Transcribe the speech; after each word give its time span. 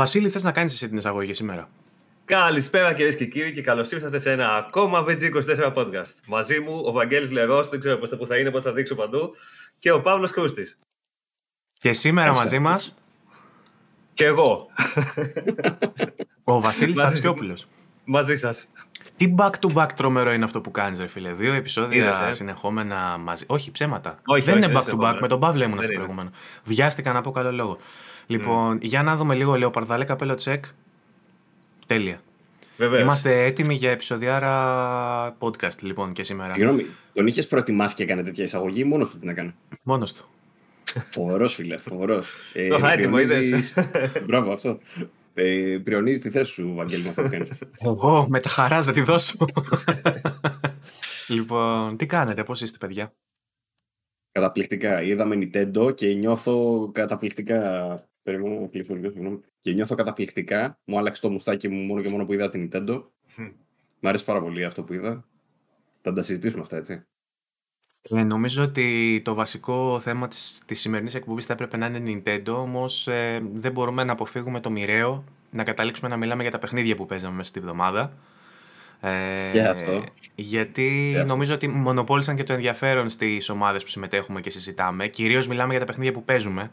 Βασίλη, 0.00 0.28
θες 0.28 0.42
να 0.42 0.52
κάνεις 0.52 0.72
εσύ 0.72 0.88
την 0.88 0.96
εισαγωγή 0.96 1.34
σήμερα; 1.34 1.68
Καλησπέρα 2.24 2.94
κυρίες 2.94 3.16
και 3.16 3.24
κύριοι 3.26 3.52
και 3.52 3.60
καλώς 3.60 3.90
ήρθατε 3.90 4.18
σε 4.18 4.30
ένα 4.30 4.54
ακόμα 4.54 5.04
VG24 5.08 5.72
podcast. 5.74 6.14
Μαζί 6.26 6.60
μου 6.60 6.82
ο 6.84 6.92
Βαγγέλης 6.92 7.30
Λερός, 7.30 7.68
δεν 7.68 7.78
ξέρω 7.78 7.96
πώς 7.96 8.28
θα 8.28 8.36
είναι, 8.36 8.50
πώς 8.50 8.62
θα 8.62 8.72
δείξω 8.72 8.94
παντού, 8.94 9.34
και 9.78 9.90
ο 9.90 10.00
Παύλος 10.00 10.30
Κρούστης. 10.30 10.78
Και 11.72 11.92
σήμερα 11.92 12.34
μαζί 12.34 12.58
μα. 12.58 12.80
Και 14.14 14.24
εγώ. 14.24 14.66
ο 16.44 16.60
Βασίλης 16.60 16.96
Τατσιόπουλος. 16.96 17.66
Μαζί 18.04 18.36
σας. 18.36 18.66
Τι 19.16 19.34
back 19.38 19.50
to 19.60 19.74
back 19.74 19.88
τρομερό 19.96 20.32
είναι 20.32 20.44
αυτό 20.44 20.60
που 20.60 20.70
κάνεις, 20.70 21.00
ρε 21.00 21.06
φίλε. 21.06 21.32
Δύο 21.32 21.52
επεισόδια 21.52 21.96
Είδες, 21.96 22.28
ε; 22.28 22.32
συνεχόμενα 22.32 23.18
μαζί. 23.18 23.44
Όχι, 23.48 23.70
ψέματα. 23.70 24.18
Όχι, 24.26 24.44
δεν 24.44 24.54
όχι, 24.54 24.64
είναι 24.64 24.80
back 24.80 24.90
to 24.90 25.08
back. 25.08 25.18
Με 25.20 25.28
τον 25.28 25.40
Παύλο 25.40 25.64
ήμουν 25.64 25.82
στο 25.82 25.92
προηγούμενο. 25.92 26.30
Βιάστηκα 26.64 27.12
να 27.12 27.20
πω 27.20 27.30
καλό 27.30 27.52
λόγο. 27.52 27.78
Λοιπόν, 28.30 28.76
mm. 28.76 28.80
για 28.80 29.02
να 29.02 29.16
δούμε 29.16 29.34
λίγο 29.34 29.54
Λεοπαρδάλε 29.54 30.04
καπέλο 30.04 30.34
τσεκ. 30.34 30.64
Τέλεια. 31.86 32.20
Βεβαίως. 32.76 33.02
Είμαστε 33.02 33.44
έτοιμοι 33.44 33.74
για 33.74 33.90
επεισοδιάρα 33.90 35.36
podcast 35.38 35.78
λοιπόν 35.80 36.12
και 36.12 36.22
σήμερα. 36.22 36.54
Συγγνώμη, 36.54 36.86
τον 37.12 37.26
είχες 37.26 37.46
προετοιμάσει 37.46 37.94
και 37.94 38.02
έκανε 38.02 38.22
τέτοια 38.22 38.44
εισαγωγή, 38.44 38.84
μόνος 38.84 39.10
του 39.10 39.18
την 39.18 39.28
έκανε. 39.28 39.54
Μόνος 39.82 40.12
του. 40.12 40.24
Φοβερός, 41.10 41.54
φίλε, 41.54 41.76
φοβερός. 41.76 42.34
ε, 42.54 42.68
το 42.68 42.86
έτοιμο, 42.86 43.18
είδες. 43.18 43.74
Μπράβο, 44.26 44.52
αυτό. 44.52 44.78
Ε, 45.34 45.78
πριονίζεις 45.84 46.20
τη 46.20 46.30
θέση 46.30 46.52
σου, 46.52 46.74
Βαγγέλη, 46.74 47.02
με 47.02 47.08
αυτό 47.08 47.22
που 47.22 47.48
Εγώ 47.78 48.26
με 48.28 48.40
τα 48.40 48.48
χαράς 48.48 48.86
να 48.86 48.92
τη 48.92 49.00
δώσω. 49.00 49.46
λοιπόν, 51.28 51.96
τι 51.96 52.06
κάνετε, 52.06 52.44
πώς 52.44 52.60
είστε, 52.60 52.78
παιδιά; 52.78 53.12
Καταπληκτικά. 54.32 55.02
Είδαμε 55.02 55.36
Nintendo 55.36 55.94
και 55.96 56.14
νιώθω 56.14 56.88
καταπληκτικά 56.92 58.09
Περιμένω 58.22 58.60
να 58.60 58.66
κλείσω 58.66 58.94
λίγο, 58.94 59.10
συγγνώμη. 59.10 59.40
Και 59.60 59.72
νιώθω 59.72 59.94
καταπληκτικά. 59.94 60.78
Μου 60.84 60.98
άλλαξε 60.98 61.20
το 61.20 61.30
μουστάκι 61.30 61.68
μου 61.68 61.80
μόνο 61.82 62.02
και 62.02 62.08
μόνο 62.08 62.26
που 62.26 62.32
είδα 62.32 62.48
την 62.48 62.68
Nintendo. 62.72 63.02
Μ' 64.00 64.06
αρέσει 64.06 64.24
πάρα 64.24 64.40
πολύ 64.40 64.64
αυτό 64.64 64.82
που 64.82 64.92
είδα. 64.92 65.24
Θα 66.00 66.12
τα 66.12 66.22
συζητήσουμε 66.22 66.62
αυτά, 66.62 66.76
έτσι. 66.76 67.04
Ε, 68.02 68.24
νομίζω 68.24 68.62
ότι 68.62 69.20
το 69.24 69.34
βασικό 69.34 70.00
θέμα 70.00 70.28
της, 70.28 70.62
της 70.66 70.80
σημερινής 70.80 71.14
εκπομπής 71.14 71.44
θα 71.44 71.52
έπρεπε 71.52 71.76
να 71.76 71.86
είναι 71.86 72.22
Nintendo, 72.24 72.54
όμως 72.54 73.08
ε, 73.08 73.42
δεν 73.52 73.72
μπορούμε 73.72 74.04
να 74.04 74.12
αποφύγουμε 74.12 74.60
το 74.60 74.70
μοιραίο, 74.70 75.24
να 75.50 75.64
καταλήξουμε 75.64 76.08
να 76.08 76.16
μιλάμε 76.16 76.42
για 76.42 76.50
τα 76.50 76.58
παιχνίδια 76.58 76.96
που 76.96 77.06
παίζαμε 77.06 77.36
μέσα 77.36 77.48
στη 77.48 77.60
βδομάδα. 77.60 78.12
Ε, 79.00 79.60
αυτό. 79.60 80.04
Γιατί 80.34 81.14
νομίζω 81.26 81.54
ότι 81.54 81.68
μονοπόλησαν 81.68 82.36
και 82.36 82.42
το 82.42 82.52
ενδιαφέρον 82.52 83.08
στις 83.08 83.48
ομάδες 83.48 83.82
που 83.82 83.88
συμμετέχουμε 83.88 84.40
και 84.40 84.50
συζητάμε. 84.50 85.08
Κυρίως 85.08 85.48
μιλάμε 85.48 85.70
για 85.70 85.80
τα 85.80 85.86
παιχνίδια 85.86 86.12
που 86.12 86.24
παίζουμε. 86.24 86.70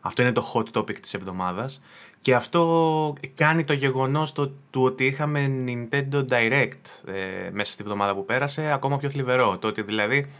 Αυτό 0.00 0.22
είναι 0.22 0.32
το 0.32 0.52
hot 0.54 0.78
topic 0.78 1.00
της 1.00 1.14
εβδομάδας 1.14 1.82
και 2.20 2.34
αυτό 2.34 3.14
κάνει 3.34 3.64
το 3.64 3.72
γεγονός 3.72 4.32
το, 4.32 4.52
του 4.70 4.82
ότι 4.82 5.04
είχαμε 5.04 5.50
Nintendo 5.66 6.24
Direct 6.28 7.12
ε, 7.12 7.50
μέσα 7.52 7.72
στη 7.72 7.82
εβδομάδα 7.82 8.14
που 8.14 8.24
πέρασε 8.24 8.72
ακόμα 8.72 8.98
πιο 8.98 9.10
θλιβερό. 9.10 9.58
Το 9.58 9.68
ότι 9.68 9.82
δηλαδή 9.82 10.30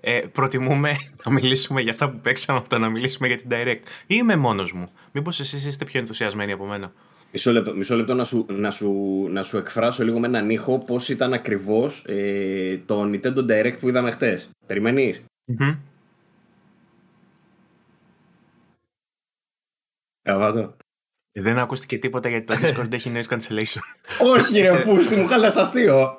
ε, 0.00 0.20
προτιμούμε 0.32 0.96
να 1.24 1.32
μιλήσουμε 1.32 1.80
για 1.80 1.92
αυτά 1.92 2.10
που 2.10 2.18
παίξαμε 2.18 2.58
από 2.58 2.68
το 2.68 2.78
να 2.78 2.88
μιλήσουμε 2.88 3.28
για 3.28 3.36
την 3.36 3.48
Direct. 3.50 3.80
Ή 4.06 4.16
είμαι 4.18 4.36
μόνος 4.36 4.72
μου. 4.72 4.88
Μήπως 5.12 5.40
εσείς 5.40 5.64
είστε 5.64 5.84
πιο 5.84 6.00
ενθουσιασμένοι 6.00 6.52
από 6.52 6.64
μένα; 6.64 6.92
Μισό 7.32 7.52
λεπτό, 7.52 7.74
μισό 7.74 7.96
λεπτό 7.96 8.14
να, 8.14 8.24
σου, 8.24 8.46
να, 8.48 8.70
σου, 8.70 8.92
να 9.30 9.42
σου 9.42 9.56
εκφράσω 9.56 10.04
λίγο 10.04 10.18
με 10.18 10.26
έναν 10.26 10.50
ήχο 10.50 10.78
πώς 10.78 11.08
ήταν 11.08 11.32
ακριβώς 11.32 12.04
ε, 12.06 12.80
το 12.86 13.02
Nintendo 13.02 13.38
Direct 13.38 13.78
που 13.80 13.88
είδαμε 13.88 14.10
χτες. 14.10 14.50
Περιμένεις; 14.66 15.22
Καβάτο. 20.28 20.76
Ε, 21.32 21.42
δεν 21.42 21.58
ακούστηκε 21.58 21.98
τίποτα 21.98 22.28
γιατί 22.28 22.44
το 22.44 22.54
Discord 22.62 22.92
έχει 22.92 23.12
noise 23.14 23.34
cancellation. 23.34 23.80
Όχι 24.34 24.60
ρε 24.60 24.80
πούστη 24.80 25.16
μου, 25.16 25.26
χάλας 25.26 25.56
αστείο. 25.56 26.16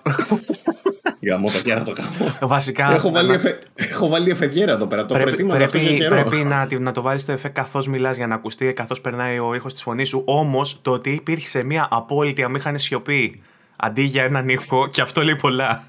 Για 1.20 1.38
μου 1.38 1.50
το 1.64 1.74
να 1.75 1.84
το 1.84 1.92
κάνω. 1.92 2.38
Βασικά. 2.42 2.92
Έχω 2.92 3.12
βάλει, 3.12 3.34
εφε... 3.34 3.58
έχω 3.75 4.08
βάλει 4.08 4.30
εφεδιέρα 4.30 4.72
εδώ 4.72 4.88
πέρα. 4.88 5.06
Το 5.06 5.14
πρέπει, 5.14 5.46
πρέπει, 5.46 5.96
καιρό. 5.96 6.16
πρέπει 6.16 6.44
να, 6.44 6.68
να 6.80 6.92
το 6.92 7.02
βάλεις 7.02 7.25
το 7.25 7.31
εφέ 7.31 7.50
καθώς 7.50 7.88
μιλάς 7.88 8.18
για 8.18 8.28
να 8.28 8.36
ακουστεί, 8.36 8.74
καθώς 8.74 9.02
περνάει 9.02 9.40
ο 9.40 9.56
ήχος 9.56 9.74
της 9.74 9.81
φωνής 9.81 10.09
σου. 10.09 10.24
Όμως 10.26 10.81
το 10.81 10.91
ότι 10.91 11.09
υπήρχε 11.12 11.64
μια 11.64 11.88
απόλυτη 11.91 12.44
αμήχανη 12.44 12.80
σιωπή 12.80 13.41
αντί 13.76 14.02
για 14.02 14.24
έναν 14.24 14.50
ήχο 14.50 14.88
και 14.88 15.02
αυτό 15.02 15.24
λέει 15.24 15.36
πολλά. 15.36 15.88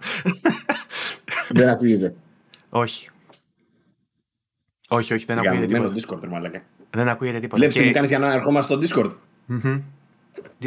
Δεν 1.48 1.69
ακούγεται. 1.69 2.14
Όχι. 2.69 3.08
Όχι, 4.88 5.14
όχι, 5.14 5.25
δεν 5.25 5.38
ακούγεται 5.38 5.66
τίποτα. 5.66 5.94
Discord, 5.94 6.28
μαλάκα. 6.28 6.62
Δεν 6.90 7.08
ακούγεται 7.08 7.38
τίποτα. 7.38 7.56
Βλέπεις 7.56 7.76
τι 7.76 7.84
μου 7.84 7.92
κάνεις 7.92 8.08
για 8.08 8.18
να 8.18 8.32
ερχόμαστε 8.32 8.86
στο 8.86 9.02
Discord. 9.02 9.10
Mm-hmm. 9.48 9.80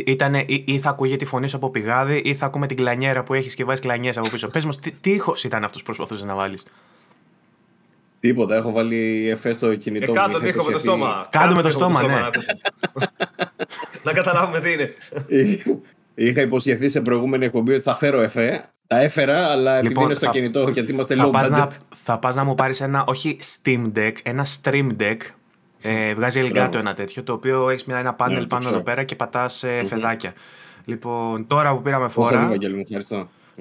Ήτανε, 0.06 0.44
ή, 0.48 0.64
ή, 0.68 0.80
θα 0.80 0.90
ακούγεται 0.90 1.24
η 1.24 1.28
φωνή 1.28 1.48
σου 1.50 1.56
από 1.56 1.70
πηγάδι, 1.70 2.22
ή 2.26 2.36
θα 2.36 2.46
ακούμε 2.46 2.68
την 2.68 2.78
κλανιέρα 2.78 3.24
που 3.24 3.34
έχεις 3.34 3.56
και 3.56 3.64
βάζεις 3.64 3.82
κλανιές 3.82 4.18
από 4.18 4.30
πίσω. 4.30 4.48
Πες 4.48 4.66
μας, 4.66 4.80
τι, 4.80 4.92
τι 4.92 5.12
ήχος 5.12 5.44
ήταν 5.44 5.64
αυτός 5.64 5.80
που 5.80 5.86
προσπαθούσες 5.86 6.26
να 6.26 6.36
βάλεις; 6.36 6.66
Τίποτα, 8.20 8.56
έχω 8.56 8.72
βάλει 8.72 9.30
εφές 9.30 9.56
στο 9.56 9.76
κινητό 9.76 10.12
ε, 10.12 10.16
κάτω 10.16 10.32
τον 10.32 10.46
ήχο 10.46 10.64
με 10.64 10.72
το 10.72 10.80
στόμα. 10.80 11.28
Κάτω 11.30 11.56
με 11.56 11.62
το 11.62 11.70
στόμα, 11.70 12.02
ναι. 12.02 12.14
να 14.04 14.14
καταλάβουμε 14.14 14.60
τι 14.60 14.72
είναι. 14.72 14.94
Είχα 16.16 16.42
υποσχεθεί 16.42 16.90
σε 16.90 17.02
προηγούμενη 17.02 17.46
εκπομπή 17.46 17.74
ότι 17.74 17.82
θα 17.82 17.96
φέρω 17.96 18.22
εφέ. 18.22 18.70
Τα 18.88 19.00
έφερα, 19.00 19.48
αλλά 19.48 19.72
επειδή 19.72 19.88
λοιπόν, 19.88 20.06
είναι 20.06 20.14
στο 20.14 20.26
θα, 20.26 20.32
κινητό 20.32 20.70
γιατί 20.70 20.92
είμαστε 20.92 21.16
low 21.18 21.32
budget. 21.32 21.50
Να, 21.50 21.70
θα 22.04 22.20
πας 22.20 22.36
να 22.36 22.44
μου 22.44 22.56
πάρεις 22.56 22.82
ένα, 22.82 23.04
όχι 23.08 23.38
Steam 23.42 23.92
Deck, 23.96 24.12
ένα 24.24 24.46
Stream 24.62 24.90
Deck 25.00 25.18
ε, 25.84 26.14
βγάζει 26.14 26.50
Elgato 26.50 26.76
ένα 26.76 26.94
τέτοιο, 26.94 27.24
το 27.24 27.34
οποίο 27.34 27.70
έχεις 27.70 27.88
ένα 27.88 28.14
πάνελ 28.14 28.40
ναι, 28.40 28.48
πάνω 28.48 28.70
εδώ 28.70 28.82
πέρα 28.82 29.04
και 29.04 29.16
πατάς 29.16 29.64
ε, 29.64 29.84
φεδάκια. 29.86 30.34
Λοιπόν, 30.86 31.48
τώρα 31.48 31.76
που 31.76 31.82
πήραμε 31.82 32.08
φόρα. 32.08 32.52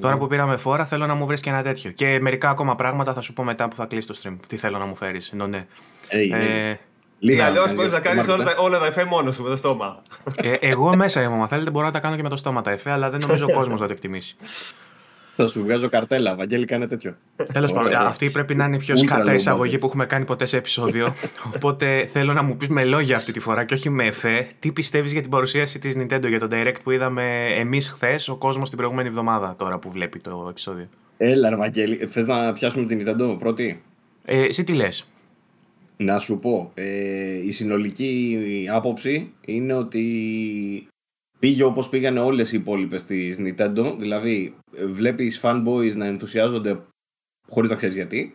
Τώρα 0.01 0.19
που 0.19 0.27
πήραμε 0.27 0.57
φόρα, 0.57 0.85
θέλω 0.85 1.07
να 1.07 1.15
μου 1.15 1.27
βρεις 1.27 1.41
και 1.41 1.51
ένα 1.51 1.63
τέτοιο. 1.63 1.91
Και 1.91 2.19
μερικά 2.21 2.51
ακόμα 2.51 2.77
πράγματα 2.77 3.13
θα 3.13 3.21
σου 3.21 3.33
πω 3.33 3.45
μετά 3.45 3.69
που 3.69 3.77
θα 3.77 3.85
κλείσει 3.85 4.07
το 4.07 4.15
stream. 4.23 4.37
Τι 4.47 4.57
θέλω 4.57 4.79
να 4.79 4.85
μου 4.85 4.95
φέρεις. 4.95 5.33
Ναι, 5.33 5.47
ναι. 5.47 5.67
Ε, 6.09 6.77
Λίγα 7.19 7.47
αλλιώς 7.47 7.75
μπορείς 7.75 7.93
να 7.93 8.01
κάνεις 8.01 8.29
όλα, 8.29 8.57
όλα 8.57 8.79
τα 8.79 8.87
εφέ 8.87 9.05
μόνος 9.05 9.35
σου 9.35 9.43
με 9.43 9.49
το 9.49 9.57
στόμα. 9.57 10.03
Ε, 10.37 10.53
εγώ 10.53 10.97
μέσα 10.97 11.23
είμαι. 11.23 11.35
Αν 11.35 11.49
θέλετε, 11.49 11.71
μπορώ 11.71 11.87
να 11.87 11.93
τα 11.93 12.01
κάνω 12.01 12.17
και 12.17 12.23
με 12.23 12.29
το 12.29 12.37
στόμα 12.37 12.63
τα 12.63 12.71
εφέ, 12.71 12.91
αλλά 12.91 13.11
δεν 13.11 13.21
νομίζω 13.21 13.47
ο 13.51 13.53
κόσμος 13.59 13.81
να 13.81 13.87
το 13.87 13.93
εκτιμήσει. 13.93 14.37
Θα 15.37 15.49
σου 15.49 15.63
βγάζω 15.63 15.89
καρτέλα. 15.89 16.35
Βαγγέλη, 16.37 16.65
κάνε 16.65 16.87
τέτοιο. 16.87 17.17
Τέλος 17.53 17.73
πάντων, 17.73 17.95
αυτή 17.95 18.31
πρέπει 18.31 18.55
να 18.55 18.65
είναι 18.65 18.77
η 18.77 18.79
πιο 18.79 18.97
σκατά 18.97 19.35
εισαγωγή 19.35 19.79
που 19.79 19.87
έχουμε 19.87 20.07
κάνει 20.07 20.25
ποτέ 20.25 20.47
σε 20.47 20.57
επεισόδιο. 20.57 21.15
Οπότε 21.57 22.09
θέλω 22.13 22.33
να 22.33 22.43
μου 22.43 22.57
πεις 22.57 22.69
με 22.69 22.85
λόγια 22.85 23.17
αυτή 23.17 23.33
τη 23.33 23.41
φορά 23.41 23.65
και 23.65 23.75
όχι 23.75 23.91
με 23.91 24.05
εφέ. 24.05 24.47
Τι 24.59 24.73
πιστεύεις 24.73 25.13
για 25.13 25.21
την 25.21 25.31
παρουσίαση 25.31 25.79
της 25.79 25.97
Nintendo 25.99 26.29
για 26.29 26.39
το 26.39 26.49
Direct 26.51 26.83
που 26.83 26.91
είδαμε 26.91 27.47
εμείς 27.57 27.89
χθες, 27.89 28.29
ο 28.29 28.37
κόσμος 28.37 28.69
την 28.69 28.79
προηγούμενη 28.79 29.09
εβδομάδα 29.09 29.55
τώρα 29.59 29.79
που 29.79 29.91
βλέπει 29.91 30.19
το 30.19 30.47
επεισόδιο; 30.51 30.89
Έλα, 31.17 31.57
Βαγγέλη. 31.57 31.97
Θες 31.97 32.27
να 32.27 32.53
πιάσουμε 32.53 32.85
την 32.85 33.03
Nintendo 33.07 33.37
πρώτη; 33.39 33.83
Ε, 34.25 34.43
εσύ 34.43 34.65
τι 34.65 34.75
λες; 34.75 35.07
Να 35.97 36.19
σου 36.19 36.39
πω, 36.39 36.71
ε, 36.75 37.47
η 37.47 37.51
συνολική 37.51 38.39
άποψη 38.73 39.33
είναι 39.45 39.75
ότι 39.75 40.07
πήγε 41.43 41.63
όπως 41.63 41.89
πήγανε 41.89 42.21
όλες 42.21 42.53
οι 42.53 42.57
υπόλοιπες 42.57 43.05
της 43.05 43.39
Nintendo, 43.41 43.97
δηλαδή 43.99 44.57
βλέπεις 44.87 45.41
fanboys 45.43 45.93
να 45.95 46.07
ενθουσιάζονται 46.07 46.83
χωρίς 47.49 47.71
να 47.71 47.77
ξέρεις 47.77 47.95
γιατί 47.95 48.35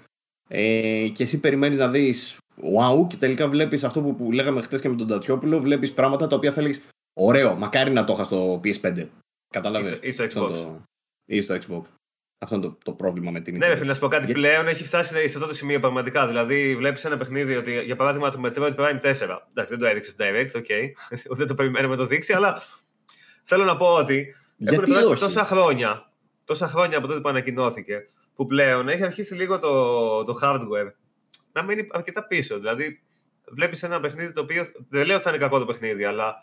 ε, 0.49 1.07
και 1.13 1.23
εσύ 1.23 1.39
περιμένεις 1.39 1.77
να 1.77 1.89
δεις 1.89 2.37
wow 2.75 3.07
και 3.07 3.15
τελικά 3.15 3.47
βλέπεις 3.47 3.83
αυτό 3.83 4.01
που, 4.01 4.15
που 4.15 4.31
λέγαμε 4.31 4.61
χτες 4.61 4.81
και 4.81 4.89
με 4.89 4.95
τον 4.95 5.07
Τατσιόπουλο, 5.07 5.59
βλέπεις 5.59 5.93
πράγματα 5.93 6.27
τα 6.27 6.35
οποία 6.35 6.51
θέλεις 6.51 6.83
ωραίο, 7.19 7.55
μακάρι 7.55 7.91
να 7.91 8.03
το 8.03 8.13
είχα 8.13 8.23
στο 8.23 8.61
PS5. 8.63 9.07
Κατάλαβες; 9.53 9.99
Ή 10.01 10.11
στο 10.11 10.23
Xbox. 10.23 10.29
Το... 10.31 10.81
Ή 11.25 11.41
στο 11.41 11.55
Xbox. 11.55 11.81
Αυτό 12.39 12.55
είναι 12.55 12.65
το, 12.65 12.77
το 12.83 12.91
πρόβλημα 12.91 13.31
με 13.31 13.39
την 13.39 13.55
Nintendo. 13.55 13.59
Ναι, 13.59 13.75
φίλε, 13.75 13.85
να 13.85 13.93
σου 13.93 13.99
πω 13.99 14.07
κάτι. 14.07 14.33
Πλέον 14.33 14.67
έχει 14.67 14.83
φτάσει 14.83 15.09
σε 15.09 15.37
αυτό 15.37 15.47
το 15.47 15.53
σημείο 15.53 15.79
πραγματικά. 15.79 16.27
Δηλαδή, 16.27 16.75
βλέπεις 16.75 17.05
ένα 17.05 17.17
παιχνίδι 17.17 17.55
ότι, 17.55 17.81
για 17.81 17.95
παράδειγμα, 17.95 18.29
το 18.29 18.41
Metroid 18.43 18.75
Prime 18.75 19.01
4. 19.01 19.01
Εντάξει, 19.01 19.39
δεν 19.53 19.79
το 19.79 19.85
έδειξες 19.85 20.15
direct, 20.17 20.51
οκ. 20.55 20.65
Okay. 20.67 20.91
δεν 21.37 21.47
το 21.47 21.53
περιμένουμε 21.55 21.95
να 21.95 22.01
το 22.01 22.07
δείξει, 22.07 22.33
αλλά 22.33 22.61
Θέλω 23.49 23.63
να 23.63 23.77
πω 23.77 23.93
ότι 23.93 24.35
Γιατί 24.57 24.93
έχουν 24.93 25.19
τόσα 25.19 25.45
χρόνια, 25.45 26.11
τόσα 26.45 26.67
χρόνια 26.67 26.97
από 26.97 27.07
τότε 27.07 27.19
που 27.19 27.29
ανακοινώθηκε, 27.29 28.09
που 28.35 28.45
πλέον 28.45 28.89
έχει 28.89 29.03
αρχίσει 29.03 29.35
λίγο 29.35 29.59
το, 29.59 30.23
το 30.23 30.39
hardware 30.41 30.91
να 31.51 31.63
μείνει 31.63 31.87
αρκετά 31.91 32.23
πίσω. 32.27 32.57
Δηλαδή, 32.57 33.03
βλέπεις 33.47 33.83
ένα 33.83 33.99
παιχνίδι 33.99 34.31
το 34.31 34.41
οποίο 34.41 34.65
δεν 34.89 35.05
λέω 35.05 35.15
ότι 35.15 35.23
θα 35.23 35.29
είναι 35.29 35.39
κακό 35.39 35.59
το 35.59 35.65
παιχνίδι, 35.65 36.03
αλλά 36.03 36.35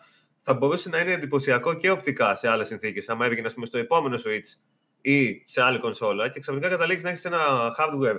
θα 0.42 0.54
μπορούσε 0.54 0.88
να 0.88 0.98
είναι 1.00 1.12
εντυπωσιακό 1.12 1.74
και 1.74 1.90
οπτικά 1.90 2.34
σε 2.34 2.48
άλλες 2.48 2.66
συνθήκες. 2.66 3.08
Αν 3.08 3.20
έβγαινε, 3.20 3.50
πούμε, 3.50 3.66
στο 3.66 3.78
επόμενο 3.78 4.16
Switch 4.16 4.60
ή 5.00 5.42
σε 5.44 5.62
άλλη 5.62 5.78
κονσόλα 5.78 6.28
και 6.28 6.40
ξαφνικά 6.40 6.68
καταλήξεις 6.68 7.04
να 7.04 7.10
έχεις 7.10 7.24
ένα 7.24 7.74
hardware 7.78 8.16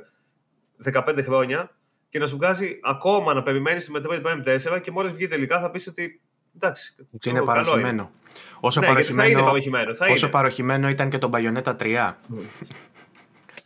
15 0.94 1.24
χρόνια 1.24 1.76
και 2.10 2.20
να 2.20 2.28
σου 2.28 2.36
βγάζει 2.36 2.80
ακόμα 2.84 3.34
να 3.34 3.44
περιμένεις 3.44 3.86
το 3.86 3.94
Metroid 3.96 4.26
Prime 4.26 4.60
4 4.76 4.82
και 4.82 4.92
μόλις 4.92 5.14
βγει 5.14 5.28
τελικά 5.28 5.60
θα 5.60 5.72
πεις 5.72 5.88
ότι. 5.88 6.22
Εντάξει, 6.56 6.96
ότι 7.14 7.30
είναι 7.30 7.42
παροχημένο. 7.42 8.12
Όσο, 8.60 8.80
ναι, 8.80 8.88
παροχημένο, 8.88 9.40
θα 9.40 9.46
παροχημένο, 9.46 9.96
θα 9.96 10.08
όσο 10.08 10.30
παροχημένο 10.30 10.90
ήταν 10.90 11.10
και 11.10 11.18
το 11.18 11.30
Bayonetta 11.34 11.76
3. 11.80 12.14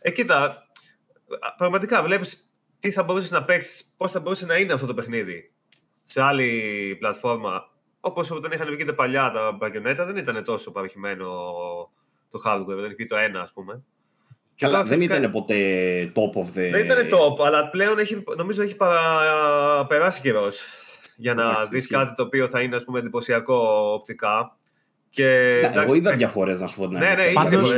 Ε, 0.00 0.10
κοίτα, 0.10 0.66
πραγματικά 1.56 2.02
βλέπεις 2.02 2.50
τι 2.80 2.90
θα 2.90 3.02
μπορούσες 3.02 3.30
να 3.30 3.44
παίξεις, 3.44 3.94
πώς 3.96 4.10
θα 4.10 4.20
μπορούσε 4.20 4.46
να 4.46 4.56
είναι 4.56 4.72
αυτό 4.72 4.86
το 4.86 4.94
παιχνίδι 4.94 5.52
σε 6.02 6.22
άλλη 6.22 6.96
πλατφόρμα. 6.98 7.68
Όπως 8.00 8.30
όταν 8.30 8.52
είχαν 8.52 8.74
βγει 8.74 8.84
τα 8.84 8.94
παλιά 8.94 9.30
τα 9.30 9.58
Bayonetta, 9.60 10.04
δεν 10.06 10.16
ήταν 10.16 10.44
τόσο 10.44 10.72
παροχημένο 10.72 11.26
το 12.30 12.42
hardware, 12.46 12.80
δεν 12.80 12.90
είχε 12.90 13.04
το 13.06 13.16
ένα, 13.16 13.40
ας 13.40 13.52
πούμε. 13.52 13.82
Καλά, 14.56 14.82
δεν 14.82 15.00
ήταν 15.00 15.30
ποτέ 15.30 16.12
top 16.14 16.40
of 16.40 16.46
the... 16.46 16.70
Δεν 16.70 16.84
ήταν 16.84 17.08
top, 17.10 17.44
αλλά 17.44 17.70
πλέον 17.70 17.98
έχει, 17.98 18.22
νομίζω 18.36 18.62
έχει 18.62 18.76
παρα... 18.76 19.86
περάσει 19.86 20.20
καιρός 20.20 20.64
για 21.20 21.34
να 21.34 21.66
δεις 21.70 21.86
κάτι 21.86 22.14
το 22.14 22.22
οποίο 22.22 22.48
θα 22.48 22.60
είναι 22.60 22.76
ας 22.76 22.84
πούμε, 22.84 22.98
εντυπωσιακό 22.98 23.92
οπτικά. 23.94 24.56
Και, 25.10 25.24
ναι, 25.24 25.66
εντάξει, 25.66 25.80
εγώ 25.80 25.94
είδα 25.94 26.12
διαφορές 26.12 26.60
να 26.60 26.66
σου 26.66 26.78
πω 26.78 26.88
την 26.88 26.98
Ναι, 26.98 27.14
ναι, 27.16 27.32
Πάντως, 27.32 27.70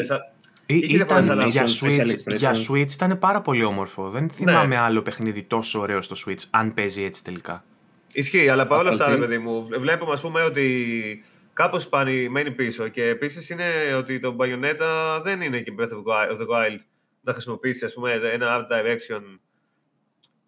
ήταν, 0.67 1.49
για, 1.49 1.65
Switch, 1.65 2.37
για 2.37 2.53
Switch 2.69 2.93
ήταν 2.93 3.19
πάρα 3.19 3.41
πολύ 3.41 3.65
όμορφο. 3.65 4.11
Δεν 4.11 4.29
θυμάμαι 4.29 4.75
ναι. 4.75 4.81
άλλο 4.81 5.03
παιχνίδι 5.03 5.43
τόσο 5.43 5.81
ωραίο 5.81 6.03
στο 6.03 6.17
Switch, 6.27 6.45
αν 6.51 6.75
παίζει 6.75 7.03
έτσι 7.03 7.25
τελικά. 7.25 7.65
Ισχύει, 8.13 8.49
αλλά 8.49 8.67
παρόλα 8.67 8.91
αυτά, 8.91 9.09
ρε 9.09 9.17
παιδί 9.17 9.39
μου, 9.39 9.69
βλέπουμε 9.81 10.13
ας 10.13 10.21
πούμε 10.21 10.43
ότι 10.43 11.25
κάπως 11.53 11.89
μένει 12.31 12.51
πίσω. 12.51 12.89
Και 12.89 13.05
επίσης 13.05 13.51
είναι 13.51 13.65
ότι 13.97 14.19
το 14.19 14.37
Bayonetta 14.39 15.21
δεν 15.23 15.41
είναι 15.41 15.61
και 15.61 15.73
Breath 15.79 15.93
of 15.93 16.37
the 16.37 16.47
Wild 16.55 16.79
να 17.21 17.33
χρησιμοποιήσει 17.33 17.85
ας 17.85 17.93
πούμε, 17.93 18.13
ένα 18.33 18.47
art 18.59 18.73
direction 18.73 19.21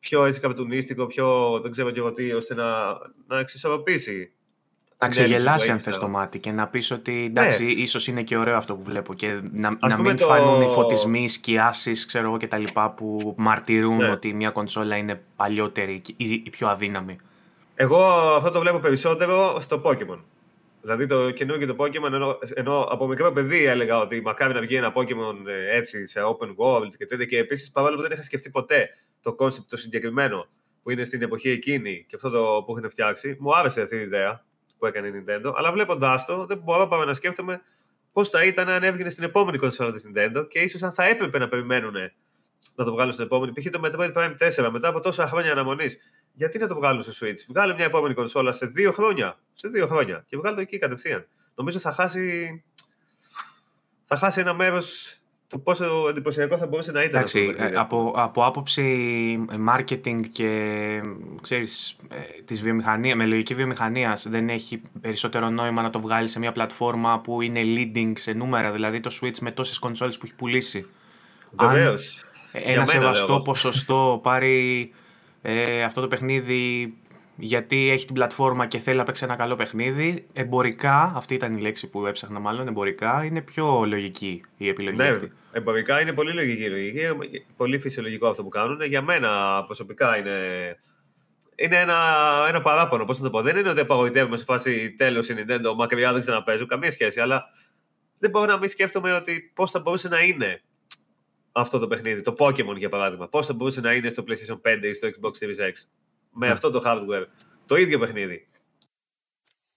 πιο 0.04 0.24
έτσι 0.24 0.40
καπιτουνίστικο, 0.40 1.06
πιο 1.06 1.58
δεν 1.62 1.70
ξέρω 1.70 1.90
και 1.90 1.98
εγώ 1.98 2.12
τι, 2.12 2.32
ώστε 2.32 2.54
να, 2.54 2.64
να 3.26 3.38
εξισορροπήσει. 3.38 4.32
Να 4.98 5.08
ξεγελάσει 5.08 5.70
αν 5.70 5.78
θες 5.78 5.98
το 5.98 6.08
μάτι 6.08 6.38
και 6.38 6.50
να 6.52 6.68
πεις 6.68 6.90
ότι 6.90 7.24
εντάξει, 7.24 7.64
ναι. 7.64 7.70
ίσως 7.70 8.06
είναι 8.06 8.22
και 8.22 8.36
ωραίο 8.36 8.56
αυτό 8.56 8.76
που 8.76 8.82
βλέπω 8.82 9.14
και 9.14 9.40
να, 9.52 9.68
να 9.88 9.98
μην 9.98 10.16
το... 10.16 10.24
φανούν 10.24 10.62
οι 10.62 10.66
φωτισμοί, 10.66 11.28
σκιάσεις, 11.28 12.06
ξέρω 12.06 12.24
εγώ 12.26 12.36
και 12.36 12.46
τα 12.46 12.58
λοιπά 12.58 12.90
που 12.90 13.34
μαρτυρούν 13.38 13.96
ναι. 13.96 14.10
ότι 14.10 14.32
μια 14.32 14.50
κονσόλα 14.50 14.96
είναι 14.96 15.22
παλιότερη 15.36 16.02
ή 16.16 16.50
πιο 16.50 16.68
αδύναμη. 16.68 17.18
Εγώ 17.74 18.02
αυτό 18.36 18.50
το 18.50 18.60
βλέπω 18.60 18.78
περισσότερο 18.78 19.60
στο 19.60 19.82
Pokemon. 19.84 20.18
Δηλαδή 20.80 21.06
το 21.06 21.30
καινούργιο 21.30 21.66
το 21.66 21.84
Pokemon, 21.84 22.12
ενώ, 22.12 22.38
ενώ 22.54 22.80
από 22.80 23.06
μικρό 23.06 23.32
παιδί 23.32 23.64
έλεγα 23.64 23.98
ότι 23.98 24.20
μακάρι 24.20 24.54
να 24.54 24.60
βγει 24.60 24.76
ένα 24.76 24.92
Pokemon 24.96 25.46
ε, 25.46 25.76
έτσι 25.76 26.06
σε 26.06 26.20
open 26.20 26.48
world 26.48 26.90
και 26.98 27.06
τέτοια. 27.06 27.24
Και 27.26 27.38
επίσης 27.38 27.70
παρόλο 27.70 27.96
που 27.96 28.02
δεν 28.02 28.10
είχα 28.10 28.22
σκεφτεί 28.22 28.50
ποτέ 28.50 28.88
το 29.24 29.36
concept 29.38 29.64
το 29.68 29.76
συγκεκριμένο 29.76 30.46
που 30.82 30.90
είναι 30.90 31.04
στην 31.04 31.22
εποχή 31.22 31.50
εκείνη 31.50 32.04
και 32.08 32.16
αυτό 32.16 32.30
το 32.30 32.62
που 32.66 32.76
έχουν 32.76 32.90
φτιάξει, 32.90 33.36
μου 33.40 33.56
άρεσε 33.56 33.82
αυτή 33.82 33.96
η 33.96 34.00
ιδέα 34.00 34.44
που 34.78 34.86
έκανε 34.86 35.08
η 35.08 35.12
Nintendo. 35.14 35.52
Αλλά 35.56 35.72
βλέποντάς 35.72 36.24
το, 36.24 36.46
δεν 36.46 36.58
μπορώ 36.58 36.86
παρά 36.86 37.04
να 37.04 37.14
σκέφτομαι 37.14 37.60
πώς 38.12 38.28
θα 38.28 38.44
ήταν 38.44 38.68
αν 38.68 38.82
έβγαινε 38.82 39.10
στην 39.10 39.24
επόμενη 39.24 39.58
κονσόλα 39.58 39.92
της 39.92 40.06
Nintendo 40.08 40.46
και 40.48 40.58
ίσως 40.58 40.82
αν 40.82 40.92
θα 40.92 41.04
έπρεπε 41.04 41.38
να 41.38 41.48
περιμένουν 41.48 41.94
να 42.74 42.84
το 42.84 42.92
βγάλουν 42.92 43.12
στην 43.12 43.24
επόμενη. 43.24 43.52
Π.χ. 43.52 43.70
το 43.70 43.80
Metroid 43.84 44.12
Prime 44.12 44.64
4 44.64 44.68
μετά 44.70 44.88
από 44.88 45.00
τόσα 45.00 45.26
χρόνια 45.26 45.52
αναμονής. 45.52 45.98
Γιατί 46.32 46.58
να 46.58 46.66
το 46.66 46.74
βγάλουν 46.74 47.02
στο 47.02 47.26
Switch; 47.26 47.38
Βγάλε 47.48 47.74
μια 47.74 47.84
επόμενη 47.84 48.14
κονσόλα 48.14 48.52
σε 48.52 48.66
δύο 48.66 48.92
χρόνια. 48.92 49.38
Σε 49.52 49.68
δύο 49.68 49.86
χρόνια. 49.86 50.24
Και 50.28 50.36
βγάλω 50.36 50.54
το 50.54 50.60
εκεί 50.60 50.78
κατευθείαν. 50.78 51.26
Νομίζω 51.54 51.78
θα 51.78 51.92
χάσει. 51.92 52.64
Θα 54.04 54.16
χάσει 54.16 54.40
ένα 54.40 54.54
μέρος 54.54 55.18
του 55.48 55.62
πόσο 55.62 56.08
εντυπωσιακό 56.08 56.56
θα 56.56 56.66
μπορούσε 56.66 56.92
να 56.92 57.02
ήταν. 57.02 57.14
Εντάξει, 57.14 57.54
ε, 57.56 57.66
από, 57.74 58.12
από 58.16 58.44
άποψη 58.44 59.46
marketing 59.68 60.20
και 60.32 61.02
ξέρεις, 61.40 61.96
ε, 62.08 62.42
της 62.44 62.62
βιομηχανία, 62.62 63.16
με 63.16 63.26
λογική 63.26 63.54
βιομηχανίας 63.54 64.28
δεν 64.28 64.48
έχει 64.48 64.82
περισσότερο 65.00 65.50
νόημα 65.50 65.82
να 65.82 65.90
το 65.90 66.00
βγάλεις 66.00 66.30
σε 66.30 66.38
μια 66.38 66.52
πλατφόρμα 66.52 67.20
που 67.20 67.42
είναι 67.42 67.60
leading 67.64 68.12
σε 68.16 68.32
νούμερα, 68.32 68.70
δηλαδή 68.70 69.00
το 69.00 69.18
Switch 69.20 69.38
με 69.40 69.50
τόσες 69.50 69.78
κονσόλες 69.78 70.18
που 70.18 70.22
έχει 70.26 70.34
πουλήσει. 70.34 70.86
Βεβαίως. 71.50 72.24
Ένα 72.52 72.86
σεβαστό 72.86 73.40
ποσοστό 73.40 74.20
πάρει 74.22 74.90
ε, 75.42 75.82
αυτό 75.82 76.00
το 76.00 76.08
παιχνίδι 76.08 76.94
γιατί 77.36 77.90
έχει 77.90 78.06
την 78.06 78.14
πλατφόρμα 78.14 78.66
και 78.66 78.78
θέλει 78.78 78.96
να 78.96 79.04
παίξει 79.04 79.24
ένα 79.24 79.36
καλό 79.36 79.54
παιχνίδι. 79.54 80.26
Εμπορικά, 80.32 81.12
αυτή 81.16 81.34
ήταν 81.34 81.56
η 81.56 81.60
λέξη 81.60 81.88
που 81.88 82.06
έψαχνα 82.06 82.38
μάλλον, 82.38 82.68
εμπορικά 82.68 83.24
είναι 83.24 83.40
πιο 83.40 83.84
λογική 83.84 84.42
η 84.56 84.68
επιλογή 84.68 84.96
ναι, 84.96 85.08
αυτή. 85.08 85.32
Εμπορικά 85.52 86.00
είναι 86.00 86.12
πολύ 86.12 86.32
λογική 86.32 86.62
η 86.62 86.68
λογική, 86.68 87.00
πολύ 87.56 87.78
φυσιολογικό 87.78 88.28
αυτό 88.28 88.42
που 88.42 88.48
κάνουν. 88.48 88.82
Για 88.82 89.02
μένα 89.02 89.62
προσωπικά 89.66 90.18
είναι, 90.18 90.38
είναι 91.54 91.76
ένα, 91.76 91.96
ένα 92.48 92.62
παράπονο, 92.62 93.04
πώς 93.04 93.18
να 93.18 93.24
το 93.24 93.30
πω. 93.30 93.42
Δεν 93.42 93.56
είναι 93.56 93.68
ότι 93.68 93.80
απαγοητεύουμε 93.80 94.36
σε 94.36 94.44
φάση 94.44 94.94
τέλος 94.94 95.28
η 95.28 95.34
Nintendo, 95.38 95.74
μακριά 95.76 96.12
δεν 96.12 96.20
ξαναπέζω, 96.20 96.66
καμία 96.66 96.90
σχέση, 96.90 97.20
αλλά 97.20 97.44
δεν 98.18 98.30
μπορώ 98.30 98.46
να 98.46 98.58
μην 98.58 98.68
σκέφτομαι 98.68 99.12
ότι 99.12 99.52
πώς 99.54 99.70
θα 99.70 99.80
μπορούσε 99.80 100.08
να 100.08 100.20
είναι 100.20 100.62
αυτό 101.52 101.78
το 101.78 101.86
παιχνίδι, 101.86 102.20
το 102.20 102.34
Pokemon 102.38 102.76
για 102.76 102.88
παράδειγμα. 102.88 103.28
Πώς 103.28 103.46
θα 103.46 103.54
μπορούσε 103.54 103.80
να 103.80 103.92
είναι 103.92 104.08
στο 104.08 104.24
PlayStation 104.28 104.70
5 104.70 104.82
ή 104.82 104.92
στο 104.92 105.08
Xbox 105.08 105.30
Series 105.30 105.68
X 105.70 105.72
με 106.34 106.46
ναι. 106.46 106.52
αυτό 106.52 106.70
το 106.70 106.82
hardware. 106.84 107.26
Το 107.66 107.76
ίδιο 107.76 107.98
παιχνίδι. 107.98 108.46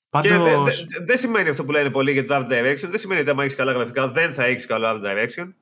Πάντως... 0.10 0.86
Δεν 0.86 1.06
δε, 1.06 1.18
σημαίνει 1.18 1.50
αυτό 1.50 1.66
που 1.66 1.72
λένε 1.72 1.90
πολλοί 1.90 2.12
για 2.12 2.26
το 2.26 2.36
Art 2.36 2.52
Direction. 2.52 2.88
Δεν 2.90 3.00
σημαίνει 3.00 3.22
ότι 3.22 3.30
άμα 3.30 3.44
έχεις 3.44 3.56
καλά 3.56 3.72
γραφικά 3.72 4.08
δεν 4.08 4.34
θα 4.34 4.44
έχεις 4.46 4.66
καλό 4.66 4.88
Art 4.88 5.06
Direction. 5.06 5.54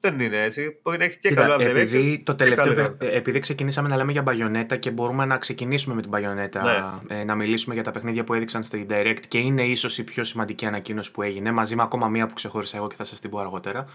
Δεν 0.00 0.20
είναι 0.20 0.42
έτσι. 0.42 0.78
Μπορεί 0.82 0.98
να 0.98 1.04
έχεις 1.04 1.18
και 1.18 1.30
καλό 1.30 1.54
Art 1.54 1.60
επειδή, 1.60 2.22
το 2.24 2.34
τελευταίο, 2.34 2.96
επειδή 2.98 3.38
ξεκινήσαμε 3.38 3.88
να 3.88 3.96
λέμε 3.96 4.12
για 4.12 4.22
μπαγιονέτα 4.22 4.76
και 4.76 4.90
μπορούμε 4.90 5.24
να 5.24 5.38
ξεκινήσουμε 5.38 5.94
με 5.94 6.00
την 6.00 6.10
μπαγιονέτα, 6.10 6.62
ναι. 7.08 7.20
ε, 7.20 7.24
να 7.24 7.34
μιλήσουμε 7.34 7.74
για 7.74 7.82
τα 7.82 7.90
παιχνίδια 7.90 8.24
που 8.24 8.34
έδειξαν 8.34 8.62
στη 8.62 8.86
Direct 8.90 9.20
και 9.28 9.38
είναι 9.38 9.62
ίσως 9.62 9.98
η 9.98 10.04
πιο 10.04 10.24
σημαντική 10.24 10.66
ανακοίνωση 10.66 11.10
που 11.10 11.22
έγινε, 11.22 11.52
μαζί 11.52 11.76
με 11.76 11.82
ακόμα 11.82 12.08
μία 12.08 12.26
που 12.26 12.34
ξεχώρισα 12.34 12.76
εγώ 12.76 12.86
και 12.86 12.94
θα 12.96 13.04
σας 13.04 13.20
την 13.20 13.30
πω 13.30 13.38
αργότερα. 13.38 13.86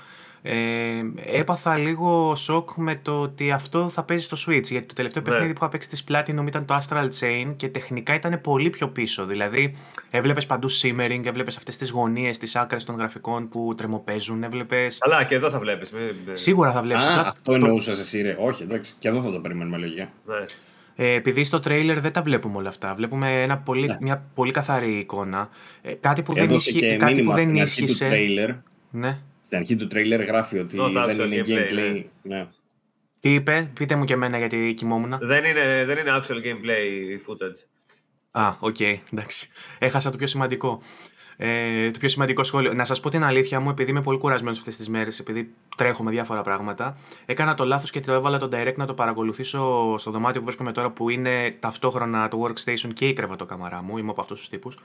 Ε, 0.43 1.01
έπαθα 1.25 1.77
λίγο 1.77 2.35
σοκ 2.35 2.69
με 2.75 2.95
το 2.95 3.21
ότι 3.21 3.51
αυτό 3.51 3.89
θα 3.89 4.03
παίζει 4.03 4.23
στο 4.23 4.37
Switch. 4.47 4.63
Γιατί 4.63 4.85
το 4.85 4.93
τελευταίο 4.93 5.23
ναι. 5.23 5.29
παιχνίδι 5.29 5.53
που 5.53 5.59
είχα 5.61 5.69
παίξει 5.69 5.89
της 5.89 6.03
Platinum 6.07 6.43
ήταν 6.47 6.65
το 6.65 6.77
Astral 6.81 7.07
Chain 7.19 7.53
και 7.55 7.69
τεχνικά 7.69 8.13
ήταν 8.13 8.41
πολύ 8.41 8.69
πιο 8.69 8.89
πίσω. 8.89 9.25
Δηλαδή, 9.25 9.75
έβλεπες 10.11 10.45
παντού 10.45 10.67
simmering, 10.71 11.21
έβλεπες 11.25 11.57
αυτές 11.57 11.77
τις 11.77 11.89
γωνίες, 11.89 12.37
τις 12.37 12.55
άκρες 12.55 12.83
των 12.85 12.95
γραφικών 12.95 13.49
που 13.49 13.73
τρεμοπαίζουν. 13.77 14.43
Έβλεπες... 14.43 14.97
Αλλά 15.01 15.23
και 15.23 15.35
εδώ 15.35 15.49
θα 15.49 15.59
βλέπεις. 15.59 15.91
Σίγουρα 16.33 16.71
θα 16.71 16.81
βλέπεις. 16.81 17.07
Αυτό 17.07 17.53
εννοούσες 17.53 17.99
εσύ, 17.99 18.21
ρε. 18.21 18.35
Όχι, 18.39 18.63
εντάξει, 18.63 18.93
και 18.99 19.07
εδώ 19.07 19.21
θα 19.21 19.31
το 19.31 19.39
περιμένουμε 19.39 19.77
λογικά. 19.77 20.11
Ναι. 20.25 20.45
Ε, 20.95 21.13
επειδή 21.13 21.43
στο 21.43 21.59
τρέιλερ 21.59 21.99
δεν 21.99 22.11
τα 22.11 22.21
βλέπουμε 22.21 22.57
όλα 22.57 22.69
αυτά. 22.69 22.93
Βλέπουμε 22.95 23.41
ένα 23.41 23.57
πολύ, 23.57 23.87
ναι. 23.87 23.97
μια 24.01 24.23
πολύ 24.33 24.51
καθαρή 24.51 24.97
εικόνα. 24.97 25.49
Ε, 25.81 25.93
κάτι 25.93 26.21
που 26.21 26.33
Έδωσε 26.35 26.71
δεν, 26.71 26.81
ισχύ, 26.81 26.97
κάτι 26.97 27.21
που 27.21 27.33
δεν 27.33 27.55
ίσχυσε. 27.55 28.09
Ναι 28.91 29.19
στην 29.51 29.63
αρχή 29.63 29.75
του 29.75 29.87
τρέιλερ 29.87 30.23
γράφει 30.23 30.59
ότι 30.59 30.77
δεν 31.05 31.31
είναι 31.31 31.43
gameplay. 31.45 32.03
Ναι. 32.23 32.35
ναι. 32.35 32.47
Τι 33.19 33.33
είπε, 33.33 33.71
πείτε 33.73 33.95
μου 33.95 34.05
και 34.05 34.13
εμένα 34.13 34.37
γιατί 34.37 34.73
κοιμόμουν. 34.77 35.17
Δεν 35.21 35.43
είναι, 35.43 35.85
δεν 35.85 35.97
είναι 35.97 36.11
actual 36.21 36.35
gameplay 36.45 37.29
footage. 37.29 37.65
Α, 38.31 38.55
οκ, 38.59 38.75
okay, 38.79 38.97
εντάξει. 39.13 39.49
Έχασα 39.79 40.11
το 40.11 40.17
πιο 40.17 40.27
σημαντικό. 40.27 40.81
Ε, 41.37 41.91
το 41.91 41.99
πιο 41.99 42.09
σημαντικό 42.09 42.43
σχόλιο. 42.43 42.73
Να 42.73 42.85
σας 42.85 42.99
πω 42.99 43.09
την 43.09 43.23
αλήθεια 43.23 43.59
μου, 43.59 43.69
επειδή 43.69 43.89
είμαι 43.91 44.01
πολύ 44.01 44.17
κουρασμένος 44.17 44.59
αυτές 44.59 44.77
τις 44.77 44.89
μέρες, 44.89 45.19
επειδή 45.19 45.53
τρέχω 45.75 46.03
με 46.03 46.11
διάφορα 46.11 46.41
πράγματα. 46.41 46.97
Έκανα 47.25 47.53
το 47.53 47.65
λάθος 47.65 47.89
και 47.89 47.99
το 47.99 48.13
έβαλα 48.13 48.37
τον 48.37 48.49
direct 48.53 48.75
να 48.75 48.85
το 48.85 48.93
παρακολουθήσω 48.93 49.95
στο 49.97 50.11
δωμάτιο 50.11 50.39
που 50.39 50.45
βρίσκομαι 50.45 50.71
τώρα, 50.71 50.89
που 50.89 51.09
είναι 51.09 51.55
ταυτόχρονα 51.59 52.27
το 52.27 52.47
workstation 52.47 52.93
και 52.93 53.07
η 53.07 53.13
κρεβατοκαμαρά 53.13 53.81
μου. 53.81 53.97
Είμαι 53.97 54.11
από 54.11 54.21
αυτούς 54.21 54.39
τους 54.39 54.49
τύπους. 54.49 54.77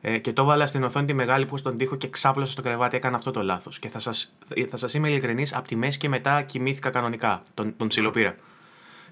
Ε, 0.00 0.18
και 0.18 0.32
το 0.32 0.42
έβαλα 0.42 0.66
στην 0.66 0.84
οθόνη 0.84 1.06
τη 1.06 1.12
μεγάλη 1.12 1.46
που 1.46 1.56
στον 1.56 1.76
τοίχο 1.76 1.96
και 1.96 2.08
ξάπλωσα 2.08 2.52
στο 2.52 2.62
κρεβάτι. 2.62 2.96
Έκανα 2.96 3.16
αυτό 3.16 3.30
το 3.30 3.42
λάθος. 3.42 3.78
Και 3.78 3.88
θα 3.88 3.98
σας 3.98 4.36
θα 4.68 4.76
σας 4.76 4.94
είμαι 4.94 5.10
ειλικρινής, 5.10 5.54
από 5.54 5.68
τη 5.68 5.76
μέση 5.76 5.98
και 5.98 6.08
μετά 6.08 6.42
κοιμήθηκα 6.42 6.90
κανονικά. 6.90 7.42
Τον, 7.54 7.74
τον 7.76 7.88
ψιλοπήρα. 7.88 8.34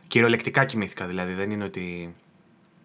Κυριολεκτικά 0.07 0.65
κοιμήθηκα 0.65 1.07
δηλαδή. 1.07 1.33
Δεν 1.33 1.51
είναι 1.51 1.65
ότι 1.65 2.15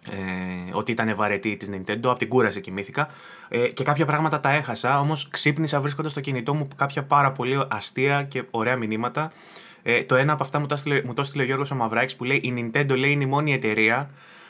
ε, 0.10 0.72
ότι 0.72 0.92
ήταν 0.92 1.16
βαρετή 1.16 1.58
της 1.58 1.70
Nintendo. 1.72 2.00
Από 2.04 2.18
την 2.18 2.28
κούραση 2.28 2.62
κοιμήθηκα. 2.62 3.10
Ε, 3.50 3.68
και 3.68 3.84
κάποια 3.84 4.06
πράγματα 4.06 4.40
τα 4.40 4.50
έχασα. 4.50 5.00
Όμως 5.00 5.30
ξύπνησα 5.30 5.82
βρίσκοντας 5.82 6.12
στο 6.12 6.22
κινητό 6.22 6.54
μου 6.54 6.68
κάποια 6.76 7.04
πάρα 7.04 7.32
πολύ 7.32 7.66
αστεία 7.68 8.24
και 8.24 8.44
ωραία 8.52 8.76
μηνύματα. 8.76 9.32
Ε, 9.88 10.04
το 10.04 10.16
ένα 10.16 10.34
από 10.34 10.44
αυτά 10.44 10.60
μου 10.60 10.66
το 10.66 10.74
έστειλε, 10.74 11.02
μου 11.06 11.14
το 11.14 11.22
έστειλε 11.22 11.44
ο 11.44 11.46
Γιώργος 11.46 11.72
Μαυράκης 11.72 12.16
που 12.16 12.24
λέει 12.24 12.38
η 12.38 12.54
Nintendo 12.58 12.98
λέει 12.98 13.12
είναι 13.12 13.24
η 13.24 13.28
μόνη 13.28 13.54
εταιρεία 13.54 14.10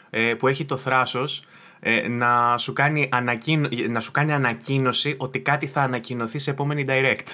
ε, 0.09 0.33
που 0.33 0.47
έχει 0.47 0.65
το 0.65 0.77
θράσος 0.77 1.43
ε, 1.79 2.07
να, 2.07 2.57
σου 2.57 2.73
κάνει 2.73 3.09
ανακοίνω, 3.11 3.69
να 3.89 3.99
σου 3.99 4.11
κάνει 4.11 4.33
ανακοίνωση 4.33 5.15
ότι 5.17 5.39
κάτι 5.39 5.67
θα 5.67 5.81
ανακοινωθεί 5.81 6.39
σε 6.39 6.51
επόμενη 6.51 6.85
Direct. 6.87 7.27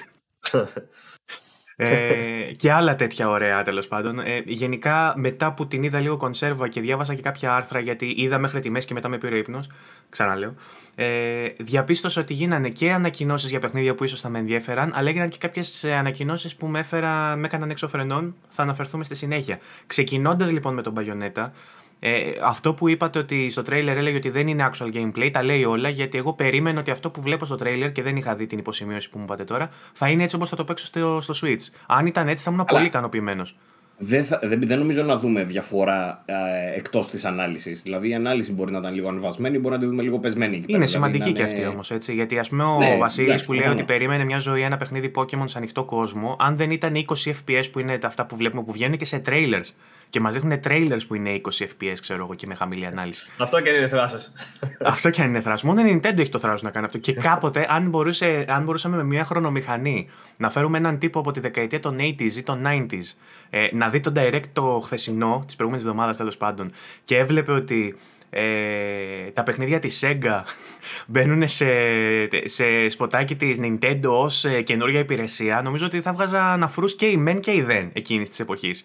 ε, 1.82 2.52
και 2.56 2.72
άλλα 2.72 2.94
τέτοια 2.94 3.28
ωραία 3.28 3.62
τέλος 3.62 3.88
πάντων. 3.88 4.18
Ε, 4.18 4.42
γενικά, 4.44 5.14
μετά 5.16 5.52
που 5.52 5.66
την 5.66 5.82
είδα 5.82 6.00
λίγο 6.00 6.16
κονσέρβα 6.16 6.68
και 6.68 6.80
διάβασα 6.80 7.14
και 7.14 7.22
κάποια 7.22 7.54
άρθρα, 7.54 7.80
γιατί 7.80 8.14
είδα 8.16 8.38
μέχρι 8.38 8.60
τη 8.60 8.70
μέση 8.70 8.86
και 8.86 8.94
μετά 8.94 9.08
με 9.08 9.18
πήρε 9.18 9.36
ύπνος. 9.36 9.68
Ξαναλέω. 10.08 10.54
Ε, 10.94 11.48
διαπίστωσα 11.58 12.20
ότι 12.20 12.34
γίνανε 12.34 12.68
και 12.68 12.92
ανακοινώσεις 12.92 13.50
για 13.50 13.58
παιχνίδια 13.58 13.94
που 13.94 14.04
ίσως 14.04 14.20
θα 14.20 14.28
με 14.28 14.38
ενδιαφέραν, 14.38 14.92
αλλά 14.94 15.08
έγιναν 15.08 15.28
και 15.28 15.38
κάποιες 15.40 15.84
ανακοινώσεις 15.84 16.56
που 16.56 16.66
με, 16.66 16.78
έφερα, 16.78 17.36
με 17.36 17.46
έκαναν 17.46 17.70
έξω 17.70 17.88
φρενών. 17.88 18.34
Θα 18.48 18.62
αναφερθούμε 18.62 19.04
στη 19.04 19.14
συνέχεια. 19.14 19.58
Ξεκινώντας 19.86 20.52
λοιπόν 20.52 20.74
με 20.74 20.82
τον 20.82 20.94
Bayonetta, 20.98 21.50
ε, 22.04 22.32
αυτό 22.42 22.74
που 22.74 22.88
είπατε 22.88 23.18
ότι 23.18 23.50
στο 23.50 23.62
τρέιλερ 23.62 23.96
έλεγε 23.96 24.16
ότι 24.16 24.30
δεν 24.30 24.46
είναι 24.46 24.70
actual 24.72 24.96
gameplay, 24.96 25.30
τα 25.32 25.42
λέει 25.42 25.64
όλα, 25.64 25.88
γιατί 25.88 26.18
εγώ 26.18 26.32
περίμενα 26.32 26.80
ότι 26.80 26.90
αυτό 26.90 27.10
που 27.10 27.20
βλέπω 27.20 27.44
στο 27.44 27.56
τρέιλερ 27.56 27.92
και 27.92 28.02
δεν 28.02 28.16
είχα 28.16 28.34
δει 28.34 28.46
την 28.46 28.58
υποσημείωση 28.58 29.10
που 29.10 29.18
μου 29.18 29.24
είπατε 29.24 29.44
τώρα, 29.44 29.70
θα 29.92 30.08
είναι 30.08 30.22
έτσι 30.22 30.36
όπως 30.36 30.48
θα 30.48 30.56
το 30.56 30.64
παίξω 30.64 30.86
στο, 30.86 31.20
στο 31.20 31.34
Switch. 31.42 31.74
Αν 31.86 32.06
ήταν 32.06 32.28
έτσι, 32.28 32.44
θα 32.44 32.50
ήμουν 32.50 32.64
πολύ 32.64 32.86
ικανοποιημένος. 32.86 33.56
Δεν, 33.98 34.26
δεν, 34.42 34.62
δεν 34.62 34.78
νομίζω 34.78 35.02
να 35.02 35.16
δούμε 35.16 35.44
διαφορά 35.44 36.22
ε, 36.24 36.76
εκτός 36.76 37.10
της 37.10 37.24
ανάλυσης. 37.24 37.82
Δηλαδή 37.82 38.08
η 38.08 38.14
ανάλυση 38.14 38.52
μπορεί 38.52 38.72
να 38.72 38.78
ήταν 38.78 38.94
λίγο 38.94 39.08
ανεβασμένη, 39.08 39.58
μπορεί 39.58 39.74
να 39.74 39.80
τη 39.80 39.86
δούμε 39.86 40.02
λίγο 40.02 40.18
πεσμένη. 40.18 40.56
είναι 40.56 40.66
δηλαδή, 40.66 40.86
σημαντική 40.86 41.28
είναι... 41.28 41.38
και 41.38 41.44
αυτή 41.44 41.66
όμως. 41.66 41.92
Γιατί 42.08 42.38
ας 42.38 42.48
πούμε 42.48 42.64
ο 42.64 42.78
ναι, 42.78 42.96
Βασίλης 42.98 43.44
που 43.44 43.52
λέει 43.52 43.68
ότι 43.68 43.82
περίμενε 43.82 44.24
μια 44.24 44.38
ζωή 44.38 44.62
ένα 44.62 44.76
παιχνίδι 44.76 45.10
Pokémon 45.14 45.44
σε 45.44 45.58
ανοιχτό 45.58 45.84
κόσμο, 45.84 46.36
αν 46.38 46.56
δεν 46.56 46.70
ήταν 46.70 46.92
20 46.94 47.30
FPS 47.30 47.64
που 47.72 47.78
είναι 47.78 47.98
αυτά 48.04 48.26
που 48.26 48.36
βλέπουμε 48.36 48.62
που 48.62 48.72
βγαίνουν 48.72 48.96
και 48.96 49.04
σε 49.04 49.22
trailers 49.26 49.70
και 50.12 50.20
μας 50.20 50.34
δείχνουν 50.34 50.60
trailers 50.64 51.00
που 51.06 51.14
είναι 51.14 51.40
20 51.44 51.64
FPS, 51.64 51.96
ξέρω 52.00 52.24
εγώ, 52.24 52.34
και 52.34 52.46
με 52.46 52.54
χαμηλή 52.54 52.86
ανάλυση. 52.86 53.30
Αυτό 53.38 53.60
και 53.60 53.68
αν 53.68 53.76
είναι 53.76 53.88
θράσος. 53.88 54.30
αυτό 54.82 55.10
και 55.10 55.22
αν 55.22 55.28
είναι 55.28 55.40
θράσος. 55.40 55.62
Μόνο 55.62 55.80
η 55.80 56.00
Nintendo 56.04 56.18
έχει 56.18 56.28
το 56.28 56.38
θράσος 56.38 56.62
να 56.62 56.70
κάνει 56.70 56.86
αυτό. 56.86 56.98
Και 56.98 57.12
κάποτε, 57.12 57.66
αν, 57.68 57.88
μπορούσε, 57.88 58.44
αν 58.48 58.64
μπορούσαμε 58.64 58.96
με 58.96 59.04
μια 59.04 59.24
χρονομηχανή 59.24 60.08
να 60.36 60.50
φέρουμε 60.50 60.78
έναν 60.78 60.98
τύπο 60.98 61.18
από 61.18 61.30
τη 61.30 61.40
δεκαετία 61.40 61.80
των 61.80 61.96
80s 62.00 62.32
ή 62.36 62.42
των 62.42 62.62
90s 62.66 63.16
ε, 63.50 63.68
να 63.72 63.88
δει 63.88 64.00
τον 64.00 64.12
direct 64.16 64.48
το 64.52 64.80
χθεσινό, 64.84 65.42
της 65.46 65.56
προηγούμενης 65.56 65.88
εβδομάδας 65.88 66.16
τέλος 66.16 66.36
πάντων, 66.36 66.72
και 67.04 67.16
έβλεπε 67.16 67.52
ότι 67.52 67.96
ε, 68.30 69.30
τα 69.32 69.42
παιχνίδια 69.42 69.78
της 69.78 70.04
Sega 70.04 70.42
μπαίνουν 71.06 71.48
σε, 71.48 71.66
σε 72.44 72.88
σποτάκι 72.88 73.36
της 73.36 73.58
Nintendo 73.62 74.06
ως 74.06 74.44
ε, 74.44 74.62
καινούργια 74.62 75.00
υπηρεσία, 75.00 75.62
νομίζω 75.62 75.86
ότι 75.86 76.00
θα 76.00 76.12
βγάζα 76.12 76.56
να 76.56 76.68
φρούς 76.68 76.96
και 76.96 77.06
η 77.06 77.16
μεν 77.16 77.40
και 77.40 77.52
η 77.52 77.62
δεν 77.62 77.90
εκείνης 77.92 78.28
της 78.28 78.40
εποχής. 78.40 78.84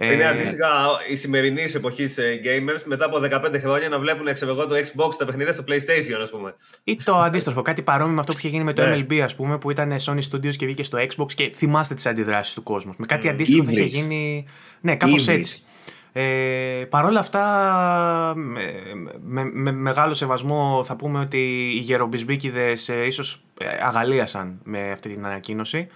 Είναι 0.00 0.22
ε, 0.22 0.26
αντίστοιχα 0.26 0.66
η 1.10 1.14
σημερινή 1.14 1.64
εποχή 1.74 2.04
gamers 2.16 2.82
μετά 2.84 3.04
από 3.04 3.16
15 3.22 3.60
χρόνια 3.60 3.88
να 3.88 3.98
βλέπουν 3.98 4.32
ξέρω 4.32 4.54
το 4.54 4.74
Xbox 4.74 5.14
τα 5.18 5.24
παιχνίδια 5.24 5.52
στο 5.52 5.64
PlayStation, 5.68 6.20
ας 6.22 6.30
πούμε. 6.30 6.54
Ή 6.84 6.96
το 7.04 7.16
αντίστροφο, 7.16 7.62
κάτι 7.62 7.82
παρόμοιο 7.82 8.14
με 8.14 8.20
αυτό 8.20 8.32
που 8.32 8.38
είχε 8.38 8.48
γίνει 8.48 8.64
με 8.64 8.72
το 8.72 8.86
ναι. 8.86 8.96
MLB, 8.96 9.18
ας 9.18 9.34
πούμε, 9.34 9.58
που 9.58 9.70
ήταν 9.70 9.96
Sony 10.00 10.20
Studios 10.30 10.56
και 10.56 10.66
βγήκε 10.66 10.82
στο 10.82 10.98
Xbox 10.98 11.32
και 11.34 11.50
θυμάστε 11.54 11.94
τις 11.94 12.06
αντιδράσεις 12.06 12.54
του 12.54 12.62
κόσμου. 12.62 12.94
Με 12.96 13.06
κάτι 13.06 13.28
αντίστοιχο 13.28 13.64
που 13.64 13.70
είχε 13.70 13.82
γίνει. 13.82 14.46
Ναι, 14.80 14.96
κάπως 14.96 15.28
έτσι. 15.28 15.62
Ε, 16.18 16.86
Παρ' 16.90 17.04
όλα 17.04 17.20
αυτά, 17.20 17.42
με, 18.36 18.64
με, 19.22 19.44
με, 19.52 19.72
μεγάλο 19.72 20.14
σεβασμό 20.14 20.84
θα 20.86 20.96
πούμε 20.96 21.20
ότι 21.20 21.38
οι 21.74 21.78
γερομπισμπίκιδες 21.78 22.88
ε, 22.88 23.06
ίσως 23.06 23.42
ε, 23.60 23.66
αγαλίασαν 23.82 24.60
με 24.64 24.90
αυτή 24.92 25.14
την 25.14 25.26
ανακοίνωση. 25.26 25.88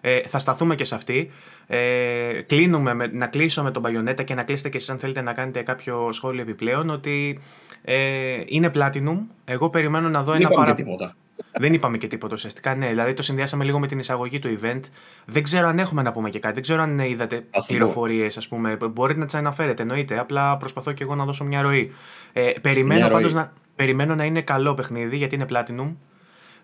Ε, 0.00 0.20
θα 0.20 0.38
σταθούμε 0.38 0.74
και 0.74 0.84
σε 0.84 0.94
αυτή. 0.94 1.30
Ε, 1.66 2.42
κλείνουμε 2.46 2.94
με, 2.94 3.06
να 3.06 3.26
κλείσω 3.26 3.62
με 3.62 3.70
τον 3.70 3.82
Bayonetta 3.86 4.24
και 4.24 4.34
να 4.34 4.42
κλείσετε 4.42 4.68
και 4.68 4.76
εσείς 4.76 4.90
αν 4.90 4.98
θέλετε 4.98 5.20
να 5.20 5.32
κάνετε 5.32 5.62
κάποιο 5.62 6.12
σχόλιο 6.12 6.42
επιπλέον 6.42 6.90
ότι 6.90 7.40
ε, 7.82 8.40
είναι 8.46 8.70
Platinum. 8.74 9.18
Εγώ 9.44 9.70
περιμένω 9.70 10.08
να 10.08 10.22
δω 10.22 10.32
Δεν 10.32 10.40
ένα 10.40 10.50
παρα... 10.50 10.74
τίποτα. 10.74 11.16
Δεν 11.52 11.72
είπαμε 11.72 11.98
και 11.98 12.06
τίποτα 12.06 12.34
ουσιαστικά. 12.34 12.74
Ναι, 12.74 12.88
δηλαδή 12.88 13.14
το 13.14 13.22
συνδυάσαμε 13.22 13.64
λίγο 13.64 13.78
με 13.78 13.86
την 13.86 13.98
εισαγωγή 13.98 14.38
του 14.38 14.58
event. 14.60 14.80
Δεν 15.24 15.42
ξέρω 15.42 15.68
αν 15.68 15.78
έχουμε 15.78 16.02
να 16.02 16.12
πούμε 16.12 16.30
και 16.30 16.38
κάτι. 16.38 16.54
Δεν 16.54 16.62
ξέρω 16.62 16.82
αν 16.82 16.98
είδατε 16.98 17.44
πληροφορίες, 17.66 18.36
ας 18.36 18.48
πούμε. 18.48 18.76
Μπορείτε 18.90 19.18
να 19.18 19.24
τις 19.24 19.34
αναφέρετε, 19.34 19.82
εννοείται. 19.82 20.18
Απλά 20.18 20.56
προσπαθώ 20.56 20.92
και 20.92 21.02
εγώ 21.02 21.14
να 21.14 21.24
δώσω 21.24 21.44
μια 21.44 21.62
ροή. 21.62 21.92
Ε, 22.32 22.50
περιμένω 22.60 23.08
πάντως 23.08 23.32
να, 23.32 23.52
περιμένω 23.76 24.14
να 24.14 24.24
είναι 24.24 24.42
καλό 24.42 24.74
παιχνίδι 24.74 25.16
γιατί 25.16 25.34
είναι 25.34 25.46
Platinum. 25.48 25.94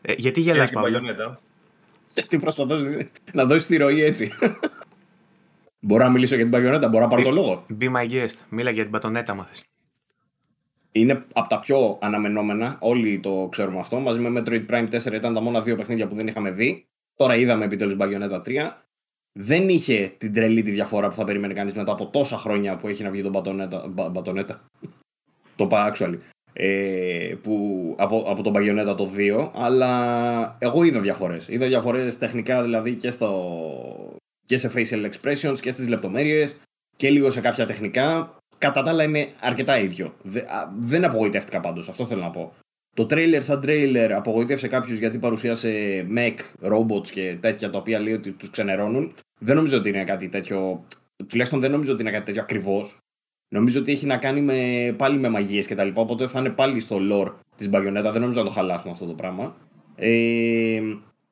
Ε, 0.02 0.12
γιατί 0.16 0.40
γελάς 0.40 0.70
Παύλο; 0.70 1.00
Γιατί 2.16 2.38
προσπαθώ 2.38 2.76
να 3.32 3.44
δώσει 3.44 3.66
τη 3.66 3.76
ροή 3.76 4.02
έτσι. 4.02 4.30
Μπορώ 5.86 6.04
να 6.04 6.10
μιλήσω 6.10 6.34
για 6.34 6.44
την 6.44 6.52
Παγιονέτα, 6.52 6.88
μπορώ 6.88 7.04
να 7.04 7.10
πάρω 7.10 7.22
το 7.22 7.30
λόγο. 7.30 7.66
Be 7.80 7.92
my 7.94 8.10
guest. 8.10 8.34
Μίλα 8.48 8.70
για 8.70 8.82
την 8.82 8.92
πατονέτα, 8.92 9.34
μάθες. 9.34 9.64
Είναι 10.92 11.24
από 11.32 11.48
τα 11.48 11.60
πιο 11.60 11.98
αναμενόμενα, 12.00 12.76
όλοι 12.80 13.20
το 13.20 13.48
ξέρουμε 13.50 13.78
αυτό. 13.78 13.98
Μαζί 13.98 14.20
με 14.20 14.40
Metroid 14.40 14.66
Prime 14.70 14.88
4 14.90 15.12
ήταν 15.12 15.34
τα 15.34 15.40
μόνα 15.40 15.62
δύο 15.62 15.76
παιχνίδια 15.76 16.06
που 16.06 16.14
δεν 16.14 16.26
είχαμε 16.26 16.50
δει. 16.50 16.86
Τώρα 17.16 17.36
είδαμε 17.36 17.64
επιτέλους 17.64 17.96
Bayonetta 17.98 18.42
3. 18.42 18.70
Δεν 19.32 19.68
είχε 19.68 20.14
την 20.18 20.32
τρελή 20.32 20.62
τη 20.62 20.70
διαφορά 20.70 21.08
που 21.08 21.14
θα 21.14 21.24
περίμενε 21.24 21.52
κανείς 21.52 21.74
μετά 21.74 21.92
από 21.92 22.06
τόσα 22.06 22.38
χρόνια 22.38 22.76
που 22.76 22.88
έχει 22.88 23.02
να 23.02 23.10
βγει 23.10 23.22
τον 23.22 23.30
Μπατονέτα. 24.10 24.64
το 25.56 25.68
actually 25.70 26.18
ε, 26.56 27.34
που, 27.42 27.94
από, 27.98 28.24
από 28.28 28.42
τον 28.42 28.52
Bayonetta 28.56 28.94
το 28.96 29.10
2, 29.16 29.50
αλλά 29.54 30.56
εγώ 30.58 30.84
είδα 30.84 31.00
διαφορές. 31.00 31.48
Είδα 31.48 31.66
διαφορές 31.66 32.18
τεχνικά 32.18 32.62
δηλαδή 32.62 32.94
και, 32.94 33.10
στο, 33.10 34.18
και 34.46 34.56
σε 34.56 34.72
facial 34.74 35.10
expressions 35.10 35.60
και 35.60 35.70
στις 35.70 35.88
λεπτομέρειες 35.88 36.56
και 36.96 37.10
λίγο 37.10 37.30
σε 37.30 37.40
κάποια 37.40 37.66
τεχνικά. 37.66 38.36
Κατά 38.58 38.82
τα 38.82 38.90
άλλα 38.90 39.02
είναι 39.02 39.28
αρκετά 39.40 39.78
ίδιο. 39.78 40.14
δεν 40.78 41.04
απογοητεύτηκα 41.04 41.60
πάντως, 41.60 41.88
αυτό 41.88 42.06
θέλω 42.06 42.20
να 42.20 42.30
πω. 42.30 42.52
Το 42.94 43.06
trailer 43.10 43.38
σαν 43.40 43.62
trailer 43.64 44.10
απογοητεύσε 44.16 44.68
κάποιους 44.68 44.98
γιατί 44.98 45.18
παρουσίασε 45.18 46.06
mech, 46.16 46.68
robots 46.72 47.08
και 47.10 47.36
τέτοια 47.40 47.70
τα 47.70 47.78
οποία 47.78 47.98
λέει 47.98 48.12
ότι 48.12 48.30
τους 48.30 48.50
ξενερώνουν. 48.50 49.14
Δεν 49.40 49.56
νομίζω 49.56 49.76
ότι 49.76 49.88
είναι 49.88 50.04
κάτι 50.04 50.28
τέτοιο, 50.28 50.84
τουλάχιστον 51.26 51.60
δεν 51.60 51.70
νομίζω 51.70 51.92
ότι 51.92 52.02
είναι 52.02 52.10
κάτι 52.10 52.24
τέτοιο 52.24 52.42
ακριβώς. 52.42 52.98
Νομίζω 53.54 53.80
ότι 53.80 53.92
έχει 53.92 54.06
να 54.06 54.16
κάνει 54.16 54.40
με, 54.40 54.94
πάλι 54.98 55.18
με 55.18 55.28
μαγείες 55.28 55.66
και 55.66 55.74
τα 55.74 55.84
λοιπά. 55.84 56.00
Οπότε 56.00 56.26
θα 56.26 56.40
είναι 56.40 56.50
πάλι 56.50 56.80
στο 56.80 56.98
lore 57.10 57.32
της 57.56 57.68
Μπαγιονέτα. 57.68 58.12
Δεν 58.12 58.20
νομίζω 58.20 58.38
να 58.38 58.44
το 58.44 58.50
χαλάσουν 58.50 58.90
αυτό 58.90 59.06
το 59.06 59.12
πράγμα. 59.12 59.56
Ε, 59.94 60.80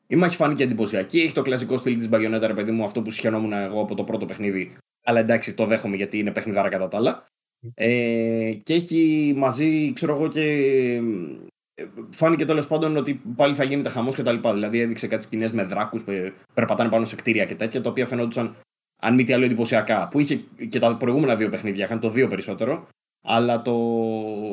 η 0.06 0.16
μάχη 0.16 0.36
φάνηκε 0.36 0.62
εντυπωσιακή. 0.62 1.18
Έχει 1.18 1.32
το 1.32 1.42
κλασικό 1.42 1.76
στυλ 1.76 1.96
της 1.96 2.08
Μπαγιονέτα, 2.08 2.46
ρε 2.46 2.54
παιδί 2.54 2.70
μου, 2.70 2.84
αυτό 2.84 3.02
που 3.02 3.10
συχαινόμουν 3.10 3.52
εγώ 3.52 3.80
από 3.80 3.94
το 3.94 4.04
πρώτο 4.04 4.24
παιχνίδι. 4.24 4.76
Αλλά 5.04 5.18
εντάξει, 5.18 5.54
το 5.54 5.66
δέχομαι 5.66 5.96
γιατί 5.96 6.18
είναι 6.18 6.30
παιχνιδάρα 6.30 6.68
κατά 6.68 6.88
τα 6.88 6.96
άλλα. 6.96 7.26
Ε, 7.74 8.52
και 8.62 8.74
έχει 8.74 9.32
μαζί, 9.36 9.92
ξέρω 9.92 10.14
εγώ, 10.14 10.28
και 10.28 10.42
ε, 11.74 11.84
φάνηκε 12.10 12.44
τέλος 12.44 12.66
πάντων 12.66 12.96
ότι 12.96 13.22
πάλι 13.36 13.54
θα 13.54 13.64
γίνεται 13.64 13.88
χαμός 13.88 14.14
και 14.14 14.22
τα 14.22 14.32
λοιπά. 14.32 14.52
Δηλαδή 14.52 14.80
έδειξε 14.80 15.06
κάτι 15.06 15.22
σκηνές 15.22 15.52
με 15.52 15.64
δράκους 15.64 16.02
που 16.02 16.12
περπατάνε 16.54 16.90
πάνω 16.90 17.04
σε 17.04 17.16
κτίρια 17.16 17.44
και 17.44 17.54
τέτοια, 17.54 17.80
τα 17.80 17.90
οποία 17.90 18.06
φαινόντουσαν 18.06 18.56
αν 19.02 19.14
μη 19.14 19.24
τι 19.24 19.32
άλλο 19.32 19.44
εντυπωσιακά. 19.44 20.08
Που 20.08 20.20
είχε 20.20 20.36
και 20.68 20.78
τα 20.78 20.96
προηγούμενα 20.96 21.36
δύο 21.36 21.48
παιχνίδια, 21.48 21.84
είχαν 21.84 22.00
το 22.00 22.10
δύο 22.10 22.28
περισσότερο. 22.28 22.88
Αλλά 23.24 23.62
το... 23.62 23.74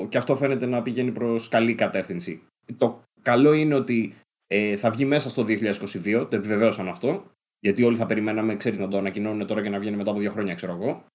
και 0.10 0.18
αυτό 0.18 0.36
φαίνεται 0.36 0.66
να 0.66 0.82
πηγαίνει 0.82 1.12
προς 1.12 1.48
καλή 1.48 1.76
κατεύθυνση. 1.76 2.42
Το 2.78 3.02
καλό 3.22 3.54
είναι 3.54 3.76
ότι 3.76 4.14
ε, 4.48 4.78
θα 4.78 4.90
βγει 4.92 5.06
μέσα 5.06 5.30
στο 5.30 5.46
2022, 5.48 6.28
το 6.30 6.36
επιβεβαίωσαν 6.36 6.88
αυτό. 6.88 7.26
Γιατί 7.60 7.84
όλοι 7.84 7.98
θα 7.98 8.06
περιμέναμε, 8.06 8.56
ξέρεις, 8.56 8.80
να 8.80 8.88
το 8.88 8.98
ανακοινώνουν 8.98 9.48
τώρα 9.48 9.62
και 9.62 9.70
να 9.70 9.80
βγαίνει 9.80 9.96
μετά 9.96 10.12
από 10.12 10.20
δύο 10.20 10.32
χρόνια, 10.32 10.56
ξέρω 10.56 10.74
εγώ. 10.74 11.06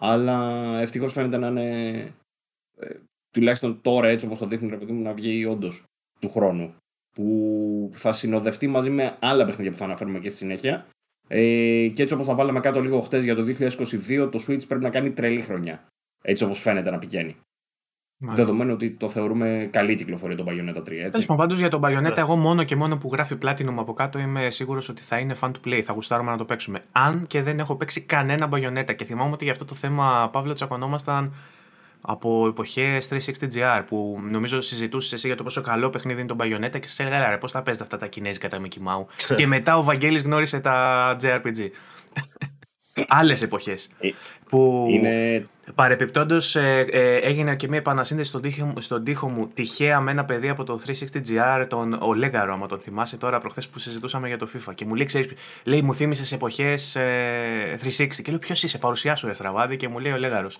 Αλλά 0.00 0.62
ευτυχώς 0.80 1.12
φαίνεται 1.12 1.36
να 1.36 1.46
είναι. 1.46 1.96
Ε, 2.76 2.94
τουλάχιστον 3.30 3.80
τώρα, 3.80 4.08
έτσι 4.08 4.26
όπως 4.26 4.38
το 4.38 4.46
δείχνουν, 4.46 4.70
ρε 4.70 4.76
παιδί 4.76 4.92
μου, 4.92 5.02
να 5.02 5.12
βγει 5.12 5.44
όντως 5.44 5.84
του 6.20 6.28
χρόνου. 6.28 6.74
Που 7.16 7.90
θα 7.94 8.12
συνοδευτεί 8.12 8.66
μαζί 8.66 8.90
με 8.90 9.16
άλλα 9.20 9.44
παιχνίδια 9.44 9.72
που 9.72 9.78
θα 9.78 9.84
αναφέρουμε 9.84 10.18
και 10.18 10.28
στη 10.28 10.38
συνέχεια. 10.38 10.86
Ε, 11.28 11.88
και 11.94 12.02
έτσι 12.02 12.14
όπως 12.14 12.26
τα 12.26 12.34
βάλαμε 12.34 12.60
κάτω 12.60 12.80
λίγο 12.80 13.00
χτες 13.00 13.24
για 13.24 13.34
το 13.34 13.42
2022, 13.42 14.28
το 14.32 14.44
Switch 14.48 14.66
πρέπει 14.68 14.82
να 14.82 14.90
κάνει 14.90 15.10
τρελή 15.10 15.40
χρονιά. 15.40 15.86
Έτσι 16.22 16.44
όπως 16.44 16.60
φαίνεται 16.60 16.90
να 16.90 16.98
πηγαίνει. 16.98 17.36
Μάλιστα. 18.18 18.44
Δεδομένου 18.44 18.72
ότι 18.72 18.90
το 18.90 19.08
θεωρούμε 19.08 19.68
καλή 19.72 19.94
κυκλοφορία 19.94 20.36
τον 20.36 20.46
Bayonetta 20.48 20.78
3. 20.78 20.84
Τέλος 20.84 21.10
πάντων, 21.12 21.36
πάντως 21.36 21.58
για 21.58 21.68
τον 21.68 21.80
Bayonetta, 21.84 22.12
yeah. 22.12 22.18
εγώ 22.18 22.36
μόνο 22.36 22.64
και 22.64 22.76
μόνο 22.76 22.96
που 22.96 23.08
γράφει 23.12 23.36
Platinum 23.42 23.74
από 23.76 23.92
κάτω 23.92 24.18
είμαι 24.18 24.50
σίγουρος 24.50 24.88
ότι 24.88 25.02
θα 25.02 25.18
είναι 25.18 25.34
fun 25.40 25.50
to 25.50 25.68
play. 25.68 25.80
Θα 25.80 25.92
γουστάρουμε 25.92 26.30
να 26.30 26.36
το 26.36 26.44
παίξουμε. 26.44 26.84
Αν 26.92 27.26
και 27.26 27.42
δεν 27.42 27.58
έχω 27.58 27.76
παίξει 27.76 28.00
κανένα 28.00 28.48
Bayonetta 28.52 28.94
και 28.96 29.04
θυμάμαι 29.04 29.32
ότι 29.32 29.44
για 29.44 29.52
αυτό 29.52 29.64
το 29.64 29.74
θέμα, 29.74 30.28
Παύλο, 30.32 30.52
τσακωνόμασταν 30.52 31.32
από 32.06 32.46
εποχές 32.46 33.08
360GR 33.10 33.82
που 33.86 34.20
νομίζω 34.30 34.60
συζητούσες 34.60 35.12
εσύ 35.12 35.26
για 35.26 35.36
το 35.36 35.42
πόσο 35.42 35.60
καλό 35.60 35.90
παιχνίδι 35.90 36.20
είναι 36.20 36.28
το 36.28 36.36
Bayonetta 36.40 36.80
και 36.80 36.88
σε 36.88 37.02
έλεγα 37.02 37.28
ρε, 37.28 37.38
πώς 37.38 37.50
θα 37.50 37.62
παίζετε 37.62 37.84
αυτά 37.84 37.96
τα 37.96 38.06
κινέζικα 38.06 38.48
τα 38.48 38.60
Mickey 38.60 38.78
Mouse. 38.78 39.34
και 39.36 39.46
μετά 39.46 39.78
ο 39.78 39.82
Βαγγέλης 39.82 40.22
γνώρισε 40.22 40.60
τα 40.60 41.16
JRPG. 41.22 41.68
Άλλες 43.08 43.42
εποχές. 43.42 43.90
Ε, 43.98 44.08
που 44.48 44.86
είναι... 44.90 45.46
παρεπιπτόντως 45.74 46.56
ε, 46.56 46.86
ε, 46.90 47.16
έγινε 47.16 47.56
και 47.56 47.68
μια 47.68 47.78
επανασύνδεση 47.78 48.28
στον 48.28 48.42
τοίχο, 48.42 48.72
στον 48.78 49.04
τοίχο 49.04 49.28
μου 49.28 49.48
τυχαία 49.54 50.00
με 50.00 50.10
ένα 50.10 50.24
παιδί 50.24 50.48
από 50.48 50.64
το 50.64 50.80
360GR, 50.86 51.66
τον 51.68 51.98
ο 52.00 52.14
Λέγκαρο, 52.14 52.52
άμα 52.52 52.66
τον 52.66 52.80
θυμάσαι 52.80 53.16
τώρα 53.16 53.38
προχθές 53.38 53.68
που 53.68 53.78
συζητούσαμε 53.78 54.28
για 54.28 54.38
το 54.38 54.48
FIFA. 54.54 54.74
Και 54.74 54.84
μου 54.84 54.94
λέει, 54.94 55.06
ξέρεις, 55.06 55.30
λέει 55.64 55.82
μου 55.82 55.94
θύμισες 55.94 56.32
εποχές 56.32 56.96
360. 56.96 58.06
Και 58.22 58.30
λέω, 58.30 58.38
Ποιος 58.38 58.62
είσαι, 58.62 58.78
παρουσιάσου, 58.78 59.26
ρε 59.26 59.32
Στραβάδη, 59.32 59.76
και 59.76 59.88
μου 59.88 59.98
λέει 59.98 60.12
ο 60.12 60.16
Λέγκαρο. 60.16 60.50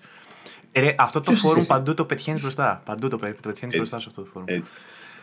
Ε, 0.77 0.93
αυτό 0.97 1.21
το 1.21 1.31
φόρουμ 1.31 1.65
παντού 1.65 1.93
το 1.93 2.05
πετυχαίνεις 2.05 2.41
μπροστά. 2.41 2.81
Παντού 2.85 3.07
το, 3.07 3.17
πετυχαίνεις 3.17 3.75
μπροστά 3.75 3.99
σε 3.99 4.05
αυτό 4.09 4.21
το 4.21 4.27
φόρουμ. 4.33 4.47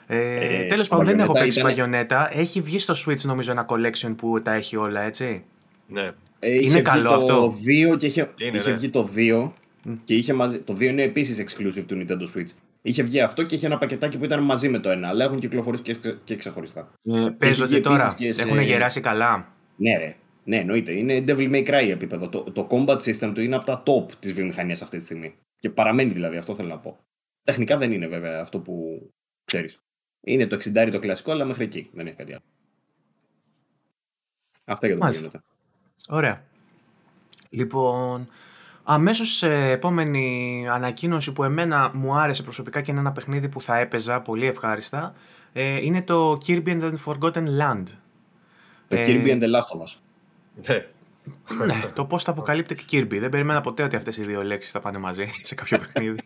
Ε, 0.06 0.36
ε, 0.36 0.66
Τέλος 0.66 0.88
πάντων, 0.88 1.04
δεν 1.06 1.20
έχω 1.20 1.32
παίξει 1.32 1.60
ήταν... 1.60 2.28
Έχει 2.30 2.60
βγει 2.60 2.78
στο 2.78 2.94
Switch 3.06 3.20
νομίζω 3.22 3.50
ένα 3.50 3.66
collection 3.68 4.14
που 4.16 4.42
τα 4.42 4.52
έχει 4.52 4.76
όλα, 4.76 5.00
έτσι. 5.00 5.44
Ναι. 5.86 6.10
Ε, 6.38 6.54
είχε 6.54 6.60
Είναι 6.60 6.70
βγει 6.72 6.82
καλό 6.82 7.08
το 7.10 7.14
αυτό; 7.14 7.54
2 7.92 7.96
και 7.98 8.06
είχε, 8.06 8.30
Είναι, 8.36 8.58
είχε 8.58 8.70
ναι. 8.70 8.76
βγει 8.76 8.88
το 8.90 9.08
2 9.16 9.50
και 10.04 10.14
είχε 10.14 10.32
μαζί. 10.32 10.58
Το 10.58 10.72
2 10.72 10.80
είναι 10.80 11.02
επίσης 11.02 11.38
exclusive 11.44 11.84
του 11.86 11.96
Nintendo 12.08 12.38
Switch. 12.38 12.52
Είχε 12.82 13.02
βγει 13.02 13.20
αυτό 13.20 13.42
και 13.42 13.54
είχε 13.54 13.66
ένα 13.66 13.78
πακετάκι 13.78 14.18
που 14.18 14.24
ήταν 14.24 14.42
μαζί 14.42 14.68
με 14.68 14.78
το 14.78 14.90
ένα, 14.90 15.08
αλλά 15.08 15.24
έχουν 15.24 15.40
κυκλοφορήσει 15.40 15.82
και, 15.82 15.94
ξε- 15.94 16.16
και 16.24 16.36
ξεχωριστά. 16.36 16.88
Παίζονται 17.38 17.72
βγει 17.72 17.80
τώρα; 17.80 17.96
επίσης 18.02 18.14
και 18.14 18.32
σε- 18.32 18.42
Έχουν 18.42 18.60
γεράσει 18.60 19.00
καλά; 19.00 19.46
Ναι, 19.76 19.96
ρε. 19.98 20.16
Ναι, 20.44 20.56
εννοείται. 20.56 20.92
Είναι 20.92 21.24
Devil 21.26 21.50
May 21.52 21.68
Cry 21.68 21.88
επίπεδο. 21.90 22.28
Το, 22.28 22.42
το 22.42 22.66
combat 22.70 22.96
system 22.96 23.32
του 23.34 23.40
είναι 23.40 23.56
από 23.56 23.64
τα 23.64 23.82
top 23.86 24.12
της 24.12 24.32
βιομηχανίας 24.32 24.82
αυτή 24.82 24.96
τη 24.96 25.02
στιγμή. 25.02 25.34
Και 25.56 25.70
παραμένει 25.70 26.12
δηλαδή, 26.12 26.36
αυτό 26.36 26.54
θέλω 26.54 26.68
να 26.68 26.78
πω. 26.78 26.98
Τεχνικά 27.44 27.76
δεν 27.76 27.92
είναι 27.92 28.06
βέβαια 28.06 28.40
αυτό 28.40 28.60
που 28.60 29.00
ξέρεις. 29.44 29.80
Είναι 30.20 30.46
το 30.46 30.56
60 30.56 30.88
το 30.92 30.98
κλασικό, 30.98 31.30
αλλά 31.30 31.44
μέχρι 31.44 31.64
εκεί 31.64 31.90
δεν 31.92 32.06
έχει 32.06 32.16
κάτι 32.16 32.32
άλλο. 32.32 32.42
Αυτά 34.64 34.86
για 34.86 34.94
το 34.96 35.00
που 35.00 35.06
Μάλιστα. 35.06 35.28
γίνεται. 35.28 35.44
Ωραία. 36.08 36.44
Λοιπόν, 37.48 38.28
αμέσως 38.82 39.28
σε 39.28 39.70
επόμενη 39.70 40.66
ανακοίνωση 40.70 41.32
που 41.32 41.44
εμένα 41.44 41.90
μου 41.94 42.14
άρεσε 42.14 42.42
προσωπικά 42.42 42.80
και 42.80 42.90
είναι 42.90 43.00
ένα 43.00 43.12
παιχνίδι 43.12 43.48
που 43.48 43.62
θα 43.62 43.78
έπαιζα 43.78 44.20
πολύ 44.20 44.46
ευχάριστα 44.46 45.14
ε, 45.52 45.84
είναι 45.84 46.02
το 46.02 46.38
Kirby 46.46 46.66
and 46.66 46.80
the 46.82 46.94
Forgotten 47.04 47.46
Land. 47.60 47.84
Το 48.88 48.96
Ε, 48.96 49.04
Kirby 49.06 49.28
and 49.28 49.42
the 49.42 49.46
Last 49.54 49.78
of 49.78 49.82
Us. 49.82 49.96
Ναι. 50.54 50.84
ναι, 51.66 51.82
το 51.94 52.04
πώς 52.04 52.22
θα 52.22 52.30
αποκαλύπτει 52.30 52.74
και 52.74 52.84
Kirby. 52.90 53.18
Δεν 53.18 53.28
περίμενα 53.28 53.60
ποτέ 53.60 53.82
ότι 53.82 53.96
αυτές 53.96 54.16
οι 54.16 54.22
δύο 54.22 54.42
λέξεις 54.42 54.72
θα 54.72 54.80
πάνε 54.80 54.98
μαζί 54.98 55.30
σε 55.40 55.54
κάποιο 55.54 55.78
παιχνίδι. 55.78 56.20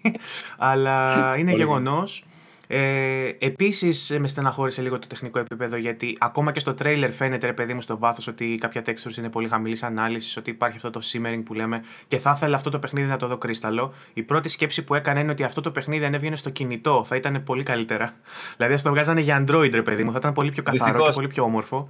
Αλλά 0.59 1.35
είναι 1.37 1.51
Πολύ 1.51 1.63
γεγονός. 1.63 2.25
Ε, 2.69 3.31
Επίσης, 3.39 4.17
με 4.19 4.27
στεναχώρησε 4.27 4.83
λίγο 4.83 4.99
το 4.99 5.07
τεχνικό 5.07 5.39
επίπεδο 5.39 5.77
γιατί 5.77 6.17
ακόμα 6.21 6.53
και 6.53 6.61
στο 6.61 6.75
τρέιλερ 6.75 7.11
φαίνεται, 7.13 7.47
ρε 7.47 7.53
παιδί 7.53 7.75
μου, 7.75 7.81
στο 7.81 7.99
βάθος 7.99 8.27
ότι 8.27 8.59
κάποια 8.61 8.83
textures 8.87 9.17
είναι 9.19 9.29
πολύ 9.29 9.49
χαμηλής 9.49 9.83
ανάλυσης, 9.83 10.37
ότι 10.37 10.51
υπάρχει 10.51 10.77
αυτό 10.77 10.91
το 10.91 11.01
simmering 11.13 11.43
που 11.45 11.55
λέμε 11.55 11.83
και 12.09 12.19
θα 12.19 12.33
ήθελα 12.37 12.57
αυτό 12.57 12.71
το 12.71 12.79
παιχνίδι 12.79 13.09
να 13.09 13.17
το 13.17 13.27
δω 13.27 13.39
κρίσταλο. 13.39 13.93
Η 14.15 14.23
πρώτη 14.23 14.49
σκέψη 14.49 14.83
που 14.83 14.95
έκανα 14.95 15.21
είναι 15.21 15.31
ότι 15.31 15.43
αυτό 15.45 15.61
το 15.61 15.71
παιχνίδι 15.71 16.05
αν 16.05 16.15
έβγαινε 16.15 16.37
στο 16.37 16.51
κινητό 16.51 17.05
θα 17.07 17.17
ήταν 17.17 17.43
πολύ 17.45 17.63
καλύτερα. 17.63 18.15
Δηλαδή, 18.57 18.75
ας 18.75 18.83
το 18.83 18.91
βγάζανε 18.91 19.21
για 19.21 19.45
Android, 19.45 19.71
ρε 19.73 19.83
παιδί 19.83 20.05
μου, 20.05 20.13
θα 20.13 20.19
ήταν 20.19 20.33
πολύ 20.33 20.51
πιο 20.51 20.63
καθαρό 20.63 20.85
Δυστυχώς. 20.85 21.09
και 21.09 21.15
πολύ 21.15 21.29
πιο 21.29 21.43
όμορφο. 21.45 21.89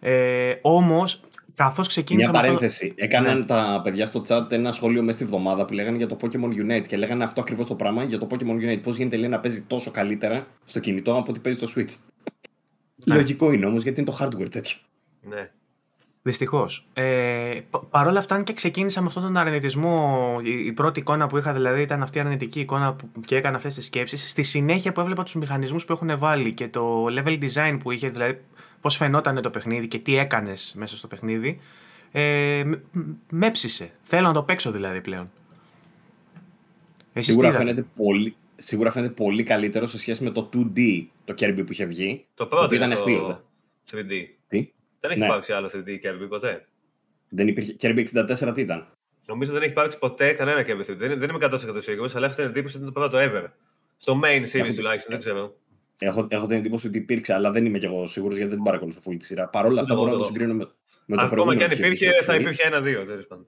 Ε, 0.00 0.54
Όμως, 0.62 1.20
καθώς 1.58 1.88
ξεκίνησα. 1.88 2.30
Μια 2.30 2.40
με 2.40 2.46
αυτό- 2.46 2.56
παρένθεση. 2.58 2.92
Έκαναν 2.96 3.38
Ναι. 3.38 3.44
τα 3.44 3.80
παιδιά 3.84 4.06
στο 4.06 4.22
chat 4.28 4.52
ένα 4.52 4.72
σχόλιο 4.72 5.02
μέσα 5.02 5.18
στη 5.18 5.24
βδομάδα 5.26 5.64
που 5.64 5.72
λέγανε 5.72 5.96
για 5.96 6.06
το 6.06 6.16
Pokemon 6.20 6.50
Unite 6.78 6.86
και 6.86 6.96
λέγανε 6.96 7.24
αυτό 7.24 7.40
ακριβώς 7.40 7.66
το 7.66 7.74
πράγμα 7.74 8.02
για 8.02 8.18
το 8.18 8.26
Pokemon 8.30 8.70
Unite. 8.70 8.80
Πώς 8.82 8.96
γίνεται 8.96 9.16
λέει, 9.16 9.28
να 9.28 9.40
παίζει 9.40 9.62
τόσο 9.62 9.90
καλύτερα 9.90 10.46
στο 10.64 10.80
κινητό 10.80 11.16
από 11.16 11.30
ότι 11.30 11.40
παίζει 11.40 11.58
στο 11.66 11.80
Switch. 11.80 11.94
Ναι. 13.04 13.14
Λογικό 13.14 13.52
είναι 13.52 13.66
όμως 13.66 13.82
γιατί 13.82 14.00
είναι 14.00 14.10
το 14.10 14.16
hardware 14.20 14.48
τέτοιο. 14.50 14.76
ναι. 15.28 15.50
Δυστυχώς. 16.22 16.86
Ε, 16.92 17.60
πα- 17.70 17.84
Παρ' 17.90 18.06
όλα 18.06 18.18
αυτά, 18.18 18.34
αν 18.34 18.44
και 18.44 18.52
ξεκίνησα 18.52 19.00
με 19.00 19.06
αυτόν 19.06 19.22
τον 19.22 19.36
αρνητισμό, 19.36 20.36
η, 20.42 20.66
η 20.66 20.72
πρώτη 20.72 21.00
εικόνα 21.00 21.26
που 21.26 21.38
είχα 21.38 21.52
δηλαδή 21.52 21.82
ήταν 21.82 22.02
αυτή 22.02 22.18
η 22.18 22.20
αρνητική 22.20 22.60
εικόνα 22.60 22.94
που, 22.94 23.10
και 23.26 23.36
έκανα 23.36 23.56
αυτές 23.56 23.74
τις 23.74 23.84
σκέψεις. 23.84 24.30
Στη 24.30 24.42
συνέχεια 24.42 24.92
που 24.92 25.00
έβλεπα 25.00 25.22
τους 25.22 25.34
μηχανισμούς 25.34 25.84
που 25.84 25.92
έχουν 25.92 26.18
βάλει 26.18 26.52
και 26.52 26.68
το 26.68 27.04
level 27.04 27.38
design 27.42 27.78
που 27.82 27.90
είχε, 27.90 28.08
δηλαδή 28.08 28.40
πώς 28.80 28.96
φαινόταν 28.96 29.42
το 29.42 29.50
παιχνίδι 29.50 29.88
και 29.88 29.98
τι 29.98 30.16
έκανες 30.16 30.74
μέσα 30.76 30.96
στο 30.96 31.06
παιχνίδι, 31.06 31.60
ε, 32.12 32.62
μ- 32.66 32.96
μ- 32.96 33.14
με 33.30 33.46
έψησε. 33.46 33.90
Θέλω 34.02 34.26
να 34.26 34.32
το 34.32 34.42
παίξω 34.42 34.70
δηλαδή 34.70 35.00
πλέον. 35.00 35.30
Εσείς 37.12 37.34
Σίγουρα 37.34 37.48
τι 37.48 37.54
είδατε; 37.54 37.70
φαίνεται, 37.70 37.88
πολύ, 37.96 38.36
σίγουρα 38.56 38.90
φαίνεται 38.90 39.12
πολύ 39.12 39.42
καλύτερο 39.42 39.86
σε 39.86 39.98
σχέση 39.98 40.24
με 40.24 40.30
το 40.30 40.48
2D 40.52 41.06
το 41.24 41.34
Kirby 41.38 41.62
που 41.66 41.72
είχε 41.72 41.84
βγει. 41.84 42.26
Το 42.34 42.46
πρώτο 42.46 42.64
οποίο 42.64 42.76
ήταν 42.76 42.88
είναι 42.90 42.98
αστείο. 42.98 43.18
το 43.26 43.40
3D. 43.98 44.10
Τι; 44.48 44.72
Δεν 45.00 45.10
έχει 45.10 45.20
Ναι. 45.20 45.26
υπάρξει 45.26 45.52
άλλο 45.52 45.70
3D 45.74 45.88
Kirby 45.88 46.28
ποτέ. 46.28 46.64
Δεν 47.28 47.48
υπήρχε. 47.48 47.76
Kirby 47.80 48.04
64 48.12 48.52
τι 48.54 48.60
ήταν; 48.60 48.86
Νομίζω 49.26 49.52
δεν 49.52 49.62
έχει 49.62 49.70
υπάρξει 49.70 49.98
ποτέ 49.98 50.32
κανένα 50.32 50.62
Kirby 50.62 50.90
3D. 50.90 50.96
Δεν, 50.96 51.18
δεν 51.18 51.28
είμαι 51.28 51.38
100% 51.40 51.82
σίγουρος, 51.82 52.14
αλλά 52.16 52.26
έχω 52.26 52.34
την 52.34 52.44
εντύπωση 52.44 52.76
ότι 52.76 52.84
είναι 52.84 52.92
το 52.94 53.00
πρώτο 53.00 53.18
ever. 53.20 53.46
Στο 53.96 54.20
main 54.24 54.42
series 54.42 54.54
Έχω- 54.64 54.74
τουλάχιστον, 54.74 55.10
δεν 55.12 55.20
ξέρω. 55.20 55.54
Έχω, 55.98 56.26
έχω 56.30 56.46
την 56.46 56.56
εντύπωση 56.56 56.86
ότι 56.86 56.98
υπήρξε, 56.98 57.34
αλλά 57.34 57.50
δεν 57.50 57.66
είμαι 57.66 57.78
κι 57.78 57.84
εγώ 57.84 58.06
σίγουρος 58.06 58.34
γιατί 58.36 58.50
δεν 58.50 58.58
την 58.58 58.66
παρακολουθώ 58.66 59.00
full 59.06 59.16
τη 59.18 59.24
σειρά. 59.24 59.48
Παρ' 59.48 59.66
όλα 59.66 59.80
αυτά 59.80 59.92
Εγώ, 59.92 60.02
μπορώ 60.02 60.12
να 60.14 60.18
το 60.18 60.24
εγώ. 60.24 60.32
συγκρίνω 60.32 60.54
με, 60.54 60.68
με 61.06 61.16
το 61.16 61.22
Ακόμα 61.22 61.28
προηγούμενο 61.28 61.58
και 61.58 61.64
αν 61.64 61.70
που 61.70 61.76
είχε 61.76 61.88
βγει 61.88 61.94
υπήρχε, 62.04 62.22
στο 62.22 62.32
θα 62.32 62.36
Switch. 62.36 62.40
υπήρχε 62.40 62.66
ένα-δύο 62.66 63.04
τέλος 63.04 63.26
πάντων. 63.26 63.46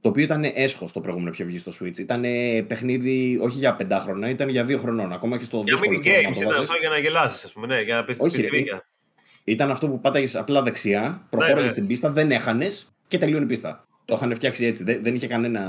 Το 0.00 0.08
οποίο 0.08 0.22
ήταν 0.22 0.44
έσχος 0.54 0.92
το 0.92 1.00
προηγούμενο 1.00 1.30
που 1.30 1.36
είχε 1.40 1.50
βγει 1.50 1.58
στο 1.58 1.72
Switch. 1.80 1.98
Ήταν 1.98 2.22
παιχνίδι 2.66 3.38
όχι 3.42 3.58
για 3.58 3.74
πεντάχρονα, 3.74 4.28
ήταν 4.28 4.48
για 4.48 4.64
δύο 4.64 4.78
χρονών. 4.78 5.12
Ακόμα 5.12 5.38
και 5.38 5.44
στο 5.44 5.56
Για 5.64 5.64
δύσκολο 5.74 5.96
mini 5.96 6.00
ξέρω 6.00 6.20
να 6.22 6.28
games 6.28 6.32
το 6.32 6.40
ήταν 6.40 6.52
βάζεις. 6.52 6.68
αυτό 6.68 6.80
για 6.80 6.88
να 6.88 6.98
γελάσεις, 6.98 7.44
ας 7.44 7.52
πούμε, 7.52 7.66
ναι, 7.66 7.80
για 7.82 7.94
να 7.94 8.04
πεις 8.04 8.16
Όχι, 8.20 8.36
τη 8.36 8.42
ρε, 8.42 8.48
σβήγια. 8.48 8.86
Ήταν 9.44 9.70
αυτό 9.70 9.88
που 9.88 10.00
πάταγες 10.00 10.36
απλά 10.36 10.62
δεξιά, 10.62 11.26
προχώραγε 11.30 11.62
ναι. 11.62 11.68
στην 11.68 11.86
πίστα, 11.86 12.10
δεν 12.10 12.30
έχανες 12.30 12.94
και 13.08 13.18
τελείωνε 13.18 13.44
η 13.44 13.46
πίστα. 13.48 13.86
Το 14.04 14.14
είχαν 14.14 14.34
φτιάξει 14.34 14.66
έτσι. 14.66 14.84
Δεν, 14.84 15.02
δεν 15.02 15.14
είχε 15.14 15.26
κανένα 15.26 15.62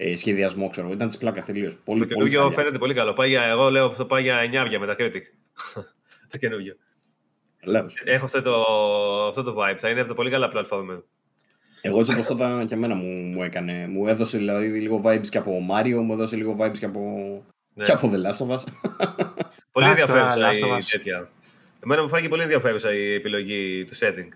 ε, 0.00 0.16
σχεδιασμό, 0.16 0.68
ξέρω. 0.68 0.90
Ήταν 0.92 1.08
της 1.08 1.18
πλάκας 1.18 1.44
τελείως. 1.44 1.76
Πολύ, 1.76 1.80
Το 2.00 2.06
πολύ 2.06 2.06
καινούργιο 2.08 2.40
χάλια. 2.40 2.56
φαίνεται 2.56 2.78
πολύ 2.78 2.94
καλό. 2.94 3.12
Πάει 3.12 3.28
για, 3.28 3.42
εγώ 3.42 3.70
λέω 3.70 3.86
αυτό 3.86 4.04
πάει 4.04 4.22
για 4.22 4.38
9 4.74 4.78
με 4.78 4.86
τα 4.86 4.96
Critic. 4.98 5.22
το 6.30 6.38
καινούργιο. 6.38 6.74
Λέβος. 7.64 7.94
Έχω 8.04 8.24
αυτό 8.24 8.42
το, 8.42 8.64
αυτό 9.28 9.42
το 9.42 9.56
vibe. 9.58 9.76
Θα 9.78 9.88
είναι 9.88 10.00
από 10.00 10.08
τα 10.08 10.14
πολύ 10.14 10.30
καλά 10.30 10.52
platform. 10.54 11.02
Εγώ 11.80 12.00
έτσι 12.00 12.12
όπως 12.12 12.26
το 12.26 12.34
είδα 12.34 12.64
και 12.64 12.74
εμένα 12.74 12.94
μου, 12.94 13.06
μου 13.14 13.42
έκανε. 13.42 13.86
Μου 13.88 14.06
έδωσε 14.06 14.38
δηλαδή 14.38 14.66
λίγο 14.66 15.00
vibes 15.04 15.26
και 15.28 15.38
από 15.38 15.66
Mario, 15.72 15.94
μου 16.02 16.12
έδωσε 16.12 16.36
λίγο 16.36 16.56
vibes 16.60 16.78
και 16.78 16.84
από. 16.84 17.00
Ναι. 17.74 17.84
και 17.84 17.92
από 17.92 18.10
The 18.14 18.16
Last 18.16 18.46
of 18.46 18.54
Us. 18.56 18.62
Πολύ 19.72 19.86
Εντάξει, 19.86 20.06
τώρα, 20.06 20.32
ενδιαφέρουσα 20.32 20.50
Last 20.50 20.64
of 20.64 20.80
η 20.80 20.82
Us. 20.82 20.88
τέτοια. 20.90 21.30
Εμένα 21.84 22.02
μου 22.02 22.08
φάνηκε 22.08 22.28
πολύ 22.28 22.42
ενδιαφέρουσα 22.42 22.94
η 22.94 23.14
επιλογή 23.14 23.84
του 23.84 23.96
setting. 23.96 24.28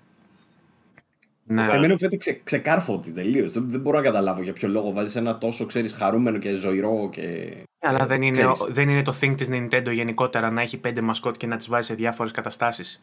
Ναι. 1.44 1.62
Εμένα 1.62 1.88
μου 1.88 1.98
φαίνεται 1.98 2.16
ξε, 2.16 2.40
ξεκάρφωτη 2.44 3.10
τελείως. 3.10 3.50
Δεν, 3.50 3.70
δεν 3.70 3.80
μπορώ 3.80 3.96
να 3.98 4.04
καταλάβω 4.04 4.42
για 4.42 4.52
ποιο 4.52 4.68
λόγο 4.68 4.92
βάζεις 4.92 5.16
ένα 5.16 5.38
τόσο 5.38 5.66
ξέρεις, 5.66 5.92
χαρούμενο 5.92 6.38
και 6.38 6.54
ζωηρό 6.54 7.08
και. 7.12 7.52
Αλλά 7.80 8.06
δεν 8.06 8.22
είναι, 8.22 8.30
Ξέρεις. 8.30 8.58
δεν 8.68 8.88
είναι 8.88 9.02
το 9.02 9.14
thing 9.20 9.34
της 9.36 9.48
Nintendo 9.50 9.92
γενικότερα 9.92 10.50
να 10.50 10.60
έχει 10.60 10.78
πέντε 10.78 11.00
μασκότ 11.00 11.36
και 11.36 11.46
να 11.46 11.56
τις 11.56 11.68
βάζει 11.68 11.86
σε 11.86 11.94
διάφορες 11.94 12.32
καταστάσεις. 12.32 13.02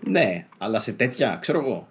Ναι, 0.00 0.46
αλλά 0.58 0.78
σε 0.78 0.92
τέτοια, 0.92 1.38
ξέρω 1.40 1.58
εγώ. 1.58 1.88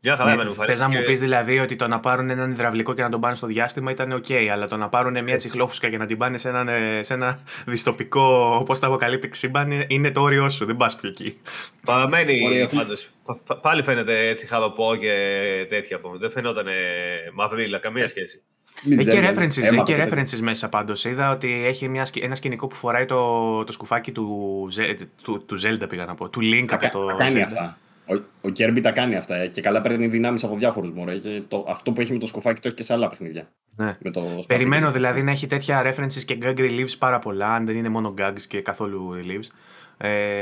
Για 0.00 0.16
χαρά, 0.16 0.30
εμένα 0.30 0.42
Ναι, 0.42 0.48
μου 0.48 0.54
Θες 0.54 0.64
φάνηκε. 0.66 0.82
να 0.82 0.88
μου 0.88 0.94
και- 0.94 1.02
πεις 1.10 1.18
δηλαδή 1.20 1.58
ότι 1.58 1.76
το 1.76 1.86
να 1.88 2.00
πάρουν 2.00 2.30
έναν 2.30 2.50
υδραυλικό 2.50 2.94
και 2.94 3.02
να 3.02 3.08
τον 3.08 3.20
πάνε 3.20 3.34
στο 3.34 3.46
διάστημα 3.46 3.90
ήταν 3.90 4.12
οκ, 4.12 4.24
αλλά 4.52 4.68
το 4.68 4.76
να 4.76 4.88
πάρουν 4.88 5.24
μια 5.24 5.36
τσιχλόφουσκα 5.36 5.90
και 5.90 5.98
να 5.98 6.06
την 6.06 6.18
πάνε 6.18 6.38
σε, 6.38 6.48
έναν, 6.48 6.68
ε, 6.68 7.02
σε 7.02 7.14
ένα 7.14 7.38
διστοπικό, 7.66 8.56
όπως 8.60 8.78
τα 8.78 8.86
αποκαλύπτει 8.86 9.28
σύμπαν, 9.36 9.70
είναι- 9.70 9.84
είναι 9.88 10.10
το 10.10 10.20
όριό 10.20 10.48
σου. 10.50 10.64
Δεν 10.66 10.76
πας 10.76 10.96
πιο 10.96 11.08
εκεί. 11.08 11.36
Παραμένει 11.84 12.46
Ωραία. 12.46 12.68
πάντως. 12.68 13.08
Πάλι 13.62 13.82
φαίνεται 13.82 14.28
έτσι 14.28 14.46
χαροπό 14.46 14.96
και 14.96 15.12
τέτοια. 15.68 15.98
πούμε. 16.00 16.18
Δεν 16.18 16.30
φαινόταν 16.30 16.66
μαυρίλα, 17.34 17.78
καμία 17.78 18.08
σχέση. 18.08 18.42
Μην 18.84 18.98
Έχει 18.98 19.08
και 19.10 19.20
ξέρει, 19.20 19.34
references, 19.36 19.58
αίμα 19.58 19.66
έχει 19.66 19.82
και 19.82 19.96
το 19.96 20.04
τέτοιο. 20.08 20.22
references 20.22 20.40
μέσα 20.40 20.68
πάντως. 20.68 21.04
Είδα 21.04 21.30
ότι 21.30 21.64
έχει 21.66 21.88
μια, 21.88 22.04
σκη- 22.04 22.24
ένα 22.24 22.34
σκηνικό 22.34 22.66
που 22.66 22.74
φοράει 22.76 23.04
το, 23.04 23.64
το 23.64 23.72
σκουφάκι 23.72 24.12
του, 24.12 24.68
Ze- 24.76 25.06
του, 25.22 25.44
του 25.46 25.56
Zelda, 25.60 25.88
πήγα 25.88 26.04
να 26.04 26.14
πω. 26.14 26.28
Του 26.28 26.40
Link 26.42 26.64
Τα, 26.68 26.74
από 26.74 26.88
το. 26.90 27.06
τα 27.06 27.12
κάνει 27.14 27.34
Zelda. 27.36 27.42
αυτά. 27.44 27.78
Ο, 28.10 28.14
ο 28.48 28.52
Kirby 28.58 28.78
τα 28.82 28.90
κάνει 28.90 29.16
αυτά. 29.16 29.34
ε, 29.36 29.46
Και 29.46 29.60
καλά 29.60 29.80
παίρνει 29.80 30.06
δυνάμεις 30.06 30.44
από 30.44 30.56
διάφορους 30.56 30.92
μωρέ. 30.92 31.16
Και 31.18 31.42
το, 31.48 31.64
αυτό 31.68 31.92
που 31.92 32.00
έχει 32.00 32.12
με 32.12 32.18
το 32.18 32.26
σκοφάκι 32.26 32.60
το 32.60 32.68
έχει 32.68 32.76
και 32.76 32.82
σε 32.82 32.92
άλλα 32.92 33.08
παιχνίδια. 33.08 33.48
Ναι. 33.76 33.96
Με 34.00 34.10
το 34.10 34.20
σπαθί 34.26 34.46
Περιμένω 34.46 34.86
και 34.86 34.92
το- 34.92 34.98
δηλαδή 34.98 35.22
να 35.22 35.30
έχει 35.30 35.46
τέτοια 35.46 35.82
references 35.94 36.24
και 36.26 36.38
gag 36.42 36.58
reliefs 36.58 36.98
πάρα 36.98 37.18
πολλά, 37.18 37.54
αν 37.54 37.66
δεν 37.66 37.76
είναι 37.76 37.88
μόνο 37.88 38.14
gags 38.18 38.40
και 38.48 38.60
καθόλου 38.62 39.10
reliefs. 39.14 39.48
Ε, 39.96 40.40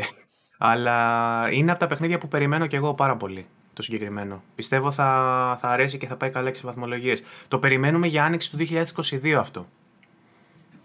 αλλά 0.58 1.48
είναι 1.52 1.70
από 1.70 1.80
τα 1.80 1.86
παιχνίδια 1.86 2.18
που 2.18 2.28
περιμένω 2.28 2.66
και 2.66 2.76
εγώ 2.76 2.94
πάρα 2.94 3.16
πολύ 3.16 3.46
το 3.72 3.82
συγκεκριμένο. 3.82 4.42
Πιστεύω 4.54 4.90
θα, 4.92 5.56
θα 5.60 5.68
αρέσει 5.68 5.98
και 5.98 6.06
θα 6.06 6.16
πάει 6.16 6.30
καλά 6.30 6.50
και 6.50 6.56
σε 6.56 6.66
βαθμολογίες. 6.66 7.22
Το 7.48 7.58
περιμένουμε 7.58 8.06
για 8.06 8.24
άνοιξη 8.24 8.50
του 8.50 8.56
2022 8.56 9.30
αυτό. 9.38 9.66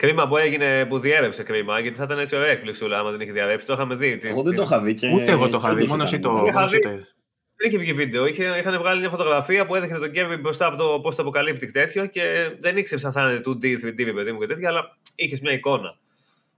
Κρίμα 0.01 0.27
που 0.27 0.37
έγινε, 0.37 0.85
που 0.85 0.99
διέρευσε 0.99 1.43
κρίμα, 1.43 1.79
γιατί 1.79 1.97
θα 1.97 2.03
ήταν 2.03 2.19
έτσι 2.19 2.35
ωραία 2.35 2.49
εκπληξούλα 2.49 2.99
άμα 2.99 3.11
δεν 3.11 3.21
είχε 3.21 3.31
διαρρεύσει. 3.31 3.67
Το 3.67 3.73
είχαμε 3.73 3.95
δει. 3.95 4.19
Εγώ 4.21 4.41
δεν 4.41 4.55
το 4.55 4.61
είχα 4.61 4.81
δει. 4.81 4.93
Και... 4.93 5.11
Ούτε 5.13 5.31
εγώ 5.31 5.49
το 5.49 5.57
είχα 5.57 5.69
και 5.69 5.75
δει, 5.75 5.81
όντως 5.81 5.89
μόνος 5.89 6.11
ήταν 6.11 6.19
εσύ 6.19 6.19
το, 6.19 6.29
ωραίο. 6.29 6.45
είχα 6.45 6.53
μόνος 6.53 6.73
εσύ 6.73 6.77
δει. 6.77 6.83
το 6.83 6.89
είδες. 6.89 7.15
Δεν 7.55 7.69
είχε 7.69 7.77
βγει 7.77 7.93
βίντεο. 7.93 8.25
Είχε, 8.25 8.43
είχαν 8.59 8.77
βγάλει 8.77 8.99
μια 8.99 9.09
φωτογραφία 9.09 9.65
που 9.65 9.75
έδειχνε 9.75 9.97
τον 9.99 10.11
Kevin 10.15 10.39
μπροστά 10.41 10.65
από 10.65 10.77
το 10.77 10.99
πώς 10.99 11.15
το 11.15 11.21
αποκαλύπτει 11.21 11.71
τέτοιο 11.71 12.05
και 12.05 12.55
δεν 12.59 12.77
ήξερε 12.77 13.01
αν 13.05 13.11
θα 13.11 13.21
είναι 13.21 13.41
2D, 13.45 13.85
3D, 13.85 14.13
παιδί 14.15 14.31
μου 14.31 14.39
και 14.39 14.47
τέτοια, 14.47 14.69
αλλά 14.69 14.97
είχες 15.15 15.39
μια 15.39 15.51
εικόνα. 15.51 15.97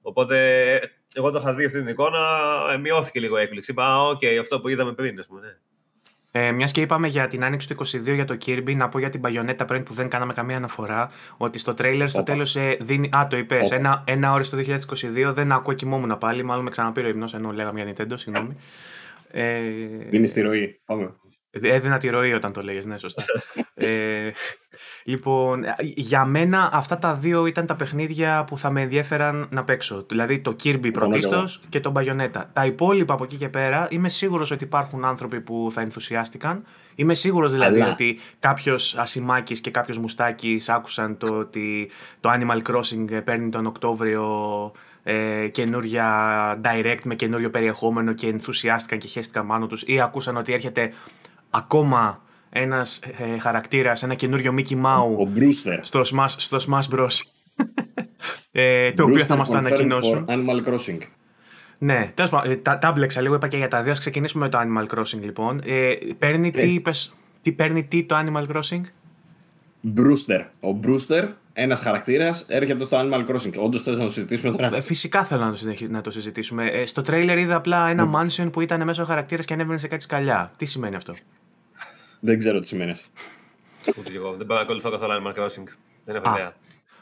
Οπότε 0.01 0.37
εγώ 1.13 1.31
το 1.31 1.39
είχα 1.39 1.53
δει 1.53 1.65
αυτή 1.65 1.79
την 1.79 1.87
εικόνα, 1.87 2.19
ε, 2.73 2.77
μειώθηκε 2.77 3.19
λίγο 3.19 3.37
η 3.37 3.41
έκπληξη. 3.41 3.71
Είπα, 3.71 3.85
«Α, 3.85 4.07
οκ, 4.07 4.21
αυτό 4.41 4.59
που 4.59 4.67
είδαμε 4.67 4.93
πριν, 4.93 5.19
ας 5.19 5.25
πούμε. 5.25 5.41
Ναι. 5.41 5.57
Ε, 6.35 6.51
Μιας 6.51 6.71
και 6.71 6.81
είπαμε 6.81 7.07
για 7.07 7.27
την 7.27 7.43
άνοιξη 7.43 7.67
του 7.67 7.85
22 7.85 8.13
για 8.13 8.25
το 8.25 8.37
Kirby, 8.45 8.75
να 8.75 8.89
πω 8.89 8.99
για 8.99 9.09
την 9.09 9.21
Bayonetta 9.23 9.67
πριν 9.67 9.83
που 9.83 9.93
δεν 9.93 10.09
κάναμε 10.09 10.33
καμία 10.33 10.57
αναφορά. 10.57 11.09
Ότι 11.37 11.59
στο 11.59 11.73
τρέιλερ 11.73 12.09
στο 12.09 12.19
Όπα. 12.19 12.31
τέλος 12.31 12.57
δίνει. 12.79 13.09
Α, 13.15 13.27
το 13.29 13.37
είπες. 13.37 13.65
Όπα. 13.65 13.75
Ένα, 13.75 14.03
ένα 14.07 14.31
όριο 14.31 14.43
στο 14.43 14.57
2022. 14.57 15.33
Δεν 15.33 15.51
ακούω, 15.51 15.73
κοιμόμουν 15.73 16.17
πάλι. 16.17 16.43
Μάλλον 16.43 16.63
με 16.63 16.69
ξαναπήρε 16.69 17.07
ο 17.07 17.09
ύπνος 17.09 17.33
ενώ 17.33 17.51
λέγαμε 17.51 17.83
για 17.83 17.93
Nintendo, 17.93 18.13
συγγνώμη. 18.13 18.57
Ε, 19.31 19.59
Είναι 20.09 20.27
στη 20.27 20.41
ροή. 20.41 20.81
Πάμε. 20.85 21.13
Είναι 21.49 21.97
στη 21.97 22.09
ροή 22.09 22.33
όταν 22.33 22.53
το 22.53 22.61
λέγες, 22.61 22.85
ναι, 22.85 22.97
σωστά. 22.97 23.23
ε, 23.73 24.31
Λοιπόν, 25.03 25.63
για 25.79 26.25
μένα 26.25 26.69
αυτά 26.73 26.97
τα 26.97 27.13
δύο 27.13 27.45
ήταν 27.45 27.65
τα 27.65 27.75
παιχνίδια 27.75 28.43
που 28.43 28.57
θα 28.57 28.69
με 28.69 28.81
ενδιαφέραν 28.81 29.47
να 29.49 29.63
παίξω. 29.63 30.05
Δηλαδή 30.09 30.39
το 30.39 30.55
Kirby 30.63 30.89
πρωτίστως 30.93 31.61
και 31.69 31.79
το 31.79 31.93
Bayonetta. 31.95 32.43
Τα 32.53 32.65
υπόλοιπα 32.65 33.13
από 33.13 33.23
εκεί 33.23 33.35
και 33.35 33.49
πέρα 33.49 33.87
είμαι 33.89 34.09
σίγουρος 34.09 34.51
ότι 34.51 34.63
υπάρχουν 34.63 35.05
άνθρωποι 35.05 35.41
που 35.41 35.69
θα 35.73 35.81
ενθουσιάστηκαν. 35.81 36.63
Είμαι 36.95 37.13
σίγουρος 37.13 37.51
δηλαδή 37.51 37.81
Αλλά... 37.81 37.91
ότι 37.91 38.19
κάποιος 38.39 38.95
Ασημάκης 38.97 39.61
και 39.61 39.71
κάποιος 39.71 39.97
Μουστάκης 39.97 40.69
άκουσαν 40.69 41.17
το 41.17 41.33
ότι 41.33 41.89
το 42.19 42.29
Animal 42.33 42.71
Crossing 42.71 43.23
παίρνει 43.23 43.49
τον 43.49 43.65
Οκτώβριο 43.65 44.71
ε, 45.03 45.47
καινούρια 45.47 46.61
direct 46.63 47.01
με 47.03 47.15
καινούριο 47.15 47.49
περιεχόμενο 47.49 48.13
και 48.13 48.27
ενθουσιάστηκαν 48.27 48.99
και 48.99 49.07
χαίστηκαν 49.07 49.47
πάνω 49.47 49.67
τους 49.67 49.83
ή 49.85 50.01
ακούσαν 50.01 50.37
ότι 50.37 50.53
έρχεται 50.53 50.91
ακόμα 51.49 52.21
ένας 52.53 52.99
ε, 53.17 53.39
χαρακτήρας, 53.39 54.03
ένα 54.03 54.13
καινούριο 54.13 54.53
Mickey 54.57 54.81
Mouse 54.81 55.49
στο 55.81 56.01
Smash, 56.01 56.25
στο 56.27 56.57
Smash 56.67 56.95
Bros. 56.95 57.21
ε, 58.51 58.91
το 58.91 59.03
οποίο 59.03 59.23
θα 59.23 59.35
μας 59.35 59.49
το 59.49 59.57
ανακοινώσουν. 59.57 60.25
Animal 60.29 60.67
Crossing. 60.67 60.97
Ναι, 61.77 62.11
τέλος 62.13 62.31
πάντων, 62.31 62.51
ε, 62.51 62.55
τα, 62.55 62.77
τα 62.77 62.91
μπλέξα 62.91 63.21
λίγο, 63.21 63.35
είπα 63.35 63.47
και 63.47 63.57
για 63.57 63.67
τα 63.67 63.81
δύο. 63.83 63.91
Ας 63.91 63.99
ξεκινήσουμε 63.99 64.45
με 64.45 64.51
το 64.51 64.59
Animal 64.61 64.97
Crossing 64.97 65.19
λοιπόν. 65.21 65.61
Ε, 65.65 65.93
παίρνει 66.19 66.51
τι, 66.51 66.73
είπες, 66.73 67.13
τι 67.41 67.51
παίρνει 67.51 67.83
τι 67.83 68.03
το 68.03 68.15
Animal 68.17 68.55
Crossing? 68.55 68.81
Brewster. 69.95 70.45
Ο 70.61 70.79
Brewster, 70.83 71.27
ένας 71.53 71.79
χαρακτήρας, 71.79 72.45
έρχεται 72.47 72.83
στο 72.83 72.97
Animal 72.99 73.25
Crossing. 73.29 73.53
Όντως 73.57 73.81
θες 73.81 73.97
να 73.97 74.05
το 74.05 74.11
συζητήσουμε 74.11 74.51
τώρα; 74.51 74.75
Ε, 74.75 74.81
φυσικά 74.81 75.23
θέλω 75.23 75.43
να 75.43 75.51
το, 75.51 75.57
να 75.89 76.01
το 76.01 76.11
συζητήσουμε. 76.11 76.67
Ε, 76.67 76.85
στο 76.85 77.01
τρέιλερ 77.01 77.37
είδα 77.37 77.55
απλά 77.55 77.87
ένα 77.87 78.11
mm. 78.13 78.15
mansion 78.15 78.49
που 78.51 78.61
ήταν 78.61 78.83
μέσα 78.83 79.01
ο 79.01 79.05
χαρακτήρας 79.05 79.45
και 79.45 79.53
ανέβαινε 79.53 79.77
σε 79.77 79.87
κάτι 79.87 80.03
σκαλιά. 80.03 80.51
Τι 80.57 80.65
σημαίνει 80.65 80.95
αυτό; 80.95 81.13
Δεν 82.25 82.37
ξέρω 82.37 82.59
τι 82.59 82.67
σημαίνει 82.67 82.91
αυτό. 82.91 83.09
Ούτε 83.99 84.09
και 84.09 84.17
εγώ. 84.17 84.33
Δεν 84.37 84.45
παρακολουθώ 84.45 84.89
καθόλου 84.89 85.11
Animal 85.13 85.39
Crossing. 85.39 85.67
Δεν 86.05 86.15
έχω 86.15 86.33
ιδέα. 86.33 86.55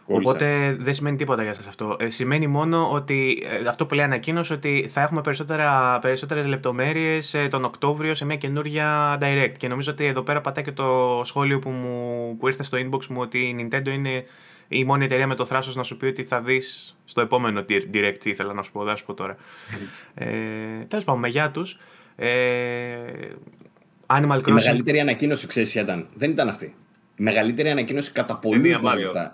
Οπότε 0.06 0.76
δεν 0.80 0.94
σημαίνει 0.94 1.18
τίποτα 1.18 1.44
για 1.44 1.54
σας 1.54 1.68
αυτό. 1.68 1.96
Ε, 2.00 2.10
σημαίνει 2.10 2.48
μόνο 2.48 2.92
ότι 2.92 3.44
ε, 3.64 3.68
αυτό 3.68 3.86
που 3.86 3.94
λέει 3.94 4.06
ανακοίνωση 4.06 4.54
ότι 4.54 4.90
θα 4.92 5.02
έχουμε 5.02 5.22
περισσότερα, 5.22 6.00
περισσότερες 6.00 6.46
λεπτομέρειες 6.46 7.34
ε, 7.34 7.48
τον 7.48 7.64
Οκτώβριο 7.64 8.16
σε 8.16 8.26
μια 8.26 8.36
καινούργια 8.36 9.18
Direct. 9.22 9.54
Και 9.58 9.68
νομίζω 9.68 9.92
ότι 9.92 10.06
εδώ 10.06 10.22
πέρα 10.22 10.42
πατάει 10.42 10.64
και 10.64 10.72
το 10.72 11.22
σχόλιο 11.24 11.60
που, 11.60 11.70
μου, 11.70 12.38
που 12.38 12.48
ήρθε 12.48 12.64
στο 12.64 12.78
inbox 12.78 13.06
μου 13.06 13.22
ότι 13.22 13.40
η 13.40 13.56
Nintendo 13.60 13.88
είναι 13.88 14.26
η 14.68 14.84
μόνη 14.84 15.04
εταιρεία 15.04 15.28
με 15.28 15.36
το 15.36 15.46
θράσος 15.46 15.76
να 15.76 15.84
σου 15.84 15.98
πει 15.98 16.06
ότι 16.06 16.24
θα 16.24 16.42
δεις 16.42 16.98
στο 17.06 17.22
επόμενο 17.22 17.66
Direct 17.70 18.18
τι 18.20 18.30
ήθελα 18.30 18.54
να 18.54 18.62
σου 18.62 18.72
πω, 18.72 18.84
δεν 18.84 18.98
σου 18.98 19.06
πω 19.06 19.14
τώρα. 19.14 19.36
ε, 20.14 20.28
τέλος 20.88 21.04
πάντων, 21.04 21.22
με 21.22 21.28
γεια 21.28 21.52
τους. 21.52 21.78
Ε, 22.16 22.30
Animal 24.12 24.38
Crossing. 24.38 24.48
Η 24.48 24.52
μεγαλύτερη 24.52 25.00
ανακοίνωση, 25.00 25.48
ξέρεις 25.48 25.72
ποια 25.72 25.82
ήταν; 25.82 26.08
Δεν 26.14 26.32
ήταν 26.32 26.50
αυτή. 26.50 26.66
Η 27.16 27.24
μεγαλύτερη 27.24 27.70
ανακοίνωση 27.70 28.12
κατά 28.12 28.38
πολύ 28.38 28.80
μάλιστα. 28.82 29.32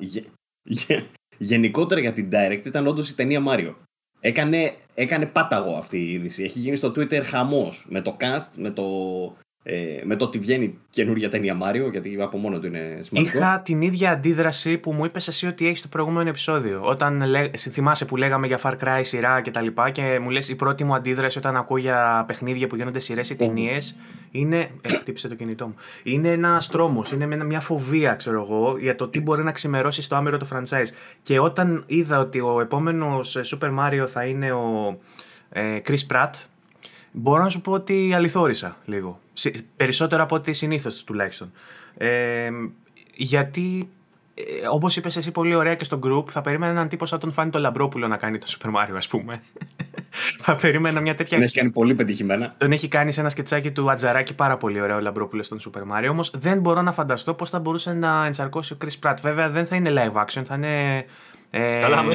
Γενικότερα 1.38 2.02
για 2.02 2.14
την 2.14 2.30
Direct 2.32 2.66
ήταν 2.66 2.88
όντως 2.88 3.10
η 3.10 3.16
ταινία 3.16 3.44
Mario. 3.48 3.74
Έκανε, 4.20 4.74
έκανε 4.94 5.26
πάταγο 5.26 5.76
αυτή 5.78 5.98
η 5.98 6.12
είδηση. 6.12 6.44
Έχει 6.44 6.60
γίνει 6.60 6.76
στο 6.76 6.88
Twitter 6.88 7.22
χαμός 7.24 7.86
με 7.90 8.02
το 8.02 8.18
cast, 8.20 8.48
με 8.56 8.70
το, 8.70 8.84
ε, 9.70 10.02
με 10.04 10.16
το 10.16 10.26
ότι 10.26 10.40
βγαίνει 10.40 10.78
καινούργια 10.90 11.30
ταινία 11.30 11.56
Μάριο, 11.56 11.90
γιατί 11.90 12.18
από 12.22 12.38
μόνο 12.38 12.60
του 12.60 12.66
είναι 12.66 13.00
σημαντικό. 13.02 13.38
Είχα 13.38 13.62
την 13.62 13.82
ίδια 13.82 14.12
αντίδραση 14.12 14.78
που 14.78 14.92
μου 14.92 15.06
είπες 15.06 15.28
εσύ 15.28 15.48
ότι 15.48 15.68
έχεις 15.68 15.80
στο 15.80 15.88
προηγούμενο 15.88 16.30
επεισόδιο. 16.30 16.82
Όταν 16.84 17.24
λέ, 17.26 17.50
θυμάσαι 17.58 18.06
που 18.06 18.16
λέγαμε 18.16 18.48
για 18.48 18.60
Far 18.64 18.74
Cry 18.84 19.00
σειρά 19.02 19.42
και 19.42 19.52
τα 19.52 19.62
λοιπά 19.62 19.90
και 19.90 20.20
μου 20.22 20.30
λες 20.30 20.50
η 20.50 20.56
πρώτη 20.56 20.84
μου 20.84 20.96
αντίδραση 20.96 21.38
όταν 21.38 21.56
ακούω 21.56 21.78
για 21.78 22.24
παιχνίδια 22.28 22.68
που 22.68 22.76
γίνονται 22.76 23.00
σειρές 23.00 23.30
ή 23.30 23.36
ταινίες 23.36 23.96
είναι. 24.32 24.70
Ε, 24.82 24.90
χτύπησε 24.90 25.28
το 25.28 25.36
κινητό 25.36 25.68
μου. 25.68 25.76
Είναι 26.04 26.32
ένας 26.32 26.68
τρόμος, 26.68 27.12
είναι 27.12 27.44
μια 27.44 27.60
φοβία, 27.60 28.14
ξέρω 28.14 28.42
εγώ, 28.42 28.78
για 28.80 28.96
το 28.96 29.08
τι 29.08 29.22
μπορεί 29.22 29.44
να 29.44 29.52
ξημερώσει 29.52 30.02
στο 30.02 30.16
άμερο 30.16 30.38
το 30.38 30.48
franchise. 30.54 30.90
Και 31.22 31.40
όταν 31.40 31.84
είδα 31.88 32.20
ότι 32.20 32.40
ο 32.40 32.62
επόμενος 32.62 33.36
ε, 33.36 33.42
Super 33.46 33.78
Mario 33.80 34.06
θα 34.08 34.24
είναι 34.24 34.52
ο 34.52 34.98
ε, 35.50 35.80
Chris 35.88 36.14
Pratt, 36.14 36.32
μπορώ 37.18 37.44
να 37.44 37.50
σου 37.50 37.62
πω 37.62 37.72
ότι 37.72 38.14
αληθόρισα 38.14 38.78
λίγο. 38.86 39.20
Περισσότερο 39.76 40.24
από 40.24 40.36
ό,τι 40.36 40.54
συνήθως 40.54 41.04
τουλάχιστον. 41.04 41.52
Ε, 41.98 42.50
γιατί, 43.16 43.90
ε, 44.34 44.68
όπως 44.72 44.98
είπες 44.98 45.18
εσύ 45.18 45.32
πολύ 45.32 45.56
ωραία 45.56 45.76
και 45.76 45.84
στο 45.84 46.00
group, 46.04 46.30
θα 46.30 46.42
περίμενα 46.42 46.72
έναν 46.72 46.88
τύπο 46.88 47.06
σαν 47.06 47.20
τον 47.20 47.32
Φάνη 47.32 47.50
το 47.50 47.60
Λαμπρόπουλο 47.60 48.08
να 48.08 48.18
κάνει 48.18 48.38
το 48.38 48.48
Super 48.50 48.68
Mario, 48.68 48.96
ας 48.96 49.08
πούμε. 49.08 49.42
θα 50.44 50.56
περίμενα 50.56 51.02
μια 51.02 51.16
τέτοια. 51.16 51.38
Τον 51.38 51.46
έχει 51.46 51.56
κάνει 51.56 51.70
πολύ 51.70 51.96
πετυχημένα. 51.96 52.56
Τον 52.58 52.72
έχει 52.72 52.88
κάνει 52.88 53.12
σε 53.12 53.20
ένα 53.20 53.30
σκετσάκι 53.30 53.72
του 53.72 53.92
Ατζαράκι 53.92 54.34
πάρα 54.36 54.58
πολύ 54.58 54.82
ωραίο 54.82 54.96
ο 54.96 55.00
Λαμπρόπουλος 55.00 55.46
στον 55.46 55.60
Super 55.60 55.82
Mario. 55.82 56.10
Όμως 56.10 56.32
δεν 56.38 56.60
μπορώ 56.60 56.82
να 56.82 56.92
φανταστώ 56.92 57.34
πώς 57.34 57.50
θα 57.50 57.60
μπορούσε 57.60 57.94
να 57.94 58.26
ενσαρκώσει 58.26 58.74
ο 58.74 58.78
Chris 58.82 59.08
Pratt. 59.08 59.16
Βέβαια 59.22 59.50
δεν 59.50 59.66
θα 59.66 59.76
είναι 59.76 59.94
live 59.96 60.24
action, 60.24 60.44
θα 60.46 60.56
είναι 60.56 61.06
ε, 61.50 61.80
Καλά, 61.80 61.98
αν 61.98 62.10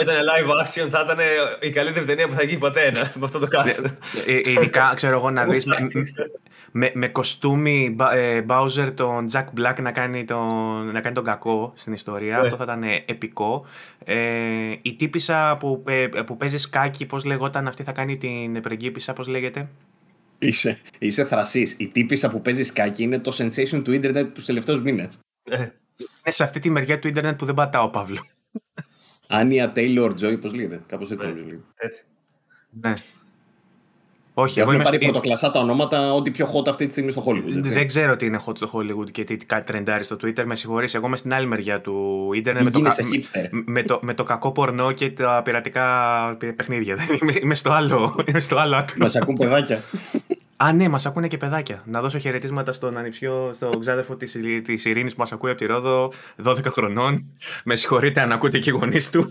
ήταν 0.00 0.14
live 0.14 0.50
action 0.62 0.88
θα 0.90 1.00
ήταν 1.04 1.18
η 1.60 1.70
καλύτερη 1.70 2.06
ταινία 2.06 2.28
που 2.28 2.34
θα 2.34 2.42
γίνει 2.42 2.58
ποτέ 2.58 2.90
ναι, 2.90 3.00
με 3.14 3.24
αυτό 3.24 3.38
το 3.38 3.48
cast. 3.52 3.84
Ε, 4.26 4.32
ε, 4.32 4.50
ειδικά, 4.50 4.92
ξέρω 4.94 5.16
εγώ, 5.16 5.30
να 5.30 5.44
δεις 5.44 5.66
με, 6.72 6.90
με, 6.94 7.08
κοστούμι 7.08 7.96
Bowser 8.48 8.92
τον 8.94 9.26
Jack 9.32 9.44
Black 9.44 9.80
να 9.80 9.92
κάνει 9.92 10.24
τον, 10.24 10.90
να 10.92 11.00
κάνει 11.00 11.14
τον 11.14 11.24
κακό 11.24 11.72
στην 11.74 11.92
ιστορία. 11.92 12.36
Ναι. 12.36 12.42
Αυτό 12.42 12.56
θα 12.56 12.64
ήταν 12.64 12.82
επικό. 13.06 13.66
η 14.82 14.94
τύπησα 14.94 15.56
που, 15.60 15.82
που 16.26 16.36
παίζει 16.36 16.58
σκάκι, 16.58 17.06
πώς 17.06 17.24
λεγόταν 17.24 17.68
αυτή 17.68 17.82
θα 17.82 17.92
κάνει 17.92 18.16
την 18.16 18.60
πριγκίπισσα, 18.60 19.12
πώς 19.12 19.26
λέγεται; 19.26 19.68
Είσαι, 20.38 20.78
είσαι 20.98 21.24
θρασής. 21.24 21.76
Η 21.78 21.88
τύπησα 21.88 22.30
που 22.30 22.42
παίζει 22.42 22.62
σκάκι 22.62 23.02
είναι 23.02 23.18
το 23.18 23.36
sensation 23.38 23.82
του 23.84 23.92
ίντερνετ 23.92 24.34
τους 24.34 24.44
τελευταίους 24.44 24.82
μήνες. 24.82 25.08
Είναι 25.50 25.72
σε 26.24 26.42
αυτή 26.42 26.60
τη 26.60 26.70
μεριά 26.70 26.98
του 26.98 27.08
ίντερνετ 27.08 27.38
που 27.38 27.44
δεν 27.44 27.54
πατάω, 27.54 27.88
Παύλο. 27.88 28.26
Άνια 29.28 29.72
Τέιλορ 29.72 30.14
Τζόι, 30.14 30.38
πώς 30.38 30.52
λέγεται; 30.52 30.82
Κάπως 30.86 31.10
έτσι 31.10 31.26
λέγεται. 31.26 31.60
Έτσι. 31.76 32.04
Ναι. 32.70 32.92
Όχι, 34.34 34.60
εγώ 34.60 34.72
είμαι 34.72 34.82
πάρει 34.82 34.96
στο... 34.96 35.04
πρωτοκλασσά 35.04 35.50
τα 35.50 35.60
ονόματα 35.60 36.12
ό,τι 36.12 36.30
πιο 36.30 36.46
hot 36.54 36.68
αυτή 36.68 36.86
τη 36.86 36.92
στιγμή 36.92 37.10
στο 37.10 37.24
Hollywood. 37.26 37.56
Έτσι. 37.56 37.72
Δεν 37.74 37.86
ξέρω 37.86 38.16
τι 38.16 38.26
είναι 38.26 38.40
hot 38.46 38.56
στο 38.56 38.70
Hollywood 38.72 39.10
και 39.10 39.24
τι 39.24 39.36
κάτι 39.36 39.64
τρεντάρει 39.64 40.02
στο 40.02 40.16
Twitter. 40.22 40.44
Με 40.44 40.56
συγχωρείς, 40.56 40.94
εγώ 40.94 41.06
είμαι 41.06 41.16
στην 41.16 41.34
άλλη 41.34 41.46
μεριά 41.46 41.80
του 41.80 42.30
Ιντερνετ. 42.34 42.64
Με, 42.64 42.70
το... 42.70 42.80
με, 43.50 43.82
το, 43.82 43.98
με 44.02 44.14
το 44.14 44.24
κακό 44.24 44.52
πορνό 44.52 44.92
και 44.92 45.10
τα 45.10 45.40
πειρατικά 45.44 45.86
παιχνίδια. 46.56 46.96
είμαι, 47.42 47.54
στο 47.54 47.70
άλλο, 47.70 48.24
είμαι 48.26 48.40
στο 48.40 48.56
άλλο 48.56 48.76
άκρο. 48.76 48.96
Μας 48.98 49.16
ακούν 49.16 49.34
παιδάκια. 49.34 49.82
Α, 50.62 50.72
ναι, 50.72 50.88
μας 50.88 51.06
ακούνε 51.06 51.28
και 51.28 51.36
παιδάκια. 51.36 51.82
Να 51.86 52.00
δώσω 52.00 52.18
χαιρετίσματα 52.18 52.72
στον 52.72 52.98
ανιψιό, 52.98 53.50
στον 53.54 53.80
ξάδερφο 53.80 54.16
της 54.16 54.36
της 54.64 54.84
Ειρήνης 54.84 55.14
που 55.14 55.20
μας 55.20 55.32
ακούει 55.32 55.50
από 55.50 55.58
τη 55.58 55.66
Ρόδο, 55.66 56.12
12 56.44 56.64
χρονών. 56.66 57.24
Με 57.64 57.74
συγχωρείτε 57.74 58.20
αν 58.20 58.32
ακούτε 58.32 58.58
και 58.58 58.70
οι 58.70 58.72
γονείς 58.72 59.10
του. 59.10 59.30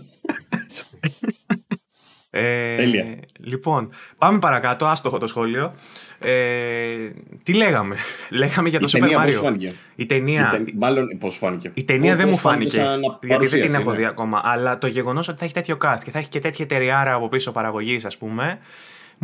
Ε, 2.34 2.76
Τέλεια. 2.76 3.04
Λοιπόν, 3.38 3.90
πάμε 4.18 4.38
παρακάτω. 4.38 4.86
Άστοχο 4.86 5.18
το 5.18 5.26
σχόλιο. 5.26 5.74
Ε, 6.18 7.10
τι 7.42 7.54
λέγαμε; 7.54 7.96
Λέγαμε 8.30 8.68
για 8.68 8.80
το 8.80 8.86
η 8.88 8.92
Super 8.92 9.00
ταινία 9.00 9.24
Mario. 9.24 9.30
φάνηκε; 9.30 9.74
Η 9.94 10.06
ταινία. 10.06 10.62
Η 10.66 10.74
μάλλον 10.78 11.06
πώς 11.18 11.36
φάνηκε. 11.36 11.70
Η 11.74 11.84
ταινία 11.84 12.16
δεν 12.16 12.28
μου 12.28 12.36
φάνηκε. 12.36 12.84
Γιατί 13.22 13.46
δεν 13.46 13.60
την 13.60 13.74
έχω 13.74 13.90
ναι. 13.90 13.96
δει 13.96 14.04
ακόμα. 14.04 14.40
Αλλά 14.44 14.78
το 14.78 14.86
γεγονός 14.86 15.28
ότι 15.28 15.38
θα 15.38 15.44
έχει 15.44 15.54
τέτοιο 15.54 15.76
cast 15.82 15.98
και 16.04 16.10
θα 16.10 16.18
έχει 16.18 16.28
και 16.28 16.40
τέτοια 16.40 16.64
εταιρεία 16.64 17.12
από 17.12 17.28
πίσω 17.28 17.52
παραγωγής, 17.52 18.04
ας 18.04 18.16
πούμε 18.16 18.58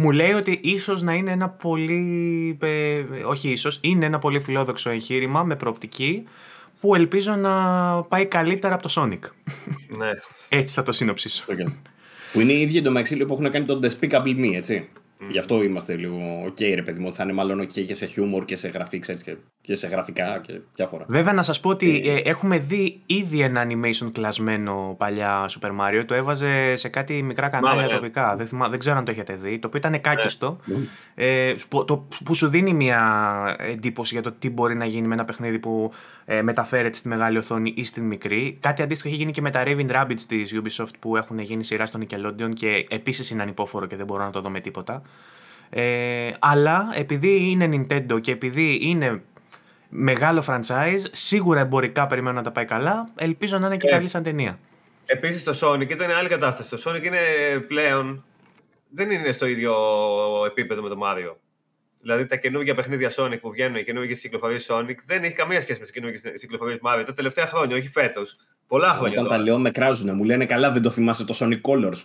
μου 0.00 0.11
λέει 0.11 0.32
ότι 0.32 0.61
ίσως 0.62 1.02
να 1.02 1.12
είναι 1.12 1.30
ένα 1.30 1.48
πολύ, 1.48 2.58
ε, 2.61 3.02
όχι 3.26 3.50
ίσως, 3.50 3.78
είναι 3.82 4.06
ένα 4.06 4.18
πολύ 4.18 4.40
φιλόδοξο 4.40 4.90
εγχείρημα 4.90 5.42
με 5.42 5.56
προοπτική 5.56 6.24
που 6.80 6.94
ελπίζω 6.94 7.37
να 7.37 7.52
πάει 8.02 8.26
καλύτερα 8.26 8.74
από 8.74 8.82
το 8.82 8.92
Sonic. 8.96 9.18
Ναι. 9.98 10.11
Έτσι 10.48 10.74
θα 10.74 10.82
το 10.82 10.92
συνοψίσω. 10.92 11.44
Okay. 11.48 11.72
Που 12.32 12.40
είναι 12.40 12.52
οι 12.52 12.61
ίδιοι 12.61 12.78
εντωμεταξύ 12.78 13.16
που 13.16 13.32
έχουν 13.32 13.50
κάνει 13.50 13.64
το 13.64 13.80
Despicable 13.82 14.38
Me, 14.38 14.50
έτσι. 14.54 14.88
Mm. 15.20 15.24
Γι' 15.30 15.38
αυτό 15.38 15.62
είμαστε 15.62 15.96
λίγο 15.96 16.44
ok, 16.46 16.74
ρε 16.74 16.82
παιδί 16.82 17.00
μου, 17.00 17.14
θα 17.14 17.22
είναι 17.22 17.32
μάλλον 17.32 17.62
ok 17.62 17.84
και 17.84 17.94
σε 17.94 18.06
χιούμορ 18.06 18.44
και 18.44 18.56
σε 18.56 18.68
γραφή, 18.68 18.98
ξέρεις, 18.98 19.22
και 19.22 19.37
σε 19.74 19.87
γραφικά 19.87 20.40
και 20.46 20.61
διάφορα. 20.74 21.04
Βέβαια, 21.09 21.33
να 21.33 21.42
σας 21.42 21.61
πω 21.61 21.70
ότι 21.70 22.02
ε, 22.04 22.12
ε, 22.12 22.20
έχουμε 22.24 22.59
δει 22.59 23.00
ήδη 23.07 23.40
ένα 23.40 23.66
animation 23.66 24.11
κλασμένο 24.12 24.94
παλιά 24.98 25.48
Super 25.48 25.70
Mario. 25.81 26.04
Το 26.07 26.14
έβαζε 26.14 26.76
σε 26.76 26.88
κάτι 26.88 27.22
μικρά 27.22 27.48
κανάλια 27.48 27.83
Μάλε, 27.83 27.94
τοπικά. 27.94 28.37
Δεν, 28.37 28.46
θυμά, 28.46 28.68
δεν 28.68 28.78
ξέρω 28.78 28.96
αν 28.96 29.04
το 29.04 29.11
έχετε 29.11 29.35
δει. 29.35 29.59
Το 29.59 29.66
οποίο 29.66 29.78
ήταν 29.78 30.00
κάκιστο. 30.00 30.59
Ναι. 30.64 30.76
Ε, 31.14 31.54
που, 31.68 31.85
το, 31.85 32.09
που 32.24 32.35
σου 32.35 32.48
δίνει 32.48 32.74
μια 32.74 33.57
εντύπωση 33.59 34.14
για 34.14 34.22
το 34.22 34.33
τι 34.33 34.50
μπορεί 34.50 34.74
να 34.74 34.85
γίνει 34.85 35.07
με 35.07 35.14
ένα 35.14 35.24
παιχνίδι 35.24 35.59
που 35.59 35.92
ε, 36.24 36.42
μεταφέρεται 36.42 36.96
στη 36.96 37.09
μεγάλη 37.09 37.38
οθόνη 37.38 37.72
ή 37.76 37.85
στην 37.85 38.04
μικρή. 38.04 38.59
Κάτι 38.61 38.83
αντίστοιχο 38.83 39.09
έχει 39.09 39.16
γίνει 39.16 39.33
και 39.33 39.40
με 39.40 39.50
τα 39.50 39.62
Raven 39.66 39.90
Rabbids 39.90 40.20
της 40.28 40.54
Ubisoft 40.54 40.92
που 40.98 41.16
έχουν 41.16 41.38
γίνει 41.38 41.64
σειρά 41.64 41.87
στο 41.87 41.98
Nickelodeon 42.02 42.52
και 42.54 42.87
επίσης 42.88 43.31
είναι 43.31 43.42
ανυπόφορο 43.42 43.87
και 43.87 43.96
δεν 43.96 44.07
μπορώ 44.07 44.24
να 44.24 44.31
το 44.31 44.40
δω 44.40 44.50
με 44.50 44.61
τίποτα. 44.61 45.02
Ε, 45.70 46.31
αλλά 46.38 46.92
επειδή 46.94 47.50
είναι 47.50 47.68
Nintendo 47.72 48.20
και 48.20 48.31
επειδή 48.31 48.78
είναι 48.83 49.22
μεγάλο 49.88 50.44
franchise, 50.46 51.05
σίγουρα 51.11 51.61
εμπορικά 51.61 52.07
περιμένω 52.07 52.37
να 52.37 52.42
τα 52.42 52.51
πάει 52.51 52.64
καλά. 52.64 53.09
Ελπίζω 53.14 53.59
να 53.59 53.66
είναι 53.66 53.77
και 53.77 53.87
ε, 53.87 53.90
καλή 53.90 54.09
σαν 54.09 54.22
ταινία. 54.22 54.59
Επίσης 55.07 55.44
το 55.44 55.59
Sonic 55.61 55.90
ήταν 55.90 56.11
άλλη 56.11 56.29
κατάσταση. 56.29 56.70
Το 56.70 56.83
Sonic 56.85 57.03
είναι 57.03 57.18
πλέον. 57.66 58.24
Δεν 58.90 59.11
είναι 59.11 59.33
στο 59.33 59.46
ίδιο 59.46 59.74
επίπεδο 60.46 60.83
με 60.83 60.88
το 60.88 60.96
Mario. 61.05 61.37
Δηλαδή 62.01 62.27
τα 62.27 62.37
καινούργια 62.37 62.74
παιχνίδια 62.74 63.12
Sonic 63.16 63.40
που 63.40 63.51
βγαίνουν, 63.51 63.77
οι 63.77 63.85
καινούργιες 63.85 64.20
κυκλοφορίες 64.20 64.66
Sonic, 64.70 64.94
δεν 65.07 65.24
έχει 65.24 65.35
καμία 65.35 65.61
σχέση 65.61 65.79
με 65.79 65.85
τις 65.85 65.94
καινούργιες 65.94 66.40
κυκλοφορίες 66.40 66.79
Mario 66.83 67.03
τα 67.07 67.14
τελευταία 67.14 67.46
χρόνια, 67.46 67.77
όχι 67.77 67.88
φέτος. 67.88 68.37
Πολλά 68.66 68.88
χρόνια. 68.88 69.20
Όταν 69.20 69.37
τα 69.37 69.38
λέω 69.38 69.59
με 69.59 69.70
κράζουνε, 69.70 70.12
μου 70.12 70.24
λένε 70.24 70.46
καλά, 70.46 70.70
δεν 70.70 70.83
το 70.83 70.90
θυμάσαι 70.90 71.24
το 71.24 71.35
Sonic 71.38 71.61
Colors. 71.61 72.03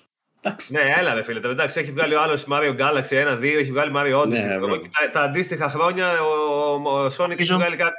Ναι, 0.67 0.81
έλα 0.97 1.13
ρε 1.13 1.23
φίλε. 1.23 1.39
Εντάξει, 1.49 1.79
έχει 1.79 1.91
βγάλει 1.91 2.15
ο 2.15 2.21
άλλος 2.21 2.45
Mario 2.51 2.75
Galaxy 2.77 3.37
1-2, 3.37 3.43
έχει 3.43 3.71
βγάλει 3.71 3.91
Mario 3.95 4.21
Odyssey. 4.21 4.29
Ναι, 4.29 4.57
τα, 4.59 5.09
τα, 5.11 5.21
αντίστοιχα 5.21 5.69
χρόνια 5.69 6.21
ο, 6.21 6.73
ο 6.89 7.05
Sonic 7.05 7.39
έχει 7.39 7.53
βγάλει 7.53 7.75
κάτι. 7.75 7.93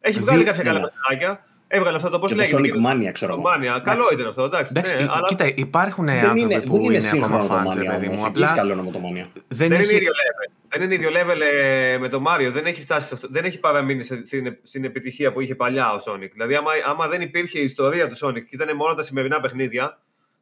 Έχει 0.00 0.20
βγάλει 0.20 0.44
κάποια 0.44 0.62
καλά 0.62 0.80
παιχνίδια. 0.80 1.40
Έβγαλε 1.70 1.96
αυτό 1.96 2.08
το 2.08 2.18
πώς 2.18 2.34
λέγεται. 2.34 2.56
Το 2.56 2.62
Sonic 2.62 2.92
Mania, 2.92 3.12
ξέρω 3.12 3.32
εγώ. 3.32 3.42
Mania. 3.42 3.80
Καλό 3.84 4.08
ήταν 4.12 4.26
αυτό, 4.26 4.44
εντάξει. 4.44 4.72
εντάξει 4.76 4.94
ναι, 4.94 5.06
αλλά... 5.10 5.28
Κοίτα, 5.28 5.52
υπάρχουν 5.54 6.08
άνθρωποι 6.08 6.40
είναι, 6.40 6.60
που 6.60 6.76
είναι, 6.76 6.96
είναι 6.96 7.24
ακόμα 7.24 7.46
φans, 7.50 7.86
παιδί 7.86 8.08
μου. 8.08 8.26
Απλά 8.26 8.52
καλό 8.52 8.74
να 8.74 8.90
το 8.90 8.98
Mania. 8.98 9.26
Δεν, 9.48 9.68
δεν 9.68 9.82
είναι 9.82 9.92
ίδιο 9.92 10.10
level. 10.10 10.52
Δεν 10.68 10.82
είναι 10.82 10.94
ίδιο 10.94 11.10
level 11.10 11.40
ε, 11.52 11.98
με 11.98 12.08
το 12.08 12.22
Mario. 12.26 12.50
Δεν 12.52 12.66
έχει, 12.66 12.80
φτάσει, 12.80 13.16
δεν 13.30 13.44
έχει 13.44 13.58
παραμείνει 13.58 14.02
στην, 14.02 14.58
στην 14.62 14.84
επιτυχία 14.84 15.32
που 15.32 15.40
είχε 15.40 15.54
παλιά 15.54 15.92
ο 15.92 15.96
Sonic. 15.96 16.28
Δηλαδή, 16.32 16.54
άμα, 16.54 16.70
άμα 16.84 17.08
δεν 17.08 17.20
υπήρχε 17.20 17.58
η 17.58 17.62
ιστορία 17.62 18.08
του 18.08 18.26
Sonic 18.26 18.42
και 18.42 18.56
ήταν 18.56 18.76
μόνο 18.76 18.94
τα 18.94 19.02
σημερινά 19.02 19.40
παιχνίδια, 19.40 19.98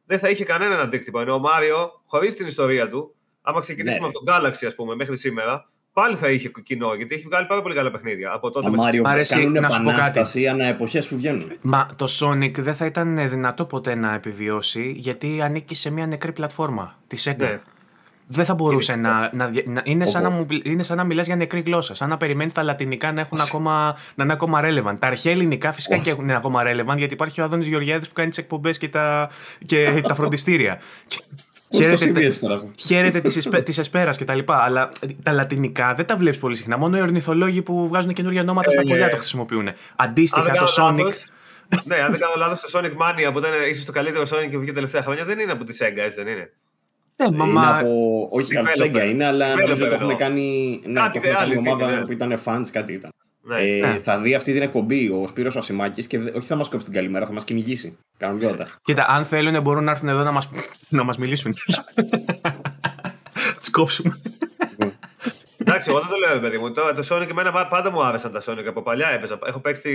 δεν 0.07 0.19
θα 0.19 0.29
είχε 0.29 0.43
κανέναν 0.43 0.79
αντίκτυπο. 0.79 1.19
Ενώ 1.19 1.33
ο 1.33 1.39
Μάριο, 1.39 2.01
χωρίς 2.05 2.35
την 2.35 2.47
ιστορία 2.47 2.87
του, 2.87 3.15
άμα 3.41 3.59
ξεκινήσουμε 3.59 4.07
ναι. 4.07 4.13
από 4.15 4.23
τον 4.23 4.35
Galaxy, 4.35 4.65
ας 4.67 4.75
πούμε, 4.75 4.95
μέχρι 4.95 5.17
σήμερα, 5.17 5.69
πάλι 5.93 6.15
θα 6.15 6.31
είχε 6.31 6.51
κοινό, 6.63 6.93
γιατί 6.93 7.15
έχει 7.15 7.23
βγάλει 7.23 7.45
πάρα 7.47 7.61
πολύ 7.61 7.75
καλά 7.75 7.91
παιχνίδια. 7.91 8.31
Από 8.33 8.49
τότε 8.49 8.69
Μάριο, 8.69 9.01
Άρεσε, 9.05 9.39
να 9.39 9.69
σου 9.69 9.83
πω 9.83 9.91
κάτι. 9.91 10.47
ανά 10.47 10.65
εποχές 10.65 11.07
που 11.07 11.15
βγαίνουν. 11.15 11.51
Μα 11.61 11.89
το 11.95 12.07
Sonic 12.19 12.53
δεν 12.57 12.75
θα 12.75 12.85
ήταν 12.85 13.29
δυνατό 13.29 13.65
ποτέ 13.65 13.95
να 13.95 14.13
επιβιώσει, 14.13 14.93
γιατί 14.97 15.41
ανήκει 15.41 15.75
σε 15.75 15.89
μια 15.89 16.07
νεκρή 16.07 16.31
πλατφόρμα 16.31 16.97
τη 17.07 17.23
Sega. 17.25 17.37
Ναι. 17.37 17.61
Δεν 18.29 18.45
θα 18.45 18.53
μπορούσε 18.53 18.95
να, 18.95 19.29
να, 19.33 19.51
να, 19.65 19.81
είναι, 19.83 20.05
σαν 20.05 20.23
να, 20.23 20.45
είναι 20.63 20.83
σαν 20.83 20.97
να 20.97 21.03
μιλάς 21.03 21.25
για 21.25 21.35
νεκρή 21.35 21.59
γλώσσα. 21.59 21.93
Σαν 21.95 22.09
να 22.09 22.17
περιμένεις 22.17 22.53
τα 22.53 22.63
λατινικά 22.63 23.11
να, 23.11 23.21
έχουν 23.21 23.39
ακόμα, 23.39 23.97
να 24.15 24.23
είναι 24.23 24.33
ακόμα 24.33 24.61
relevant. 24.63 24.95
Τα 24.99 25.07
αρχαία 25.07 25.33
ελληνικά 25.33 25.71
φυσικά 25.71 25.97
και 25.97 26.09
έχουν 26.09 26.29
ακόμα 26.29 26.63
relevant 26.65 26.97
γιατί 26.97 27.13
υπάρχει 27.13 27.41
ο 27.41 27.43
Άδωνης 27.43 27.67
Γεωργιάδης 27.67 28.07
που 28.07 28.13
κάνει 28.13 28.29
τις 28.29 28.37
εκπομπές 28.37 28.77
και 28.77 28.89
τα, 28.89 29.29
και 29.65 30.01
τα 30.07 30.15
φροντιστήρια. 30.15 30.79
Χαίρεται 32.77 33.21
της 33.61 33.77
εσπέρας 33.77 34.17
και 34.17 34.25
τα 34.25 34.35
λοιπά. 34.35 34.63
Αλλά 34.63 34.89
τα 35.23 35.31
λατινικά 35.31 35.93
δεν 35.95 36.05
τα 36.05 36.15
βλέπεις 36.17 36.39
πολύ 36.39 36.55
συχνά. 36.55 36.77
Μόνο 36.77 36.97
οι 36.97 37.01
ορνηθολόγοι 37.01 37.61
που 37.61 37.87
βγάζουν 37.87 38.13
καινούργια 38.13 38.41
ονόματα 38.41 38.71
στα 38.71 38.83
κολλιά 38.83 39.09
το 39.09 39.15
χρησιμοποιούν. 39.15 39.69
Αντίστοιχα 39.95 40.51
το 40.51 40.73
Sonic. 40.77 41.13
ναι, 41.83 41.95
αν 41.95 42.11
δεν 42.11 42.19
κάνω 42.19 42.33
λάθος, 42.37 42.71
το 42.71 42.79
Sonic 42.79 42.91
Mania 42.91 43.31
που 43.33 43.39
ήταν 43.39 43.51
ίσως 43.69 43.85
το 43.85 43.91
καλύτερο 43.91 44.23
Sonic 44.23 44.49
που 44.51 44.57
βγήκε 44.57 44.73
τελευταία 44.73 45.01
χρόνια 45.01 45.25
δεν 45.25 45.39
είναι 45.39 45.51
από 45.51 45.63
τη 45.63 45.77
Sega, 45.79 45.97
έτσι 45.97 46.23
δεν 46.23 46.27
είναι; 46.27 46.51
Ναι, 47.17 47.31
μα... 47.31 47.45
είναι 47.45 47.79
από... 47.79 48.27
Όχι 48.31 48.57
από 48.57 48.69
Sega 48.79 49.07
είναι, 49.07 49.25
αλλά 49.25 49.55
νομίζω 49.55 49.85
ότι 49.85 49.93
έχουν 49.93 50.17
κάνει. 50.17 50.79
Ναι, 50.85 50.99
κάτι 50.99 51.19
το 51.19 51.33
κάνει 51.33 51.57
ομάδα 51.57 51.89
ναι. 51.89 52.05
που 52.05 52.11
ήταν 52.11 52.41
fans, 52.45 52.65
κάτι 52.71 52.93
ήταν. 52.93 53.11
Ναι, 53.41 53.61
ε, 53.61 53.79
ναι. 53.79 53.99
Θα 54.03 54.19
δει 54.19 54.35
αυτή 54.35 54.53
την 54.53 54.61
εκπομπή 54.61 55.09
ο 55.09 55.27
Σπύρος 55.27 55.55
Ασημάκης 55.55 56.07
και 56.07 56.17
όχι 56.17 56.47
θα 56.47 56.55
μας 56.55 56.69
κόψει 56.69 56.85
την 56.85 56.95
καλημέρα, 56.95 57.25
θα 57.25 57.33
μας 57.33 57.43
κυνηγήσει. 57.43 57.97
Κανονικότητα. 58.17 58.67
Κοίτα, 58.81 59.05
αν 59.07 59.25
θέλουν 59.25 59.61
μπορούν 59.61 59.83
να 59.83 59.91
έρθουν 59.91 60.09
εδώ 60.09 60.23
να 60.23 60.31
μας, 60.31 60.49
να 60.89 61.03
μας 61.03 61.17
μιλήσουν. 61.17 61.53
Τις 63.59 63.69
κόψουμε. 63.69 64.21
Εντάξει, 65.57 65.89
εγώ 65.89 65.99
δεν 65.99 66.09
το 66.09 66.15
λέω, 66.27 66.39
παιδί 66.39 66.57
μου. 66.57 66.73
Το, 66.73 66.93
το 66.95 67.07
Sonic 67.09 67.29
εμένα 67.29 67.67
πάντα 67.67 67.91
μου 67.91 68.03
άρεσαν 68.03 68.31
τα 68.31 68.41
Sonic 68.45 68.65
από 68.67 68.81
παλιά 68.81 69.07
έπαιζα. 69.07 69.39
Έχω 69.45 69.59
παίξει 69.59 69.91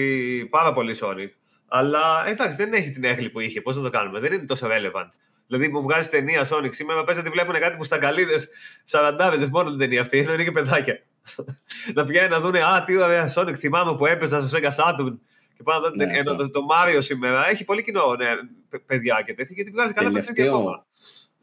πάρα 0.50 0.72
πολύ 0.72 0.96
Sonic. 1.00 1.28
Αλλά 1.68 2.24
εντάξει, 2.26 2.56
δεν 2.56 2.72
έχει 2.72 2.90
την 2.90 3.04
έγκλη 3.04 3.28
που 3.28 3.40
είχε. 3.40 3.60
Πώς 3.60 3.76
θα 3.76 3.82
το 3.82 3.90
κάνουμε, 3.90 4.20
δεν 4.20 4.32
είναι 4.32 4.44
τόσο 4.44 4.66
relevant. 4.66 5.08
Δηλαδή, 5.52 5.72
μου 5.72 5.82
βγάζει 5.82 6.08
ταινία 6.08 6.46
Sonic 6.50 6.68
σήμερα, 6.70 7.04
πες 7.04 7.18
ότι 7.18 7.28
βλέπουν 7.28 7.54
κάτι 7.54 7.76
που 7.76 7.84
στα 7.84 7.98
καλύδε 7.98 8.34
σαραντάδε 8.84 9.48
μόνο 9.50 9.70
την 9.70 9.78
ταινία 9.78 10.00
αυτή, 10.00 10.18
ενώ 10.18 10.32
είναι 10.32 10.44
και 10.44 10.50
παιδάκια. 10.50 11.02
να 11.94 12.04
πηγαίνουν 12.04 12.30
να 12.30 12.40
δουν, 12.40 12.56
Α, 12.56 12.82
τι 12.84 12.96
ωραία 12.96 13.32
Sonic, 13.34 13.54
θυμάμαι 13.56 13.96
που 13.96 14.06
έπαιζα 14.06 14.48
στο 14.48 14.58
Sega 14.58 14.68
Saturn. 14.68 15.18
Και 15.56 15.62
πάνω 15.62 15.90
ναι, 15.94 16.04
ενώ 16.04 16.34
το, 16.36 16.50
το 16.50 16.60
Mario 16.70 16.98
σήμερα 16.98 17.48
έχει 17.48 17.64
πολύ 17.64 17.82
κοινό 17.82 18.16
ναι, 18.16 18.26
παιδιά 18.86 19.22
και 19.26 19.34
τέτοια, 19.34 19.54
γιατί 19.54 19.70
βγάζει 19.70 19.92
καλά 19.92 20.10
παιχνίδια 20.10 20.44
ακόμα. 20.44 20.86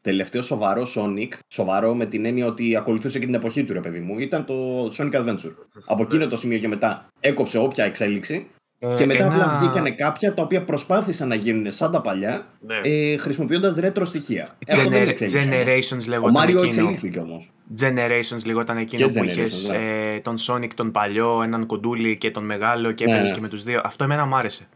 Τελευταίο 0.02 0.42
σοβαρό 0.42 0.88
Sonic, 0.96 1.30
σοβαρό 1.48 1.94
με 1.94 2.06
την 2.06 2.26
έννοια 2.26 2.46
ότι 2.46 2.76
ακολουθούσε 2.76 3.20
και 3.20 3.26
την 3.26 3.36
εποχή 3.36 3.64
του, 3.64 3.74
ρε 3.74 3.80
παιδί 3.80 4.00
μου, 4.00 4.20
ήταν 4.20 4.46
το 4.46 4.88
Sonic 4.98 5.14
Adventure. 5.14 5.56
Από 5.86 6.04
εκείνο 6.04 6.28
το 6.28 6.36
σημείο 6.36 6.58
και 6.58 6.68
μετά 6.68 7.08
έκοψε 7.20 7.58
όποια 7.58 7.86
εξέλιξη 7.86 8.48
ε, 8.80 8.96
και 8.96 9.06
μετά 9.06 9.26
ένα... 9.26 9.34
απλά 9.34 9.58
βγήκαν 9.60 9.96
κάποια 9.96 10.34
τα 10.34 10.42
οποία 10.42 10.64
προσπάθησαν 10.64 11.28
να 11.28 11.36
γίνουν 11.36 11.72
σαν 11.72 11.92
τα 11.92 12.02
παλιά 12.02 12.46
ναι. 12.60 12.76
ε, 12.84 13.18
χρησιμοποιώντας 13.18 13.76
ρέτρο 13.76 14.06
στοιχεία. 14.06 14.48
Gener- 14.66 15.14
generations 15.18 16.08
λέγονταν. 16.08 16.36
Ο 16.36 16.40
Μάριο 16.40 16.64
εξελίχθηκε 16.64 17.20
όμως. 17.20 17.52
Generations 17.82 18.44
λεγόταν 18.46 18.78
εκείνο 18.78 19.10
και 19.10 19.20
που 19.20 19.26
είχες 19.26 19.68
ναι. 19.68 19.76
ε, 20.14 20.20
τον 20.20 20.36
Sonic 20.48 20.70
τον 20.76 20.92
παλιό, 20.92 21.42
έναν 21.44 21.66
κοντούλι 21.66 22.18
και 22.18 22.32
τον 22.32 22.46
μεγάλο 22.46 22.92
και 22.92 23.04
έπαιζε 23.04 23.22
ναι. 23.22 23.32
και 23.32 23.42
με 23.42 23.48
τους 23.48 23.64
δύο. 23.64 23.82
Αυτό 23.84 24.04
εμένα 24.04 24.26
μου 24.26 24.36
άρεσε. 24.36 24.68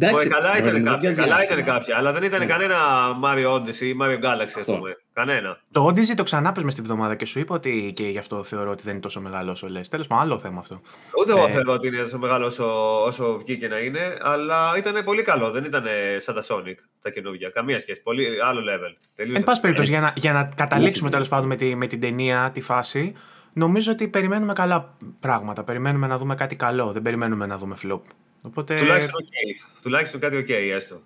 Εντάξει, 0.00 0.28
καλά 0.28 0.58
ήταν 0.58 0.84
κάποια, 0.84 1.14
καλά 1.14 1.44
ήταν 1.44 1.64
κάποια, 1.64 1.96
αλλά 1.96 2.12
δεν 2.12 2.22
ήταν 2.22 2.38
ναι. 2.38 2.46
κανένα 2.46 2.76
Mario 3.24 3.54
Odyssey 3.54 3.80
ή 3.80 3.96
Mario 4.00 4.18
Galaxy, 4.24 4.58
ας 4.58 4.64
πούμε. 4.64 4.96
Κανένα. 5.12 5.58
Το 5.72 5.86
Odyssey 5.86 6.14
το 6.16 6.22
ξανά 6.22 6.54
μες 6.62 6.72
στη 6.72 6.82
βδομάδα 6.82 7.14
και 7.14 7.24
σου 7.24 7.38
είπα 7.38 7.54
ότι 7.54 7.92
και 7.96 8.04
γι' 8.08 8.18
αυτό 8.18 8.42
θεωρώ 8.42 8.70
ότι 8.70 8.82
δεν 8.82 8.92
είναι 8.92 9.00
τόσο 9.00 9.20
μεγάλο 9.20 9.50
όσο 9.50 9.68
λες. 9.68 9.88
Τέλος 9.88 10.06
πάντων, 10.06 10.24
άλλο 10.24 10.38
θέμα 10.38 10.58
αυτό. 10.58 10.80
Ούτε 11.20 11.32
εγώ 11.32 11.46
ε... 11.46 11.50
θεωρώ 11.50 11.72
ότι 11.72 11.86
είναι 11.86 12.02
τόσο 12.02 12.18
μεγάλο 12.18 12.46
όσο, 12.46 12.64
όσο 13.04 13.38
βγήκε 13.38 13.68
να 13.68 13.78
είναι, 13.78 14.16
αλλά 14.20 14.74
ήταν 14.76 15.04
πολύ 15.04 15.22
καλό. 15.22 15.50
Δεν 15.50 15.64
ήταν 15.64 15.84
σαν 16.18 16.34
τα 16.34 16.42
Sonic 16.48 16.76
τα 17.02 17.10
καινούργια. 17.10 17.50
Καμία 17.50 17.78
σχέση. 17.78 18.02
Πολύ 18.02 18.26
άλλο 18.44 18.60
level. 18.60 18.96
Εν 19.34 19.44
πάση 19.44 19.60
περιπτώσει, 19.60 19.90
για 19.90 20.00
να, 20.00 20.12
για 20.16 20.32
να 20.32 20.50
καταλήξουμε 20.56 21.10
τέλος 21.10 21.28
πάντων 21.28 21.46
με, 21.46 21.56
τη, 21.56 21.74
με 21.74 21.86
την 21.86 22.00
ταινία, 22.00 22.50
τη 22.54 22.60
φάση, 22.60 23.12
νομίζω 23.52 23.92
ότι 23.92 24.08
περιμένουμε 24.08 24.52
καλά 24.52 24.96
πράγματα. 25.20 25.64
Περιμένουμε 25.64 26.06
να 26.06 26.18
δούμε 26.18 26.34
κάτι 26.34 26.56
καλό. 26.56 26.92
Δεν 26.92 27.02
περιμένουμε 27.02 27.46
να 27.46 27.58
δούμε 27.58 27.76
flop. 27.82 28.00
Οπότε... 28.42 28.78
Τουλάχιστον, 28.78 29.24
okay. 29.24 29.78
Τουλάχιστον 29.82 30.20
κάτι 30.20 30.36
οκ, 30.36 30.46
okay, 30.48 30.70
έστω. 30.72 31.02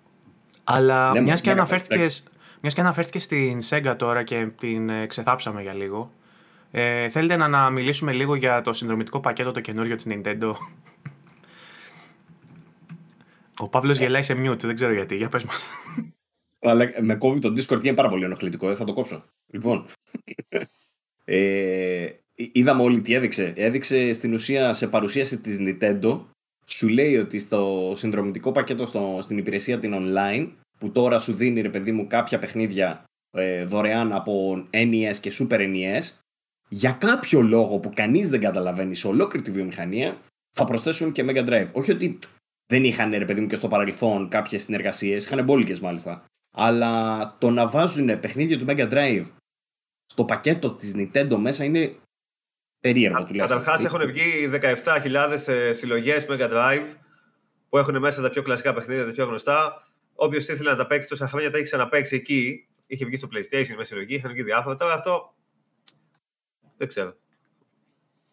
Αλλά 0.63 1.11
ναι, 1.11 1.21
μιας 1.21 1.41
και 1.41 1.51
αναφέρθηκε 1.51 2.07
μιας 2.61 2.73
και 2.73 2.81
αναφέρθηκες 2.81 3.23
στην 3.23 3.59
Sega 3.69 3.95
τώρα 3.97 4.23
και 4.23 4.47
την 4.59 4.89
ε, 4.89 5.05
ξεθάψαμε 5.05 5.61
για 5.61 5.73
λίγο. 5.73 6.11
Ε, 6.71 7.09
θέλετε 7.09 7.35
να, 7.35 7.47
να 7.47 7.69
μιλήσουμε 7.69 8.11
λίγο 8.11 8.35
για 8.35 8.61
το 8.61 8.73
συνδρομητικό 8.73 9.19
πακέτο 9.19 9.51
το 9.51 9.59
καινούριο 9.59 9.95
της 9.95 10.07
Nintendo; 10.09 10.53
Ο 13.57 13.67
Παύλος 13.67 13.99
ε. 13.99 14.03
γελάει 14.03 14.23
σε 14.23 14.33
mute, 14.33 14.59
δεν 14.59 14.75
ξέρω 14.75 14.93
γιατί. 14.93 15.15
Για 15.15 15.29
πες 15.29 15.43
μας. 15.43 15.69
Αλλά 16.59 16.91
με 16.99 17.15
κόβει 17.15 17.39
το 17.39 17.49
Discord 17.49 17.81
και 17.81 17.87
είναι 17.87 17.95
πάρα 17.95 18.09
πολύ 18.09 18.23
ενοχλητικό, 18.23 18.67
δεν 18.67 18.75
θα 18.75 18.85
το 18.85 18.93
κόψω. 18.93 19.23
Λοιπόν, 19.47 19.85
ε, 21.23 22.09
είδαμε 22.35 22.83
όλοι 22.83 23.01
τι 23.01 23.13
έδειξε. 23.13 23.53
Έδειξε 23.55 24.13
στην 24.13 24.33
ουσία 24.33 24.73
σε 24.73 24.87
παρουσίαση 24.87 25.41
της 25.41 25.57
Nintendo 25.59 26.21
σου 26.71 26.87
λέει 26.87 27.17
ότι 27.17 27.39
στο 27.39 27.93
συνδρομητικό 27.95 28.51
πακέτο 28.51 28.85
στο, 28.85 29.19
στην 29.21 29.37
υπηρεσία 29.37 29.79
την 29.79 29.93
online, 29.95 30.49
που 30.79 30.91
τώρα 30.91 31.19
σου 31.19 31.33
δίνει 31.33 31.61
ρε 31.61 31.69
παιδί 31.69 31.91
μου 31.91 32.07
κάποια 32.07 32.39
παιχνίδια 32.39 33.03
ε, 33.31 33.65
δωρεάν 33.65 34.13
από 34.13 34.65
NES 34.71 35.15
και 35.21 35.33
Super 35.39 35.59
NES, 35.59 36.03
για 36.69 36.91
κάποιο 36.91 37.41
λόγο 37.41 37.77
που 37.77 37.91
κανείς 37.95 38.29
δεν 38.29 38.39
καταλαβαίνει 38.39 38.95
σε 38.95 39.07
ολόκληρη 39.07 39.45
τη 39.45 39.51
βιομηχανία, 39.51 40.17
θα 40.55 40.65
προσθέσουν 40.65 41.11
και 41.11 41.25
Mega 41.27 41.49
Drive. 41.49 41.67
Όχι 41.71 41.91
ότι 41.91 42.17
δεν 42.65 42.83
είχαν 42.83 43.11
ρε 43.11 43.25
παιδί 43.25 43.41
μου 43.41 43.47
και 43.47 43.55
στο 43.55 43.67
παρελθόν 43.67 44.29
κάποιες 44.29 44.63
συνεργασίες, 44.63 45.25
είχαν 45.25 45.43
μπόλικε 45.43 45.77
μάλιστα. 45.81 46.25
Αλλά 46.55 47.35
το 47.39 47.49
να 47.49 47.67
βάζουν 47.67 48.19
παιχνίδια 48.19 48.57
του 48.57 48.65
Mega 48.67 48.91
Drive 48.91 49.25
στο 50.05 50.25
πακέτο 50.25 50.71
της 50.71 50.93
Nintendo 50.95 51.35
μέσα 51.35 51.63
είναι 51.63 51.95
Περίεργο 52.81 53.23
τουλάχιστον. 53.23 53.59
Καταρχάς 53.59 53.85
έχουν 53.85 54.11
βγει 54.11 54.49
17.000 54.61 55.47
ε, 55.47 55.71
συλλογές 55.71 56.25
Mega 56.29 56.51
Drive 56.51 56.85
που 57.69 57.77
έχουν 57.77 57.99
μέσα 57.99 58.21
τα 58.21 58.29
πιο 58.29 58.41
κλασικά 58.41 58.73
παιχνίδια, 58.73 59.05
τα 59.05 59.11
πιο 59.11 59.25
γνωστά. 59.25 59.83
Όποιος 60.13 60.47
ήθελε 60.47 60.69
να 60.69 60.75
τα 60.75 60.87
παίξει 60.87 61.09
τόσα 61.09 61.27
χρόνια 61.27 61.51
τα 61.51 61.57
έχει 61.57 61.65
ξαναπέξει 61.65 62.15
εκεί. 62.15 62.67
Είχε 62.87 63.05
βγει 63.05 63.15
στο 63.17 63.27
PlayStation 63.31 63.75
με 63.77 63.83
συλλογή, 63.83 64.15
είχαν 64.15 64.31
βγει 64.31 64.43
διάφορα. 64.43 64.75
Τώρα 64.75 64.93
αυτό 64.93 65.33
δεν 66.77 66.87
ξέρω. 66.87 67.15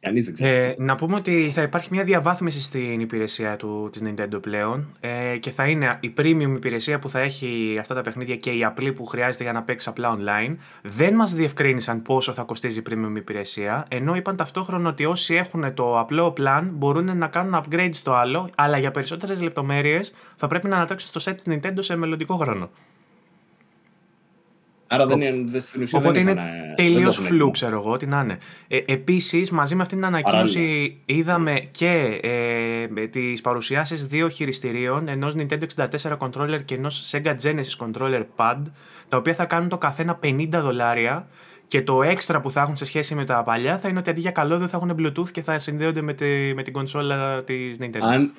Ε, 0.00 0.74
να 0.78 0.94
πούμε 0.96 1.14
ότι 1.14 1.50
θα 1.54 1.62
υπάρχει 1.62 1.88
μια 1.90 2.04
διαβάθμιση 2.04 2.62
στην 2.62 3.00
υπηρεσία 3.00 3.56
του, 3.56 3.88
της 3.92 4.02
Nintendo 4.04 4.42
πλέον 4.42 4.96
ε, 5.00 5.36
και 5.36 5.50
θα 5.50 5.66
είναι 5.66 5.98
η 6.00 6.14
premium 6.18 6.52
υπηρεσία 6.56 6.98
που 6.98 7.10
θα 7.10 7.20
έχει 7.20 7.76
αυτά 7.80 7.94
τα 7.94 8.02
παιχνίδια 8.02 8.36
και 8.36 8.50
η 8.50 8.64
απλή 8.64 8.92
που 8.92 9.06
χρειάζεται 9.06 9.44
για 9.44 9.52
να 9.52 9.62
παίξεις 9.62 9.88
απλά 9.88 10.18
online. 10.18 10.56
Δεν 10.82 11.14
μας 11.14 11.34
διευκρίνησαν 11.34 12.02
πόσο 12.02 12.32
θα 12.32 12.42
κοστίζει 12.42 12.78
η 12.78 12.82
premium 12.90 13.16
υπηρεσία, 13.16 13.86
ενώ 13.88 14.14
είπαν 14.14 14.36
ταυτόχρονα 14.36 14.88
ότι 14.88 15.04
όσοι 15.04 15.34
έχουν 15.34 15.74
το 15.74 15.98
απλό 15.98 16.34
plan 16.38 16.62
μπορούν 16.72 17.18
να 17.18 17.26
κάνουν 17.28 17.64
upgrade 17.64 17.90
στο 17.92 18.12
άλλο, 18.12 18.50
αλλά 18.54 18.78
για 18.78 18.90
περισσότερες 18.90 19.42
λεπτομέρειες 19.42 20.14
θα 20.36 20.46
πρέπει 20.46 20.68
να 20.68 20.76
ανατρέξουν 20.76 21.20
στο 21.20 21.30
set 21.30 21.34
της 21.34 21.44
Nintendo 21.48 21.78
σε 21.78 21.96
μελλοντικό 21.96 22.36
χρόνο. 22.36 22.70
Άρα 24.90 25.06
δεν 25.06 25.20
είναι, 25.20 25.60
στην 25.60 25.82
ουσία 25.82 25.98
Οπότε 25.98 26.22
δεν 26.22 26.28
είναι 26.28 26.74
τελείως 26.76 27.16
φλού, 27.16 27.50
ξέρω 27.50 27.78
εγώ, 27.78 27.96
τι 27.96 28.06
να 28.06 28.20
είναι. 28.20 28.38
Ε, 28.68 28.78
Επίσης, 28.86 29.50
μαζί 29.50 29.74
με 29.74 29.82
αυτή 29.82 29.94
την 29.94 30.04
ανακοίνωση, 30.04 30.96
είδαμε 31.04 31.68
και 31.70 32.20
ε, 32.22 33.06
τις 33.06 33.40
παρουσιάσεις 33.40 34.06
δύο 34.06 34.28
χειριστηρίων, 34.28 35.08
ενός 35.08 35.34
Nintendo 35.36 35.64
64 35.76 36.16
controller 36.18 36.64
και 36.64 36.74
ενός 36.74 37.10
Sega 37.12 37.34
Genesis 37.42 37.86
controller 37.86 38.24
pad, 38.36 38.62
τα 39.08 39.16
οποία 39.16 39.34
θα 39.34 39.44
κάνουν 39.44 39.68
το 39.68 39.78
καθένα 39.78 40.18
50 40.22 40.48
δολάρια 40.50 41.28
Και 41.68 41.82
το 41.82 42.02
έξτρα 42.02 42.40
που 42.40 42.50
θα 42.50 42.60
έχουν 42.60 42.76
σε 42.76 42.84
σχέση 42.84 43.14
με 43.14 43.24
τα 43.24 43.42
παλιά 43.42 43.78
θα 43.78 43.88
είναι 43.88 43.98
ότι 43.98 44.10
αντί 44.10 44.20
για 44.20 44.30
καλώδιο 44.30 44.68
θα 44.68 44.76
έχουν 44.76 44.96
Bluetooth 44.98 45.30
και 45.30 45.42
θα 45.42 45.58
συνδέονται 45.58 46.02
με, 46.02 46.12
τη, 46.12 46.54
με 46.54 46.62
την 46.62 46.72
κονσόλα 46.72 47.42
της 47.42 47.78
Nintendo. 47.80 47.98
Αν, 48.00 48.32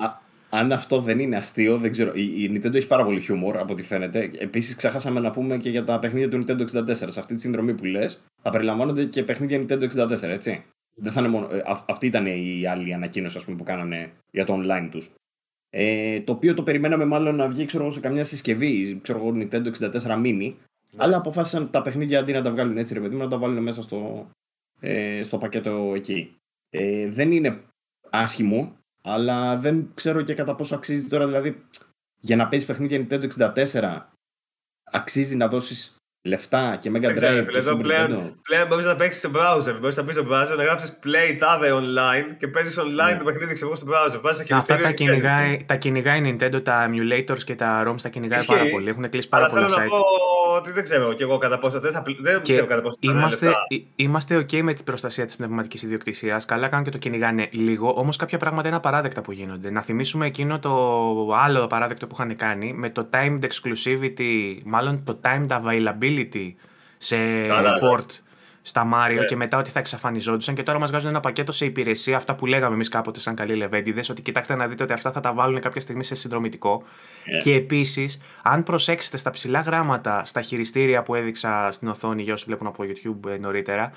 αν 0.50 0.72
αυτό 0.72 1.02
δεν 1.02 1.20
είναι 1.20 1.36
αστείο, 1.36 1.78
δεν 1.78 1.92
ξέρω. 1.92 2.12
Η, 2.16 2.44
η 2.44 2.52
Nintendo 2.54 2.74
έχει 2.74 2.88
πάρα 2.88 3.06
πολύ 3.06 3.20
χιούμορ 3.20 3.58
από 3.58 3.74
ό,τι 3.74 3.84
φαίνεται. 3.84 4.32
Επίσης, 4.38 4.76
ξεχάσαμε 4.76 5.20
να 5.20 5.32
πούμε 5.32 5.58
και 5.58 5.70
για 5.70 5.84
τα 5.84 6.00
παιχνίδια 6.00 6.30
του 6.30 6.44
Nintendo 6.44 6.62
64. 6.62 6.94
Σε 6.94 7.20
αυτή 7.20 7.34
τη 7.34 7.40
συνδρομή 7.40 7.74
που 7.74 7.86
λες, 7.86 8.24
θα 8.42 8.50
περιλαμβάνονται 8.50 9.06
και 9.06 9.24
παιχνίδια 9.24 9.62
Nintendo 9.62 10.10
64, 10.10 10.22
έτσι. 10.22 10.64
Δεν 10.96 11.12
θα 11.12 11.20
είναι 11.20 11.30
μόνο, 11.30 11.48
ε, 11.52 11.62
αυτή 11.86 12.06
ήταν 12.06 12.26
η 12.26 12.66
άλλη 12.66 12.94
ανακοίνωση 12.94 13.38
ας 13.38 13.46
πούμε, 13.46 13.58
που 13.58 13.64
κάνανε 13.64 14.12
για 14.32 14.46
το 14.46 14.60
online 14.62 14.88
τους. 14.92 15.12
Ε, 15.70 16.22
το 16.22 16.32
οποίο 16.32 16.54
το 16.54 16.64
περιμέναμε 16.64 17.06
μάλλον 17.06 17.36
να 17.36 17.48
βγει 17.48 17.66
ξέρω, 17.66 17.92
σε 17.92 18.00
καμιά 18.00 18.24
συσκευή, 18.24 19.00
ξέρω 19.02 19.20
εγώ, 19.20 19.34
Nintendo 19.36 19.72
64 19.80 20.18
mini. 20.18 20.54
Ναι. 20.92 21.04
Αλλά 21.04 21.18
αποφάσισαν 21.18 21.72
τα 21.72 21.82
παιχνίδια 21.82 22.20
αντί 22.20 22.32
να 22.32 22.42
τα 22.42 22.52
βγάλουν 22.52 22.78
έτσι, 22.78 22.94
ρε 22.94 23.00
παιδί 23.00 23.16
να 23.16 23.28
τα 23.28 23.38
βάλουν 23.38 23.64
μέσα 23.64 23.82
στο, 23.82 24.30
ε, 24.80 25.24
στο 25.24 25.38
πακέτο 25.38 25.92
εκεί. 25.96 26.36
Ε, 26.70 27.10
δεν 27.10 27.32
είναι 27.32 27.62
άσχημο, 28.10 28.78
αλλά 29.10 29.58
δεν 29.58 29.90
ξέρω 29.94 30.22
και 30.22 30.34
κατά 30.34 30.56
πόσο 30.56 30.76
αξίζει 30.76 31.08
τώρα. 31.08 31.26
Δηλαδή, 31.26 31.66
για 32.20 32.36
να 32.36 32.48
παίζεις 32.48 32.68
παιχνίδια 32.68 33.08
Nintendo 33.10 33.28
64, 33.74 34.00
αξίζει 34.92 35.36
να 35.36 35.48
δώσεις 35.48 36.00
λεφτά 36.28 36.78
και 36.82 36.92
Mega 36.94 37.10
Drive. 37.10 37.48
και 37.50 37.60
Super 37.60 37.80
πλέον, 37.82 38.40
πλέον 38.42 38.68
μπορείς 38.68 38.86
να 38.86 38.96
παίξεις 38.96 39.22
σε 39.22 39.30
browser. 39.34 39.78
Μπορείς 39.80 39.96
να 39.96 40.04
πεις 40.04 40.16
στο 40.16 40.26
browser 40.30 40.54
να 40.58 40.64
γράψεις 40.64 41.00
play 41.04 41.38
τάδε 41.40 41.70
online 41.74 42.36
και 42.40 42.48
παίζεις 42.48 42.78
online 42.80 43.14
yeah. 43.14 43.18
το 43.18 43.24
παιχνίδι 43.24 43.54
ξέρω 43.54 43.76
στο 43.76 43.88
browser. 43.90 44.20
Βάζεις 44.22 44.52
Αυτά 44.52 44.78
τα 44.78 44.92
κυνηγάει, 44.92 45.66
τα 45.66 45.76
κυνηγάει 45.76 46.20
η 46.20 46.38
Nintendo, 46.40 46.64
τα 46.64 46.90
emulators 46.90 47.44
και 47.46 47.56
τα 47.56 47.84
ROMs 47.88 48.02
τα 48.02 48.10
κυνηγάει 48.10 48.46
πάρα 48.46 48.64
πολύ. 48.72 48.90
Έχουν 48.90 49.10
κλείσει 49.10 49.30
πάρα 49.30 49.50
πολλά 49.50 49.66
site. 49.66 49.70
Θέλω 49.70 49.84
να 49.84 49.90
πω 49.90 50.04
ότι 50.60 50.72
δεν 50.72 50.84
ξέρω 50.84 51.14
και 51.14 51.24
εγώ 51.24 51.38
κατά 51.38 51.60
πόσο 51.60 51.80
δεν, 51.80 51.94
θα, 51.94 52.04
δεν 52.22 52.42
ξέρω 52.42 52.66
κατά 52.66 52.82
πόσο 52.82 52.98
είμαστε, 53.00 53.54
είμαστε 53.96 54.38
OK 54.40 54.62
με 54.62 54.74
την 54.74 54.86
προστασία 54.86 55.26
της 55.26 55.36
πνευματικής 55.36 55.84
ιδιοκτησίας. 55.84 56.46
Καλά 56.46 56.68
κάνουν 56.68 56.86
και 56.86 56.92
το 56.92 56.98
κυνηγάνε 56.98 57.50
λίγο. 57.52 57.94
Όμως 57.96 58.18
κάποια 58.18 58.38
πράγματα 58.38 58.68
είναι 58.68 58.78
απαράδεκτα 58.78 59.22
που 59.22 59.32
γίνονται. 59.32 59.70
Να 59.70 59.82
θυμίσουμε 59.82 60.26
εκείνο 60.26 60.60
το 60.60 60.72
άλλο 61.34 61.64
απαράδεκτο 61.64 62.08
που 62.08 62.16
είχαν 62.20 62.36
κάνει 62.36 62.74
με 62.74 62.90
το 62.90 63.10
timed 63.14 63.40
exclusivity, 63.40 64.62
μάλλον 64.64 65.04
το 65.04 65.20
timed 65.24 65.48
availability 65.48 66.54
σε 66.98 67.18
port 67.82 68.06
στα 68.62 68.90
Mario 68.94 69.22
yeah. 69.22 69.26
και 69.26 69.36
μετά 69.36 69.58
ότι 69.58 69.70
θα 69.70 69.80
εξαφανιζόντουσαν 69.80 70.56
και 70.56 70.64
τώρα 70.64 70.80
μας 70.80 70.90
βγάζουν 70.90 71.10
ένα 71.10 71.20
πακέτο 71.20 71.52
σε 71.52 71.66
υπηρεσία, 71.66 72.18
αυτά 72.18 72.36
που 72.36 72.46
λέγαμε 72.46 72.74
εμείς 72.74 72.90
κάποτε 72.90 73.20
σαν 73.20 73.36
καλοί 73.36 73.56
λεβέντιδε, 73.56 74.02
ότι 74.10 74.22
κοιτάξτε 74.22 74.56
να 74.56 74.68
δείτε 74.68 74.84
ότι 74.84 74.94
αυτά 74.94 75.12
θα 75.12 75.20
τα 75.20 75.34
βάλουν 75.34 75.60
κάποια 75.60 75.82
στιγμή 75.82 76.04
σε 76.04 76.16
συνδρομητικό. 76.16 76.84
Yeah. 76.84 77.44
Και 77.44 77.54
επίσης, 77.54 78.20
αν 78.44 78.64
προσέξετε 78.64 79.18
στα 79.18 79.30
ψηλά 79.30 79.60
γράμματα 79.60 80.26
στα 80.26 80.42
χειριστήρια 80.42 81.04
που 81.04 81.16
έδειξα 81.16 81.72
στην 81.72 81.88
οθόνη 81.88 82.22
για 82.22 82.34
όσοι 82.34 82.46
βλέπουν 82.48 82.68
από 82.68 82.84
YouTube 82.84 83.30
ε, 83.30 83.38
νωρίτερα, 83.38 83.92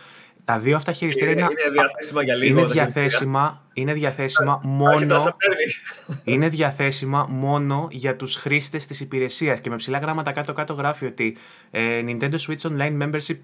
τα 0.44 0.58
δύο 0.58 0.76
αυτά 0.76 0.92
χειριστήρια 0.92 1.32
είναι, 1.32 1.42
είναι 1.42 1.70
διαθέσιμα 1.72 2.22
για 2.22 2.34
λίγο. 2.34 2.60
Είναι 2.60 2.68
διαθέσιμα, 2.68 3.62
είναι 3.72 3.92
διαθέσιμα 3.92 4.60
μόνο. 4.62 5.36
είναι 6.24 6.48
διαθέσιμα 6.48 7.26
μόνο 7.30 7.88
για 7.90 8.16
τους 8.16 8.36
χρήστες 8.36 8.86
της 8.86 9.00
υπηρεσίας. 9.00 9.60
Και 9.60 9.70
με 9.70 9.76
ψηλά 9.76 9.98
γράμματα 9.98 10.32
κάτω-κάτω 10.32 10.72
γράφει 10.72 11.06
ότι 11.06 11.36
ε, 11.70 12.02
Nintendo 12.06 12.34
Switch 12.46 12.70
Online 12.70 13.02
membership 13.02 13.38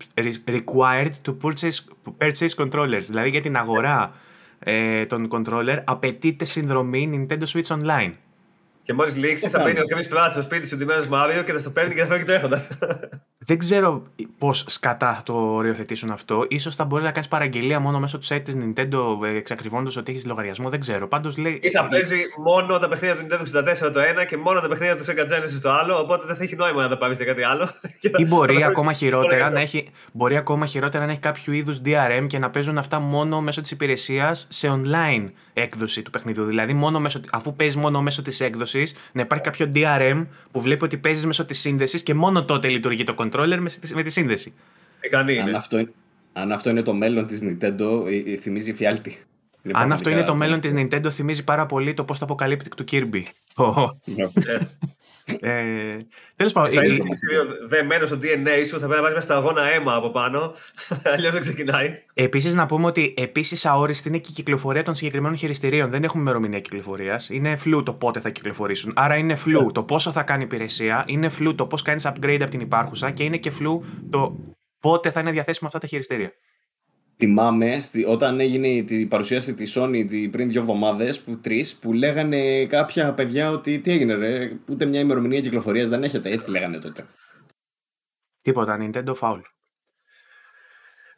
required 0.48 1.12
to 1.24 1.37
purchase, 1.42 1.78
purchase 2.18 2.54
controllers. 2.56 3.02
Δηλαδή 3.06 3.30
για 3.30 3.40
την 3.40 3.56
αγορά 3.56 4.12
ε, 4.58 5.06
των 5.06 5.28
controller 5.30 5.78
απαιτείται 5.84 6.44
συνδρομή 6.44 7.26
Nintendo 7.28 7.44
Switch 7.54 7.78
Online. 7.78 8.12
Και 8.88 8.94
μόλις 8.94 9.16
λήξει, 9.16 9.48
θα 9.48 9.62
μπαίνει 9.62 9.79
ο 9.81 9.83
Chris 9.83 10.16
Pratt 10.16 10.29
στο 10.31 10.42
σπίτι 10.42 10.66
σου 10.66 10.77
ντυμένο 10.77 11.05
Μάριο 11.09 11.42
και 11.42 11.53
θα 11.53 11.59
στο 11.59 11.70
παίρνει 11.70 11.94
και 11.94 12.01
θα 12.01 12.07
φέρει 12.07 12.24
τρέχοντα. 12.24 12.61
Δεν 13.46 13.59
ξέρω 13.59 14.03
πώς 14.38 14.64
σκατά 14.66 15.14
θα 15.14 15.22
το 15.22 15.33
οριοθετήσουν 15.33 16.11
αυτό. 16.11 16.46
σω 16.61 16.70
θα 16.70 16.85
μπορείς 16.85 17.05
να 17.05 17.11
κάνεις 17.11 17.29
παραγγελία 17.29 17.81
μόνο 17.81 17.98
μέσω 17.98 18.18
του 18.18 18.27
site 18.27 18.40
της 18.44 18.57
Nintendo 18.57 19.27
εξακριβώνοντας 19.37 19.96
ότι 19.96 20.12
έχεις 20.12 20.27
λογαριασμό. 20.27 20.68
Δεν 20.68 20.81
ξέρω. 20.81 21.09
Πάντως 21.09 21.37
λέει. 21.37 21.59
Ή 21.62 21.70
θα 21.70 21.88
παίζει 21.88 22.16
μόνο 22.44 22.79
τα 22.79 22.88
παιχνίδια 22.88 23.16
του 23.16 23.27
Nintendo 23.29 23.87
64 23.87 23.92
το 23.92 24.01
ένα 24.01 24.24
και 24.24 24.37
μόνο 24.37 24.61
τα 24.61 24.68
παιχνίδια 24.68 24.96
του 24.96 25.05
Sega 25.05 25.22
Genesis 25.22 25.61
το 25.62 25.70
άλλο. 25.70 25.98
Οπότε 25.98 26.27
δεν 26.27 26.37
θα 26.37 26.42
έχει 26.42 26.57
νόημα 26.57 26.83
να 26.83 26.88
τα 26.88 26.98
πάρεις 26.98 27.16
σε 27.16 27.24
κάτι 27.24 27.42
άλλο. 27.42 27.68
Ή 28.22 28.27
μπορεί 28.27 28.64
ακόμα, 28.64 28.92
χειρότερα 28.92 29.51
να 29.51 29.61
έχει, 29.61 29.87
μπορεί 30.12 30.37
ακόμα 30.37 30.66
χειρότερα 30.66 31.05
να 31.05 31.11
έχει 31.11 31.20
κάποιο 31.20 31.53
είδους 31.53 31.81
DRM 31.85 32.27
και 32.27 32.38
να 32.38 32.51
παίζουν 32.51 32.79
αυτά 32.79 32.98
μόνο 32.98 33.40
μέσω 33.40 33.61
της 33.61 33.70
υπηρεσίας 33.70 34.46
σε 34.51 34.68
online 34.70 35.31
έκδοση 35.58 36.02
του 36.02 36.10
παιχνιδιού. 36.10 36.44
Δηλαδή, 36.44 36.72
μόνο 36.72 37.00
μέσω, 37.00 37.20
αφού 37.32 37.56
παίζεις 37.56 37.76
μόνο 37.76 38.02
μέσω 38.02 38.22
της 38.22 38.40
έκδοσης, 38.40 38.94
να 39.12 39.20
υπάρχει 39.20 39.44
κάποιο 39.44 39.70
DRM 39.74 40.26
που 40.50 40.60
βλέπει 40.60 40.84
ότι 40.84 40.96
παίζεις 40.96 41.26
μέσω 41.26 41.44
της 41.44 41.60
σύνδεσης 41.60 42.02
και 42.02 42.14
μόνο 42.14 42.44
τότε 42.44 42.68
λειτουργεί 42.68 43.04
το 43.04 43.14
controller 43.18 43.58
με 43.94 44.02
τη 44.02 44.10
σύνδεση. 44.10 44.54
Ε, 45.00 45.16
αν, 45.40 45.54
αυτό, 45.54 45.88
αν 46.32 46.52
αυτό 46.52 46.70
είναι 46.70 46.82
το 46.82 46.94
μέλλον 46.94 47.26
της 47.26 47.40
Nintendo, 47.42 48.06
ε, 48.06 48.32
ε, 48.32 48.36
θυμίζει 48.36 48.72
φιάλτη. 48.72 49.18
Αν 49.72 49.92
αυτό 49.92 50.10
είναι 50.10 50.24
το 50.24 50.34
μέλλον 50.34 50.60
της 50.60 50.72
Nintendo, 50.76 51.08
θυμίζει 51.10 51.44
πάρα 51.44 51.66
πολύ 51.66 51.94
το 51.94 52.04
post 52.08 52.26
apocalyptic 52.26 52.68
του 52.76 52.84
Kirby. 52.90 53.22
ε, 55.40 55.96
Τέλος 56.36 56.52
πάντων. 56.52 56.72
Θα 56.72 56.84
είσαι 56.84 57.04
δεμένος 57.68 58.08
στο 58.08 58.18
DNA 58.22 58.64
σου, 58.66 58.80
θα 58.80 58.86
πρέπει 58.86 58.94
να 58.94 59.00
βάζεις 59.00 59.14
μέσα 59.14 59.20
στα 59.20 59.36
αγώνα 59.36 59.62
αίμα 59.70 59.94
από 59.94 60.10
πάνω. 60.10 60.52
Αλλιώς 61.14 61.32
δεν 61.32 61.40
ξεκινάει. 61.40 62.02
Επίσης, 62.14 62.54
να 62.54 62.66
πούμε 62.66 62.86
ότι 62.86 63.14
επίσης 63.16 63.66
αόριστη 63.66 64.08
είναι 64.08 64.18
και 64.18 64.28
η 64.30 64.34
κυκλοφορία 64.34 64.82
των 64.82 64.94
συγκεκριμένων 64.94 65.36
χειριστηρίων. 65.36 65.90
Δεν 65.90 66.04
έχουμε 66.04 66.22
ημερομηνία 66.22 66.60
κυκλοφορίας. 66.60 67.28
Είναι 67.28 67.56
φλού 67.56 67.82
το 67.82 67.92
πότε 67.92 68.20
θα 68.20 68.30
κυκλοφορήσουν. 68.30 68.92
Άρα 68.96 69.16
είναι 69.16 69.34
φλού 69.34 69.66
yeah. 69.66 69.72
το 69.72 69.82
πόσο 69.82 70.12
θα 70.12 70.22
κάνει 70.22 70.42
υπηρεσία, 70.42 71.04
είναι 71.06 71.28
φλού 71.28 71.54
το 71.54 71.66
πώς 71.66 71.82
κάνεις 71.82 72.06
upgrade 72.06 72.38
από 72.40 72.50
την 72.50 72.60
υπάρχουσα 72.60 73.10
και 73.10 73.24
είναι 73.24 73.36
και 73.36 73.50
φλού 73.50 73.84
το 74.10 74.36
πότε 74.80 75.10
θα 75.10 75.20
είναι 75.20 75.30
διαθέσιμα 75.30 75.66
αυτά 75.66 75.78
τα 75.78 75.86
χειριστήρια. 75.86 76.32
Θυμάμαι 77.20 77.83
όταν 78.07 78.40
έγινε 78.40 78.68
η 78.68 79.07
παρουσίαση 79.07 79.54
της 79.54 79.78
Sony 79.78 80.28
πριν 80.31 80.48
δύο 80.48 80.61
εβδομάδες, 80.61 81.20
που, 81.20 81.38
τρεις, 81.38 81.76
που 81.76 81.92
λέγανε 81.92 82.66
κάποια 82.66 83.14
παιδιά 83.14 83.50
ότι 83.50 83.78
τι 83.78 83.90
έγινε, 83.90 84.14
ρε, 84.14 84.52
ούτε 84.68 84.85
μια 84.85 85.00
ημερομηνία 85.00 85.40
κυκλοφορίας 85.40 85.88
δεν 85.88 86.02
έχετε. 86.02 86.31
Έτσι 86.31 86.50
λέγανε 86.50 86.78
τότε. 86.78 87.07
Τίποτα, 88.42 88.78
Nintendo 88.81 89.14
Foul. 89.20 89.40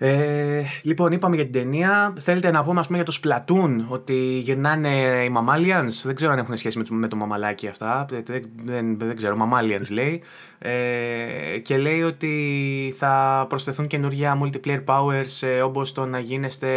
Ε, 0.03 0.63
λοιπόν, 0.83 1.13
είπαμε 1.13 1.35
για 1.35 1.45
την 1.45 1.53
ταινία. 1.53 2.13
Θέλετε 2.19 2.51
να 2.51 2.65
πούμε 2.65 2.81
ας 2.81 2.87
πούμε, 2.87 3.03
για 3.03 3.07
το 3.07 3.19
Splatoon 3.23 3.85
ότι 3.89 4.15
γυρνάνε 4.43 4.89
οι 5.25 5.33
Mammalians. 5.37 6.03
Δεν 6.05 6.15
ξέρω 6.15 6.33
αν 6.33 6.39
έχουν 6.39 6.57
σχέση 6.57 6.79
με 6.79 6.85
το, 6.85 6.95
με 6.95 7.09
το 7.09 7.17
μαμαλάκι 7.17 7.69
αυτά. 7.69 8.07
Δεν, 8.11 8.45
δεν, 8.65 8.99
δεν 8.99 9.17
ξέρω. 9.17 9.37
Mammalians 9.41 9.89
λέει. 9.99 10.23
Ε, 10.59 11.59
και 11.59 11.79
λέει 11.79 12.03
ότι 12.03 12.95
θα 12.97 13.47
προσθεθούν 13.49 13.87
καινούργια 13.87 14.39
multiplayer 14.43 14.85
powers 14.85 15.49
ε, 15.49 15.63
όπως 15.63 15.93
το 15.93 16.07
να 16.07 16.19
γίνεστε 16.19 16.69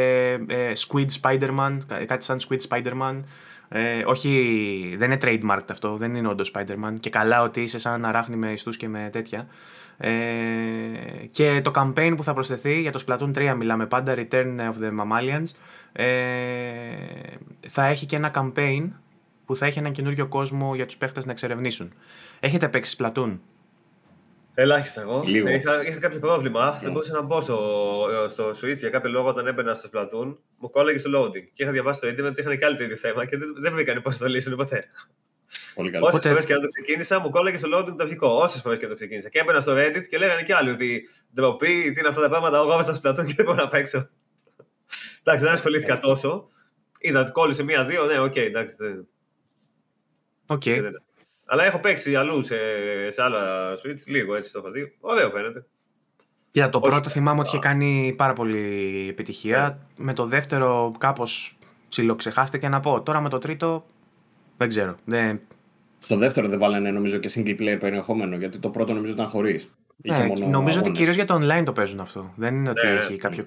ε, 0.48 0.72
Squid 0.88 1.08
Spider-Man, 1.22 1.78
κάτι 2.06 2.24
σαν 2.24 2.40
Squid 2.50 2.60
Spider-Man. 2.70 3.20
Ε, 3.70 4.04
όχι, 4.06 4.96
δεν 4.98 5.12
είναι 5.12 5.20
trademark 5.22 5.66
αυτό, 5.70 5.96
δεν 5.98 6.16
είναι 6.16 6.28
όντως 6.28 6.52
Spider-Man. 6.56 6.94
Και 7.00 7.10
καλά 7.10 7.42
ότι 7.42 7.62
είσαι 7.62 7.80
σαν 7.80 8.06
αράχνη 8.06 8.36
με 8.36 8.52
ιστούς 8.52 8.78
και 8.78 8.88
με 8.88 9.10
τέτοια. 9.12 9.48
Ε, 9.98 10.12
και 11.32 11.62
το 11.64 11.72
campaign 11.76 12.14
που 12.18 12.24
θα 12.24 12.34
προσθεθεί 12.34 12.82
για 12.82 12.92
το 12.92 13.04
Splatoon 13.08 13.34
3 13.36 13.56
μιλάμε 13.58 13.86
πάντα, 13.86 14.16
Return 14.18 14.58
of 14.60 14.74
the 14.82 14.92
Mammalians, 15.02 15.48
ε, 15.92 16.06
θα 17.68 17.86
έχει 17.86 18.06
και 18.06 18.16
ένα 18.16 18.32
campaign 18.36 18.90
που 19.46 19.56
θα 19.56 19.66
έχει 19.66 19.80
έναν 19.80 19.92
καινούριο 19.92 20.28
κόσμο 20.28 20.76
για 20.76 20.86
τους 20.86 20.98
παίχτες 20.98 21.26
να 21.26 21.32
εξερευνήσουν. 21.32 21.94
Έχετε 22.40 22.70
παίξει 22.70 22.96
Splatoon? 23.00 23.38
Ελάχιστα 24.56 25.02
εγώ. 25.02 25.24
Είχα, 25.26 25.88
είχα 25.88 26.00
κάποιο 26.00 26.20
πρόβλημα. 26.20 26.76
Yeah. 26.76 26.82
Δεν 26.82 26.92
μπορούσα 26.92 27.14
να 27.14 27.22
μπω 27.22 27.42
στο, 27.42 27.58
στο 28.30 28.50
Switch 28.50 28.78
για 28.78 28.90
κάποιο 28.90 29.12
λόγο 29.12 29.28
όταν 29.28 29.48
έμπαινα 29.48 29.74
στο 29.74 29.90
Splatoon. 29.94 30.36
Μου 30.58 30.70
κόλλαγε 30.70 30.98
στο 30.98 31.10
loading. 31.16 31.44
Και 31.54 31.64
είχα 31.64 31.72
διαβάσει 31.72 32.00
το 32.00 32.08
Ιντερνετ 32.08 32.32
ότι 32.32 32.42
είχαν 32.42 32.58
και 32.58 32.66
άλλο 32.66 32.76
το 32.76 32.84
ίδιο 32.84 32.98
θέμα 32.98 33.26
και 33.26 33.38
δεν, 33.38 33.56
δεν 33.62 33.74
βρήκαν 33.74 34.02
πώς 34.02 34.18
θα 34.18 34.24
το 34.24 34.30
λύσουν 34.30 34.56
ποτέ. 34.56 34.90
Όσες 36.00 36.22
φορές 36.22 36.46
και 36.46 36.54
αν 36.54 36.62
το 36.62 36.68
ξεκίνησα, 36.68 37.20
μου 37.20 37.30
κόλλαγε 37.30 37.58
στο 37.58 37.70
loading 37.74 37.96
το 37.98 38.04
αρχικό. 38.04 38.28
Όσες 38.28 38.62
φορές 38.62 38.78
και 38.78 38.86
αν 38.86 38.92
το 38.92 38.98
ξεκίνησα. 38.98 39.30
Και 39.30 39.40
έμπαινα 39.40 39.60
στο 39.60 39.74
Reddit 39.76 40.08
και 40.10 40.18
λέγανε 40.18 40.44
κι 40.44 40.54
άλλοι 40.54 40.70
ότι 40.70 41.10
ντροπή, 41.34 41.92
τι 41.92 42.00
είναι 42.00 42.08
αυτά 42.08 42.22
τα 42.22 42.30
πράγματα. 42.30 42.58
Εγώ 42.58 42.74
έβασα 42.74 42.94
στο 42.94 43.10
Splatoon 43.10 43.26
και 43.26 43.34
δεν 43.34 43.46
μπορώ 43.46 43.58
να 43.58 43.68
παίξω. 43.68 44.10
εντάξει, 45.24 45.44
δεν 45.44 45.54
ασχολήθηκα 45.54 46.00
τόσο. 46.00 46.50
Είδα 47.00 47.20
ότι 47.20 47.32
κόλλησε 47.32 47.64
μία-δύο. 47.64 48.06
Ναι, 48.06 48.20
οκ, 48.20 48.32
okay, 48.32 48.38
εντάξει. 48.38 49.08
Okay. 50.48 50.82
Αλλά 51.46 51.64
έχω 51.64 51.80
παίξει 51.80 52.16
αλλού 52.16 52.44
σε, 52.44 52.56
σε 53.10 53.22
άλλα 53.22 53.74
Switch, 53.74 54.04
λίγο 54.06 54.36
έτσι 54.36 54.52
το 54.52 54.60
έχω 54.60 54.72
δει. 54.72 54.98
Ωραίο 55.00 55.30
φαίνεται. 55.30 55.66
Για 56.52 56.70
το 56.70 56.80
πρώτο 56.80 57.10
θυμάμαι 57.10 57.40
ότι 57.40 57.50
είχε 57.50 57.60
κάνει 57.60 58.14
πάρα 58.18 58.34
πολύ 58.34 59.08
επιτυχία. 59.10 59.80
Ναι. 59.98 60.06
Με 60.06 60.14
το 60.14 60.26
δεύτερο 60.26 60.94
κάπως 60.98 61.58
ψιλοξεχάστηκε 61.90 62.68
να 62.68 62.80
πω. 62.80 63.02
Τώρα 63.02 63.22
με 63.22 63.30
το 63.30 63.38
τρίτο 63.38 63.86
δεν 64.64 64.70
ξέρω. 64.70 64.96
Δεν... 65.06 65.40
Στο 66.00 66.18
δεύτερο 66.18 66.48
δεν 66.48 66.60
βάλανε 66.60 66.92
νομίζω 66.92 67.18
και 67.18 67.30
single 67.36 67.62
player 67.62 67.78
περιεχόμενο 67.80 68.36
γιατί 68.36 68.58
το 68.58 68.70
πρώτο 68.70 68.94
νομίζω 68.94 69.12
ήταν 69.12 69.28
χωρίς. 69.28 69.70
Ναι, 69.98 70.28
νομίζω 70.50 70.80
ότι 70.80 70.92
κυρίως 70.92 71.16
για 71.16 71.26
το 71.26 71.40
online 71.42 71.64
το 71.66 71.72
παίζουν 71.72 72.00
αυτό. 72.00 72.34
Δεν 72.36 72.56
είναι 72.56 72.70
ότι 72.70 72.86
ναι, 72.88 72.94
έχει 72.94 73.12
ναι. 73.12 73.18
κάποιο 73.18 73.44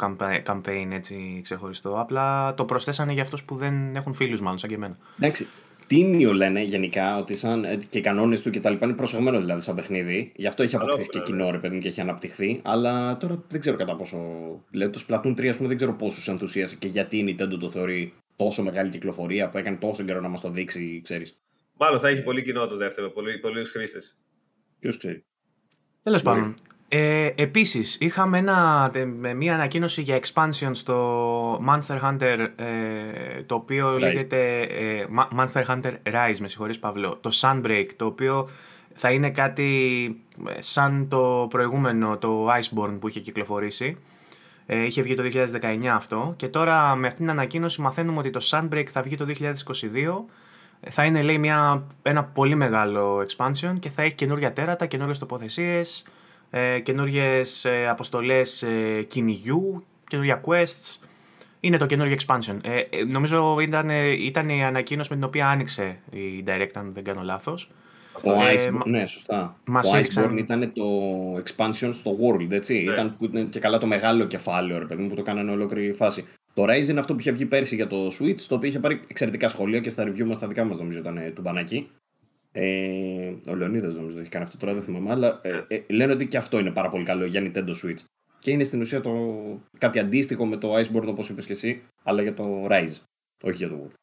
campaign 0.46 0.88
έτσι 0.92 1.40
ξεχωριστό. 1.42 2.00
Απλά 2.00 2.54
το 2.54 2.64
προσθέσανε 2.64 3.12
για 3.12 3.22
αυτούς 3.22 3.44
που 3.44 3.56
δεν 3.56 3.96
έχουν 3.96 4.14
φίλους, 4.14 4.40
μάλλον 4.40 4.58
σαν 4.58 4.68
και 4.68 4.74
εμένα. 4.74 4.96
Εντάξει. 5.18 5.48
τίμιο 5.86 6.32
λένε 6.32 6.62
γενικά 6.62 7.18
ότι 7.18 7.34
σαν 7.34 7.64
ε, 7.64 7.78
και 7.88 7.98
οι 7.98 8.00
κανόνες 8.00 8.42
του 8.42 8.50
και 8.50 8.60
τα 8.60 8.70
λοιπά 8.70 8.86
είναι 8.86 8.94
προσεγμένο 8.94 9.38
δηλαδή 9.38 9.60
σαν 9.60 9.74
παιχνίδι. 9.74 10.32
Γι' 10.36 10.46
αυτό 10.46 10.62
έχει 10.62 10.76
αποκτήσει 10.76 11.08
και 11.08 11.20
κοινό 11.20 11.50
ρε 11.50 11.58
παιδί 11.58 11.78
και 11.78 11.88
έχει 11.88 12.00
αναπτυχθεί. 12.00 12.60
Αλλά 12.64 13.16
τώρα 13.16 13.42
δεν 13.48 13.60
ξέρω 13.60 13.76
κατά 13.76 13.96
πόσο. 13.96 14.18
Δηλαδή 14.70 14.92
το 14.92 15.00
Splatoon 15.08 15.40
3 15.40 15.46
ας 15.46 15.56
πούμε 15.56 15.68
δεν 15.68 15.76
ξέρω 15.76 15.92
πόσους 15.92 16.28
ενθουσίασε 16.28 16.76
και 16.76 16.88
γιατί 16.88 17.16
η 17.16 17.36
Nintendo 17.38 17.58
το 17.60 17.70
θεωρεί 17.70 18.12
τόσο 18.36 18.62
μεγάλη 18.62 18.90
κυκλοφορία 18.90 19.48
που 19.48 19.58
έκανε 19.58 19.76
τόσο 19.76 20.04
καιρό 20.04 20.20
να 20.20 20.28
μας 20.28 20.40
το 20.40 20.50
δείξει, 20.50 21.00
ξέρεις. 21.04 21.38
Μάλλον 21.76 22.00
θα 22.00 22.08
έχει 22.08 22.22
πολύ 22.22 22.42
κοινό 22.42 22.66
το 22.66 22.76
δεύτερο, 22.76 23.10
πολλοί, 23.10 23.38
πολλοί 23.38 23.64
χρήστες. 23.64 24.16
Ποιος 24.78 24.98
ξέρει. 24.98 25.24
Τέλος 26.02 26.22
πάντων. 26.22 26.54
Ε, 26.88 27.30
επίσης, 27.34 27.96
είχαμε 28.00 28.38
ένα, 28.38 28.90
μια 29.36 29.54
ανακοίνωση 29.54 30.02
για 30.02 30.20
expansion 30.20 30.70
στο 30.72 31.64
Monster 31.68 32.00
Hunter, 32.02 32.48
ε, 32.56 33.42
το 33.46 33.54
οποίο 33.54 33.98
λέγεται 33.98 34.60
ε, 34.60 35.06
Monster 35.38 35.64
Hunter 35.64 35.92
Rise, 36.02 36.38
με 36.40 36.48
συγχωρείς 36.48 36.78
Παύλο, 36.78 37.18
το 37.20 37.30
Sunbreak, 37.40 37.86
το 37.96 38.06
οποίο 38.06 38.48
θα 38.94 39.10
είναι 39.10 39.30
κάτι 39.30 39.70
ε, 40.48 40.60
σαν 40.60 41.08
το 41.08 41.46
προηγούμενο, 41.50 42.18
το 42.18 42.48
Iceborne 42.48 42.96
που 43.00 43.08
είχε 43.08 43.20
κυκλοφορήσει. 43.20 43.98
Ε, 44.66 44.84
είχε 44.84 45.02
βγει 45.02 45.14
το 45.14 45.22
2019 45.22 45.86
αυτό 45.86 46.34
και 46.36 46.48
τώρα 46.48 46.94
με 46.94 47.06
αυτήν 47.06 47.26
την 47.26 47.30
ανακοίνωση 47.30 47.80
μαθαίνουμε 47.80 48.18
ότι 48.18 48.30
το 48.30 48.40
Sunbreak 48.50 48.86
θα 48.86 49.02
βγει 49.02 49.16
το 49.16 49.26
2022 49.28 49.44
θα 50.80 51.04
είναι 51.04 51.22
λέει 51.22 51.38
μια, 51.38 51.86
ένα 52.02 52.24
πολύ 52.24 52.54
μεγάλο 52.54 53.26
expansion 53.28 53.74
και 53.78 53.90
θα 53.90 54.02
έχει 54.02 54.14
καινούργια 54.14 54.52
τέρατα, 54.52 54.86
καινούργιες 54.86 55.18
τοποθεσίες, 55.18 56.04
ε, 56.50 56.80
καινούριες 56.80 57.64
ε, 57.64 57.88
αποστολές 57.88 58.62
ε, 58.62 59.02
κυνηγιού, 59.02 59.84
καινούργια 60.08 60.40
quests. 60.44 61.06
Είναι 61.60 61.76
το 61.76 61.86
καινούργιο 61.86 62.16
expansion. 62.16 62.58
Ε, 62.62 62.78
ε 62.78 63.04
νομίζω 63.04 63.60
ήταν, 63.60 63.90
ήταν 64.18 64.48
η 64.48 64.64
ανακοίνωση 64.64 65.08
με 65.10 65.16
την 65.16 65.24
οποία 65.24 65.48
άνοιξε 65.48 65.98
η 66.10 66.44
Direct, 66.46 66.70
αν 66.74 66.92
δεν 66.94 67.04
κάνω 67.04 67.22
λάθος. 67.22 67.70
Το 68.22 68.36
Iceborne, 68.40 68.84
ναι, 68.84 69.06
σωστά. 69.06 69.56
Μας 69.64 69.90
το 69.90 69.98
Iceborne 69.98 70.38
ήταν 70.38 70.72
το 70.72 70.84
expansion 71.34 71.90
στο 71.92 72.16
World, 72.20 72.50
έτσι. 72.50 72.82
Ναι. 72.82 72.92
Ήταν, 72.92 73.16
ήταν 73.20 73.48
και 73.48 73.58
καλά 73.58 73.78
το 73.78 73.86
μεγάλο 73.86 74.24
κεφάλαιο, 74.24 74.78
ρε 74.78 74.84
παιδί 74.84 75.02
μου, 75.02 75.08
που 75.08 75.14
το 75.14 75.22
κάνανε 75.22 75.50
ολόκληρη 75.50 75.92
φάση. 75.92 76.24
Το 76.54 76.62
Rise 76.62 76.88
είναι 76.88 77.00
αυτό 77.00 77.14
που 77.14 77.20
είχε 77.20 77.32
βγει 77.32 77.46
πέρσι 77.46 77.74
για 77.74 77.86
το 77.86 78.06
Switch, 78.06 78.40
το 78.40 78.54
οποίο 78.54 78.68
είχε 78.68 78.78
πάρει 78.78 79.00
εξαιρετικά 79.08 79.48
σχόλια 79.48 79.80
και 79.80 79.90
στα 79.90 80.04
review 80.04 80.24
μας 80.24 80.38
τα 80.38 80.48
δικά 80.48 80.64
μας 80.64 80.78
νομίζω 80.78 80.98
ήταν 80.98 81.32
του 81.34 81.40
μπανάκι. 81.40 81.90
Ε, 82.52 83.32
ο 83.48 83.54
Λεωνίδας 83.54 83.94
νομίζω 83.94 84.14
το 84.14 84.20
έχει 84.20 84.30
κάνει 84.30 84.44
αυτό 84.44 84.56
τώρα, 84.56 84.74
δεν 84.74 84.82
θυμάμαι. 84.82 85.10
Αλλά 85.10 85.38
ε, 85.42 85.64
ε, 85.68 85.82
λένε 85.88 86.12
ότι 86.12 86.26
και 86.26 86.36
αυτό 86.36 86.58
είναι 86.58 86.70
πάρα 86.70 86.88
πολύ 86.88 87.04
καλό 87.04 87.24
για 87.24 87.42
Nintendo 87.44 87.68
Switch. 87.68 88.04
Και 88.38 88.50
είναι 88.50 88.64
στην 88.64 88.80
ουσία 88.80 89.00
το, 89.00 89.12
κάτι 89.78 89.98
αντίστοιχο 89.98 90.46
με 90.46 90.56
το 90.56 90.74
Iceborne 90.76 91.06
όπως 91.06 91.28
είπες 91.28 91.46
και 91.46 91.52
εσύ, 91.52 91.82
αλλά 92.02 92.22
για 92.22 92.32
το 92.32 92.66
Rise. 92.70 93.00
Όχι 93.42 93.56
για 93.56 93.68
το 93.68 93.80
World. 93.82 93.94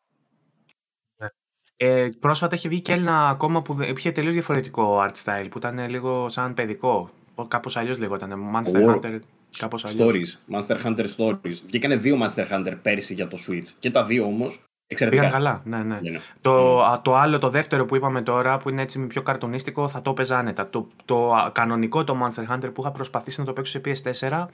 Ναι. 1.84 2.02
Ε, 2.02 2.10
πρόσφατα 2.20 2.56
έχει 2.56 2.68
βγει 2.68 2.82
και 2.82 2.92
ένα 2.92 3.30
ακόμα 3.30 3.62
που 3.62 3.78
είχε 3.96 4.12
τελείως 4.12 4.34
διαφορετικό 4.34 5.06
art 5.08 5.24
style 5.24 5.48
που 5.50 5.58
ήταν 5.58 5.90
λίγο 5.90 6.30
σαν 6.30 6.54
παιδικό. 6.54 7.10
Κάπως 7.48 7.78
αλλιώς 7.78 8.00
λεγόταν. 8.00 8.34
Monster 8.56 8.86
War. 8.86 8.96
Hunter. 8.96 9.20
Κάπως 9.58 9.86
Stories. 9.98 10.58
Monster 10.58 10.78
Hunter 10.84 11.06
Stories. 11.18 11.58
Βγήκανε 11.66 11.96
δύο 11.96 12.18
Monster 12.22 12.52
Hunter 12.52 12.78
πέρσι 12.82 13.14
για 13.14 13.28
το 13.28 13.38
Switch. 13.48 13.68
Και 13.80 13.92
τα 13.92 14.06
δύο 14.06 14.26
όμως 14.26 14.64
Εξαιρετικά. 14.88 15.24
Πήγαν 15.24 15.42
καλά, 15.44 15.62
ναι, 15.66 15.78
ναι. 15.78 16.00
ναι. 16.10 16.20
Το, 16.42 16.86
mm. 16.86 17.00
το 17.04 17.16
άλλο, 17.16 17.38
το 17.38 17.50
δεύτερο 17.50 17.86
που 17.86 17.96
είπαμε 17.96 18.22
τώρα, 18.22 18.58
που 18.58 18.70
είναι 18.70 18.82
έτσι 18.82 19.00
πιο 19.08 19.22
καρτονίστικο, 19.22 19.88
θα 19.88 20.02
το 20.02 20.10
έπαιζα 20.10 20.38
άνετα. 20.38 20.70
Το, 20.70 20.88
το 21.06 21.32
κανονικό 21.52 22.04
το 22.04 22.18
Monster 22.22 22.54
Hunter 22.54 22.74
που 22.74 22.82
είχα 22.82 22.92
προσπαθήσει 22.92 23.40
να 23.40 23.46
το 23.46 23.54
παίξω 23.54 23.80
σε 23.80 23.82
PS4, 24.20 24.46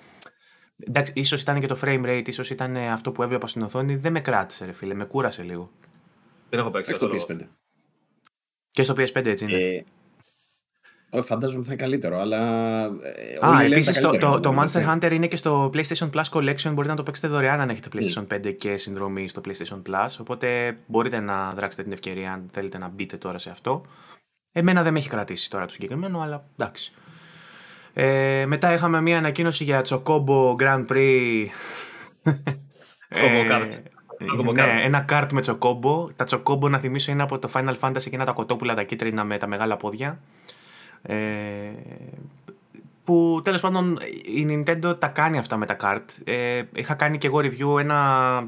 εντάξει, 0.88 1.14
ίσως 1.16 1.42
ήταν 1.42 1.60
και 1.60 1.68
το 1.68 1.78
frame 1.84 2.06
rate, 2.06 2.28
ίσως 2.28 2.50
ήταν 2.50 2.76
αυτό 2.76 3.12
που 3.12 3.24
έβλεπα 3.24 3.48
στην 3.48 3.62
οθόνη, 3.62 3.96
δεν 3.96 4.12
με 4.12 4.20
κράτησε, 4.20 4.66
ρε 4.66 4.72
φίλε, 4.72 4.94
με 4.94 5.06
κούρασε 5.06 5.44
λίγο. 5.44 5.72
Δεν 6.50 6.60
έχω 6.60 6.70
παίξει. 6.70 6.94
στο 6.94 7.10
PS5. 7.14 7.38
Και 8.72 8.84
στο 8.84 8.94
PS5 8.98 9.26
έτσι 9.26 9.44
είναι. 9.44 9.86
Ε, 11.12 11.22
Φαντάζομαι 11.22 11.64
θα 11.64 11.74
είναι 11.74 11.82
καλύτερο, 11.82 12.20
αλλά. 12.20 12.84
Ε, 13.42 13.46
Α, 13.46 13.62
επίσης 13.62 14.00
το, 14.00 14.10
το, 14.18 14.40
το 14.40 14.56
Monster 14.58 14.88
Hunter 14.94 15.12
είναι 15.12 15.28
και 15.28 15.36
στο 15.36 15.72
PlayStation 15.74 16.10
Plus 16.10 16.24
Collection. 16.32 16.72
Μπορείτε 16.74 16.88
να 16.88 16.96
το 16.96 17.04
παίξετε 17.04 17.28
δωρεάν 17.28 17.60
αν 17.60 17.70
έχετε 17.70 17.90
PlayStation 17.94 18.28
5 18.34 18.56
και 18.56 18.78
συνδρομή 18.78 19.28
στο 19.28 19.42
PlayStation 19.46 19.82
Plus. 19.90 20.08
Οπότε 20.20 20.78
μπορείτε 20.88 21.20
να 21.20 21.52
δράξετε 21.52 21.84
την 21.84 21.92
ευκαιρία 21.92 22.34
αν 22.34 22.50
θέλετε 22.52 22.78
να 22.78 22.88
μπείτε 22.88 23.18
τώρα 23.18 23.38
σε 23.38 23.50
αυτό. 23.50 23.86
Εμένα 24.52 24.84
δεν 24.84 24.94
με 24.94 25.00
έχει 25.00 25.10
κρατήσει 25.10 25.50
τώρα 25.50 25.66
το 25.66 25.72
συγκεκριμένο, 25.72 26.22
αλλά 26.22 26.44
εντάξει. 26.58 26.92
Ε, 27.94 28.46
μετά 28.46 28.74
είχαμε 28.74 29.02
μια 29.02 29.18
ανακοίνωση 29.18 29.64
για 29.64 29.86
Chocobo 29.86 30.56
Grand 30.56 30.86
Prix. 30.88 31.46
ε, 33.10 33.68
ναι, 34.54 34.82
ένα 34.84 35.00
κάρτ 35.00 35.32
με 35.32 35.42
τσοκόμπο. 35.42 36.10
Τα 36.16 36.24
τσοκόμπο, 36.24 36.70
να 36.70 36.80
θυμίσω, 36.80 37.12
είναι 37.12 37.24
από 37.24 37.40
το 37.40 37.50
Final 37.54 37.76
Fantasy 37.80 38.02
και 38.02 38.10
είναι 38.12 38.24
τα 38.24 38.32
κοτόπουλα 38.32 38.74
τα 38.74 38.84
κίτρινα 38.84 39.24
με 39.24 39.38
τα 39.38 39.48
μεγάλα 39.48 39.78
πόδια. 39.78 40.20
Ε, 41.02 41.18
που 43.04 43.42
τέλος 43.44 43.62
πάντων 43.62 43.98
η 44.24 44.46
Nintendo 44.50 45.00
τα 45.00 45.08
κάνει 45.08 45.38
αυτά 45.38 45.58
με 45.58 45.66
τα 45.66 45.76
kart. 45.82 46.06
Ε, 46.24 46.62
είχα 46.74 46.94
κάνει 46.94 47.18
και 47.18 47.28
εγώ 47.28 47.38
review 47.38 47.80
ένα 47.80 48.48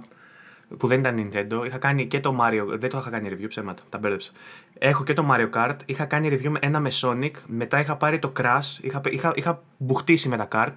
που 0.78 0.88
δεν 0.88 1.00
ήταν 1.00 1.16
Nintendo. 1.18 1.66
Είχα 1.66 1.78
κάνει 1.78 2.08
και 2.08 2.20
το 2.20 2.38
Mario. 2.42 2.66
Δεν 2.68 2.90
το 2.90 2.98
είχα 2.98 3.10
κάνει 3.10 3.30
review, 3.32 3.46
ψέματα. 3.48 3.84
Τα 3.90 3.98
μπέρδεψα. 3.98 4.32
Έχω 4.78 5.04
και 5.04 5.14
το 5.14 5.28
Mario 5.32 5.50
Kart. 5.54 5.76
Είχα 5.86 6.06
κάνει 6.06 6.30
review 6.32 6.54
ένα 6.60 6.80
με 6.80 6.90
Sonic. 7.02 7.32
Μετά 7.46 7.80
είχα 7.80 7.96
πάρει 7.96 8.20
το 8.20 8.32
Crash. 8.40 8.80
Είχα, 8.82 9.02
είχα, 9.10 9.32
είχα 9.36 9.62
μπουχτίσει 9.78 10.30
με 10.30 10.38
τα 10.38 10.48
kart. 10.52 10.74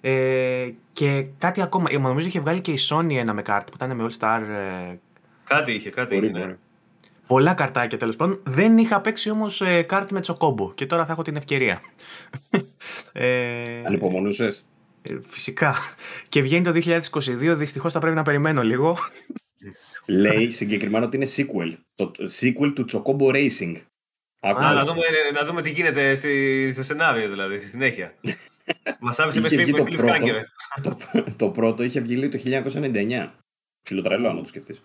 Ε, 0.00 0.70
και 0.92 1.26
κάτι 1.38 1.62
ακόμα. 1.62 1.88
Ε, 1.90 1.98
νομίζω 1.98 2.26
είχε 2.26 2.40
βγάλει 2.40 2.60
και 2.60 2.72
η 2.72 2.78
Sony 2.90 3.14
ένα 3.14 3.32
με 3.34 3.42
kart 3.46 3.62
που 3.66 3.72
ήταν 3.74 3.96
με 3.96 4.06
All 4.08 4.18
Star. 4.18 4.40
Ε... 4.40 4.96
Κάτι 5.44 5.72
είχε, 5.72 5.90
κάτι 5.90 6.16
είχε. 6.16 6.28
Ναι. 6.28 6.56
Πολλά 7.26 7.54
καρτάκια 7.54 7.98
τέλος 7.98 8.16
πάντων. 8.16 8.40
Δεν 8.44 8.78
είχα 8.78 9.00
παίξει 9.00 9.30
όμως 9.30 9.60
ε, 9.60 9.82
κάρτ 9.82 10.10
με 10.10 10.20
τσοκόμπο 10.20 10.72
και 10.74 10.86
τώρα 10.86 11.06
θα 11.06 11.12
έχω 11.12 11.22
την 11.22 11.36
ευκαιρία. 11.36 11.80
ε, 13.12 13.82
Ανυπομονούσε. 13.84 14.62
Ε, 15.02 15.16
φυσικά. 15.26 15.74
Και 16.28 16.42
βγαίνει 16.42 16.64
το 16.64 17.00
2022, 17.00 17.54
δυστυχώς 17.56 17.92
θα 17.92 17.98
πρέπει 17.98 18.16
να 18.16 18.22
περιμένω 18.22 18.62
λίγο. 18.62 18.96
Λέει 20.06 20.50
συγκεκριμένα 20.50 21.06
ότι 21.06 21.16
είναι 21.16 21.26
sequel. 21.36 21.72
Το 21.94 22.12
sequel 22.40 22.72
του 22.74 22.84
Chocobo 22.92 23.34
Racing. 23.34 23.76
Α, 24.40 24.52
να, 24.52 24.82
δούμε, 24.82 25.02
να 25.34 25.44
δούμε 25.46 25.62
τι 25.62 25.70
γίνεται 25.70 26.14
στη, 26.14 26.70
στο 26.72 26.82
σενάριο, 26.82 27.28
δηλαδή, 27.28 27.58
στη 27.58 27.68
συνέχεια. 27.68 28.14
Μας 29.00 29.18
άφησε 29.18 29.40
με 29.40 29.72
το, 29.72 29.84
πρώτο, 29.84 30.46
το, 30.82 30.96
το 31.36 31.48
πρώτο 31.48 31.82
είχε 31.82 32.00
βγει 32.00 32.28
το 32.28 32.38
1999. 32.44 33.28
Ψιλοτρελό, 33.82 34.32
να 34.32 34.40
το 34.40 34.46
σκεφτείς. 34.46 34.82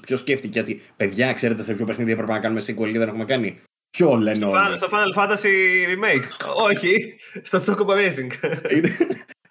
Ποιος 0.00 0.20
σκέφτηκε 0.20 0.60
ότι 0.60 0.82
παιδιά, 0.96 1.32
ξέρετε 1.32 1.62
σε 1.62 1.74
ποιο 1.74 1.84
παιχνίδι 1.84 2.12
έπρεπε 2.12 2.32
να 2.32 2.38
κάνουμε 2.38 2.60
sequel 2.60 2.92
και 2.92 2.98
δεν 2.98 3.08
έχουμε 3.08 3.24
κάνει; 3.24 3.58
Ποιο 3.96 4.16
λένε 4.16 4.44
όλοι. 4.44 4.76
Στο 4.76 4.88
Final 4.90 5.18
Fantasy 5.18 5.46
Remake. 5.88 6.54
Όχι, 6.56 7.16
στο 7.42 7.62
Choco 7.66 7.86
Amazing. 7.86 8.30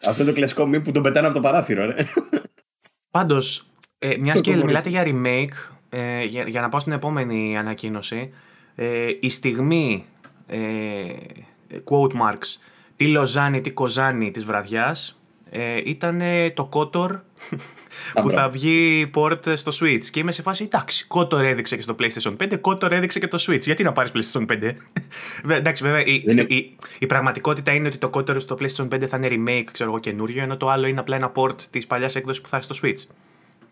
Αυτό 0.05 0.21
είναι 0.21 0.31
το 0.31 0.37
κλασικό 0.37 0.63
μήνυμα 0.63 0.83
που 0.83 0.91
τον 0.91 1.03
πετάνε 1.03 1.27
από 1.27 1.35
το 1.35 1.41
παράθυρο, 1.41 1.85
ρε. 1.85 1.95
Πάντως, 3.11 3.65
ε, 3.99 4.17
μια 4.17 4.33
και 4.33 4.55
μιλάτε 4.55 4.89
για 4.89 5.03
remake, 5.05 5.73
ε, 5.89 6.23
για, 6.23 6.47
για, 6.47 6.61
να 6.61 6.69
πάω 6.69 6.79
στην 6.79 6.91
επόμενη 6.91 7.57
ανακοίνωση, 7.57 8.33
ε, 8.75 9.11
η 9.19 9.29
στιγμή 9.29 10.05
ε, 10.47 11.03
quote 11.83 12.11
marks 12.11 12.57
τι 13.03 13.09
Λοζάνη, 13.09 13.61
τι 13.61 13.71
Κοζάνη 13.71 14.31
της 14.31 14.45
βραδιάς 14.45 15.21
ε, 15.49 15.81
ήταν 15.85 16.21
το 16.53 16.69
Kotor 16.73 17.19
που 18.21 18.29
θα 18.29 18.49
βγει 18.49 19.09
port 19.15 19.57
στο 19.57 19.71
Switch. 19.79 20.05
Και 20.05 20.19
είμαι 20.19 20.31
σε 20.31 20.41
φάση, 20.41 20.63
εντάξει, 20.63 21.07
Kotor 21.09 21.41
έδειξε 21.41 21.75
και 21.75 21.81
στο 21.81 21.95
PlayStation 21.99 22.35
5, 22.37 22.59
Kotor 22.61 22.91
έδειξε 22.91 23.19
και 23.19 23.27
το 23.27 23.45
Switch. 23.47 23.61
Γιατί 23.61 23.83
να 23.83 23.91
πάρεις 23.91 24.11
PlayStation 24.13 24.45
5. 24.45 24.71
εντάξει, 25.57 25.83
βέβαια, 25.83 26.05
η, 26.05 26.23
η, 26.47 26.77
η, 26.99 27.05
πραγματικότητα 27.05 27.71
είναι 27.73 27.87
ότι 27.87 27.97
το 27.97 28.09
Kotor 28.13 28.41
στο 28.41 28.57
PlayStation 28.59 28.87
5 28.87 29.05
θα 29.07 29.17
είναι 29.17 29.27
remake, 29.31 29.67
ξέρω 29.71 29.89
εγώ, 29.89 29.99
καινούριο, 29.99 30.43
ενώ 30.43 30.57
το 30.57 30.69
άλλο 30.69 30.87
είναι 30.87 30.99
απλά 30.99 31.15
ένα 31.15 31.31
port 31.35 31.61
της 31.61 31.87
παλιάς 31.87 32.15
έκδοσης 32.15 32.41
που 32.41 32.49
θα 32.49 32.57
έχει 32.57 32.65
στο 32.73 32.75
Switch. 32.81 33.15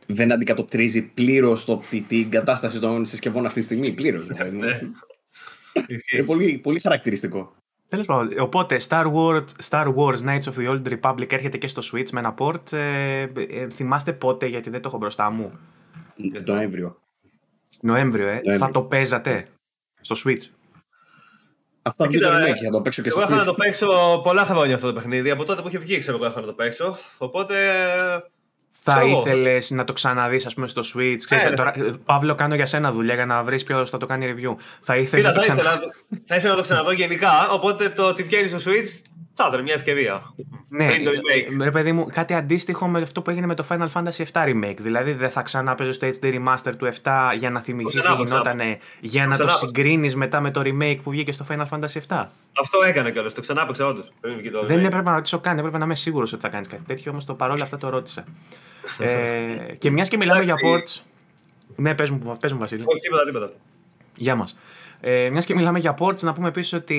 Δεν 0.05 0.32
αντικατοπτρίζει 0.32 1.01
πλήρως 1.01 1.65
την 2.07 2.29
κατάσταση 2.29 2.79
των 2.79 3.05
συσκευών 3.05 3.45
αυτή 3.45 3.59
τη 3.59 3.65
στιγμή. 3.65 3.91
Πλήρως. 3.91 4.25
Δηλαδή. 4.25 4.57
Ναι. 5.77 5.86
είναι 6.11 6.23
πολύ, 6.23 6.57
πολύ 6.63 6.79
χαρακτηριστικό. 6.79 7.55
Τέλος 7.91 8.05
πάντων, 8.05 8.39
οπότε 8.39 8.79
Star 8.87 9.13
Wars, 9.13 9.45
Star 9.69 9.93
Wars 9.95 10.17
Knights 10.17 10.43
of 10.43 10.53
the 10.57 10.69
Old 10.69 10.99
Republic 10.99 11.31
έρχεται 11.31 11.57
και 11.57 11.67
στο 11.67 11.81
Switch 11.91 12.09
με 12.11 12.19
ένα 12.19 12.33
port. 12.37 12.71
Ε, 12.71 13.21
ε, 13.21 13.69
θυμάστε 13.69 14.13
πότε, 14.13 14.45
γιατί 14.45 14.69
δεν 14.69 14.81
το 14.81 14.87
έχω 14.87 14.97
μπροστά 14.97 15.29
μου; 15.29 15.59
Το 16.45 16.53
Νοέμβριο. 16.53 16.97
Νοέμβριο, 17.81 18.27
ε. 18.27 18.31
Νοέμβριο. 18.31 18.57
Θα 18.57 18.71
το 18.71 18.83
παίζατε 18.83 19.47
στο 20.01 20.15
Switch; 20.25 20.49
Αυτό 21.81 22.05
βγει 22.05 22.19
το 22.19 22.29
remake, 22.29 22.63
θα 22.63 22.69
το 22.71 22.81
παίξω 22.81 23.01
και 23.01 23.09
στο 23.09 23.19
Switch. 23.19 23.27
Εγώ 23.27 23.35
να 23.35 23.45
το 23.45 23.53
παίξω 23.53 24.21
πολλά 24.23 24.45
χρόνια 24.45 24.75
αυτό 24.75 24.87
το 24.87 24.93
παιχνίδι. 24.93 25.29
Από 25.29 25.43
τότε 25.43 25.61
που 25.61 25.67
είχε 25.67 25.77
βγει, 25.77 25.97
ξέρω 25.97 26.17
εγώ, 26.23 26.33
να 26.35 26.45
το 26.45 26.53
παίξω. 26.53 26.97
Οπότε 27.17 27.55
θα 28.84 29.03
ήθελες 29.03 29.71
να 29.71 29.84
το 29.84 29.93
ξαναδείς, 29.93 30.45
ας 30.45 30.53
πούμε, 30.53 30.67
στο 30.67 30.82
Switch. 30.82 31.17
Ξέρεις, 31.25 31.43
ε, 31.43 31.49
ναι. 31.49 31.55
τώρα, 31.55 31.73
Παύλο, 32.05 32.36
κάνω 32.36 32.55
για 32.55 32.65
σένα 32.65 32.91
δουλειά 32.91 33.13
για 33.13 33.25
να 33.25 33.43
βρεις 33.43 33.63
ποιος 33.63 33.89
θα 33.89 33.97
το 33.97 34.05
κάνει 34.05 34.34
review. 34.36 34.55
Θα 34.82 34.97
ήθελες 34.97 35.25
να 35.25 35.32
το 35.32 35.39
ξαναδεί. 35.39 35.86
Θα 36.25 36.36
ήθελα 36.36 36.49
να 36.49 36.55
το 36.55 36.61
ξαναδώ 36.61 36.91
γενικά. 36.91 37.49
Οπότε 37.49 37.89
το 37.89 38.03
ότι 38.07 38.23
βγαίνει 38.23 38.47
στο 38.47 38.57
Switch 38.71 39.01
Θα 39.34 39.45
ήταν 39.49 39.63
μια 39.63 39.73
ευκαιρία. 39.73 40.21
Ναι, 40.69 40.88
Πριν 40.88 41.03
το 41.03 41.11
remake. 41.11 41.63
ρε 41.63 41.71
παιδί 41.71 41.91
μου, 41.91 42.07
κάτι 42.13 42.34
αντίστοιχο 42.34 42.88
με 42.88 43.01
αυτό 43.01 43.21
που 43.21 43.29
έγινε 43.29 43.45
με 43.45 43.55
το 43.55 43.65
Final 43.69 43.88
Fantasy 43.93 44.23
VII 44.32 44.45
Remake. 44.45 44.77
Δηλαδή 44.77 45.13
δεν 45.13 45.29
θα 45.29 45.41
ξανά 45.41 45.75
παίζει 45.75 45.97
το 45.97 46.11
HD 46.21 46.25
Remaster 46.25 46.73
του 46.77 46.89
7 47.03 47.11
για 47.38 47.49
να 47.49 47.59
θυμηθείς 47.59 47.93
τι 47.93 47.99
ξανά, 47.99 48.15
το 48.15 48.23
γινότανε, 48.23 48.77
για 48.99 49.27
να 49.27 49.38
το 49.38 49.45
ξανά. 49.45 49.59
συγκρίνεις 49.59 50.15
μετά 50.15 50.41
με 50.41 50.51
το 50.51 50.61
remake 50.63 50.97
που 51.03 51.09
βγήκε 51.09 51.32
στο 51.32 51.45
Final 51.49 51.65
Fantasy 51.69 51.99
VII. 52.07 52.25
Αυτό 52.61 52.84
έκανε 52.88 53.11
κιόλας. 53.11 53.34
Το 53.34 53.41
ξανά 53.41 53.61
έπαιξα 53.61 53.86
όντως. 53.86 54.11
Δεν 54.63 54.86
έπρεπε 54.86 55.09
να 55.09 55.15
ρωτήσω 55.15 55.39
καν, 55.39 55.57
έπρεπε 55.57 55.77
να 55.77 55.86
είμαι 55.86 55.95
σίγουρος 55.95 56.34
ότι 56.34 56.41
θα 56.41 56.49
κάνεις 56.49 56.67
κάτι 56.67 56.84
τέτοιο, 56.88 57.11
όμως 57.11 57.25
το 57.25 57.34
παρόλα 57.34 57.63
αυτά 57.63 57.77
το 57.77 57.89
ρώτησα. 57.89 58.23
Ε, 58.99 59.75
και 59.77 59.89
μιας 59.91 60.09
και 60.09 60.17
μιλάμε 60.17 60.43
για 60.43 60.55
ports. 60.55 61.01
Ναι, 61.75 61.95
πες 61.95 62.09
μου, 62.09 62.38
πες 62.39 62.51
μου 62.53 62.59
Βασίλη. 62.59 62.84
Όχι, 62.86 62.99
τίποτα, 62.99 63.25
τίποτα. 63.25 63.51
Γεια 64.15 64.36
μας. 64.36 64.59
Ε, 65.03 65.29
μιας 65.29 65.45
και 65.45 65.55
μιλάμε 65.55 65.79
για 65.79 65.95
ports, 65.99 66.19
να 66.21 66.34
πούμε 66.34 66.47
επίσης 66.47 66.73
ότι 66.73 66.95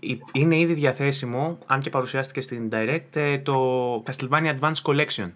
η- 0.00 0.10
η- 0.10 0.20
είναι 0.32 0.58
ήδη 0.58 0.72
διαθέσιμο, 0.72 1.58
αν 1.66 1.80
και 1.80 1.90
παρουσιάστηκε 1.90 2.40
στην 2.40 2.68
Direct, 2.72 3.02
ε, 3.16 3.38
το 3.38 3.94
Castlevania 4.06 4.54
Advance 4.60 4.82
Collection. 4.82 5.30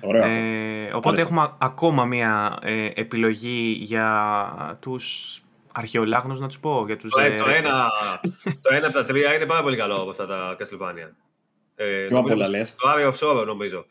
Ωραίο 0.00 0.24
αυτό. 0.24 0.38
Ε, 0.40 0.88
οπότε 0.92 1.08
Άρεσε. 1.08 1.22
έχουμε 1.24 1.40
α- 1.40 1.54
ακόμα 1.58 2.04
μία 2.04 2.58
ε, 2.62 2.88
επιλογή 2.94 3.76
για 3.80 4.76
τους 4.80 5.38
αρχαιολάγνους, 5.72 6.40
να 6.40 6.46
τους 6.46 6.58
πω. 6.58 6.82
Για 6.86 6.96
τους, 6.96 7.10
Το, 7.10 7.20
ε, 7.20 7.36
το, 7.38 7.48
ένα, 7.48 7.90
το 8.60 8.74
ένα 8.74 8.86
από 8.86 8.94
τα 8.96 9.04
τρία 9.04 9.34
είναι 9.34 9.46
πάρα 9.46 9.62
πολύ 9.62 9.76
καλό 9.76 9.94
από 9.94 10.10
αυτά 10.10 10.26
τα 10.26 10.56
Castlevania. 10.58 11.10
Ε, 11.76 11.84
Ποιο 12.08 12.18
απ' 12.18 12.24
νομίζω 12.26 12.34
όλα 12.34 12.48
λες; 12.48 12.74
Το 12.78 12.88
Area 12.96 13.12
of 13.12 13.40
Sorrow 13.40 13.46
νομίζω 13.46 13.86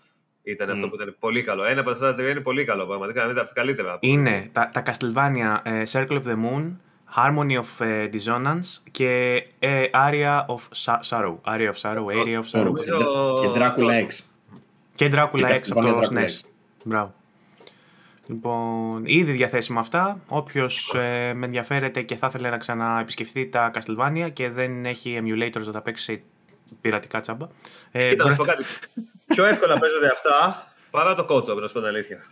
ήταν 0.52 0.70
αυτό 0.70 0.86
Μμ. 0.86 0.89
που 0.89 0.95
ήταν 0.95 1.16
πολύ 1.20 1.43
καλό. 1.43 1.64
Ένα 1.66 1.80
από 1.82 1.89
αυτά 1.89 2.04
τα 2.06 2.16
τρία 2.16 2.30
είναι 2.30 2.39
πολύ 2.39 2.66
καλό. 2.66 2.86
Πραγματικά 2.86 3.24
είναι 3.24 3.32
από 3.39 3.48
τα 3.48 3.54
καλύτερα. 3.54 3.98
Είναι 4.00 4.50
τα, 4.52 4.70
τα 4.74 4.84
Castlevania 4.86 5.58
ε, 5.64 5.82
Circle 5.91 6.22
of 6.22 6.24
the 6.24 6.36
Moon, 6.36 6.72
Harmony 7.16 7.58
of 7.60 7.86
ε, 7.86 8.10
Dissonance 8.14 8.82
και 8.91 9.43
ε, 9.60 9.84
Aria 9.93 10.45
of 10.45 10.60
Sa- 10.86 11.00
Sorrow. 11.10 11.36
Aria 11.43 11.72
of 11.74 11.76
Sorrow, 11.82 12.06
Area 12.06 12.39
of 12.41 12.60
Sorrow. 12.60 12.64
νομίζω- 12.64 13.39
Και 13.41 13.48
Dracula 13.60 14.06
X. 14.06 14.26
Και 14.95 15.10
Dracula 15.14 15.30
Και 15.34 15.45
X 15.45 15.68
από 15.72 15.82
το 15.82 16.00
Castlevania 16.00 16.04
Dracula 16.04 16.18
SNES. 16.18 16.24
X. 16.24 16.41
Μπράβο. 16.84 17.14
Λοιπόν, 18.30 19.02
ήδη 19.06 19.32
διαθέσιμα 19.32 19.80
αυτά. 19.80 20.20
Όποιος 20.28 20.93
ε, 20.95 21.34
με 21.34 21.45
ενδιαφέρεται 21.45 22.02
και 22.02 22.16
θα 22.16 22.28
ήθελε 22.28 22.50
να 22.50 22.58
ξαναεπισκεφθεί 22.58 23.48
τα 23.48 23.72
Castlevania 23.74 24.30
και 24.34 24.50
δεν 24.50 24.86
έχει 24.86 25.20
emulators 25.22 25.66
να 25.66 25.72
τα 25.72 25.82
παίξει 25.82 26.24
πειρατικά 26.82 27.20
τσάμπα. 27.22 27.47
Ε, 27.91 28.09
Κοίτα, 28.09 28.24
να 28.24 28.30
σου 28.30 28.36
πω 28.36 28.43
μπορείτε- 28.45 28.65
κάτι. 28.95 29.09
Πιο 29.28 29.45
εύκολα 29.45 29.80
παίζονται 29.80 30.11
αυτά 30.11 30.68
παρά 30.91 31.15
το 31.15 31.26
κότο, 31.26 31.53
να 31.55 31.68
σου 31.68 31.74
πω 31.74 31.80
την 31.80 31.88
αλήθεια. 31.88 32.26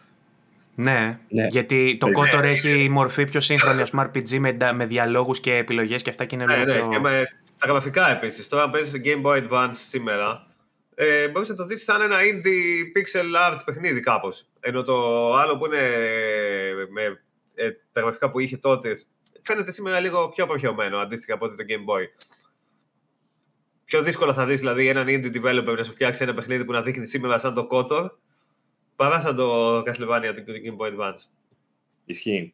Ναι, 0.75 1.19
Ναι. 1.29 1.47
γιατί 1.47 1.97
το 1.99 2.05
Παίζει. 2.07 2.29
Kotor 2.37 2.43
έχει 2.43 2.89
μορφή 2.89 3.23
πιο 3.25 3.39
σύγχρονη, 3.39 3.81
ας 3.81 3.89
πούμε, 3.89 4.11
RPG 4.13 4.37
με, 4.39 4.51
ντα- 4.51 4.73
με 4.73 4.85
διαλόγους 4.85 5.39
και 5.39 5.55
επιλογές 5.55 6.01
και 6.01 6.09
αυτά 6.09 6.25
και 6.25 6.35
είναι 6.35 6.45
Ναι, 6.45 6.53
λίγο 6.57 6.65
ναι, 6.65 6.79
πιο... 6.79 6.89
και 6.89 6.99
με 6.99 7.23
τα 7.59 7.67
γραφικά 7.67 8.11
επίσης. 8.11 8.47
Τώρα, 8.47 8.63
αν 8.63 8.71
παίζεις 8.71 9.01
Game 9.05 9.21
Boy 9.25 9.47
Advance 9.47 9.69
σήμερα, 9.73 10.47
ε, 10.95 11.27
μπορείς 11.27 11.49
να 11.49 11.55
το 11.55 11.65
δεις 11.65 11.83
σαν 11.83 12.01
ένα 12.01 12.17
indie 12.17 12.97
pixel 12.97 13.51
art 13.51 13.59
παιχνίδι 13.65 13.99
κάπως. 13.99 14.45
Ενώ 14.59 14.83
το 14.83 14.95
άλλο 15.35 15.57
που 15.57 15.65
είναι 15.65 15.79
με 16.91 17.21
ε, 17.55 17.69
τα 17.91 18.01
γραφικά 18.01 18.31
που 18.31 18.39
είχε 18.39 18.57
τότε, 18.57 18.91
φαίνεται 19.41 19.71
σήμερα 19.71 19.99
λίγο 19.99 20.29
πιο 20.29 20.43
απαρχαιωμένο 20.43 20.97
αντίστοιχα 20.97 21.33
από 21.33 21.45
ότι 21.45 21.55
το 21.55 21.63
Game 21.67 21.89
Boy. 21.91 22.03
Πιο 23.85 24.03
δύσκολα 24.03 24.33
θα 24.33 24.45
δεις 24.45 24.59
δηλαδή 24.59 24.87
έναν 24.87 25.05
indie 25.07 25.35
developer 25.35 25.75
να 25.77 25.83
σου 25.83 25.91
φτιάξει 25.91 26.23
ένα 26.23 26.33
παιχνίδι 26.33 26.65
που 26.65 26.71
να 26.71 26.81
δείχνει 26.81 27.07
σήμερα 27.07 27.39
σαν 27.39 27.53
το 27.53 27.67
Kotor 27.71 28.09
παρά 28.95 29.21
σαν 29.21 29.35
το 29.35 29.77
Castlevania 29.77 30.33
του 30.35 30.43
Game 30.45 30.77
Boy 30.77 30.99
Advance. 30.99 31.29
Ισχύει. 32.05 32.53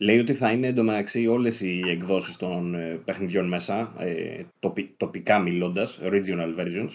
Λέει 0.00 0.18
ότι 0.18 0.34
θα 0.34 0.52
είναι 0.52 0.66
εντωμεταξύ 0.66 1.26
όλες 1.26 1.60
οι 1.60 1.82
εκδόσεις 1.86 2.36
των 2.36 2.74
ε, 2.74 3.00
παιχνιδιών 3.04 3.48
μέσα, 3.48 3.92
ε, 3.98 4.42
τοπι- 4.58 4.96
τοπικά 4.96 5.38
μιλώντας, 5.38 6.00
original 6.02 6.58
versions, 6.58 6.90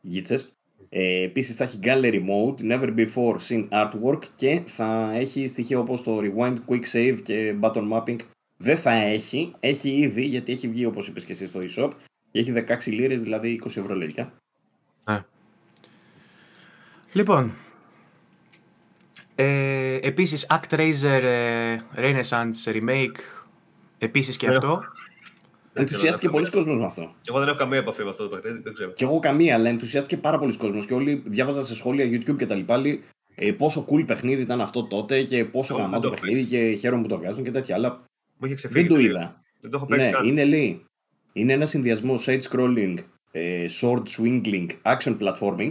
γίτσες. 0.00 0.52
Ε, 0.88 1.22
επίσης 1.22 1.56
θα 1.56 1.64
έχει 1.64 1.78
gallery 1.82 2.20
mode, 2.28 2.60
never 2.72 2.94
before 2.94 3.36
seen 3.48 3.68
artwork 3.70 4.22
και 4.34 4.62
θα 4.66 5.10
έχει 5.14 5.46
στοιχεία 5.46 5.78
όπως 5.78 6.02
το 6.02 6.20
rewind, 6.22 6.56
quick 6.68 6.84
save 6.92 7.18
και 7.22 7.54
button 7.60 7.88
mapping. 7.92 8.16
Δεν 8.56 8.76
θα 8.76 8.92
έχει, 8.92 9.52
έχει 9.60 9.88
ήδη 9.88 10.24
γιατί 10.24 10.52
έχει 10.52 10.68
βγει 10.68 10.84
όπως 10.84 11.08
είπες 11.08 11.24
και 11.24 11.32
εσύ 11.32 11.46
στο 11.46 11.60
eShop 11.60 11.90
και 12.30 12.38
έχει 12.40 12.52
16 12.52 12.86
λίρες, 12.92 13.22
δηλαδή 13.22 13.60
20 13.64 13.76
ευρώ 13.76 13.94
λογικά. 13.94 14.32
Ναι. 15.04 15.24
Λοιπόν, 17.12 17.52
ε, 19.34 19.94
επίσης 20.02 20.46
ActRaiser 20.50 21.20
ε, 21.22 21.76
Renaissance 21.96 22.64
Remake, 22.72 23.16
επίσης 23.98 24.36
και 24.36 24.48
Ναι. 24.48 24.54
αυτό. 24.56 24.82
Ενθουσιάστηκε 25.72 26.28
πολλοί 26.28 26.50
κόσμος 26.50 26.78
με 26.78 26.84
αυτό. 26.84 27.14
Εγώ 27.24 27.38
δεν 27.38 27.48
έχω 27.48 27.56
καμία 27.56 27.78
επαφή 27.78 28.02
με 28.04 28.10
αυτό 28.10 28.28
το 28.28 28.36
παιχνίδι, 28.36 28.60
δεν 28.62 28.74
ξέρω. 28.74 28.90
Και 28.92 29.04
εγώ 29.04 29.18
καμία, 29.18 29.54
αλλά 29.54 29.68
ενθουσιάστηκε 29.68 30.16
πάρα 30.16 30.38
πολλοί 30.38 30.56
κόσμος 30.56 30.86
και 30.86 30.94
όλοι 30.94 31.22
διάβαζαν 31.26 31.64
σε 31.64 31.74
σχόλια 31.74 32.04
YouTube 32.06 32.36
και 32.36 32.46
τα 32.46 32.54
λοιπά 32.54 32.76
λέει, 32.76 33.02
ε, 33.34 33.52
πόσο 33.52 33.86
cool 33.90 34.06
παιχνίδι 34.06 34.42
ήταν 34.42 34.60
αυτό 34.60 34.84
τότε 34.84 35.22
και 35.22 35.44
πόσο 35.44 35.74
Ω, 35.74 35.78
γαμάτο 35.78 36.00
δεν 36.00 36.10
το 36.10 36.16
παιχνίδι 36.20 36.46
και 36.46 36.74
χαίρομαι 36.78 37.02
που 37.02 37.08
το 37.08 37.18
βγάζουν 37.18 37.44
και 37.44 37.50
τέτοια, 37.50 37.74
αλλά 37.74 38.04
Μου 38.38 38.46
είχε 38.46 38.54
ξεφύγει. 38.54 38.80
δεν 38.80 38.88
το 38.88 38.96
λίγο. 38.96 39.08
είδα. 39.16 39.42
Δεν 39.60 39.70
το 39.70 39.76
έχω 39.76 39.86
παίξει 39.86 40.06
Ναι, 40.06 40.12
καν. 40.12 40.26
είναι 40.26 40.44
λέει, 40.44 40.84
είναι 41.38 41.52
ένα 41.52 41.66
συνδυασμό 41.66 42.14
side 42.18 42.40
scrolling, 42.40 42.94
ε, 43.30 43.66
sword 43.80 44.02
swingling, 44.08 44.68
action 44.82 45.18
platforming. 45.18 45.70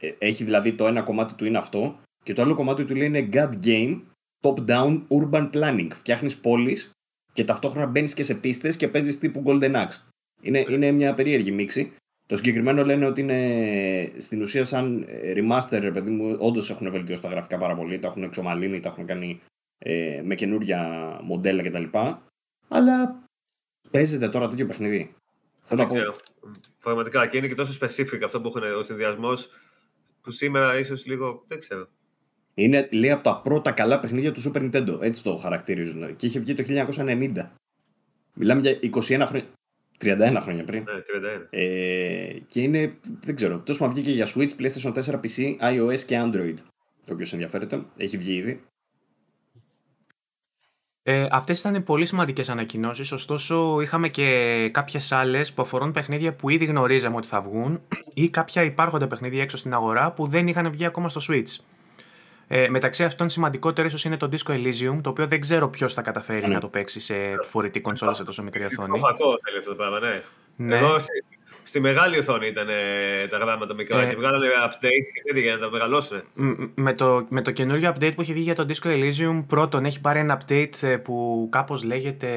Ε, 0.00 0.10
έχει 0.18 0.44
δηλαδή 0.44 0.72
το 0.72 0.86
ένα 0.86 1.02
κομμάτι 1.02 1.34
του 1.34 1.44
είναι 1.44 1.58
αυτό 1.58 2.00
και 2.24 2.32
το 2.32 2.42
άλλο 2.42 2.54
κομμάτι 2.54 2.84
του 2.84 2.94
λέει 2.94 3.06
είναι 3.06 3.28
God 3.32 3.52
game, 3.64 4.00
top 4.40 4.66
down 4.66 5.02
urban 5.08 5.50
planning. 5.52 5.88
Φτιάχνεις 5.94 6.36
πόλεις 6.36 6.90
και 7.32 7.44
ταυτόχρονα 7.44 7.86
μπαίνεις 7.86 8.14
και 8.14 8.22
σε 8.22 8.34
πίστες 8.34 8.76
και 8.76 8.88
παίζεις 8.88 9.18
τύπου 9.18 9.42
Golden 9.46 9.74
Axe. 9.74 10.08
Είναι, 10.40 10.64
είναι 10.68 10.90
μια 10.90 11.14
περίεργη 11.14 11.50
μίξη. 11.50 11.92
Το 12.26 12.36
συγκεκριμένο 12.36 12.84
λένε 12.84 13.06
ότι 13.06 13.20
είναι 13.20 14.12
στην 14.16 14.42
ουσία 14.42 14.64
σαν 14.64 15.04
ε, 15.08 15.32
remaster, 15.36 15.78
ρε 15.80 15.90
παιδί 15.90 16.10
μου, 16.10 16.36
όντως 16.38 16.70
έχουν 16.70 16.90
βελτιώσει 16.90 17.22
τα 17.22 17.28
γραφικά 17.28 17.58
πάρα 17.58 17.74
πολύ, 17.74 17.98
τα 17.98 18.08
έχουν 18.08 18.22
εξομαλύνει, 18.22 18.80
τα 18.80 18.88
έχουν 18.88 19.06
κάνει 19.06 19.40
ε, 19.78 20.20
με 20.24 20.34
καινούρια 20.34 20.80
μοντέλα 21.22 21.62
κτλ. 21.62 21.98
Αλλά 22.68 23.22
παίζεται 23.92 24.28
τώρα 24.28 24.48
τέτοιο 24.48 24.66
παιχνίδι; 24.66 25.14
Θέλω 25.62 25.78
Δεν 25.78 25.78
να 25.78 25.86
πω, 25.86 25.94
ξέρω. 25.94 26.16
Πραγματικά 26.82 27.26
και 27.26 27.36
είναι 27.36 27.48
και 27.48 27.54
τόσο 27.54 27.78
specific 27.80 28.20
αυτό 28.24 28.40
που 28.40 28.48
έχουν 28.48 28.76
ο 28.78 28.82
συνδυασμός 28.82 29.48
που 30.22 30.30
σήμερα 30.30 30.78
ίσως 30.78 31.06
λίγο. 31.06 31.44
Δεν 31.48 31.58
ξέρω. 31.58 31.88
είναι 32.54 32.88
λέει 32.92 33.10
από 33.10 33.22
τα 33.22 33.40
πρώτα 33.40 33.72
καλά 33.72 34.00
παιχνίδια 34.00 34.32
του 34.32 34.42
Super 34.42 34.70
Nintendo. 34.70 34.98
Έτσι 35.00 35.22
το 35.22 35.36
χαρακτηρίζουν. 35.36 36.16
Και 36.16 36.26
είχε 36.26 36.38
βγει 36.38 36.54
το 36.54 36.64
1990. 36.66 37.50
Μιλάμε 38.34 38.60
για 38.60 38.78
21 38.80 39.24
χρόνια. 39.26 39.46
31 40.02 40.38
χρόνια 40.40 40.64
πριν. 40.64 40.82
Ναι, 40.82 40.92
31. 41.40 41.46
Ε, 41.50 42.38
και 42.46 42.60
είναι, 42.60 42.98
δεν 43.20 43.36
ξέρω, 43.36 43.58
τόσο 43.58 43.84
μα 43.84 43.92
βγήκε 43.92 44.10
για 44.10 44.26
Switch, 44.34 44.50
PlayStation 44.58 44.92
4, 44.92 45.20
PC, 45.20 45.56
iOS 45.60 46.00
και 46.00 46.20
Android. 46.24 46.54
Όποιο 47.10 47.26
ενδιαφέρεται, 47.32 47.82
έχει 47.96 48.16
βγει 48.16 48.34
ήδη. 48.34 48.62
Ε, 51.04 51.26
αυτές 51.30 51.60
ήταν 51.60 51.84
πολύ 51.84 52.06
σημαντικές 52.06 52.48
ανακοινώσεις, 52.48 53.12
ωστόσο 53.12 53.80
είχαμε 53.80 54.08
και 54.08 54.68
κάποιες 54.72 55.12
άλλες 55.12 55.52
που 55.52 55.62
αφορούν 55.62 55.92
παιχνίδια 55.92 56.34
που 56.34 56.48
ήδη 56.48 56.64
γνωρίζαμε 56.64 57.16
ότι 57.16 57.26
θα 57.26 57.40
βγουν 57.40 57.80
ή 58.14 58.28
κάποια 58.28 58.62
υπάρχοντα 58.62 59.06
παιχνίδια 59.06 59.42
έξω 59.42 59.56
στην 59.56 59.74
αγορά 59.74 60.12
που 60.12 60.26
δεν 60.26 60.46
είχαν 60.46 60.70
βγει 60.70 60.84
ακόμα 60.84 61.08
στο 61.08 61.20
Switch. 61.28 61.64
Ε, 62.46 62.68
μεταξύ 62.68 63.04
αυτών 63.04 63.28
σημαντικότερο 63.28 63.86
ίσως 63.86 64.04
είναι 64.04 64.16
το 64.16 64.28
Disco 64.32 64.52
Elysium, 64.52 64.98
το 65.02 65.10
οποίο 65.10 65.26
δεν 65.26 65.40
ξέρω 65.40 65.68
ποιος 65.68 65.94
θα 65.94 66.02
καταφέρει 66.02 66.46
Ναι. 66.46 66.54
να 66.54 66.60
το 66.60 66.68
παίξει 66.68 67.00
σε 67.00 67.14
φορητή 67.42 67.80
κονσόλα 67.80 68.14
σε 68.14 68.24
τόσο 68.24 68.42
μικρή 68.42 68.64
οθόνη. 68.64 68.98
Φακό 68.98 69.38
θέλεις 69.44 69.58
αυτό 69.58 69.70
το 69.70 69.76
πράγμα, 69.76 69.98
ναι. 70.00 70.22
Ναι. 70.56 70.76
Εδώ 70.76 70.96
στη, 71.62 71.68
στη 71.68 71.80
μεγάλη 71.80 72.18
οθόνη 72.18 72.46
ήταν 72.46 72.68
ε, 72.68 73.28
τα 73.30 73.36
γράμματα 73.36 73.74
μικρά 73.74 74.00
Ε, 74.00 74.08
και 74.08 74.16
βγάλανε 74.16 74.46
update 74.66 75.08
και 75.14 75.22
τέτοια 75.26 75.42
για 75.42 75.52
να 75.54 75.58
τα 75.58 75.70
μεγαλώσουν. 75.70 76.22
Μ, 76.34 76.50
Με 76.74 76.92
το, 76.92 77.26
με 77.28 77.42
το 77.42 77.50
καινούριο 77.50 77.94
update 77.94 78.12
που 78.14 78.20
έχει 78.20 78.32
βγει 78.32 78.42
για 78.42 78.54
το 78.54 78.66
Disco 78.68 78.88
Elysium, 78.88 79.44
πρώτον 79.46 79.84
έχει 79.84 80.00
πάρει 80.00 80.18
ένα 80.18 80.40
update 80.40 80.82
ε, 80.82 80.96
που 80.96 81.48
κάπως 81.50 81.82
λέγεται, 81.82 82.28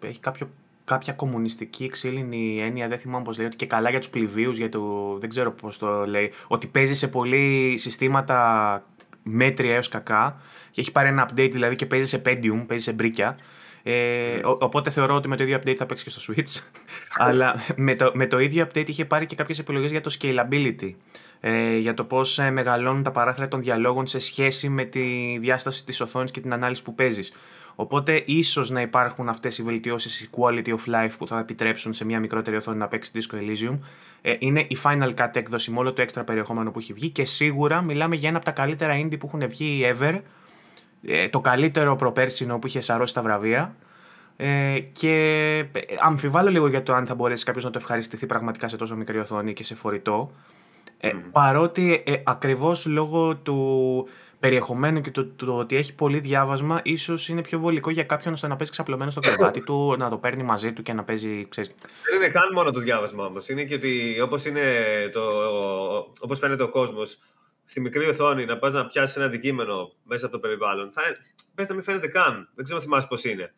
έχει 0.00 0.20
κάποιο, 0.20 0.50
κάποια 0.84 1.12
κομμουνιστική 1.12 1.88
ξύλινη 1.88 2.60
έννοια, 2.60 2.88
δεν 2.88 2.98
θυμάμαι 2.98 3.24
πώς 3.24 3.36
λέει, 3.36 3.46
ότι 3.46 3.56
και 3.56 3.66
καλά 3.66 3.90
για 3.90 3.98
τους 3.98 4.10
πληβίους, 4.10 4.58
για 4.58 4.68
το, 4.68 5.16
δεν 5.20 5.28
ξέρω 5.28 5.52
πώς 5.52 5.78
το 5.78 6.06
λέει, 6.06 6.32
ότι 6.48 6.66
παίζει 6.66 6.94
σε 6.94 7.08
πολλοί 7.08 7.74
συστήματα 7.76 8.82
μέτρια 9.22 9.74
έως 9.74 9.88
κακά 9.88 10.40
και 10.70 10.80
έχει 10.80 10.92
πάρει 10.92 11.08
ένα 11.08 11.28
update 11.28 11.50
δηλαδή 11.52 11.76
και 11.76 11.86
παίζει 11.86 12.04
σε 12.04 12.22
Pentium, 12.26 12.64
παίζει 12.66 12.84
σε 12.84 12.92
μπρίκια. 12.92 13.36
Ε, 13.82 14.36
ο- 14.44 14.58
οπότε 14.60 14.90
θεωρώ 14.90 15.14
ότι 15.14 15.28
με 15.28 15.36
το 15.36 15.42
ίδιο 15.42 15.56
update 15.56 15.74
θα 15.74 15.86
παίξει 15.86 16.04
και 16.04 16.10
στο 16.10 16.32
Switch. 16.32 16.60
Αλλά 17.26 17.54
με 17.76 17.94
το, 17.94 18.10
με 18.14 18.26
το 18.26 18.38
ίδιο 18.38 18.66
update 18.66 18.88
είχε 18.88 19.04
πάρει 19.04 19.26
και 19.26 19.34
κάποιες 19.34 19.58
επιλογές 19.58 19.90
για 19.90 20.00
το 20.00 20.16
scalability. 20.20 20.94
Ε, 21.40 21.76
για 21.76 21.94
το 21.94 22.04
πώς 22.04 22.38
ε, 22.38 22.50
μεγαλώνουν 22.50 23.02
τα 23.02 23.10
παράθυρα 23.10 23.48
των 23.48 23.62
διαλόγων 23.62 24.06
σε 24.06 24.18
σχέση 24.18 24.68
με 24.68 24.84
τη 24.84 25.38
διάσταση 25.40 25.84
της 25.84 26.00
οθόνης 26.00 26.30
και 26.30 26.40
την 26.40 26.52
ανάλυση 26.52 26.82
που 26.82 26.94
παίζεις. 26.94 27.32
Οπότε 27.74 28.22
ίσως 28.26 28.70
να 28.70 28.80
υπάρχουν 28.80 29.28
αυτές 29.28 29.58
οι 29.58 29.62
βελτιώσεις, 29.62 30.20
η 30.20 30.28
quality 30.36 30.68
of 30.68 30.94
life 30.94 31.10
που 31.18 31.26
θα 31.26 31.38
επιτρέψουν 31.38 31.92
σε 31.92 32.04
μια 32.04 32.20
μικρότερη 32.20 32.56
οθόνη 32.56 32.78
να 32.78 32.88
παίξει 32.88 33.10
Disco 33.14 33.34
Elysium. 33.36 33.78
Ε, 34.22 34.34
είναι 34.38 34.60
η 34.60 34.76
Final 34.84 35.14
Cut 35.14 35.28
έκδοση 35.32 35.70
με 35.70 35.78
όλο 35.78 35.92
το 35.92 36.02
έξτρα 36.02 36.24
περιεχόμενο 36.24 36.70
που 36.70 36.78
έχει 36.78 36.92
βγει 36.92 37.08
και 37.08 37.24
σίγουρα 37.24 37.82
μιλάμε 37.82 38.16
για 38.16 38.28
ένα 38.28 38.36
από 38.36 38.46
τα 38.46 38.52
καλύτερα 38.52 39.00
indie 39.02 39.18
που 39.18 39.26
έχουν 39.26 39.48
βγει 39.48 39.84
ever. 39.98 40.20
Ε, 41.06 41.28
το 41.28 41.40
καλύτερο 41.40 41.96
προπέρσινο 41.96 42.58
που 42.58 42.66
είχε 42.66 42.80
σαρώσει 42.80 43.14
τα 43.14 43.22
βραβεία. 43.22 43.74
Ε, 44.36 44.78
και 44.92 45.14
ε, 45.72 45.80
αμφιβάλλω 46.00 46.50
λίγο 46.50 46.68
για 46.68 46.82
το 46.82 46.94
αν 46.94 47.06
θα 47.06 47.14
μπορέσει 47.14 47.44
κάποιος 47.44 47.64
να 47.64 47.70
το 47.70 47.78
ευχαριστηθεί 47.78 48.26
πραγματικά 48.26 48.68
σε 48.68 48.76
τόσο 48.76 48.96
μικρή 48.96 49.18
οθόνη 49.18 49.52
και 49.52 49.64
σε 49.64 49.74
φορητό. 49.74 50.30
Ε, 50.98 51.12
Παρότι 51.32 52.02
ε, 52.06 52.14
ακριβώς 52.24 52.86
λόγω 52.86 53.36
του 53.36 54.08
περιεχομένου 54.40 55.00
και 55.00 55.10
το, 55.10 55.26
το, 55.26 55.56
ότι 55.56 55.76
έχει 55.76 55.94
πολύ 55.94 56.18
διάβασμα, 56.18 56.80
ίσως 56.84 57.28
είναι 57.28 57.42
πιο 57.42 57.58
βολικό 57.58 57.90
για 57.90 58.04
κάποιον 58.04 58.34
ώστε 58.34 58.46
να 58.46 58.56
παίζει 58.56 58.72
ξαπλωμένο 58.72 59.10
στο 59.10 59.20
κρεβάτι 59.20 59.64
του, 59.64 59.94
να 59.98 60.10
το 60.10 60.16
παίρνει 60.16 60.42
μαζί 60.42 60.72
του 60.72 60.82
και 60.82 60.92
να 60.92 61.04
παίζει. 61.04 61.46
Ξέρεις. 61.48 61.74
Δεν 62.10 62.20
είναι 62.20 62.28
καν 62.28 62.52
μόνο 62.54 62.70
το 62.70 62.80
διάβασμα 62.80 63.24
όμως. 63.24 63.48
Είναι 63.48 63.64
και 63.64 63.74
ότι 63.74 64.20
όπως 64.20 64.44
όπως 66.20 66.38
φαίνεται 66.38 66.62
ο 66.62 66.68
κόσμος, 66.68 67.18
στη 67.72 67.80
μικρή 67.80 68.06
οθόνη 68.06 68.44
να 68.44 68.58
πας 68.58 68.72
να 68.72 68.86
πιάσεις 68.86 69.16
ένα 69.16 69.24
αντικείμενο 69.24 69.92
μέσα 70.04 70.26
από 70.26 70.34
το 70.34 70.40
περιβάλλον, 70.40 70.92
θα 70.92 71.02
πες 71.54 71.68
να 71.68 71.74
μην 71.74 71.84
φαίνεται 71.84 72.06
καν. 72.06 72.48
Δεν 72.54 72.64
ξέρω 72.64 72.78
αν 72.78 72.84
θυμάσαι 72.84 73.06
πώς 73.06 73.24
είναι. 73.24 73.54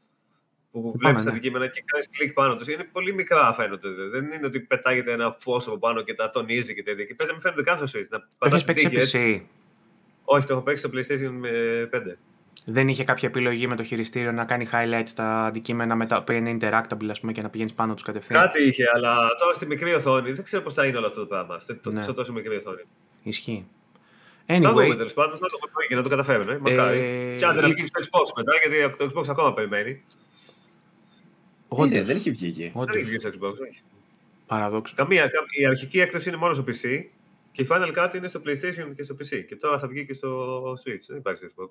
Που 0.71 0.95
βλέπεις 0.97 1.25
τα 1.25 1.31
ναι. 1.31 1.37
αντικείμενα 1.37 1.67
και 1.67 1.83
κάνεις 1.87 2.09
κλικ 2.11 2.33
πάνω 2.33 2.57
τους. 2.57 2.69
Είναι 2.69 2.85
πολύ 2.85 3.15
μικρά 3.15 3.55
φαίνονται. 3.55 3.89
Δεν 4.11 4.25
είναι 4.25 4.47
ότι 4.47 4.61
πετάγεται 4.61 5.13
ένα 5.13 5.37
φως 5.39 5.67
από 5.67 5.79
πάνω 5.79 6.03
και 6.03 6.15
τα 6.15 6.31
τονίζει 6.31 6.75
και 6.75 6.83
τέτοια. 6.83 7.05
Και 7.05 7.15
πες 7.15 7.27
να 7.27 7.33
μην 7.33 7.43
φαίνεται 7.43 7.63
καν 7.63 7.87
στο 7.87 7.99
Switch. 7.99 8.21
Να 8.39 8.49
έχεις 8.49 8.65
παίξει 8.65 8.89
PC. 8.93 9.41
Όχι, 10.25 10.47
το 10.47 10.53
έχω 10.53 10.63
παίξει 10.63 10.87
στο 10.87 10.91
PlayStation 10.95 11.33
5. 11.91 12.17
Δεν 12.65 12.89
είχε 12.89 13.05
κάποια 13.05 13.29
επιλογή 13.29 13.67
με 13.67 13.77
το 13.77 13.83
χειριστήριο 13.83 14.33
να 14.33 14.45
κάνει 14.45 14.69
highlight 14.73 15.09
τα 15.15 15.45
αντικείμενα 15.45 15.95
με 15.95 16.07
τα 16.07 16.17
οποία 16.17 16.37
είναι 16.37 16.57
interactable 16.61 17.09
ας 17.11 17.21
πούμε, 17.21 17.33
και 17.33 17.43
να 17.43 17.49
πηγαίνεις 17.49 17.73
πάνω 17.73 17.95
τους 17.95 18.03
κατευθείαν; 18.03 18.43
Κάτι 18.43 18.67
είχε, 18.67 18.85
αλλά 18.95 19.15
τώρα 19.39 19.53
στη 19.55 19.67
μικρή 19.67 19.95
οθόνη 19.95 20.33
δεν 20.33 20.45
ξέρω 20.45 20.63
πώς 20.63 20.75
θα 20.75 20.87
είναι 20.87 20.97
όλο 20.97 21.07
αυτό 21.07 21.21
το 21.21 21.27
πράγμα. 21.27 21.61
Στο, 21.61 21.91
ναι. 21.91 22.05
τόσο 22.05 22.33
μικρή 22.33 22.57
οθόνη. 22.57 22.83
Ισχύει. 23.23 23.67
Anyway. 24.47 24.63
Θα 24.63 24.73
δούμε 24.73 24.97
τέλος 24.97 25.13
πάντων, 25.13 25.39
θα 25.39 25.47
το 25.47 25.59
πούμε 25.59 25.87
και 25.89 25.95
να 25.95 26.03
το 26.03 26.09
καταφέρουν. 26.09 26.49
Ε. 26.49 26.59
Μακάρι. 26.59 26.99
Ε... 26.99 27.37
Και 27.37 27.47
αν 27.47 27.55
δεν 27.55 27.71
βγει 27.71 27.87
στο 27.87 28.01
Xbox 28.03 28.33
μετά, 28.37 28.53
γιατί 28.63 28.97
το 28.97 29.11
Xbox 29.15 29.29
ακόμα 29.29 29.55
περιμένει. 29.55 30.03
Όχι, 31.69 32.01
δεν 32.01 32.17
έχει 32.17 32.31
βγει 32.31 32.47
εκεί. 32.47 32.73
Δεν 32.75 32.89
έχει 32.89 33.05
βγει 33.05 33.19
στο 33.19 33.29
Xbox. 33.29 33.53
Παραδόξως. 34.47 34.97
Καμία, 34.97 35.31
η 35.61 35.67
αρχική 35.67 36.01
έκδοση 36.01 36.29
είναι 36.29 36.39
μόνο 36.39 36.55
στο 36.55 36.65
PC 36.67 37.05
και 37.53 37.63
η 37.63 37.67
Final 37.71 37.97
Cut 37.97 38.15
είναι 38.15 38.29
στο 38.29 38.41
PlayStation 38.47 38.95
και 38.97 39.03
στο 39.03 39.17
PC. 39.19 39.45
Και 39.49 39.57
τώρα 39.57 39.79
θα 39.79 39.89
βγει 39.89 40.07
και 40.07 40.15
στο 40.15 40.63
Switch. 40.73 41.05
Δεν 41.07 41.17
υπάρχει 41.17 41.47
στο 41.47 41.63
Xbox. 41.63 41.69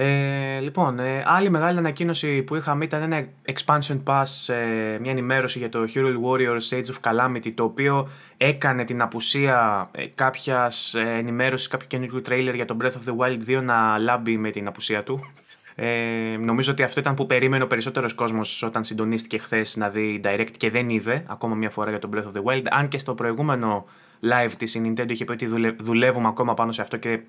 Ε, 0.00 0.60
λοιπόν, 0.60 0.98
ε, 0.98 1.22
άλλη 1.26 1.50
μεγάλη 1.50 1.78
ανακοίνωση 1.78 2.42
που 2.42 2.56
είχαμε 2.56 2.84
ήταν 2.84 3.02
ένα 3.02 3.26
expansion 3.46 4.02
pass, 4.04 4.54
ε, 4.54 4.98
μια 4.98 5.10
ενημέρωση 5.10 5.58
για 5.58 5.68
το 5.68 5.84
Hero 5.94 6.14
Warriors 6.24 6.78
Age 6.78 6.84
of 6.84 7.10
Calamity, 7.10 7.52
το 7.54 7.64
οποίο 7.64 8.08
έκανε 8.36 8.84
την 8.84 9.02
απουσία 9.02 9.88
ε, 9.92 10.06
κάποιας 10.14 10.94
ε, 10.94 11.00
ενημέρωσης, 11.00 11.68
κάποιο 11.68 11.86
καινούργιο 11.86 12.22
trailer 12.28 12.54
για 12.54 12.64
το 12.64 12.76
Breath 12.80 12.86
of 12.86 13.10
the 13.10 13.16
Wild 13.16 13.58
2 13.58 13.62
να 13.62 13.98
λάμπει 13.98 14.36
με 14.36 14.50
την 14.50 14.66
απουσία 14.66 15.02
του. 15.02 15.32
Ε, 15.74 16.36
νομίζω 16.40 16.72
ότι 16.72 16.82
αυτό 16.82 17.00
ήταν 17.00 17.14
που 17.14 17.26
περίμενε 17.26 17.64
ο 17.64 17.66
περισσότερος 17.66 18.14
κόσμος 18.14 18.62
όταν 18.62 18.84
συντονίστηκε 18.84 19.38
χθες 19.38 19.76
να 19.76 19.88
δει 19.88 20.20
direct 20.24 20.50
και 20.56 20.70
δεν 20.70 20.88
είδε 20.88 21.24
ακόμα 21.26 21.54
μια 21.54 21.70
φορά 21.70 21.90
για 21.90 21.98
το 21.98 22.08
Breath 22.14 22.36
of 22.36 22.40
the 22.40 22.44
Wild, 22.44 22.64
αν 22.70 22.88
και 22.88 22.98
στο 22.98 23.14
προηγούμενο 23.14 23.84
live 24.22 24.52
της 24.58 24.74
η 24.74 24.82
Nintendo 24.84 25.10
είχε 25.10 25.24
πει 25.24 25.32
ότι 25.32 25.74
δουλεύουμε 25.78 26.28
ακόμα 26.28 26.54
πάνω 26.54 26.72
σε 26.72 26.82
αυτό 26.82 26.96
και 26.96 27.20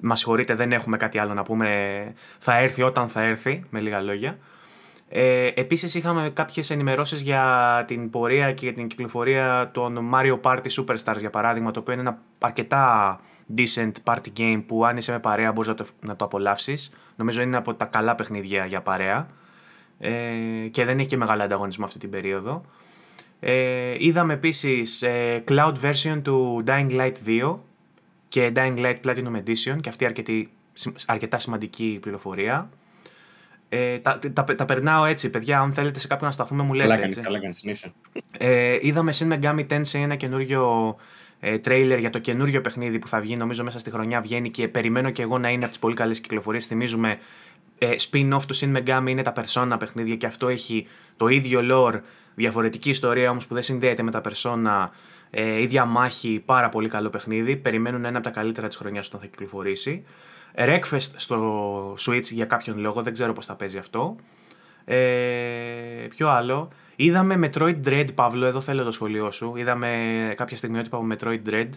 Μα 0.00 0.16
συγχωρείτε, 0.16 0.54
δεν 0.54 0.72
έχουμε 0.72 0.96
κάτι 0.96 1.18
άλλο 1.18 1.34
να 1.34 1.42
πούμε. 1.42 2.14
Θα 2.38 2.58
έρθει 2.58 2.82
όταν 2.82 3.08
θα 3.08 3.22
έρθει, 3.22 3.64
με 3.70 3.80
λίγα 3.80 4.00
λόγια. 4.00 4.38
Ε, 5.08 5.50
επίσης 5.54 5.94
είχαμε 5.94 6.30
κάποιες 6.30 6.70
ενημερώσεις 6.70 7.20
για 7.20 7.84
την 7.86 8.10
πορεία 8.10 8.52
και 8.52 8.64
για 8.64 8.74
την 8.74 8.86
κυκλοφορία 8.86 9.70
των 9.72 10.10
Mario 10.14 10.40
Party 10.40 10.66
Superstars 10.78 11.18
για 11.18 11.30
παράδειγμα 11.30 11.70
το 11.70 11.80
οποίο 11.80 11.92
είναι 11.92 12.02
ένα 12.02 12.18
αρκετά 12.38 13.20
decent 13.56 13.92
party 14.04 14.28
game 14.36 14.62
που 14.66 14.84
αν 14.84 14.96
είσαι 14.96 15.12
με 15.12 15.18
παρέα 15.18 15.52
μπορείς 15.52 15.68
να 15.68 15.74
το, 15.74 15.86
να 16.00 16.16
το 16.16 16.24
απολαύσεις 16.24 16.92
νομίζω 17.16 17.42
είναι 17.42 17.56
από 17.56 17.74
τα 17.74 17.84
καλά 17.84 18.14
παιχνίδια 18.14 18.66
για 18.66 18.82
παρέα 18.82 19.28
ε, 19.98 20.12
και 20.70 20.84
δεν 20.84 20.98
έχει 20.98 21.08
και 21.08 21.16
μεγάλο 21.16 21.42
ανταγωνισμό 21.42 21.84
αυτή 21.84 21.98
την 21.98 22.10
περίοδο 22.10 22.64
ε, 23.40 23.94
είδαμε 23.98 24.32
επίσης 24.32 25.02
ε, 25.02 25.44
cloud 25.48 25.74
version 25.82 26.20
του 26.22 26.64
Dying 26.66 26.90
Light 26.90 27.14
2 27.26 27.56
και 28.28 28.52
Dying 28.56 28.76
Light 28.78 29.00
Platinum 29.04 29.36
Edition 29.36 29.80
και 29.80 29.88
αυτή 29.88 30.04
αρκετή, 30.04 30.50
αρκετά 31.06 31.38
σημαντική 31.38 31.98
πληροφορία. 32.02 32.70
Ε, 33.68 33.98
τα, 33.98 34.18
τα, 34.32 34.44
τα, 34.44 34.64
περνάω 34.64 35.04
έτσι, 35.04 35.30
παιδιά. 35.30 35.60
Αν 35.60 35.72
θέλετε 35.72 35.98
σε 35.98 36.06
κάποιον 36.06 36.26
να 36.26 36.34
σταθούμε, 36.34 36.62
μου 36.62 36.72
λέτε. 36.72 36.88
Καλά 36.88 37.04
έτσι. 37.04 37.20
καλά 37.20 37.40
κάνεις, 37.40 37.86
ε, 38.38 38.78
είδαμε 38.80 39.12
Shin 39.14 39.32
Megami 39.32 39.66
Tensei 39.66 40.00
ένα 40.00 40.16
καινούριο 40.16 40.96
ε, 41.40 41.58
τρέιλερ 41.58 41.98
για 41.98 42.10
το 42.10 42.18
καινούριο 42.18 42.60
παιχνίδι 42.60 42.98
που 42.98 43.08
θα 43.08 43.20
βγει, 43.20 43.36
νομίζω 43.36 43.64
μέσα 43.64 43.78
στη 43.78 43.90
χρονιά 43.90 44.20
βγαίνει 44.20 44.50
και 44.50 44.68
περιμένω 44.68 45.10
και 45.10 45.22
εγώ 45.22 45.38
να 45.38 45.48
είναι 45.48 45.62
από 45.62 45.68
τις 45.68 45.78
πολύ 45.78 45.94
καλές 45.94 46.20
κυκλοφορίες. 46.20 46.66
Θυμίζουμε 46.66 47.18
ε, 47.78 47.94
spin-off 48.10 48.42
του 48.46 48.56
Shin 48.56 48.76
Megami 48.76 49.08
είναι 49.08 49.22
τα 49.22 49.32
Persona 49.36 49.76
παιχνίδια 49.78 50.16
και 50.16 50.26
αυτό 50.26 50.48
έχει 50.48 50.86
το 51.16 51.28
ίδιο 51.28 51.60
lore, 51.70 52.00
διαφορετική 52.34 52.90
ιστορία 52.90 53.30
όμως 53.30 53.46
που 53.46 53.54
δεν 53.54 53.62
συνδέεται 53.62 54.02
με 54.02 54.10
τα 54.10 54.20
Persona 54.24 54.88
ε, 55.30 55.60
ίδια 55.60 55.84
μάχη, 55.84 56.42
πάρα 56.44 56.68
πολύ 56.68 56.88
καλό 56.88 57.10
παιχνίδι. 57.10 57.56
Περιμένουν 57.56 58.04
ένα 58.04 58.18
από 58.18 58.26
τα 58.26 58.32
καλύτερα 58.32 58.68
της 58.68 58.76
χρονιάς 58.76 59.06
όταν 59.06 59.20
θα 59.20 59.26
κυκλοφορήσει. 59.26 60.04
Wreckfest 60.54 61.10
στο 61.14 61.94
Switch 61.98 62.22
για 62.32 62.44
κάποιον 62.44 62.78
λόγο, 62.78 63.02
δεν 63.02 63.12
ξέρω 63.12 63.32
πώς 63.32 63.44
θα 63.44 63.54
παίζει 63.54 63.78
αυτό. 63.78 64.16
Ε, 64.84 66.06
ποιο 66.08 66.28
άλλο; 66.28 66.70
Είδαμε 66.96 67.38
Metroid 67.42 67.76
Dread, 67.86 68.06
Παύλο, 68.14 68.46
εδώ 68.46 68.60
θέλω 68.60 68.84
το 68.84 68.90
σχολείο 68.90 69.30
σου. 69.30 69.56
Είδαμε 69.56 70.32
κάποια 70.36 70.56
στιγμιότυπα 70.56 70.96
από 70.96 71.06
Metroid 71.12 71.40
Dread. 71.48 71.68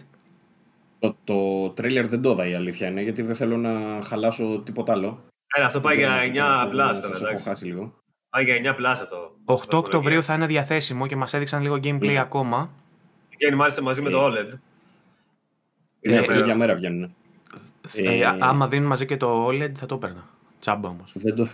Το, 0.98 1.16
το 1.24 1.68
τρέιλερ 1.70 2.08
δεν 2.08 2.22
το 2.22 2.30
είδα 2.30 2.46
η 2.46 2.54
αλήθεια 2.54 2.88
είναι, 2.88 3.02
γιατί 3.02 3.22
δεν 3.22 3.34
θέλω 3.34 3.56
να 3.56 4.02
χαλάσω 4.02 4.62
τίποτα 4.64 4.92
άλλο. 4.92 5.24
Ε, 5.56 5.62
αυτό 5.62 5.80
πάει 5.80 5.96
για 5.96 6.10
9 6.66 6.70
πλάστα. 6.70 7.08
Έχω 7.08 7.42
χάσει 7.42 7.66
λίγο. 7.66 7.94
Πάει 8.30 8.44
για 8.44 8.72
9 8.72 8.76
πλάστα 8.76 9.06
το. 9.06 9.54
8 9.54 9.78
Οκτωβρίου 9.78 10.22
θα 10.22 10.34
είναι 10.34 10.46
διαθέσιμο 10.46 11.06
και 11.06 11.16
μας 11.16 11.34
έδειξαν 11.34 11.62
λίγο 11.62 11.78
gameplay 11.82 12.14
mm. 12.14 12.14
ακόμα. 12.14 12.70
Βγαίνει 13.40 13.56
μάλιστα 13.56 13.82
μαζί 13.82 14.00
με 14.00 14.10
το 14.10 14.26
OLED. 14.26 14.48
Ε, 16.00 16.22
την 16.22 16.34
ίδια 16.34 16.54
μέρα 16.54 16.74
βγαίνουν. 16.74 17.14
Ε, 17.96 18.18
ε, 18.18 18.24
άμα 18.38 18.68
δίνουν 18.68 18.88
μαζί 18.88 19.06
και 19.06 19.16
το 19.16 19.46
OLED 19.46 19.72
θα 19.74 19.86
το 19.86 19.94
έπαιρνα. 19.94 20.28
Τσάμπα 20.58 20.88
όμως. 20.88 21.12
Δεν 21.14 21.34
το... 21.34 21.48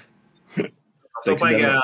Αυτό 1.18 1.34
πάει 1.34 1.54
για, 1.54 1.80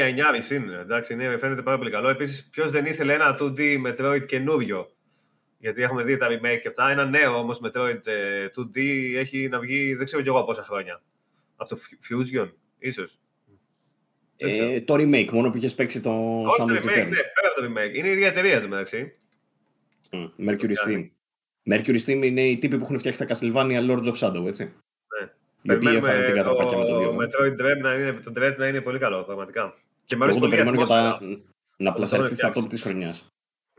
ε. 0.00 0.10
για 0.10 0.30
9,5 0.48 0.50
είναι. 0.50 0.78
Εντάξει, 0.78 1.12
είναι, 1.12 1.38
φαίνεται 1.38 1.62
πάρα 1.62 1.78
πολύ 1.78 1.90
καλό. 1.90 2.08
Επίσης, 2.08 2.44
ποιος 2.44 2.70
δεν 2.70 2.84
ήθελε 2.84 3.14
ένα 3.14 3.38
2D 3.40 3.86
Metroid 3.86 4.26
καινούριο; 4.26 4.90
Γιατί 5.58 5.82
έχουμε 5.82 6.02
δει 6.02 6.16
τα 6.16 6.26
remake 6.26 6.58
και 6.62 6.68
αυτά. 6.68 6.90
Ένα 6.90 7.04
νέο 7.04 7.38
όμως 7.38 7.60
Metroid 7.64 8.00
2D 8.56 8.78
έχει 9.16 9.48
να 9.48 9.58
βγει 9.58 9.94
δεν 9.94 10.06
ξέρω 10.06 10.22
κι 10.22 10.28
εγώ 10.28 10.44
πόσα 10.44 10.62
χρόνια. 10.62 11.02
Από 11.56 11.68
το 11.68 11.78
Fusion, 12.10 12.50
ίσως. 12.78 13.18
Ε, 14.36 14.80
το 14.80 14.94
remake, 14.94 15.28
μόνο 15.30 15.50
που 15.50 15.56
είχες 15.56 15.74
παίξει 15.74 16.00
το 16.00 16.42
Όχι 16.42 16.58
το 16.58 16.64
remake, 16.64 16.84
ναι, 16.84 17.04
πέρα 17.04 17.52
το 17.56 17.64
remake. 17.64 17.94
Είναι 17.94 18.08
η 18.08 18.12
ίδια 18.12 18.26
εταιρεία 18.26 18.62
του 18.62 18.68
μεταξύ. 18.68 19.18
Mm, 20.10 20.30
Mercury 20.46 20.74
Steam. 20.84 21.08
Mercury 21.70 21.98
Steam 22.06 22.22
είναι 22.24 22.42
οι 22.42 22.58
τύποι 22.58 22.76
που 22.76 22.84
έχουν 22.84 22.98
φτιάξει 22.98 23.26
τα 23.26 23.36
Castlevania 23.36 23.90
Lords 23.90 24.12
of 24.12 24.16
Shadow, 24.18 24.46
έτσι. 24.46 24.64
Ναι. 24.64 25.30
Οι 25.62 25.76
οποίοι 25.76 25.92
έφεραν 25.96 26.24
την 26.24 26.34
καταπάκια 26.34 26.78
με 26.78 26.84
το 26.84 26.98
2. 26.98 27.16
Metroid 27.16 27.60
Dread 27.60 27.80
να 27.82 27.94
είναι, 27.94 28.12
το 28.12 28.32
Dread 28.36 28.54
να 28.58 28.66
είναι 28.66 28.80
πολύ 28.80 28.98
καλό, 28.98 29.22
πραγματικά. 29.22 29.74
Και 30.04 30.14
Εγώ 30.14 30.38
το 30.38 30.48
περιμένω 30.48 30.76
για 30.76 30.86
τα... 30.86 31.20
να 31.76 31.92
πλασαριστεί 31.92 32.34
στα 32.34 32.52
top 32.54 32.68
της 32.68 32.82
χρονιάς. 32.82 33.28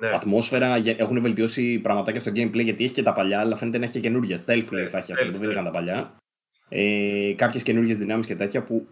Ναι. 0.02 0.10
Ατμόσφαιρα, 0.10 0.76
έχουν 0.86 1.22
βελτιώσει 1.22 1.80
πραγματάκια 1.80 2.20
στο 2.20 2.32
gameplay 2.32 2.64
γιατί 2.64 2.84
έχει 2.84 2.94
και 2.94 3.04
τα 3.04 3.14
παλιά, 3.14 3.40
αλλά 3.40 3.56
φαίνεται 3.56 3.78
να 3.78 3.84
έχει 3.84 3.94
και 3.94 4.00
καινούργια. 4.00 4.38
Stealth 4.46 4.68
ναι, 4.70 4.86
θα 4.86 4.98
έχει 4.98 5.12
αυτό 5.12 5.26
που 5.26 5.38
δεν 5.38 5.52
είχαν 5.52 5.64
τα 5.64 5.72
παλιά. 5.72 6.16
Ε, 6.70 7.34
Κάποιες 7.36 7.64
καινούργιες 7.64 7.98
δυνάμεις 7.98 8.26
και 8.26 8.36
τέτοια 8.36 8.64
που 8.64 8.88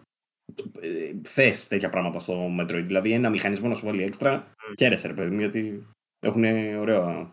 ε, 0.80 0.88
θες 1.22 1.66
τέτοια 1.66 1.88
πράγματα 1.88 2.18
στο 2.18 2.50
Metroid. 2.60 2.82
Δηλαδή 2.84 3.12
ένα 3.12 3.30
μηχανισμό 3.30 3.68
να 3.68 3.74
σου 3.74 3.86
βάλει 3.86 4.02
έξτρα, 4.02 4.46
mm. 4.46 4.74
κέρεσε 4.74 5.06
ρε 5.06 5.12
παιδί 5.12 5.30
μου, 5.30 5.38
γιατί 5.38 5.86
έχουν 6.20 6.44
ωραία. 6.78 7.32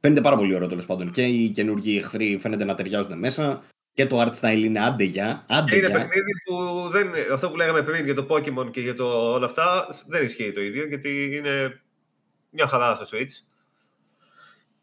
Φαίνεται 0.00 0.20
πάρα 0.20 0.36
πολύ 0.36 0.54
ωραίο 0.54 0.68
τέλος 0.68 0.86
πάντων. 0.86 1.10
Και 1.10 1.24
οι 1.24 1.48
καινούργιοι 1.48 1.96
εχθροί 1.98 2.38
φαίνεται 2.38 2.64
να 2.64 2.74
ταιριάζουν 2.74 3.18
μέσα. 3.18 3.62
Και 3.94 4.06
το 4.06 4.20
art 4.22 4.32
style 4.40 4.62
είναι 4.64 4.84
άντε 4.84 5.04
για. 5.04 5.44
Άντε 5.48 5.76
είναι 5.76 5.90
παιχνίδι 5.90 6.32
που 6.44 6.88
δεν, 6.90 7.10
αυτό 7.32 7.50
που 7.50 7.56
λέγαμε 7.56 7.82
πριν 7.82 8.04
για 8.04 8.14
το 8.14 8.26
Pokemon 8.28 8.70
και 8.70 8.80
για 8.80 8.94
το, 8.94 9.32
όλα 9.32 9.46
αυτά 9.46 9.88
δεν 10.06 10.24
ισχύει 10.24 10.52
το 10.52 10.60
ίδιο 10.60 10.86
γιατί 10.86 11.36
είναι 11.36 11.82
μια 12.50 12.66
χαρά 12.66 12.94
στο 12.94 13.06
Switch. 13.10 13.30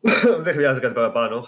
δεν 0.43 0.53
χρειάζεται 0.53 0.79
κάτι 0.79 0.93
παραπάνω. 0.93 1.47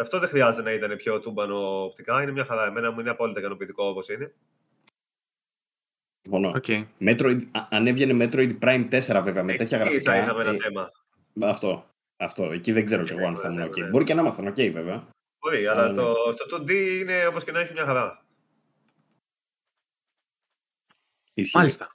Αυτό 0.00 0.18
δεν 0.18 0.28
χρειάζεται 0.28 0.62
να 0.62 0.72
ήταν 0.72 0.96
πιο 0.96 1.20
τούμπανο 1.20 1.84
οπτικά. 1.84 2.22
Είναι 2.22 2.32
μια 2.32 2.44
χαρά. 2.44 2.66
Εμένα 2.66 2.90
μου 2.90 3.00
είναι 3.00 3.10
απόλυτα 3.10 3.40
ικανοποιητικό 3.40 3.84
όπως 3.84 4.08
είναι. 4.08 4.34
Συμφωνώ. 6.22 6.52
Okay. 6.62 6.86
Metroid, 7.00 7.40
αν 7.70 7.86
έβγαινε 7.86 8.24
Metroid 8.24 8.58
Prime 8.58 8.88
4 8.90 9.20
βέβαια 9.22 9.42
με 9.42 9.54
τέτοια 9.54 9.78
γραφικά. 9.78 10.12
Θα 10.12 10.18
είχαμε 10.18 10.42
ένα 10.42 10.50
ε, 10.50 10.56
θέμα. 10.56 10.90
Αυτό. 11.40 11.84
Αυτό. 12.16 12.52
Εκεί 12.52 12.72
δεν 12.72 12.84
ξέρω 12.84 13.04
κι 13.04 13.12
εγώ 13.12 13.26
αν 13.26 13.36
θα 13.36 13.48
ήμουν 13.48 13.68
OK. 13.68 13.90
Μπορεί 13.90 14.04
και 14.04 14.14
να 14.14 14.20
ήμασταν 14.20 14.48
OK 14.48 14.70
βέβαια. 14.72 15.08
Μπορεί, 15.38 15.66
αλλά 15.66 15.88
ναι. 15.88 15.94
το, 15.94 16.14
το 16.48 16.56
2D 16.62 16.70
είναι 17.00 17.26
όπως 17.26 17.44
και 17.44 17.52
να 17.52 17.60
έχει 17.60 17.72
μια 17.72 17.84
χαρά. 17.84 18.24
Μάλιστα. 21.54 21.94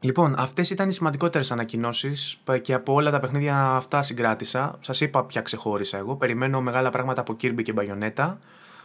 Λοιπόν, 0.00 0.34
αυτές 0.38 0.70
ήταν 0.70 0.88
οι 0.88 0.92
σημαντικότερες 0.92 1.50
ανακοινώσεις 1.50 2.42
και 2.62 2.74
από 2.74 2.92
όλα 2.92 3.10
τα 3.10 3.20
παιχνίδια 3.20 3.56
αυτά 3.56 4.02
συγκράτησα. 4.02 4.78
Σας 4.80 5.00
είπα 5.00 5.24
ποια 5.24 5.40
ξεχώρισα 5.40 5.98
εγώ. 5.98 6.16
Περιμένω 6.16 6.60
μεγάλα 6.60 6.90
πράγματα 6.90 7.20
από 7.20 7.36
Kirby 7.42 7.62
και 7.62 7.74
Bayonetta. 7.76 8.36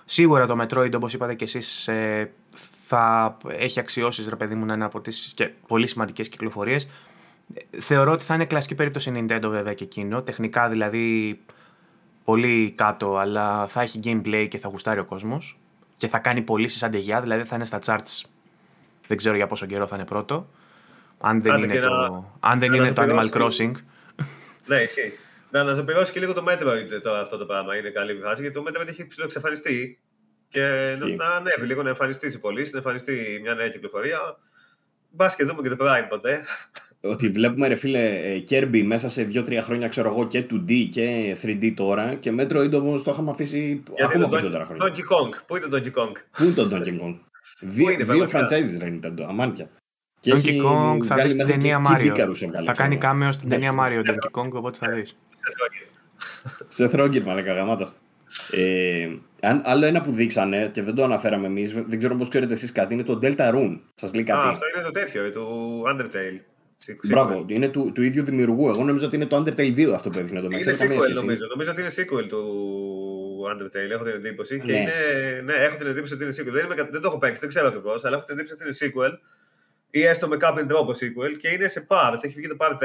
Σίγουρα 0.05 0.47
το 0.47 0.61
Metroid, 0.61 0.93
όπως 0.95 1.13
είπατε 1.13 1.33
και 1.33 1.43
εσείς, 1.43 1.87
ε, 1.87 2.31
θα 2.87 3.37
έχει 3.47 3.79
αξιώσεις, 3.79 4.27
ρε 4.27 4.35
παιδί 4.35 4.55
μου, 4.55 4.65
να 4.65 4.73
είναι 4.73 4.85
από 4.85 5.01
τις 5.01 5.33
πολύ 5.67 5.87
σημαντικές 5.87 6.29
κυκλοφορίες. 6.29 6.87
Θεωρώ 7.77 8.11
ότι 8.11 8.23
θα 8.23 8.33
είναι 8.33 8.45
κλασική 8.45 8.75
περίπτωση 8.75 9.11
Nintendo 9.15 9.47
βέβαια 9.49 9.73
και 9.73 9.83
εκείνο. 9.83 10.21
Τεχνικά 10.21 10.69
δηλαδή 10.69 11.39
πολύ 12.23 12.71
κάτω, 12.71 13.17
αλλά 13.17 13.67
θα 13.67 13.81
έχει 13.81 13.99
gameplay 14.03 14.47
και 14.49 14.57
θα 14.57 14.67
γουστάρει 14.67 14.99
ο 14.99 15.05
κόσμος. 15.05 15.59
Και 15.97 16.07
θα 16.07 16.19
κάνει 16.19 16.41
πωλήσεις 16.41 16.83
αντεγιά, 16.83 17.21
δηλαδή 17.21 17.43
θα 17.43 17.55
είναι 17.55 17.65
στα 17.65 17.79
charts. 17.85 18.25
Δεν 19.07 19.17
ξέρω 19.17 19.35
για 19.35 19.47
πόσο 19.47 19.65
καιρό 19.65 19.87
θα 19.87 19.95
είναι 19.95 20.05
πρώτο. 20.05 20.49
Αν 21.19 21.41
δεν 21.41 21.63
είναι, 21.63 21.79
το, 21.79 22.25
αν 22.39 22.59
δεν 22.59 22.73
είναι 22.73 22.93
το 22.93 23.01
Animal 23.01 23.29
Crossing. 23.29 23.71
Ναι, 24.65 24.81
ισχύει. 24.81 25.13
Να 25.51 25.59
αναζωπηρώσει 25.59 26.11
και 26.11 26.19
λίγο 26.19 26.33
το 26.33 26.43
Metroid 26.47 27.01
το, 27.03 27.11
αυτό 27.11 27.37
το 27.37 27.45
πράγμα. 27.45 27.75
Είναι 27.75 27.89
καλή 27.89 28.19
φάση 28.23 28.41
γιατί 28.41 28.55
το 28.55 28.63
Metroid 28.67 28.87
έχει 28.87 29.07
ψηλοεξαφανιστεί. 29.07 29.99
Και 30.49 30.61
να 31.17 31.27
ανέβει 31.27 31.65
λίγο 31.65 31.83
να 31.83 31.89
εμφανιστεί 31.89 32.27
η 32.27 32.37
πωλήσεις, 32.37 32.71
να 32.71 32.77
εμφανιστεί 32.77 33.39
μια 33.41 33.53
νέα 33.53 33.69
κυκλοφορία. 33.69 34.37
Μπας 35.09 35.35
και 35.35 35.43
δούμε 35.43 35.61
και 35.61 35.75
το 35.75 35.85
Prime 35.85 36.05
ποτέ. 36.09 36.45
Ότι 37.01 37.29
βλέπουμε 37.29 37.67
ρε 37.67 37.75
φίλε 37.75 38.21
Kirby 38.49 38.83
μέσα 38.85 39.09
σε 39.09 39.27
2-3 39.33 39.59
χρόνια 39.61 39.87
ξέρω 39.87 40.09
εγώ 40.09 40.27
και 40.27 40.45
2D 40.51 40.87
και 40.91 41.37
3D 41.43 41.73
τώρα 41.75 42.15
και 42.15 42.33
Metroid 42.39 42.71
όμως 42.73 43.03
το 43.03 43.11
είχαμε 43.11 43.31
αφήσει 43.31 43.83
Γιατί 43.95 44.03
ακόμα 44.03 44.29
περισσότερα 44.29 44.65
χρόνια. 44.65 44.85
Donkey 44.85 44.99
Kong. 44.99 45.43
Πού 45.47 45.55
είναι 45.55 45.67
το 45.67 45.77
Donkey 45.77 46.01
Kong; 46.01 46.11
Πού 46.31 46.43
είναι 46.43 46.53
το 46.53 46.69
Donkey 46.71 47.01
Kong; 47.01 47.15
δύο, 47.59 47.95
δύο 47.99 48.29
franchises 48.31 48.79
ρε 48.79 48.99
Nintendo, 48.99 49.21
αμάνια. 49.27 49.69
Και 50.19 50.33
Donkey 50.33 50.65
Kong 50.65 50.97
θα 51.03 51.15
δεις 51.15 51.35
την 51.35 51.47
ταινία 51.47 51.81
Mario. 51.87 52.33
Θα 52.65 52.71
κάνει 52.71 52.97
κάμεο 52.97 53.31
στην 53.31 53.49
ταινία 53.49 53.71
Mario 53.79 54.09
Donkey 54.09 54.41
Kong, 54.41 54.49
οπότε 54.51 54.77
θα 54.77 54.91
δεις. 54.91 55.17
Σε 56.67 56.87
θρόγκερ, 56.87 57.23
μαλακα 57.23 57.53
γαμάτος. 57.53 57.93
Ε, 58.51 59.09
αν, 59.41 59.61
άλλο 59.65 59.85
ένα 59.85 60.01
που 60.01 60.11
δείξανε 60.11 60.69
και 60.73 60.81
δεν 60.81 60.95
το 60.95 61.03
αναφέραμε 61.03 61.47
εμείς, 61.47 61.73
δεν 61.73 61.97
ξέρω 61.97 62.15
πώς 62.15 62.27
ξέρετε 62.27 62.53
εσείς 62.53 62.71
κάτι, 62.71 62.93
είναι 62.93 63.03
το 63.03 63.19
Delta 63.21 63.53
Rune. 63.53 63.79
Σας 63.95 64.13
λέει 64.13 64.23
κάτι; 64.23 64.47
Α, 64.47 64.49
αυτό 64.49 64.65
είναι 64.75 64.83
το 64.85 64.91
τέτοιο, 64.91 65.31
το 65.31 65.83
Undertale. 65.91 66.39
Μπράβο, 67.07 67.45
είναι 67.47 67.69
του, 67.69 67.91
του 67.91 68.03
ίδιου 68.03 68.23
δημιουργού. 68.23 68.69
Εγώ 68.69 68.83
νομίζω 68.83 69.05
ότι 69.05 69.15
είναι 69.15 69.25
το 69.25 69.37
Undertale 69.37 69.75
2 69.77 69.91
αυτό 69.93 70.09
που 70.09 70.19
έδειχνε 70.19 70.41
το 70.41 70.45
Είναι 70.45 70.75
sequel, 70.79 71.13
νομίζω. 71.13 71.47
Νομίζω 71.47 71.71
ότι 71.71 71.81
είναι 71.81 71.91
sequel 71.95 72.27
του 72.27 72.41
Undertale, 73.53 73.91
έχω 73.91 74.03
την 74.03 74.13
εντύπωση. 74.13 74.59
Και 74.59 74.71
ναι. 74.71 74.77
είναι, 74.77 75.41
ναι, 75.43 75.53
έχω 75.53 75.77
την 75.77 75.87
εντύπωση 75.87 76.13
ότι 76.13 76.23
είναι 76.23 76.33
sequel. 76.37 76.51
Δεν, 76.51 76.65
είμαι, 76.65 76.75
δεν 76.75 77.01
το 77.01 77.07
έχω 77.07 77.17
παίξει, 77.17 77.39
δεν 77.39 77.49
ξέρω 77.49 77.67
ακριβώς, 77.67 78.05
αλλά 78.05 78.15
έχω 78.17 78.25
την 78.25 78.39
εντύπωση 78.39 78.53
ότι 78.53 78.63
είναι 78.63 78.93
sequel. 78.93 79.11
Ή 79.89 80.03
έστω 80.03 80.27
με 80.27 80.37
κάποιον 80.37 80.67
τρόπο 80.67 80.91
sequel 80.91 81.37
και 81.37 81.47
είναι 81.47 81.67
σε 81.67 81.87
part. 81.89 82.19
Έχει 82.21 82.33
βγει 82.35 82.47
το 82.47 82.55
part 82.59 82.73
1 82.73 82.77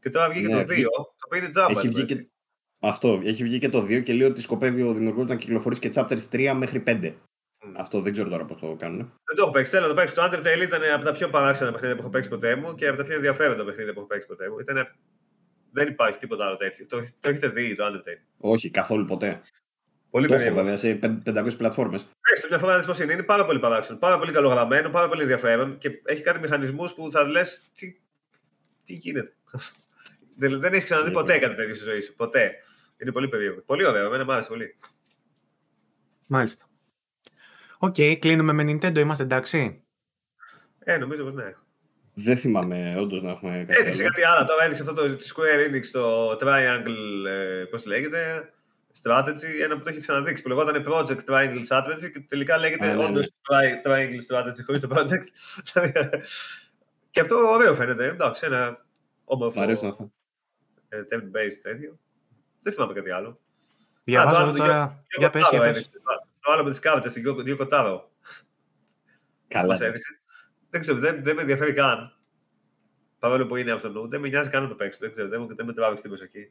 και 0.00 0.10
τώρα 0.10 0.30
βγήκε 0.30 0.46
ναι, 0.46 0.64
το 0.64 0.74
2. 0.74 0.82
Το 0.82 1.12
οποίο 1.24 1.38
είναι 1.38 1.48
τζάμπα. 1.48 1.70
Έχει 1.70 1.88
βγει 1.88 2.04
και... 2.04 2.26
Αυτό, 2.80 3.20
έχει 3.24 3.42
βγει 3.42 3.58
και 3.58 3.68
το 3.68 3.82
2 3.82 4.02
και 4.02 4.12
λέει 4.12 4.28
ότι 4.28 4.40
σκοπεύει 4.40 4.82
ο 4.82 4.92
δημιουργός 4.92 5.26
να 5.26 5.36
κυκλοφορήσει 5.36 5.80
και 5.80 5.90
chapters 5.94 6.28
3 6.32 6.52
μέχρι 6.56 6.82
5. 6.86 7.12
Αυτό 7.72 8.00
δεν 8.00 8.12
ξέρω 8.12 8.28
τώρα 8.28 8.44
πώς 8.44 8.56
το 8.56 8.76
κάνουν. 8.78 8.98
Δεν 8.98 9.36
το 9.36 9.42
έχω 9.42 9.50
παίξει. 9.50 9.70
Θέλω 9.70 9.82
να 9.82 9.88
το 9.88 9.94
παίξω. 9.94 10.14
Το 10.14 10.22
Undertale 10.24 10.62
ήταν 10.62 10.82
από 10.94 11.04
τα 11.04 11.12
πιο 11.12 11.28
παράξενα 11.28 11.72
παιχνίδια 11.72 11.96
που 11.96 12.02
έχω 12.02 12.10
παίξει 12.10 12.28
ποτέ 12.28 12.56
μου 12.56 12.74
και 12.74 12.88
από 12.88 12.96
τα 12.96 13.04
πιο 13.04 13.14
ενδιαφέροντα 13.14 13.64
παιχνίδια 13.64 13.92
που 13.92 13.98
έχω 13.98 14.08
παίξει 14.08 14.26
ποτέ 14.26 14.50
μου. 14.50 14.58
Ήτανε... 14.58 14.94
Δεν 15.72 15.88
υπάρχει 15.88 16.18
τίποτα 16.18 16.46
άλλο 16.46 16.56
τέτοιο. 16.56 16.86
Το, 16.86 17.02
το 17.20 17.28
έχετε 17.28 17.48
δει 17.48 17.74
το 17.74 17.84
Undertale. 17.86 18.20
Όχι, 18.38 18.70
καθόλου 18.70 19.04
ποτέ. 19.04 19.40
Πολύ 20.10 20.28
περίεργο. 20.28 20.54
βέβαια 20.56 20.76
σε 20.76 20.98
500 21.26 21.56
πλατφόρμες. 21.58 22.06
Έχει 22.34 22.46
μια 22.48 22.58
φορά 22.58 22.78
να 22.78 22.84
πώς 22.84 23.00
είναι. 23.00 23.12
Είναι 23.12 23.22
πάρα 23.22 23.44
πολύ 23.44 23.58
παράξενο, 23.58 23.98
πάρα 23.98 24.18
πολύ 24.18 24.32
καλογραμμένο, 24.32 24.90
πάρα 24.90 25.08
πολύ 25.08 25.22
ενδιαφέρον 25.22 25.78
και 25.78 25.90
έχει 26.04 26.22
κάτι 26.22 26.40
μηχανισμούς 26.40 26.94
που 26.94 27.10
θα 27.10 27.28
λες. 27.28 27.62
Τι, 27.74 28.00
τι 28.84 28.94
γίνεται; 28.94 29.36
δεν, 30.40 30.60
δεν 30.60 30.72
έχεις 30.72 30.84
ξαναδεί 30.84 31.10
ποτέ 31.10 31.38
κάτι 31.38 31.54
τέτοιο 31.54 31.74
στη 31.74 31.84
ζωή 31.84 32.00
σου. 32.00 32.14
Ποτέ. 32.14 32.52
Είναι 33.02 33.12
πολύ 33.12 33.28
περίεργο. 33.28 33.62
Πολύ 33.66 33.86
ωραίο. 33.86 34.06
Εμένα 34.06 34.24
μου 34.24 34.32
άρεσε 34.32 34.48
πολύ. 34.48 34.74
Μάλιστα. 36.26 36.65
Οκ, 37.78 37.94
okay, 37.98 38.16
κλείνουμε 38.18 38.52
με 38.52 38.62
Nintendo, 38.62 38.96
είμαστε 38.96 39.22
εντάξει; 39.22 39.82
Ε, 40.78 40.96
νομίζω 40.96 41.24
πως 41.24 41.34
ναι. 41.34 41.52
Δεν 42.14 42.36
θυμάμαι 42.36 42.94
όντως 42.98 43.22
να 43.22 43.30
έχουμε 43.30 43.64
κάτι 43.68 43.80
Έδειξε 43.80 44.02
κάτι 44.02 44.24
άλλο. 44.24 44.46
Τώρα 44.46 44.64
έδειξε 44.64 44.82
αυτό 44.82 44.94
το 44.94 45.14
τη 45.14 45.32
Square 45.34 45.70
Enix, 45.70 45.86
το 45.92 46.30
Triangle, 46.30 47.26
ε, 47.28 47.64
πώς 47.64 47.86
λέγεται, 47.86 48.50
Strategy, 49.02 49.62
ένα 49.62 49.76
που 49.76 49.82
το 49.82 49.88
έχει 49.90 50.00
ξαναδείξει, 50.00 50.42
που 50.42 50.48
λεγόταν 50.48 50.84
Project 50.88 51.18
Triangle 51.28 51.66
Strategy 51.68 52.10
και 52.12 52.20
τελικά 52.28 52.58
λέγεται 52.58 52.94
ναι, 52.94 53.04
όντως 53.04 53.32
ναι. 53.50 53.82
Triangle 53.84 54.34
Strategy 54.34 54.64
χωρίς 54.66 54.80
το 54.80 54.88
Project. 54.90 55.26
και 57.10 57.20
αυτό 57.20 57.36
ωραίο 57.36 57.74
φαίνεται, 57.74 58.06
εντάξει, 58.06 58.46
ένα 58.46 58.86
όμορφο. 59.24 59.60
Μ' 59.60 59.62
αρέσουν 59.62 59.88
αυτά. 59.88 60.10
Ε, 60.88 61.02
based 61.10 61.58
τέτοιο. 61.62 61.98
Δεν 62.62 62.72
θυμάμαι 62.72 62.92
κάτι 62.92 63.10
άλλο. 63.10 63.40
Διαβάζω 64.04 64.52
τώρα, 64.52 65.04
για 65.18 65.30
πες, 65.30 65.48
για 65.50 65.60
πες. 65.60 65.90
Το 66.46 66.52
άλλο 66.52 66.64
με 66.64 66.70
τις 66.70 66.78
κάρτε, 66.78 67.08
δύο 67.42 67.56
κοτάρο. 67.56 68.10
Καλά. 69.48 69.76
Δεν 70.70 70.80
ξέρω, 70.80 70.98
δεν, 70.98 71.22
δεν 71.22 71.34
με 71.34 71.40
ενδιαφέρει 71.40 71.72
καν. 71.72 72.16
Παρόλο 73.18 73.46
που 73.46 73.56
είναι 73.56 73.72
αυτό, 73.72 74.08
δεν 74.08 74.20
με 74.20 74.28
νοιάζει 74.28 74.50
καν 74.50 74.62
να 74.62 74.68
το 74.68 74.74
παίξω. 74.74 74.98
Δεν 75.02 75.10
ξέρω, 75.10 75.28
δεν, 75.28 75.46
δεν 75.56 75.66
με 75.66 75.72
τράβηξε 75.72 76.02
την 76.02 76.12
προσοχή. 76.12 76.50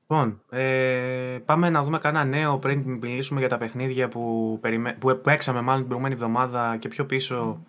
Λοιπόν, 0.00 0.42
ε, 0.50 1.38
πάμε 1.44 1.70
να 1.70 1.82
δούμε 1.84 1.98
κανένα 1.98 2.24
νέο 2.24 2.58
πριν 2.58 2.80
μιλήσουμε 2.80 3.40
για 3.40 3.48
τα 3.48 3.58
παιχνίδια 3.58 4.08
που, 4.08 4.58
περιμέ... 4.60 4.92
που 4.92 5.20
παίξαμε 5.22 5.60
μάλλον 5.60 5.78
την 5.78 5.88
προηγούμενη 5.88 6.14
εβδομάδα 6.14 6.76
και 6.76 6.88
πιο 6.88 7.06
πίσω. 7.06 7.64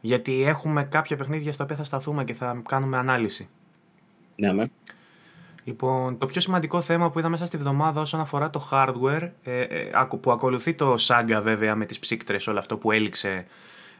Γιατί 0.00 0.42
έχουμε 0.42 0.84
κάποια 0.84 1.16
παιχνίδια 1.16 1.52
στα 1.52 1.64
οποία 1.64 1.76
θα 1.76 1.84
σταθούμε 1.84 2.24
και 2.24 2.34
θα 2.34 2.62
κάνουμε 2.68 2.96
ανάλυση. 2.96 3.48
Ναι, 4.36 4.52
με. 4.52 4.70
Λοιπόν, 5.64 6.18
το 6.18 6.26
πιο 6.26 6.40
σημαντικό 6.40 6.80
θέμα 6.80 7.10
που 7.10 7.18
είδα 7.18 7.28
μέσα 7.28 7.46
στη 7.46 7.56
βδομάδα 7.56 8.00
όσον 8.00 8.20
αφορά 8.20 8.50
το 8.50 8.68
hardware, 8.70 9.30
ε, 9.42 9.60
ε, 9.60 9.90
που 10.20 10.30
ακολουθεί 10.32 10.74
το 10.74 10.94
Saga 10.98 11.40
βέβαια 11.42 11.74
με 11.74 11.84
τις 11.84 11.98
ψύκτρες, 11.98 12.46
όλο 12.46 12.58
αυτό 12.58 12.76
που 12.76 12.92
έληξε, 12.92 13.46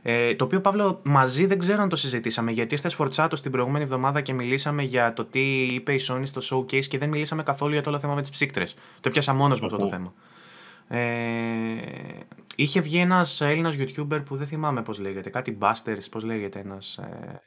ε, 0.03 0.35
το 0.35 0.45
οποίο 0.45 0.61
Παύλο 0.61 1.01
μαζί 1.03 1.47
δεν 1.47 1.59
ξέρω 1.59 1.83
αν 1.83 1.89
το 1.89 1.97
συζητήσαμε 1.97 2.51
γιατί 2.51 2.75
ήρθες 2.75 2.95
φορτσάτος 2.95 3.41
την 3.41 3.51
προηγούμενη 3.51 3.85
εβδομάδα 3.85 4.21
και 4.21 4.33
μιλήσαμε 4.33 4.83
για 4.83 5.13
το 5.13 5.25
τι 5.25 5.63
είπε 5.63 5.95
η 5.95 6.01
Sony 6.09 6.23
στο 6.23 6.41
showcase 6.51 6.85
και 6.85 6.99
δεν 6.99 7.09
μιλήσαμε 7.09 7.43
καθόλου 7.43 7.73
για 7.73 7.83
το 7.83 7.91
όλο 7.91 7.99
θέμα 7.99 8.15
με 8.15 8.21
τις 8.21 8.31
ψύκτρες. 8.31 8.75
Το 9.01 9.11
πιάσα 9.11 9.35
μόνος 9.35 9.61
μου 9.61 9.67
αυτό 9.67 9.79
το 9.79 9.89
θέμα. 9.89 10.13
Ε, 10.89 11.01
είχε 12.57 12.81
βγει 12.81 12.99
ένας 12.99 13.41
Έλληνας 13.41 13.77
YouTuber 13.79 14.23
που 14.25 14.37
δεν 14.37 14.47
θυμάμαι 14.47 14.83
πώς 14.83 14.99
λέγεται, 14.99 15.31
κάτι 15.31 15.59
Busters, 15.61 16.11
πώς 16.11 16.25
λέγεται 16.25 16.59
ένας... 16.59 16.97
Ε, 16.97 17.43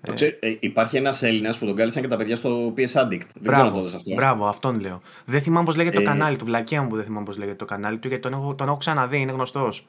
ε, 0.00 0.26
ε, 0.40 0.56
υπάρχει 0.60 0.96
ένας 0.96 1.22
Έλληνας 1.22 1.58
που 1.58 1.66
τον 1.66 1.76
κάλεσαν 1.76 2.02
και 2.02 2.08
τα 2.08 2.16
παιδιά 2.16 2.36
στο 2.36 2.74
PS 2.76 3.02
Addict. 3.02 3.26
Δεν 3.40 3.52
ξέρω 3.52 3.64
να 3.64 3.72
το 3.72 3.84
αυτό. 3.84 4.14
Μπράβο, 4.14 4.46
αυτόν 4.46 4.80
λέω. 4.80 5.00
Δεν 5.24 5.42
θυμάμαι 5.42 5.64
πώς 5.64 5.76
λέγεται 5.76 5.96
το 5.96 6.02
ε, 6.02 6.04
κανάλι 6.04 6.36
του. 6.36 6.44
Βλακία 6.44 6.82
μου 6.82 6.88
που 6.88 6.96
δεν 6.96 7.04
θυμάμαι 7.04 7.24
πώς 7.24 7.38
λέγεται 7.38 7.56
το 7.56 7.64
κανάλι 7.64 7.98
του, 7.98 8.08
γιατί 8.08 8.22
τον 8.22 8.32
έχω, 8.32 8.54
τον 8.54 8.68
έχω 8.68 8.76
ξαναδεί, 8.76 9.18
είναι 9.18 9.32
γνωστός. 9.32 9.86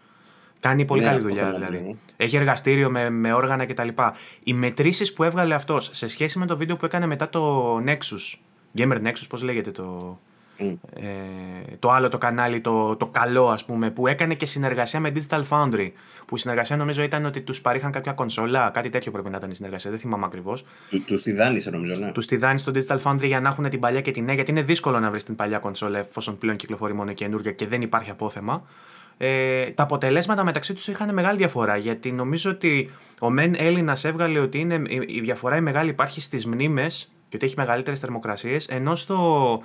Κάνει 0.59 0.85
πολύ 0.85 1.01
ναι, 1.01 1.07
καλή 1.07 1.19
δουλειά 1.19 1.51
δηλαδή. 1.51 1.77
Ναι. 1.77 1.95
Έχει 2.17 2.35
εργαστήριο 2.35 2.89
με, 2.89 3.09
με 3.09 3.33
όργανα 3.33 3.65
κτλ. 3.65 3.87
Οι 4.43 4.53
μετρήσεις 4.53 5.13
που 5.13 5.23
έβγαλε 5.23 5.53
αυτός 5.53 5.89
σε 5.91 6.07
σχέση 6.07 6.39
με 6.39 6.45
το 6.45 6.57
βίντεο 6.57 6.75
που 6.77 6.85
έκανε 6.85 7.05
μετά 7.05 7.29
το 7.29 7.75
Nexus. 7.85 8.37
Gamer 8.77 9.01
Nexus, 9.05 9.25
πώς 9.29 9.41
λέγεται 9.41 9.71
το. 9.71 10.19
Ε, 10.59 11.03
το 11.79 11.91
άλλο 11.91 12.09
το 12.09 12.17
κανάλι, 12.17 12.61
το, 12.61 12.95
το 12.95 13.07
καλό 13.07 13.47
ας 13.47 13.65
πούμε, 13.65 13.89
που 13.89 14.07
έκανε 14.07 14.33
και 14.33 14.45
συνεργασία 14.45 14.99
με 14.99 15.11
Digital 15.15 15.43
Foundry. 15.49 15.91
Που 16.25 16.35
η 16.35 16.39
συνεργασία 16.39 16.77
νομίζω 16.77 17.01
ήταν 17.01 17.25
ότι 17.25 17.41
τους 17.41 17.61
παρήχαν 17.61 17.91
κάποια 17.91 18.13
κονσόλα, 18.13 18.69
κάτι 18.69 18.89
τέτοιο 18.89 19.11
πρέπει 19.11 19.29
να 19.29 19.37
ήταν 19.37 19.49
η 19.49 19.55
συνεργασία, 19.55 19.91
δεν 19.91 19.99
θυμάμαι 19.99 20.25
ακριβώς. 20.25 20.65
Του 21.05 21.21
τη 21.21 21.33
δάνεισε 21.33 21.69
νομίζω, 21.69 21.93
ναι. 21.99 22.11
Τους 22.11 22.25
τη 22.25 22.37
δάνεισε 22.37 22.71
το 22.71 22.79
Digital 22.79 23.01
Foundry 23.01 23.25
για 23.25 23.39
να 23.39 23.49
έχουν 23.49 23.69
την 23.69 23.79
παλιά 23.79 24.01
και 24.01 24.11
την 24.11 24.23
νέα, 24.23 24.35
γιατί 24.35 24.51
είναι 24.51 24.61
δύσκολο 24.61 24.99
να 24.99 25.09
βρεις 25.09 25.23
την 25.23 25.35
παλιά 25.35 25.57
κονσόλα 25.57 25.99
εφόσον 25.99 26.37
πλέον 26.37 26.55
κυκλοφορεί 26.55 26.93
μόνο 26.93 27.13
καινούργια 27.13 27.51
και 27.51 27.67
δεν 27.67 27.81
υπάρχει 27.81 28.09
απόθεμα. 28.09 28.63
Ε, 29.21 29.69
τα 29.71 29.83
αποτελέσματα 29.83 30.43
μεταξύ 30.43 30.73
τους 30.73 30.87
είχαν 30.87 31.13
μεγάλη 31.13 31.37
διαφορά 31.37 31.77
γιατί 31.77 32.11
νομίζω 32.11 32.51
ότι 32.51 32.89
ο 33.19 33.29
Μεν 33.29 33.53
Έλληνας 33.57 34.03
έβγαλε 34.03 34.39
ότι 34.39 34.59
είναι, 34.59 34.81
η 35.07 35.19
διαφορά 35.19 35.55
η 35.55 35.61
μεγάλη 35.61 35.89
υπάρχει 35.89 36.21
στις 36.21 36.45
μνήμες 36.45 37.11
και 37.29 37.35
ότι 37.35 37.45
έχει 37.45 37.55
μεγαλύτερες 37.57 37.99
θερμοκρασίες, 37.99 38.67
ενώ 38.67 38.95
στο 38.95 39.61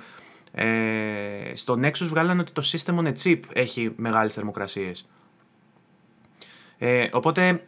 ε, 0.55 1.51
στο 1.53 1.79
Nexus 1.81 2.07
βγάλανε 2.07 2.41
ότι 2.41 2.51
το 2.51 2.61
system 2.65 2.95
on 2.95 3.07
a 3.07 3.13
chip 3.23 3.39
έχει 3.53 3.93
μεγάλες 3.95 4.33
θερμοκρασίες. 4.33 5.07
Ε, 6.77 7.07
οπότε, 7.11 7.63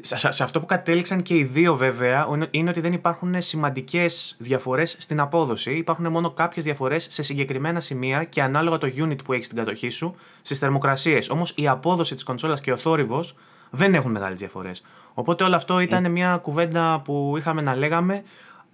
σε 0.00 0.42
αυτό 0.42 0.60
που 0.60 0.66
κατέληξαν 0.66 1.22
και 1.22 1.36
οι 1.36 1.44
δύο 1.44 1.76
βέβαια, 1.76 2.26
είναι 2.50 2.70
ότι 2.70 2.80
δεν 2.80 2.92
υπάρχουν 2.92 3.42
σημαντικές 3.42 4.36
διαφορές 4.38 4.96
στην 4.98 5.20
απόδοση. 5.20 5.72
Υπάρχουν 5.72 6.10
μόνο 6.10 6.30
κάποιες 6.30 6.64
διαφορές 6.64 7.06
σε 7.10 7.22
συγκεκριμένα 7.22 7.80
σημεία 7.80 8.24
και 8.24 8.42
ανάλογα 8.42 8.78
το 8.78 8.86
unit 8.96 9.24
που 9.24 9.32
έχεις 9.32 9.46
στην 9.46 9.58
κατοχή 9.58 9.88
σου 9.88 10.14
στις 10.42 10.58
θερμοκρασίες. 10.58 11.30
Όμως 11.30 11.52
η 11.56 11.68
απόδοση 11.68 12.14
της 12.14 12.24
κονσόλας 12.24 12.60
και 12.60 12.72
ο 12.72 12.76
θόρυβος 12.76 13.34
δεν 13.70 13.94
έχουν 13.94 14.10
μεγάλες 14.10 14.38
διαφορές. 14.38 14.82
Οπότε 15.14 15.44
όλο 15.44 15.56
αυτό 15.56 15.80
ήταν 15.80 16.10
μια 16.10 16.36
κουβέντα 16.36 17.00
που 17.04 17.34
είχαμε 17.38 17.62
να 17.62 17.76
λέγαμε 17.76 18.22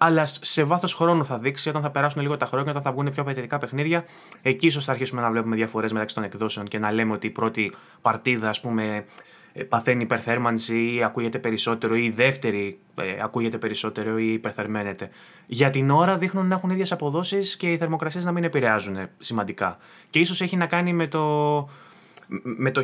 αλλά 0.02 0.26
σε 0.26 0.64
βάθος 0.64 0.94
χρόνου 0.94 1.24
θα 1.24 1.38
δείξει 1.38 1.68
όταν 1.68 1.82
θα 1.82 1.90
περάσουν 1.90 2.22
λίγο 2.22 2.36
τα 2.36 2.46
χρόνια, 2.46 2.70
όταν 2.70 2.82
θα 2.82 2.92
βγουν 2.92 3.10
πιο 3.10 3.22
απαιτητικά 3.22 3.58
παιχνίδια. 3.58 4.04
Εκεί 4.42 4.66
ίσως 4.66 4.84
θα 4.84 4.92
αρχίσουμε 4.92 5.20
να 5.20 5.30
βλέπουμε 5.30 5.56
διαφορές 5.56 5.92
μεταξύ 5.92 6.14
των 6.14 6.24
εκδόσεων 6.24 6.66
και 6.66 6.78
να 6.78 6.92
λέμε 6.92 7.12
ότι 7.12 7.26
η 7.26 7.30
πρώτη 7.30 7.72
παρτίδα, 8.02 8.48
ας 8.48 8.60
πούμε, 8.60 9.04
ε, 9.52 9.62
παθαίνει 9.62 10.02
υπερθέρμανση 10.02 10.94
ή 10.94 11.02
ακούγεται 11.02 11.38
περισσότερο 11.38 11.96
ή 11.96 12.04
η 12.04 12.10
δεύτερη 12.10 12.78
ε, 12.94 13.16
ακούγεται 13.22 13.58
περισσότερο 13.58 14.18
ή 14.18 14.32
υπερθερμαίνεται. 14.32 15.10
Για 15.46 15.70
την 15.70 15.90
ώρα 15.90 16.18
δείχνουν 16.18 16.46
να 16.46 16.54
έχουν 16.54 16.70
ίδιες 16.70 16.92
αποδόσεις 16.92 17.56
και 17.56 17.72
οι 17.72 17.76
θερμοκρασίες 17.76 18.24
να 18.24 18.32
μην 18.32 18.44
επηρεάζουν 18.44 18.96
σημαντικά. 19.18 19.78
Και 20.10 20.18
ίσως 20.18 20.40
έχει 20.40 20.56
να 20.56 20.66
κάνει 20.66 20.92
με 20.92 21.06
το 21.06 21.68
με 22.42 22.70
το 22.70 22.82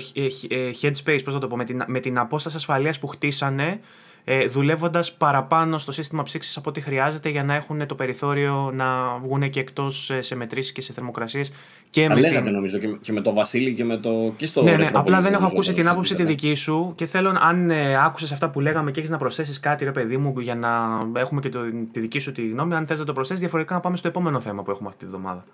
headspace, 0.80 1.20
πώς 1.24 1.32
θα 1.32 1.38
το 1.38 1.48
πω, 1.48 1.56
με 1.56 1.64
την, 1.64 1.82
με 1.86 2.00
την 2.00 2.18
απόσταση 2.18 2.56
ασφαλείας 2.56 2.98
που 2.98 3.06
χτίσανε, 3.06 3.80
ε, 4.28 4.46
δουλεύοντας 4.46 5.12
παραπάνω 5.14 5.78
στο 5.78 5.92
σύστημα 5.92 6.22
ψήξης 6.22 6.56
από 6.56 6.70
ό,τι 6.70 6.80
χρειάζεται 6.80 7.28
για 7.28 7.44
να 7.44 7.54
έχουν 7.54 7.86
το 7.86 7.94
περιθώριο 7.94 8.70
να 8.74 9.18
βγουν 9.18 9.50
και 9.50 9.60
εκτός 9.60 10.10
σε 10.18 10.36
μετρήσεις 10.36 10.72
και 10.72 10.80
σε 10.80 10.92
θερμοκρασίες. 10.92 11.52
Τα 11.90 12.14
με 12.14 12.20
λέγατε 12.20 12.44
την... 12.44 12.52
νομίζω 12.52 12.78
και, 12.78 12.96
και 13.00 13.12
με 13.12 13.20
το 13.20 13.32
Βασίλη 13.32 13.74
και 13.74 13.84
με 13.84 13.96
το. 13.96 14.32
και 14.36 14.46
στο 14.46 14.62
ναι, 14.62 14.76
ναι, 14.76 14.90
απλά 14.92 15.20
δεν 15.20 15.32
έχω 15.32 15.44
ακούσει 15.44 15.72
την 15.72 15.88
άποψη 15.88 16.14
τη 16.14 16.24
δική 16.24 16.54
σου 16.54 16.92
και 16.94 17.06
θέλω, 17.06 17.36
αν 17.40 17.70
ε, 17.70 18.04
άκουσες 18.04 18.32
αυτά 18.32 18.50
που 18.50 18.60
λέγαμε 18.60 18.90
και 18.90 18.98
έχεις 18.98 19.10
να 19.10 19.18
προσθέσεις 19.18 19.60
κάτι, 19.60 19.84
ρε 19.84 19.92
παιδί 19.92 20.16
μου, 20.16 20.34
για 20.40 20.54
να 20.54 20.98
έχουμε 21.20 21.40
και 21.40 21.48
το, 21.48 21.60
τη 21.92 22.00
δική 22.00 22.18
σου 22.18 22.32
τη 22.32 22.48
γνώμη, 22.48 22.74
αν 22.74 22.86
θες 22.86 22.98
να 22.98 23.04
το 23.04 23.12
προσθέσεις, 23.12 23.40
διαφορετικά 23.40 23.74
να 23.74 23.80
πάμε 23.80 23.96
στο 23.96 24.08
επόμενο 24.08 24.40
θέμα 24.40 24.62
που 24.62 24.70
έχουμε 24.70 24.88
αυτή 24.88 25.04
τη 25.04 25.10
βδομάδα. 25.10 25.44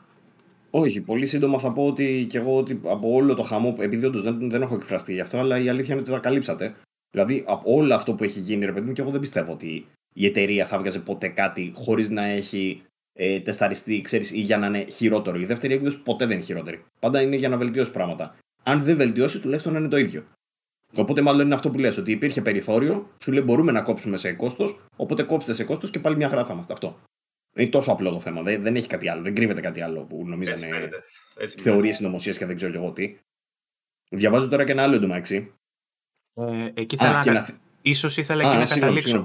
Όχι, 0.70 1.00
πολύ 1.00 1.26
σύντομα 1.26 1.58
θα 1.58 1.72
πω 1.72 1.86
ότι 1.86 2.26
και 2.28 2.38
εγώ 2.38 2.56
ότι 2.56 2.80
από 2.84 3.14
όλο 3.14 3.34
το 3.34 3.42
χαμό, 3.42 3.76
επειδή 3.78 4.06
όντως 4.06 4.22
δεν, 4.22 4.50
δεν 4.50 4.62
έχω 4.62 4.74
εκφραστεί 4.74 5.12
γι' 5.12 5.20
αυτό, 5.20 5.38
αλλά 5.38 5.58
η 5.58 5.68
αλήθεια 5.68 5.94
είναι 5.94 6.02
ότι 6.02 6.12
τα 6.12 6.18
καλύψατε. 6.18 6.74
Δηλαδή, 7.12 7.44
από 7.46 7.74
όλο 7.74 7.94
αυτό 7.94 8.14
που 8.14 8.24
έχει 8.24 8.40
γίνει, 8.40 8.64
ρε 8.64 8.72
παιδί 8.72 8.86
μου, 8.86 8.92
και 8.92 9.00
εγώ 9.00 9.10
δεν 9.10 9.20
πιστεύω 9.20 9.52
ότι 9.52 9.86
η 10.12 10.26
εταιρεία 10.26 10.66
θα 10.66 10.78
βγάζει 10.78 11.02
ποτέ 11.02 11.28
κάτι 11.28 11.72
χωρίς 11.74 12.10
να 12.10 12.24
έχει 12.24 12.82
ε, 13.12 13.40
τεσταριστεί, 13.40 14.00
ξέρεις, 14.00 14.30
ή 14.30 14.40
για 14.40 14.58
να 14.58 14.66
είναι 14.66 14.84
χειρότερο. 14.84 15.38
Η 15.38 15.44
δεύτερη 15.44 15.74
έκδοση 15.74 16.02
ποτέ 16.02 16.26
δεν 16.26 16.36
είναι 16.36 16.44
χειρότερη. 16.44 16.84
Πάντα 17.00 17.20
είναι 17.20 17.36
για 17.36 17.48
να 17.48 17.56
βελτιώσει 17.56 17.92
πράγματα. 17.92 18.36
Αν 18.62 18.82
δεν 18.82 18.96
βελτιώσει, 18.96 19.40
τουλάχιστον 19.40 19.72
να 19.72 19.78
είναι 19.78 19.88
το 19.88 19.96
ίδιο. 19.96 20.24
Οπότε, 20.94 21.20
μάλλον 21.20 21.46
είναι 21.46 21.54
αυτό 21.54 21.70
που 21.70 21.78
λες, 21.78 21.96
ότι 21.96 22.10
υπήρχε 22.10 22.42
περιθώριο, 22.42 23.10
σου 23.22 23.32
λέει 23.32 23.42
μπορούμε 23.46 23.72
να 23.72 23.82
κόψουμε 23.82 24.16
σε 24.16 24.32
κόστος, 24.32 24.80
οπότε 24.96 25.22
κόψτε 25.22 25.52
σε 25.52 25.64
κόστος 25.64 25.90
και 25.90 25.98
πάλι 25.98 26.16
μια 26.16 26.28
χαρά 26.28 26.44
θα 26.44 26.52
είμαστε. 26.52 26.72
Αυτό. 26.72 27.00
Είναι 27.56 27.68
τόσο 27.68 27.92
απλό 27.92 28.10
το 28.10 28.20
θέμα. 28.20 28.42
Δεν, 28.42 28.62
δεν 28.62 28.76
έχει 28.76 28.88
κάτι 28.88 29.08
άλλο. 29.08 29.22
Δεν 29.22 29.34
κρύβεται 29.34 29.60
κάτι 29.60 29.80
άλλο 29.80 30.04
που 30.04 30.26
νομίζανε 30.26 30.90
θεωρίες 31.56 31.96
συνωμοσία 31.96 32.32
και 32.32 32.46
δεν 32.46 32.56
ξέρω 32.56 32.72
εγώ 32.74 32.92
τι. 32.92 33.14
Διαβάζω 34.10 34.48
τώρα 34.48 34.64
και 34.64 34.72
ένα 34.72 34.82
άλλο 34.82 34.94
εντωμεταξύ 34.94 35.52
ε, 36.34 36.80
εκεί 36.80 36.94
ήθελα 36.94 37.22
να... 37.24 37.32
να... 37.32 37.46
Ίσως 37.82 38.16
ήθελα 38.16 38.42
και 38.42 38.56
να 38.56 38.64
καταλήξω. 38.64 39.24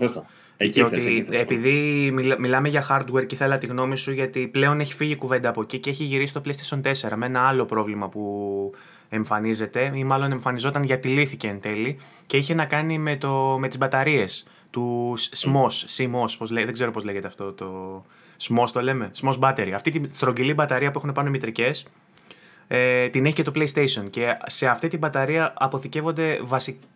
Εκεί 0.57 0.81
ότι 0.81 1.27
επειδή 1.31 2.11
μιλάμε 2.39 2.69
για 2.69 2.85
hardware 2.89 3.27
και 3.27 3.35
ήθελα 3.35 3.57
τη 3.57 3.65
γνώμη 3.65 3.97
σου 3.97 4.11
γιατί 4.11 4.47
πλέον 4.47 4.79
έχει 4.79 4.93
φύγει 4.93 5.11
η 5.11 5.15
κουβέντα 5.15 5.49
από 5.49 5.61
εκεί 5.61 5.79
και 5.79 5.89
έχει 5.89 6.03
γυρίσει 6.03 6.33
το 6.33 6.41
PlayStation 6.45 6.81
4 6.81 7.13
με 7.15 7.25
ένα 7.25 7.47
άλλο 7.47 7.65
πρόβλημα 7.65 8.09
που 8.09 8.71
εμφανίζεται 9.09 9.91
ή 9.95 10.03
μάλλον 10.03 10.31
εμφανιζόταν 10.31 10.83
γιατί 10.83 11.07
λύθηκε 11.07 11.47
εν 11.47 11.59
τέλει 11.59 11.99
και 12.25 12.37
είχε 12.37 12.53
να 12.53 12.65
κάνει 12.65 12.97
με, 12.97 13.17
το, 13.17 13.57
με 13.59 13.67
τις 13.67 13.77
μπαταρίες 13.77 14.47
του 14.69 15.13
SMOS, 15.17 15.97
CMOS, 15.97 16.37
πώς 16.37 16.51
λέει, 16.51 16.63
δεν 16.63 16.73
ξέρω 16.73 16.91
πώς 16.91 17.03
λέγεται 17.03 17.27
αυτό 17.27 17.53
το 17.53 18.03
SMOS 18.41 18.69
το 18.73 18.81
λέμε, 18.81 19.11
SMOS 19.21 19.39
battery. 19.39 19.71
Αυτή 19.75 19.99
τη 19.99 20.15
στρογγυλή 20.15 20.53
μπαταρία 20.53 20.91
που 20.91 20.97
έχουν 20.97 21.11
πάνω 21.11 21.27
οι 21.27 21.31
μητρικές 21.31 21.87
ε, 22.67 23.07
την 23.09 23.25
έχει 23.25 23.35
και 23.35 23.43
το 23.43 23.51
PlayStation 23.55 24.09
και 24.09 24.37
σε 24.45 24.67
αυτή 24.67 24.87
την 24.87 24.99
μπαταρία 24.99 25.53
αποθηκεύονται 25.57 26.39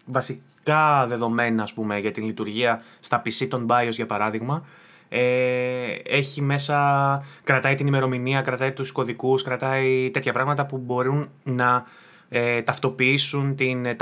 βασικά 0.06 1.06
δεδομένα 1.08 1.64
ας 1.64 1.74
πούμε, 1.74 2.00
για 2.00 2.12
την 2.12 2.26
λειτουργία 2.26 2.82
στα 3.00 3.22
PC 3.26 3.48
των 3.50 3.68
BIOS 3.70 3.92
για 3.92 4.06
παράδειγμα. 4.06 4.66
Ε, 5.10 5.96
έχει 6.04 6.42
μέσα, 6.42 7.24
κρατάει 7.44 7.76
την 7.76 7.88
ημερομηνία, 7.88 8.42
κρατάει 8.42 8.72
τους 8.72 8.92
κωδικούς, 8.92 9.44
κρατάει 9.44 10.10
τέτοια 10.12 10.34
πράγματα 10.34 10.66
που 10.66 10.78
μπορούν 10.78 11.30
να 11.44 11.86
ε, 12.30 12.62
ταυτοποιήσουν, 12.62 13.56
την, 13.56 13.96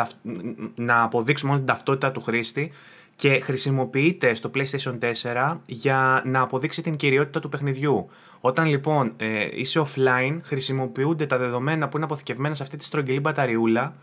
να 0.75 1.03
αποδείξουν 1.03 1.47
μόνο 1.47 1.59
την 1.59 1.67
ταυτότητα 1.67 2.11
του 2.11 2.21
χρήστη 2.21 2.71
και 3.19 3.39
χρησιμοποιείται 3.39 4.33
στο 4.33 4.51
PlayStation 4.55 4.97
4 5.23 5.57
για 5.65 6.21
να 6.25 6.41
αποδείξει 6.41 6.81
την 6.81 6.95
κυριότητα 6.95 7.39
του 7.39 7.49
παιχνιδιού. 7.49 8.09
Όταν 8.39 8.67
λοιπόν 8.67 9.13
ε, 9.17 9.47
είσαι 9.51 9.85
offline, 9.85 10.39
χρησιμοποιούνται 10.43 11.25
τα 11.25 11.37
δεδομένα 11.37 11.89
που 11.89 11.97
είναι 11.97 12.05
αποθηκευμένα 12.05 12.53
σε 12.53 12.63
αυτή 12.63 12.77
τη 12.77 12.83
στρογγυλή 12.83 13.19
μπαταριούλα 13.19 13.95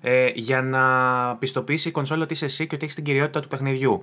ε, 0.00 0.30
για 0.34 0.62
να 0.62 0.82
πιστοποιήσει 1.36 1.88
η 1.88 1.90
κονσόλα 1.90 2.22
ότι 2.22 2.32
είσαι 2.32 2.44
εσύ 2.44 2.66
και 2.66 2.74
ότι 2.74 2.84
έχεις 2.84 2.96
την 2.96 3.04
κυριότητα 3.04 3.40
του 3.40 3.48
παιχνιδιού. 3.48 4.02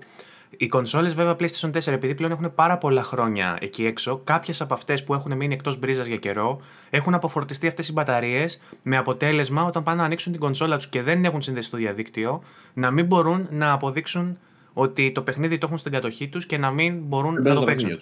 Οι 0.57 0.67
κονσόλες, 0.67 1.13
βέβαια, 1.13 1.35
PlayStation 1.39 1.71
4, 1.71 1.87
επειδή 1.87 2.15
πλέον 2.15 2.31
έχουν 2.31 2.53
πάρα 2.55 2.77
πολλά 2.77 3.03
χρόνια 3.03 3.57
εκεί 3.61 3.85
έξω, 3.85 4.21
κάποιες 4.23 4.61
από 4.61 4.73
αυτές 4.73 5.03
που 5.03 5.13
έχουν 5.13 5.35
μείνει 5.35 5.53
εκτός 5.53 5.79
μπρίζας 5.79 6.05
για 6.05 6.17
καιρό, 6.17 6.61
έχουν 6.89 7.13
αποφορτιστεί 7.13 7.67
αυτές 7.67 7.87
οι 7.87 7.91
μπαταρίες, 7.91 8.61
με 8.81 8.97
αποτέλεσμα 8.97 9.63
όταν 9.63 9.83
πάνε 9.83 9.97
να 9.97 10.05
ανοίξουν 10.05 10.31
την 10.31 10.41
κονσόλα 10.41 10.75
τους 10.75 10.87
και 10.87 11.01
δεν 11.01 11.25
έχουν 11.25 11.41
συνδέσει 11.41 11.67
στο 11.67 11.77
διαδίκτυο, 11.77 12.43
να 12.73 12.91
μην 12.91 13.05
μπορούν 13.05 13.47
να 13.51 13.71
αποδείξουν 13.71 14.37
ότι 14.73 15.11
το 15.11 15.21
παιχνίδι 15.21 15.57
το 15.57 15.65
έχουν 15.65 15.77
στην 15.77 15.91
κατοχή 15.91 16.27
τους 16.27 16.45
και 16.45 16.57
να 16.57 16.71
μην 16.71 16.97
μπορούν 16.97 17.41
να 17.41 17.53
το 17.53 17.63
παίξουν. 17.63 17.97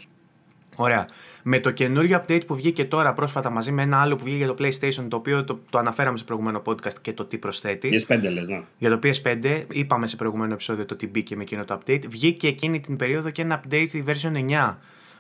Ωραία. 0.82 1.08
Με 1.44 1.60
το 1.60 1.72
καινούριο 1.72 2.24
update 2.24 2.46
που 2.46 2.56
βγήκε 2.56 2.86
τώρα 2.86 3.14
πρόσφατα 3.14 3.50
μαζί 3.50 3.72
με 3.72 3.82
ένα 3.82 4.02
άλλο 4.02 4.16
που 4.16 4.24
βγήκε 4.24 4.38
για 4.38 4.54
το 4.54 4.56
PlayStation, 4.60 5.06
το 5.08 5.16
οποίο 5.16 5.44
το, 5.44 5.60
το 5.70 5.78
αναφέραμε 5.78 6.18
σε 6.18 6.24
προηγούμενο 6.24 6.62
podcast 6.66 6.94
και 7.02 7.14
το 7.14 7.26
τι 7.26 7.38
προσθέτει. 7.38 8.06
PS5 8.08 8.32
λες, 8.32 8.48
ναι. 8.48 8.62
Για 8.78 8.90
το 8.90 9.00
PS5, 9.04 9.64
είπαμε 9.72 10.08
σε 10.08 10.16
προηγούμενο 10.16 10.54
επεισόδιο 10.54 10.86
το 10.86 10.96
τι 10.96 11.08
μπήκε 11.08 11.36
με 11.36 11.42
εκείνο 11.42 11.66
το 11.66 11.80
update. 11.80 12.04
Βγήκε 12.10 12.48
εκείνη 12.48 12.80
την 12.80 12.96
περίοδο 12.96 13.30
και 13.30 13.42
ένα 13.42 13.64
update 13.64 13.88
η 13.92 14.04
version 14.08 14.50
9 14.50 14.76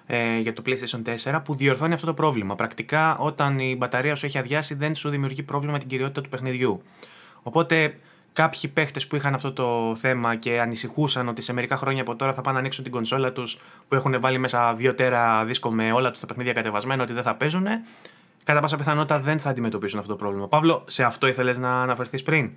ε, 0.06 0.40
για 0.40 0.54
το 0.54 0.62
PlayStation 0.66 1.32
4 1.32 1.42
που 1.44 1.56
διορθώνει 1.56 1.94
αυτό 1.94 2.06
το 2.06 2.14
πρόβλημα. 2.14 2.56
Πρακτικά, 2.56 3.18
όταν 3.18 3.60
η 3.60 3.76
μπαταρία 3.78 4.16
σου 4.16 4.26
έχει 4.26 4.38
αδειάσει, 4.38 4.76
δεν 4.76 4.96
σου 4.96 5.10
δημιουργεί 5.10 5.44
πρόβλημα 5.44 5.78
την 5.78 5.88
κυριότητα 5.88 6.22
του 6.22 6.30
παιχνιδιού. 6.30 6.82
Οπότε 7.44 7.96
κάποιοι 8.42 8.70
παίχτες 8.70 9.08
που 9.08 9.16
είχαν 9.16 9.34
αυτό 9.34 9.54
το 9.54 9.96
θέμα 9.96 10.36
και 10.36 10.60
ανησυχούσαν 10.60 11.28
ότι 11.28 11.42
σε 11.42 11.54
μερικά 11.54 11.76
χρόνια 11.78 12.02
από 12.02 12.16
τώρα 12.16 12.34
θα 12.34 12.42
πάνε 12.42 12.54
να 12.54 12.60
ανοίξουν 12.60 12.84
την 12.84 12.94
κονσόλα 12.94 13.32
τους 13.32 13.58
που 13.88 13.96
έχουν 13.96 14.20
βάλει 14.20 14.38
μέσα 14.38 14.74
δύο 14.74 14.96
τέρα 14.96 15.46
δίσκο 15.46 15.72
με 15.72 15.92
όλα 15.92 16.12
τους 16.12 16.20
τα 16.20 16.26
παιχνίδια 16.26 16.54
κατεβασμένα 16.54 17.04
ότι 17.04 17.14
δεν 17.14 17.24
θα 17.24 17.36
παίζουν, 17.36 17.66
κατά 18.44 18.60
πάσα 18.60 18.78
πιθανότητα 18.78 19.20
δεν 19.20 19.40
θα 19.40 19.50
αντιμετωπίσουν 19.50 20.00
αυτό 20.00 20.12
το 20.12 20.18
πρόβλημα. 20.18 20.48
Παύλο, 20.48 20.84
σε 20.88 21.04
αυτό 21.04 21.28
ήθελες 21.28 21.58
να 21.58 21.82
αναφερθείς 21.82 22.24
πριν; 22.24 22.52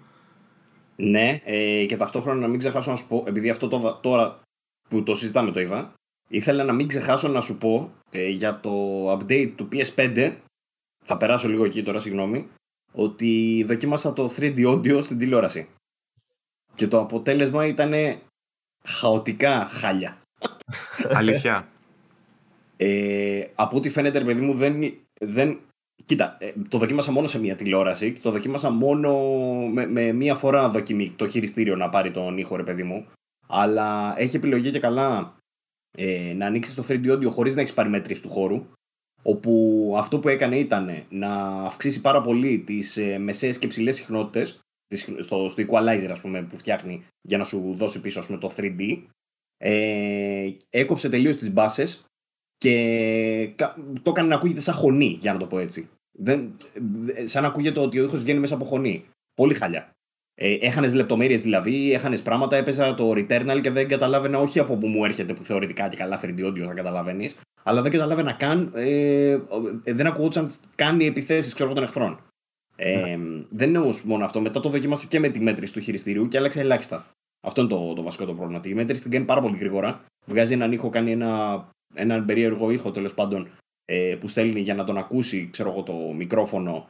Ναι, 0.97 1.41
ε, 1.45 1.85
και 1.85 1.97
ταυτόχρονα 1.97 2.41
να 2.41 2.49
μην 2.49 2.59
ξεχάσω 2.59 2.91
να 2.91 2.97
σου 2.97 3.07
πω, 3.07 3.25
επειδή 3.27 3.51
αυτό 3.51 3.69
το, 3.69 3.99
τώρα 4.03 4.41
που 4.89 5.03
το 5.03 5.15
συζητάμε 5.15 5.51
το 5.51 5.61
είδα, 5.61 5.93
ήθελα 6.29 6.65
να 6.65 6.73
μην 6.73 6.89
ξεχάσω 6.89 7.29
να 7.29 7.41
σου 7.41 7.59
πω 7.59 7.93
ε, 8.11 8.29
για 8.29 8.61
το 8.61 8.73
update 9.13 9.53
του 9.57 9.69
PS5. 9.73 10.33
Θα 11.05 11.17
περάσω 11.17 11.49
λίγο 11.49 11.65
εκεί 11.65 11.83
τώρα, 11.83 11.99
συγγνώμη 11.99 12.49
ότι 12.93 13.63
δοκίμασα 13.67 14.13
το 14.13 14.35
3D 14.37 14.67
audio 14.67 15.03
στην 15.03 15.19
τηλεόραση. 15.19 15.69
Και 16.75 16.89
το 16.89 17.01
αποτέλεσμα 17.01 17.67
ήταν 17.67 17.93
χαοτικά 18.85 19.67
χάλια. 19.71 20.17
Αλήθεια. 21.19 21.69
Ε, 22.77 23.47
από 23.55 23.77
ό,τι 23.77 23.89
φαίνεται, 23.89 24.19
ρε 24.19 24.25
παιδί 24.25 24.41
μου, 24.41 24.55
δεν, 24.55 24.95
δεν... 25.21 25.59
Κοίτα, 26.05 26.37
ε, 26.41 26.53
το 26.69 26.79
δοκίμασα 26.79 27.13
μόνο 27.13 27.27
σε 27.27 27.39
μία 27.41 27.57
τηλεόραση. 27.57 28.13
Το 28.13 28.31
δοκίμασα 28.31 28.71
μόνο 28.71 29.13
με, 29.73 29.87
με 29.87 30.13
μία 30.13 30.35
φορά 30.35 30.69
δοκιμή 30.69 31.11
το 31.11 31.29
χειριστήριο 31.29 31.77
να 31.77 31.89
πάρει 31.89 32.11
τον 32.11 32.39
ήχο, 32.39 32.57
ρε 32.57 32.63
παιδί 32.63 32.83
μου. 32.83 33.07
Αλλά 33.47 34.15
έχει 34.17 34.37
επιλογή 34.37 34.71
και 34.71 34.79
καλά 34.79 35.37
ε, 35.99 36.33
να 36.33 36.47
ανοίξεις 36.47 36.75
το 36.75 36.85
3D 36.89 37.13
audio 37.13 37.31
χωρίς 37.31 37.55
να 37.55 37.61
έχεις 37.61 37.75
παρημέτρηση 37.75 38.23
του 38.23 38.31
χώρου 38.31 38.67
όπου 39.23 39.95
αυτό 39.99 40.19
που 40.19 40.29
έκανε 40.29 40.59
ήταν 40.59 41.05
να 41.09 41.35
αυξήσει 41.65 42.01
πάρα 42.01 42.21
πολύ 42.21 42.59
τις 42.59 42.97
ε, 42.97 43.19
μεσαίες 43.19 43.59
και 43.59 43.67
ψηλές 43.67 43.97
συχνότητες 43.97 44.61
στο, 45.19 45.49
στο 45.49 45.65
equalizer 45.69 46.09
ας 46.11 46.21
πούμε, 46.21 46.43
που 46.43 46.59
φτιάχνει 46.59 47.05
για 47.21 47.39
να 47.39 47.45
σου 47.45 47.75
δώσει 47.75 48.01
πίσω 48.01 48.19
ας 48.19 48.27
πούμε, 48.27 48.39
το 48.39 48.53
3D 48.57 49.03
ε, 49.57 50.51
έκοψε 50.71 51.09
τελείως 51.09 51.37
τις 51.37 51.53
μπάσες 51.53 52.05
και 52.57 53.55
το 54.03 54.11
έκανε 54.11 54.29
να 54.29 54.35
ακούγεται 54.35 54.61
σαν 54.61 54.75
χωνή 54.75 55.19
για 55.21 55.33
να 55.33 55.39
το 55.39 55.47
πω 55.47 55.59
έτσι. 55.59 55.89
Δεν, 56.19 56.57
σαν 57.25 57.43
να 57.43 57.49
ακούγεται 57.49 57.81
ότι 57.81 58.01
ο 58.01 58.05
ήχος 58.05 58.21
βγαίνει 58.21 58.41
μέσα 58.41 58.55
από 58.55 58.65
χωνή 58.65 59.05
πολύ 59.35 59.55
χαλιά 59.55 59.93
ε, 60.45 60.59
έχανες 60.61 60.95
λεπτομέρειες 60.95 61.43
δηλαδή, 61.43 61.93
έχανες 61.93 62.23
πράγματα. 62.23 62.57
Έπαιζα 62.57 62.95
το 62.95 63.11
Returnal 63.11 63.59
και 63.63 63.71
δεν 63.71 63.89
καταλάβαινα 63.89 64.39
όχι 64.39 64.59
από 64.59 64.77
που 64.77 64.87
μου 64.87 65.05
έρχεται 65.05 65.35
που 65.35 65.43
θεωρητικά 65.43 65.89
και 65.89 65.97
καλά 65.97 66.21
3D 66.23 66.47
audio 66.47 66.65
θα 66.67 66.73
καταλαβαίνεις, 66.73 67.35
αλλά 67.63 67.83
δεν 67.83 67.91
καταλάβαινα 67.91 68.33
καν. 68.33 68.73
Ε, 68.75 69.39
δεν 69.85 70.07
ακούγονταν 70.07 70.51
καν 70.75 71.01
οι 71.01 71.07
επιθέσεις 71.07 71.55
των 71.55 71.83
εχθρών. 71.83 72.21
Ε, 72.77 73.01
ναι. 73.01 73.19
Δεν 73.51 73.69
είναι 73.69 73.79
όμω 73.79 73.95
μόνο 74.05 74.25
αυτό. 74.25 74.41
Μετά 74.41 74.61
το 74.61 74.69
δοκίμασα 74.69 75.07
και 75.07 75.21
με 75.21 75.29
τη 75.29 75.41
μέτρηση 75.41 75.73
του 75.73 75.81
χειριστήριου 75.81 76.29
και 76.29 76.39
άλλαξε 76.39 76.61
ελάχιστα. 76.61 77.07
Αυτό 77.47 77.61
είναι 77.61 77.71
το, 77.71 77.93
το 77.95 78.03
βασικό 78.03 78.25
το 78.25 78.35
πρόβλημα. 78.35 78.61
Η 78.65 78.75
μέτρηση 78.75 79.03
την 79.03 79.13
κάνει 79.13 79.25
πάρα 79.25 79.41
πολύ 79.41 79.57
γρήγορα. 79.57 80.05
Βγάζει 80.27 80.53
έναν 80.53 80.73
ήχο, 80.73 80.89
κάνει 80.89 81.11
ένα, 81.13 81.65
έναν 81.95 82.25
περίεργο 82.25 82.71
ήχο 82.71 82.91
τέλος 82.91 83.15
πάντων 83.15 83.49
ε, 83.85 84.17
που 84.21 84.29
στέλνει 84.29 84.61
για 84.61 84.75
να 84.75 84.85
τον 84.85 84.99
ακούσει 84.99 85.49
ξέρω 85.53 85.71
εγώ, 85.71 85.83
το 85.83 85.93
μικρόφωνο. 85.93 86.89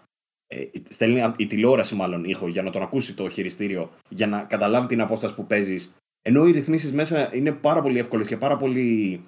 Ε, 0.55 0.70
στέλνει 0.88 1.32
η 1.36 1.46
τηλεόραση 1.46 1.94
μάλλον 1.94 2.24
ήχο 2.24 2.48
για 2.48 2.62
να 2.62 2.70
τον 2.70 2.82
ακούσει 2.82 3.14
το 3.14 3.28
χειριστήριο, 3.28 3.90
για 4.09 4.26
να 4.26 4.42
καταλάβει 4.42 4.86
την 4.86 5.00
απόσταση 5.00 5.34
που 5.34 5.46
παίζεις. 5.46 5.94
Ενώ 6.22 6.46
οι 6.46 6.50
ρυθμίσεις 6.50 6.92
μέσα 6.92 7.34
είναι 7.34 7.53
πάρα 7.53 7.82
πολύ 7.82 7.98
εύκολες 7.98 8.26
και 8.26 8.36
πάρα 8.36 8.57
πολύ 8.57 9.20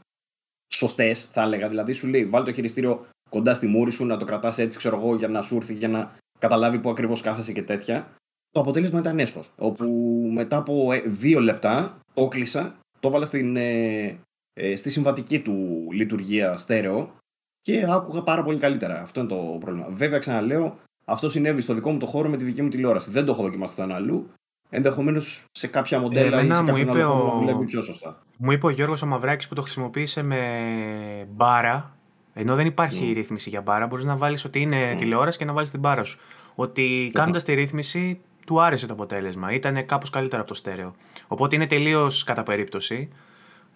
σωστές, 0.74 1.28
θα 1.32 1.42
έλεγα. 1.42 1.68
Δηλαδή, 1.68 1.92
σου 1.92 2.06
λέει, 2.06 2.24
βάλει 2.24 2.44
το 2.44 2.52
χειριστήριο 2.52 3.06
κοντά 3.30 3.54
στη 3.54 3.66
μούρη 3.66 3.90
σου, 3.90 4.04
να 4.04 4.16
το 4.16 4.24
κρατάς 4.24 4.58
έτσι, 4.58 4.78
ξέρω 4.78 4.96
εγώ, 4.96 5.16
για 5.16 5.28
να 5.28 5.42
σου 5.42 5.56
έρθει, 5.56 5.74
για 5.74 5.88
να 5.88 6.16
καταλάβει 6.38 6.78
πού 6.78 6.90
ακριβώς 6.90 7.20
κάθεσαι 7.20 7.52
και 7.52 7.62
τέτοια. 7.62 8.14
Το 8.50 8.60
αποτέλεσμα 8.60 8.98
ήταν 8.98 9.18
έσχος. 9.18 9.50
Όπου 9.56 9.84
μετά 10.32 10.56
από 10.56 10.92
ε, 10.92 11.00
δύο 11.00 11.40
λεπτά 11.40 12.00
το 12.14 12.28
κλείσα, 12.28 12.78
το 13.00 13.08
έβαλα 13.08 13.24
στην, 13.24 13.56
ε, 13.56 14.18
ε, 14.52 14.76
στη 14.76 14.90
συμβατική 14.90 15.40
του 15.40 15.88
λειτουργία 15.92 16.56
στέρεο 16.56 17.16
και 17.60 17.86
άκουγα 17.88 18.22
πάρα 18.22 18.42
πολύ 18.42 18.58
καλύτερα. 18.58 19.02
Αυτό 19.02 19.20
είναι 19.20 19.28
το 19.28 19.56
πρόβλημα. 19.60 19.88
Βέβαια, 19.90 20.18
ξαναλέω, 20.18 20.74
Αυτό 21.04 21.30
συνέβη 21.30 21.60
στο 21.60 21.74
δικό 21.74 21.90
μου 21.90 21.98
το 21.98 22.06
χώρο 22.06 22.28
με 22.28 22.36
τη 22.36 22.44
δική 22.44 22.62
μου 22.62 22.68
τηλεόραση. 22.68 23.10
Δεν 23.10 23.24
το 23.24 23.32
έχω 23.32 23.42
δοκιμάσει 23.42 23.76
το 23.76 23.82
αλλού. 23.82 24.30
Ενδεχομένως 24.70 25.44
σε 25.52 25.66
κάποια 25.66 26.00
μοντέλα 26.00 26.42
ή 26.42 26.46
σε 26.46 26.62
κάποιο 26.62 26.90
άλλο 26.90 27.24
να 27.24 27.38
δουλεύει 27.38 27.64
πιο 27.64 27.82
σωστά. 27.82 28.22
Μου 28.36 28.50
είπε 28.50 28.66
ο 28.66 28.70
Γιώργος 28.70 29.02
ο 29.02 29.06
Μαυράκης 29.06 29.48
που 29.48 29.54
το 29.54 29.62
χρησιμοποίησε 29.62 30.22
με 30.22 31.28
μπάρα. 31.30 31.96
Ενώ 32.34 32.54
δεν 32.54 32.66
υπάρχει 32.66 33.10
mm. 33.10 33.14
ρύθμιση 33.14 33.48
για 33.48 33.60
μπάρα, 33.60 33.86
μπορείς 33.86 34.04
να 34.04 34.16
βάλεις 34.16 34.44
ότι 34.44 34.60
είναι 34.60 34.92
mm. 34.92 34.96
τηλεόραση 34.96 35.38
και 35.38 35.44
να 35.44 35.52
βάλεις 35.52 35.70
την 35.70 35.80
μπάρα 35.80 36.04
σου. 36.04 36.18
Ότι 36.54 37.10
κάνοντας 37.14 37.44
τη 37.44 37.54
ρύθμιση 37.54 38.20
του 38.46 38.62
άρεσε 38.62 38.86
το 38.86 38.92
αποτέλεσμα. 38.92 39.52
Ήταν 39.52 39.86
κάπως 39.86 40.10
καλύτερο 40.10 40.40
από 40.40 40.50
το 40.50 40.56
στέρεο. 40.56 40.94
Οπότε 41.28 41.56
είναι 41.56 41.66
τελείως 41.66 42.24
κατά 42.24 42.42
περίπτωση. 42.42 43.08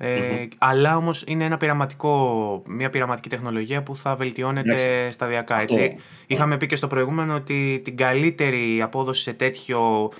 Ε, 0.01 0.20
mm-hmm. 0.20 0.49
Αλλά 0.59 0.96
όμως 0.96 1.24
είναι 1.26 1.44
ένα 1.44 1.57
πειραματικό, 1.57 2.62
μια 2.66 2.90
πειραματική 2.90 3.28
τεχνολογία 3.28 3.82
που 3.82 3.96
θα 3.96 4.16
βελτιώνεται 4.16 5.09
σταδιακά. 5.09 5.61
Έτσι. 5.61 5.96
Είχαμε 6.26 6.57
πει 6.57 6.66
και 6.66 6.76
στο 6.76 6.86
προηγούμενο 6.86 7.34
ότι 7.34 7.80
την 7.84 7.96
καλύτερη 7.96 8.82
απόδοση 8.82 9.22
σε 9.22 9.32
τέτοιο 9.32 10.11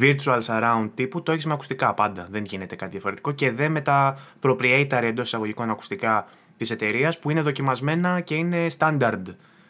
virtual 0.00 0.40
surround 0.46 0.88
τύπου 0.94 1.22
το 1.22 1.32
έχεις 1.32 1.46
με 1.46 1.52
ακουστικά 1.52 1.94
πάντα. 1.94 2.26
Δεν 2.30 2.44
γίνεται 2.44 2.76
κάτι 2.76 2.90
διαφορετικό. 2.90 3.32
Και 3.32 3.50
δεν 3.50 3.72
με 3.72 3.80
τα 3.80 4.18
proprietary 4.42 5.02
εντός 5.02 5.26
εισαγωγικών 5.26 5.70
ακουστικά 5.70 6.26
της 6.56 6.70
εταιρείας 6.70 7.18
που 7.18 7.30
είναι 7.30 7.40
δοκιμασμένα 7.40 8.20
και 8.20 8.34
είναι 8.34 8.66
standard 8.78 9.22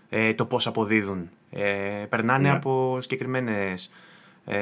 ε, 0.09 0.35
το 0.35 0.45
πώς 0.45 0.67
αποδίδουν. 0.67 1.31
Ε, 1.51 2.05
περνάνε 2.09 2.49
ναι. 2.49 2.55
από 2.55 2.99
συγκεκριμένες. 3.01 3.93
Ε, 4.47 4.59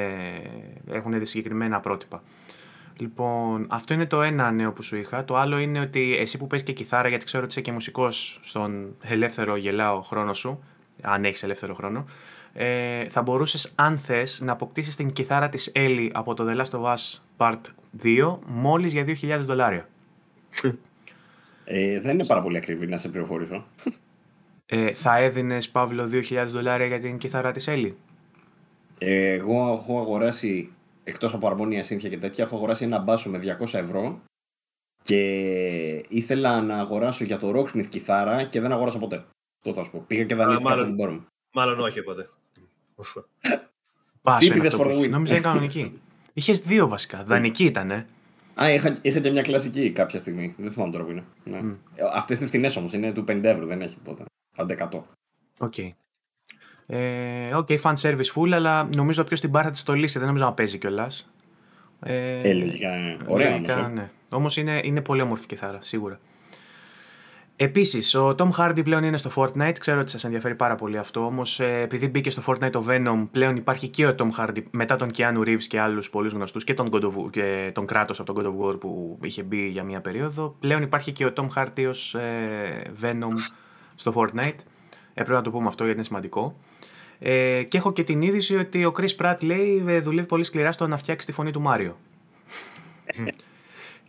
έχουν 0.91 1.25
συγκεκριμένα 1.25 1.79
πρότυπα. 1.79 2.23
Λοιπόν, 2.97 3.65
αυτό 3.69 3.93
είναι 3.93 4.05
το 4.05 4.21
ένα 4.21 4.51
νέο 4.51 4.71
που 4.73 4.83
σου 4.83 4.95
είχα. 4.95 5.25
Το 5.25 5.37
άλλο 5.37 5.57
είναι 5.57 5.79
ότι 5.79 6.17
εσύ 6.19 6.37
που 6.37 6.47
παίζει 6.47 6.65
και 6.65 6.73
κιθάρα, 6.73 7.07
γιατί 7.07 7.25
ξέρω 7.25 7.43
ότι 7.43 7.51
είσαι 7.51 7.61
και 7.61 7.71
μουσικός 7.71 8.39
στον 8.43 8.95
ελεύθερο 9.01 9.55
γελάω 9.55 10.01
χρόνο 10.01 10.33
σου, 10.33 10.63
αν 11.01 11.25
έχεις 11.25 11.43
ελεύθερο 11.43 11.73
χρόνο, 11.73 12.05
ε, 12.53 13.09
θα 13.09 13.21
μπορούσες, 13.21 13.71
αν 13.75 13.97
θες, 13.97 14.41
να 14.41 14.51
αποκτήσεις 14.51 14.95
την 14.95 15.13
κιθάρα 15.13 15.49
της 15.49 15.71
Ellie 15.75 16.09
από 16.13 16.33
το 16.33 16.45
The 16.49 16.61
Last 16.61 16.79
of 16.79 16.93
Us 16.93 17.19
Part 17.37 17.61
2 18.03 18.39
μόλις 18.45 18.93
για 18.93 19.03
2.000 19.03 19.39
δολάρια. 19.45 19.87
Ε, 21.65 21.99
δεν 21.99 22.13
είναι 22.13 22.25
πάρα 22.25 22.41
πολύ 22.41 22.57
ακριβή 22.57 22.87
να 22.87 22.97
σε 22.97 23.09
πληροφορήσω. 23.09 23.65
Ε, 24.65 24.91
θα 24.93 25.17
έδινες, 25.17 25.69
Παύλο, 25.69 26.09
2.000 26.11 26.45
δολάρια 26.47 26.85
για 26.85 26.99
την 26.99 27.17
κιθάρα 27.17 27.51
της 27.51 27.67
Ellie; 27.69 27.93
εγώ 28.97 29.71
έχω 29.71 29.99
αγοράσει 29.99 30.71
εκτός 31.03 31.33
από 31.33 31.47
αρμόνια 31.47 31.83
σύνθια 31.83 32.09
και 32.09 32.17
τέτοια, 32.17 32.43
έχω 32.43 32.55
αγοράσει 32.55 32.83
ένα 32.83 32.99
μπάσο 32.99 33.29
με 33.29 33.57
200 33.59 33.73
ευρώ 33.73 34.21
και 35.01 35.19
ήθελα 36.09 36.61
να 36.61 36.77
αγοράσω 36.77 37.23
για 37.23 37.37
το 37.37 37.51
Rocksmith 37.55 37.87
κιθάρα 37.89 38.43
και 38.43 38.61
δεν 38.61 38.71
αγόρασα 38.71 38.99
ποτέ. 38.99 39.25
Το 39.63 39.73
θα 39.73 39.83
σου 39.83 39.91
πω. 39.91 40.03
Πήγα 40.07 40.23
και 40.23 40.35
δανείστηκα 40.35 40.73
από 40.73 40.83
την 40.83 40.95
πόρμα. 40.95 41.25
Μάλλον 41.53 41.79
όχι 41.79 42.01
ποτέ. 42.01 42.29
Τσίπηδες 44.35 44.75
for 44.75 44.85
the 44.85 44.99
win. 44.99 45.09
Νόμιζα 45.09 45.33
είναι 45.33 45.43
κανονική. 45.43 46.01
Είχες 46.33 46.61
δύο 46.61 46.87
βασικά. 46.87 47.23
Δανεική 47.23 47.65
ήταν. 47.65 47.91
Ε. 47.91 48.07
Α, 48.61 48.73
είχα, 48.73 48.97
είχα 49.01 49.19
και 49.19 49.31
μια 49.31 49.41
κλασική 49.41 49.91
κάποια 49.91 50.19
στιγμή. 50.19 50.55
Δεν 50.57 50.71
θυμάμαι 50.71 50.91
τώρα 50.91 51.03
που 51.03 51.11
είναι. 51.11 51.23
Ναι. 51.43 51.59
Mm. 51.63 51.75
Αυτές 52.13 52.37
είναι 52.37 52.47
φθηνέ 52.47 52.71
όμως. 52.77 52.93
Είναι 52.93 53.11
του 53.11 53.23
50 53.27 53.43
ευρώ. 53.43 53.65
Δεν 53.65 53.81
έχει 53.81 53.95
τίποτα. 53.95 54.25
Άντε 54.55 54.73
100. 54.91 55.01
Οκ. 55.59 55.73
Okay. 55.77 55.89
Ε, 56.85 57.49
okay, 57.55 57.77
fan 57.81 57.93
service 58.01 58.33
full, 58.35 58.51
αλλά 58.51 58.89
νομίζω 58.95 59.23
όποιος 59.23 59.37
την 59.37 59.51
πάρει 59.51 59.65
θα 59.65 59.71
τη 59.71 59.79
στολίσει. 59.79 60.17
Δεν 60.17 60.27
νομίζω 60.27 60.45
να 60.45 60.53
παίζει 60.53 60.77
κιόλας. 60.77 61.29
Ε, 62.03 62.49
ε, 62.49 62.53
λογικά. 62.53 62.89
Ωραία 63.27 63.55
όμως. 63.55 63.69
Ε. 63.69 63.91
Ναι. 63.93 64.09
Όμως 64.29 64.57
είναι, 64.57 64.79
είναι 64.83 65.01
πολύ 65.01 65.21
όμορφη 65.21 65.45
κιθάρα, 65.45 65.77
σίγουρα. 65.81 66.19
Επίσης, 67.55 68.15
ο 68.15 68.35
Tom 68.37 68.49
Hardy 68.57 68.83
πλέον 68.83 69.03
είναι 69.03 69.17
στο 69.17 69.31
Fortnite. 69.35 69.79
Ξέρω 69.79 69.99
ότι 69.99 70.11
σας 70.11 70.23
ενδιαφέρει 70.23 70.55
πάρα 70.55 70.75
πολύ 70.75 70.97
αυτό. 70.97 71.25
Όμως, 71.25 71.59
ε, 71.59 71.81
επειδή 71.81 72.07
μπήκε 72.07 72.29
στο 72.29 72.43
Fortnite 72.47 72.71
το 72.71 72.85
Venom, 72.89 73.27
πλέον 73.31 73.55
υπάρχει 73.55 73.87
και 73.87 74.05
ο 74.07 74.15
Tom 74.17 74.29
Hardy 74.37 74.63
μετά 74.71 74.95
τον 74.95 75.11
Keanu 75.17 75.37
Reeves 75.37 75.63
και 75.67 75.79
άλλους 75.79 76.09
πολλούς 76.09 76.33
γνωστούς 76.33 76.63
και 76.63 76.73
τον, 76.73 76.89
God 76.91 77.03
of, 77.03 77.29
και 77.31 77.71
τον 77.73 77.85
Kratos 77.85 78.13
από 78.17 78.33
τον 78.33 78.37
God 78.37 78.45
of 78.45 78.65
War 78.65 78.79
που 78.79 79.19
είχε 79.21 79.43
μπει 79.43 79.67
για 79.67 79.83
μία 79.83 80.01
περίοδο. 80.01 80.55
Πλέον 80.59 80.81
υπάρχει 80.81 81.11
και 81.11 81.25
ο 81.25 81.33
Tom 81.35 81.47
Hardy 81.55 81.85
ως 81.89 82.15
ε, 82.15 82.81
Venom 83.01 83.33
στο 83.95 84.13
Fortnite. 84.15 84.59
Έπρεπε 85.13 85.37
να 85.37 85.41
το 85.41 85.51
πούμε 85.51 85.67
αυτό 85.67 85.83
γιατί 85.83 85.97
είναι 85.97 86.07
σημαντικό. 86.07 86.55
Ε, 87.25 87.63
και 87.63 87.77
έχω 87.77 87.93
και 87.93 88.03
την 88.03 88.21
είδηση 88.21 88.55
ότι 88.55 88.85
ο 88.85 88.93
Chris 88.97 89.15
Pratt 89.17 89.35
λέει 89.41 89.83
ε, 89.87 89.99
δουλεύει 89.99 90.27
πολύ 90.27 90.43
σκληρά 90.43 90.71
στο 90.71 90.87
να 90.87 90.97
φτιάξει 90.97 91.27
τη 91.27 91.33
φωνή 91.33 91.51
του 91.51 91.61
Μάριο. 91.61 91.97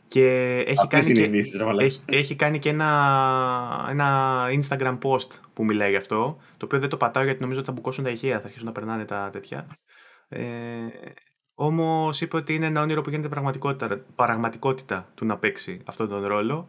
και 0.08 0.58
έχει 0.66 0.86
κάνει, 0.86 1.12
και, 1.12 1.30
έχει, 1.78 2.00
έχει 2.04 2.36
κάνει 2.36 2.58
και 2.58 2.68
ένα, 2.68 3.86
ένα 3.90 4.38
Instagram 4.48 4.98
post 4.98 5.28
που 5.52 5.64
μιλάει 5.64 5.90
γι' 5.90 5.96
αυτό, 5.96 6.38
το 6.56 6.64
οποίο 6.64 6.78
δεν 6.78 6.88
το 6.88 6.96
πατάω 6.96 7.24
γιατί 7.24 7.40
νομίζω 7.40 7.58
ότι 7.58 7.68
θα 7.68 7.74
μπουκώσουν 7.74 8.04
τα 8.04 8.10
ηχεία, 8.10 8.38
θα 8.38 8.44
αρχίσουν 8.44 8.66
να 8.66 8.72
περνάνε 8.72 9.04
τα 9.04 9.28
τέτοια. 9.32 9.66
Ε, 10.28 10.44
Όμως 11.54 12.20
είπε 12.20 12.36
ότι 12.36 12.54
είναι 12.54 12.66
ένα 12.66 12.80
όνειρο 12.82 13.02
που 13.02 13.10
γίνεται 13.10 13.28
πραγματικότητα, 13.28 14.04
πραγματικότητα 14.14 15.08
του 15.14 15.26
να 15.26 15.38
παίξει 15.38 15.80
αυτόν 15.84 16.08
τον 16.08 16.26
ρόλο 16.26 16.68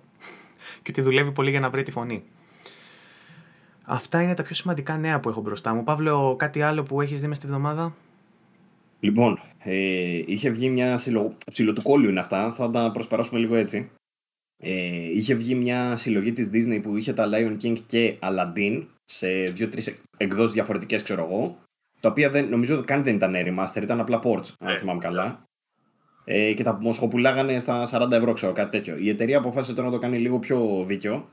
και 0.82 0.90
ότι 0.90 1.02
δουλεύει 1.02 1.32
πολύ 1.32 1.50
για 1.50 1.60
να 1.60 1.70
βρει 1.70 1.84
τη 1.84 1.92
φωνή. 1.92 2.24
Αυτά 3.86 4.22
είναι 4.22 4.34
τα 4.34 4.44
πιο 4.44 4.56
σημαντικά 4.56 4.98
νέα 4.98 5.20
που 5.20 5.30
έχω 5.30 5.42
μπροστά 5.42 5.74
μου. 5.74 5.84
Παύλο, 5.84 6.36
κάτι 6.36 6.62
άλλο 6.62 6.84
που 6.84 7.02
έχεις 7.02 7.22
δει 7.22 7.28
μες 7.28 7.38
στη 7.38 7.48
βδομάδα; 7.48 7.96
Λοιπόν, 9.00 9.40
ε, 9.64 10.24
είχε 10.26 10.50
βγει 10.50 10.70
μια 10.70 10.98
συλλογή, 10.98 11.36
ψιλοτουκόλιο 11.52 12.10
είναι 12.10 12.20
αυτά, 12.20 12.54
θα 12.54 12.70
τα 12.70 12.92
προσπεράσουμε 12.92 13.40
λίγο 13.40 13.56
έτσι. 13.56 13.90
Ε, 14.58 15.12
είχε 15.12 15.34
βγει 15.34 15.56
μια 15.56 15.98
συλλογή 15.98 16.34
της 16.34 16.50
Disney 16.54 16.80
που 16.82 16.98
είχε 16.98 17.14
τα 17.14 17.30
Lion 17.34 17.58
King 17.64 17.78
και 17.86 18.16
Aladdin 18.22 18.86
σε 19.06 19.28
δύο-τρεις 19.28 19.98
εκδόσεις 20.18 20.54
διαφορετικές 20.54 21.04
ξέρω 21.04 21.24
εγώ, 21.24 21.58
τα 22.00 22.10
οποία 22.10 22.30
δεν, 22.30 22.50
νομίζω 22.50 22.84
καν 22.84 23.04
δεν 23.04 23.16
ήταν 23.16 23.34
remaster, 23.36 23.82
ήταν 23.82 24.00
απλά 24.00 24.20
ports, 24.24 24.54
αν 24.60 24.74
ε, 24.74 24.78
θυμάμαι 24.78 25.00
καλά. 25.00 25.44
Ε, 26.24 26.54
και 26.54 26.64
τα 26.64 26.78
μοσχοπουλάγανε 26.82 27.60
στα 27.60 27.88
40 27.92 28.12
ευρώ, 28.12 28.34
ξέρω, 28.34 28.52
κάτι 28.52 28.72
τέτοιο. 28.72 28.98
Η 28.98 29.10
εταιρεία 29.10 29.38
αποφάσισε 29.38 29.74
τώρα 29.74 29.88
να 29.88 29.94
το 29.94 30.00
κάνει 30.00 30.18
λίγο 30.18 30.40
πιο 30.40 30.84
δίκαιο 30.88 31.30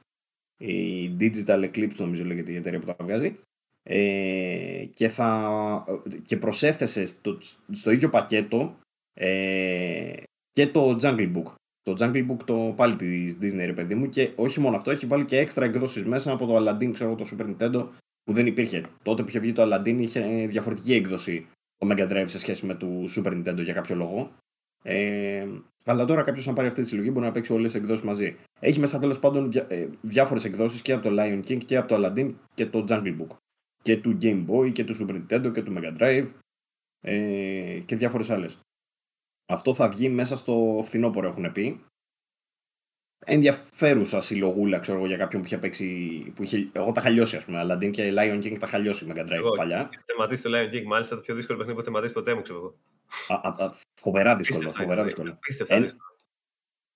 η 0.62 1.16
Digital 1.20 1.64
Eclipse 1.64 1.96
νομίζω 1.96 2.24
λέγεται 2.24 2.52
η 2.52 2.56
εταιρεία 2.56 2.78
που 2.78 2.86
τα 2.86 2.96
βγάζει 3.00 3.38
ε, 3.82 4.84
και, 4.94 5.08
θα, 5.08 5.84
και 6.24 6.36
προσέθεσε 6.36 7.04
στο, 7.04 7.38
στο 7.72 7.90
ίδιο 7.90 8.08
πακέτο 8.08 8.76
ε, 9.14 10.12
και 10.50 10.66
το 10.66 10.98
Jungle 11.00 11.32
Book. 11.36 11.52
Το 11.82 11.96
Jungle 11.98 12.30
Book 12.30 12.42
το 12.44 12.72
πάλι 12.76 12.96
της 12.96 13.38
Disney 13.40 13.64
ρε 13.64 13.72
παιδί 13.72 13.94
μου 13.94 14.08
και 14.08 14.30
όχι 14.36 14.60
μόνο 14.60 14.76
αυτό 14.76 14.90
έχει 14.90 15.06
βάλει 15.06 15.24
και 15.24 15.38
έξτρα 15.38 15.64
εκδόσεις 15.64 16.04
μέσα 16.04 16.32
από 16.32 16.46
το 16.46 16.56
Aladdin 16.56 16.92
ξέρω 16.92 17.14
το 17.14 17.26
Super 17.30 17.54
Nintendo 17.56 17.88
που 18.24 18.32
δεν 18.32 18.46
υπήρχε. 18.46 18.82
Τότε 19.02 19.22
που 19.22 19.28
είχε 19.28 19.38
βγει 19.38 19.52
το 19.52 19.62
Aladdin 19.62 19.96
είχε 19.98 20.46
διαφορετική 20.46 20.94
έκδοση 20.94 21.46
το 21.76 21.88
Mega 21.90 22.12
Drive 22.12 22.24
σε 22.26 22.38
σχέση 22.38 22.66
με 22.66 22.74
το 22.74 22.86
Super 23.16 23.32
Nintendo 23.32 23.62
για 23.62 23.72
κάποιο 23.72 23.94
λόγο. 23.94 24.32
Ε, 24.82 25.46
αλλά 25.84 26.04
τώρα 26.04 26.22
κάποιος, 26.22 26.48
αν 26.48 26.54
πάρει 26.54 26.68
αυτή 26.68 26.82
τη 26.82 26.88
συλλογή, 26.88 27.10
μπορεί 27.12 27.26
να 27.26 27.32
παίξει 27.32 27.52
όλες 27.52 27.72
τις 27.72 27.80
εκδόσεις 27.80 28.04
μαζί. 28.04 28.36
Έχει 28.60 28.80
μέσα 28.80 28.98
τέλος 28.98 29.18
πάντων 29.18 29.50
ε, 29.68 29.88
διάφορες 30.00 30.44
εκδόσεις 30.44 30.82
και 30.82 30.92
από 30.92 31.08
το 31.08 31.16
Lion 31.18 31.42
King 31.48 31.64
και 31.64 31.76
από 31.76 31.88
το 31.88 31.96
Aladdin 31.98 32.34
και 32.54 32.66
το 32.66 32.84
Jungle 32.88 33.16
Book. 33.20 33.36
Και 33.82 33.96
του 33.96 34.18
Game 34.22 34.46
Boy 34.48 34.72
και 34.72 34.84
του 34.84 34.96
Super 34.96 35.14
Nintendo 35.14 35.52
και 35.52 35.62
του 35.62 35.74
Mega 35.76 35.98
Drive 35.98 36.26
ε, 37.00 37.78
και 37.84 37.96
διάφορες 37.96 38.30
άλλες. 38.30 38.58
Αυτό 39.46 39.74
θα 39.74 39.88
βγει 39.88 40.08
μέσα 40.08 40.36
στο 40.36 40.82
φθινόπωρο, 40.84 41.28
έχουν 41.28 41.52
πει. 41.52 41.80
Ενδιαφέρουσα 43.24 44.20
συλλογούλα, 44.20 44.78
ξέρω 44.78 44.98
εγώ, 44.98 45.06
για 45.06 45.16
κάποιον 45.16 45.40
που 45.40 45.46
είχε 45.46 45.58
παίξει. 45.58 45.86
Που 46.34 46.42
είχε, 46.42 46.68
εγώ 46.72 46.92
τα 46.92 47.00
χαλιώσει, 47.00 47.36
ας 47.36 47.44
πούμε. 47.44 47.62
Aladdin 47.64 47.90
και 47.90 48.12
Lion 48.16 48.44
King 48.44 48.56
τα 48.58 48.66
χαλιώσει 48.66 49.06
Mega 49.08 49.20
Drive 49.20 49.30
εγώ, 49.30 49.50
παλιά. 49.50 49.90
Θεματίσει 50.04 50.42
το 50.42 50.50
Lion 50.52 50.74
King, 50.74 50.84
μάλιστα 50.86 51.14
το 51.14 51.20
πιο 51.20 51.34
δύσκολο 51.34 51.58
παιχνίδι 51.58 51.78
που 51.78 51.84
θεματίσει 51.84 52.12
ποτέ 52.12 52.34
μου, 52.34 52.42
ξέρω 52.42 52.58
εγώ. 52.58 52.74
Φοβερά 53.94 54.36
δύσκολο. 54.36 54.70
Φοβερά 54.70 55.04
δύσκολο. 55.04 55.38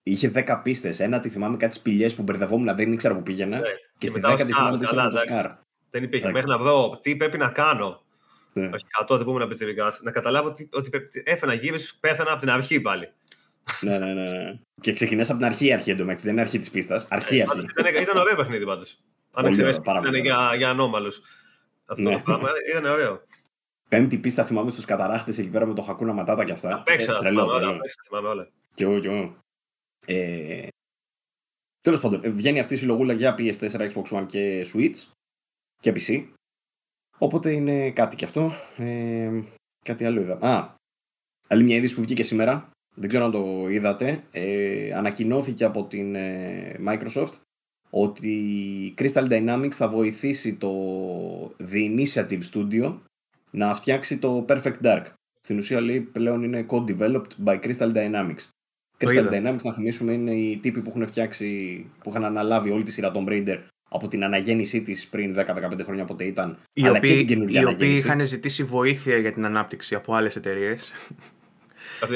Είχε 0.02 0.30
10 0.34 0.60
πίστες. 0.62 1.00
Ένα 1.00 1.20
τη 1.20 1.28
θυμάμαι 1.28 1.56
κάτι 1.56 1.74
σπηλιές 1.74 2.14
που 2.14 2.22
μπερδευόμουν, 2.22 2.76
δεν 2.76 2.92
ήξερα 2.92 3.14
που 3.14 3.22
πήγαινα. 3.22 3.58
Ναι. 3.58 3.68
Και, 3.98 4.08
στη 4.08 4.20
10 4.24 4.34
τη 4.36 4.52
θυμάμαι 4.52 4.78
που 4.78 4.84
το 5.10 5.18
σκάρ. 5.18 5.50
Δεν 5.90 6.02
υπήρχε. 6.02 6.32
Μέχρι 6.32 6.48
να 6.48 6.58
βρω 6.58 6.98
τι 7.02 7.16
πρέπει 7.16 7.38
να 7.38 7.48
κάνω. 7.48 8.04
Ναι. 8.52 8.66
Όχι 8.66 8.84
κάτω, 8.98 9.16
δεν 9.16 9.26
πούμε 9.26 9.44
να 9.44 9.90
Να 10.02 10.10
καταλάβω 10.10 10.48
ότι, 10.48 10.68
ότι 10.72 10.90
έφερα 11.24 11.54
γύρω 11.54 11.76
πέθανα 12.00 12.30
από 12.30 12.40
την 12.40 12.50
αρχή 12.50 12.80
πάλι. 12.80 13.12
Ναι, 13.80 13.98
ναι, 13.98 14.14
ναι. 14.14 14.58
Και 14.80 14.92
ξεκινάς 14.92 15.28
από 15.28 15.38
την 15.38 15.46
αρχή 15.46 15.72
αρχή 15.72 15.90
εντωμεταξύ. 15.90 16.24
Δεν 16.24 16.32
είναι 16.32 16.42
αρχή 16.42 16.58
της 16.58 16.70
πίστας. 16.70 17.06
Αρχή 17.10 17.42
αρχή. 17.42 17.58
Ήταν, 17.58 18.02
ήταν 18.02 18.16
ωραίο 18.16 18.36
παιχνίδι 18.36 18.64
πάντως. 18.64 18.98
Αν 19.32 19.52
ξέρεις, 19.52 19.76
ήταν 19.76 20.14
για, 20.14 20.54
για 20.56 20.68
ανώμαλους. 20.68 21.20
Αυτό 21.86 22.02
ναι. 22.02 22.14
το 22.14 22.22
πράγμα 22.24 22.48
ήταν 22.70 22.84
ωραίο. 22.84 23.22
Πέμπτη 23.88 24.18
πίστα 24.18 24.44
θυμάμαι 24.44 24.70
στους 24.70 24.84
καταράχτες 24.84 25.38
εκεί 25.38 25.48
πέρα 25.48 25.66
με 25.66 25.74
το 25.74 25.82
Χακούνα 25.82 26.12
Ματάτα 26.12 26.44
και 26.44 26.52
αυτά. 26.52 26.82
Παίξα, 26.82 27.16
ε, 27.16 27.18
τρελό, 27.18 27.46
τρελό. 27.46 27.78
θυμάμαι 28.08 28.28
όλα. 28.28 28.48
Και 28.74 28.84
εγώ, 28.84 28.98
και 29.00 29.08
εγώ. 29.08 29.36
Ε, 30.06 30.66
Τέλος 31.80 32.00
πάντων, 32.00 32.32
βγαίνει 32.32 32.60
αυτή 32.60 32.74
η 32.74 32.76
συλλογούλα 32.76 33.12
για 33.12 33.34
PS4, 33.38 33.90
Xbox 33.90 34.04
One 34.04 34.26
και 34.26 34.66
Switch 34.72 34.94
και 35.80 35.92
PC. 35.96 36.26
Οπότε 37.18 37.52
είναι 37.52 37.90
κάτι 37.90 38.16
κι 38.16 38.24
αυτό. 38.24 38.52
Ε, 38.76 39.42
κάτι 39.84 40.04
άλλο 40.04 40.20
είδα. 40.20 40.38
Α, 40.40 40.74
άλλη 41.46 41.64
μια 41.64 41.76
είδηση 41.76 41.94
που 41.94 42.00
βγήκε 42.00 42.22
σήμερα. 42.22 42.70
Δεν 42.98 43.08
ξέρω 43.08 43.24
αν 43.24 43.30
το 43.30 43.68
είδατε. 43.70 44.22
Ε, 44.30 44.92
ανακοινώθηκε 44.92 45.64
από 45.64 45.84
την 45.84 46.14
ε, 46.14 46.80
Microsoft 46.86 47.32
ότι 47.90 48.28
η 48.28 48.94
Crystal 48.98 49.28
Dynamics 49.28 49.72
θα 49.72 49.88
βοηθήσει 49.88 50.54
το 50.54 50.72
The 51.72 51.96
Initiative 51.96 52.40
Studio 52.52 52.94
να 53.50 53.74
φτιάξει 53.74 54.18
το 54.18 54.44
Perfect 54.48 54.80
Dark. 54.82 55.02
Στην 55.40 55.58
ουσία 55.58 55.80
λέει 55.80 56.00
πλέον 56.00 56.42
είναι 56.42 56.66
co-developed 56.68 57.44
by 57.44 57.60
Crystal 57.60 57.92
Dynamics. 57.94 58.48
Crystal 58.98 59.30
Dynamics, 59.30 59.62
να 59.62 59.72
θυμίσουμε, 59.72 60.12
είναι 60.12 60.32
οι 60.32 60.56
τύποι 60.56 60.80
που 60.80 60.90
έχουν 60.90 61.06
φτιάξει, 61.06 61.46
που 62.02 62.10
είχαν 62.10 62.24
αναλάβει 62.24 62.70
όλη 62.70 62.82
τη 62.82 62.92
σειρά 62.92 63.10
των 63.10 63.26
Raider 63.28 63.58
από 63.88 64.08
την 64.08 64.24
αναγέννησή 64.24 64.82
της 64.82 65.08
πριν 65.08 65.34
10-15 65.38 65.80
χρόνια 65.82 66.04
πότε 66.04 66.24
ήταν. 66.24 66.58
Οι 66.72 66.84
αλλά 66.84 66.96
οποίοι, 66.96 67.24
και 67.24 67.34
την 67.34 67.48
οι 67.48 67.64
οποίοι 67.64 67.94
είχαν 67.96 68.24
ζητήσει 68.24 68.64
βοήθεια 68.64 69.16
για 69.16 69.32
την 69.32 69.44
ανάπτυξη 69.44 69.94
από 69.94 70.14
άλλες 70.14 70.36
εταιρείες. 70.36 70.94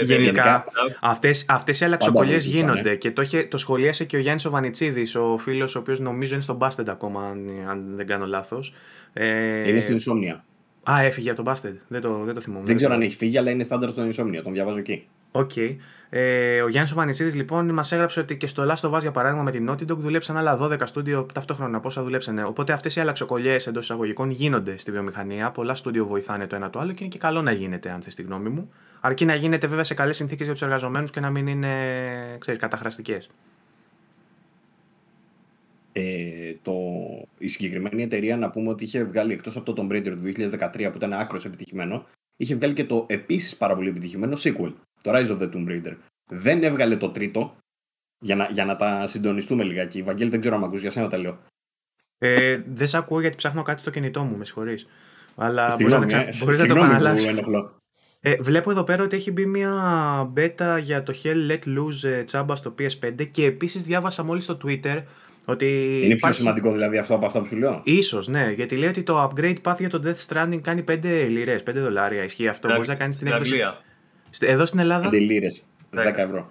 Γενικά, 0.03 0.64
αυτές, 1.01 1.45
αυτές 1.49 1.81
οι 1.81 1.85
αλλαξοκολλιές 1.85 2.45
γίνονται 2.45 2.97
και 2.97 3.11
το, 3.11 3.22
είχε, 3.22 3.45
το 3.45 3.57
σχολίασε 3.57 4.05
και 4.05 4.16
ο 4.16 4.20
Γιάννης 4.20 4.45
ο 4.45 4.51
Βανιτσίδης, 4.51 5.14
ο 5.14 5.39
φίλος 5.39 5.74
ο 5.74 5.78
οποίος 5.78 6.01
νομίζω 6.01 6.35
είναι 6.35 6.43
στον 6.43 6.59
Bastard 6.61 6.89
ακόμα, 6.89 7.26
αν, 7.26 7.51
αν 7.68 7.93
δεν 7.97 8.07
κάνω 8.07 8.26
λάθος. 8.26 8.72
Ε, 9.12 9.68
είναι 9.68 9.81
στην 9.81 9.99
Insomnia. 9.99 10.41
Α, 10.91 11.03
έφυγε 11.03 11.31
από 11.31 11.43
το 11.43 11.51
Bastard, 11.51 11.76
δεν 11.89 12.01
το, 12.01 12.24
δεν 12.24 12.35
το 12.35 12.41
θυμόμαι. 12.41 12.66
Δεν 12.66 12.76
ξέρω 12.76 12.95
αν 12.95 13.03
έχει 13.03 13.16
φύγει, 13.16 13.39
αλλά 13.39 13.51
είναι 13.51 13.62
στάνταρ 13.62 13.91
στον 13.91 14.09
Insomnia, 14.09 14.41
τον 14.43 14.53
διαβάζω 14.53 14.78
εκεί. 14.78 15.07
Οκ. 15.31 15.51
Okay. 15.55 15.76
Ε, 16.13 16.63
ο 16.63 16.69
Γιάννης 16.69 16.95
Βανιτσίδης 16.95 17.37
λοιπόν 17.37 17.71
μας 17.71 17.93
έγραψε 17.93 18.21
ότι 18.21 18.37
και 18.37 18.47
στο 18.47 18.67
Last 18.69 18.91
of 18.91 18.97
Us 18.97 19.01
για 19.01 19.11
παράδειγμα 19.11 19.43
με 19.43 19.51
την 19.51 19.71
Naughty 19.71 19.91
Dog 19.91 19.97
δουλέψαν 19.97 20.37
άλλα 20.37 20.59
12 20.61 20.81
στούντιο 20.85 21.27
ταυτόχρονα. 21.35 21.81
Πόσα 21.81 22.03
δουλέψανε. 22.03 22.45
Οπότε 22.45 22.73
αυτές 22.73 22.97
οι 22.97 23.01
αλλαξοκολλιές 23.01 23.67
εντός 23.67 23.85
εισαγωγικών 23.85 24.31
γίνονται 24.31 24.79
στη 24.79 24.91
βιομηχανία. 24.91 25.51
Πολλά 25.51 25.75
στούντιο 25.75 26.07
βοηθάνε 26.07 26.47
το 26.47 26.57
ένα 26.57 26.71
το 26.71 26.79
άλλο 26.79 26.93
και 26.93 26.99
είναι 27.01 27.13
και 27.13 27.19
καλό 27.19 27.43
να 27.43 27.53
γίνεται, 27.53 27.91
αν 27.91 28.01
θες 28.01 28.15
τη 28.15 28.23
γνώμη 28.23 28.49
μου. 28.49 28.71
Αρκεί 29.01 29.25
να 29.25 29.35
γίνεται 29.35 29.67
βέβαια 29.67 29.85
σε 29.85 29.95
καλές 29.95 30.17
συνθήκες 30.17 30.45
για 30.45 30.55
τους 30.55 30.63
εργαζομένους 30.63 31.11
και 31.11 31.21
να 31.21 31.31
μην 31.31 31.47
είναι 31.47 31.69
καταχραστικές. 32.59 33.31
Ε, 35.93 36.55
το, 36.63 36.73
η 37.39 37.49
συγκεκριμένη 37.49 38.03
εταιρεία 38.03 38.37
να 38.37 38.51
πούμε 38.51 38.69
ότι 38.69 38.85
είχε 38.85 39.05
βγάλει 39.05 39.33
εκτός 39.33 39.57
από 39.57 39.73
το 39.73 39.83
Tomb 39.83 39.93
Raider 39.93 40.15
του 40.17 40.23
2013 40.59 40.89
που 40.91 40.97
ήταν 40.97 41.13
άκρος 41.13 41.45
επιτυχημένο, 41.45 42.07
είχε 42.37 42.55
βγάλει 42.55 42.75
και 42.75 42.85
το 42.85 43.07
επίσης 43.09 43.57
πάρα 43.57 43.75
πολύ 43.75 43.89
επιτυχημένο 43.89 44.37
sequel, 44.39 44.73
το 45.03 45.11
Rise 45.15 45.31
of 45.31 45.43
the 45.43 45.51
Tomb 45.55 45.69
Raider. 45.69 45.97
Δεν 46.31 46.63
έβγαλε 46.63 46.97
το 46.97 47.11
τρίτο, 47.11 47.57
για 48.19 48.37
να, 48.37 48.49
για 48.51 48.65
να 48.65 48.77
τα 48.77 49.07
συντονιστούμε 49.07 49.65
λιγάκι. 49.65 50.03
Βαγγέλη, 50.03 50.31
δεν 50.31 50.41
ξέρω 50.41 50.57
αν 50.57 50.65
ακούς, 50.65 50.81
για 50.81 50.91
σένα 50.91 51.09
τα 51.09 51.19
λέω. 51.19 51.39
Ε, 52.19 52.63
δεν 52.67 52.87
σε 52.87 52.97
ακούω 52.97 53.21
γιατί 53.21 53.37
ψάχνω 53.37 53.63
κάτι 53.63 53.81
στο 53.81 53.91
κινητό 53.91 54.23
μου, 54.23 54.37
με 54.37 54.45
συγχωρείς. 54.45 54.87
Αλλά 55.37 55.77
μπορείς 55.81 56.13
να, 56.13 56.21
ε, 56.21 56.29
μπορείς 56.45 56.61
να 56.61 56.67
το 56.67 56.75
επαναλάβει. 56.75 57.23
Ε, 58.23 58.37
βλέπω 58.41 58.71
εδώ 58.71 58.85
πέρα 58.85 59.03
ότι 59.03 59.17
έχει 59.17 59.33
μπει 59.33 59.47
μια 59.47 59.73
beta 60.37 60.79
για 60.83 61.03
το 61.03 61.15
Hell 61.23 61.51
Let 61.51 61.79
Loose 61.79 62.09
ε, 62.09 62.23
τσάμπα 62.23 62.55
στο 62.55 62.75
PS5 62.79 63.29
και 63.31 63.45
επίσης 63.45 63.83
διάβασα 63.83 64.23
μόλις 64.23 64.45
στο 64.45 64.59
Twitter 64.65 65.03
ότι 65.45 65.67
είναι 66.05 66.15
υπάρχει... 66.15 66.19
πιο 66.19 66.33
σημαντικό 66.33 66.73
δηλαδή 66.73 66.99
αυτό 66.99 67.15
από 67.15 67.27
αυτά 67.27 67.41
που 67.41 67.47
σου 67.47 67.57
λέω; 67.57 67.83
Σω, 68.03 68.23
ναι, 68.27 68.51
γιατί 68.51 68.77
λέει 68.77 68.89
ότι 68.89 69.03
το 69.03 69.31
upgrade 69.31 69.57
path 69.63 69.79
για 69.79 69.89
το 69.89 70.03
Death 70.05 70.27
Stranding 70.29 70.61
κάνει 70.63 70.85
5 70.89 71.27
λιρές, 71.29 71.63
5 71.71 71.73
δολάρια. 71.75 72.23
Ισχύει 72.23 72.49
αυτό. 72.49 72.69
Μπορείς 72.69 72.89
να 72.89 72.95
κάνεις 72.95 73.17
την 73.17 73.27
έκδοση. 73.27 73.59
Εδώ 74.39 74.66
στην 74.66 74.78
Ελλάδα; 74.78 75.09
5 75.09 75.12
λίρε, 75.12 75.47
10 75.91 75.97
ευρώ. 76.16 76.51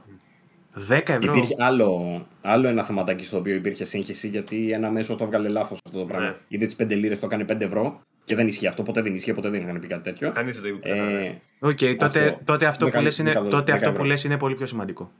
10 0.89 1.01
ευρώ. 1.05 1.17
Υπήρχε 1.21 1.55
άλλο, 1.57 2.25
άλλο 2.41 2.67
ένα 2.67 2.83
θεματάκι 2.83 3.25
στο 3.25 3.37
οποίο 3.37 3.55
υπήρχε 3.55 3.85
σύγχυση 3.85 4.27
γιατί 4.27 4.71
ένα 4.71 4.89
μέσο 4.89 5.15
το 5.15 5.23
έβγαλε 5.23 5.47
λάθος 5.47 5.79
αυτό 5.85 5.99
το 5.99 6.05
πράγμα. 6.05 6.27
Ναι. 6.27 6.35
Γιατί 6.47 6.65
τις 6.65 6.75
5 6.79 6.87
λίρες 6.89 7.19
το 7.19 7.25
έκανε 7.25 7.45
5 7.49 7.61
ευρώ 7.61 8.01
και 8.23 8.35
δεν 8.35 8.47
ισχύει 8.47 8.67
αυτό. 8.67 8.83
Ποτέ 8.83 9.01
δεν 9.01 9.13
ισχύει, 9.13 9.33
ποτέ 9.33 9.49
δεν 9.49 9.61
είχαν 9.61 9.79
πει 9.79 9.87
κάτι 9.87 10.03
τέτοιο. 10.03 10.31
Κανείς 10.31 10.59
δεν 10.59 10.63
το 10.63 10.67
είπε. 10.67 10.89
Ε, 10.89 11.33
okay, 11.59 11.95
τότε, 11.97 12.27
αυτό, 12.27 12.41
τότε 12.45 12.65
αυτό 12.65 12.89
που 12.89 13.01
λες 13.01 13.17
είναι, 13.17 13.33
τότε 13.49 13.71
αυτό 13.71 13.91
που 13.91 14.03
λες 14.03 14.23
είναι 14.23 14.37
πολύ 14.37 14.55
πιο 14.55 14.65
σημαντικό. 14.65 15.11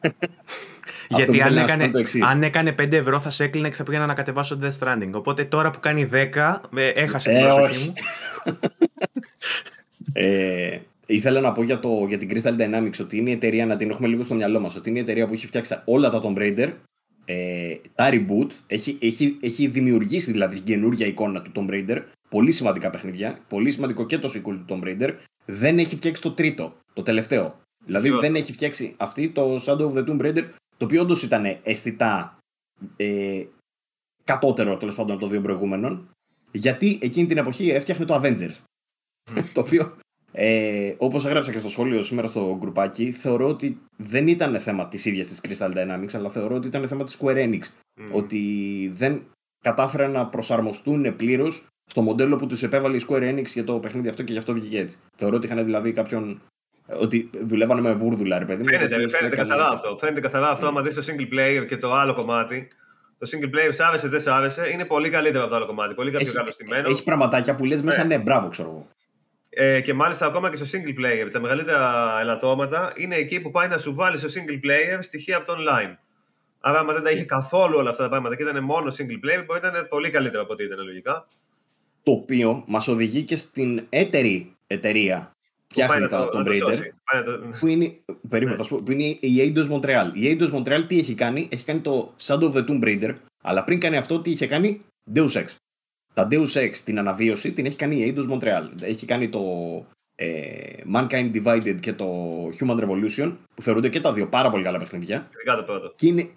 Γιατί 1.08 1.42
αν 1.42 1.56
έκανε, 1.56 1.90
αν 2.26 2.42
έκανε 2.42 2.74
5 2.78 2.92
ευρώ 2.92 3.20
θα 3.20 3.30
σε 3.30 3.44
έκλεινε 3.44 3.68
και 3.68 3.74
θα 3.74 3.82
πήγαινα 3.82 4.06
να 4.06 4.14
κατεβάσω 4.14 4.58
το 4.58 4.66
Death 4.66 4.86
Stranding. 4.86 5.10
Οπότε 5.12 5.44
τώρα 5.44 5.70
που 5.70 5.80
κάνει 5.80 6.10
10, 6.12 6.56
ε, 6.76 6.88
έχασε 6.88 7.30
την 7.30 7.38
ε, 7.38 7.42
προσοχή 7.42 7.86
μου. 7.86 7.94
ε, 10.12 10.78
ήθελα 11.06 11.40
να 11.40 11.52
πω 11.52 11.62
για, 11.62 11.78
το, 11.78 12.04
για 12.08 12.18
την 12.18 12.28
Crystal 12.32 12.58
Dynamics 12.58 13.00
ότι 13.00 13.16
είναι 13.16 13.30
η 13.30 13.32
εταιρεία, 13.32 13.66
να 13.66 13.76
την 13.76 13.90
έχουμε 13.90 14.08
λίγο 14.08 14.22
στο 14.22 14.34
μυαλό 14.34 14.60
μας, 14.60 14.76
ότι 14.76 14.88
είναι 14.88 14.98
η 14.98 15.02
εταιρεία 15.02 15.26
που 15.26 15.34
έχει 15.34 15.46
φτιάξει 15.46 15.82
όλα 15.84 16.10
τα 16.10 16.20
Tomb 16.24 16.38
Raider, 16.38 16.72
ε, 17.24 17.74
τα 17.94 18.08
reboot, 18.12 18.48
έχει, 18.66 18.98
έχει, 19.00 19.38
έχει 19.40 19.66
δημιουργήσει 19.66 20.30
δηλαδή 20.30 20.54
την 20.54 20.64
καινούργια 20.64 21.06
εικόνα 21.06 21.42
του 21.42 21.52
Tomb 21.54 21.70
Raider, 21.70 22.02
πολύ 22.28 22.52
σημαντικά 22.52 22.90
παιχνίδια, 22.90 23.38
πολύ 23.48 23.70
σημαντικό 23.70 24.06
και 24.06 24.18
το 24.18 24.32
sequel 24.34 24.58
του 24.58 24.64
Tomb 24.68 24.84
Raider, 24.84 25.14
δεν 25.44 25.78
έχει 25.78 25.96
φτιάξει 25.96 26.22
το 26.22 26.32
τρίτο, 26.32 26.76
το 26.92 27.02
τελευταίο. 27.02 27.60
Δηλαδή 27.84 28.10
δεν 28.10 28.34
έχει 28.34 28.52
φτιάξει 28.52 28.94
αυτή 28.96 29.28
το 29.28 29.62
Shadow 29.66 29.92
of 29.92 29.94
the 29.94 30.08
Tomb 30.08 30.20
Raider 30.20 30.44
το 30.76 30.84
οποίο 30.84 31.02
όντως 31.02 31.22
ήταν 31.22 31.58
αισθητά 31.62 32.38
ε, 32.96 33.44
κατώτερο 34.24 34.76
τέλος 34.76 34.94
πάντων 34.94 35.18
των 35.18 35.30
δύο 35.30 35.40
προηγούμενων, 35.40 36.10
γιατί 36.52 36.98
εκείνη 37.02 37.26
την 37.26 37.36
εποχή 37.36 37.70
έφτιαχνε 37.70 38.04
το 38.04 38.20
Avengers. 38.22 38.56
το 39.54 39.60
οποίο, 39.60 39.96
ε, 40.32 40.94
όπως 40.96 41.26
έγραψα 41.26 41.52
και 41.52 41.58
στο 41.58 41.68
σχόλιο 41.68 42.02
σήμερα 42.02 42.26
στο 42.26 42.56
γκρουπάκι, 42.60 43.10
θεωρώ 43.10 43.48
ότι 43.48 43.80
δεν 43.96 44.26
ήταν 44.28 44.60
θέμα 44.60 44.88
της 44.88 45.04
ίδιας 45.04 45.26
της 45.26 45.40
Crystal 45.42 45.70
Dynamics, 45.70 46.14
αλλά 46.14 46.30
θεωρώ 46.30 46.54
ότι 46.54 46.66
ήταν 46.66 46.88
θέμα 46.88 47.04
της 47.04 47.18
Square 47.20 47.36
Enix. 47.36 47.60
Ότι 48.12 48.40
δεν 48.94 49.22
κατάφεραν 49.62 50.10
να 50.10 50.26
προσαρμοστούν 50.26 51.16
πλήρως 51.16 51.66
στο 51.90 52.00
μοντέλο 52.00 52.36
που 52.36 52.46
τους 52.46 52.62
επέβαλε 52.62 52.96
η 52.96 53.04
Square 53.08 53.34
Enix 53.34 53.44
για 53.44 53.64
το 53.64 53.78
παιχνίδι 53.78 54.08
αυτό 54.08 54.22
και 54.22 54.32
γι' 54.32 54.38
αυτό 54.38 54.52
βγήκε 54.52 54.78
έτσι. 54.78 54.98
Θεωρώ 55.16 55.36
ότι 55.36 55.46
είχαν 55.46 55.64
δηλαδή 55.64 55.92
κάποιον 55.92 56.40
ότι 56.86 57.30
δουλεύανε 57.34 57.80
με 57.80 57.92
βούρδουλα, 57.92 58.38
ρε 58.38 58.44
παιδί 58.44 58.62
μου. 58.62 58.68
Φαίνεται, 58.68 59.08
φαίνεται 59.08 59.36
καθαρά 59.36 59.68
αυτό. 59.68 59.96
Φαίνεται 60.00 60.20
καθαρά 60.20 60.50
αυτό. 60.50 60.66
Άμα 60.66 60.82
δεις 60.82 60.94
το 60.94 61.02
single 61.06 61.34
player 61.34 61.66
και 61.66 61.76
το 61.76 61.92
άλλο 61.92 62.14
κομμάτι, 62.14 62.68
το 63.18 63.30
single 63.32 63.46
player 63.46 63.70
σ' 63.70 63.80
άρεσε, 63.80 64.08
δεν 64.08 64.20
σ' 64.20 64.26
άρεσε, 64.26 64.68
είναι 64.72 64.84
πολύ 64.84 65.10
καλύτερο 65.10 65.42
από 65.42 65.50
το 65.50 65.56
άλλο 65.56 65.66
κομμάτι. 65.66 65.94
Πολύ 65.94 66.10
πιο 66.10 66.32
καλωστημένο. 66.32 66.88
Έχει 66.88 67.04
πραγματάκια 67.04 67.54
που 67.54 67.64
λες 67.64 67.82
μέσα, 67.82 68.04
ναι, 68.04 68.18
μπράβο, 68.18 68.48
ξέρω 68.48 68.68
εγώ. 68.68 68.88
Ε, 69.54 69.80
και 69.80 69.94
μάλιστα 69.94 70.26
ακόμα 70.26 70.50
και 70.50 70.56
στο 70.56 70.66
single 70.72 71.00
player, 71.00 71.30
τα 71.32 71.40
μεγαλύτερα 71.40 72.16
ελαττώματα 72.20 72.92
είναι 72.96 73.16
εκεί 73.16 73.40
που 73.40 73.50
πάει 73.50 73.68
να 73.68 73.78
σου 73.78 73.94
βάλει 73.94 74.18
στο 74.18 74.28
single 74.28 74.66
player 74.66 74.98
στοιχεία 75.00 75.36
από 75.36 75.46
το 75.46 75.52
online. 75.52 75.96
Άρα, 76.60 76.78
άμα 76.78 76.92
δεν 76.92 77.02
τα 77.02 77.10
είχε 77.10 77.24
καθόλου 77.24 77.76
όλα 77.78 77.90
αυτά 77.90 78.02
τα 78.02 78.08
πράγματα 78.08 78.36
και 78.36 78.42
ήταν 78.42 78.64
μόνο 78.64 78.92
single 78.98 79.24
player, 79.24 79.44
μπορεί 79.46 79.60
να 79.62 79.68
ήταν 79.68 79.88
πολύ 79.88 80.10
καλύτερο 80.10 80.42
από 80.42 80.52
ό,τι 80.52 80.64
ήταν 80.64 80.84
λογικά. 80.84 81.26
Το 82.02 82.12
οποίο 82.12 82.64
μας 82.66 82.88
οδηγεί 82.88 83.22
και 83.22 83.36
στην 83.36 83.86
έτερη 83.88 84.56
εταιρεία 84.66 85.32
φτιάχνει 85.66 86.06
τα 86.06 86.28
Tomb 86.32 86.46
Raider. 86.46 86.78
Που 87.58 87.66
είναι, 87.66 87.96
περίμενα, 88.28 88.56
θα 88.56 88.62
σου 88.62 88.74
πω, 88.74 88.82
που 88.84 88.92
είναι 88.92 89.02
η 89.02 89.52
Eidos 89.54 89.70
Montreal. 89.72 90.10
Η 90.12 90.36
Eidos 90.38 90.52
Montreal 90.54 90.84
τι 90.86 90.98
έχει 90.98 91.14
κάνει, 91.14 91.48
έχει 91.52 91.64
κάνει 91.64 91.80
το 91.80 92.14
Shadow 92.22 92.52
of 92.52 92.52
the 92.52 92.64
Tomb 92.66 92.84
Raider, 92.84 93.14
αλλά 93.42 93.64
πριν 93.64 93.80
κάνει 93.80 93.96
αυτό, 93.96 94.20
τι 94.20 94.30
είχε 94.30 94.46
κάνει, 94.46 94.80
Deus 95.14 95.32
Ex. 95.32 95.44
Τα 96.14 96.28
Deus 96.30 96.52
Ex, 96.54 96.76
την 96.84 96.98
αναβίωση, 96.98 97.52
την 97.52 97.66
έχει 97.66 97.76
κάνει 97.76 97.96
η 97.96 98.14
Eidos 98.16 98.32
Montreal. 98.32 98.68
Έχει 98.82 99.06
κάνει 99.06 99.28
το 99.28 99.40
ε, 100.14 100.26
Mankind 100.94 101.30
Divided 101.34 101.76
και 101.80 101.92
το 101.92 102.06
Human 102.60 102.78
Revolution, 102.80 103.36
που 103.54 103.62
θεωρούνται 103.62 103.88
και 103.88 104.00
τα 104.00 104.12
δύο 104.12 104.28
πάρα 104.28 104.50
πολύ 104.50 104.62
καλά 104.62 104.78
παιχνίδια. 104.78 105.28
Ειδικά 105.34 105.56
το 105.56 105.62
πρώτο. 105.62 105.92
Και 105.96 106.06
είναι, 106.06 106.30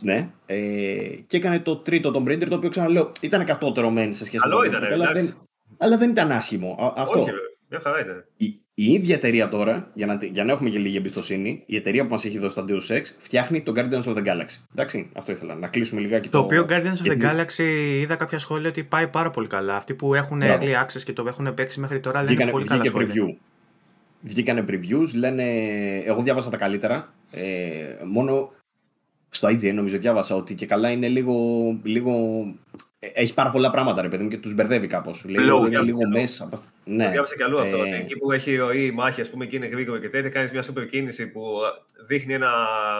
ναι, 0.00 0.30
ε, 0.46 0.56
και 1.26 1.36
έκανε 1.36 1.60
το 1.60 1.76
τρίτο 1.76 2.12
Tomb 2.14 2.28
Raider, 2.28 2.46
το 2.48 2.54
οποίο 2.54 2.68
ξαναλέω 2.68 3.10
ήταν 3.20 3.44
κατώτερο 3.44 3.90
μεν 3.90 4.14
σε 4.14 4.24
σχέση 4.24 4.42
με 4.48 4.54
το 4.54 4.62
ήταν, 4.62 4.84
αλλά, 4.84 5.12
δεν, 5.12 5.34
αλλά 5.78 5.98
δεν 5.98 6.10
ήταν 6.10 6.32
άσχημο. 6.32 6.94
Αυτό. 6.96 7.20
Όχι, 7.20 7.30
μια 7.74 7.82
χαρά 7.82 8.00
ήταν. 8.00 8.24
Η, 8.36 8.58
η 8.74 8.92
ίδια 8.92 9.14
εταιρεία 9.14 9.48
τώρα, 9.48 9.90
για 9.94 10.06
να, 10.06 10.18
για 10.32 10.44
να 10.44 10.52
έχουμε 10.52 10.70
και 10.70 10.78
λίγη 10.78 10.96
εμπιστοσύνη, 10.96 11.62
η 11.66 11.76
εταιρεία 11.76 12.04
που 12.04 12.10
μας 12.10 12.24
έχει 12.24 12.38
δώσει 12.38 12.54
τα 12.54 12.64
Deus 12.68 12.92
Ex 12.96 13.02
φτιάχνει 13.18 13.62
το 13.62 13.72
Guardians 13.76 14.04
of 14.04 14.16
the 14.16 14.24
Galaxy. 14.24 14.58
Εντάξει, 14.72 15.10
αυτό 15.14 15.32
ήθελα. 15.32 15.54
Να 15.54 15.68
κλείσουμε 15.68 16.00
λιγάκι 16.00 16.28
το. 16.28 16.38
Το 16.38 16.44
οποίο 16.44 16.66
Guardians 16.68 17.06
of 17.06 17.12
the 17.12 17.22
Galaxy 17.22 17.62
είδα 18.00 18.16
κάποια 18.16 18.38
σχόλια 18.38 18.68
ότι 18.68 18.82
πάει 18.84 19.08
πάρα 19.08 19.30
πολύ 19.30 19.46
καλά. 19.46 19.76
Αυτοί 19.76 19.94
που 19.94 20.14
έχουν 20.14 20.40
early 20.42 20.82
access 20.84 21.02
και 21.04 21.12
το 21.12 21.24
έχουν 21.26 21.54
παίξει 21.54 21.80
μέχρι 21.80 22.00
τώρα 22.00 22.18
λένε 22.18 22.30
Βγήκανε, 22.30 22.50
πολύ 22.50 22.66
καλά 22.66 22.84
σχόλια. 22.84 23.14
Preview. 23.14 23.34
Βγήκανε 24.20 24.64
previews, 24.68 25.14
λένε. 25.14 25.44
Εγώ 26.04 26.22
διάβασα 26.22 26.50
τα 26.50 26.56
καλύτερα. 26.56 27.14
Ε, 27.30 27.96
μόνο 28.04 28.52
στο 29.28 29.48
IGN 29.48 29.72
νομίζω 29.74 29.98
διάβασα 29.98 30.34
ότι 30.34 30.54
και 30.54 30.66
καλά 30.66 30.90
είναι 30.90 31.08
λίγο, 31.08 31.34
λίγο 31.82 32.44
έχει 33.14 33.34
πάρα 33.34 33.50
πολλά 33.50 33.70
πράγματα, 33.70 34.02
ρε 34.02 34.08
παιδί 34.08 34.22
μου, 34.22 34.28
και 34.28 34.38
τους 34.38 34.54
μπερδεύει 34.54 34.86
κάπως. 34.86 35.24
Λέει 35.24 35.48
ότι 35.48 35.66
είναι 35.66 35.80
λίγο 35.80 36.08
μέσα. 36.08 36.48
Ναι. 36.84 37.04
Το 37.04 37.10
διάβασα 37.10 37.36
και 37.36 37.44
αλλού 37.44 37.60
αυτό. 37.60 37.76
Ε... 37.76 37.96
Εκεί 37.96 38.18
που 38.18 38.32
έχει 38.32 38.56
ροή 38.56 38.84
η 38.84 38.90
μάχη, 38.90 39.20
ας 39.20 39.30
πούμε, 39.30 39.46
και 39.46 39.56
είναι 39.56 39.66
γρήγορο 39.66 39.98
και 39.98 40.08
τέτοια, 40.08 40.30
κάνεις 40.30 40.52
μια 40.52 40.62
σούπερ 40.62 40.86
κίνηση 40.86 41.26
που 41.26 41.42
δείχνει 42.06 42.34
ένα 42.34 42.50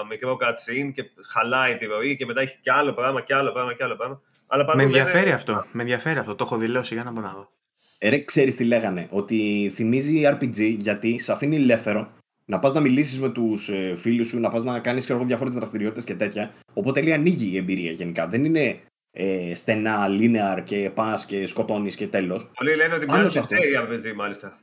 μικρό 0.09 0.39
cutscene 0.41 0.93
και 0.93 1.05
χαλάει 1.33 1.77
τη 1.77 1.85
ροή 1.85 2.17
και 2.17 2.27
μετά 2.27 2.41
έχει 2.41 2.57
και 2.61 2.71
άλλο 2.71 2.93
πράγμα 2.93 3.21
και 3.21 3.35
άλλο 3.35 3.53
πράγμα 3.53 3.75
και 3.75 3.85
άλλο 3.85 3.97
πράγμα. 3.97 4.21
Αλλά 4.47 4.77
με 4.77 4.83
ενδιαφέρει 4.83 5.25
λένε... 5.25 5.35
αυτό. 5.35 5.65
Με 5.73 5.83
ενδιαφέρει 5.83 6.19
αυτό. 6.19 6.35
Το 6.35 6.45
έχω 6.45 6.57
δηλώσει 6.57 6.95
για 6.95 7.05
να 7.05 7.11
μπορώ 7.11 7.27
να 7.27 7.33
δω. 7.33 7.51
Ε, 7.99 8.09
ρε, 8.09 8.25
ξέρεις 8.25 8.57
τι 8.57 8.65
λέγανε. 8.65 9.07
Ότι 9.11 9.71
θυμίζει 9.75 10.23
RPG 10.25 10.77
γιατί 10.79 11.19
σε 11.19 11.33
αφήνει 11.33 11.57
ελεύθερο 11.57 12.09
να 12.45 12.59
πας 12.59 12.73
να 12.73 12.81
μιλήσεις 12.81 13.21
με 13.21 13.29
τους 13.29 13.69
ε, 13.69 13.95
φίλους 13.97 14.29
σου, 14.29 14.41
να 14.41 14.49
πας 14.49 14.63
να 14.65 14.79
κάνεις 14.79 15.07
διάφορε 15.07 15.51
δραστηριότητες 15.51 16.05
και 16.05 16.15
τέτοια. 16.15 16.51
Οπότε 16.75 17.03
λέει 17.03 17.13
ανοίγει 17.13 17.53
η 17.53 17.57
εμπειρία 17.57 17.91
γενικά. 17.91 18.27
Δεν 18.27 18.45
είναι 18.45 18.81
ε, 19.17 19.55
στενά, 19.55 20.07
linear 20.09 20.63
και 20.65 20.91
πας 20.95 21.27
και 21.27 21.47
σκοτώνεις 21.47 21.97
και 21.97 22.07
τέλος. 22.07 22.51
Πολλοί 22.59 22.77
λένε 22.77 22.95
ότι 22.95 23.07
μοιάζει 23.07 23.39
με 23.39 23.45
JRPG 23.49 24.15
μάλιστα. 24.15 24.59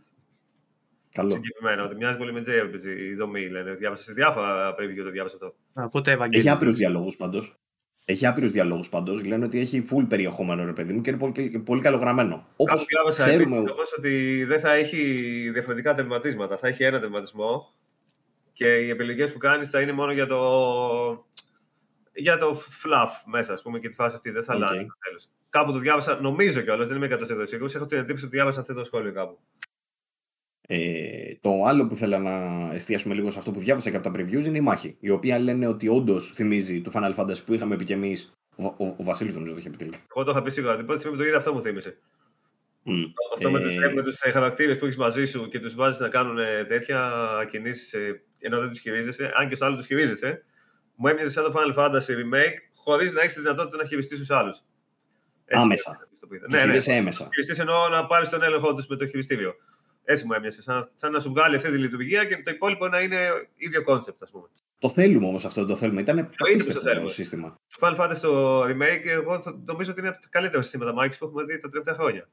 Καλό. 1.11 1.29
Συγκεκριμένα, 1.29 1.83
ότι 1.83 1.95
μοιάζει 1.95 2.17
πολύ 2.17 2.33
με 2.33 2.41
JRPG 2.45 2.99
η 3.11 3.15
δομή. 3.15 3.49
Λένε. 3.49 3.73
Διάβασα 3.73 4.03
σε 4.03 4.13
διάφορα 4.13 4.71
preview 4.73 5.03
το 5.03 5.09
διάβασα 5.09 5.35
αυτό. 5.35 5.55
Οπότε, 5.73 6.17
Έχει 6.29 6.49
άπειρους 6.49 6.75
διαλόγους 6.75 7.15
πάντως. 7.15 7.55
Έχει 8.05 8.25
άπειρους 8.25 8.51
διαλόγους 8.51 8.89
πάντως. 8.89 9.25
Λένε 9.25 9.45
ότι 9.45 9.59
έχει 9.59 9.85
full 9.91 10.05
περιεχόμενο, 10.09 10.65
ρε 10.65 10.73
παιδί 10.73 10.93
μου, 10.93 11.01
και 11.01 11.09
είναι 11.09 11.19
πολύ, 11.19 11.63
πολύ 11.65 11.81
καλογραμμένο. 11.81 12.47
Όπως 12.55 12.85
ξέρουμε. 13.07 13.57
Επίσης, 13.57 13.93
ότι 13.97 14.43
δεν 14.43 14.59
θα 14.59 14.73
έχει 14.73 15.03
διαφορετικά 15.53 15.93
τερματίσματα. 15.93 16.57
Θα 16.57 16.67
έχει 16.67 16.83
ένα 16.83 16.99
τερματισμό 16.99 17.73
και 18.53 18.67
οι 18.67 18.89
επιλογές 18.89 19.31
που 19.31 19.37
κάνεις 19.37 19.69
θα 19.69 19.81
είναι 19.81 19.91
μόνο 19.91 20.11
για 20.11 20.25
το, 20.25 20.39
για 22.13 22.37
το 22.37 22.61
fluff 22.83 23.09
μέσα, 23.25 23.53
ας 23.53 23.61
πούμε, 23.61 23.79
και 23.79 23.89
τη 23.89 23.95
φάση 23.95 24.15
αυτή. 24.15 24.29
Δεν 24.31 24.43
θα 24.43 24.53
okay. 24.53 24.55
αλλάξει 24.55 24.85
το 24.85 24.93
τέλος. 25.05 25.29
Κάπου 25.49 25.71
το 25.71 25.77
διάβασα, 25.77 26.21
νομίζω 26.21 26.61
κιόλας, 26.61 26.87
δεν 26.87 26.97
είμαι 26.97 27.07
100% 27.11 27.43
σίγουρος. 27.47 27.75
Έχω 27.75 27.85
την 27.85 27.97
εντύπωση 27.97 28.25
ότι 28.25 28.35
διάβασα 28.35 28.59
αυτό 28.59 28.73
το 28.73 28.83
σχόλιο 28.83 29.11
κάπου. 29.11 29.39
Ε, 30.67 31.35
το 31.41 31.63
άλλο 31.65 31.87
που 31.87 31.95
θέλω 31.95 32.17
να 32.17 32.69
εστιάσουμε 32.73 33.13
λίγο 33.13 33.31
σε 33.31 33.37
αυτό 33.37 33.51
που 33.51 33.59
διάβασα 33.59 33.89
και 33.89 33.95
από 33.95 34.11
τα 34.11 34.19
previews 34.19 34.45
είναι 34.45 34.57
η 34.57 34.61
μάχη. 34.61 34.97
Η 34.99 35.09
οποία 35.09 35.39
λένε 35.39 35.67
ότι 35.67 35.87
όντως 35.87 36.31
θυμίζει 36.35 36.81
το 36.81 36.91
Final 36.93 37.15
Fantasy 37.15 37.43
που 37.45 37.53
είχαμε 37.53 37.75
πει 37.75 37.83
και 37.83 37.93
εμείς. 37.93 38.33
Ο, 38.55 38.65
ο, 38.65 38.95
ο 38.97 39.03
Βασίλης 39.03 39.33
νομίζω 39.33 39.53
το 39.53 39.59
είχε 39.59 39.69
πει 39.69 39.77
τελικά. 39.77 39.97
Εγώ 40.15 40.25
το 40.25 40.31
είχα 40.31 40.41
πει 40.41 40.51
σίγουρα. 40.51 40.75
Την 40.75 40.85
πρώτη 40.85 40.99
στιγμή 40.99 41.17
που 41.17 41.23
το 41.23 41.29
είδα 41.29 41.37
αυτό 41.37 41.53
μου 41.53 41.61
θύμισε. 41.61 41.97
Mm. 42.85 43.11
Αυτό 43.33 43.47
ε... 43.47 43.51
με 43.93 44.01
του 44.01 44.09
τους 44.09 44.19
χαρακτήρες 44.19 44.77
που 44.77 44.85
έχεις 44.85 44.97
μαζί 44.97 45.25
σου 45.25 45.47
και 45.47 45.59
τους 45.59 45.75
βάζεις 45.75 45.99
να 45.99 46.09
κάνουν 46.09 46.37
ε, 46.37 46.65
τέτοια 46.65 47.11
κινήσεις 47.49 47.93
ε, 47.93 48.23
ενώ 48.39 48.59
δεν 48.59 48.69
τους 48.69 48.79
χειρίζεσαι, 48.79 49.31
αν 49.35 49.49
και 49.49 49.55
στο 49.55 49.65
άλλο 49.65 49.75
τους 49.75 49.85
χειρίζεσαι, 49.85 50.43
μου 51.01 51.07
έμοιαζε 51.07 51.29
σαν 51.29 51.43
το 51.43 51.53
Final 51.55 51.79
Fantasy 51.79 52.11
Remake 52.21 52.57
χωρίς 52.75 53.13
να 53.13 53.21
έχεις 53.21 53.33
τη 53.33 53.39
δυνατότητα 53.39 53.77
να 53.77 53.85
χειριστείς 53.85 54.19
τους 54.19 54.29
άλλους. 54.29 54.61
Άμεσα. 55.49 56.07
Ναι, 56.49 56.63
ναι. 56.63 56.77
Άμεσα. 56.85 57.27
Χειριστείς 57.33 57.59
εννοώ 57.59 57.89
να 57.89 58.05
πάρεις 58.05 58.29
τον 58.29 58.43
έλεγχο 58.43 58.73
τους 58.73 58.87
με 58.87 58.95
το 58.95 59.07
χειριστήριο. 59.07 59.55
Έτσι 60.03 60.25
μου 60.25 60.33
έμοιασε. 60.33 60.61
Σαν, 60.61 60.91
σαν 60.95 61.11
να 61.11 61.19
σου 61.19 61.29
βγάλει 61.29 61.55
αυτή 61.55 61.71
τη 61.71 61.77
λειτουργία 61.77 62.25
και 62.25 62.41
το 62.43 62.51
υπόλοιπο 62.51 62.87
να 62.87 62.99
είναι 62.99 63.17
ίδιο 63.55 63.83
concept, 63.83 64.23
ας 64.23 64.29
πούμε. 64.29 64.47
Το 64.79 64.89
θέλουμε 64.89 65.27
όμως 65.27 65.45
αυτό, 65.45 65.65
το 65.65 65.75
θέλουμε. 65.75 66.01
Ήταν 66.01 66.29
το 67.01 67.07
σύστημα. 67.07 67.59
Το 67.79 67.87
Final 67.87 67.99
Fantasy 67.99 68.17
το 68.21 68.63
remake, 68.63 69.05
εγώ 69.05 69.39
θα, 69.39 69.61
νομίζω 69.65 69.91
ότι 69.91 69.99
είναι 69.99 70.09
από 70.09 70.21
τα 70.21 70.27
καλύτερα 70.29 70.61
συστήματα 70.61 70.91
Mike 70.91 71.13
που 71.19 71.25
έχουμε 71.25 71.43
δει 71.43 71.59
τα 71.59 71.69
τελευταία 71.69 71.93
χρόνια. 71.93 72.29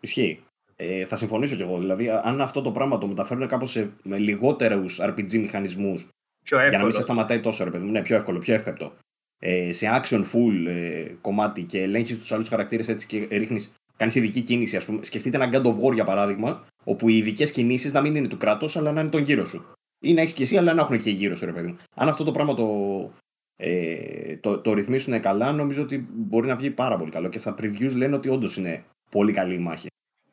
Ισχύει. 0.00 0.44
Ε, 0.76 1.04
θα 1.04 1.16
συμφωνήσω 1.16 1.56
κι 1.56 1.62
εγώ. 1.62 1.78
Δηλαδή, 1.78 2.10
αν 2.10 2.40
αυτό 2.40 2.60
το 2.62 2.72
πράγμα 2.72 2.98
το 2.98 3.06
μεταφέρουν 3.06 3.48
κάπως 3.48 3.76
με 4.02 4.18
λιγότερους 4.18 4.98
RPG 5.00 5.32
μηχανισμούς. 5.32 6.08
Για 6.44 6.70
να 6.70 6.82
μην 6.82 6.92
σε 6.92 7.02
σταματάει 7.02 7.40
τόσο, 7.40 7.64
ρε 7.64 7.70
παιδί 7.70 7.84
μου. 7.84 7.90
Ναι, 7.90 8.02
πιο 8.02 8.16
εύκολο, 8.16 8.38
πιο 8.38 8.54
εύκολο. 8.54 8.92
Ε, 9.38 9.72
σε 9.72 9.86
action 10.02 10.20
full 10.20 10.66
ε, 10.66 11.14
κομμάτι 11.20 11.62
και 11.62 11.82
ελέγχεις 11.82 12.18
τους 12.18 12.32
άλλους 12.32 12.48
χαρακτήρες 12.48 12.88
έτσι 12.88 13.06
και 13.06 13.28
ρίχνεις. 13.30 13.72
Κάνεις 13.96 14.14
ειδική 14.14 14.40
κίνηση, 14.40 14.76
ας 14.76 14.84
πούμε. 14.84 15.04
Σκεφτείτε 15.04 15.36
ένα 15.36 15.48
God 15.52 15.66
of 15.66 15.80
War 15.80 15.94
για 15.94 16.04
παράδειγμα, 16.04 16.66
όπου 16.84 17.08
οι 17.08 17.16
ειδικές 17.16 17.50
κινήσεις 17.52 17.92
να 17.92 18.00
μην 18.00 18.14
είναι 18.14 18.28
του 18.28 18.36
κράτους, 18.36 18.76
αλλά 18.76 18.92
να 18.92 19.00
είναι 19.00 19.10
τον 19.10 19.22
γύρο 19.22 19.44
σου. 19.44 19.64
Ή 19.98 20.12
να 20.12 20.20
έχεις 20.20 20.32
και 20.32 20.42
εσύ, 20.42 20.56
αλλά 20.56 20.74
να 20.74 20.82
έχουν 20.82 21.00
και 21.00 21.10
γύρω 21.10 21.36
σου, 21.36 21.44
ρε 21.44 21.52
παιδί 21.52 21.66
μου. 21.66 21.76
Αν 21.94 22.08
αυτό 22.08 22.24
το 22.24 22.32
πράγμα 22.32 22.54
το, 22.54 22.68
ε, 23.56 24.36
το, 24.36 24.58
το 24.58 24.72
ρυθμίσουν 24.72 25.20
καλά, 25.20 25.52
νομίζω 25.52 25.82
ότι 25.82 26.08
μπορεί 26.12 26.46
να 26.46 26.56
βγει 26.56 26.70
πάρα 26.70 26.96
πολύ 26.96 27.10
καλό. 27.10 27.28
Και 27.28 27.38
στα 27.38 27.54
previews 27.58 27.94
λένε 27.94 28.14
ότι 28.14 28.28
όντως 28.28 28.56
είναι 28.56 28.84
πολύ 29.10 29.32
καλή 29.32 29.54
η 29.54 29.58
μάχη. 29.58 29.86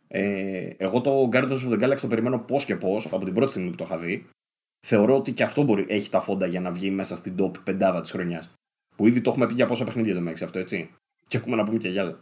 Ε, 0.07 0.69
εγώ 0.77 1.01
το 1.01 1.29
Guardians 1.31 1.59
of 1.69 1.71
the 1.71 1.83
Galaxy 1.83 1.97
το 2.01 2.07
περιμένω 2.07 2.39
πώς 2.39 2.65
και 2.65 2.75
πώς 2.75 3.05
από 3.05 3.25
την 3.25 3.33
πρώτη 3.33 3.51
στιγμή 3.51 3.69
που 3.69 3.75
το 3.75 3.83
είχα 3.83 3.97
δει. 3.97 4.27
Θεωρώ 4.87 5.17
ότι 5.17 5.33
και 5.33 5.43
αυτό 5.43 5.63
μπορεί, 5.63 5.85
έχει 5.87 6.09
τα 6.09 6.19
φόντα 6.19 6.45
για 6.45 6.61
να 6.61 6.71
βγει 6.71 6.91
μέσα 6.91 7.15
στην 7.15 7.35
top 7.39 7.63
πεντάδα 7.63 8.01
της 8.01 8.11
χρονιάς. 8.11 8.49
Που 8.95 9.07
ήδη 9.07 9.21
το 9.21 9.29
έχουμε 9.29 9.47
πει 9.47 9.53
για 9.53 9.65
πόσα 9.65 9.83
παιχνίδια 9.83 10.13
το 10.13 10.21
Μέξι 10.21 10.43
αυτό, 10.43 10.59
έτσι. 10.59 10.95
Και 11.27 11.37
έχουμε 11.37 11.55
να 11.55 11.63
πούμε 11.63 11.77
και 11.77 11.89
για 11.89 12.01
άλλα. 12.01 12.19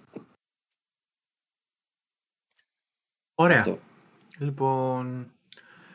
Ωραία. 3.36 3.60
Αυτό. 3.60 3.80
Λοιπόν, 4.40 5.32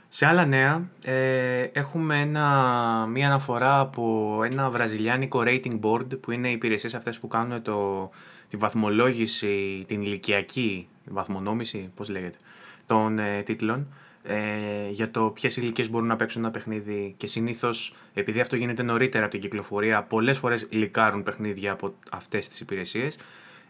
σε 0.08 0.26
άλλα 0.26 0.44
νέα, 0.44 0.90
ε, 1.04 1.62
έχουμε 1.62 2.20
ένα, 2.20 3.06
μία 3.06 3.26
αναφορά 3.26 3.78
από 3.80 4.40
ένα 4.44 4.70
βραζιλιάνικο 4.70 5.42
rating 5.44 5.80
board 5.80 6.20
που 6.20 6.30
είναι 6.30 6.48
οι 6.48 6.52
υπηρεσίες 6.52 6.94
αυτές 6.94 7.18
που 7.18 7.28
κάνουν 7.28 7.62
το, 7.62 8.10
τη 8.48 8.56
βαθμολόγηση, 8.56 9.84
την 9.88 10.02
ηλικιακή 10.02 10.88
βαθμονόμηση, 11.04 11.92
πώς 11.94 12.08
λέγεται, 12.08 12.38
των 12.86 13.18
ε, 13.18 13.42
τίτλων 13.42 13.88
ε, 14.26 14.88
για 14.90 15.10
το 15.10 15.30
ποιες 15.30 15.56
ηλικίες 15.56 15.90
μπορούν 15.90 16.06
να 16.06 16.16
παίξουν 16.16 16.42
ένα 16.42 16.50
παιχνίδι 16.50 17.14
και 17.16 17.26
συνήθως, 17.26 17.94
επειδή 18.14 18.40
αυτό 18.40 18.56
γίνεται 18.56 18.82
νωρίτερα 18.82 19.24
από 19.24 19.32
την 19.32 19.42
κυκλοφορία, 19.42 20.02
πολλές 20.02 20.38
φορές 20.38 20.66
λικάρουν 20.70 21.22
παιχνίδια 21.22 21.72
από 21.72 21.94
αυτές 22.10 22.48
τις 22.48 22.60
υπηρεσίες. 22.60 23.18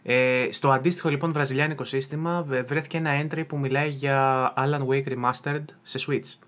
Ε, 0.03 0.47
στο 0.51 0.71
αντίστοιχο 0.71 1.09
λοιπόν 1.09 1.31
βραζιλιάνικο 1.31 1.83
σύστημα 1.83 2.45
βρέθηκε 2.65 2.97
ένα 2.97 3.11
entry 3.21 3.43
που 3.47 3.57
μιλάει 3.57 3.89
για 3.89 4.53
Alan 4.57 4.87
Wake 4.87 5.07
Remastered 5.07 5.65
σε 5.81 5.99
Switch. 6.07 6.45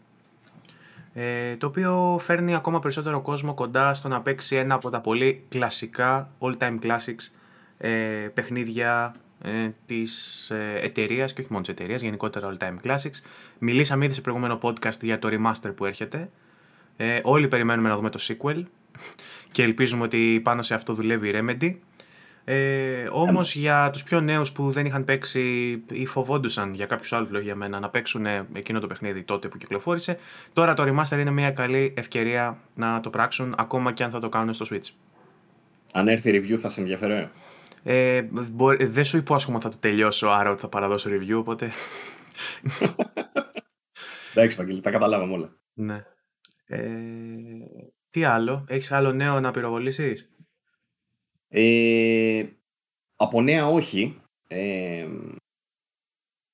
Ε, 1.14 1.56
το 1.56 1.68
οποίο 1.68 2.20
φέρνει 2.22 2.56
ακόμα 2.56 2.80
περισσότερο 2.80 3.22
κόσμο 3.22 3.54
κοντά 3.54 3.94
στο 3.94 4.08
να 4.08 4.22
παίξει 4.22 4.56
ένα 4.56 4.76
από 4.76 4.90
τα 4.90 5.02
πολύ 5.02 5.44
κλασικά 5.50 6.30
all-time 6.40 6.80
classics 6.84 7.32
ε, 7.78 7.90
παιχνίδια 8.34 9.16
ε, 9.42 9.70
της 9.86 10.50
ε, 10.50 10.80
εταιρείας 10.82 11.34
και 11.34 11.42
όχι 11.42 11.52
μόνο 11.52 11.64
της 11.64 11.74
εταιρείας, 11.74 12.02
γενικότερα 12.02 12.58
All 12.58 12.64
Time 12.64 12.76
Classics. 12.88 13.22
Μιλήσαμε 13.60 14.06
ήδη 14.06 14.14
σε 14.14 14.22
προηγούμενο 14.22 14.60
podcast 14.62 15.02
για 15.02 15.20
το 15.20 15.30
remaster 15.32 15.72
που 15.76 15.86
έρχεται. 15.86 16.30
Ε, 16.98 17.20
όλοι 17.24 17.48
περιμένουμε 17.48 17.90
να 17.90 17.96
δούμε 17.96 18.10
το 18.10 18.20
sequel 18.22 18.64
και 19.52 19.64
ελπίζουμε 19.64 20.04
ότι 20.04 20.42
πάνω 20.44 20.62
σε 20.62 20.74
αυτό 20.74 20.94
δουλεύει 20.94 21.30
η 21.30 21.34
Remedy. 21.36 21.76
Ε, 22.44 23.08
Όμως 23.12 23.56
για 23.56 23.90
τους 23.94 24.04
πιο 24.04 24.22
νέους 24.22 24.52
που 24.52 24.72
δεν 24.72 24.86
είχαν 24.86 25.04
παίξει 25.04 25.42
ή 25.92 26.06
φοβόντουσαν 26.06 26.74
για 26.74 26.86
κάποιους 26.86 27.14
άλλους 27.14 27.30
λόγου 27.32 27.44
για 27.44 27.56
μένα 27.56 27.80
να 27.80 27.90
παίξουν 27.90 28.26
εκείνο 28.54 28.80
το 28.80 28.88
παιχνίδι 28.88 29.24
τότε 29.24 29.48
που 29.48 29.58
κυκλοφόρησε, 29.58 30.20
τώρα 30.54 30.74
το 30.74 30.84
remaster 30.84 31.20
είναι 31.20 31.32
μια 31.32 31.52
καλή 31.52 31.94
ευκαιρία 31.98 32.58
να 32.76 33.00
το 33.00 33.10
πράξουν 33.10 33.56
ακόμα 33.58 33.94
και 33.94 34.04
αν 34.04 34.12
θα 34.12 34.20
το 34.20 34.30
κάνουν 34.30 34.54
στο 34.54 34.66
Switch. 34.72 34.90
Αν 35.92 36.08
έρθει 36.08 36.32
review 36.34 36.56
θα 36.56 36.70
σε 36.70 36.80
ενδιαφέρει. 36.80 37.30
Ε, 37.84 38.28
δεν 38.80 39.04
σου 39.04 39.18
υπόσχομαι 39.18 39.60
θα 39.60 39.70
το 39.70 39.78
τελειώσω, 39.78 40.28
άρα 40.28 40.50
ότι 40.52 40.62
θα 40.62 40.70
παραδώσω 40.70 41.10
review, 41.10 41.36
οπότε... 41.38 41.72
Εντάξει, 44.34 44.58
Βαγγέλη, 44.58 44.82
τα 44.82 44.92
καταλάβαμε 44.92 45.34
όλα. 45.34 45.56
Ναι. 45.74 46.04
Ε, 46.66 46.84
τι 48.10 48.24
άλλο, 48.24 48.66
έχεις 48.68 48.92
άλλο 48.92 49.12
νέο 49.12 49.40
να 49.40 49.52
πυροβολήσεις; 49.52 50.30
Ε, 51.48 52.46
από 53.16 53.42
νέα 53.42 53.68
όχι. 53.68 54.22
Ε, 54.48 55.08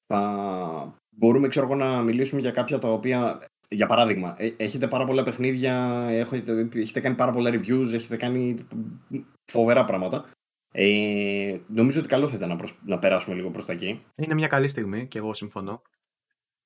θα 0.05 0.99
μπορούμε 1.09 1.47
ξέρω 1.47 1.75
να 1.75 2.01
μιλήσουμε 2.01 2.41
για 2.41 2.51
κάποια 2.51 2.79
τα 2.79 2.87
οποία 2.87 3.47
για 3.69 3.87
παράδειγμα, 3.87 4.35
ε, 4.37 4.53
έχετε 4.57 4.87
πάρα 4.87 5.05
πολλά 5.05 5.23
παιχνίδια, 5.23 6.05
έχετε, 6.09 6.69
έχετε 6.73 6.99
κάνει 6.99 7.15
πάρα 7.15 7.31
πολλά 7.31 7.49
reviews, 7.53 7.93
έχετε 7.93 8.17
κάνει 8.17 8.67
φοβερά 9.51 9.85
πράγματα. 9.85 10.29
Ε, 10.75 11.57
νομίζω 11.67 11.99
ότι 11.99 12.07
καλό 12.07 12.27
θα 12.27 12.35
ήταν 12.35 12.49
να, 12.49 12.57
να 12.85 12.99
περάσουμε 12.99 13.35
λίγο 13.35 13.49
προς 13.49 13.65
τα 13.65 13.73
εκεί. 13.73 14.03
Είναι 14.15 14.33
μια 14.33 14.47
καλή 14.47 14.67
στιγμή 14.67 15.07
και 15.07 15.17
εγώ 15.17 15.33
συμφωνώ. 15.33 15.81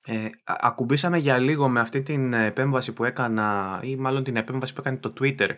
Ε, 0.06 0.30
ακουμπήσαμε 0.44 1.18
για 1.18 1.38
λίγο 1.38 1.70
με 1.70 1.80
αυτή 1.80 2.02
την 2.02 2.34
επέμβαση 2.34 2.94
που 2.94 3.04
έκανα 3.04 3.80
ή 3.84 3.96
μάλλον 3.96 4.24
την 4.24 4.36
επέμβαση 4.36 4.74
που 4.74 4.82
έκανε 4.82 4.98
το 4.98 5.14
Twitter 5.20 5.50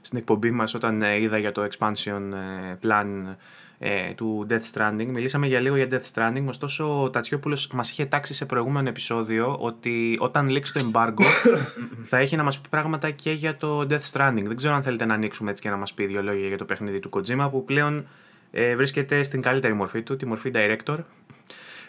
στην 0.00 0.18
εκπομπή 0.18 0.50
μας 0.50 0.74
όταν 0.74 1.02
ε, 1.02 1.20
είδα 1.20 1.38
για 1.38 1.52
το 1.52 1.68
expansion 1.70 2.30
ε, 2.32 2.76
plan 2.82 3.36
ε, 3.78 4.14
του 4.14 4.46
Death 4.50 4.72
Stranding. 4.72 5.06
Μιλήσαμε 5.06 5.46
για 5.46 5.60
λίγο 5.60 5.76
για 5.76 5.88
Death 5.90 6.14
Stranding, 6.14 6.44
ωστόσο 6.46 7.02
ο 7.02 7.10
Τατσιόπουλος 7.10 7.68
μας 7.72 7.90
είχε 7.90 8.06
τάξει 8.06 8.34
σε 8.34 8.46
προηγούμενο 8.46 8.88
επεισόδιο 8.88 9.56
ότι 9.60 10.16
όταν 10.20 10.48
λήξει 10.48 10.72
το 10.72 10.90
embargo 10.92 11.22
θα 12.10 12.18
έχει 12.18 12.36
να 12.36 12.42
μας 12.42 12.58
πει 12.58 12.68
πράγματα 12.68 13.10
και 13.10 13.32
για 13.32 13.56
το 13.56 13.86
Death 13.90 14.10
Stranding. 14.12 14.42
Δεν 14.44 14.56
ξέρω 14.56 14.74
αν 14.74 14.82
θέλετε 14.82 15.04
να 15.04 15.14
ανοίξουμε 15.14 15.50
έτσι 15.50 15.62
και 15.62 15.70
να 15.70 15.76
μας 15.76 15.92
πει 15.92 16.06
δύο 16.06 16.22
λόγια 16.22 16.46
για 16.46 16.58
το 16.58 16.64
παιχνίδι 16.64 16.98
του 16.98 17.10
Kojima 17.12 17.48
που 17.50 17.64
πλέον 17.64 18.06
ε, 18.50 18.76
βρίσκεται 18.76 19.22
στην 19.22 19.42
καλύτερη 19.42 19.74
μορφή 19.74 20.02
του, 20.02 20.16
τη 20.16 20.26
μορφή 20.26 20.50
director 20.54 20.98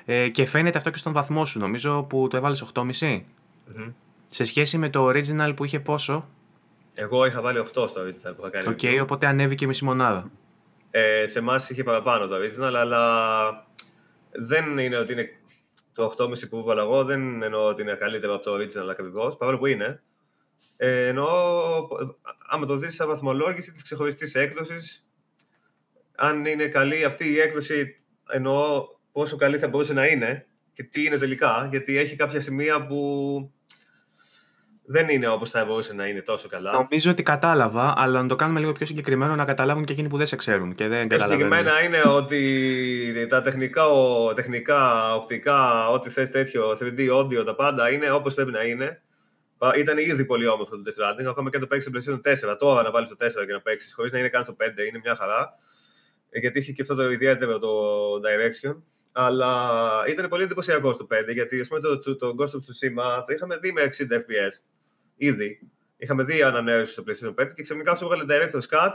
ε, 0.06 0.30
και 0.30 0.46
φαίνεται 0.46 0.78
αυτό 0.78 0.90
και 0.90 0.98
στον 0.98 1.14
βαθμό 1.14 1.46
σου 1.46 1.60
νομίζω 1.60 2.04
που 2.04 2.28
το 2.28 2.38
έβαλες 2.38 2.72
8,5 2.74 2.82
mm-hmm. 2.82 3.94
σε 4.30 4.44
σχέση 4.44 4.78
με 4.78 4.90
το 4.90 5.08
original 5.08 5.54
που 5.56 5.64
είχε 5.64 5.80
πόσο; 5.80 6.28
Εγώ 6.94 7.26
είχα 7.26 7.42
βάλει 7.42 7.60
8 7.60 7.66
στο 7.70 7.86
original 7.86 8.34
που 8.36 8.42
είχα 8.42 8.50
κάνει. 8.50 8.68
Οκ, 8.68 8.80
okay, 8.82 9.00
οπότε 9.02 9.28
ανέβηκε 9.28 9.68
μισή 9.68 9.86
μονάδα. 9.86 10.30
Ε, 11.00 11.28
σε 11.28 11.40
εμάς 11.40 11.70
είχε 11.70 11.84
παραπάνω 11.84 12.28
το 12.28 12.36
original, 12.36 12.74
αλλά 12.76 13.68
δεν 14.32 14.78
είναι 14.78 14.98
ότι 14.98 15.12
είναι 15.12 15.30
το 15.94 16.14
8,5 16.18 16.50
που 16.50 16.58
έβαλα 16.58 16.82
εγώ, 16.82 17.04
δεν 17.04 17.44
εννοώ 17.44 17.66
ότι 17.66 17.82
είναι 17.82 17.96
καλύτερο 17.96 18.34
από 18.36 18.44
το 18.44 18.54
original 18.54 18.90
ακριβώς, 18.90 19.38
παρόλο 19.38 19.58
που 19.58 19.66
είναι. 19.66 20.02
Ε, 20.78 21.08
εννοώ, 21.08 21.28
άμα 22.48 22.66
το 22.66 22.76
δεις 22.76 22.96
σαν 22.96 23.08
βαθμολόγηση 23.08 23.72
της 23.72 23.84
ξεχωριστής 23.84 24.36
έκδοσης, 24.36 25.08
αν 26.16 26.46
είναι 26.46 26.68
καλή 26.68 27.04
αυτή 27.04 27.30
η 27.30 27.40
έκδοση, 27.40 28.02
εννοώ 28.30 28.88
πόσο 29.12 29.38
καλή 29.38 29.58
θα 29.58 29.68
μπορούσε 29.68 29.94
να 29.94 30.06
είναι 30.08 30.48
και 30.74 30.84
τι 30.84 31.04
είναι 31.04 31.18
τελικά, 31.18 31.68
γιατί 31.72 31.98
έχει 31.98 32.16
κάποια 32.16 32.42
σημεία 32.42 32.86
που 32.86 33.52
δεν 34.90 35.10
είναι 35.10 35.28
όπως 35.28 35.50
θα 35.50 35.66
μπορούσε 35.66 35.94
να 35.94 36.08
είναι 36.08 36.22
τόσο 36.22 36.48
καλά. 36.48 36.72
Νομίζω 36.72 37.12
ότι 37.12 37.24
κατάλαβα, 37.24 37.94
αλλά 37.98 38.22
να 38.22 38.28
το 38.28 38.36
κάνουμε 38.36 38.60
λίγο 38.60 38.72
πιο 38.72 38.86
συγκεκριμένο 38.86 39.36
να 39.36 39.46
καταλάβουν 39.46 39.86
και 39.86 39.92
εκείνοι 39.92 40.08
που 40.08 40.18
δεν 40.18 40.26
σε 40.26 40.36
ξέρουν. 40.36 40.76
Και 40.76 40.88
δεν 40.88 41.08
πιο 41.08 41.20
συγκεκριμένα 41.20 41.84
είναι 41.84 42.02
ότι 42.06 43.28
τα 43.30 43.42
τεχνικά, 43.42 43.84
τεχνικά 44.36 45.14
οπτικά, 45.16 45.90
ό,τι 45.90 46.10
θες 46.10 46.32
τέτοιο, 46.32 46.78
3D, 46.82 47.12
audio, 47.14 47.46
τα 47.46 47.56
πάντα 47.56 47.90
είναι 47.92 48.12
όπως 48.12 48.34
πρέπει 48.34 48.52
να 48.52 48.64
είναι. 48.64 49.02
Ήταν 49.78 49.98
ήδη 49.98 50.26
πολύ 50.26 50.48
όμορφο 50.48 50.76
το 50.76 50.82
Death 50.86 51.04
Stranding, 51.04 51.26
ακόμα 51.30 51.50
και 51.50 51.60
το 51.60 51.68
παίξει 51.68 51.90
στο 52.02 52.20
PlayStation 52.24 52.52
4. 52.52 52.58
Τώρα 52.58 52.84
να 52.84 52.92
βάλεις 52.92 53.10
το 53.10 53.16
4 53.20 53.46
και 53.46 53.54
να 53.54 53.62
παίξεις 53.62 53.94
χωρίς 53.94 54.12
να 54.12 54.20
είναι 54.20 54.30
καν 54.30 54.44
στο 54.44 54.56
5 54.60 54.64
είναι 54.88 55.00
μια 55.04 55.16
χαρά. 55.16 55.54
Ε, 56.30 56.40
γιατί 56.40 56.60
είχε 56.60 56.72
και 56.72 56.82
αυτό 56.82 56.96
το 56.96 57.12
ιδιαίτερο 57.12 57.60
το 57.60 57.70
direction. 58.14 58.82
Αλλά 59.12 59.74
ήταν 60.08 60.28
πολύ 60.28 60.44
εντυπωσιακό 60.44 60.94
στο 60.94 61.08
5, 61.30 61.34
γιατί 61.34 61.60
ας 61.60 61.68
πούμε, 61.68 61.80
το, 61.80 62.16
το 62.16 62.36
Ghost 62.40 62.44
of 62.44 62.62
Tsushima 62.66 63.24
το 63.26 63.34
είχαμε 63.34 63.58
δει 63.58 63.72
με 63.72 63.90
60 63.98 64.14
FPS 64.14 64.77
ήδη. 65.18 65.70
Είχαμε 65.98 66.24
δει 66.24 66.42
ανανέωση 66.42 66.92
στο 66.92 67.04
PlayStation 67.08 67.44
5 67.44 67.54
και 67.54 67.62
ξαφνικά 67.62 67.96
σου 67.96 68.04
έβγαλε 68.06 68.24
Director's 68.28 68.78
Cut 68.78 68.94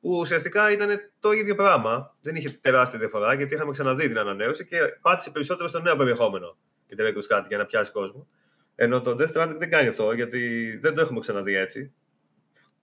που 0.00 0.18
ουσιαστικά 0.18 0.72
ήταν 0.72 1.10
το 1.20 1.32
ίδιο 1.32 1.54
πράγμα. 1.54 2.16
Δεν 2.20 2.36
είχε 2.36 2.48
τεράστια 2.60 2.98
διαφορά 2.98 3.34
γιατί 3.34 3.54
είχαμε 3.54 3.72
ξαναδεί 3.72 4.08
την 4.08 4.18
ανανέωση 4.18 4.64
και 4.64 4.78
πάτησε 5.00 5.30
περισσότερο 5.30 5.68
στο 5.68 5.80
νέο 5.80 5.96
περιεχόμενο 5.96 6.56
και 6.86 6.96
Director's 6.98 7.36
Cut 7.36 7.44
για 7.48 7.58
να 7.58 7.64
πιάσει 7.64 7.92
κόσμο. 7.92 8.28
Ενώ 8.74 9.00
το 9.00 9.10
Death 9.10 9.32
Stranding 9.32 9.56
δεν 9.58 9.70
κάνει 9.70 9.88
αυτό 9.88 10.12
γιατί 10.12 10.70
δεν 10.76 10.94
το 10.94 11.00
έχουμε 11.00 11.20
ξαναδεί 11.20 11.56
έτσι. 11.56 11.92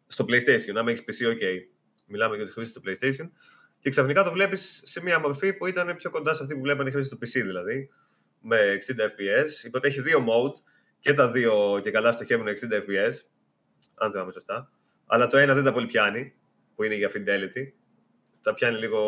Στο 0.07 0.25
PlayStation, 0.27 0.75
άμα 0.75 0.91
έχεις 0.91 1.03
PC, 1.07 1.27
OK. 1.27 1.43
Μιλάμε 2.05 2.35
για 2.35 2.45
τη 2.45 2.51
χρήση 2.51 2.71
στο 2.71 2.81
PlayStation. 2.85 3.29
Και 3.79 3.89
ξαφνικά 3.89 4.23
το 4.23 4.31
βλέπεις 4.31 4.81
σε 4.85 5.01
μια 5.01 5.19
μορφή 5.19 5.53
που 5.53 5.67
ήταν 5.67 5.95
πιο 5.95 6.09
κοντά 6.09 6.33
σε 6.33 6.43
αυτή 6.43 6.55
που 6.55 6.61
βλέπανε 6.61 6.89
οι 6.89 6.91
χρήση 6.91 7.07
στο 7.07 7.17
PC 7.17 7.45
δηλαδή. 7.45 7.89
Με 8.41 8.77
60 8.87 8.99
FPS. 8.99 9.67
Οπότε 9.67 9.87
έχει 9.87 10.01
δύο 10.01 10.25
mode 10.29 10.70
και 11.01 11.13
τα 11.13 11.31
δύο 11.31 11.79
και 11.83 11.91
καλά 11.91 12.11
στοχεύουν 12.11 12.47
60 12.47 12.49
FPS. 12.51 13.13
Αν 13.95 14.11
θυμάμαι 14.11 14.31
σωστά. 14.31 14.71
Αλλά 15.05 15.27
το 15.27 15.37
ένα 15.37 15.53
δεν 15.53 15.63
τα 15.63 15.71
πολύ 15.73 15.85
πιάνει, 15.85 16.33
που 16.75 16.83
είναι 16.83 16.95
για 16.95 17.11
fidelity. 17.13 17.71
Τα 18.41 18.53
πιάνει 18.53 18.77
λίγο 18.77 19.01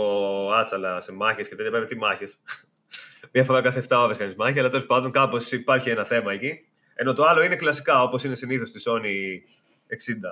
άτσαλα 0.53 1.02
σε 1.02 1.11
μάχες 1.11 1.49
και 1.49 1.56
τέτοια. 1.56 1.72
Βέβαια, 1.72 1.88
τι 1.88 1.98
μάχες; 1.98 2.40
Μία 3.32 3.44
φορά 3.44 3.61
κάθε 3.61 3.86
7 3.90 3.98
ώρες 3.98 4.18
κάνεις 4.18 4.36
μάχη, 4.36 4.60
αλλά 4.60 4.70
τέλος 4.70 4.86
πάντων 4.86 5.11
κάπως 5.11 5.52
υπάρχει 5.52 5.90
ένα 5.90 6.06
θέμα 6.06 6.34
εκεί. 6.34 6.68
Ενώ 6.94 7.14
το 7.14 7.24
άλλο 7.24 7.41
είναι 7.41 7.56
κλασικά, 7.56 8.03
όπως 8.03 8.24
είναι 8.24 8.36
συνήθως 8.36 8.70
στη 8.70 8.82
Sony 8.86 9.41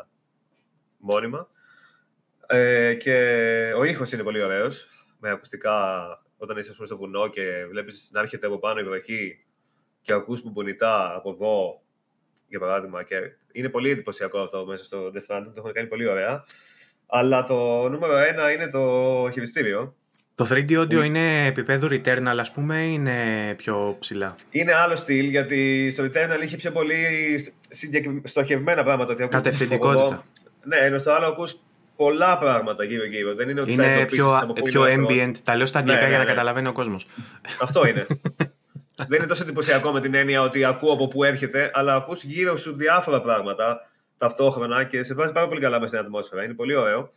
60 0.02 0.08
μόνιμα. 0.98 1.48
Ε, 2.48 2.94
και 2.94 3.16
ο 3.78 3.84
ήχος 3.84 4.12
είναι 4.12 4.24
πολύ 4.24 4.42
ωραίος. 4.42 4.88
Με 5.20 5.30
ακουστικά 5.30 6.06
όταν 6.38 6.58
είσαι 6.58 6.74
στο 6.86 6.98
βουνό 6.98 7.28
και 7.28 7.66
βλέπεις 7.70 8.10
να 8.14 8.20
έρχεται 8.20 8.48
από 8.48 8.60
πάνω 8.60 8.80
η 8.80 8.84
βροχή 8.84 9.46
και 10.02 10.14
ακούς 10.14 10.42
μπουνιτά 10.44 11.16
από 11.16 11.30
εδώ, 11.30 11.82
για 12.48 12.60
παράδειγμα. 12.60 13.04
Και 13.04 13.16
είναι 13.52 13.70
πολύ 13.70 13.90
εντυπωσιακό 13.90 14.40
αυτό 14.40 14.66
μέσα 14.66 14.84
στο 14.84 15.12
Death 15.14 15.36
Stranding, 15.36 15.52
το 15.54 15.54
έχουν 15.58 15.72
κάνει 15.74 15.88
πολύ 15.88 16.08
ωραία. 16.08 16.46
Αλλά 17.08 17.44
το 17.44 17.90
νούμερο 17.90 18.18
ένα 18.18 18.52
είναι 18.52 18.68
το 18.68 19.30
χειριστήριο. 19.32 19.96
Το 20.36 20.48
3D 20.50 20.80
audio 20.80 21.04
είναι 21.04 21.46
επίπεδο 21.46 21.88
Returnal, 21.92 22.38
ας 22.40 22.52
πούμε, 22.52 22.84
ή 22.84 22.90
είναι 22.94 23.54
πιο 23.58 23.96
ψηλά; 24.00 24.34
Είναι 24.52 24.74
άλλο 24.74 24.96
στυλ, 24.96 25.26
γιατί 25.26 25.90
στο 25.90 26.04
Returnal 26.04 26.44
είχε 26.44 26.58
πιο 26.58 26.72
πολύ 26.72 26.96
στοχευμένα 28.24 28.84
πράγματα. 28.84 29.28
Κατευθυντικότητα. 29.28 30.26
Ναι, 30.64 30.78
ενώ 30.78 31.00
στο 31.00 31.12
άλλο 31.12 31.26
ακούς 31.26 31.60
πολλά 31.96 32.38
πράγματα 32.38 32.84
γύρω-γύρω. 32.84 33.36
Δεν 33.36 33.50
είναι 33.50 33.62
ότι 33.62 33.72
είναι 33.72 33.98
θα 33.98 34.06
πιο, 34.06 34.54
πιο 34.64 34.84
ambient. 34.84 35.34
Τα 35.44 35.56
λέω 35.56 35.66
στα 35.66 35.80
αγγλικά 35.80 36.02
ναι, 36.02 36.08
για 36.08 36.18
να 36.18 36.24
ναι, 36.24 36.30
ναι. 36.30 36.36
καταλαβαίνει 36.36 36.68
ο 36.68 36.72
κόσμος. 36.72 37.08
Αυτό 37.62 37.88
είναι. 37.88 38.06
Δεν 39.08 39.18
είναι 39.20 39.28
τόσο 39.28 39.44
εντυπωσιακό 39.44 39.92
με 39.92 40.02
την 40.02 40.14
έννοια 40.14 40.42
ότι 40.42 40.64
ακούω 40.64 40.94
από 40.94 41.08
πού 41.08 41.24
έρχεται, 41.24 41.72
αλλά 41.74 41.96
ακούς 41.96 42.24
γύρω 42.24 42.56
σου 42.56 42.76
διάφορα 42.76 43.22
πράγματα 43.22 43.90
ταυτόχρονα 44.18 44.84
και 44.84 45.04
σε 45.04 45.14
βάζει 45.14 45.34
πάρα 45.34 45.48
πολύ 45.48 45.62
καλά 45.62 45.80
μέσα 45.80 45.88
στην 45.88 46.00
ατμόσφαιρα. 46.06 46.44
Είναι 46.44 46.54
πολύ 46.54 46.76
ωραίο. 46.76 47.12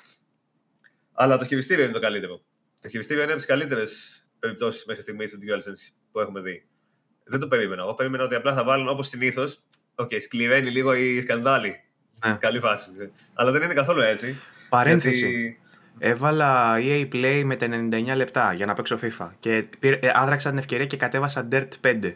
Αλλά 1.12 1.38
το 1.38 1.44
χειριστήριο 1.44 1.84
είναι 1.84 1.92
το 1.92 2.00
καλύτερο. 2.00 2.40
Το 2.80 2.88
χειριστήριο 2.88 3.22
είναι 3.22 3.32
από 3.32 3.40
τις 3.40 3.50
καλύτερες 3.50 4.22
περιπτώσεις 4.38 4.84
μέχρι 4.84 5.02
στιγμής 5.02 5.30
του 5.30 5.38
DualSense 5.38 5.94
που 6.12 6.20
έχουμε 6.20 6.40
δει. 6.40 6.66
Δεν 7.24 7.40
το 7.40 7.48
περίμενα. 7.48 7.82
Εγώ 7.82 7.94
περίμενα 7.94 8.24
ότι 8.24 8.34
απλά 8.34 8.54
θα 8.54 8.64
βάλουν 8.64 8.88
όπως 8.88 9.08
συνήθως. 9.08 9.62
Οκ, 9.94 10.08
okay, 10.12 10.16
σκληραίνει 10.20 10.70
λίγο 10.70 10.94
η 10.94 11.20
σκανδάλη. 11.20 11.74
Ναι. 12.26 12.36
Καλή 12.40 12.60
φάση. 12.60 12.90
Αλλά 13.34 13.50
δεν 13.50 13.62
είναι 13.62 13.74
καθόλου 13.74 14.00
έτσι. 14.00 14.36
Παρένθεση. 14.68 15.28
Γιατί... 15.28 15.60
Έβαλα 15.98 16.74
EA 16.78 17.08
Play 17.12 17.42
με 17.44 17.56
τα 17.56 17.66
99 17.66 18.16
λεπτά 18.16 18.52
για 18.52 18.66
να 18.66 18.74
παίξω 18.74 18.98
FIFA 19.02 19.28
και 19.40 19.64
ε, 19.80 19.96
άδραξα 20.14 20.48
την 20.48 20.58
ευκαιρία 20.58 20.86
και 20.86 20.96
κατέβασα 20.96 21.48
Dirt 21.52 21.68
5. 21.86 22.12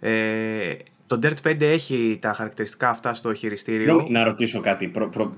Ε, 0.00 0.74
το 1.06 1.18
Dirt 1.22 1.48
5 1.48 1.60
έχει 1.60 2.18
τα 2.20 2.32
χαρακτηριστικά 2.32 2.88
αυτά 2.88 3.14
στο 3.14 3.34
χειριστήριο. 3.34 4.06
Να 4.10 4.24
ρωτήσω 4.24 4.60
κάτι. 4.60 4.88
Προ, 4.88 5.08
προ, 5.08 5.36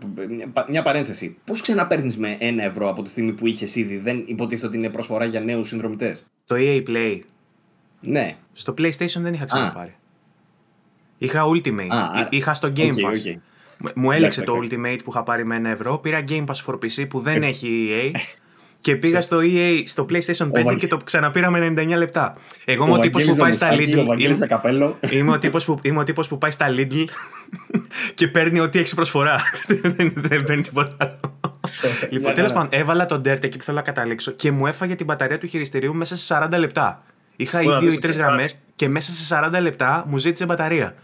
μια 0.68 0.82
παρένθεση. 0.82 1.36
Πώς 1.44 1.60
ξαναπέρνει 1.60 2.14
με 2.16 2.36
ένα 2.38 2.62
ευρώ 2.62 2.88
από 2.88 3.02
τη 3.02 3.10
στιγμή 3.10 3.32
που 3.32 3.46
είχες 3.46 3.74
ήδη, 3.76 3.96
δεν 3.96 4.22
υποτίθεται 4.26 4.66
ότι 4.66 4.76
είναι 4.76 4.90
προσφορά 4.90 5.24
για 5.24 5.40
νέους 5.40 5.68
συνδρομητές. 5.68 6.26
Το 6.46 6.54
EA 6.58 6.82
Play. 6.88 7.18
Ναι. 8.00 8.36
Στο 8.52 8.74
PlayStation 8.78 9.20
δεν 9.20 9.34
είχα 9.34 9.44
ξαναπάρει. 9.44 9.94
Είχα 11.18 11.42
Ultimate. 11.44 11.88
Α, 11.88 12.26
είχα 12.30 12.54
στο 12.54 12.72
Game 12.76 12.80
okay, 12.80 13.04
Pass. 13.04 13.26
Okay. 13.26 13.36
Μου 13.94 14.10
έλεξε 14.10 14.42
το 14.42 14.58
Ultimate 14.62 14.98
που 15.04 15.10
είχα 15.10 15.22
πάρει 15.22 15.44
με 15.44 15.56
ένα 15.56 15.68
ευρώ. 15.68 15.98
Πήρα 15.98 16.24
Game 16.28 16.44
Pass 16.44 16.64
for 16.66 16.74
PC 16.74 17.08
που 17.08 17.20
δεν 17.20 17.42
έχει 17.42 17.88
EA. 17.90 18.18
Και 18.80 18.96
πήγα 18.96 19.20
στο 19.20 19.38
EA, 19.42 19.82
στο 19.84 20.06
PlayStation 20.10 20.50
5 20.72 20.76
και 20.78 20.86
το 20.86 20.96
ξαναπήρα 21.04 21.50
με 21.50 21.72
99 21.76 21.96
λεπτά. 21.96 22.34
Εγώ 22.64 22.84
είμαι 22.84 22.94
ο 22.94 22.98
τύπος 22.98 23.24
που 23.24 23.36
πάει 23.36 23.52
στα 23.52 23.68
Lidl. 23.72 24.06
Είμαι 25.10 25.32
ο 25.32 25.38
τύπος 25.38 25.64
που, 25.64 25.78
είμαι 25.82 25.98
ο 25.98 26.04
τύπος 26.04 26.28
που 26.28 26.38
πάει 26.38 26.50
στα 26.50 26.66
Lidl 26.70 27.04
και 28.14 28.28
παίρνει 28.28 28.60
ό,τι 28.60 28.78
έχει 28.78 28.94
προσφορά. 28.94 29.40
δεν 30.14 30.42
παίρνει 30.42 30.62
τίποτα 30.62 30.94
άλλο. 30.98 31.38
λοιπόν, 32.10 32.34
τέλος 32.34 32.52
πάντων, 32.52 32.68
έβαλα 32.72 33.06
τον 33.06 33.20
Dirt 33.20 33.44
εκεί 33.44 33.56
που 33.58 33.64
θέλω 33.64 33.76
να 33.76 33.82
καταλήξω 33.82 34.30
και 34.30 34.52
μου 34.52 34.66
έφαγε 34.66 34.94
την 34.94 35.06
μπαταρία 35.06 35.38
του 35.38 35.46
χειριστηρίου 35.46 35.94
μέσα 35.94 36.16
σε 36.16 36.48
40 36.52 36.58
λεπτά. 36.58 37.02
Είχα 37.36 37.62
οι 37.62 37.66
δύο 37.80 37.92
ή 37.92 37.98
τρεις 37.98 38.16
γραμμές 38.16 38.58
και 38.76 38.88
μέσα 38.88 39.12
σε 39.12 39.50
40 39.54 39.60
λεπτά 39.60 40.04
μου 40.08 40.18
ζήτησε 40.18 40.44
μπαταρία. 40.44 40.94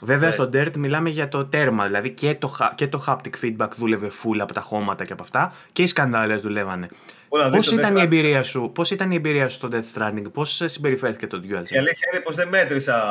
Βέβαια 0.00 0.28
ναι. 0.28 0.34
στο 0.34 0.44
Dirt 0.52 0.76
μιλάμε 0.76 1.10
για 1.10 1.28
το 1.28 1.46
τέρμα, 1.46 1.86
δηλαδή 1.86 2.10
και 2.10 2.34
το, 2.34 2.56
και 2.74 2.86
το 2.86 3.04
haptic 3.06 3.44
feedback 3.44 3.68
δούλευε 3.76 4.10
full 4.22 4.38
από 4.38 4.52
τα 4.52 4.60
χώματα 4.60 5.04
και 5.04 5.12
από 5.12 5.22
αυτά 5.22 5.52
και 5.72 5.82
οι 5.82 5.86
σκανδάλες 5.86 6.40
δουλεύανε. 6.40 6.88
Πώς 7.50 7.72
ήταν, 7.72 7.96
η 7.96 8.00
εμπειρία 8.00 8.42
σου, 8.42 8.70
πώς 8.74 8.90
ήταν 8.90 9.10
η 9.10 9.14
εμπειρία 9.14 9.48
σου 9.48 9.54
στο 9.54 9.68
Death 9.72 9.98
Stranding, 9.98 10.32
πώς 10.32 10.62
συμπεριφέρθηκε 10.64 11.26
το 11.26 11.36
DualSense. 11.36 11.70
Η 11.70 11.78
αλήθεια 11.78 12.08
είναι 12.12 12.20
πως 12.24 12.36
δεν 12.36 12.48
μέτρησα 12.48 13.02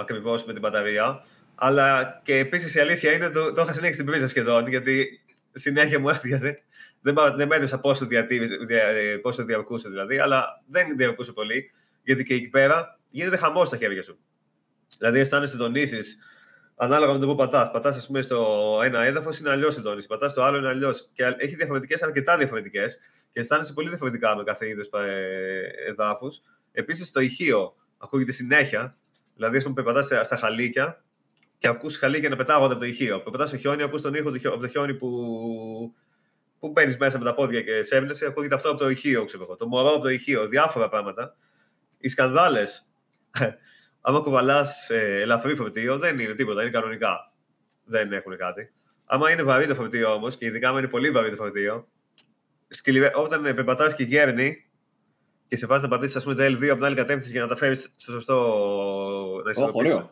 ακριβώς 0.00 0.44
με 0.44 0.52
την 0.52 0.60
μπαταρία. 0.60 1.24
Αλλά 1.54 2.20
και 2.24 2.36
επίσης 2.36 2.74
η 2.74 2.80
αλήθεια 2.80 3.12
είναι 3.12 3.28
το, 3.28 3.52
το 3.52 3.62
είχα 3.62 3.72
συνέχισει 3.72 3.98
την 4.02 4.10
πρίζα 4.10 4.28
σχεδόν, 4.28 4.68
γιατί 4.68 5.20
συνέχεια 5.52 6.00
μου 6.00 6.08
έφτιαζε. 6.08 6.62
Δεν, 7.00 7.14
δεν 7.36 7.46
μέτρησα 7.46 7.78
πόσο, 7.78 8.06
δια, 8.06 8.26
πόσο 9.22 9.44
διαρκούσε 9.44 9.88
δηλαδή, 9.88 10.18
αλλά 10.18 10.62
δεν 10.66 10.96
διαρκούσε 10.96 11.32
πολύ, 11.32 11.70
γιατί 12.02 12.22
και 12.22 12.34
εκεί 12.34 12.48
πέρα 12.48 12.98
γίνεται 13.10 13.36
χαμός 13.36 13.66
στα 13.66 13.76
χέρια 13.76 14.02
σου. 14.02 14.18
Δηλαδή, 14.98 15.18
αισθάνεσαι 15.18 15.52
συντονίσεις 15.52 16.16
ανάλογα 16.76 17.12
με 17.12 17.18
το 17.18 17.26
που 17.26 17.34
πατάς. 17.34 17.70
Πατάς, 17.70 17.96
ας 17.96 18.06
πούμε, 18.06 18.22
στο 18.22 18.80
ένα 18.84 19.02
έδαφος 19.02 19.38
είναι 19.38 19.50
αλλιώς 19.50 19.74
συντονίσει. 19.74 20.06
Πατάς 20.06 20.30
στο 20.30 20.42
άλλο 20.42 20.58
είναι 20.58 20.68
αλλιώς. 20.68 21.08
Και 21.12 21.34
έχει 21.38 21.56
διαφορετικές, 21.56 22.02
αρκετά 22.02 22.36
διαφορετικές. 22.36 22.98
Και 23.32 23.40
αισθάνεσαι 23.40 23.72
πολύ 23.72 23.88
διαφορετικά 23.88 24.36
με 24.36 24.42
κάθε 24.42 24.68
είδος 24.68 24.88
ε, 24.92 25.88
εδάφους. 25.88 26.40
Επίσης, 26.72 27.12
το 27.12 27.20
ηχείο 27.20 27.74
ακούγεται 27.98 28.32
συνέχεια. 28.32 28.96
Δηλαδή, 29.34 29.56
ας 29.56 29.62
πούμε, 29.62 29.82
πατάς 29.82 30.26
στα 30.26 30.36
χαλίκια 30.36 31.04
και 31.58 31.68
ακούς 31.68 31.96
χαλίκια 31.98 32.28
να 32.28 32.36
πετάγονται 32.36 32.72
από 32.72 32.80
το 32.82 32.86
ηχείο. 32.86 33.20
Πατάς 33.20 33.48
στο 33.48 33.58
χιόνι, 33.58 33.82
ακούς 33.82 34.02
τον 34.02 34.14
ήχο 34.14 34.28
από 34.28 34.60
το 34.60 34.68
χιόνι 34.68 34.94
που, 34.94 35.08
που 36.58 36.68
μπαίνεις 36.68 36.96
μέσα 36.96 37.18
με 37.18 37.24
τα 37.24 37.34
πόδια 37.34 37.62
και 37.62 37.82
σέβνεσαι. 37.82 38.26
Ακούγεται 38.26 38.54
αυτό 38.54 38.70
από 38.70 38.78
το 38.78 38.90
ηχείο, 38.90 39.24
ξέρω 39.24 39.56
Το 39.56 39.66
μωρό 39.66 39.88
από 39.88 40.02
το 40.02 40.08
ηχείο. 40.08 40.48
Διάφορα 40.48 40.88
πράγματα. 40.88 41.36
Οι 41.98 42.08
σκανδάλες 42.08 42.86
άμα 44.02 44.20
κουβαλάς 44.20 44.90
ε, 44.90 45.20
ελαφρύ 45.20 45.54
φορτίο, 45.54 45.98
δεν 45.98 46.18
είναι 46.18 46.34
τίποτα, 46.34 46.62
είναι 46.62 46.70
κανονικά. 46.70 47.32
Δεν 47.84 48.12
έχουν 48.12 48.36
κάτι. 48.36 48.72
Άμα 49.04 49.30
είναι 49.30 49.42
βαρύ 49.42 49.66
το 49.66 49.74
φορτίο 49.74 50.12
όμως, 50.14 50.36
και 50.36 50.46
ειδικά 50.46 50.68
άμα 50.68 50.78
είναι 50.78 50.88
πολύ 50.88 51.10
βαρύ 51.10 51.30
το 51.30 51.36
φορτίο, 51.36 51.88
σκυλιβε... 52.68 53.10
όταν 53.14 53.46
ε, 53.46 53.54
περπατά 53.54 53.92
και 53.94 54.02
γέρνει 54.02 54.66
και 55.48 55.56
σε 55.56 55.66
βάζεις 55.66 55.82
να 55.82 55.88
πατήσεις 55.88 56.22
το 56.22 56.30
L2 56.30 56.64
από 56.64 56.74
την 56.74 56.84
άλλη 56.84 56.96
κατεύθυνση 56.96 57.30
για 57.30 57.40
να 57.40 57.48
τα 57.48 57.56
φέρεις 57.56 57.92
στο 57.96 58.12
σωστό. 58.12 58.36
να 59.44 59.50
ισορροπήσεις. 59.50 59.96
Oh, 59.96 60.08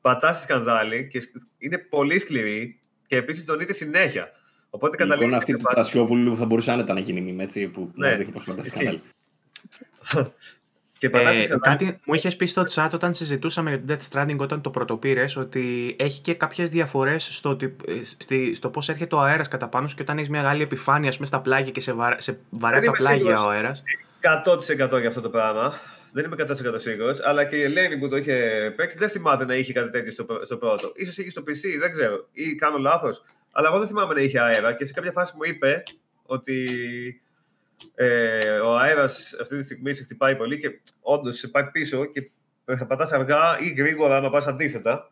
Πατάς 0.00 0.36
τη 0.36 0.42
σκανδάλη 0.42 1.08
και 1.08 1.20
είναι 1.58 1.78
πολύ 1.78 2.18
σκληρή 2.18 2.80
και 3.06 3.16
επίσης 3.16 3.44
τονείται 3.44 3.72
συνέχεια. 3.72 4.30
Οπότε 4.70 4.96
καταλήγει. 4.96 5.24
Η 5.24 5.26
εικόνα 5.26 5.42
αυτή 5.42 5.56
του 5.56 5.74
Τασιόπουλου 5.74 6.36
θα 6.36 6.44
μπορούσε 6.44 6.72
άνετα 6.72 6.94
να 6.94 7.00
γίνει 7.00 7.20
μήνυμα 7.20 7.42
έτσι 7.42 7.68
που 7.68 7.90
ναι. 7.94 8.08
μας 8.08 8.16
δείχνει 8.16 8.32
πώ 8.32 8.42
πατάς 8.46 8.66
σκανδάλη. 8.66 9.02
Και 10.98 11.06
ε, 11.12 11.46
κάτι 11.60 12.00
μου 12.04 12.14
είχες 12.14 12.36
πει 12.36 12.46
στο 12.46 12.64
chat 12.70 12.88
όταν 12.92 13.14
συζητούσαμε 13.14 13.70
για 13.70 13.80
το 13.84 13.84
Death 13.94 14.12
Stranding 14.12 14.36
όταν 14.36 14.60
το 14.60 14.70
πρωτοπήρες 14.70 15.36
ότι 15.36 15.96
έχει 15.98 16.20
και 16.20 16.34
κάποιες 16.34 16.70
διαφορές 16.70 17.28
στο, 17.36 17.56
ε, 18.28 18.54
στο 18.54 18.70
πώς 18.70 18.88
έρχεται 18.88 19.14
ο 19.14 19.20
αέρας 19.20 19.48
κατά 19.48 19.68
πάνω 19.68 19.88
σου 19.88 19.96
και 19.96 20.02
όταν 20.02 20.16
έχεις 20.16 20.28
μεγάλη 20.28 20.62
επιφάνεια 20.62 21.10
πούμε, 21.10 21.26
στα 21.26 21.40
πλάγια 21.40 21.70
και 21.70 21.80
σε, 21.80 21.92
βαρά, 21.92 22.20
σε 22.20 22.38
βαρέα 22.50 22.80
τα 22.80 22.90
πλάγια 22.90 23.42
ο 23.42 23.48
αέρας. 23.48 23.82
100% 24.20 24.98
για 24.98 25.08
αυτό 25.08 25.20
το 25.20 25.28
πράγμα. 25.28 25.74
Δεν 26.12 26.24
είμαι 26.24 26.36
100% 26.38 26.74
σίγουρος, 26.74 27.20
αλλά 27.22 27.44
και 27.44 27.56
η 27.56 27.62
Ελένη 27.62 27.98
που 27.98 28.08
το 28.08 28.16
είχε 28.16 28.72
παίξει 28.76 28.98
δεν 28.98 29.08
θυμάται 29.10 29.44
να 29.44 29.54
είχε 29.54 29.72
κάτι 29.72 29.90
τέτοιο 29.90 30.12
στο, 30.12 30.26
στο 30.44 30.56
πρώτο. 30.56 30.92
σω 31.04 31.22
είχε 31.22 31.30
στο 31.30 31.42
PC, 31.42 31.78
δεν 31.80 31.92
ξέρω, 31.92 32.28
ή 32.32 32.54
κάνω 32.54 32.78
λάθος. 32.78 33.24
Αλλά 33.52 33.68
εγώ 33.68 33.78
δεν 33.78 33.88
θυμάμαι 33.88 34.14
να 34.14 34.20
είχε 34.20 34.40
αέρα 34.40 34.72
και 34.72 34.84
σε 34.84 34.92
κάποια 34.92 35.12
φάση 35.12 35.32
μου 35.36 35.42
είπε 35.44 35.82
ότι 36.22 36.68
ε, 37.94 38.58
ο 38.58 38.76
αέρας 38.76 39.36
αυτή 39.40 39.56
τη 39.58 39.64
στιγμή 39.64 39.94
σε 39.94 40.02
χτυπάει 40.02 40.36
πολύ 40.36 40.58
και 40.58 40.80
όντως 41.00 41.38
σε 41.38 41.48
πάει 41.48 41.70
πίσω 41.70 42.04
και 42.04 42.30
θα 42.64 42.86
πατάς 42.86 43.12
αργά 43.12 43.58
ή 43.60 43.68
γρήγορα 43.68 44.20
να 44.20 44.30
πας 44.30 44.46
αντίθετα. 44.46 45.10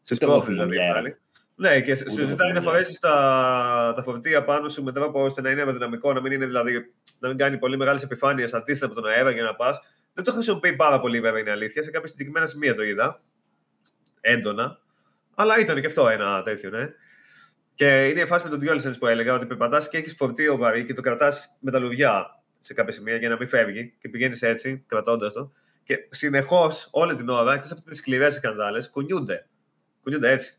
Σε 0.00 0.16
Το 0.16 0.26
εγώ 0.26 0.40
σπρώχνει 0.40 0.54
θυμάμαι 0.54 0.70
δηλαδή. 0.70 0.86
για 0.86 0.94
πάλι. 0.94 1.16
Ναι, 1.58 1.80
και 1.80 1.94
σου 1.94 2.04
Ούτε 2.10 2.24
ζητάει 2.24 2.26
εγώ 2.26 2.36
να 2.36 2.60
θυμάμαι. 2.60 2.60
φορέσεις 2.60 2.98
τα, 2.98 3.92
τα 3.96 4.02
φορτία 4.02 4.44
πάνω 4.44 4.68
σου 4.68 4.82
με 4.82 4.92
τρόπο 4.92 5.24
ώστε 5.24 5.40
να 5.40 5.50
είναι 5.50 5.60
αεροδυναμικό, 5.60 6.12
να 6.12 6.20
μην, 6.20 6.32
είναι, 6.32 6.46
δηλαδή, 6.46 6.92
να 7.20 7.28
μην 7.28 7.36
κάνει 7.36 7.58
πολύ 7.58 7.76
μεγάλες 7.76 8.02
επιφάνειες 8.02 8.54
αντίθετα 8.54 8.88
με 8.88 8.94
τον 8.94 9.06
αέρα 9.06 9.30
για 9.30 9.42
να 9.42 9.54
πας. 9.54 9.80
Δεν 10.12 10.24
το 10.24 10.32
χρησιμοποιεί 10.32 10.72
πάρα 10.72 11.00
πολύ, 11.00 11.20
βέβαια, 11.20 11.40
είναι 11.40 11.50
αλήθεια. 11.50 11.82
Σε 11.82 11.90
κάποια 11.90 12.08
συγκεκριμένα 12.08 12.46
σημεία 12.46 12.74
το 12.74 12.82
είδα. 12.82 13.22
Έντονα. 14.20 14.78
Αλλά 15.34 15.58
ήταν 15.58 15.80
και 15.80 15.86
αυτό 15.86 16.08
ένα 16.08 16.42
τέτοιο, 16.42 16.70
ναι. 16.70 16.88
Και 17.76 18.08
είναι 18.08 18.20
η 18.20 18.26
φάση 18.26 18.48
με 18.48 18.50
τον 18.50 18.60
DualSense 18.62 18.98
που 18.98 19.06
έλεγα 19.06 19.34
ότι 19.34 19.46
περπατάς 19.46 19.88
και 19.88 19.98
έχεις 19.98 20.14
φορτίο 20.16 20.56
βαρύ 20.56 20.84
και 20.84 20.92
το 20.92 21.00
κρατάς 21.00 21.56
με 21.60 21.70
τα 21.70 21.78
λουβιά 21.78 22.42
σε 22.60 22.74
κάποια 22.74 22.92
σημεία 22.92 23.16
για 23.16 23.28
να 23.28 23.36
μην 23.36 23.48
φεύγει 23.48 23.94
και 23.98 24.08
πηγαίνεις 24.08 24.42
έτσι, 24.42 24.84
κρατώντας 24.86 25.32
το. 25.32 25.52
Και 25.82 26.06
συνεχώς 26.10 26.88
όλη 26.90 27.14
την 27.14 27.28
ώρα, 27.28 27.54
εκτός 27.54 27.70
από 27.70 27.82
τις 27.82 27.98
σκληρές 27.98 28.34
σκανδάλες, 28.34 28.90
κουνιούνται. 28.90 29.46
Κουνιούνται 30.02 30.30
έτσι. 30.30 30.58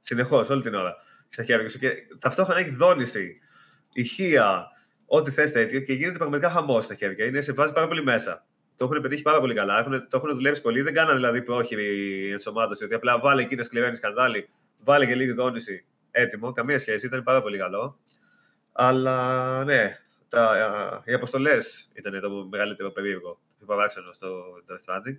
Συνεχώς, 0.00 0.48
όλη 0.48 0.62
την 0.62 0.74
ώρα 0.74 0.96
στα 1.28 1.42
χέρια 1.44 1.68
σου. 1.68 1.78
Και 1.78 1.92
ταυτόχρονα 2.18 2.60
έχει 2.60 2.70
δόνηση, 2.74 3.38
ηχεία, 3.92 4.66
ό,τι 5.06 5.30
θες 5.30 5.52
τέτοιο 5.52 5.80
και 5.80 5.92
γίνεται 5.92 6.18
πραγματικά 6.18 6.50
χαμός 6.50 6.84
στα 6.84 6.94
χέρια. 6.94 7.24
Είναι, 7.24 7.40
σε 7.40 7.52
βάζει 7.52 7.72
πάρα 7.72 7.88
πολύ 7.88 8.02
μέσα. 8.02 8.46
Το 8.76 8.84
έχουν 8.84 9.00
πετύχει 9.00 9.22
πάρα 9.22 9.40
πολύ 9.40 9.54
καλά. 9.54 9.78
Έχουν, 9.78 10.08
το 10.08 10.16
έχουν 10.16 10.34
δουλέψει 10.34 10.62
πολύ. 10.62 10.82
Δεν 10.82 10.94
κάνανε 10.94 11.14
δηλαδή 11.14 11.42
πρόχειρη 11.42 12.30
ενσωμάτωση. 12.30 12.84
Ότι 12.84 12.94
απλά 12.94 13.18
βάλε 13.18 13.42
εκεί 13.42 13.56
να 13.56 13.62
σκληραίνει 13.62 13.96
σκανδάλι, 13.96 14.48
βάλε 14.84 15.06
και 15.06 15.14
λίγη 15.14 15.32
δόνηση. 15.32 15.84
Έτοιμο. 16.20 16.52
Καμία 16.52 16.78
σχέση. 16.78 17.06
Ήταν 17.06 17.22
πάρα 17.22 17.42
πολύ 17.42 17.58
καλό. 17.58 17.98
Αλλά 18.72 19.64
ναι, 19.64 19.98
τα, 20.28 21.02
οι 21.04 21.12
αποστολές 21.12 21.88
ήταν 21.92 22.20
το 22.20 22.46
μεγαλύτερο 22.50 22.90
περίεργο. 22.90 23.40
Το 23.48 23.54
πιο 23.58 23.66
παράξενο 23.66 24.12
στο 24.12 24.28
Death 24.68 24.94
Stranding. 24.94 25.16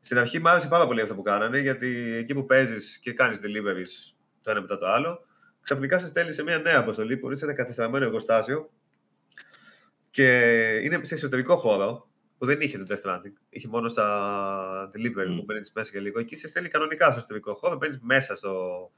Στην 0.00 0.18
αρχή 0.18 0.38
μου 0.38 0.48
άρεσε 0.48 0.68
πάρα 0.68 0.86
πολύ 0.86 1.00
αυτό 1.00 1.14
που 1.14 1.22
κάνανε, 1.22 1.58
γιατί 1.58 2.14
εκεί 2.16 2.34
που 2.34 2.44
παίζεις 2.44 2.98
και 2.98 3.12
κάνεις 3.12 3.38
deliveries 3.42 4.14
το 4.42 4.50
ένα 4.50 4.60
μετά 4.60 4.78
το 4.78 4.86
άλλο, 4.86 5.24
ξαφνικά 5.60 5.98
σε 5.98 6.06
στέλνει 6.06 6.32
σε 6.32 6.42
μια 6.42 6.58
νέα 6.58 6.78
αποστολή 6.78 7.16
που 7.16 7.26
είναι 7.26 7.34
σε 7.34 7.44
ένα 7.44 7.54
κατεστραμμένο 7.54 8.04
εργοστάσιο 8.04 8.70
και 10.10 10.30
είναι 10.82 11.00
σε 11.04 11.14
εσωτερικό 11.14 11.56
χώρο 11.56 12.08
που 12.38 12.46
δεν 12.46 12.60
είχε 12.60 12.78
το 12.78 12.94
Death 12.94 13.08
Stranding. 13.08 13.32
Είχε 13.48 13.68
μόνο 13.68 13.88
στα 13.88 14.90
delivery 14.94 15.28
Mm. 15.28 15.36
που 15.36 15.44
μπαίνεις 15.44 15.72
μέσα 15.74 15.92
και 15.92 16.00
λίγο. 16.00 16.18
Εκεί 16.18 16.36
σε 16.36 16.48
στέλνει 16.48 16.68
κανονικά 16.68 17.06
στο 17.10 17.18
εσωτερικό 17.18 17.54
χώρο, 17.54 17.76
μπαίνεις 17.76 17.98
μέσα 18.00 18.36
στο 18.36 18.90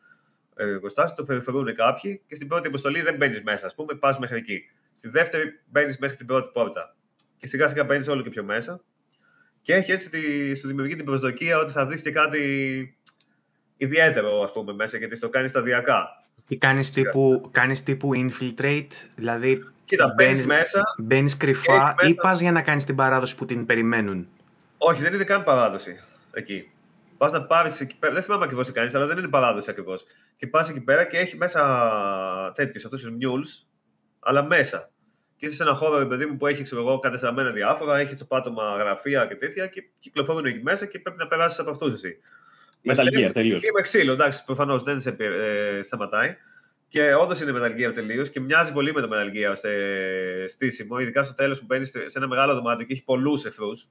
εργοστάσιο, 0.68 1.16
το 1.16 1.24
περιφερούν 1.24 1.74
κάποιοι 1.74 2.20
και 2.26 2.34
στην 2.34 2.48
πρώτη 2.48 2.68
αποστολή 2.68 3.00
δεν 3.00 3.16
μπαίνεις 3.16 3.42
μέσα, 3.42 3.66
ας 3.66 3.74
πούμε, 3.74 3.94
πας 3.94 4.18
μέχρι 4.18 4.36
εκεί. 4.36 4.62
Στη 4.94 5.08
δεύτερη 5.08 5.60
μπαίνεις 5.64 5.98
μέχρι 5.98 6.16
την 6.16 6.26
πρώτη 6.26 6.50
πόρτα. 6.52 6.96
Και 7.38 7.46
σιγά 7.46 7.68
σιγά 7.68 7.84
μπαίνεις 7.84 8.08
όλο 8.08 8.22
και 8.22 8.30
πιο 8.30 8.44
μέσα. 8.44 8.80
Και 9.62 9.74
έχει 9.74 9.92
έτσι 9.92 10.10
τη, 10.10 10.54
σου 10.54 10.66
δημιουργεί 10.66 10.96
την 10.96 11.04
προσδοκία 11.04 11.58
ότι 11.58 11.72
θα 11.72 11.86
δεις 11.86 12.02
και 12.02 12.10
κάτι 12.10 12.96
ιδιαίτερο, 13.76 14.42
ας 14.42 14.52
πούμε, 14.52 14.72
μέσα, 14.72 14.98
γιατί 14.98 15.16
στο 15.16 15.28
κάνεις 15.28 15.50
σταδιακά. 15.50 16.08
Τι 16.46 16.56
κάνεις 16.56 16.90
τύπου, 16.90 17.48
κάνεις 17.52 17.82
τύπου 17.82 18.10
infiltrate, 18.14 18.86
δηλαδή 19.16 19.64
Κοίτα, 19.84 20.12
μπαίνεις 20.16 20.36
Μπαίνεις- 20.36 20.46
μέσα. 20.46 20.82
μπαίνεις 20.98 21.36
κρυφά 21.36 21.72
Έχεις 21.72 21.84
μέσα- 21.96 22.08
ή 22.08 22.14
πας 22.14 22.40
για 22.40 22.52
να 22.52 22.62
κάνεις 22.62 22.84
την 22.84 22.94
παράδοση 22.94 23.36
που 23.36 23.44
την 23.44 23.66
περιμένουν; 23.66 24.28
Όχι, 24.78 25.02
δεν 25.02 25.14
είναι 25.14 25.24
καν 25.24 25.44
παράδοση 25.44 25.96
εκεί. 26.32 26.70
Πας 27.20 27.32
να 27.32 27.44
πάρεις 27.44 27.80
εκεί 27.80 27.97
πέρα. 27.98 28.12
Δεν 28.12 28.22
θυμάμαι 28.22 28.44
ακριβώς 28.44 28.66
τι 28.66 28.72
κάνεις, 28.72 28.94
αλλά 28.94 29.06
δεν 29.06 29.18
είναι 29.18 29.28
παράδοση 29.28 29.70
ακριβώς. 29.70 30.05
Και 30.36 30.47
πας 30.47 30.68
εκεί 30.68 30.80
πέρα 30.80 31.05
και 31.05 31.18
έχει 31.18 31.36
μέσα 31.36 32.52
τέτοιου 32.55 32.80
αυτού 32.84 32.97
του 32.97 33.18
mules, 33.20 33.66
αλλά 34.20 34.44
μέσα. 34.44 34.90
Και 35.36 35.47
είσαι 35.47 35.55
σε 35.55 35.62
ένα 35.62 35.74
χώρο, 35.74 35.98
ρε 35.98 36.06
παιδί 36.06 36.26
μου, 36.26 36.36
που 36.36 36.47
έχει 36.47 36.62
ξέρω 36.62 36.80
εγώ, 36.80 36.98
κατεστραμμένα 36.98 37.51
διάφορα, 37.52 37.98
έχει 37.98 38.14
το 38.14 38.24
πάτωμα 38.24 38.76
γραφεία 38.76 39.26
και 39.26 39.34
τέτοια 39.34 39.66
και 39.66 39.84
κυκλοφορούν 39.98 40.44
εκεί 40.44 40.62
μέσα 40.62 40.86
και 40.86 40.98
πρέπει 40.98 41.18
να 41.18 41.26
περάσεις 41.26 41.59
από 41.59 41.70
αυτούς 41.70 41.92
εσύ. 41.92 42.18
Metal 42.84 43.18
Gear, 43.18 43.30
τελείως. 43.32 43.62
Είμαι 43.62 43.80
ξύλο, 43.80 44.12
εντάξει, 44.12 44.44
προφανώς 44.44 44.82
δεν 44.82 45.01
σε 45.01 45.16
ε, 45.18 45.82
σταματάει. 45.82 46.36
Και 46.88 47.14
όντως 47.14 47.40
είναι 47.40 47.52
Metal 47.56 47.88
Gear 47.88 47.92
τελείως 47.94 48.30
και 48.30 48.40
μοιάζει 48.40 48.72
πολύ 48.72 48.92
με 48.92 49.01
το 49.01 49.09
Metal 49.12 49.36
Gear 49.36 49.52
σε 49.52 49.68
στήσιμο, 50.48 50.98
ειδικά 50.98 51.24
στο 51.24 51.34
τέλος 51.34 51.59
που 51.59 51.64
μπαίνεις 51.64 51.90
σε 51.90 52.18
ένα 52.18 52.28
μεγάλο 52.28 52.55
δωμάτιο 52.55 52.86
και 52.86 52.92
έχει 52.92 53.05
πολλούς 53.05 53.44
εχθρούς. 53.44 53.88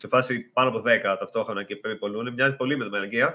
Σε 0.00 0.08
φάση 0.08 0.40
πάνω 0.52 0.68
από 0.68 0.78
10 0.78 0.82
ταυτόχρονα 1.18 1.62
και 1.62 1.76
περιπολούν. 1.76 2.32
Μοιάζει 2.32 2.56
πολύ 2.56 2.76
με 2.76 2.84
το 2.84 2.90
Metal 2.94 3.14
Gear. 3.14 3.30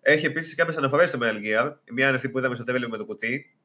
Έχει 0.00 0.26
επίσης 0.26 0.54
κάποιες 0.54 0.76
αναφορές 0.76 1.08
στο 1.10 1.18
Metal 1.22 1.36
Gear. 1.36 1.72
Η 1.84 1.92
μία 1.92 2.06
είναι 2.06 2.16
αυτή 2.16 2.28
που 2.28 2.38
είδαμε 2.38 2.54
στο 2.54 2.64
τρέλερ 2.64 2.88
με 2.88 2.96
το 2.96 3.04
κουτί. 3.04 3.56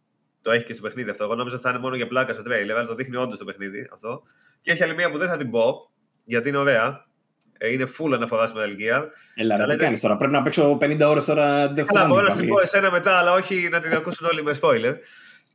Το 0.41 0.51
έχει 0.51 0.63
και 0.65 0.73
στο 0.73 0.81
παιχνίδι 0.81 1.09
αυτό. 1.09 1.23
Εγώ 1.23 1.35
νόμιζα 1.35 1.55
ότι 1.55 1.63
θα 1.63 1.69
είναι 1.69 1.79
μόνο 1.79 1.95
για 1.95 2.07
πλάκα 2.07 2.33
στο 2.33 2.43
τρέλερ, 2.43 2.77
αλλά 2.77 2.87
το 2.87 2.95
δείχνει 2.95 3.15
όντως 3.15 3.37
το 3.37 3.45
παιχνίδι 3.45 3.89
αυτό. 3.93 4.23
Και 4.61 4.71
έχει 4.71 4.83
άλλη 4.83 4.95
μία 4.95 5.11
που 5.11 5.17
δεν 5.17 5.27
θα 5.27 5.37
την 5.37 5.51
πω, 5.51 5.91
γιατί 6.25 6.49
είναι 6.49 6.57
ωραία. 6.57 7.05
Ε, 7.57 7.71
Είναι 7.71 7.87
full 7.97 8.11
αναφορά 8.13 8.47
στο 8.47 8.59
Metal 8.59 8.63
Gear. 8.81 9.03
Έλα, 9.35 9.55
ρε, 9.55 9.61
Καλά, 9.61 9.63
τι 9.63 9.67
δεν- 9.67 9.77
κάνεις 9.77 9.99
τώρα; 9.99 10.15
Πρέπει 10.17 10.33
να 10.33 10.41
παίξω 10.41 10.77
50 10.81 11.09
ώρες 11.09 11.25
τώρα. 11.25 11.73
Δεν 11.73 11.85
Καλά, 11.85 12.07
μπορώ 12.07 12.21
να 12.21 12.33
θα 12.33 12.41
σου 12.41 12.45
πω 12.47 12.59
εσένα 12.61 12.91
μετά, 12.91 13.17
αλλά 13.17 13.33
όχι 13.33 13.69
να 13.71 13.81
την 13.81 13.93
ακούσουν 13.93 14.27
όλοι 14.27 14.43
με 14.43 14.55
spoiler. 14.61 14.93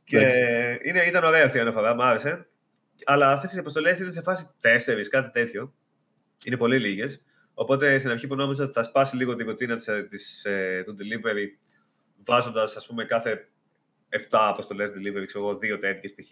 Και 0.03 0.17
Εντάξει. 0.17 0.37
είναι, 0.83 1.01
ήταν 1.07 1.23
ωραία 1.23 1.45
αυτή 1.45 1.57
η 1.57 1.61
αναφορά, 1.61 1.95
μου 1.95 2.03
άρεσε. 2.03 2.47
Αλλά 3.05 3.31
αυτές 3.31 3.53
οι 3.55 3.59
αποστολές 3.59 3.99
είναι 3.99 4.11
σε 4.11 4.21
φάση 4.21 4.47
4, 4.61 5.07
κάτι 5.09 5.31
τέτοιο. 5.31 5.73
Είναι 6.45 6.57
πολύ 6.57 6.79
λίγες. 6.79 7.21
Οπότε 7.53 7.99
στην 7.99 8.11
αρχή 8.11 8.27
που 8.27 8.35
νόμιζα 8.35 8.63
ότι 8.63 8.73
θα 8.73 8.83
σπάσει 8.83 9.15
λίγο 9.15 9.35
την 9.35 9.45
κοτίνα 9.45 9.75
της, 9.75 9.87
ε, 9.87 10.07
της, 10.09 10.45
ε, 10.45 10.83
του 10.85 10.95
delivery, 10.99 11.47
βάζοντας 12.25 12.75
ας 12.75 12.87
πούμε 12.87 13.05
κάθε 13.05 13.49
7 14.09 14.47
αποστολές 14.49 14.89
delivery, 14.89 15.23
ξέρω 15.25 15.43
εγώ, 15.45 15.57
δύο 15.57 15.79
τέτοιες 15.79 16.13
π.χ. 16.13 16.31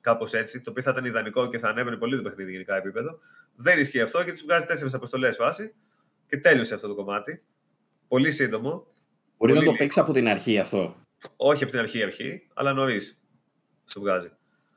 Κάπως 0.00 0.32
έτσι, 0.32 0.60
το 0.60 0.70
οποίο 0.70 0.82
θα 0.82 0.90
ήταν 0.90 1.04
ιδανικό 1.04 1.48
και 1.48 1.58
θα 1.58 1.68
ανέβαινε 1.68 1.96
πολύ 1.96 2.16
το 2.16 2.22
παιχνίδι 2.22 2.50
γενικά 2.50 2.76
επίπεδο. 2.76 3.18
Δεν 3.56 3.78
ισχύει 3.78 4.00
αυτό 4.00 4.24
και 4.24 4.32
τους 4.32 4.42
βγάζει 4.42 4.64
4 4.68 4.88
αποστολές 4.92 5.36
φάση 5.36 5.74
και 6.26 6.36
τέλειωσε 6.36 6.74
αυτό 6.74 6.88
το 6.88 6.94
κομμάτι. 6.94 7.42
Πολύ 8.08 8.30
σύντομο. 8.30 8.70
Μπορείς 8.70 8.86
να 9.38 9.46
πολύ 9.46 9.54
το 9.54 9.60
λίγο. 9.60 9.76
παίξει 9.76 10.00
από 10.00 10.12
την 10.12 10.28
αρχή 10.28 10.58
αυτό. 10.58 10.96
Όχι 11.36 11.62
από 11.62 11.72
την 11.72 11.80
αρχή 11.80 12.02
αρχή, 12.02 12.48
αλλά 12.54 12.72
νωρίς 12.72 13.20
σου 13.84 14.00
βγάζει. 14.00 14.30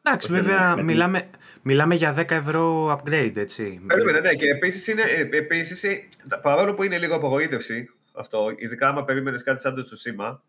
Εντάξει, 0.07 0.31
Όχι, 0.31 0.41
βέβαια, 0.41 0.69
με 0.69 0.75
την- 0.75 0.85
μιλάμε, 0.85 1.29
μιλάμε 1.61 1.95
για 1.95 2.13
10 2.13 2.31
ευρώ 2.35 2.91
upgrade, 2.91 3.31
έτσι. 3.35 3.81
Περίμενε, 3.87 4.19
ναι, 4.19 4.33
και 4.33 4.45
επίσης 4.49 4.87
είναι. 4.87 5.01
ε, 5.01 5.37
Επίσης, 5.37 5.83
ε, 5.83 6.07
τα- 6.29 6.39
παρόλο 6.39 6.73
που 6.73 6.83
είναι 6.83 6.97
λίγο 6.97 7.15
απογοήτευση 7.15 7.89
αυτό, 8.13 8.53
ειδικά 8.57 8.87
άμα 8.87 9.03
περίμενες 9.05 9.43
κάτι 9.43 9.61
σαν 9.61 9.75
το 9.75 9.83
Τσουσίμα, 9.83 10.43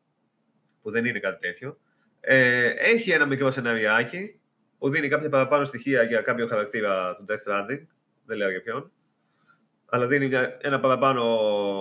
που 0.83 0.91
δεν 0.91 1.05
είναι 1.05 1.19
κάτι 1.19 1.41
τέτοιο, 1.47 1.78
ε, 2.20 2.66
έχει 2.69 3.11
ένα 3.11 3.27
μικρό 3.27 3.51
σενάριάκι 3.51 4.41
που 4.78 4.89
δίνει 4.89 5.09
κάποια 5.09 5.28
παραπάνω 5.28 5.65
στοιχεία 5.65 6.03
για 6.03 6.20
κάποιο 6.20 6.47
χαρακτήρα 6.47 7.15
του 7.15 7.24
Death 7.28 7.33
Stranding. 7.53 7.87
Δεν 8.27 8.37
λέω 8.37 8.51
για 8.51 8.62
ποιον. 8.62 8.91
Αλλά 9.89 10.07
δίνει 10.07 10.28
μια, 10.28 10.57
ένα 10.61 10.81
παραπάνω 10.81 11.24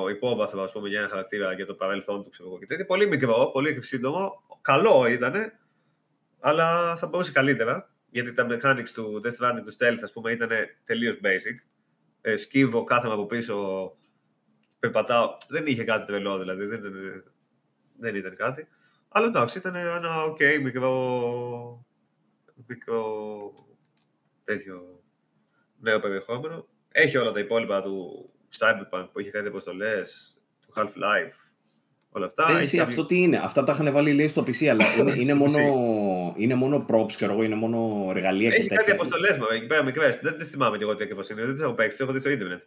υπόβαθρο, 0.09 0.63
ας 0.63 0.71
πούμε, 0.71 0.89
για 0.89 0.99
ένα 0.99 1.09
χαρακτήρα 1.09 1.53
για 1.53 1.65
το 1.65 1.73
παρελθόν 1.73 2.23
του, 2.23 2.29
ξέρω 2.29 2.49
εγώ 2.49 2.59
και 2.59 2.65
τέτοια. 2.65 2.85
Πολύ 2.85 3.07
μικρό, 3.07 3.49
πολύ 3.53 3.83
σύντομο. 3.83 4.43
Καλό 4.61 5.07
ήταν, 5.07 5.33
αλλά 6.47 6.97
θα 6.97 7.07
μπορούσε 7.07 7.31
καλύτερα. 7.31 7.89
Γιατί 8.09 8.33
τα 8.33 8.47
mechanics 8.49 8.89
του 8.93 9.21
Death 9.23 9.27
Stranding, 9.27 9.61
του 9.63 9.73
stealth, 9.77 9.99
ας 10.03 10.11
πούμε, 10.11 10.31
ήταν 10.31 10.49
τελείως 10.83 11.19
basic. 11.23 11.55
Ε, 12.21 12.35
σκύβω, 12.35 12.83
κάθομαι 12.83 13.13
από 13.13 13.25
πίσω, 13.25 13.91
περπατάω. 14.79 15.37
Δεν 15.49 15.65
είχε 15.67 15.83
κάτι 15.83 16.05
τρελό, 16.05 16.39
δηλαδή. 16.39 16.65
Δεν, 16.65 16.79
ήταν- 16.79 17.23
δεν 17.99 18.15
ήταν 18.15 18.35
κάτι. 18.35 18.67
Αλλά 19.09 19.27
εντάξει, 19.27 19.57
ήταν 19.57 19.75
ένα 19.75 20.23
οκ, 20.23 20.39
μικρό, 20.63 21.85
μικρό 22.67 23.51
τέτοιο 24.43 25.03
νέο 25.79 25.99
περιεχόμενο. 25.99 26.67
Έχει 26.91 27.17
όλα 27.17 27.31
τα 27.31 27.39
υπόλοιπα 27.39 27.81
του 27.81 28.29
Cyberpunk 28.57 29.09
που 29.11 29.19
είχε 29.19 29.29
κάτι 29.31 29.47
αποστολές, 29.47 30.37
του 30.61 30.73
Half-Life, 30.75 31.44
όλα 32.15 32.25
αυτά. 32.25 32.45
Δεν 32.45 32.55
Έχει 32.55 32.63
εσύ, 32.63 32.77
κάποιο- 32.77 32.91
αυτό 32.91 33.05
τι 33.05 33.21
είναι; 33.21 33.37
Αυτά 33.43 33.63
τα 33.63 33.71
είχαν 33.73 33.93
βάλει 33.93 34.13
λέει 34.13 34.27
στο 34.27 34.41
PC, 34.41 34.65
αλλά 34.67 34.85
είναι, 34.99 35.13
είναι, 35.15 35.33
μόνο, 35.33 35.57
είναι 36.37 36.53
μόνο 36.55 36.85
props, 36.89 37.11
ξέρω 37.15 37.31
εγώ, 37.33 37.43
είναι 37.43 37.55
μόνο 37.55 38.07
εργαλεία 38.15 38.49
και 38.49 38.55
Έχει 38.55 38.67
κάτι 38.67 38.77
τέτοια. 38.79 38.93
αποστολές 38.93 39.37
μου 39.37 39.43
εκεί 39.51 39.65
πέρα 39.65 39.83
μικρές. 39.83 40.19
Δεν 40.21 40.37
τις 40.37 40.49
θυμάμαι 40.49 40.77
και 40.77 40.83
εγώ 40.83 40.95
τι 40.95 41.03
ακριβώς 41.03 41.29
είναι. 41.29 41.41
Δεν 41.45 41.53
τις 41.53 41.61
έχω 41.63 41.73
παίξει, 41.73 41.89
τις 41.97 41.99
έχω 41.99 42.11
δει 42.11 42.19
στο 42.19 42.29
Ιντερνετ. 42.29 42.61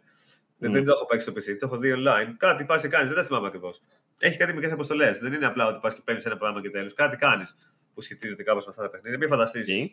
Δεν, 0.57 0.69
Μμ. 0.69 0.73
δεν 0.73 0.85
το 0.85 0.91
έχω 0.95 1.05
παίξει 1.05 1.29
στο 1.29 1.53
PC, 1.53 1.57
το 1.59 1.65
έχω 1.65 1.77
δει 1.77 1.93
online. 1.97 2.33
Κάτι 2.37 2.65
πας 2.65 2.81
και 2.81 2.87
κάνεις, 2.87 3.07
δεν 3.07 3.17
τα 3.17 3.23
θυμάμαι 3.23 3.47
ακριβώς. 3.47 3.81
Έχει 4.19 4.37
κάτι 4.37 4.53
μικρές 4.53 4.71
αποστολές. 4.71 5.19
Δεν 5.19 5.33
είναι 5.33 5.45
απλά 5.45 5.67
ότι 5.67 5.79
πας 5.81 5.93
και 5.93 6.01
παίρνεις 6.03 6.25
ένα 6.25 6.37
πράγμα 6.37 6.61
και 6.61 6.69
τέλος. 6.69 6.93
Κάτι 6.93 7.15
κάνεις 7.17 7.55
που 7.93 8.01
σχετίζεται 8.01 8.43
κάπως 8.43 8.63
με 8.65 8.69
αυτά 8.71 8.83
τα 8.83 8.89
παιχνίδια. 8.89 9.17
Μην 9.17 9.27
φανταστείς 9.29 9.69
Οκ. 9.81 9.89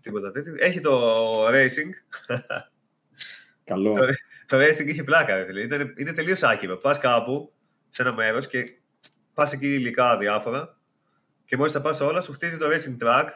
τίποτα 0.00 0.30
τέτοιο. 0.30 0.54
Έχει 0.58 0.80
το 0.80 1.46
racing. 1.48 1.90
Καλό. 3.64 3.92
Το- 3.94 4.06
το 4.46 4.56
racing 4.64 4.86
είχε 4.86 5.02
πλάκα, 5.04 5.36
ρε 5.36 5.44
φίλε. 5.44 5.60
Ήταν, 5.62 5.94
είναι 5.98 6.12
τελείως 6.12 6.42
άκυρο. 6.42 6.76
Πας 6.76 6.98
κάπου 6.98 7.52
σε 7.96 8.02
ένα 8.02 8.12
μέρος 8.12 8.46
και 8.46 8.64
πας 9.34 9.52
εκεί 9.52 9.74
υλικά 9.74 10.18
διάφορα 10.18 10.76
και 11.44 11.56
μόλις 11.56 11.72
τα 11.72 11.80
πας 11.80 12.00
όλα, 12.00 12.20
σου 12.20 12.32
χτίζει 12.32 12.58
το 12.58 12.66
racing 12.66 13.04
track. 13.04 13.26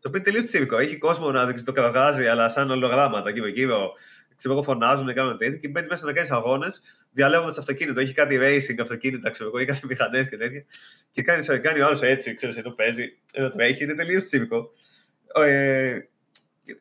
Το 0.00 0.08
οποίο 0.08 0.20
είναι 0.20 0.22
τελείως 0.22 0.44
τσίρκο. 0.44 0.78
Έχει 0.78 0.98
κόσμο 0.98 1.30
να 1.30 1.46
δείξει 1.46 1.64
το 1.64 1.72
κραυγάζει, 1.72 2.26
αλλά 2.26 2.48
σαν 2.48 2.70
ολογράμματα 2.70 3.30
γύρω-γύρω. 3.30 3.92
Ξέρω 4.36 4.54
εγώ, 4.54 4.62
φωνάζουν, 4.62 5.14
κάνουν 5.14 5.38
τέτοια 5.38 5.58
και 5.58 5.68
μπαίνει 5.68 5.86
μέσα 5.86 6.06
να 6.06 6.12
κάνεις 6.12 6.30
αγώνες 6.30 6.82
διαλέγοντας 7.12 7.58
αυτοκίνητο. 7.58 8.00
Έχει 8.00 8.14
κάτι 8.14 8.38
racing 8.40 8.80
αυτοκίνητα, 8.80 9.30
ξέρω 9.30 9.48
εγώ, 9.48 9.58
ή 9.58 9.64
κάτι 9.64 9.86
μηχανές 9.86 10.28
και 10.28 10.36
τέτοια. 10.36 10.64
Και 11.12 11.22
κάνει, 11.22 11.60
κάνει 11.60 11.80
ο 11.80 11.86
άλλος 11.86 12.02
έτσι, 12.02 12.34
ξέρω 12.34 12.52
ενώ 12.56 12.70
παίζει, 12.70 13.18
ενώ 13.32 13.50
τρέχει. 13.50 13.84
Είναι 13.84 13.94
τελείως 13.94 14.24
τσίρκο. 14.24 14.70
Ε, 15.34 15.98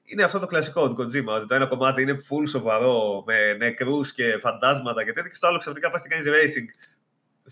είναι 0.03 0.23
αυτό 0.23 0.39
το 0.39 0.45
κλασικό 0.45 0.93
του 0.93 1.03
Kojima, 1.03 1.33
ότι 1.35 1.47
το 1.47 1.55
ένα 1.55 1.65
κομμάτι 1.65 2.01
είναι 2.01 2.13
full 2.29 2.49
σοβαρό, 2.49 3.23
με 3.25 3.53
νεκρούς 3.53 4.13
και 4.13 4.37
φαντάσματα 4.41 5.03
και 5.03 5.13
τέτοια, 5.13 5.29
και 5.29 5.35
στο 5.35 5.47
άλλο 5.47 5.57
ξαφνικά 5.57 5.91
πας 5.91 6.01
και 6.01 6.07
κάνεις 6.07 6.27
racing 6.27 6.67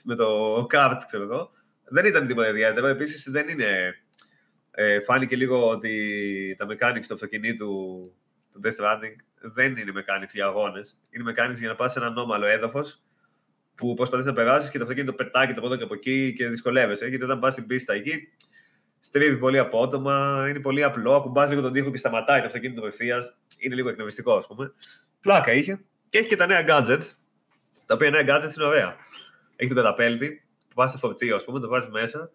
με 0.03 0.15
το 0.15 0.65
καρτ, 0.69 1.05
ξέρω 1.05 1.23
εγώ. 1.23 1.51
Δεν 1.83 2.05
ήταν 2.05 2.27
τίποτα 2.27 2.49
ιδιαίτερο. 2.49 2.87
Επίσης 2.87 3.31
δεν 3.31 3.47
είναι. 3.47 3.95
Ε, 4.71 5.01
φάνηκε 5.01 5.35
λίγο 5.35 5.69
ότι 5.69 6.55
τα 6.57 6.65
mechanics 6.65 7.05
του 7.07 7.13
αυτοκινήτου 7.13 7.65
του 8.51 8.61
Death 8.63 8.83
Stranding 8.83 9.15
δεν 9.53 9.77
είναι 9.77 9.91
mechanics 9.95 10.33
για 10.33 10.45
αγώνες. 10.45 10.99
Είναι 11.09 11.31
mechanics 11.31 11.57
για 11.57 11.67
να 11.67 11.75
πας 11.75 11.91
σε 11.91 11.99
ένα 11.99 12.07
ανώμαλο 12.07 12.45
έδαφος 12.45 13.03
που 13.75 13.93
προσπαθείς 13.93 14.25
να 14.25 14.33
περάσεις 14.33 14.69
και 14.69 14.77
το 14.77 14.83
αυτοκίνητο 14.83 15.13
πετάει 15.13 15.47
και 15.47 15.53
το 15.53 15.61
πόδι 15.61 15.83
από 15.83 15.93
εκεί 15.93 16.33
και 16.33 16.47
δυσκολεύεσαι. 16.47 17.07
Γιατί 17.07 17.23
όταν 17.23 17.39
πας 17.39 17.53
στην 17.53 17.65
πίστα 17.65 17.93
εκεί, 17.93 18.27
στρίβεις 18.99 19.39
πολύ 19.39 19.59
απότομα, 19.59 20.45
είναι 20.49 20.59
πολύ 20.59 20.83
απλό. 20.83 21.15
Ακουμπάς 21.15 21.49
λίγο 21.49 21.61
τον 21.61 21.73
τοίχο 21.73 21.91
και 21.91 21.97
σταματάει 21.97 22.39
το 22.39 22.45
αυτοκίνητο 22.45 22.81
απευθείας. 22.81 23.37
Είναι 23.57 23.75
λίγο 23.75 23.89
εκνευριστικό, 23.89 24.35
ας 24.35 24.47
πούμε. 24.47 24.73
Πλάκα 25.21 25.51
είχε. 25.51 25.79
Και 26.09 26.17
έχει 26.17 26.27
και 26.27 26.35
τα 26.35 26.45
νέα 26.45 26.65
gadgets. 26.67 27.11
Τα 27.85 27.93
οποία 27.95 28.09
νέα 28.09 28.21
gadgets 28.21 28.55
είναι 28.55 28.65
ωραία. 28.65 28.95
Έχει 29.55 29.73
τον 29.73 29.83
καταπέλτη, 29.83 30.45
που 30.67 30.73
πα 30.75 30.87
στο 30.87 30.97
φορτίο, 30.97 31.35
ας 31.35 31.43
πούμε, 31.43 31.59
το 31.59 31.67
βάζεις 31.67 31.89
μέσα, 31.89 32.31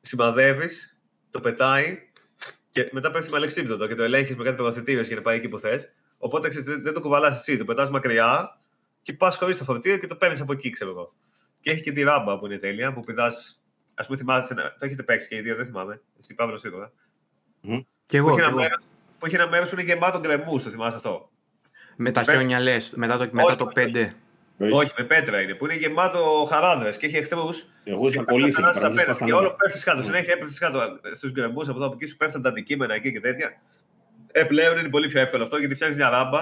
σημαδεύεις, 0.00 0.98
το 1.30 1.40
πετάει 1.40 1.98
και 2.70 2.88
μετά 2.92 3.10
πέφτει 3.10 3.30
με 3.30 3.36
αλεξίπτωτο 3.36 3.86
και 3.86 3.94
το 3.94 4.02
ελέγχεις 4.02 4.36
με 4.36 4.44
κάτι 4.44 4.56
πρωταθλητήριο 4.56 5.00
για 5.00 5.16
να 5.16 5.22
πάει 5.22 5.36
εκεί 5.36 5.48
που 5.48 5.58
θες. 5.58 5.92
Οπότε 6.18 6.48
ξέρεις, 6.48 6.82
δεν 6.82 6.92
το 6.92 7.00
κουβαλάς 7.00 7.38
εσύ, 7.38 7.56
το 7.56 7.64
πετάς 7.64 7.90
μακριά 7.90 8.58
και 9.02 9.12
πας 9.12 9.36
χωρίς 9.36 9.58
το 9.58 9.64
φορτίο 9.64 9.96
και 9.98 10.06
το 10.06 10.16
παίρνεις 10.16 10.40
από 10.40 10.52
εκεί, 10.52 10.70
ξέρω 10.70 10.90
εγώ. 10.90 11.14
Και 11.60 11.70
έχει 11.70 11.82
και 11.82 11.92
τη 11.92 12.02
ράμπα 12.02 12.38
που 12.38 12.46
είναι 12.46 12.58
τέλεια, 12.58 12.92
που 12.92 13.00
πηδάς. 13.00 13.62
Α 13.94 14.04
πούμε, 14.04 14.18
θυμάστε, 14.18 14.54
το 14.54 14.84
έχετε 14.86 15.02
παίξει 15.02 15.28
και 15.28 15.36
οι 15.36 15.40
δύο, 15.40 15.56
δεν 15.56 15.66
θυμάμαι. 15.66 16.00
Εσύ 16.18 16.34
Παύλος 16.34 16.60
σίγουρα. 16.60 16.92
Μμ. 17.64 17.84
Και 18.06 18.16
εγώ. 18.16 18.28
Που 18.28 18.36
έχει, 18.36 18.46
ένα 18.46 18.54
μέρος, 18.54 18.78
που 19.18 19.26
έχει 19.26 19.34
ένα 19.34 19.48
μέρος 19.48 19.68
που 19.68 19.74
είναι 19.80 19.92
γεμάτο 19.92 20.20
γκρεμούς, 20.20 20.58
το 20.62 20.70
θυμάσαι 20.70 20.96
αυτό. 20.96 21.30
Με 21.96 22.10
τα 22.10 22.22
χιόνια 22.22 22.60
λες, 22.60 22.94
μετά 22.96 23.16
το, 23.16 23.28
μετά 23.32 23.56
το 23.56 23.68
5. 23.74 24.10
Όχι, 24.58 24.92
με 24.98 25.04
πέτρα 25.04 25.40
είναι, 25.40 25.54
που 25.54 25.64
είναι 25.64 25.74
γεμάτο 25.74 26.46
χαράδρες 26.50 26.90
και 26.90 27.06
έχει 27.06 27.16
εχθρούς. 27.16 27.66
Εγώ 27.84 28.06
είχα 28.06 28.22
κολλήσει 28.22 28.62
και 28.62 29.24
Και 29.24 29.32
όλο 29.32 29.56
πέφτεις 29.56 29.84
κάτω. 29.84 30.02
Συνέχεια 30.02 30.32
έπεφτε 30.32 30.54
κάτω 30.58 31.00
στους 31.12 31.32
γκρεμούς 31.32 31.60
από 31.60 31.70
εδώ 31.70 31.86
από 31.86 31.94
εκεί, 31.94 32.06
σου 32.06 32.16
πέφτουν 32.16 32.42
τα 32.42 32.48
αντικείμενα 32.48 32.94
εκεί 32.94 33.12
και 33.12 33.20
τέτοια. 33.20 33.60
Ε, 34.32 34.44
πλέον 34.44 34.78
είναι 34.78 34.88
πολύ 34.88 35.08
πιο 35.08 35.20
εύκολο 35.20 35.42
αυτό 35.42 35.56
γιατί 35.56 35.74
φτιάχνεις 35.74 35.98
μια 35.98 36.08
ράμπα 36.08 36.40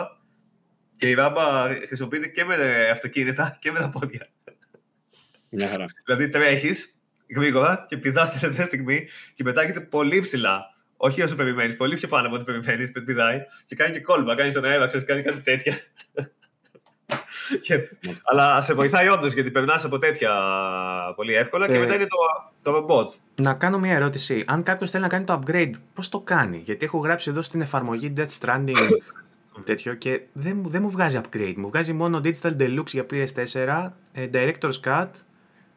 και 0.97 1.09
η 1.09 1.15
ράμπα 1.15 1.69
χρησιμοποιείται 1.87 2.27
και 2.27 2.45
με 2.45 2.89
αυτοκίνητα 2.91 3.59
και 3.61 3.73
με 3.73 3.79
τα 3.79 3.89
πόδια. 3.89 4.29
Μια 5.51 5.69
χαρά. 5.69 5.85
δηλαδή 6.05 6.29
τρέχεις 6.29 6.95
γρήγορα 7.37 7.85
και 7.89 7.97
πηδάς 7.97 8.31
την 8.31 8.41
τελευταία 8.41 8.67
στιγμή 8.67 9.09
και 9.35 9.43
πετάγεται 9.43 9.81
πολύ 9.81 10.21
ψηλά. 10.21 10.75
Όχι 10.97 11.23
όσο 11.23 11.35
περιμένει, 11.35 11.75
πολύ 11.75 11.95
πιο 11.95 12.09
πάνω 12.09 12.27
από 12.27 12.37
ό,τι 12.37 12.45
περιμένει, 12.45 12.89
πηδάει 12.89 13.41
και 13.67 13.77
κάνει 13.77 13.93
και 13.93 14.01
κόλμα. 14.01 14.35
Κάνεις 14.35 14.55
τον 14.55 14.65
αέρα, 14.65 14.87
ξέρεις, 14.87 15.07
κάνει 15.07 15.23
κάτι 15.23 15.41
τέτοια. 15.41 15.79
Και, 17.63 17.81
αλλά 18.25 18.63
σε 18.63 18.75
βοηθάει 18.75 19.09
όντως 19.09 19.33
γιατί 19.33 19.51
περνάς 19.51 19.85
από 19.85 19.99
τέτοια 19.99 20.33
πολύ 21.17 21.35
εύκολα 21.35 21.67
και 21.67 21.75
ε, 21.75 21.79
μετά 21.79 21.95
είναι 21.95 22.07
το, 22.07 22.71
το 22.73 22.87
robot. 22.89 23.07
Να 23.35 23.55
κάνω 23.55 23.79
μια 23.79 23.95
ερώτηση. 23.95 24.45
Αν 24.47 24.63
κάποιος 24.63 24.91
θέλει 24.91 25.03
να 25.03 25.09
κάνει 25.09 25.25
το 25.25 25.41
upgrade, 25.43 25.73
πώς 25.95 26.09
το 26.09 26.21
κάνει, 26.21 26.63
Γιατί 26.65 26.85
έχω 26.85 26.99
γράψει 26.99 27.31
εδώ 27.31 27.43
στην 27.43 27.61
εφαρμογή 27.61 28.13
Death 28.17 28.39
Stranding 28.41 28.89
τέτοιο 29.65 29.95
και 29.95 30.21
δεν, 30.33 30.63
δεν 30.67 30.83
μου 30.83 30.91
βγάζει 30.91 31.21
upgrade. 31.23 31.55
Μου 31.57 31.69
βγάζει 31.69 31.93
μόνο 31.93 32.21
Digital 32.25 32.57
Deluxe 32.57 32.87
για 32.87 33.07
PS4, 33.11 33.91
ε, 34.13 34.29
Director's 34.33 34.81
Cut 34.85 35.09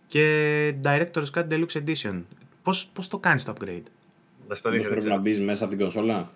και 0.08 0.74
Director's 0.84 1.32
Cut 1.34 1.48
Deluxe 1.50 1.84
Edition. 1.86 2.24
Πώς, 2.64 2.90
πώς 2.94 3.08
το 3.08 3.18
κάνεις 3.18 3.44
το 3.44 3.54
upgrade? 3.60 3.84
Πώς 4.48 4.62
πρέπει 4.62 5.08
να 5.08 5.18
μπεις 5.18 5.40
μέσα 5.40 5.64
από 5.64 5.74
την 5.74 5.82
κονσόλα; 5.82 6.32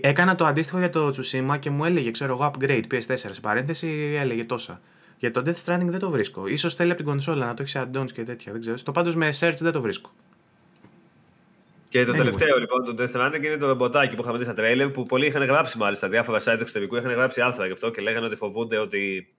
Έκανα 0.00 0.34
το 0.34 0.44
αντίστοιχο 0.44 0.78
για 0.78 0.90
το 0.90 1.08
Tsushima 1.08 1.56
και 1.58 1.70
μου 1.70 1.84
έλεγε, 1.84 2.10
ξέρω 2.10 2.32
εγώ, 2.32 2.50
upgrade 2.54 2.82
PS4 2.90 3.16
σε 3.16 3.40
παρένθεση, 3.40 4.14
έλεγε 4.18 4.44
τόσα. 4.44 4.80
Για 5.18 5.30
το 5.30 5.42
Death 5.46 5.64
Stranding 5.64 5.86
δεν 5.86 5.98
το 5.98 6.10
βρίσκω. 6.10 6.56
σω 6.56 6.68
θέλει 6.68 6.90
από 6.90 6.98
την 6.98 7.08
κονσόλα 7.08 7.46
να 7.46 7.54
το 7.54 7.62
έχει 7.62 7.70
σε 7.70 7.88
add-ons 7.92 8.12
και 8.12 8.24
τέτοια. 8.24 8.52
Δεν 8.52 8.60
ξέρω. 8.60 8.76
Στο 8.76 8.92
πάντως 8.92 9.14
με 9.14 9.28
search 9.40 9.56
δεν 9.58 9.72
το 9.72 9.80
βρίσκω. 9.80 10.10
Και 11.88 12.04
το 12.04 12.12
τελευταίο 12.12 12.58
λοιπόν, 12.58 12.84
το 12.84 12.94
Death 12.98 13.16
Stranding 13.16 13.44
είναι 13.44 13.56
το 13.56 13.66
ρομποτάκι 13.66 14.14
που 14.14 14.22
είχαμε 14.22 14.38
δει 14.38 14.44
στα 14.44 14.54
τρέιλερ 14.54 14.88
που 14.88 15.06
πολλοί 15.06 15.26
είχαν 15.26 15.42
γράψει 15.42 15.78
μάλιστα. 15.78 16.08
Διάφορα 16.08 16.38
site 16.38 16.54
του 16.56 16.60
εξωτερικού 16.60 16.96
είχαν 16.96 17.10
γράψει 17.10 17.40
άρθρα 17.40 17.66
γι' 17.66 17.72
αυτό 17.72 17.90
και 17.90 18.00
λέγανε 18.00 18.26
ότι 18.26 18.36
φοβούνται 18.36 18.78
ότι 18.78 19.34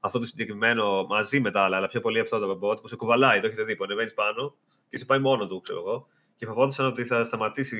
αυτό 0.00 0.18
το 0.18 0.26
συγκεκριμένο 0.26 1.06
μαζί 1.08 1.40
με 1.40 1.50
τα 1.50 1.60
άλλα, 1.60 1.76
αλλά 1.76 1.88
πιο 1.88 2.00
πολύ 2.00 2.20
αυτό 2.20 2.38
το 2.38 2.46
ρομπότ 2.46 2.78
που 2.80 2.88
σε 2.88 2.96
κουβαλάει, 2.96 3.40
το 3.40 3.46
έχετε 3.46 3.62
δει, 3.62 3.76
που 3.76 3.84
ανεβαίνεις 3.84 4.14
πάνω 4.14 4.56
και 4.88 4.96
σε 4.96 5.04
πάει 5.04 5.18
μόνο 5.18 5.46
του, 5.46 5.60
ξέρω 5.60 5.78
εγώ. 5.78 6.08
Και 6.36 6.46
φοβόντουσαν 6.46 6.86
ότι 6.86 7.04
θα 7.04 7.24
σταματήσει, 7.24 7.76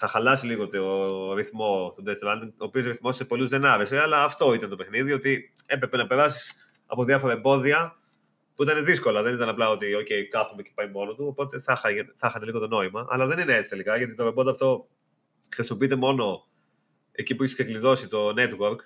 θα 0.00 0.08
χαλάσει 0.08 0.46
λίγο 0.46 0.66
το 0.66 1.34
ρυθμό 1.34 1.92
του 1.96 2.04
Death 2.06 2.26
Stranding, 2.26 2.52
ο 2.58 2.64
οποίος 2.64 2.86
ρυθμός 2.86 3.16
σε 3.16 3.24
πολλούς 3.24 3.48
δεν 3.48 3.64
άρεσε, 3.64 4.00
αλλά 4.00 4.24
αυτό 4.24 4.54
ήταν 4.54 4.68
το 4.68 4.76
παιχνίδι, 4.76 5.12
ότι 5.12 5.52
έπρεπε 5.66 5.96
να 5.96 6.06
περάσεις 6.06 6.54
από 6.86 7.04
διάφορα 7.04 7.32
εμπόδια 7.32 7.98
που 8.54 8.62
ήταν 8.62 8.84
δύσκολα. 8.84 9.22
Δεν 9.22 9.34
ήταν 9.34 9.48
απλά 9.48 9.70
ότι 9.70 9.86
okay, 10.00 10.22
κάθομαι 10.30 10.62
και 10.62 10.70
πάει 10.74 10.88
μόνο 10.88 11.14
του. 11.14 11.26
Οπότε 11.26 11.60
θα, 11.60 11.76
θα 12.14 12.26
είχαν 12.28 12.42
λίγο 12.42 12.58
το 12.58 12.66
νόημα. 12.66 13.06
Αλλά 13.08 13.26
δεν 13.26 13.38
είναι 13.38 13.54
έτσι 13.54 13.68
τελικά, 13.68 13.96
γιατί 13.96 14.14
το 14.14 14.24
ρομπότ 14.24 14.48
αυτό 14.48 14.88
χρησιμοποιείται 15.54 15.96
μόνο 15.96 16.48
εκεί 17.12 17.34
που 17.34 17.42
έχεις 17.42 17.54
ξεκλειδώσει 17.54 18.08
το 18.08 18.34
network. 18.36 18.78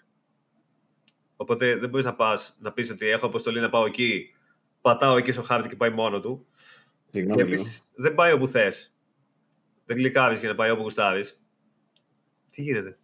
Οπότε 1.36 1.76
δεν 1.76 1.88
μπορείς 1.88 2.06
να 2.06 2.14
πας 2.14 2.56
να 2.60 2.72
πεις 2.72 2.90
ότι 2.90 3.08
έχω 3.08 3.26
αποστολή 3.26 3.60
να 3.60 3.68
πάω 3.68 3.86
εκεί, 3.86 4.34
πατάω 4.80 5.16
εκεί 5.16 5.32
στο 5.32 5.42
χάρτη 5.42 5.68
και 5.68 5.76
πάει 5.76 5.90
μόνο 5.90 6.20
του. 6.20 6.46
και 7.10 7.20
επίσης 7.36 7.82
δεν 7.94 8.14
πάει 8.14 8.32
όπου 8.32 8.46
θες. 8.46 8.96
Δεν 9.92 10.00
κλικάρει 10.00 10.36
για 10.38 10.48
να 10.48 10.54
πάει 10.54 10.70
όπου 10.70 10.82
γουστάρει. 10.82 11.24
Τι 12.50 12.62
γίνεται; 12.62 12.98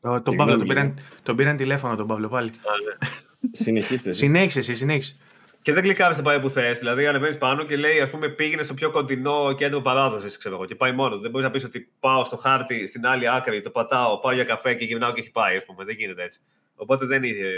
τον 0.00 0.36
Παύλο, 0.36 0.56
τον 0.56 0.66
πήραν, 0.66 0.98
τον 1.22 1.36
πήραν 1.36 1.56
τηλέφωνο 1.56 1.96
τον 1.96 2.06
Παύλο 2.06 2.28
πάλι. 2.28 2.50
Ναι. 2.50 3.08
Συνεχίστε. 3.50 4.12
Συνέχισε 4.12 4.58
εσύ, 4.58 4.74
συνέχισε. 4.74 5.18
Και 5.62 5.72
δεν 5.72 5.82
κλικάρει 5.82 6.16
να 6.16 6.22
πάει 6.22 6.40
που 6.40 6.50
θες. 6.50 6.78
Δηλαδή, 6.78 7.06
ανεβαίνει 7.06 7.36
πάνω 7.36 7.64
και 7.64 7.76
λέει, 7.76 8.00
ας 8.00 8.10
πούμε, 8.10 8.28
πήγαινε 8.28 8.62
στο 8.62 8.74
πιο 8.74 8.90
κοντινό 8.90 9.54
κέντρο 9.54 9.80
παράδοσης, 9.80 10.38
ξέρω 10.38 10.54
εγώ, 10.54 10.64
και 10.64 10.74
πάει 10.74 10.92
μόνος. 10.92 11.20
Δεν 11.20 11.30
μπορείς 11.30 11.46
να 11.46 11.52
πεις 11.52 11.64
ότι 11.64 11.92
πάω 12.00 12.24
στο 12.24 12.36
χάρτη 12.36 12.86
στην 12.86 13.06
άλλη 13.06 13.28
άκρη, 13.30 13.60
το 13.60 13.70
πατάω, 13.70 14.18
πάω 14.18 14.32
για 14.32 14.44
καφέ 14.44 14.74
και 14.74 14.84
γυρνάω 14.84 15.12
και 15.12 15.20
έχει 15.20 15.30
πάει, 15.30 15.56
ας 15.56 15.64
πούμε. 15.64 15.84
Δεν 15.84 15.94
γίνεται 15.96 16.22
έτσι. 16.22 16.40
Οπότε 16.74 17.06
δεν, 17.06 17.22
είχε, 17.22 17.50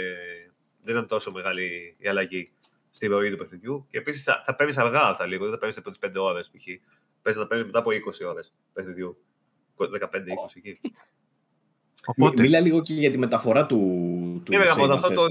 δεν 0.83 0.95
ήταν 0.95 1.07
τόσο 1.07 1.31
μεγάλη 1.31 1.95
η 1.97 2.07
αλλαγή 2.07 2.51
στη 2.91 3.07
ροή 3.07 3.31
του 3.31 3.37
παιχνιδιού. 3.37 3.87
Και 3.89 3.97
επίσης 3.97 4.23
θα, 4.23 4.41
θα 4.45 4.55
παίρνεις 4.55 4.77
αργά 4.77 5.01
αυτά 5.01 5.25
λίγο, 5.25 5.43
δεν 5.43 5.53
θα 5.53 5.57
παίρνεις 5.57 5.77
από 5.77 5.91
τι 5.91 5.97
5 6.01 6.11
ώρες 6.15 6.49
π.χ. 6.49 6.65
Παίζει 7.27 7.41
να 7.41 7.47
παίρνει 7.47 7.65
μετά 7.65 7.79
από 7.79 7.89
20 7.89 8.29
ώρες 8.29 8.53
παιχνιδιού. 8.73 9.17
15-20 9.77 9.85
εκεί. 10.53 10.79
Οπότε... 12.05 12.41
Μίλα 12.41 12.59
λίγο 12.59 12.81
και 12.81 12.93
για 12.93 13.11
τη 13.11 13.17
μεταφορά 13.17 13.65
του. 13.65 13.77
του 14.45 14.51
ναι, 14.51 14.63
αυτό 14.93 15.09
το, 15.13 15.23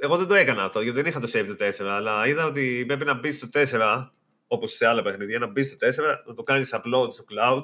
εγώ 0.00 0.16
δεν 0.16 0.26
το 0.26 0.34
έκανα 0.34 0.64
αυτό, 0.64 0.80
γιατί 0.80 0.96
δεν 0.96 1.06
είχα 1.06 1.20
το 1.20 1.30
save 1.32 1.54
το 1.56 1.84
4, 1.84 1.86
αλλά 1.86 2.26
είδα 2.26 2.46
ότι 2.46 2.84
πρέπει 2.86 3.04
να 3.04 3.14
μπεις 3.14 3.36
στο 3.36 3.48
4, 3.52 4.08
όπως 4.46 4.72
σε 4.72 4.86
άλλα 4.86 5.02
παιχνίδια, 5.02 5.38
να 5.38 5.46
μπεις 5.46 5.66
στο 5.66 5.76
4, 5.86 5.90
να 6.26 6.34
το 6.34 6.42
κάνεις 6.42 6.74
upload 6.74 7.12
στο 7.12 7.24
cloud 7.30 7.62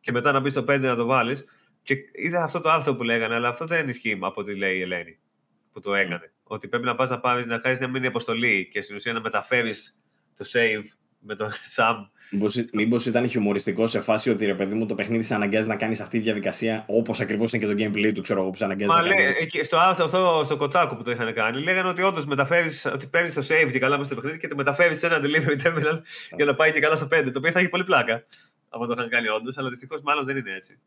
και 0.00 0.12
μετά 0.12 0.32
να 0.32 0.40
μπεις 0.40 0.52
στο 0.52 0.62
5 0.62 0.80
να 0.80 0.96
το 0.96 1.06
βάλεις. 1.06 1.44
Και 1.82 1.96
είδα 2.12 2.42
αυτό 2.42 2.60
το 2.60 2.70
άρθρο 2.70 2.94
που 2.94 3.02
λέγανε, 3.02 3.34
αλλά 3.34 3.48
αυτό 3.48 3.64
δεν 3.64 3.88
ισχύει 3.88 4.18
από 4.20 4.40
ό,τι 4.40 4.54
λέει 4.54 4.76
η 4.76 4.80
Ελένη 4.80 5.18
που 5.72 5.80
το 5.80 5.94
έκανε. 5.94 6.32
Mm. 6.32 6.42
Ότι 6.42 6.68
πρέπει 6.68 6.84
να 6.84 6.94
πας 6.94 7.10
να, 7.10 7.20
πάρεις, 7.20 7.46
να 7.46 7.58
κάνεις 7.58 7.78
μια 7.78 7.88
μήνυ 7.88 8.06
αποστολή 8.06 8.68
και 8.72 8.82
στην 8.82 8.96
ουσία 8.96 9.12
να 9.12 9.20
μεταφέρεις 9.20 9.98
το 10.36 10.44
save 10.52 10.84
με 11.18 11.34
τον 11.34 11.48
Σαμ. 11.74 12.06
Μήπως 12.72 13.06
ήταν 13.06 13.28
χιουμοριστικός 13.28 13.90
σε 13.90 14.00
φάση 14.00 14.30
ότι 14.30 14.46
ρε 14.46 14.54
παιδί 14.54 14.74
μου 14.74 14.86
το 14.86 14.94
παιχνίδι 14.94 15.22
σε 15.22 15.34
αναγκάζει 15.34 15.68
να 15.68 15.76
κάνεις 15.76 16.00
αυτή 16.00 16.18
τη 16.18 16.24
διαδικασία 16.24 16.84
όπως 16.86 17.20
ακριβώς 17.20 17.52
είναι 17.52 17.66
και 17.66 17.74
το 17.74 17.82
gameplay 17.82 18.12
του, 18.14 18.22
ξέρω 18.22 18.40
εγώ 18.40 18.50
που 18.50 18.56
σε 18.56 18.64
αναγκάζει 18.64 18.90
Μα 18.90 19.02
να 19.02 19.08
κάνεις. 19.08 19.66
Στο 19.66 19.78
άρθρο 19.78 20.04
αυτό, 20.04 20.42
στο 20.44 20.56
κοτάκου 20.56 20.96
που 20.96 21.02
το 21.02 21.10
είχαν 21.10 21.34
κάνει, 21.34 21.62
λέγανε 21.62 21.88
ότι 21.88 22.02
όντως 22.02 22.26
μεταφέρεις, 22.26 22.84
ότι 22.84 23.06
παίρνεις 23.06 23.34
το 23.34 23.42
save 23.48 23.68
και 23.72 23.78
καλά 23.78 23.96
μέσα 23.96 24.10
στο 24.10 24.20
παιχνίδι 24.20 24.38
και 24.38 24.48
το 24.48 24.56
μεταφέρεις 24.56 24.98
σε 24.98 25.06
ένα 25.06 25.20
delivery 25.22 25.66
terminal 25.66 26.00
για 26.36 26.44
να 26.44 26.54
πάει 26.54 26.72
και 26.72 26.80
καλά 26.80 26.96
στο 26.96 27.06
5. 27.12 27.30
Το 27.32 27.38
οποίο 27.38 27.50
θα 27.50 27.58
έχει 27.58 27.68
πολύ 27.68 27.84
πλάκα. 27.84 28.24
Αν 28.68 28.86
το 28.86 28.94
είχαν 28.96 29.08
κάνει 29.08 29.28
όντως, 29.28 29.58
αλλά 29.58 29.68
δυστυχώς 29.68 30.02
μάλλον 30.02 30.24
δεν 30.24 30.36
είναι 30.36 30.54
έτσι. 30.54 30.78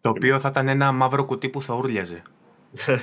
Το 0.00 0.08
οποίο 0.08 0.40
θα 0.40 0.48
ήταν 0.48 0.68
ένα 0.68 0.92
μαύρο 0.92 1.24
κουτί 1.24 1.48
που 1.48 1.62
θα 1.62 1.74
ούρλιαζε. 1.74 2.22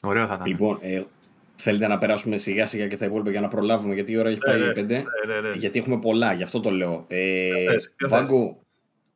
Ωραίο 0.00 0.26
θα 0.26 0.34
ήταν. 0.34 0.46
Λοιπόν, 0.46 0.78
ε, 0.80 1.02
Θέλετε 1.56 1.86
να 1.86 1.98
περάσουμε 1.98 2.36
σιγά 2.36 2.66
σιγά 2.66 2.86
και 2.86 2.94
στα 2.94 3.04
υπόλοιπα 3.04 3.30
για 3.30 3.40
να 3.40 3.48
προλάβουμε, 3.48 3.94
γιατί 3.94 4.12
η 4.12 4.16
ώρα 4.16 4.28
έχει 4.28 4.38
πάει 4.38 4.60
ναι, 4.60 4.70
5. 4.70 4.74
Ναι, 4.74 4.84
ναι, 4.86 5.48
ναι, 5.48 5.54
γιατί 5.54 5.78
έχουμε 5.78 5.98
πολλά, 5.98 6.32
γι' 6.32 6.42
αυτό 6.42 6.60
το 6.60 6.70
λέω. 6.70 7.04
Ε, 7.08 7.50
Βάγκο, 8.08 8.60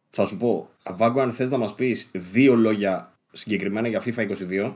θα 0.09 0.27
σου 0.27 0.37
πω, 0.37 0.71
Βάγκο, 0.91 1.21
αν 1.21 1.33
θες 1.33 1.51
να 1.51 1.57
μας 1.57 1.75
πεις 1.75 2.11
δύο 2.15 2.55
λόγια 2.55 3.19
συγκεκριμένα 3.33 3.89
για 3.89 4.03
FIFA 4.05 4.31
22. 4.51 4.75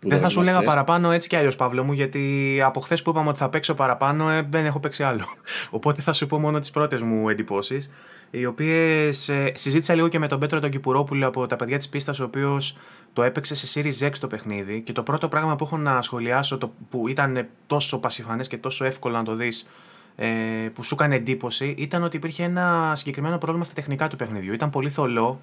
Δεν 0.00 0.20
θα 0.20 0.28
σου 0.28 0.40
έλεγα 0.40 0.62
παραπάνω 0.62 1.10
έτσι 1.10 1.28
κι 1.28 1.36
αλλιώς, 1.36 1.56
Παύλο 1.56 1.84
μου, 1.84 1.92
γιατί 1.92 2.60
από 2.64 2.80
χθες 2.80 3.02
που 3.02 3.10
είπαμε 3.10 3.28
ότι 3.28 3.38
θα 3.38 3.48
παίξω 3.48 3.74
παραπάνω, 3.74 4.30
ε, 4.30 4.46
δεν 4.50 4.66
έχω 4.66 4.80
παίξει 4.80 5.02
άλλο. 5.02 5.24
Οπότε 5.70 6.02
θα 6.02 6.12
σου 6.12 6.26
πω 6.26 6.38
μόνο 6.38 6.58
τις 6.58 6.70
πρώτες 6.70 7.02
μου 7.02 7.28
εντυπώσεις, 7.28 7.90
οι 8.30 8.46
οποίες 8.46 9.28
ε, 9.28 9.52
συζήτησα 9.54 9.94
λίγο 9.94 10.08
και 10.08 10.18
με 10.18 10.28
τον 10.28 10.38
Πέτρο 10.38 10.60
τον 10.60 10.70
Κυπουρόπουλο 10.70 11.26
από 11.26 11.46
τα 11.46 11.56
παιδιά 11.56 11.78
της 11.78 11.88
πίστας, 11.88 12.20
ο 12.20 12.24
οποίος 12.24 12.76
το 13.12 13.22
έπαιξε 13.22 13.54
σε 13.54 13.80
Series 13.80 14.06
X 14.06 14.12
το 14.20 14.26
παιχνίδι. 14.26 14.80
Και 14.80 14.92
το 14.92 15.02
πρώτο 15.02 15.28
πράγμα 15.28 15.56
που 15.56 15.64
έχω 15.64 15.76
να 15.76 16.02
σχολιάσω, 16.02 16.58
το, 16.58 16.72
που 16.90 17.08
ήταν 17.08 17.46
τόσο 17.66 17.98
πασιφανές 17.98 18.48
και 18.48 18.56
τόσο 18.56 18.84
εύκολο 18.84 19.16
να 19.16 19.24
το 19.24 19.34
δεις, 19.34 19.68
ε, 20.16 20.26
που 20.74 20.82
σου 20.82 20.94
έκανε 20.94 21.14
εντύπωση, 21.14 21.74
ήταν 21.78 22.02
ότι 22.02 22.16
υπήρχε 22.16 22.42
ένα 22.42 22.92
συγκεκριμένο 22.96 23.38
πρόβλημα 23.38 23.64
στα 23.64 23.74
τεχνικά 23.74 24.08
του 24.08 24.16
παιχνιδιού. 24.16 24.52
Ήταν 24.52 24.70
πολύ 24.70 24.90
θολό 24.90 25.40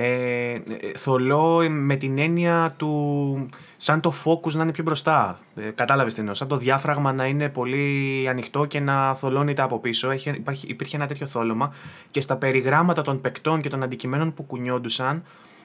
Ε, 0.00 0.60
θολό 0.96 1.70
με 1.70 1.96
την 1.96 2.18
έννοια 2.18 2.72
του 2.76 3.48
σαν 3.76 4.00
το 4.00 4.14
focus 4.24 4.52
να 4.52 4.62
είναι 4.62 4.72
πιο 4.72 4.84
μπροστά. 4.84 5.38
Ε, 5.54 5.70
Κατάλαβες 5.70 6.14
τι 6.14 6.20
εννοώ. 6.20 6.34
Σαν 6.34 6.48
το 6.48 6.56
διάφραγμα 6.56 7.12
να 7.12 7.26
είναι 7.26 7.48
πολύ 7.48 8.26
ανοιχτό 8.28 8.64
και 8.64 8.80
να 8.80 9.14
θολώνεται 9.14 9.62
από 9.62 9.78
πίσω. 9.78 10.10
Έχει, 10.10 10.30
υπάρχει, 10.30 10.66
υπήρχε 10.66 10.96
ένα 10.96 11.06
τέτοιο 11.06 11.26
θόλωμα. 11.26 11.74
Και 12.10 12.20
στα 12.20 12.36
περιγράμματα 12.36 13.02
των 13.02 13.20
παικτών 13.20 13.60
και 13.60 13.68
των 13.68 13.82
αντικειμένων 13.82 14.34
που 14.34 14.42
κουνιόντουσαν, 14.42 15.22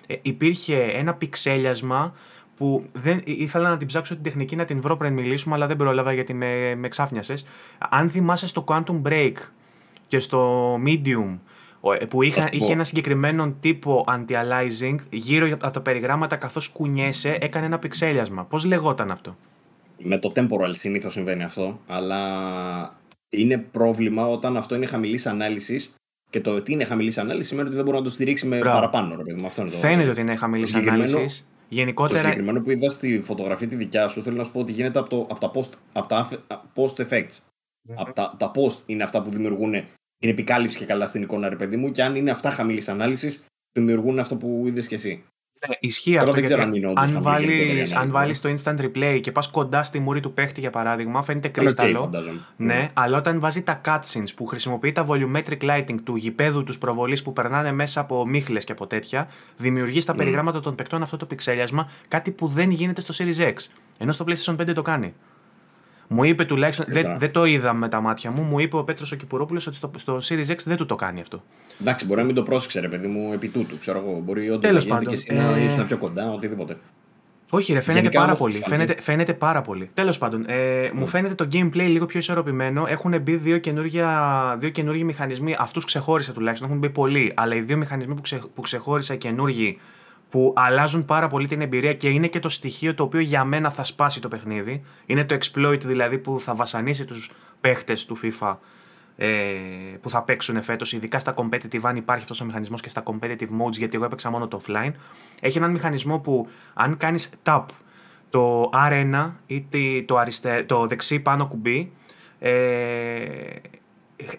ε, 0.08 0.16
υπήρχε 0.22 0.82
ένα 0.82 1.14
πιξέλιασμα 1.14 2.14
που 2.58 2.86
δεν, 2.94 3.22
ήθελα 3.24 3.70
να 3.70 3.78
την 3.78 3.88
ψάξω 3.88 4.14
την 4.14 4.24
τεχνική 4.24 4.56
να 4.56 4.66
την 4.66 4.82
βρω 4.82 4.98
πριν 4.98 5.14
μιλήσουμε, 5.14 5.56
αλλά 5.56 5.68
δεν 5.68 5.76
πρόλαβα 5.76 6.14
γιατί 6.14 6.34
με, 6.34 6.76
με 6.76 6.88
ξάφνιασες. 6.88 7.46
Αν 7.90 8.10
θυμάσαι 8.10 8.48
στο 8.48 8.64
Quantum 8.68 9.02
Break 9.08 9.34
και 10.08 10.20
στο 10.20 10.74
Medium, 10.86 11.26
ε, 11.26 11.53
που 12.10 12.24
είχα, 12.24 12.50
είχε 12.52 12.72
ένα 12.72 12.84
συγκεκριμένο 12.84 13.56
τύπο 13.60 14.06
anti-aliasing 14.08 14.96
γύρω 15.10 15.48
από 15.52 15.70
τα 15.70 15.82
περιγράμματα 15.82 16.36
καθώς 16.36 16.70
κουνιέσαι 16.70 17.38
έκανε 17.42 17.66
ένα 17.66 17.80
πιξέλιασμα. 17.80 18.44
Πώς 18.44 18.66
λεγόταν 18.66 19.12
αυτό; 19.12 19.38
Με 19.98 20.18
το 20.18 20.32
temporal 20.36 20.72
συνήθως 20.72 21.14
συμβαίνει 21.14 21.44
αυτό, 21.44 21.80
αλλά 21.88 22.22
είναι 23.30 23.58
πρόβλημα 23.58 24.28
όταν 24.28 24.58
αυτό 24.58 24.76
είναι 24.76 24.86
χαμηλής 24.86 25.28
ανάλυσης 25.28 25.94
και 26.30 26.42
το 26.42 26.52
ότι 26.52 26.72
είναι 26.72 26.84
χαμηλής 26.84 27.18
ανάλυσης 27.18 27.48
σημαίνει 27.48 27.68
ότι 27.68 27.76
δεν 27.76 27.86
μπορεί 27.86 27.98
να 27.98 28.04
το 28.04 28.10
στηρίξει 28.10 28.48
με 28.48 28.58
Μπράβο. 28.58 28.76
παραπάνω. 28.76 29.16
Ρε, 29.16 29.46
αυτό 29.46 29.62
είναι 29.62 29.72
το... 29.72 29.78
Φαίνεται 29.78 30.10
ότι 30.10 30.22
είναι 30.22 30.36
χαμηλής 30.36 30.74
ανάλυσης. 30.76 31.48
Γενικότερα... 31.70 32.20
Το 32.20 32.26
συγκεκριμένο 32.26 32.62
που 32.62 32.72
είδα 32.72 32.90
στη 32.90 33.22
φωτογραφία 33.26 33.68
τη 33.68 33.76
δικιά 33.76 34.08
σου, 34.08 34.24
θέλω 34.24 34.36
να 34.36 34.44
σου 34.44 34.52
πω 34.52 34.60
ότι 34.60 34.72
γίνεται 34.72 35.00
από, 35.00 35.10
το, 35.10 35.28
από 35.30 35.40
τα, 35.40 35.52
post, 35.56 35.78
από 35.94 36.08
τα 36.08 36.30
post 36.76 37.08
effects. 37.08 37.38
Mm-hmm. 37.38 37.94
Από 37.96 38.14
τα, 38.14 38.36
τα 38.38 38.52
post 38.56 38.78
είναι 38.86 39.04
αυτά 39.04 39.22
που 39.22 39.30
δημιουργούν 39.30 39.74
την 40.24 40.32
επικάλυψη 40.32 40.78
και 40.78 40.86
καλά 40.86 41.06
στην 41.06 41.22
εικόνα, 41.22 41.50
ρε 41.50 41.56
παιδί 41.56 41.76
μου, 41.76 41.92
και 41.92 42.04
αν 42.04 42.16
είναι 42.16 42.32
αυτά 42.32 42.50
χαμηλής 42.50 42.90
ανάλυσης, 42.90 43.44
δημιουργούν 43.72 44.20
αυτό 44.20 44.36
που 44.36 44.64
είδες 44.66 44.88
και 44.88 44.96
εσύ. 44.96 45.24
Ναι, 45.68 45.76
ισχύει 45.80 46.18
αυτό. 46.18 46.32
Δεν 46.32 46.46
γιατί 46.46 46.62
αν, 46.62 46.98
αν 46.98 47.22
βάλει 47.22 47.88
αν 47.96 48.12
βάλεις 48.12 48.42
το 48.42 48.54
instant 48.54 48.80
replay 48.80 49.20
και 49.22 49.32
πας 49.32 49.50
κοντά 49.50 49.84
στη 49.84 50.00
μούρη 50.00 50.20
του 50.20 50.34
παίχτη, 50.34 50.60
για 50.60 50.70
παράδειγμα, 50.70 51.24
φαίνεται 51.24 51.48
κρύσταλλο. 51.48 52.10
ναι, 52.58 52.86
mm. 52.88 52.92
αλλά 52.94 53.18
όταν 53.18 53.40
βάζει 53.40 53.64
τα 53.64 53.82
cutscenes 53.86 54.34
που 54.36 54.46
χρησιμοποιεί 54.46 54.92
τα 54.92 55.06
volumetric 55.10 55.62
lighting 55.62 55.96
του 56.04 56.16
γηπέδου 56.16 56.64
τους 56.64 56.78
προβολής 56.78 57.22
που 57.22 57.34
περνάνε 57.34 57.72
μέσα 57.72 58.00
από 58.00 58.26
μίχλε 58.26 58.60
και 58.60 58.72
από 58.72 58.88
τέτοια, 58.88 59.30
δημιουργεί 59.58 60.00
στα 60.00 60.14
mm. 60.14 60.18
περιγράμματα 60.18 60.60
των 60.60 60.76
παικτών 60.76 61.02
αυτό 61.02 61.18
το 61.18 61.26
πιξέλιασμα, 61.26 61.92
κάτι 62.08 62.32
που 62.32 62.48
δεν 62.48 62.72
γίνεται 62.72 63.02
στο 63.02 63.14
Series 63.18 63.54
X. 63.54 63.56
Ενώ 63.98 64.12
στο 64.12 64.26
PlayStation 64.28 64.56
5 64.62 64.74
το 64.74 64.82
κάνει. 64.82 65.14
Μου 66.14 66.24
είπε 66.24 66.46
τουλάχιστον, 66.46 66.86
δεν, 66.90 67.16
δεν 67.18 67.32
το 67.32 67.46
είδα 67.46 67.74
με 67.74 67.88
τα 67.88 68.02
μάτια 68.02 68.32
μου, 68.32 68.42
μου 68.42 68.60
είπε 68.60 68.78
ο 68.78 68.84
Πέτρος 68.84 69.12
ο 69.12 69.16
Κυπουρόπουλο 69.16 69.62
ότι 69.68 69.76
στο, 69.76 69.92
στο 69.96 70.18
Series 70.24 70.52
X 70.52 70.58
δεν 70.66 70.78
του 70.78 70.86
το 70.86 70.96
κάνει 70.96 71.22
αυτό. 71.22 71.44
Εντάξει, 71.82 72.06
μπορεί 72.06 72.20
να 72.20 72.26
μην 72.26 72.36
το 72.36 72.44
πρόσεξε, 72.44 72.80
ρε 72.80 72.88
παιδί 72.88 73.08
μου, 73.08 73.34
επί 73.34 73.48
τούτου. 73.48 73.78
Ξέρω 73.78 74.04
εγώ. 74.08 74.22
Μπορεί 74.24 74.50
όντως 74.50 74.72
να 74.72 74.80
γίνεται 74.80 75.06
και 75.06 75.14
εσύ 75.14 75.34
να 75.34 75.82
ε... 75.82 75.86
πιο 75.88 75.98
κοντά, 75.98 76.32
οτιδήποτε. 76.32 76.78
Όχι, 77.50 77.74
ρε, 77.74 77.82
φαίνεται 77.82 78.10
πάρα 78.10 78.34
πολύ. 78.34 78.64
Φαίνεται, 78.66 78.96
φαίνεται 79.02 79.34
πάρα 79.34 79.62
πολύ. 79.62 79.90
Τέλος 79.94 80.18
πάντων, 80.18 80.46
ε, 80.48 80.88
mm. 80.88 80.92
μου 80.94 81.08
φαίνεται 81.08 81.36
το 81.36 81.48
gameplay 81.52 81.88
λίγο 81.88 82.06
πιο 82.06 82.20
ισορροπημένο. 82.20 82.86
Έχουν 82.88 83.22
μπει 83.22 83.36
δύο, 83.36 83.60
δύο 84.58 84.70
καινούργιοι 84.70 85.04
μηχανισμοί. 85.06 85.56
Αυτούς 85.60 85.86
ξεχώρισα 85.86 86.34
τουλάχιστον. 86.34 86.68
Έχουν 86.68 86.80
μπει 86.80 86.90
πολλοί. 86.90 87.32
Αλλά 87.36 87.56
οι 87.56 87.62
δύο 87.62 87.78
μηχανισμοί 87.78 88.16
που, 88.16 88.22
ξε, 88.22 88.42
που 88.56 88.62
ξεχώρισα 88.62 89.16
καινούργιοι 89.16 89.80
που 90.34 90.54
αλλάζουν 90.56 91.06
πάρα 91.06 91.28
πολύ 91.28 91.48
την 91.48 91.62
εμπειρία 91.62 91.94
και 91.94 92.10
είναι 92.10 92.28
και 92.28 92.40
το 92.40 92.50
στοιχείο 92.50 92.94
το 92.94 93.04
οποίο 93.04 93.20
για 93.20 93.44
μένα 93.44 93.72
θα 93.72 93.84
σπάσει 93.84 94.22
το 94.22 94.28
παιχνίδι. 94.28 94.84
Είναι 95.06 95.26
το 95.26 95.38
exploit 95.40 95.80
δηλαδή 95.80 96.18
που 96.18 96.40
θα 96.40 96.56
βασανίσει 96.56 97.06
τους 97.06 97.32
παίχτες 97.62 98.06
του 98.06 98.18
FIFA 98.24 98.56
ε, 99.16 99.28
που 100.02 100.10
θα 100.10 100.24
παίξουν 100.24 100.64
φέτος, 100.64 100.94
ειδικά 100.94 101.20
στα 101.20 101.34
competitive, 101.38 101.80
αν 101.82 101.96
υπάρχει 101.96 102.22
αυτός 102.22 102.42
ο 102.42 102.46
μηχανισμός 102.46 102.82
και 102.82 102.90
στα 102.90 103.04
competitive 103.06 103.50
modes, 103.62 103.72
γιατί 103.72 103.96
εγώ 103.96 104.06
έπαιξα 104.06 104.30
μόνο 104.30 104.48
το 104.48 104.62
offline. 104.66 104.92
Έχει 105.40 105.58
έναν 105.58 105.72
μηχανισμό 105.72 106.20
που 106.20 106.48
αν 106.74 106.98
κάνεις 106.98 107.30
tap 107.44 107.66
το 108.30 108.70
R1 108.74 109.32
ή 109.46 109.66
το, 110.06 110.18
αριστε... 110.18 110.64
το 110.64 110.88
δεξί 110.88 111.20
πάνω 111.20 111.48
κουμπί, 111.48 111.92
ε, 112.40 112.52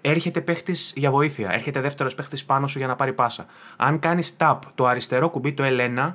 έρχεται 0.01 0.41
παίχτης 0.41 0.93
για 0.97 1.11
βοήθεια. 1.11 1.51
Έρχεται 1.53 1.81
δεύτερος 1.81 2.15
παίχτης 2.15 2.45
πάνω 2.45 2.67
σου 2.67 2.79
για 2.79 2.87
να 2.87 2.97
πάρει 2.97 3.13
πάσα. 3.13 3.47
Αν 3.77 3.99
κάνεις 3.99 4.37
tap 4.39 4.59
το 4.75 4.87
αριστερό 4.87 5.31
κουμπί, 5.31 5.53
το 5.53 5.65
L1, 5.67 6.15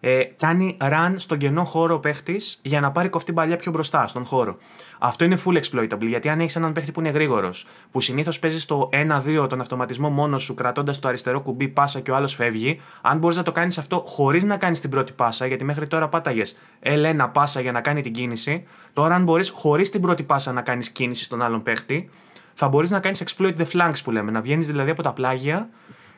ε, 0.00 0.22
κάνει 0.36 0.76
run 0.80 1.14
στον 1.16 1.38
κενό 1.38 1.64
χώρο 1.64 1.94
ο 1.94 1.98
παίχτης 1.98 2.58
για 2.62 2.80
να 2.80 2.92
πάρει 2.92 3.08
κοφτή 3.08 3.32
παλιά 3.32 3.56
πιο 3.56 3.72
μπροστά 3.72 4.06
στον 4.06 4.24
χώρο. 4.24 4.56
Αυτό 4.98 5.24
είναι 5.24 5.38
full 5.44 5.60
exploitable 5.60 6.06
γιατί 6.06 6.28
αν 6.28 6.40
έχεις 6.40 6.56
έναν 6.56 6.72
παίχτη 6.72 6.92
που 6.92 7.00
είναι 7.00 7.08
γρήγορος, 7.08 7.66
που 7.90 8.00
συνήθως 8.00 8.38
παίζει 8.38 8.60
στο 8.60 8.88
1-2 8.92 9.46
τον 9.48 9.60
αυτοματισμό 9.60 10.08
μόνος 10.08 10.42
σου 10.42 10.54
κρατώντας 10.54 10.98
το 10.98 11.08
αριστερό 11.08 11.40
κουμπί 11.40 11.68
πάσα 11.68 12.00
και 12.00 12.10
ο 12.10 12.14
άλλος 12.16 12.34
φεύγει, 12.34 12.80
αν 13.02 13.18
μπορείς 13.18 13.36
να 13.36 13.42
το 13.42 13.52
κάνεις 13.52 13.78
αυτό 13.78 14.04
χωρίς 14.06 14.44
να 14.44 14.56
κάνεις 14.56 14.80
την 14.80 14.90
πρώτη 14.90 15.12
πάσα, 15.12 15.46
γιατί 15.46 15.64
μέχρι 15.64 15.86
τώρα 15.86 16.08
πάταγες 16.08 16.58
L1 16.82 17.30
πάσα 17.32 17.60
για 17.60 17.72
να 17.72 17.80
κάνει 17.80 18.02
την 18.02 18.12
κίνηση, 18.12 18.64
τώρα 18.92 19.14
αν 19.14 19.22
μπορείς 19.22 19.50
χωρίς 19.50 19.90
την 19.90 20.00
πρώτη 20.00 20.22
πάσα 20.22 20.52
να 20.52 20.62
κάνεις 20.62 20.90
κίνηση 20.90 21.24
στον 21.24 21.42
άλλον 21.42 21.62
παίχτη, 21.62 22.10
θα 22.58 22.68
μπορείς 22.68 22.90
να 22.90 23.00
κάνεις 23.00 23.24
exploit 23.26 23.56
the 23.56 23.66
flanks 23.72 24.02
που 24.04 24.10
λέμε. 24.10 24.30
Να 24.30 24.40
βγαίνεις 24.40 24.66
δηλαδή 24.66 24.90
από 24.90 25.02
τα 25.02 25.12
πλάγια, 25.12 25.68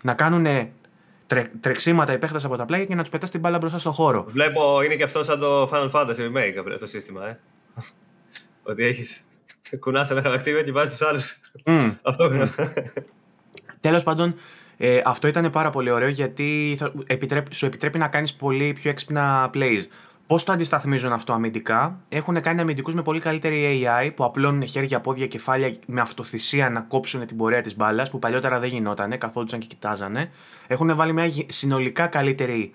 να 0.03 0.15
κάνουν 0.15 0.47
τρε, 1.27 1.51
τρεξίματα 1.61 2.13
οι 2.13 2.19
παίχτε 2.19 2.39
από 2.45 2.57
τα 2.57 2.65
πλάγια 2.65 2.87
και 2.87 2.95
να 2.95 3.01
τους 3.01 3.11
πετάς 3.11 3.31
την 3.31 3.41
μπάλα 3.41 3.59
μπροστά 3.59 3.79
στο 3.79 3.93
χώρο. 3.93 4.25
Βλέπω 4.29 4.83
είναι 4.83 4.95
και 4.97 5.03
αυτό 5.03 5.25
σαν 5.25 5.39
το 5.39 5.71
Final 5.73 5.91
Fantasy 5.91 6.17
Remake 6.17 6.55
αυτό 6.59 6.79
το 6.79 6.87
σύστημα. 6.87 7.27
Ε. 7.27 7.39
Ότι 8.71 8.85
έχεις. 8.85 9.21
Κουνάς 9.79 10.11
ένα 10.11 10.23
χαρακτήρα 10.23 10.63
και 10.63 10.73
βάζεις 10.73 10.97
τους 10.99 11.07
άλλους. 11.09 11.41
Mm. 11.65 11.97
αυτό 12.03 12.31
mm. 12.33 12.49
Τέλος 13.81 14.03
πάντων, 14.03 14.35
ε, 14.77 15.01
αυτό 15.05 15.29
ήταν 15.29 15.51
πάρα 15.51 15.71
πολύ 15.71 15.91
ωραίο 15.91 16.09
γιατί 16.09 16.77
θα, 16.79 16.93
επιτρέπει, 17.07 17.55
σου 17.55 17.67
επιτρέπει 17.67 17.99
να 17.99 18.09
κάνεις 18.09 18.35
πολύ 18.35 18.73
πιο 18.73 18.91
έξυπνα 18.91 19.51
plays. 19.55 19.83
Πώς 20.31 20.45
το 20.45 20.53
αντισταθμίζουν 20.53 21.13
αυτό 21.13 21.33
αμυντικά, 21.33 22.01
έχουν 22.09 22.41
κάνει 22.41 22.61
αμυντικούς 22.61 22.95
με 22.95 23.03
πολύ 23.03 23.21
καλύτερη 23.21 23.83
AI 23.83 24.11
που 24.15 24.25
απλώνουν 24.25 24.67
χέρια, 24.67 25.01
πόδια, 25.01 25.27
κεφάλια 25.27 25.75
με 25.87 26.01
αυτοθυσία 26.01 26.71
να 26.71 26.81
κόψουν 26.81 27.27
την 27.27 27.37
πορεία 27.37 27.63
της 27.63 27.77
μπάλας 27.77 28.11
που 28.11 28.19
παλιότερα 28.19 28.59
δεν 28.59 28.69
γινότανε, 28.69 29.17
καθόντουσαν 29.17 29.61
και 29.61 29.67
κοιτάζανε. 29.67 30.31
Έχουν 30.67 30.97
βάλει 30.97 31.13
μια 31.13 31.33
συνολικά 31.47 32.07
καλύτερη 32.07 32.73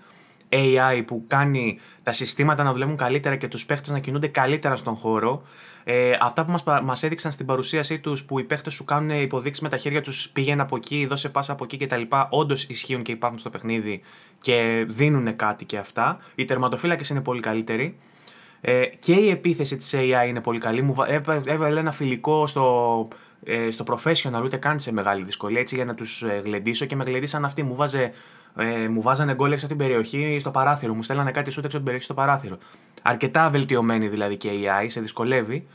AI 0.50 1.04
που 1.06 1.24
κάνει 1.28 1.80
τα 2.04 2.12
συστήματα 2.12 2.64
να 2.64 2.72
δουλεύουν 2.72 2.98
καλύτερα 2.98 3.36
και 3.36 3.48
τους 3.48 3.66
παίχτες 3.66 3.92
να 3.92 4.00
κινούνται 4.00 4.28
καλύτερα 4.28 4.76
στον 4.76 4.96
χώρο. 4.96 5.42
Ε, 5.88 6.18
αυτά 6.20 6.46
που 6.46 6.52
μας 6.52 6.64
μας 6.84 7.04
έδειξαν 7.04 7.32
στην 7.32 7.46
παρουσίασή 7.46 8.00
τους 8.00 8.24
που 8.24 8.40
οι 8.40 8.44
παίχτες 8.44 8.74
σου 8.74 8.84
κάνουν 8.84 9.22
υποδείξεις 9.22 9.64
με 9.64 9.70
τα 9.70 9.78
χέρια 9.78 10.02
τους, 10.02 10.30
πήγαινε 10.30 10.62
από 10.62 10.76
εκεί, 10.76 11.06
δώσε 11.06 11.30
πάσα 11.30 11.52
από 11.52 11.64
εκεί 11.64 11.78
κτλ. 11.78 12.02
Όντως 12.30 12.64
ισχύουν 12.64 13.04
και 13.04 13.12
υπάρχουν 13.12 13.40
στο 13.40 13.50
παιχνίδι 13.50 14.02
και 14.42 14.86
δίνουν 14.90 15.36
κάτι 15.36 15.66
και 15.66 15.78
αυτά. 15.78 16.20
Οι 16.36 16.46
τερματοφύλακες 16.46 17.10
είναι 17.10 17.22
πολύ 17.22 17.42
καλύτεροι. 17.42 17.98
Ε, 18.62 18.86
και 18.86 19.14
η 19.14 19.30
επίθεση 19.30 19.78
της 19.78 19.94
AI 19.96 20.28
είναι 20.28 20.42
πολύ 20.42 20.60
καλή. 20.60 20.82
Μου 20.82 20.96
έβαλε 21.46 21.80
ένα 21.80 21.92
φιλικό 21.92 22.48
στο, 22.48 23.08
ε, 23.44 23.72
στο 23.72 23.86
professional, 23.88 24.42
ούτε 24.44 24.58
καν 24.58 24.80
σε 24.80 24.94
μεγάλη 24.94 25.24
δυσκολία, 25.24 25.60
έτσι 25.60 25.76
για 25.76 25.86
να 25.86 25.94
τους 25.94 26.24
ε, 26.24 26.42
γλεντήσω 26.46 26.86
και 26.86 26.96
με 26.96 27.04
γλεντήσαν 27.04 27.46
αυτοί. 27.46 27.64
Μου, 27.64 27.76
βάζε, 27.76 28.12
ε, 28.56 28.88
μου 28.88 29.02
βάζανε 29.02 29.34
γκολ 29.34 29.52
έξω 29.52 29.66
από 29.66 29.76
την 29.76 29.86
περιοχή 29.86 30.38
στο 30.40 30.52
παράθυρο. 30.52 30.94
Μου 30.94 31.04
στέλνανε 31.04 31.32
κάτι 31.32 31.52
σου 31.52 31.60
έξω 31.60 31.68
από 31.68 31.76
την 31.76 31.84
περιοχή 31.84 32.06
στο 32.06 32.14
παράθυρο. 32.14 32.58
Αρκετά 33.02 33.50
βελτιωμένη 33.50 34.08
δηλαδή 34.08 34.38
και 34.38 34.48
η 34.48 34.66
AI, 34.66 34.86
σε 34.88 35.02
δυσκολεύει. 35.02 35.68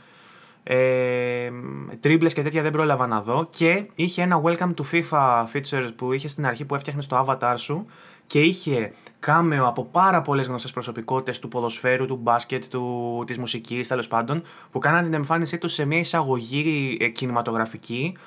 Ε, 0.63 1.51
τρίμπλες 1.99 2.33
και 2.33 2.41
τέτοια 2.41 2.61
δεν 2.61 2.71
πρόλαβα 2.71 3.07
να 3.07 3.21
δω 3.21 3.47
και 3.49 3.85
είχε 3.95 4.21
ένα 4.21 4.41
welcome 4.43 4.73
to 4.73 4.83
FIFA 4.91 5.45
feature 5.53 5.89
που 5.95 6.13
είχε 6.13 6.27
στην 6.27 6.45
αρχή 6.45 6.65
που 6.65 6.75
έφτιαχνε 6.75 7.01
το 7.07 7.25
avatar 7.27 7.53
σου 7.57 7.85
και 8.27 8.41
είχε 8.41 8.93
κάμεο 9.19 9.67
από 9.67 9.85
πάρα 9.85 10.21
πολλές 10.21 10.47
γνωστές 10.47 10.71
προσωπικότητες 10.71 11.39
του 11.39 11.47
ποδοσφαίρου, 11.47 12.05
του 12.05 12.15
μπάσκετ, 12.15 12.63
του, 12.69 13.23
της 13.27 13.37
μουσικής 13.37 13.87
τέλος 13.87 14.07
πάντων 14.07 14.43
που 14.71 14.79
κάναν 14.79 15.03
την 15.03 15.13
εμφάνισή 15.13 15.57
τους 15.57 15.73
σε 15.73 15.85
μια 15.85 15.99
εισαγωγή 15.99 16.97
ε, 17.01 17.07
κινηματογραφική 17.07 18.17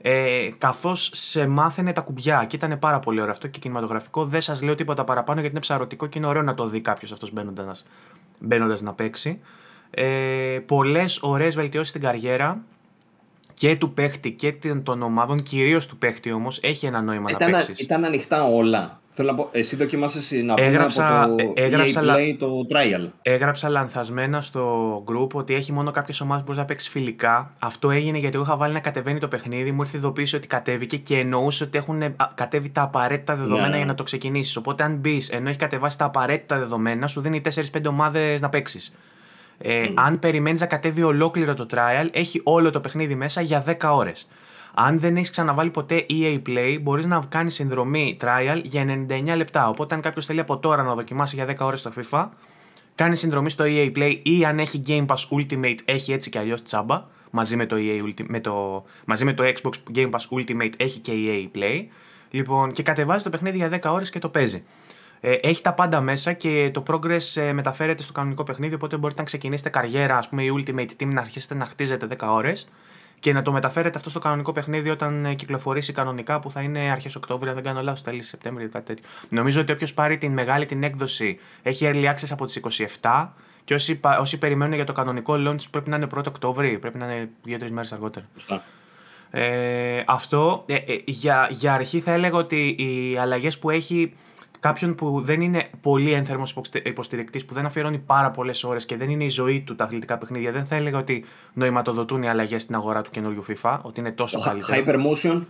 ε, 0.00 0.50
καθώς 0.58 1.10
σε 1.14 1.46
μάθαινε 1.46 1.92
τα 1.92 2.00
κουμπιά. 2.00 2.44
Και 2.48 2.56
ήταν 2.56 2.78
πάρα 2.78 2.98
πολύ 2.98 3.20
ωραίο 3.20 3.32
αυτό 3.32 3.48
και 3.48 3.58
κινηματογραφικό. 3.58 4.24
Δεν 4.24 4.40
σας 4.40 4.62
λέω 4.62 4.74
τίποτα 4.74 5.04
παραπάνω 5.04 5.40
γιατί 5.40 5.54
είναι 5.54 5.64
ψαρωτικό 5.64 6.06
και 6.06 6.18
είναι 6.18 6.26
ωραίο 6.26 6.42
να 6.42 6.54
το 6.54 6.68
δει 6.68 6.80
κάποιος 6.80 7.12
αυτός 7.12 7.32
μπαίνοντας 8.38 8.82
να 8.82 8.92
παίξει. 8.92 9.40
Ε, 9.90 10.58
Πολλές 10.66 11.18
ωραίες 11.22 11.54
βελτιώσεις 11.54 11.88
στην 11.88 12.00
καριέρα 12.00 12.62
και 13.54 13.76
του 13.76 13.92
παίχτη 13.92 14.32
και 14.32 14.52
των 14.82 15.02
ομάδων, 15.02 15.42
κυρίως 15.42 15.86
του 15.86 15.96
παίχτη 15.96 16.32
όμως, 16.32 16.58
έχει 16.62 16.86
ένα 16.86 17.02
νόημα 17.02 17.30
ήταν, 17.30 17.50
να 17.50 17.56
παίξεις. 17.56 17.80
Ήταν 17.80 18.04
ανοιχτά 18.04 18.44
όλα. 18.44 19.00
Θέλω 19.18 19.30
να 19.30 19.36
πω, 19.36 19.48
εσύ 19.52 19.76
δοκιμάσαι 19.76 20.42
να 20.42 20.54
έγραψα, 20.56 21.22
από 21.22 21.34
το 21.34 21.52
έγραψα, 21.56 22.02
EA 22.04 22.16
Play 22.16 22.36
το 22.38 22.66
trial. 22.72 23.08
Έγραψα 23.22 23.68
λανθασμένα 23.68 24.40
στο 24.40 24.94
group 25.08 25.28
ότι 25.32 25.54
έχει 25.54 25.72
μόνο 25.72 25.90
κάποιες 25.90 26.20
ομάδες 26.20 26.38
που 26.40 26.46
μπορείς 26.46 26.60
να 26.60 26.66
παίξεις 26.66 26.90
φιλικά. 26.90 27.52
Αυτό 27.58 27.90
έγινε 27.90 28.18
γιατί 28.18 28.34
εγώ 28.34 28.44
είχα 28.44 28.56
βάλει 28.56 28.72
να 28.72 28.80
κατεβαίνει 28.80 29.18
το 29.18 29.28
παιχνίδι, 29.28 29.72
μου 29.72 29.80
ήρθε 29.80 29.96
ειδοποίηση 29.96 30.36
ότι 30.36 30.46
κατέβηκε 30.46 30.96
και 30.96 31.18
εννοούσε 31.18 31.64
ότι 31.64 31.78
έχουν 31.78 32.02
κατέβει 32.34 32.70
τα 32.70 32.82
απαραίτητα 32.82 33.36
δεδομένα 33.36 33.72
yeah. 33.72 33.76
για 33.76 33.84
να 33.84 33.94
το 33.94 34.02
ξεκινήσεις. 34.02 34.56
Οπότε, 34.56 34.82
αν 34.82 34.96
μπεις 34.96 35.30
ενώ 35.30 35.48
έχει 35.48 35.58
κατεβάσει 35.58 35.98
τα 35.98 36.04
απαραίτητα 36.04 36.58
δεδομένα, 36.58 37.06
σου 37.06 37.20
δίνει 37.20 37.40
4-5 37.72 37.84
ομάδες 37.88 38.40
να 38.40 38.48
παίξεις. 38.48 38.92
Ε, 39.58 39.88
Αν 39.94 40.18
περιμένεις 40.18 40.60
να 40.60 40.66
κατέβει 40.66 41.02
ολόκληρο 41.02 41.54
το 41.54 41.66
trial, 41.70 42.08
έχει 42.10 42.40
όλο 42.44 42.70
το 42.70 42.80
παιχνίδι 42.80 43.14
μέσα 43.14 43.40
για 43.40 43.64
10 43.66 43.96
ώρες. 43.96 44.26
Αν 44.78 45.00
δεν 45.00 45.16
έχεις 45.16 45.30
ξαναβάλει 45.30 45.70
ποτέ 45.70 46.06
EA 46.10 46.42
Play, 46.46 46.78
μπορείς 46.82 47.06
να 47.06 47.20
κάνεις 47.28 47.54
συνδρομή 47.54 48.16
trial 48.20 48.60
για 48.62 49.06
99 49.08 49.36
λεπτά. 49.36 49.68
Οπότε, 49.68 49.94
αν 49.94 50.00
κάποιος 50.00 50.26
θέλει 50.26 50.40
από 50.40 50.58
τώρα 50.58 50.82
να 50.82 50.94
δοκιμάσει 50.94 51.36
για 51.36 51.46
10 51.46 51.54
ώρες 51.58 51.82
το 51.82 51.92
FIFA, 51.96 52.28
κάνει 52.94 53.16
συνδρομή 53.16 53.50
στο 53.50 53.64
EA 53.66 53.92
Play 53.96 54.20
ή 54.22 54.44
αν 54.44 54.58
έχει 54.58 54.82
Game 54.86 55.06
Pass 55.06 55.38
Ultimate, 55.38 55.78
έχει 55.84 56.12
έτσι 56.12 56.30
και 56.30 56.38
αλλιώς 56.38 56.62
τσάμπα. 56.62 57.04
Μαζί 57.30 57.56
με, 57.56 57.66
το 57.66 57.76
EA, 57.78 58.12
με 58.26 58.40
το, 58.40 58.84
μαζί 59.04 59.24
με 59.24 59.32
το 59.32 59.44
Xbox 59.44 59.96
Game 59.96 60.10
Pass 60.10 60.38
Ultimate 60.38 60.72
έχει 60.76 60.98
και 60.98 61.12
EA 61.14 61.58
Play. 61.58 61.84
Λοιπόν, 62.30 62.72
και 62.72 62.82
κατεβάζει 62.82 63.24
το 63.24 63.30
παιχνίδι 63.30 63.56
για 63.56 63.80
10 63.82 63.90
ώρες 63.92 64.10
και 64.10 64.18
το 64.18 64.28
παίζει. 64.28 64.64
Ε, 65.20 65.32
έχει 65.32 65.62
τα 65.62 65.72
πάντα 65.72 66.00
μέσα 66.00 66.32
και 66.32 66.70
το 66.72 66.82
progress 66.86 67.40
ε, 67.40 67.52
μεταφέρεται 67.52 68.02
στο 68.02 68.12
κανονικό 68.12 68.44
παιχνίδι. 68.44 68.74
Οπότε 68.74 68.96
μπορείτε 68.96 69.20
να 69.20 69.26
ξεκινήσετε 69.26 69.68
καριέρα, 69.68 70.18
ας 70.18 70.28
πούμε, 70.28 70.42
η 70.42 70.48
Ultimate 70.58 71.02
Team 71.02 71.08
να 71.12 71.20
αρχίσετε 71.20 71.54
να 71.54 71.64
χτίζετε 71.64 72.08
10 72.18 72.26
ώρες 72.28 72.68
και 73.18 73.32
να 73.32 73.42
το 73.42 73.52
μεταφέρετε 73.52 73.96
αυτό 73.96 74.10
στο 74.10 74.18
κανονικό 74.18 74.52
παιχνίδι 74.52 74.90
όταν 74.90 75.24
ε, 75.24 75.34
κυκλοφορήσει 75.34 75.92
κανονικά 75.92 76.40
που 76.40 76.50
θα 76.50 76.60
είναι 76.60 76.90
αρχές 76.90 77.16
Οκτώβρη, 77.16 77.48
αν 77.48 77.54
δεν 77.54 77.64
κάνω 77.64 77.82
λάθος, 77.82 78.02
τέλη 78.02 78.22
Σεπτέμβρη 78.22 78.64
ή 78.64 78.68
κάτι 78.68 78.84
τέτοιο. 78.84 79.04
Νομίζω 79.28 79.60
ότι 79.60 79.72
όποιος 79.72 79.94
πάρει 79.94 80.18
την 80.18 80.32
μεγάλη 80.32 80.66
την 80.66 80.82
έκδοση 80.82 81.38
έχει 81.62 81.90
early 81.92 82.14
access 82.14 82.28
από 82.30 82.46
τις 82.46 82.60
27 83.00 83.28
και 83.64 83.74
όσοι, 83.74 84.00
όσοι 84.20 84.38
περιμένουν 84.38 84.74
για 84.74 84.84
το 84.84 84.92
κανονικό 84.92 85.34
launch 85.36 85.70
πρέπει 85.70 85.90
να 85.90 85.96
είναι 85.96 86.06
1 86.14 86.22
Οκτώβρη, 86.26 86.78
πρέπει 86.78 86.98
να 86.98 87.14
είναι 87.14 87.28
2-3 87.46 87.70
μέρες 87.70 87.92
αργότερα. 87.92 88.26
Ε, 89.30 90.02
αυτό 90.06 90.64
ε, 90.66 90.74
ε, 90.74 90.98
για, 91.04 91.48
για 91.50 91.74
αρχή 91.74 92.00
θα 92.00 92.12
έλεγα 92.12 92.38
ότι 92.38 92.68
οι 92.78 93.16
αλλαγές 93.18 93.58
που 93.58 93.70
έχει 93.70 94.12
κάποιον 94.66 94.94
που 94.94 95.20
δεν 95.24 95.40
είναι 95.40 95.70
πολύ 95.80 96.12
ένθερμος 96.12 96.56
υποστηρικτής, 96.82 97.44
που 97.44 97.54
δεν 97.54 97.66
αφιερώνει 97.66 97.98
πάρα 97.98 98.30
πολλές 98.30 98.64
ώρες 98.64 98.86
και 98.86 98.96
δεν 98.96 99.10
είναι 99.10 99.24
η 99.24 99.28
ζωή 99.28 99.60
του 99.60 99.76
τα 99.76 99.84
αθλητικά 99.84 100.18
παιχνίδια, 100.18 100.52
δεν 100.52 100.66
θα 100.66 100.76
έλεγα 100.76 100.98
ότι 100.98 101.24
νοηματοδοτούν 101.52 102.22
οι 102.22 102.28
αλλαγές 102.28 102.62
στην 102.62 102.74
αγορά 102.74 103.02
του 103.02 103.10
καινούριου 103.10 103.44
FIFA, 103.48 103.78
ότι 103.82 104.00
είναι 104.00 104.12
τόσο 104.12 104.40
καλύτερο. 104.40 104.84
Hypermotion. 104.84 105.42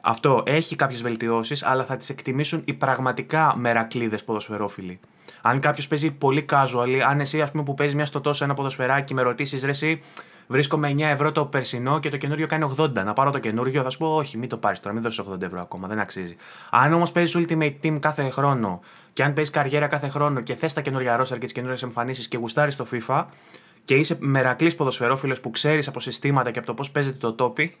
Αυτό 0.00 0.42
έχει 0.46 0.76
κάποιες 0.76 1.02
βελτιώσεις, 1.02 1.64
αλλά 1.64 1.84
θα 1.84 1.96
τις 1.96 2.08
εκτιμήσουν 2.08 2.62
οι 2.64 2.72
πραγματικά 2.72 3.54
μερακλείδες 3.56 4.24
ποδοσφαιρόφιλοι. 4.24 5.00
Αν 5.42 5.60
κάποιος 5.60 5.88
παίζει 5.88 6.10
πολύ 6.10 6.44
casual, 6.50 7.00
αν 7.08 7.20
εσύ 7.20 7.40
ας 7.40 7.50
πούμε 7.50 7.62
που 7.62 7.74
παίζεις 7.74 7.96
μια 7.96 8.04
στο 8.04 8.20
τόσο 8.20 8.44
ένα 8.44 8.54
ποδοσφαιράκι 8.54 9.14
με 9.14 9.22
ρωτήσεις 9.22 9.64
ρε, 9.64 9.70
εσύ 9.70 10.00
βρίσκομαι 10.52 10.94
9 10.96 11.00
ευρώ 11.00 11.32
το 11.32 11.44
περσινό 11.44 12.00
και 12.00 12.08
το 12.08 12.16
καινούριο 12.16 12.46
κάνει 12.46 12.72
80. 12.78 12.92
Να 12.92 13.12
πάρω 13.12 13.30
το 13.30 13.38
καινούριο, 13.38 13.82
θα 13.82 13.90
σου 13.90 13.98
πω 13.98 14.06
όχι, 14.06 14.38
μην 14.38 14.48
το 14.48 14.56
πάρεις 14.56 14.80
τώρα, 14.80 14.94
μην 14.94 15.02
δώσεις 15.02 15.24
80 15.30 15.42
ευρώ 15.42 15.60
ακόμα, 15.60 15.88
δεν 15.88 15.98
αξίζει. 15.98 16.36
Αν 16.70 16.92
όμως 16.92 17.12
παίζεις 17.12 17.36
Ultimate 17.38 17.74
Team 17.82 17.98
κάθε 18.00 18.30
χρόνο 18.30 18.80
και 19.12 19.22
αν 19.22 19.32
παίζεις 19.32 19.52
καριέρα 19.52 19.86
κάθε 19.86 20.08
χρόνο 20.08 20.40
και 20.40 20.54
θες 20.54 20.72
τα 20.72 20.80
καινούργια 20.80 21.20
roster 21.20 21.26
και 21.26 21.38
τις 21.38 21.52
καινούριε 21.52 21.76
εμφανίσεις 21.82 22.28
και 22.28 22.36
γουστάρεις 22.36 22.76
το 22.76 22.86
FIFA, 22.92 23.24
και 23.84 23.94
είσαι 23.94 24.16
μερακλής 24.20 24.74
ποδοσφαιρόφιλος 24.74 25.40
που 25.40 25.50
ξέρεις 25.50 25.88
από 25.88 26.00
συστήματα 26.00 26.50
και 26.50 26.58
από 26.58 26.66
το 26.66 26.74
πώς 26.74 26.90
παίζεται 26.90 27.16
το 27.16 27.32
τόπι, 27.32 27.76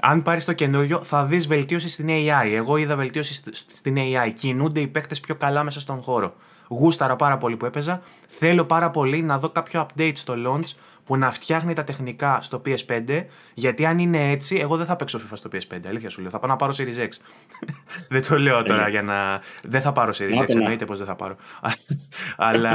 αν 0.00 0.22
πάρεις 0.22 0.44
το 0.44 0.52
καινούριο, 0.52 1.02
θα 1.02 1.24
δεις 1.24 1.46
βελτίωση 1.46 1.88
στην 1.88 2.08
AI. 2.10 2.52
Εγώ 2.54 2.76
είδα 2.76 2.96
βελτίωση 2.96 3.42
στην 3.52 3.96
AI. 3.98 4.32
Κινούνται 4.38 4.80
οι 4.80 4.86
παίχτε 4.86 5.14
πιο 5.22 5.34
καλά 5.34 5.62
μέσα 5.62 5.80
στον 5.80 6.00
χώρο. 6.00 6.34
Γούσταρα 6.68 7.16
πάρα 7.16 7.38
πολύ 7.38 7.56
που 7.56 7.66
έπαιζα. 7.66 8.02
Θέλω 8.26 8.64
πάρα 8.64 8.90
πολύ 8.90 9.22
να 9.22 9.38
δω 9.38 9.48
κάποιο 9.48 9.86
update 9.86 10.12
στο 10.14 10.34
launch 10.46 10.76
που 11.12 11.18
να 11.18 11.30
φτιάχνει 11.30 11.72
τα 11.72 11.84
τεχνικά 11.84 12.38
στο 12.40 12.62
PS5. 12.66 13.24
Γιατί 13.54 13.86
αν 13.86 13.98
είναι 13.98 14.30
έτσι, 14.30 14.56
εγώ 14.56 14.76
δεν 14.76 14.86
θα 14.86 14.96
παίξω 14.96 15.18
FIFA 15.18 15.32
στο 15.34 15.50
PS5. 15.52 15.78
Αλήθεια 15.86 16.10
σου 16.10 16.20
λέω. 16.20 16.30
Θα 16.30 16.38
πάω 16.38 16.50
να 16.50 16.56
πάρω 16.56 16.72
Series 16.76 16.98
X. 16.98 17.08
δεν 18.08 18.22
το 18.28 18.38
λέω 18.38 18.62
τώρα 18.62 18.88
για 18.88 19.02
να. 19.02 19.40
Δεν 19.62 19.80
θα 19.80 19.92
πάρω 19.92 20.12
Series 20.12 20.42
X. 20.42 20.48
Εννοείται 20.48 20.84
πως 20.84 20.98
δεν 20.98 21.06
θα 21.06 21.14
πάρω. 21.14 21.36
Αλλά. 22.36 22.72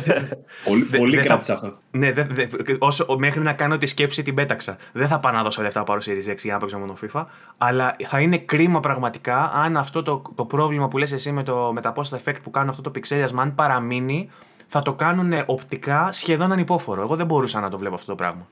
πολύ 0.64 0.84
πολύ 0.84 1.18
κράτησε 1.18 1.52
αυτό. 1.52 1.72
Ναι, 1.90 2.12
δε, 2.12 2.22
δε, 2.22 2.46
όσο, 2.78 3.06
μέχρι 3.18 3.40
να 3.40 3.52
κάνω 3.52 3.78
τη 3.78 3.86
σκέψη 3.86 4.22
την 4.22 4.34
πέταξα. 4.34 4.76
Δεν 4.92 5.08
θα 5.08 5.20
πάω 5.20 5.32
να 5.32 5.42
δώσω 5.42 5.62
λεφτά 5.62 5.78
να 5.78 5.84
πάρω 5.84 6.00
Series 6.04 6.30
X 6.30 6.36
για 6.36 6.52
να 6.52 6.58
παίξω 6.58 6.78
μόνο 6.78 6.96
FIFA. 7.02 7.24
Αλλά 7.58 7.96
θα 8.08 8.20
είναι 8.20 8.38
κρίμα 8.38 8.80
πραγματικά 8.80 9.50
αν 9.54 9.76
αυτό 9.76 10.02
το, 10.02 10.22
το 10.34 10.44
πρόβλημα 10.44 10.88
που 10.88 10.98
λες 10.98 11.12
εσύ 11.12 11.32
με, 11.32 11.42
το, 11.42 11.70
με 11.74 11.80
τα 11.80 11.92
post 11.96 12.18
effect 12.18 12.42
που 12.42 12.50
κάνουν 12.50 12.68
αυτό 12.68 12.82
το 12.82 12.90
πιξέλιασμα, 12.90 13.42
αν 13.42 13.54
παραμείνει, 13.54 14.30
θα 14.66 14.82
το 14.82 14.92
κάνουν 14.92 15.32
οπτικά 15.46 16.12
σχεδόν 16.12 16.52
ανυπόφορο. 16.52 17.02
Εγώ 17.02 17.16
δεν 17.16 17.26
μπορούσα 17.26 17.60
να 17.60 17.70
το 17.70 17.78
βλέπω 17.78 17.94
αυτό 17.94 18.06
το 18.06 18.14
πράγμα. 18.14 18.46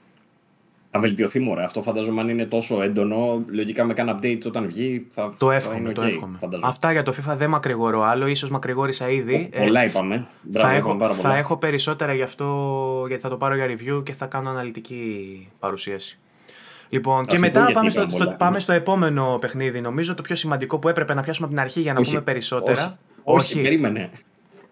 Θα 0.94 1.00
βελτιωθεί 1.00 1.38
μωρέ. 1.38 1.64
Αυτό 1.64 1.82
φαντάζομαι 1.82 2.20
αν 2.20 2.28
είναι 2.28 2.44
τόσο 2.44 2.82
έντονο. 2.82 3.44
Λογικά 3.46 3.84
με 3.84 3.94
κάνα 3.94 4.18
update 4.18 4.46
όταν 4.46 4.66
βγει 4.66 5.06
θα 5.10 5.34
Το 5.38 5.50
εύχομαι. 5.50 5.90
Okay, 5.90 5.94
το 5.94 6.02
εύχομαι. 6.02 6.38
Αυτά 6.62 6.92
για 6.92 7.02
το 7.02 7.14
FIFA 7.16 7.36
δεν 7.36 7.50
μακρηγορώ 7.50 8.02
άλλο. 8.02 8.34
σω 8.34 8.48
μακρηγόρησα 8.50 9.10
ήδη. 9.10 9.50
πολλά 9.58 9.82
ε, 9.82 9.86
είπαμε. 9.86 10.26
Μπράβο, 10.42 10.68
θα, 10.68 10.74
έχω, 10.74 10.96
πάρα 10.96 11.14
θα 11.14 11.36
έχω 11.36 11.56
περισσότερα 11.56 12.14
γι' 12.14 12.22
αυτό 12.22 13.04
γιατί 13.08 13.22
θα 13.22 13.28
το 13.28 13.36
πάρω 13.36 13.54
για 13.54 13.66
review 13.66 14.04
και 14.04 14.12
θα 14.12 14.26
κάνω 14.26 14.50
αναλυτική 14.50 15.48
παρουσίαση. 15.58 16.18
Λοιπόν, 16.88 17.26
και 17.26 17.38
μετά 17.38 17.70
πάμε 17.72 17.90
στο, 17.90 18.06
στο, 18.08 18.34
πάμε 18.38 18.58
στο 18.58 18.72
επόμενο 18.72 19.38
παιχνίδι. 19.40 19.80
Νομίζω 19.80 20.14
το 20.14 20.22
πιο 20.22 20.34
σημαντικό 20.34 20.78
που 20.78 20.88
έπρεπε 20.88 21.14
να 21.14 21.22
πιάσουμε 21.22 21.46
από 21.46 21.56
την 21.56 21.64
αρχή 21.64 21.80
για 21.80 21.92
να 21.92 22.00
όχι, 22.00 22.08
πούμε 22.08 22.22
περισσότερα. 22.22 22.98
Όχι, 23.22 23.52
όχι, 23.52 23.62
περίμενε. 23.62 24.10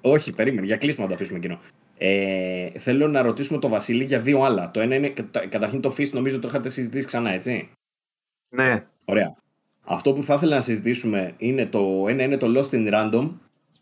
Όχι, 0.00 0.32
περίμενε. 0.32 0.66
Για 0.66 0.76
κλείσμα 0.76 1.02
να 1.02 1.08
το 1.08 1.14
αφήσουμε 1.14 1.38
εκείνο. 1.38 1.60
Ε, 1.98 2.70
θέλω 2.78 3.08
να 3.08 3.22
ρωτήσουμε 3.22 3.58
τον 3.58 3.70
Βασίλη 3.70 4.04
για 4.04 4.20
δύο 4.20 4.42
άλλα. 4.42 4.70
Το 4.70 4.80
ένα 4.80 4.94
είναι 4.94 5.12
καταρχήν 5.48 5.80
το 5.80 5.94
Fist, 5.98 6.10
νομίζω 6.10 6.38
το 6.38 6.48
είχατε 6.48 6.68
συζητήσει 6.68 7.06
ξανά, 7.06 7.30
έτσι; 7.30 7.70
Ναι. 8.48 8.86
Ωραία. 9.04 9.36
Αυτό 9.84 10.12
που 10.12 10.22
θα 10.22 10.34
ήθελα 10.34 10.56
να 10.56 10.62
συζητήσουμε 10.62 11.34
είναι 11.36 11.66
το 11.66 12.04
ένα 12.08 12.22
είναι 12.22 12.36
το 12.36 12.46
Lost 12.56 12.74
in 12.74 12.92
Random 12.92 13.30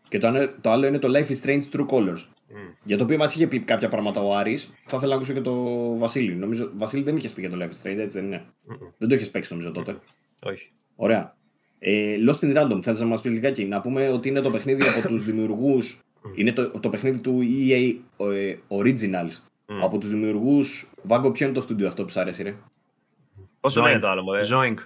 και 0.08 0.18
το, 0.18 0.50
το 0.60 0.70
άλλο 0.70 0.86
είναι 0.86 0.98
το 0.98 1.08
Life 1.16 1.30
is 1.30 1.44
Strange 1.44 1.62
True 1.72 1.86
Colors. 1.86 2.18
Mm. 2.18 2.74
Για 2.84 2.96
το 2.96 3.04
οποίο 3.04 3.16
μας 3.16 3.34
είχε 3.34 3.46
πει 3.46 3.60
κάποια 3.60 3.88
πράγματα 3.88 4.20
ο 4.20 4.36
Άρης. 4.36 4.72
Θα 4.84 4.96
ήθελα 4.96 5.10
να 5.10 5.14
ακούσω 5.14 5.32
και 5.32 5.40
το 5.40 5.54
Βασίλη. 5.98 6.34
Νομίζω, 6.34 6.70
Βασίλη 6.74 7.02
δεν 7.02 7.16
είχες 7.16 7.32
πει 7.32 7.40
για 7.40 7.50
το 7.50 7.56
Life 7.60 7.68
is 7.68 7.86
Strange, 7.86 7.98
έτσι 7.98 8.18
δεν 8.18 8.24
είναι; 8.26 8.44
Mm-mm. 8.70 8.92
Δεν 8.98 9.08
το 9.08 9.14
είχες 9.14 9.30
παίξει 9.30 9.52
νομίζω 9.52 9.70
τότε. 9.70 9.92
Mm-mm. 9.92 10.48
Όχι. 10.50 10.70
Ωραία. 10.96 11.36
Ε, 11.78 12.16
Lost 12.28 12.44
in 12.44 12.56
Random, 12.56 12.80
θέλει 12.82 12.98
να 12.98 13.06
μας 13.06 13.20
πεις 13.20 13.32
λιγάκι. 13.32 13.64
Να 13.64 13.80
πούμε 13.80 14.08
ότι 14.08 14.28
είναι 14.28 14.40
το 14.40 14.50
παιχνίδι 14.50 14.82
από 14.88 15.08
τους 15.08 15.24
δημιουργούς 15.28 16.00
είναι 16.34 16.52
το, 16.52 16.70
το 16.70 16.88
παιχνίδι 16.88 17.20
του 17.20 17.40
EA 17.42 17.94
ε, 18.16 18.56
Originals. 18.68 19.30
Mm. 19.66 19.74
Από 19.82 19.98
τους 19.98 20.10
δημιουργούς. 20.10 20.90
Βάγκο, 21.02 21.30
ποιο 21.30 21.46
είναι 21.46 21.54
το 21.54 21.60
στούντιο 21.60 21.86
αυτό 21.86 22.04
που 22.04 22.10
σ' 22.10 22.16
αρέσει, 22.16 22.42
ρε; 22.42 22.54
Πώ 23.60 23.70
το 23.70 23.82
λένε 23.82 23.98
το 23.98 24.08
άλλο, 24.08 24.22
μωρέ; 24.22 24.42
Zoink. 24.52 24.76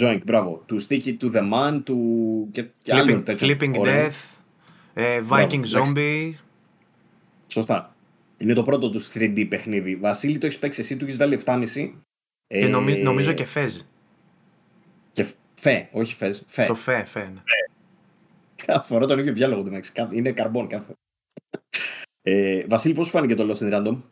Zoink, 0.00 0.20
μπράβο. 0.24 0.62
Του 0.66 0.86
Sticky 0.86 1.16
to 1.20 1.32
the 1.32 1.52
Man, 1.52 1.80
του. 1.84 2.48
και, 2.52 2.62
και 2.62 2.92
Flipping, 2.94 3.38
Flipping 3.38 3.74
Death, 3.74 4.38
ε, 4.94 5.20
Viking 5.28 5.62
Zombie. 5.74 6.32
Σωστά. 7.46 7.94
Είναι 8.38 8.52
το 8.52 8.62
πρώτο 8.62 8.90
τους 8.90 9.10
3D 9.14 9.46
παιχνίδι. 9.48 9.96
Βασίλη, 9.96 10.38
το 10.38 10.46
έχεις 10.46 10.58
παίξει 10.58 10.80
εσύ, 10.80 10.96
του 10.96 11.04
έχεις 11.04 11.16
βάλει 11.16 11.40
7,5. 11.44 11.64
Και 12.46 12.58
ε, 12.58 12.68
νομίζω 13.02 13.32
και 13.32 13.44
φέζ. 13.44 13.80
Και 15.12 15.26
φε, 15.54 15.88
όχι 15.92 16.14
φέζ. 16.14 16.38
Φε. 16.46 16.64
Το 16.64 16.74
φε, 16.74 17.04
φε. 17.04 17.20
Ναι. 17.20 17.40
Κάθε 18.66 18.86
φορά 18.86 19.06
τον 19.06 19.18
ίδιο 19.18 19.32
διάλογο 19.32 19.62
του 19.62 19.80
Είναι 20.10 20.32
καρμπόν 20.32 20.66
κάθε. 20.66 20.94
Ε, 22.22 22.64
Βασίλη, 22.66 22.94
πώς 22.94 23.10
φάνηκε 23.10 23.34
το 23.34 23.50
Lost 23.50 23.62
in 23.62 23.72
Random; 23.74 24.02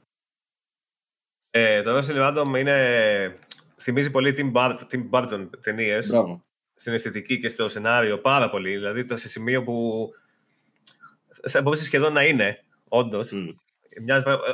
Ε, 1.50 1.82
το 1.82 1.96
Lost 1.96 2.10
in 2.10 2.16
Random 2.16 2.58
είναι... 2.58 3.38
θυμίζει 3.76 4.10
πολύ 4.10 4.34
Tim 4.36 4.52
Burton, 4.52 4.78
Tim 4.90 5.10
Burton 5.10 5.48
ταινίες. 5.62 6.12
Στην 6.74 6.92
αισθητική 6.92 7.38
και 7.38 7.48
στο 7.48 7.68
σενάριο 7.68 8.18
πάρα 8.18 8.50
πολύ. 8.50 8.70
Δηλαδή 8.70 9.04
το 9.04 9.16
σε 9.16 9.28
σημείο 9.28 9.62
που 9.62 10.08
θα 11.48 11.62
μπορούσε 11.62 11.84
σχεδόν 11.84 12.12
να 12.12 12.24
είναι, 12.24 12.64
όντως. 12.88 13.32
Mm. 13.34 13.54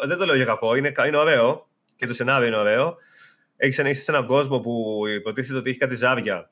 Δεν 0.06 0.18
το 0.18 0.24
λέω 0.24 0.36
για 0.36 0.44
κακό, 0.44 0.74
είναι, 0.74 0.92
είναι 1.06 1.16
ωραίο 1.16 1.68
και 1.96 2.06
το 2.06 2.14
σενάριο 2.14 2.46
είναι 2.46 2.56
ωραίο. 2.56 2.96
Έχεις 3.56 3.78
να 3.78 3.94
σε 3.94 4.10
έναν 4.10 4.26
κόσμο 4.26 4.60
που 4.60 5.02
υποτίθεται 5.06 5.58
ότι 5.58 5.70
έχει 5.70 5.78
κάτι 5.78 5.94
ζάρια 5.94 6.50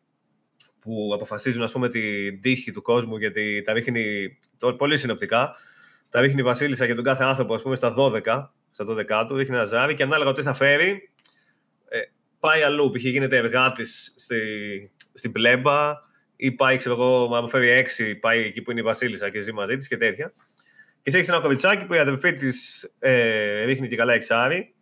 που 0.84 1.10
αποφασίζουν 1.14 1.62
ας 1.62 1.72
πούμε, 1.72 1.88
την 1.88 2.40
τύχη 2.40 2.72
του 2.72 2.82
κόσμου 2.82 3.16
γιατί 3.16 3.62
τα 3.62 3.72
ρίχνει 3.72 4.36
το, 4.58 4.74
πολύ 4.74 4.96
συνοπτικά. 4.96 5.56
Τα 6.10 6.20
ρίχνει 6.20 6.40
η 6.40 6.44
Βασίλισσα 6.44 6.84
για 6.84 6.94
τον 6.94 7.04
κάθε 7.04 7.24
άνθρωπο 7.24 7.54
ας 7.54 7.62
πούμε, 7.62 7.76
στα 7.76 7.94
12, 7.96 8.20
στα 8.70 8.84
12 8.88 9.24
του, 9.28 9.36
ρίχνει 9.36 9.54
ένα 9.54 9.64
ζάρι 9.64 9.94
και 9.94 10.02
ανάλογα 10.02 10.32
τι 10.32 10.42
θα 10.42 10.54
φέρει, 10.54 11.10
ε, 11.88 11.98
πάει 12.40 12.62
αλλού. 12.62 12.90
Π.χ. 12.90 13.02
γίνεται 13.02 13.36
εργάτης 13.36 14.14
στη, 14.16 14.38
στην 15.14 15.32
πλέμπα 15.32 15.92
ή 16.36 16.52
πάει, 16.52 16.76
ξέρω 16.76 16.94
εγώ, 16.94 17.34
αν 17.36 17.48
φέρει 17.48 17.68
έξι, 17.68 18.14
πάει 18.14 18.44
εκεί 18.44 18.62
που 18.62 18.70
είναι 18.70 18.80
η 18.80 18.84
Βασίλισσα 18.84 19.30
και 19.30 19.40
ζει 19.40 19.52
μαζί 19.52 19.76
της 19.76 19.88
και 19.88 19.96
τέτοια. 19.96 20.32
Και 21.02 21.10
εσύ 21.10 21.18
έχει 21.18 21.30
ένα 21.30 21.40
κοβιτσάκι 21.40 21.84
που 21.84 21.94
η 21.94 21.98
αδερφή 21.98 22.34
της 22.34 22.90
ε, 22.98 23.64
ρίχνει 23.64 23.88
και 23.88 23.96
καλά 23.96 24.12
εξάρι 24.12 24.74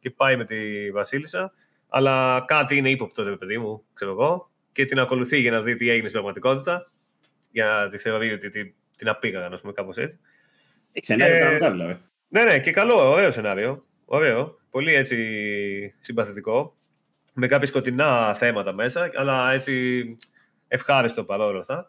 και 0.00 0.10
πάει 0.10 0.36
με 0.36 0.44
τη 0.44 0.90
Βασίλισσα. 0.90 1.52
Αλλά 1.88 2.44
κάτι 2.46 2.76
είναι 2.76 2.90
ύποπτο, 2.90 3.22
ρε 3.22 3.36
παιδί 3.36 3.58
μου, 3.58 3.84
ξέρω 3.94 4.10
εγώ 4.10 4.47
και 4.78 4.86
την 4.86 4.98
ακολουθεί 4.98 5.38
για 5.38 5.50
να 5.50 5.62
δει 5.62 5.76
τι 5.76 5.88
έγινε 5.88 6.08
στην 6.08 6.12
πραγματικότητα. 6.12 6.90
Για 7.50 7.66
να 7.66 7.88
τη 7.88 7.98
θεωρεί 7.98 8.32
ότι 8.32 8.48
την, 8.48 8.74
την 8.96 9.08
απήγαγαν, 9.08 9.52
ας 9.52 9.60
πούμε, 9.60 9.72
κάπως 9.72 9.96
έτσι. 9.96 10.18
Σενάριο 10.92 11.36
ε, 11.36 11.38
κανονικά 11.38 11.70
δηλαδή. 11.70 12.00
Ναι, 12.28 12.44
ναι, 12.44 12.60
και 12.60 12.70
καλό, 12.70 13.10
ωραίο 13.10 13.32
σενάριο. 13.32 13.84
Ωραίο. 14.04 14.58
Πολύ 14.70 14.94
έτσι 14.94 15.16
συμπαθητικό. 16.00 16.76
Με 17.34 17.46
κάποια 17.46 17.66
σκοτεινά 17.66 18.34
θέματα 18.34 18.72
μέσα, 18.72 19.10
αλλά 19.14 19.52
έτσι 19.52 20.16
ευχάριστο 20.68 21.24
παρόλο 21.24 21.58
αυτά. 21.58 21.86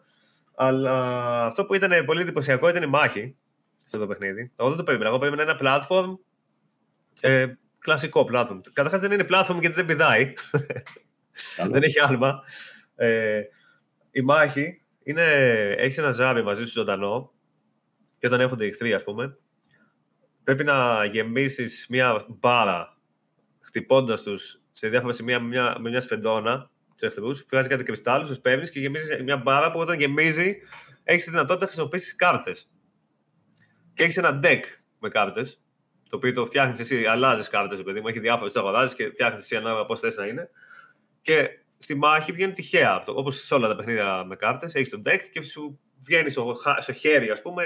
Αλλά 0.54 1.46
αυτό 1.46 1.64
που 1.64 1.74
ήταν 1.74 2.04
πολύ 2.04 2.20
εντυπωσιακό 2.20 2.68
ήταν 2.68 2.82
η 2.82 2.86
μάχη 2.86 3.36
σε 3.76 3.96
αυτό 3.96 3.98
το 3.98 4.06
παιχνίδι. 4.06 4.52
Εγώ 4.56 4.68
δεν 4.68 4.78
το 4.78 4.84
περίμενα. 4.84 5.10
Εγώ 5.10 5.18
περίμενα 5.18 5.42
ένα 5.42 5.58
platform. 5.62 6.18
Ε, 7.20 7.46
κλασικό 7.78 8.28
platform. 8.32 8.60
Καταρχάς 8.72 9.00
δεν 9.00 9.12
είναι 9.12 9.26
platform 9.30 9.58
γιατί 9.60 9.74
δεν 9.74 9.86
πηδάει. 9.86 10.32
δεν 11.70 11.82
έχει 11.82 12.00
άλμα. 12.00 12.42
Ε, 13.02 13.42
η 14.10 14.20
μάχη 14.20 14.82
είναι, 15.02 15.24
έχεις 15.76 15.98
ένα 15.98 16.10
ζάμπι 16.10 16.42
μαζί 16.42 16.66
σου 16.66 16.72
ζωντανό 16.72 17.32
και 18.18 18.26
όταν 18.26 18.40
έχονται 18.40 18.66
εχθροί, 18.66 18.94
ας 18.94 19.04
πούμε, 19.04 19.38
πρέπει 20.44 20.64
να 20.64 21.04
γεμίσεις 21.04 21.86
μια 21.88 22.24
μπάρα 22.28 22.98
χτυπώντας 23.60 24.22
τους 24.22 24.60
σε 24.72 24.88
διάφορα 24.88 25.12
σημεία 25.12 25.40
με 25.40 25.48
μια, 25.48 25.76
με 25.80 25.88
μια 25.88 26.00
σφεντόνα 26.00 26.70
του 26.96 27.06
εχθρούς, 27.06 27.46
βγάζεις 27.50 27.70
κάτι 27.70 27.84
κρυστάλλους, 27.84 28.28
τους 28.28 28.40
παίρνεις 28.40 28.70
και 28.70 28.80
γεμίζεις 28.80 29.22
μια 29.22 29.36
μπάρα 29.36 29.72
που 29.72 29.78
όταν 29.78 29.98
γεμίζει 29.98 30.56
έχεις 31.04 31.24
τη 31.24 31.30
δυνατότητα 31.30 31.64
να 31.64 31.66
χρησιμοποιήσεις 31.66 32.14
κάρτες. 32.16 32.70
Και 33.94 34.02
έχεις 34.02 34.16
ένα 34.16 34.40
deck 34.42 34.60
με 34.98 35.08
κάρτες, 35.08 35.62
το 36.08 36.16
οποίο 36.16 36.32
το 36.32 36.46
φτιάχνεις 36.46 36.80
εσύ, 36.80 37.04
αλλάζεις 37.04 37.48
κάρτες, 37.48 37.82
παιδί 37.82 38.00
μου, 38.00 38.08
έχει 38.08 38.20
διάφορες, 38.20 38.56
αγοράζεις 38.56 38.94
και 38.94 39.08
φτιάχνεις 39.08 39.42
εσύ 39.42 39.56
ανάλογα 39.56 39.86
πώς 39.86 40.00
θες 40.00 40.16
να 40.16 40.26
είναι. 40.26 40.50
Και 41.22 41.48
στη 41.82 41.94
μάχη 41.94 42.32
βγαίνει 42.32 42.52
τυχαία. 42.52 43.02
Όπως 43.06 43.36
σε 43.36 43.54
όλα 43.54 43.68
τα 43.68 43.76
παιχνίδια 43.76 44.24
με 44.24 44.36
κάρτες, 44.36 44.74
έχεις 44.74 44.88
το 44.88 45.00
deck 45.04 45.20
και 45.32 45.42
σου 45.42 45.80
βγαίνει 46.02 46.30
στο, 46.30 46.56
στο 46.78 46.92
χέρι, 46.92 47.30
ας 47.30 47.42
πούμε, 47.42 47.64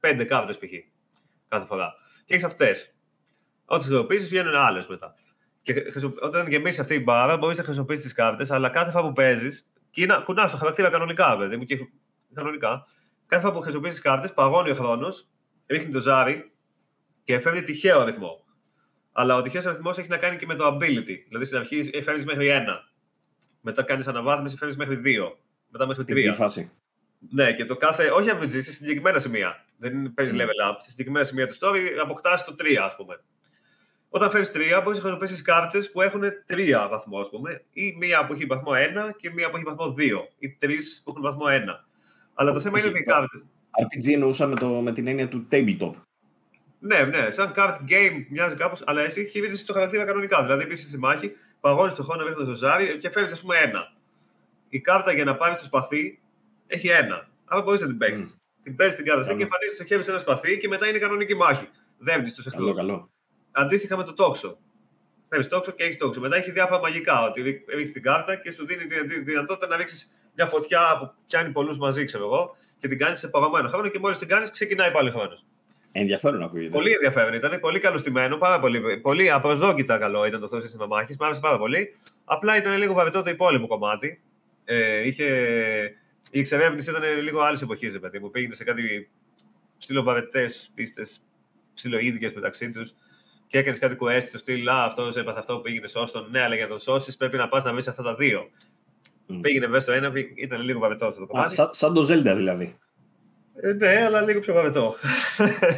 πέντε 0.00 0.24
κάρτες 0.24 0.58
π.χ. 0.58 0.70
κάθε 1.48 1.66
φορά. 1.66 1.94
Και 2.24 2.34
έχεις 2.34 2.44
αυτές. 2.46 2.94
Ό,τι 3.64 3.84
χρησιμοποιήσεις 3.84 4.28
βγαίνουν 4.28 4.54
άλλες 4.54 4.86
μετά. 4.86 5.14
Και 5.62 5.74
όταν 6.20 6.48
γεμίσεις 6.48 6.80
αυτή 6.80 6.94
η 6.94 7.02
μπάρα, 7.04 7.36
μπορείς 7.36 7.58
να 7.58 7.64
χρησιμοποιήσεις 7.64 8.02
τις 8.02 8.12
κάρτες, 8.12 8.50
αλλά 8.50 8.68
κάθε 8.68 8.90
φορά 8.90 9.06
που 9.06 9.12
παίζεις, 9.12 9.72
κουνάς 10.24 10.50
το 10.50 10.56
χαρακτήρα 10.56 10.90
κανονικά, 10.90 11.36
παιδί 11.36 11.56
μου, 11.56 11.64
και 11.64 11.78
κανονικά. 12.34 12.86
Κάθε 13.26 13.42
φορά 13.42 13.54
που 13.54 13.60
χρησιμοποιήσεις 13.60 14.00
κάρτες, 14.00 14.32
παγώνει 14.32 14.70
ο 14.70 14.74
χρόνος, 14.74 15.28
ρίχνει 15.66 15.92
το 15.92 16.00
ζάρι 16.00 16.52
και 17.24 17.38
φέρνει 17.40 17.62
τυχαίο 17.62 18.00
αριθμό. 18.00 18.44
Αλλά 19.12 19.36
ο 19.36 19.42
τυχαίος 19.42 19.66
αριθμό 19.66 19.90
έχει 19.96 20.08
να 20.08 20.16
κάνει 20.16 20.36
και 20.36 20.46
με 20.46 20.54
το 20.54 20.66
ability. 20.66 21.16
Δηλαδή 21.26 21.44
στην 21.44 21.58
αρχή 21.58 22.02
φέρνει 22.02 22.24
μέχρι 22.24 22.48
ένα. 22.48 22.94
Μετά 23.68 23.82
κάνεις 23.82 24.06
αναβάθμιση, 24.06 24.56
φέρνει 24.56 24.74
μέχρι 24.76 24.96
δύο. 24.96 25.38
Μετά 25.70 25.86
μέχρι 25.86 26.04
τρία. 26.04 26.32
φάση. 26.32 26.70
Ναι, 27.30 27.52
και 27.52 27.64
το 27.64 27.76
κάθε. 27.76 28.10
Όχι 28.10 28.30
RPG, 28.32 28.50
σε 28.50 28.72
συγκεκριμένα 28.72 29.18
σημεία. 29.18 29.64
Δεν 29.78 30.14
παίζεις 30.14 30.38
mm. 30.38 30.42
level 30.42 30.70
up. 30.70 30.76
Σε 30.78 30.90
συγκεκριμένα 30.90 31.24
σημεία 31.24 31.46
του 31.46 31.54
story 31.54 31.80
αποκτάς 32.02 32.44
το 32.44 32.54
τρία, 32.54 32.84
ας 32.84 32.96
πούμε. 32.96 33.20
Όταν 34.08 34.30
φέρεις 34.30 34.52
τρία, 34.52 34.80
μπορείς 34.80 34.96
να 34.98 35.04
χρησιμοποιήσεις 35.04 35.42
κάρτες 35.42 35.90
που 35.90 36.02
έχουν 36.02 36.22
τρία 36.46 36.88
βαθμό, 36.88 37.18
ας 37.18 37.30
πούμε, 37.30 37.62
ή 37.72 37.96
μία 37.98 38.26
που 38.26 38.32
έχει 38.32 38.44
βαθμό 38.44 38.72
1 38.72 39.10
και 39.16 39.30
μία 39.30 39.50
που 39.50 39.56
έχει 39.56 39.64
βαθμό 39.64 39.94
2, 39.98 40.28
ή 40.38 40.50
τρεις 40.50 41.02
που 41.04 41.10
έχουν 41.10 41.22
βαθμό 41.22 41.44
1. 41.46 41.84
Αλλά 42.34 42.52
το 42.52 42.60
θέμα 42.60 42.78
είναι 42.78 42.88
ότι 42.88 42.98
οι 42.98 43.02
κάρτε. 43.02 43.42
RPG 43.82 44.12
εννοούσα 44.12 44.46
με, 44.46 44.54
το, 44.54 44.68
με 44.68 44.92
την 44.92 45.06
έννοια 45.06 45.28
του 45.28 45.48
tabletop. 45.50 45.92
Ναι, 46.78 47.04
ναι, 47.04 47.30
σαν 47.30 47.52
card 47.56 47.76
game 47.88 48.26
μοιάζει 48.28 48.56
κάπως, 48.56 48.82
αλλά 48.86 49.00
εσύ 49.02 49.26
χειρίζεσαι 49.26 49.66
το 49.66 49.72
χαρακτήρα 49.72 50.04
κανονικά. 50.04 50.42
Δηλαδή, 50.42 50.62
επίσης 50.62 50.88
στη 50.88 50.98
μάχη, 50.98 51.32
παγώνεις 51.66 51.94
το 51.94 52.02
χρόνο 52.02 52.24
μέχρι 52.24 52.44
το 52.44 52.54
ζάρι 52.54 52.98
και 52.98 53.10
φέρνει, 53.10 53.32
ας 53.32 53.40
πούμε, 53.40 53.58
ένα. 53.58 53.92
Η 54.68 54.80
κάρτα 54.80 55.12
για 55.12 55.24
να 55.24 55.36
πάρεις 55.36 55.58
το 55.58 55.64
σπαθί 55.64 56.20
έχει 56.66 56.88
ένα. 56.88 57.28
Άρα 57.44 57.62
μπορείς 57.62 57.80
να 57.80 57.86
την 57.86 57.98
παίξεις. 57.98 58.34
Mm. 58.34 58.40
Την 58.62 58.76
παίζεις 58.76 58.96
την 58.96 59.04
κάρτα 59.04 59.22
αυτή 59.22 59.36
και 59.36 59.42
εμφανίζεις 59.42 59.76
το 59.76 59.84
χέρι 59.84 60.04
σε 60.04 60.10
ένα 60.10 60.18
σπαθί 60.18 60.58
και 60.58 60.68
μετά 60.68 60.88
είναι 60.88 60.98
κανονική 60.98 61.34
μάχη. 61.34 61.68
Δέμνει 61.98 62.30
του 62.30 62.42
εχθρού. 62.46 62.64
Καλό, 62.64 62.74
καλό 62.74 63.10
αντίστοιχα 63.56 63.96
με 63.96 64.04
το 64.04 64.12
τόξο. 64.12 64.58
Παίρνει 65.28 65.46
τόξο 65.46 65.72
και 65.72 65.82
έχεις 65.82 65.96
τόξο. 65.96 66.20
Μετά 66.20 66.36
έχει 66.36 66.50
διάφορα 66.50 66.80
μαγικά. 66.80 67.22
Ότι 67.22 67.62
ρίξει 67.68 67.92
την 67.92 68.02
κάρτα 68.02 68.36
και 68.36 68.50
σου 68.50 68.66
δίνει 68.66 68.86
τη 68.86 69.20
δυνατότητα 69.20 69.66
να 69.66 69.76
ρίξεις 69.76 70.16
μια 70.34 70.46
φωτιά 70.46 70.98
που 70.98 71.12
πιάνει 71.26 71.50
πολλούς 71.52 71.78
μαζί, 71.78 72.04
ξέρω 72.04 72.24
εγώ, 72.24 72.56
και 72.78 72.88
την 72.88 72.98
κάνεις 72.98 73.18
σε 73.18 73.28
παγωμένο 73.28 73.68
χρόνο 73.68 73.88
και 73.88 73.98
μόλις 73.98 74.18
την 74.18 74.28
κάνεις 74.28 74.50
ξεκινάει 74.50 74.90
πάλι 74.90 75.10
χρόνος. 75.10 75.46
Ενδιαφέρον 75.98 76.42
ακούγεται. 76.42 76.68
Πολύ 76.68 76.92
ενδιαφέρον 76.92 77.34
ήταν, 77.34 77.60
πολύ 77.60 77.78
καλωστημένο, 77.78 78.36
πάρα 78.36 78.60
πολύ, 78.60 78.98
πολύ 79.00 79.30
απροσδόκητα 79.30 79.98
καλό 79.98 80.24
ήταν 80.24 80.38
το 80.38 80.44
αυτό 80.44 80.60
σύστημα 80.60 80.86
μάχη. 80.86 81.14
Μ' 81.18 81.24
άρεσε 81.24 81.40
πάρα 81.40 81.58
πολύ. 81.58 81.96
Απλά 82.24 82.56
ήταν 82.56 82.76
λίγο 82.76 82.92
βαρετό 82.92 83.22
το 83.22 83.30
υπόλοιπο 83.30 83.66
κομμάτι. 83.66 84.20
Ε, 84.64 85.06
είχε... 85.06 85.26
Η 86.30 86.38
εξερεύνηση 86.38 86.90
ήταν 86.90 87.02
λίγο 87.22 87.40
άλλης 87.40 87.62
εποχής, 87.62 87.98
παιδί 87.98 88.18
μου. 88.18 88.30
Πήγαινε 88.30 88.54
σε 88.54 88.64
κάτι 88.64 89.10
ψιλοβαρετές 89.78 90.70
πίστες, 90.74 91.20
ψιλοίδικε 91.74 92.32
μεταξύ 92.34 92.70
τους 92.70 92.94
και 93.46 93.58
έκανες 93.58 93.78
κάτι 93.78 93.96
quest 94.00 94.22
στο 94.22 94.38
στυλ 94.38 94.68
Α, 94.68 94.84
αυτός 94.84 95.16
έπαθε 95.16 95.38
αυτό 95.38 95.56
που 95.56 95.60
πήγαινε 95.60 95.88
σώστον. 95.88 96.28
Ναι, 96.30 96.42
αλλά 96.42 96.54
για 96.54 96.64
να 96.64 96.70
τον 96.70 96.80
σώσει 96.80 97.16
πρέπει 97.16 97.36
να 97.36 97.48
πας 97.48 97.64
να 97.64 97.72
βρεις 97.72 97.88
αυτά 97.88 98.02
τα 98.02 98.14
δύο. 98.14 98.50
Mm. 99.28 99.38
Πήγαινε 99.40 99.66
μέσα 99.66 99.80
στο 99.80 99.92
ένα, 99.92 100.12
ήταν 100.34 100.60
λίγο 100.60 100.78
βαβετό 100.78 101.06
αυτό 101.06 101.20
το 101.20 101.26
κομμάτι. 101.26 101.54
Σαν, 101.54 101.68
σαν 101.72 101.94
το 101.94 102.00
Zelda 102.00 102.36
δηλαδή. 102.36 102.78
Ε, 103.60 103.72
ναι, 103.72 104.04
αλλά 104.04 104.20
λίγο 104.20 104.40
πιο 104.40 104.54
βαβετό. 104.54 104.96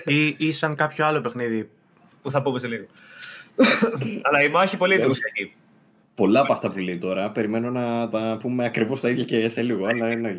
ή, 0.05 0.27
ή 0.39 0.53
σαν 0.53 0.75
κάποιο 0.75 1.07
άλλο 1.07 1.21
παιχνίδι. 1.21 1.71
Που 2.23 2.31
θα 2.31 2.43
πούμε 2.43 2.59
σε 2.59 2.69
λίγο. 2.69 2.87
αλλά 4.23 4.43
η 4.43 4.49
μάχη 4.49 4.77
πολύ 4.77 4.95
εντυπωσιακή. 4.95 5.55
Πολλά 6.15 6.41
από 6.41 6.53
αυτά 6.53 6.71
που 6.71 6.79
λέει 6.79 6.99
τώρα. 6.99 7.31
Περιμένω 7.31 7.71
να 7.71 8.09
τα 8.09 8.37
πούμε 8.41 8.65
ακριβώς 8.65 9.01
τα 9.01 9.09
ίδια 9.09 9.25
και 9.25 9.49
σε 9.49 9.63
λίγο. 9.63 9.87
Αλλά 9.87 10.15
ναι. 10.15 10.39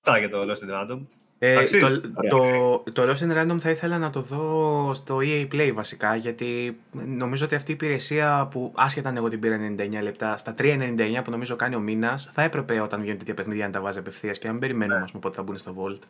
Αυτά 0.00 0.18
για 0.18 0.30
το 0.30 0.42
Lost 0.42 0.68
in 0.68 0.74
Random. 0.74 1.00
Ε, 1.38 1.62
το, 1.80 2.00
το, 2.28 2.82
το 2.92 3.02
Lost 3.02 3.24
in 3.24 3.36
Random 3.38 3.56
θα 3.60 3.70
ήθελα 3.70 3.98
να 3.98 4.10
το 4.10 4.20
δω 4.20 4.90
στο 4.94 5.18
EA 5.22 5.48
Play 5.52 5.70
βασικά 5.74 6.16
γιατί 6.16 6.78
νομίζω 7.06 7.44
ότι 7.44 7.54
αυτή 7.54 7.70
η 7.70 7.74
υπηρεσία 7.74 8.48
που 8.50 8.72
άσχετα 8.76 9.08
αν 9.08 9.16
εγώ 9.16 9.28
την 9.28 9.40
πήρα 9.40 9.58
99 9.78 10.02
λεπτά 10.02 10.36
στα 10.36 10.54
3,99 10.58 11.20
που 11.24 11.30
νομίζω 11.30 11.56
κάνει 11.56 11.74
ο 11.74 11.80
μήνα, 11.80 12.18
θα 12.34 12.42
έπρεπε 12.42 12.80
όταν 12.80 13.00
βγαίνουν 13.00 13.18
τέτοια 13.18 13.34
παιχνίδια 13.34 13.66
να 13.66 13.72
τα 13.72 13.80
βάζει 13.80 13.98
απευθείας 13.98 14.38
και 14.38 14.46
να 14.46 14.52
μην 14.52 14.60
περιμένουμε 14.60 15.04
ναι. 15.12 15.20
πότε 15.20 15.34
θα 15.34 15.42
μπουν 15.42 15.56
στο 15.56 15.74
Vault. 15.78 16.00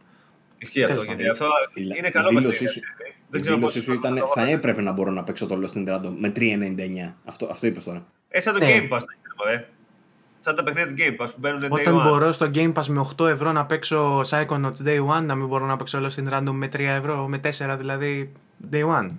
Ισχύει 0.59 0.83
αυτό, 0.83 1.03
γιατί 1.03 1.29
αυτό 1.29 1.47
είναι 1.97 2.11
καλό 2.11 2.29
παιχνίδι. 2.33 2.65
Η 3.33 3.39
δήλωσή 3.39 3.81
σου 3.81 3.93
ήταν 3.93 4.23
θα 4.35 4.49
έπρεπε 4.49 4.83
να 4.83 4.93
μπορώ 4.93 5.11
να 5.11 5.25
παίξω 5.25 5.47
το 5.47 5.59
Lost 5.63 5.77
in 5.79 5.89
Random 5.89 6.15
με 6.19 6.33
3,99. 6.37 7.13
Αυτό, 7.25 7.47
αυτό 7.51 7.67
είπες 7.67 7.85
τώρα. 7.85 8.07
Ε, 8.29 8.41
σαν 8.41 8.55
το 8.55 8.65
ναι. 8.65 8.71
Game 8.71 8.97
Pass, 8.97 9.01
ε 9.55 9.61
σαν 10.47 10.57
τα 10.57 10.63
παιχνίδια 10.63 10.95
του 10.95 10.95
Game 10.99 11.23
Pass 11.23 11.29
που 11.29 11.37
μπαίνουν 11.39 11.73
Όταν 11.73 11.95
μπορώ 11.95 12.33
στο 12.33 12.51
Game 12.55 12.73
Pass 12.73 12.87
με 12.87 13.07
8 13.17 13.27
ευρώ 13.27 13.53
να 13.53 13.67
παίξω 13.67 14.21
Psychonauts 14.21 14.85
Day 14.85 15.07
1, 15.19 15.23
να 15.23 15.35
μην 15.35 15.47
μπορώ 15.47 15.67
να 15.67 15.77
παίξω 15.77 15.99
όλο 15.99 16.09
στην 16.09 16.29
random 16.33 16.53
με 16.53 16.67
3 16.67 16.79
ευρώ, 16.79 17.29
με 17.29 17.41
4 17.45 17.77
δηλαδή 17.79 18.33
Day 18.73 18.85
1. 18.85 19.11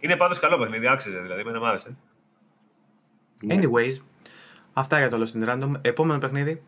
Είναι 0.00 0.16
πάντως 0.16 0.38
καλό 0.38 0.58
παιχνίδι, 0.58 0.86
άξιζε 0.88 1.18
δηλαδή, 1.18 1.44
με 1.44 1.58
μ' 1.58 1.64
άρεσε. 1.64 1.96
Anyways, 3.48 4.00
αυτά 4.72 4.98
για 4.98 5.10
το 5.10 5.22
Lost 5.22 5.42
in 5.42 5.48
Random. 5.48 5.72
Επόμενο 5.80 6.18
παιχνίδι. 6.18 6.62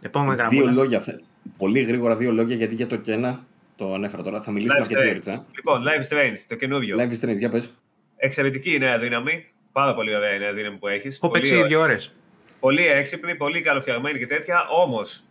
Επόμενο 0.00 0.34
δύο 0.34 0.44
γραμμούλα. 0.44 0.72
λόγια. 0.72 1.20
Πολύ 1.56 1.80
γρήγορα 1.80 2.16
δύο 2.16 2.32
λόγια 2.32 2.56
γιατί 2.56 2.74
για 2.74 2.86
το 2.86 2.96
κένα 2.96 3.44
το 3.76 3.94
ανέφερα 3.94 4.22
τώρα. 4.22 4.40
Θα 4.40 4.50
μιλήσουμε 4.50 4.80
αρκετή 4.80 5.30
ώρα. 5.30 5.46
Λοιπόν, 5.54 5.82
Live 5.82 6.12
Strange, 6.12 6.38
το 6.48 6.54
καινούριο. 6.54 6.96
Live 7.00 7.24
Strange, 7.24 7.38
για 7.38 7.50
πες. 7.50 7.72
Εξαιρετική 8.16 8.74
η 8.74 8.78
νέα 8.78 8.98
δύναμη. 8.98 9.46
Πάρα 9.72 9.94
πολύ 9.94 10.16
ωραία 10.16 10.34
η 10.34 10.38
νέα 10.38 10.52
δύναμη 10.52 10.76
που 10.76 10.88
έχεις. 10.88 11.16
Έχω 11.16 11.30
παίξει 11.30 11.62
δύο 11.62 11.80
ώρες. 11.80 12.12
Πολύ 12.60 12.86
έξυπνη, 12.86 13.34
πολύ 13.34 13.60
καλοφτιαγμένη 13.60 14.18
και 14.18 14.26
τέτοια. 14.26 14.66
Όμως 14.68 15.24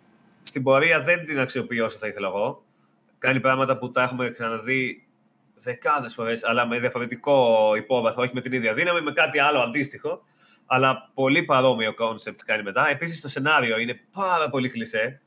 στην 0.44 0.64
πορεία 0.64 1.02
δεν 1.02 1.26
την 1.26 1.40
αξιοποιώ 1.40 1.86
όσο 1.86 1.98
θα 1.98 2.08
ήθελα 2.08 2.28
εγώ. 2.28 2.64
Κάνει 3.18 3.40
πράγματα 3.40 3.78
που 3.78 3.92
τα 3.92 4.04
έχουμε 4.04 4.30
ξαναδεί 4.30 5.08
δεκάδες 5.56 6.14
φορές, 6.14 6.44
αλλά 6.44 6.68
με 6.68 6.80
διαφορετικό 6.80 7.72
υπόβαθρο, 7.76 8.22
όχι 8.22 8.32
με 8.34 8.42
την 8.42 8.52
ίδια 8.54 8.74
δύναμη, 8.74 9.02
με 9.02 9.12
κάτι 9.12 9.40
άλλο 9.40 9.60
αντίστοιχο. 9.60 10.24
Αλλά 10.66 11.12
πολύ 11.14 11.44
παρόμοιο 11.44 11.94
κόνσεπτ 11.94 12.40
κάνει 12.46 12.64
μετά. 12.64 12.90
Επίσης 12.90 13.22
το 13.22 13.30
σενάριο 13.30 13.78
είναι 13.78 14.00
πάρα 14.14 14.50
πολύ 14.50 14.70
κλισέ. 14.70 15.22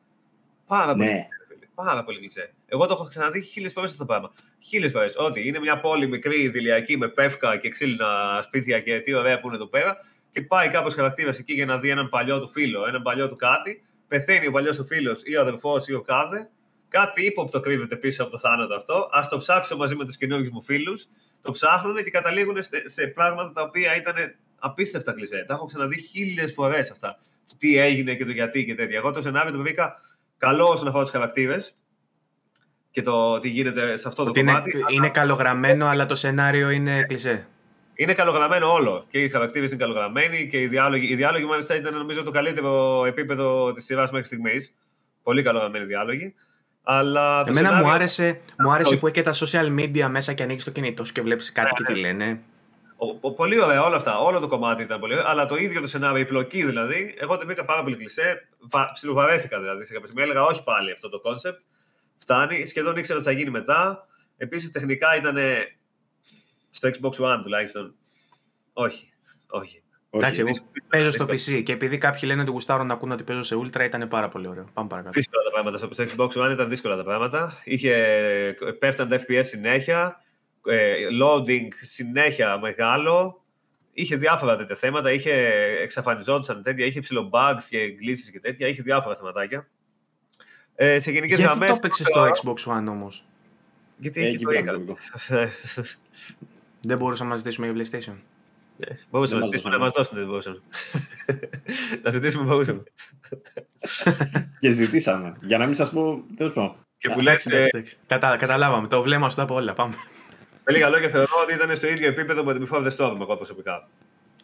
Πάρα 0.67 0.93
πολύ. 0.93 1.05
Ναι. 1.05 1.29
Πάρα 1.75 2.05
πολύ 2.05 2.19
κλισέ. 2.19 2.53
Εγώ 2.67 2.87
το 2.87 2.93
έχω 2.93 3.07
ξαναδεί 3.07 3.41
χίλιες 3.41 3.73
φορές 3.73 3.91
αυτό 3.91 4.03
το 4.03 4.09
πράγμα. 4.13 4.33
Χίλιες 4.61 4.93
φορές. 4.93 5.15
Ότι 5.17 5.49
είναι 5.49 5.59
μια 5.59 5.81
πόλη 5.81 6.09
μικρή, 6.09 6.41
ηλιακή, 6.55 6.97
με 6.97 7.09
πεύκα 7.09 7.57
και 7.57 7.69
ξύλινα 7.69 8.41
σπίτια 8.43 8.81
και 8.81 9.01
τι 9.01 9.15
ωραία 9.15 9.41
που 9.41 9.47
είναι 9.47 9.57
εδώ 9.57 9.67
πέρα 9.67 9.97
και 10.31 10.43
πάει 10.43 10.69
κάποιο 10.69 10.91
χαρακτήρας 10.91 11.39
εκεί 11.39 11.53
για 11.53 11.67
να 11.67 11.79
δει 11.79 11.89
έναν 11.89 12.09
παλιό 12.09 12.41
του 12.41 12.49
φίλο, 12.49 12.87
έναν 12.87 13.03
παλιό 13.03 13.29
του 13.29 13.37
κάτι. 13.37 13.85
Πεθαίνει 14.09 14.47
ο 14.47 14.51
παλιός 14.51 14.77
του 14.77 14.87
φίλος 14.87 15.23
ή 15.25 15.37
ο 15.37 15.41
αδερφός 15.41 15.89
ή 15.89 15.95
ο 15.95 16.01
κάδε. 16.01 16.49
Κάτι 16.89 17.25
ύποπτο 17.25 17.61
κρύβεται 17.61 17.97
πίσω 17.97 18.23
από 18.23 18.33
το 18.33 18.39
θάνατο 18.39 18.75
αυτό. 18.75 18.95
Α 18.95 19.27
το 19.31 19.39
ψάξω 19.39 19.77
μαζί 19.77 19.95
με 19.95 20.05
τους 20.05 20.17
καινούργιους 20.17 20.51
μου 20.51 20.63
φίλους. 20.63 21.07
Το 21.43 21.51
ψάχνουν 21.51 21.97
και 21.97 22.11
καταλήγουν 22.11 22.57
σε 22.85 23.07
πράγματα 23.07 23.53
τα 23.53 23.63
οποία 23.63 23.97
ήταν 23.97 24.15
απίστευτα 24.59 25.13
κλεισέ. 25.13 25.45
Τα 25.47 25.55
έχω 25.55 25.67
ξαναδεί 25.67 26.01
χίλιες 26.01 26.53
φορές 26.53 26.91
αυτά. 26.91 27.19
Τι 27.59 27.79
έγινε 27.79 28.15
και 28.15 28.25
το 28.25 28.31
γιατί 28.31 28.65
και 28.65 28.75
τέτοια. 28.75 28.99
Εγώ 28.99 29.11
το 29.11 29.23
σενάριο 29.23 29.53
το 29.53 29.59
βρήκα 29.59 30.01
καλό 30.39 30.69
όσον 30.69 30.89
αφορά 30.89 31.03
τους 31.03 31.13
χαρακτήρες 31.13 31.77
και 32.91 33.03
το 33.03 33.39
τι 33.39 33.49
γίνεται 33.49 33.97
σε 33.97 34.09
αυτό 34.09 34.25
το 34.25 34.33
κομμάτι. 34.33 34.77
Είναι, 34.77 34.87
είναι 34.91 35.11
καλογραμμένο, 35.11 35.87
αλλά 35.87 36.07
το 36.07 36.15
σενάριο 36.15 36.71
είναι 36.71 37.03
κλεισέ. 37.03 37.47
Είναι 38.01 38.15
καλογραμμένο 38.15 38.73
όλο. 38.73 39.07
Και 39.11 39.19
οι 39.19 39.29
χαρακτήρες 39.29 39.71
είναι 39.71 39.79
καλογραμμένοι 39.79 40.49
και 40.49 40.61
οι 40.61 40.67
διάλογοι. 40.67 41.13
Οι 41.13 41.15
διάλογοι, 41.15 41.45
μάλιστα, 41.45 41.77
ήταν 41.77 41.97
νομίζω 41.97 42.23
το 42.23 42.31
καλύτερο 42.31 43.05
επίπεδο 43.05 43.73
της 43.73 43.85
σειράς 43.85 44.11
μέχρι 44.11 44.27
στιγμής. 44.27 44.75
Πολύ 45.23 45.43
καλογραμμένοι 45.43 45.85
διάλογοι. 45.85 46.35
Αλλά 46.83 47.45
Εμένα 47.47 47.69
σενάριο... 47.69 47.87
μου 47.87 47.93
άρεσε, 47.93 48.41
μου 48.59 48.73
άρεσε 48.73 48.97
που 48.97 49.07
έχει 49.07 49.15
και 49.15 49.23
τα 49.23 49.33
social 49.35 49.81
media 49.81 50.09
μέσα 50.11 50.33
και 50.33 50.43
ανοίξει 50.43 50.65
το 50.65 50.71
κινητό 50.71 51.05
σου 51.05 51.13
και 51.13 51.23
βλέπεις 51.23 51.53
κάτι 51.53 51.73
και 51.75 51.83
τι 51.83 51.93
ναι. 51.93 51.99
λένε. 51.99 52.41
Ο, 52.97 53.07
ο, 53.21 53.33
πολύ 53.33 53.61
ωραία 53.61 53.83
όλα 53.83 53.97
αυτά. 53.97 54.19
Όλο 54.19 54.39
το 54.41 54.49
κομμάτι 54.49 54.83
ήταν 54.83 55.01
πολύ 55.01 55.13
ωραίο. 55.13 55.27
Αλλά 55.27 55.47
το 55.47 55.57
ίδιο 55.57 55.81
το 55.81 55.87
σενάριο, 55.87 56.21
η 56.21 56.25
πλοκή 56.25 56.65
δηλαδή, 56.65 57.15
εγώ 57.19 57.37
την 57.37 57.47
βρήκα 57.47 57.65
πάρα 57.65 57.83
πολύ 57.83 57.97
κλεισέ. 57.97 58.49
Ψιλοβαρέθηκα 58.93 59.61
δηλαδή 59.61 59.85
σε 59.85 59.93
κάποια 59.93 60.07
στιγμή. 60.07 60.31
Έλεγα 60.31 60.45
όχι 60.45 60.63
πάλι 60.63 60.93
αυτό 60.93 61.09
το 61.09 61.21
κόνσεπτ. 61.21 61.61
Φτάνει. 62.19 62.67
Σχεδόν 62.67 62.97
ήξερα 62.97 63.19
τι 63.19 63.25
θα 63.25 63.33
γίνει 63.33 63.51
μετά. 63.51 64.07
Επίσης 64.37 64.71
τεχνικά 64.71 65.17
ήταν 65.17 65.37
στο 66.71 66.89
Xbox 66.89 67.13
One 67.13 67.41
τουλάχιστον. 67.43 67.95
Όχι. 68.73 69.13
Όχι. 69.47 69.83
Εντάξει, 70.11 70.41
εγώ 70.41 70.49
δύσκολο, 70.49 70.71
παίζω 70.89 71.11
στο 71.11 71.25
δύσκολο. 71.25 71.59
PC 71.59 71.63
και 71.63 71.73
επειδή 71.73 71.99
κάποιοι 71.99 72.21
λένε 72.25 72.41
ότι 72.43 72.51
γουστάρουν 72.51 72.87
να 72.87 72.95
ακούνε 72.95 73.13
ότι 73.13 73.23
παίζω 73.23 73.43
σε 73.43 73.57
Ultra 73.57 73.81
ήταν 73.85 74.09
πάρα 74.09 74.29
πολύ 74.29 74.47
ωραίο. 74.47 74.65
Πάμε 74.73 74.89
παρακάτω. 74.89 75.15
Δύσκολα 75.15 75.43
τα 75.45 75.51
πράγματα. 75.51 75.79
Στο 75.79 76.05
Xbox 76.05 76.49
One 76.49 76.53
ήταν 76.53 76.69
δύσκολα 76.69 76.97
τα 76.97 77.05
πράγματα. 77.05 77.61
Είχε 77.65 77.95
πέφταν 78.79 79.09
τα 79.09 79.21
FPS 79.27 79.45
συνέχεια, 79.45 80.23
ε, 80.67 80.95
loading 81.23 81.69
συνέχεια 81.81 82.59
μεγάλο. 82.59 83.45
Είχε 83.93 84.17
διάφορα 84.17 84.57
τέτοια 84.57 84.77
θέματα. 84.77 85.13
Είχε 85.13 85.33
εξαφανιζόντουσαν 85.83 86.63
τέτοια, 86.63 86.87
είχε 86.87 87.01
ψηλό 87.01 87.31
bugs 87.33 87.63
και 87.69 87.79
glitches 88.01 88.31
και 88.33 88.41
τέτοια. 88.41 88.69
Είχε 88.69 88.83
διάφορα 88.83 89.17
θεματάκια. 89.17 89.69
Ε, 90.75 90.99
σε 90.99 91.11
γενικές 91.11 91.39
Γιατί 91.39 91.53
γραμμές. 91.53 91.69
το 91.69 91.75
έπαιξες 91.77 92.07
στο 92.07 92.31
Xbox 92.43 92.73
One 92.73 92.87
όμως; 92.89 93.25
Γιατί 93.97 94.21
Ε, 94.21 94.27
εκεί 94.29 94.45
εκεί 94.51 94.85
το 94.85 94.97
πέρα 96.81 96.89
είχα. 96.89 96.89
το 96.89 96.89
κωδικό. 96.89 96.89
Δεν 96.89 96.99
μπορούσαμε 96.99 97.31
να 97.31 97.37
ζητήσουμε 97.37 97.67
για 97.71 97.75
PlayStation. 97.77 98.15
Μπορούσαμε 99.11 99.41
να 99.41 99.47
Δεν 99.47 99.51
ζητήσουμε 99.59 99.77
να 99.77 99.79
μας 99.79 99.93
μα 99.97 100.03
δώσουν, 100.03 100.17
δεν 100.19 100.27
μπορούσαμε. 100.27 100.61
Να 102.03 102.11
ζητήσουμε, 102.11 102.45
μπορούσαμε. 102.45 102.83
Και 104.61 104.71
ζητήσαμε. 104.71 105.37
Για 105.41 105.59
να 105.59 105.67
μην 105.67 105.75
σας 105.75 105.91
πω. 105.91 106.23
Τέλος 106.37 106.53
πάντων. 106.53 106.77
Και 106.99 107.11
Α, 107.11 107.15
που 107.15 107.21
λες, 107.21 107.27
Εντάξει, 107.27 107.49
εντάξει, 107.53 107.71
εντάξει. 107.75 107.97
Κατα, 108.07 108.37
καταλάβαμε. 108.37 108.89
Το 108.89 109.03
βλέμμα 109.03 109.31
σου 109.31 109.43
από 109.43 109.55
όλα. 109.55 109.73
Πάμε. 109.73 109.95
με 110.65 110.73
λίγα 110.73 110.89
λόγια 110.89 111.09
θεωρώ 111.09 111.33
ότι 111.43 111.55
ήταν 111.55 111.77
στο 111.77 111.87
ίδιο 111.89 112.09
επίπεδο 112.09 112.45
με 112.45 112.53
την 112.53 112.69
Before 112.71 112.87
the 112.87 112.97
Storm, 112.97 113.17
εγώ 113.21 113.37
προσωπικά. 113.37 113.89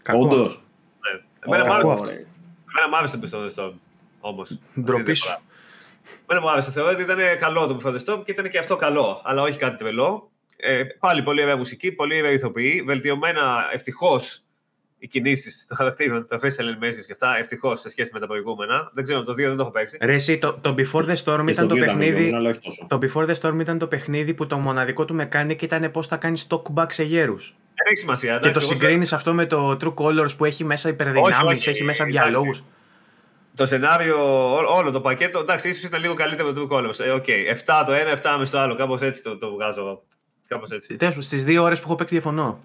Κακό 0.03 0.19
Όντως. 0.19 0.47
αυτό. 0.47 0.61
Ναι. 1.13 1.21
Εμένα 1.55 1.65
μου 1.65 1.77
κακό 1.77 1.91
άρεσε- 1.91 2.05
αυτό. 2.05 2.15
εμένα 2.15 2.89
μου 2.91 2.97
άρεσε 2.97 3.17
το 3.19 3.29
Before 3.31 3.51
the 3.51 3.65
Storm. 3.65 3.73
Όμως. 4.21 4.59
Ντροπή 4.81 5.15
σου. 5.15 5.39
Εμένα 6.27 6.47
μου 6.47 6.51
άρεσε. 6.53 6.71
Θεωρώ 6.71 6.91
ότι 6.91 7.03
ήταν 7.03 7.19
καλό 7.39 7.67
το 7.67 7.81
Before 7.83 7.95
the 7.97 8.05
Storm 8.05 8.23
και 8.25 8.31
ήταν 8.31 8.51
και 8.51 8.59
αυτό 8.59 8.77
καλό, 8.77 9.21
αλλά 9.25 9.43
όχι 9.43 9.59
κάτι 9.59 9.77
τρελό. 9.77 10.31
Ε, 10.57 10.83
πάλι 10.99 11.23
πολύ 11.23 11.43
ωραία 11.43 11.57
μουσική, 11.57 11.93
πολύ 11.93 12.19
ωραία 12.19 12.31
ηθοποιή. 12.33 12.83
Βελτιωμένα 12.87 13.69
ευτυχώς 13.73 14.41
οι 14.99 15.09
κινήσεις 15.09 15.65
των 15.69 15.77
χαρακτήρων, 15.77 16.27
τα 16.27 16.39
facial 16.43 16.45
animations 16.45 17.05
και 17.07 17.12
αυτά, 17.12 17.37
ευτυχώς 17.39 17.81
σε 17.81 17.89
σχέση 17.89 18.11
με 18.12 18.20
τα 18.20 18.27
προηγούμενα. 18.27 18.91
Δεν 18.95 19.05
ξέρω, 19.05 19.24
το 19.24 19.33
2 19.33 19.37
δεν 19.37 19.57
το 19.57 19.62
έχω 19.62 19.70
παίξει. 19.70 19.99
Ρε, 20.01 20.15
εσύ, 20.15 20.39
το, 20.39 20.59
το 20.61 20.74
Before 20.78 21.05
the 21.05 21.15
Storm 21.15 21.15
Και 21.47 21.53
στο 21.53 21.65
ήταν 21.65 21.69
το 21.69 21.74
δύο 21.74 21.85
ήταν 21.85 21.97
παιχνίδι. 21.99 22.12
βελτιωμένο, 22.12 22.37
αλλά 22.37 22.51
όχι 22.51 22.61
τόσο. 22.61 22.87
Το 22.89 22.99
Before 23.03 23.31
the 23.31 23.35
Storm 23.41 23.61
ήταν 23.61 23.78
το 23.78 23.87
παιχνίδι 23.87 24.35
που 24.35 24.47
το 24.47 24.59
μοναδικό 24.59 25.05
του 25.05 25.16
mechanic 25.20 25.62
ήταν 25.62 25.91
πώς 25.91 26.07
θα 26.07 26.16
κάνεις 26.16 26.47
stock 26.51 26.62
back 26.74 26.87
σε 26.93 27.03
γέρους. 27.03 27.55
Δεν 27.74 27.87
έχει 27.87 27.97
σημασία. 27.97 28.39
Και 28.39 28.49
εντάξει, 28.49 28.53
το 28.69 28.74
εγώ 28.74 28.83
συγκρίνεις 28.83 29.12
αυτό 29.12 29.35
με 29.35 29.47
το 29.47 29.77
True 29.81 29.95
Colors 29.95 30.37
που 30.37 30.45
έχει 30.45 30.65
μέσα 30.65 30.89
υπερδυνάμεις, 30.89 31.37
Όχι, 31.39 31.47
όχι, 31.57 31.69
έχει 31.69 31.85
μέσα 31.85 32.03
εντάξει. 32.05 32.20
διαλόγους. 32.31 32.62
Το 33.57 33.66
σενάριο, 33.66 34.16
ό- 34.55 34.77
όλο 34.77 34.91
το 34.91 35.01
πακέτο, 35.01 35.39
εντάξει, 35.39 35.69
ίσως 35.69 35.83
ήταν 35.83 36.01
λίγο 36.01 36.15
καλύτερο 36.15 36.49
από 36.49 36.61
το 36.61 36.69
True 36.70 36.78
Colors. 36.78 37.01
Ε, 37.05 37.11
οκ, 37.11 37.24
7 37.28 37.83
το 37.87 37.93
ένα, 37.93 38.11
7 38.11 38.37
μισι 38.39 38.45
το 38.45 38.59
άλλο. 38.59 38.74
Κάπως 38.74 39.01
έτσι 39.03 39.23
το, 39.23 39.39
το 39.39 39.51
βγάζω 39.53 40.03
εγώ. 40.51 40.60
Κάπως 40.60 40.70
έτσι. 40.70 41.23
Στις 41.23 41.44
δύο 41.44 41.62
ώρες 41.62 41.78
που 41.81 41.85
έχω 41.86 41.94
παίξει 41.97 42.14
διαφωνώ. 42.14 42.64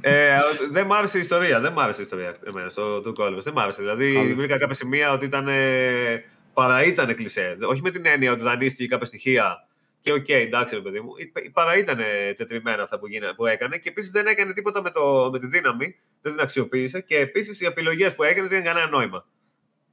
ε, 0.00 0.38
δεν 0.70 0.86
μ' 0.86 0.92
άρεσε 0.92 1.18
η 1.18 1.20
ιστορία. 1.20 1.60
Δεν 1.60 1.72
μ' 1.72 1.78
άρεσε 1.78 2.00
η 2.00 2.04
ιστορία 2.04 2.36
εμένα 2.46 2.68
στο 2.68 2.96
True 2.98 3.22
Colors. 3.24 3.42
Δεν 3.42 3.52
μ' 3.52 3.58
άρεσε. 3.58 3.80
Δηλαδή, 3.80 4.16
Άλλο. 4.16 4.34
βρήκα 4.34 4.58
κάποια 4.58 4.74
σημεία 4.74 5.12
ότι 5.12 5.24
ήταν. 5.24 5.48
Ε, 5.48 6.24
παραήταν 6.52 7.14
κλισέ. 7.14 7.56
Όχι 7.62 7.80
με 7.82 7.90
την 7.90 8.06
έννοια 8.06 8.32
ότι 8.32 8.42
δανείστηκε 8.42 8.86
κάποια 8.86 9.06
στοιχεία. 9.06 9.66
Και 10.00 10.12
οκ, 10.12 10.28
εντάξει, 10.28 10.74
ρε 10.74 10.80
παιδί 10.80 11.00
μου. 11.00 11.10
Η- 11.44 11.50
Παραήταν 11.50 11.98
τετριμμένα 12.36 12.82
αυτά 12.82 12.98
που, 12.98 13.06
γίνα, 13.08 13.34
που 13.34 13.46
έκανε. 13.46 13.76
Και 13.76 13.88
επίσης 13.88 14.10
δεν 14.10 14.26
έκανε 14.26 14.52
τίποτα 14.52 14.82
με, 14.82 14.90
το, 14.90 15.28
με 15.32 15.38
τη 15.38 15.46
δύναμη. 15.46 15.96
Δεν 16.22 16.32
την 16.32 16.40
αξιοποίησε. 16.40 17.00
Και 17.00 17.18
επίσης 17.18 17.60
οι 17.60 17.64
επιλογές 17.64 18.14
που 18.14 18.22
έκανες 18.22 18.50
δεν 18.50 18.60
είχαν 18.60 18.74
κανένα 18.74 18.90
νόημα. 18.90 19.26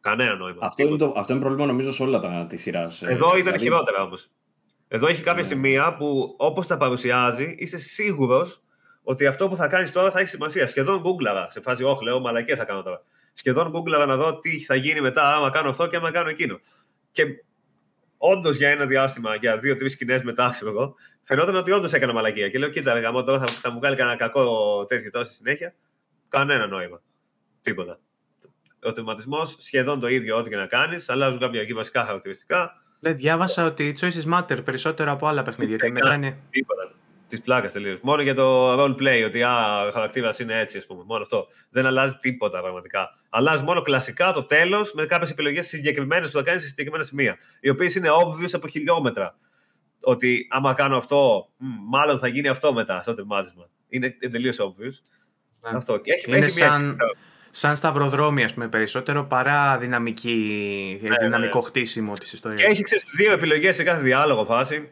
Κανένα 0.02 0.36
νόημα. 0.36 0.58
Αυτό 0.62 0.84
είναι, 0.84 0.98
το, 0.98 1.14
αυτό 1.18 1.34
είναι 1.34 1.42
πρόβλημα 1.42 1.66
νομίζω 1.68 1.92
σε 1.92 2.04
όλα 2.04 2.20
τα 2.20 2.46
τη 2.50 2.58
σειράς. 2.58 3.02
Εδώ 3.02 3.38
ήταν 3.38 3.60
χειρότερα 3.60 4.02
όμως. 4.04 4.30
Εδώ 4.92 5.08
έχει 5.08 5.22
κάποια 5.24 5.42
Ναι. 5.42 5.48
σημεία 5.48 5.96
που 5.96 6.36
όπως 6.38 6.68
τα 6.68 6.78
παρουσιάζει, 6.78 7.56
είσαι 7.58 7.78
σίγουρος 7.78 8.62
ότι 9.04 9.26
αυτό 9.26 9.50
που 9.50 9.56
θα 9.56 9.68
κάνεις 9.68 9.92
τώρα 9.92 10.12
θα 10.12 10.20
έχει 10.20 10.30
σημασία. 10.30 10.68
Σχεδόν 10.68 11.00
γκούγκλαρα. 11.00 11.48
Σε 11.52 11.62
φάση, 11.62 11.84
Όχι, 11.84 12.04
λέω, 12.04 12.20
μαλακία 12.20 12.56
θα 12.56 12.64
κάνω 12.66 12.82
τώρα. 12.84 13.04
Σχεδόν 13.34 13.70
γκούγκλαρα 13.70 14.06
να 14.06 14.16
δω 14.16 14.40
τι 14.40 14.60
θα 14.60 14.76
γίνει 14.76 15.02
μετά, 15.02 15.36
άμα 15.36 15.50
κάνω 15.50 15.70
αυτό 15.70 15.88
και 15.88 15.96
άμα 15.96 16.12
κάνω 16.12 16.30
εκείνο. 16.30 16.60
Και 17.12 17.26
όντως 18.18 18.58
για 18.58 18.70
ένα 18.70 18.86
διάστημα, 18.86 19.36
για 19.36 19.58
δύο-τρεις 19.58 19.92
σκηνές 19.92 20.24
μετά, 20.24 20.50
ξέρω 20.56 20.72
εγώ, 20.72 20.96
φαινόταν 21.24 21.56
ότι 21.56 21.72
όντως 21.72 21.94
έκανα 21.94 22.14
μαλακία. 22.14 22.50
Και 22.50 22.60
λέω, 22.60 22.70
κοίτα, 22.70 22.94
ρε 22.94 23.00
γαμό, 23.00 23.24
τώρα 23.24 23.40
θα, 23.40 23.46
θα 23.48 23.72
μου 23.72 23.80
κάνει 23.80 23.96
κανένα 23.96 24.18
κακό 24.18 24.86
τέτοιο 24.86 25.10
τώρα 25.10 25.26
στη 25.26 25.34
συνέχεια. 25.36 25.76
Κανένα 26.28 26.68
νόημα. 26.68 27.02
Τίποτα. 27.62 28.00
Ο 28.84 28.92
τερματισμό 28.92 29.46
σχεδόν 29.46 30.00
το 30.00 30.08
ίδιο, 30.08 30.38
ό,τι 30.38 30.50
και 30.50 30.56
να 30.56 30.66
κάνεις. 30.66 31.10
Αλλάζουν 31.10 31.40
κάποια 31.40 31.62
εκεί 31.62 31.74
βασικά 31.74 32.06
χαρακτηριστικά. 32.06 32.74
Δεν 33.00 33.18
διάβασα 33.18 33.66
ότι 33.66 33.88
οι 33.88 33.96
choices 34.02 34.34
matter 34.34 34.64
περισσότερο 34.66 35.12
από 35.12 35.28
άλλα 35.28 35.42
παιχνίδια. 35.42 35.76
Ότι 35.76 35.86
Ούτε 35.86 35.94
μετράνε. 35.94 36.38
Τίποτα. 36.50 36.92
Τη 37.28 37.40
πλάκα 37.40 37.70
τελείως. 37.70 38.00
Μόνο 38.02 38.22
για 38.22 38.36
το 38.36 38.74
role 38.84 38.96
play, 38.96 39.24
ότι 39.26 39.44
α, 39.44 39.82
ο 39.88 39.92
χαρακτήρας 39.92 40.40
είναι 40.40 40.60
έτσι, 40.60 40.78
ας 40.78 40.86
πούμε. 40.86 41.04
Μόνο 41.06 41.22
αυτό. 41.22 41.48
Δεν 41.70 41.86
αλλάζει 41.86 42.16
τίποτα 42.16 42.62
πραγματικά. 42.62 43.10
Αλλάζει 43.30 43.64
μόνο 43.64 43.82
κλασικά 43.82 44.32
το 44.32 44.44
τέλος 44.44 44.94
με 44.94 45.06
κάποιες 45.06 45.30
επιλογές 45.30 45.68
συγκεκριμένες 45.68 46.32
που 46.32 46.38
θα 46.38 46.44
κάνει 46.44 46.60
σε 46.60 46.68
συγκεκριμένα 46.68 47.04
σημεία. 47.04 47.38
Οι 47.60 47.70
οποίες 47.70 47.96
είναι 47.96 48.10
obvious 48.12 48.50
από 48.54 48.68
χιλιόμετρα. 48.68 49.38
Ότι 50.02 50.48
άμα 50.50 50.74
κάνω 50.74 50.98
αυτό, 50.98 51.50
μ, 51.58 51.66
μάλλον 51.90 52.20
θα 52.20 52.28
γίνει 52.28 52.48
αυτό 52.48 52.74
μετά 52.74 53.02
στο 53.02 53.14
τερμάτισμα. 53.14 53.70
Είναι 53.90 54.10
τελείως 54.32 54.58
obvious. 54.60 54.94
Ναι. 55.62 55.78
Αυτό. 55.78 55.98
Και 55.98 56.12
έχει, 56.14 56.26
Είναι 56.36 56.46
έχει 56.46 56.64
μια- 56.64 56.96
σαν, 57.52 57.76
σαν 57.76 57.76
σταυροδρόμι, 57.76 58.44
ας 58.44 58.54
πούμε, 58.54 58.68
περισσότερο 58.68 59.24
παρά 59.26 59.78
δυναμική, 59.78 61.00
ναι, 61.02 61.16
δυναμικό 61.22 61.58
ναι. 61.60 61.66
χτίσιμο 61.66 62.14
της 62.14 62.30
Και 62.30 62.36
ιστορία. 62.36 62.66
έχει 62.70 62.82
ξέρεις, 62.84 63.06
δύο 63.16 63.32
επιλογές 63.32 63.76
σε 63.76 63.84
κάθε 63.84 64.02
διάλογο 64.02 64.46
φάση. 64.46 64.90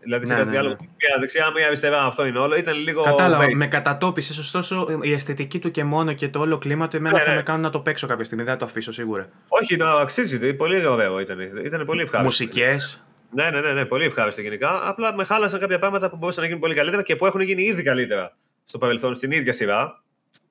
Δηλαδή 0.00 0.26
σε 0.26 0.32
Ναι, 0.32 0.38
κάθε 0.38 0.50
ναι, 0.50 0.56
ναι. 0.56 0.62
διάλογο. 0.62 0.76
Μία 0.80 1.16
δεξιά, 1.20 1.50
μία 1.56 1.66
αριστερά. 1.66 2.04
Αυτό 2.04 2.26
είναι 2.26 2.38
όλο. 2.38 2.56
Ήταν 2.56 2.76
λίγο. 2.78 3.02
Κατάλαβα, 3.02 3.44
vague. 3.46 3.52
με 3.54 3.66
κατατόπισε. 3.66 4.40
Ωστόσο, 4.40 4.98
η 5.02 5.12
αισθητική 5.12 5.58
του 5.58 5.70
και 5.70 5.84
μόνο 5.84 6.12
και 6.12 6.28
το 6.28 6.38
όλο 6.40 6.58
κλίμα 6.58 6.88
του 6.88 6.96
εμένα 6.96 7.16
Ναι, 7.18 7.22
θα 7.24 7.30
ναι. 7.30 7.36
με 7.36 7.42
κάνουν 7.42 7.60
να 7.62 7.70
το 7.70 7.80
παίξω 7.80 8.06
κάποια 8.06 8.24
στιγμή. 8.24 8.44
Δεν 8.44 8.52
θα 8.52 8.58
το 8.58 8.64
αφήσω 8.64 8.92
σίγουρα. 8.92 9.28
Όχι, 9.48 9.76
να 9.76 9.90
αξίζει. 9.90 10.54
Πολύ 10.54 10.86
ωραίο 10.86 11.20
ήταν. 11.20 11.40
Ήταν 11.40 11.84
πολύ 11.86 12.02
ευχάριστο. 12.02 12.22
Μουσικές. 12.22 13.06
Ναι, 13.30 13.50
ναι, 13.50 13.60
ναι, 13.60 13.72
ναι, 13.72 13.84
πολύ 13.84 14.04
ευχάριστο 14.04 14.40
γενικά. 14.40 14.88
Απλά 14.88 15.14
με 15.14 15.24
χάλασαν 15.24 15.60
κάποια 15.60 15.78
πράγματα 15.78 16.10
που 16.10 16.16
μπορούσαν 16.16 16.40
να 16.40 16.46
γίνουν 16.46 16.62
πολύ 16.62 16.74
καλύτερα 16.74 17.02
και 17.02 17.16
που 17.16 17.26
έχουν 17.26 17.40
γίνει 17.40 17.62
ήδη 17.62 17.82
καλύτερα 17.82 18.36
στο 18.64 18.78
παρελθόν 18.78 19.14
στην 19.14 19.30
ίδια 19.30 19.52
σειρά. 19.52 20.02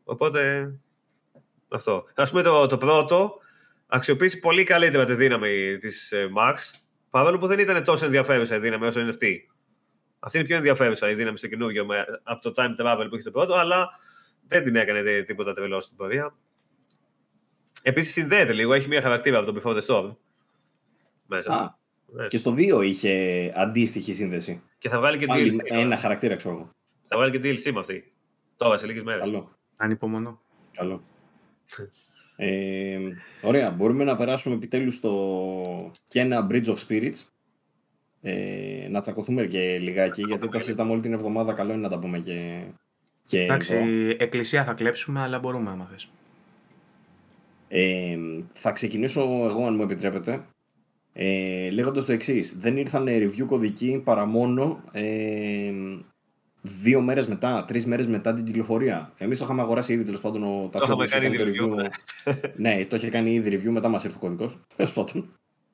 Οπότε. 0.04 0.70
Αυτό. 1.76 2.06
Α 2.16 2.24
πούμε 2.30 2.42
το, 2.42 2.68
το 2.68 2.78
πρώτο 2.78 3.38
αξιοποίησε 3.88 4.38
πολύ 4.38 4.64
καλύτερα 4.64 5.06
τη 5.06 5.14
δύναμη 5.14 5.78
της 5.78 6.14
Max. 6.38 6.56
Παρόλο 7.10 7.38
που 7.38 7.48
δεν 7.48 7.60
ήταν 7.60 7.84
τόσο 7.84 8.06
ενδιαφέρουσα 8.06 8.56
η 8.56 8.60
δύναμη 8.60 8.86
όσο 8.86 9.00
είναι 9.00 9.10
αυτή. 9.10 9.50
Αυτή 10.20 10.38
είναι 10.38 10.46
πιο 10.48 10.56
ενδιαφέρουσα 10.56 11.10
η 11.10 11.14
δύναμη 11.16 11.38
στο 11.38 11.48
καινούργιο 11.48 11.86
με, 11.86 12.06
από 12.24 12.42
το 12.52 12.54
time 12.64 12.82
travel 12.82 13.06
που 13.10 13.16
είχε 13.16 13.24
το 13.24 13.32
πρώτο, 13.32 13.54
αλλά 13.54 13.90
δεν 14.48 14.64
την 14.64 14.76
έκανε 14.76 15.02
τε- 15.04 15.26
τίποτα 15.26 15.54
τρελό 15.54 15.82
στην 15.82 15.98
πορεία. 15.98 16.34
Επίσης 17.84 18.14
συνδέεται 18.14 18.54
λίγο, 18.54 18.74
έχει 18.74 18.88
μια 18.88 19.02
χαρακτήρα 19.02 19.38
από 19.40 19.52
το 19.52 19.62
Before 19.64 19.74
the 19.82 19.82
Storm. 19.86 20.16
Μέσα. 21.28 21.54
Α, 21.54 21.76
Ναι. 22.08 22.28
και 22.28 22.38
στο 22.38 22.52
2 22.58 22.82
είχε 22.84 23.14
αντίστοιχη 23.56 24.14
σύνδεση. 24.14 24.62
Και 24.78 24.90
θα 24.90 24.98
βγάλει 25.00 25.18
και 25.18 25.26
Πάλι 25.26 25.54
DLC. 25.56 25.68
τώρα. 25.70 25.82
ένα 25.82 25.98
χαρακτήρα, 25.98 26.36
ξέρω 26.36 26.54
εγώ. 26.56 26.70
Θα 27.08 27.18
βγάλει 27.18 27.40
και 27.40 27.50
DLC 27.70 27.72
με 27.74 27.80
αυτή. 27.80 28.14
Τώρα, 28.58 28.78
σε 28.78 28.86
λίγες 28.86 29.04
μέρες. 29.04 29.22
Καλό. 29.22 29.56
Ανυπομονώ. 29.78 30.42
Καλό. 30.74 31.04
Ε, 32.36 32.98
ωραία, 33.42 33.72
μπορούμε 33.72 34.04
να 34.04 34.16
περάσουμε 34.16 34.56
επιτέλους 34.56 34.96
στο 34.96 35.92
και 36.08 36.20
ένα 36.20 36.48
Bridge 36.52 36.66
of 36.66 36.76
Spirits. 36.88 37.24
Ε, 38.22 38.88
να 38.90 39.02
τσακωθούμε 39.02 39.46
και 39.46 39.78
λιγάκι, 39.78 40.24
γιατί 40.28 40.50
τα 40.50 40.60
συζητάμε 40.60 40.92
όλη 40.92 41.02
την 41.02 41.14
εβδομάδα. 41.14 41.54
Καλό 41.54 41.72
είναι 41.74 41.82
να 41.82 41.90
τα 41.90 42.00
πούμε 42.00 42.20
και, 42.20 42.62
και 43.26 43.42
Εντάξει, 43.42 43.76
εδώ. 43.76 43.86
εκκλησία 44.18 44.64
θα 44.64 44.74
κλέψουμε, 44.74 45.20
αλλά 45.20 45.40
μπορούμε 45.40 45.70
άμα 45.70 45.88
θες. 45.92 46.10
Ε, 47.68 48.18
θα 48.54 48.72
ξεκινήσω 48.72 49.22
εγώ, 49.22 49.66
αν 49.66 49.76
μου 49.76 49.82
επιτρέπετε, 49.82 50.46
ε, 51.14 51.70
λέγοντας 51.70 52.06
το 52.06 52.12
εξής. 52.12 52.58
Δεν 52.60 52.78
ήρθαν 52.78 53.06
review 53.08 53.46
κωδικοί 53.48 54.02
παρά 54.04 54.26
μόνο 54.26 54.84
ε, 54.92 55.72
δύο 56.82 57.02
μέρες 57.02 57.28
μετά, 57.28 57.66
τρεις 57.68 57.86
μέρες 57.86 58.08
μετά 58.08 58.34
την 58.34 58.44
κυκλοφορία. 58.44 59.12
Εμείς 59.18 59.38
το 59.38 59.44
είχαμε 59.44 59.62
αγοράσει 59.62 59.94
ήδη, 59.94 60.04
τέλος 60.04 60.22
πάντων, 60.22 60.44
ο 60.44 60.70
Ταξιόπουλος 60.72 61.12
είχαμε 61.12 61.24
κάνει 61.24 61.36
έκανε 61.36 61.50
ήδη 61.50 61.60
review, 61.62 62.34
ναι, 62.56 62.86
το 62.90 62.96
είχε 62.96 63.10
κάνει 63.10 63.34
ήδη 63.34 63.60
review, 63.60 63.72
μετά 63.72 63.88
μας 63.88 64.04
ήρθε 64.04 64.18
ο 64.18 64.20
κωδικός. 64.20 64.60
Τέλος 64.76 64.94
πάντων. 64.94 65.30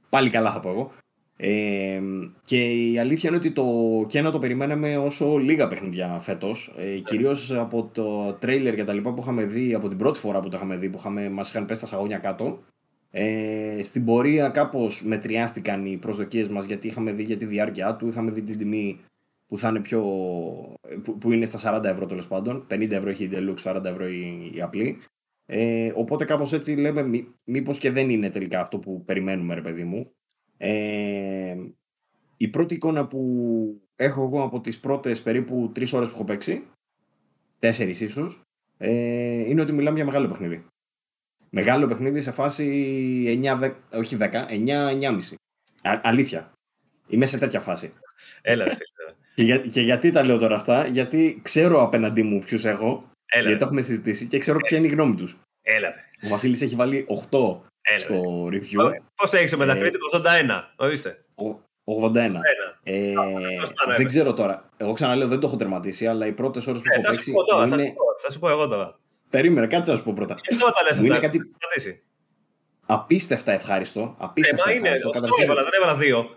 Πάλι 0.10 0.30
καλά 0.30 0.52
θα 0.52 0.60
πω 0.60 0.70
εγώ. 0.70 0.92
Ε, 1.38 2.02
και 2.44 2.92
η 2.92 3.00
αλήθεια 3.00 3.30
είναι 3.30 3.38
ότι 3.38 3.52
το 3.52 3.66
Κένα 4.08 4.32
το 4.32 4.40
περιμέναμε 4.40 4.98
όσο 4.98 5.38
λίγα 5.38 5.68
παιχνίδια 5.68 6.20
φέτος. 6.20 6.74
Ε, 6.78 6.98
κυρίως 6.98 7.52
από 7.52 7.90
το 7.94 8.34
τρέιλερ 8.34 8.76
και 8.76 8.84
τα 8.84 8.94
λοιπά 8.94 9.14
που 9.14 9.22
είχαμε 9.22 9.46
δει, 9.46 9.74
από 9.74 9.88
την 9.88 9.98
πρώτη 9.98 10.20
φορά 10.20 10.40
που 10.40 10.50
το 10.50 10.58
είχαμε 10.58 10.78
δει, 10.78 10.90
που 10.90 10.98
είχαμε, 10.98 11.30
μας 11.30 11.50
είχαν 11.50 11.66
πέσει 11.66 11.82
τα 11.82 11.88
σαγόνια 11.88 12.18
κάτω. 12.18 12.60
Ε, 13.12 13.84
στην 13.84 14.06
πορεία 14.06 14.50
κάπως 14.50 15.04
μετριάστηκαν 15.04 15.86
οι 15.86 15.98
προσδοκίες 15.98 16.48
μας 16.48 16.66
γιατί 16.66 16.88
είχαμε 16.88 17.12
δει 17.12 17.24
για 17.24 17.38
τη 17.38 17.46
διάρκεια 17.46 17.96
του, 17.96 18.08
είχαμε 18.08 18.32
δει 18.32 18.42
την 18.42 18.58
τιμή 18.58 19.00
που 19.52 19.58
θα 19.58 19.70
είναι 19.70 19.80
πιο. 19.80 20.02
που, 21.04 21.18
που 21.18 21.32
είναι 21.32 21.46
στα 21.46 21.80
40 21.80 21.84
ευρώ 21.84 22.06
τέλος 22.06 22.28
πάντων. 22.28 22.68
50 22.70 22.92
ευρώ 22.92 23.10
έχει 23.10 23.24
η 23.24 23.30
Deluxe, 23.34 23.76
40 23.76 23.86
ευρώ 23.86 24.08
η, 24.08 24.52
η 24.54 24.62
απλή. 24.62 25.02
Ε, 25.46 25.92
οπότε 25.96 26.26
κάπως 26.26 26.54
έτσι 26.54 26.76
λέμε 26.76 27.02
μή, 27.04 27.36
μήπως 27.44 27.78
και 27.78 27.92
δεν 27.92 28.10
είναι 28.10 28.30
τελικά 28.30 28.62
αυτό 28.62 28.80
που 28.80 29.04
περιμένουμε 29.06 29.54
ρε 29.54 29.62
παιδί 29.62 29.84
μου. 29.84 30.12
Ε, 30.58 31.56
η 32.38 32.48
πρώτη 32.48 32.74
εικόνα 32.74 33.08
που 33.08 33.82
έχω 33.96 34.24
εγώ 34.24 34.44
από 34.44 34.62
τις 34.62 34.80
πρώτες 34.80 35.22
περίπου 35.22 35.72
τρεις 35.74 35.94
ώρες 35.94 36.08
που 36.08 36.16
έχω 36.16 36.24
παίξει, 36.24 36.68
τέσσερις 37.60 38.02
ίσως, 38.02 38.42
ε, 38.78 39.50
είναι 39.50 39.62
ότι 39.62 39.72
μιλάμε 39.72 39.96
για 39.96 40.06
μεγάλο 40.06 40.28
παιχνίδι. 40.28 40.66
Μεγάλο 41.50 41.88
παιχνίδι 41.88 42.22
σε 42.22 42.32
φάση 42.32 42.66
9, 43.44 43.60
10, 43.60 43.74
όχι 43.92 44.18
10, 44.20 44.48
9-9,5. 44.50 45.36
Αλήθεια. 45.82 46.52
Είμαι 47.08 47.26
σε 47.26 47.38
τέτοια 47.38 47.60
φάση. 47.60 47.94
Έλα, 48.42 48.66
ρε, 48.66 48.78
και, 49.36 49.44
για, 49.44 49.58
και 49.58 49.82
γιατί 49.82 50.12
τα 50.12 50.24
λέω 50.26 50.38
τώρα 50.38 50.56
αυτά, 50.56 50.86
γιατί 50.88 51.40
ξέρω 51.44 51.82
απέναντί 51.82 52.24
μου 52.24 52.40
ποιους 52.40 52.66
έχω, 52.66 53.04
Έλα, 53.34 53.44
γιατί 53.44 53.58
το 53.60 53.66
έχουμε 53.66 53.82
συζητήσει 53.82 54.26
και 54.28 54.38
ξέρω 54.38 54.58
ποια 54.60 54.78
είναι 54.78 54.88
η 54.88 54.90
γνώμη 54.90 55.16
τους. 55.16 55.38
Έλα, 55.62 55.88
ρε. 55.90 55.96
Ο 56.26 56.28
Βασίλης 56.28 56.62
έχει 56.62 56.76
βάλει 56.76 57.06
8 57.30 57.62
Έλα, 57.82 58.00
στο 58.00 58.46
review. 58.52 58.92
Πώς 59.16 59.34
έχεις 59.34 59.54
ο 59.54 59.64
Ε, 59.64 59.66
Metacritic 59.66 60.20
81, 60.20 60.74
ορίστε. 60.76 61.24
ο- 61.36 61.60
81. 61.84 62.40
Ε, 62.84 63.14
πώς 63.60 63.72
πάνε, 63.74 63.96
δεν 63.98 64.08
ξέρω 64.08 64.34
τώρα. 64.34 64.70
Εγώ 64.78 64.94
ξαναλέω 64.94 65.28
δεν 65.28 65.40
το 65.40 65.48
έχω 65.48 65.56
τερματίσει, 65.56 66.08
αλλά 66.08 66.26
οι 66.26 66.32
πρώτες 66.32 66.68
ώρες 66.68 66.82
που 66.82 66.88
Ε, 66.92 66.94
έχω 66.94 67.02
θα 67.02 67.10
σου 67.10 67.16
παίξει. 67.16 67.32
πω 67.32 67.44
τώρα, 67.44 67.68
θα 67.68 67.76
είναι... 67.76 67.84
σου 67.86 67.94
πω, 67.94 68.04
θα 68.22 68.32
σου 68.32 68.40
πω 68.40 68.50
εγώ 68.50 68.68
τώρα. 68.68 69.00
Περίμενε, 69.30 69.68
κάτσε 69.68 69.92
να 69.92 69.98
σου 69.98 70.04
πω 70.04 70.14
πρώτα. 70.14 70.36
Γι' 70.50 70.54
αυτό 70.56 70.66
τα 70.72 70.84
λες 70.88 71.00
Μου 71.00 71.06
είναι 71.06 71.14
αυτά. 71.16 71.26
κάτι 71.28 71.38
Σταματήσει. 71.58 72.02
Απίστευτα 72.94 73.52
ευχάριστο. 73.52 74.00
Ε, 74.00 74.14
Απίστευτα 74.18 74.64
μα 74.66 74.72
είναι, 74.72 74.82
ευχάριστο. 74.82 75.08
αυτό 75.08 75.20
Καταρχήν, 75.20 75.44
έβαλα, 75.44 75.64
δεν 75.64 75.72
έβαλα 75.82 75.98
δύο. 75.98 76.30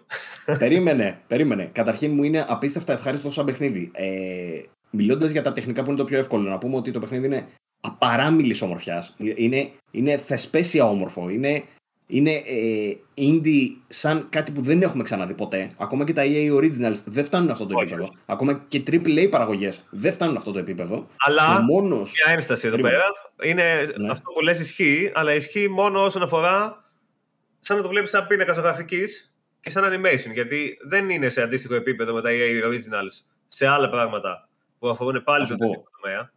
περίμενε, 0.59 1.21
περίμενε. 1.27 1.69
Καταρχήν 1.73 2.13
μου 2.13 2.23
είναι 2.23 2.45
απίστευτα 2.49 2.93
ευχάριστο 2.93 3.31
σαν 3.31 3.45
παιχνίδι. 3.45 3.91
Ε, 3.95 4.63
Μιλώντας 4.97 5.31
για 5.31 5.43
τα 5.43 5.53
τεχνικά 5.53 5.83
που 5.83 5.89
είναι 5.91 5.99
το 5.99 6.05
πιο 6.05 6.19
εύκολο, 6.19 6.51
να 6.51 6.59
πούμε 6.59 6.77
ότι 6.77 6.91
το 6.91 7.01
παιχνίδι 7.01 7.27
είναι 7.27 7.47
απαράμιλης 7.81 8.63
ομορφιάς. 8.63 9.15
Είναι, 9.19 9.71
είναι 9.91 10.17
θεσπέσια 10.17 10.89
όμορφο. 10.89 11.29
Είναι, 11.29 11.63
είναι 12.07 12.31
ε, 12.33 12.97
indie 13.17 13.69
σαν 13.89 14.27
κάτι 14.31 14.53
που 14.53 14.61
δεν 14.63 14.83
έχουμε 14.83 15.03
ξαναδεί 15.03 15.35
ποτέ. 15.35 15.71
Ακόμα 15.79 16.05
και 16.05 16.13
τα 16.13 16.23
EA 16.27 16.57
Originals 16.57 17.03
δεν 17.05 17.25
φτάνουν 17.25 17.51
αυτό 17.51 17.67
το 17.67 17.75
Όχι, 17.79 17.93
επίπεδο. 17.93 18.13
Ακόμα 18.27 18.65
και 18.69 18.83
AAA 18.87 19.27
παραγωγές 19.31 19.85
δεν 19.91 20.13
φτάνουν 20.13 20.37
αυτό 20.37 20.53
το 20.53 20.59
επίπεδο. 20.59 21.07
Αλλά 21.19 21.55
Και 21.57 21.63
μόνος... 21.73 22.13
μια 22.25 22.35
ένσταση 22.35 22.67
εδώ 22.67 22.77
Περίμενε. 22.77 23.03
πέρα. 23.37 23.51
Είναι 23.51 23.93
Ναι. 23.99 24.11
αυτό 24.11 24.31
που 24.33 24.41
λες 24.41 24.61
ισχύει, 24.61 25.11
αλλά 25.15 25.35
ισχύει 25.35 25.69
μόνο 25.69 26.05
όσον 26.05 26.23
αφορά 26.23 26.85
σαν 27.59 27.77
να 27.77 27.83
το 27.83 27.89
βλέπεις 27.89 28.11
σαν 28.11 28.27
πίνακα 28.27 28.53
γραφική 28.53 29.03
και 29.61 29.71
σαν 29.71 29.85
animation. 29.85 30.33
Γιατί 30.33 30.77
δεν 30.89 31.11
είναι 31.11 31.29
σε 31.29 31.43
αντίστοιχο 31.43 31.75
επίπεδο 31.75 32.15
με 32.15 32.23
τα 32.23 32.29
EA 32.33 32.67
Originals 32.69 33.25
σε 33.49 33.67
άλλα 33.67 33.91
πράγματα 33.91 34.49
που 34.79 34.89
αφορούν 34.89 35.23
πάλι 35.25 35.47
Θα 35.47 35.53
σου 35.53 35.57
τον 35.59 35.67
πω. 35.67 35.73
τεχνικό 35.73 35.91
τομέα. 36.03 36.33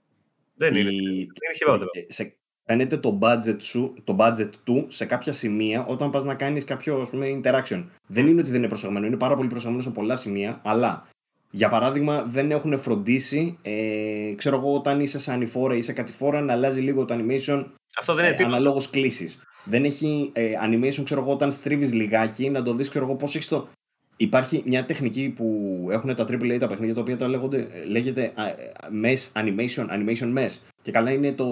Δεν 0.56 0.76
είναι. 0.76 0.90
η- 0.90 1.18
Είναι 1.20 1.54
χειρότερο. 1.56 1.90
ε, 1.94 2.14
σε, 2.14 2.36
φαίνεται 2.68 2.98
το 2.98 3.20
budget, 3.22 3.58
σου, 3.60 3.94
το 4.04 4.16
budget 4.20 4.50
του 4.64 4.86
σε 4.90 5.06
κάποια 5.06 5.34
σημεία 5.34 5.86
όταν 5.86 6.10
πας 6.10 6.24
να 6.24 6.34
κάνεις 6.34 6.64
κάποιο 6.64 7.02
ας 7.02 7.10
πούμε, 7.10 7.40
interaction. 7.42 7.84
Δεν 8.08 8.28
είναι 8.28 8.40
ότι 8.40 8.50
δεν 8.50 8.60
είναι 8.60 8.68
προσεγμένο, 8.68 9.06
είναι 9.06 9.18
πάρα 9.18 9.36
πολύ 9.36 9.48
προσεγμένο 9.48 9.82
σε 9.82 9.90
πολλά 9.90 10.16
σημεία, 10.16 10.62
αλλά 10.64 11.08
για 11.52 11.70
παράδειγμα 11.70 12.24
δεν 12.24 12.52
έχουν 12.52 12.80
φροντίσει, 12.80 13.58
ε, 13.62 14.34
ξέρω 14.36 14.58
εγώ, 14.58 14.74
όταν 14.74 15.00
είσαι 15.00 15.20
σε 15.20 15.32
ανηφόρα 15.32 15.76
ή 15.76 15.82
σε 15.82 15.94
κατηφόρα 15.94 16.42
να 16.42 16.54
αλλάζει 16.54 16.82
λίγο 16.82 17.06
το 17.06 17.16
animation 17.16 17.66
Αυτό 17.98 18.14
δεν 18.14 18.24
είναι 18.24 18.34
ε, 18.34 18.38
τίποτα. 18.38 18.56
αναλόγως 18.56 18.90
κλήσεις. 18.90 19.42
Δεν 19.64 19.84
έχει 19.84 20.30
ε, 20.34 20.52
animation, 20.66 21.02
ξέρω 21.04 21.22
εγώ, 21.22 21.32
όταν 21.32 21.52
στρίβεις 21.52 21.94
λιγάκι, 21.94 22.50
να 22.50 22.64
το 22.64 22.74
δεις, 22.74 22.90
ξέρω 22.90 23.06
εγώ, 23.06 23.16
πώς 23.16 23.36
έχεις 23.36 23.48
το... 23.48 23.68
Υπάρχει 24.18 24.64
μια 24.66 24.86
τεχνική 24.86 25.34
που 25.36 25.88
έχουν 25.92 26.16
τα 26.16 26.24
AAA 26.24 26.58
τα 26.60 26.68
παιχνίδια 26.68 26.94
τα 26.94 27.02
οποία 27.02 27.18
τα 27.18 27.28
λέγονται, 27.28 27.58
ε, 27.58 27.84
λέγεται 27.86 28.32
α, 28.36 28.48
ε, 28.48 28.72
mesh 29.04 29.42
animation, 29.42 29.88
animation 29.90 30.38
mesh. 30.38 30.58
Και 30.82 30.92
καλά 30.92 31.12
είναι 31.12 31.32
το, 31.32 31.48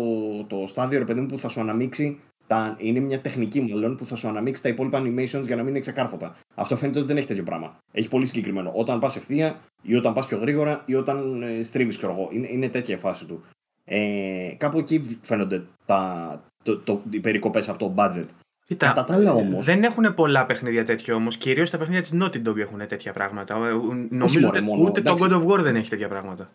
το 0.48 0.64
στάδιο 0.68 1.00
ρε 1.00 1.06
παιδί 1.06 1.20
μου 1.20 1.26
που 1.26 1.38
θα 1.38 1.50
σου 1.50 1.60
αναμίξει 1.60 2.20
τα, 2.48 2.76
είναι 2.80 3.00
μια 3.00 3.22
τεχνική 3.22 3.62
μάλλον 3.62 3.98
που 3.98 4.06
θα 4.06 4.16
σου 4.16 4.28
αναμίξει 4.28 4.62
τα 4.62 4.70
υπόλοιπα 4.70 5.02
animations 5.02 5.44
για 5.46 5.56
να 5.56 5.62
μην 5.62 5.68
είναι 5.68 5.80
ξεκάρφωτα. 5.80 6.36
Αυτό 6.56 6.76
φαίνεται 6.76 6.98
ότι 6.98 7.08
δεν 7.08 7.18
έχει 7.18 7.28
τέτοιο 7.28 7.44
πράγμα. 7.44 7.78
Έχει 7.92 8.08
πολύ 8.08 8.26
συγκεκριμένο. 8.26 8.72
Όταν 8.76 9.00
πας 9.00 9.16
ευθεία 9.16 9.60
ή 9.82 9.96
όταν 9.96 10.14
πας 10.14 10.28
πιο 10.28 10.38
γρήγορα 10.38 10.84
ή 10.86 10.96
όταν 10.96 11.42
ε, 11.42 11.64
στρίβεις, 11.64 11.98
ξέρω 11.98 12.12
εγώ. 12.12 12.30
Είναι, 12.32 12.48
είναι 12.52 12.70
τέτοια 12.70 12.96
η 12.96 12.98
φάση 12.98 13.26
του. 13.26 13.44
Ε, 13.86 14.54
κάπου 14.58 14.80
εκεί 14.80 15.20
φαίνονται 15.22 15.64
τα, 15.86 16.42
το, 16.64 16.78
το, 16.78 17.02
οι 17.10 17.20
περικοπές 17.20 17.70
από 17.70 17.78
το 17.78 17.94
budget. 17.98 18.26
Κοίτα, 18.68 18.88
Κατά 18.88 19.04
τα 19.04 19.14
άλλα 19.14 19.34
όμως- 19.34 19.66
Δεν 19.66 19.84
έχουν 19.84 20.14
πολλά 20.14 20.46
παιχνίδια 20.46 20.86
τέτοια 20.86 21.16
όμως. 21.16 21.38
Κυρίως 21.38 21.70
τα 21.70 21.78
παιχνίδια 21.78 22.02
της 22.02 22.14
Naughty 22.22 22.48
Dog 22.50 22.58
έχουν 22.58 22.88
τέτοια 22.88 23.14
πράγματα. 23.14 23.56
Ε, 23.56 23.60
Νομίζω 24.10 24.40
μωρέ, 24.40 24.46
ούτε, 24.48 24.62
μόνο, 24.62 24.82
ούτε 24.84 25.02
το 25.02 25.10
εντάξει. 25.10 25.28
God 25.30 25.34
of 25.34 25.48
War 25.54 25.60
δεν 25.64 25.76
έχει 25.76 25.90
τέτοια 25.90 26.08
πράγματα. 26.08 26.50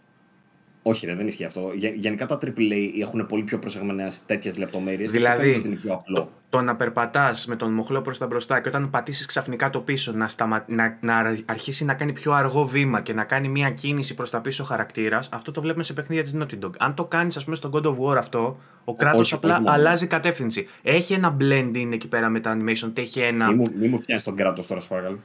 Όχι, 0.82 1.06
ρε, 1.06 1.14
δεν 1.14 1.26
ισχύει 1.26 1.44
αυτό. 1.44 1.70
Γε- 1.74 1.94
Γενικά 1.96 2.26
τα 2.26 2.38
AAA 2.38 2.90
έχουν 3.00 3.26
πολύ 3.26 3.42
πιο 3.42 3.58
προσεγμένα 3.58 4.12
τέτοιες 4.26 4.58
λεπτομέρειες. 4.58 5.10
Δηλαδή, 5.10 5.54
ότι 5.54 5.66
είναι 5.68 5.76
πιο 5.76 5.92
απλό. 5.92 6.14
Το, 6.16 6.30
το 6.50 6.60
να 6.60 6.76
περπατάς 6.76 7.46
με 7.46 7.56
τον 7.56 7.72
μοχλό 7.72 8.00
προς 8.02 8.18
τα 8.18 8.26
μπροστά 8.26 8.60
και 8.60 8.68
όταν 8.68 8.90
πατήσεις 8.90 9.26
ξαφνικά 9.26 9.70
το 9.70 9.80
πίσω 9.80 10.12
να, 10.12 10.28
σταμα... 10.28 10.64
να, 10.66 10.98
να 11.00 11.36
αρχίσει 11.44 11.84
να 11.84 11.94
κάνει 11.94 12.12
πιο 12.12 12.32
αργό 12.32 12.64
βήμα 12.64 13.00
και 13.00 13.12
να 13.12 13.24
κάνει 13.24 13.48
μια 13.48 13.70
κίνηση 13.70 14.14
προς 14.14 14.30
τα 14.30 14.40
πίσω 14.40 14.64
χαρακτήρας, 14.64 15.28
αυτό 15.32 15.50
το 15.52 15.60
βλέπουμε 15.60 15.84
σε 15.84 15.92
παιχνίδια 15.92 16.22
της 16.22 16.34
Naughty 16.38 16.64
Dog. 16.64 16.70
Αν 16.78 16.94
το 16.94 17.04
κάνεις, 17.04 17.36
ας 17.36 17.44
πούμε, 17.44 17.56
στο 17.56 17.70
God 17.72 17.82
of 17.82 17.96
War 17.98 18.16
αυτό, 18.16 18.58
ο 18.84 18.94
κράτος 18.94 19.20
όχι, 19.20 19.34
απλά 19.34 19.52
όχι 19.54 19.62
μόνο. 19.62 19.74
αλλάζει 19.74 20.06
κατεύθυνση. 20.06 20.66
Έχει 20.82 21.12
ένα 21.12 21.36
blending 21.40 21.88
εκεί 21.92 22.08
πέρα 22.08 22.28
με 22.28 22.40
τα 22.40 22.56
animation, 22.56 22.90
έχει 22.94 23.20
ένα. 23.20 23.46
Μη 23.46 23.54
μου, 23.54 23.66
μη 23.78 23.88
μου 23.88 23.98
πιάνει 23.98 24.22
τον 24.22 24.36
κράτος 24.36 24.66
τώρα, 24.66 24.80
σε 24.80 24.88
παρακαλώ. 24.88 25.18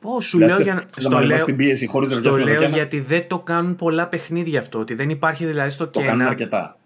Πώς 0.00 0.24
σου 0.24 0.38
λέω 0.38 0.60
για 0.60 0.74
να. 0.74 0.80
Να 0.80 0.86
Στο 0.96 1.08
με 1.08 1.14
λέω, 1.14 1.18
ανεβάσει 1.24 1.44
την 1.44 1.56
πίεση 1.56 1.86
χωρίς 1.86 2.08
να 2.08 2.14
στο 2.14 2.30
ρωτήσω 2.30 2.48
λέω 2.48 2.60
να 2.60 2.68
γιατί 2.68 3.00
δεν 3.00 3.28
το 3.28 3.38
κάνουν 3.38 3.76
πολλά 3.76 4.06
παιχνίδια 4.06 4.60
αυτό. 4.60 4.78
Ότι 4.78 4.94
δεν 4.94 5.10
υπάρχει 5.10 5.46
δηλαδή 5.46 5.70
στο 5.70 5.88
Το 5.88 6.00
κάνουν 6.00 6.16
κένα. 6.18 6.28
αρκετά. 6.28 6.79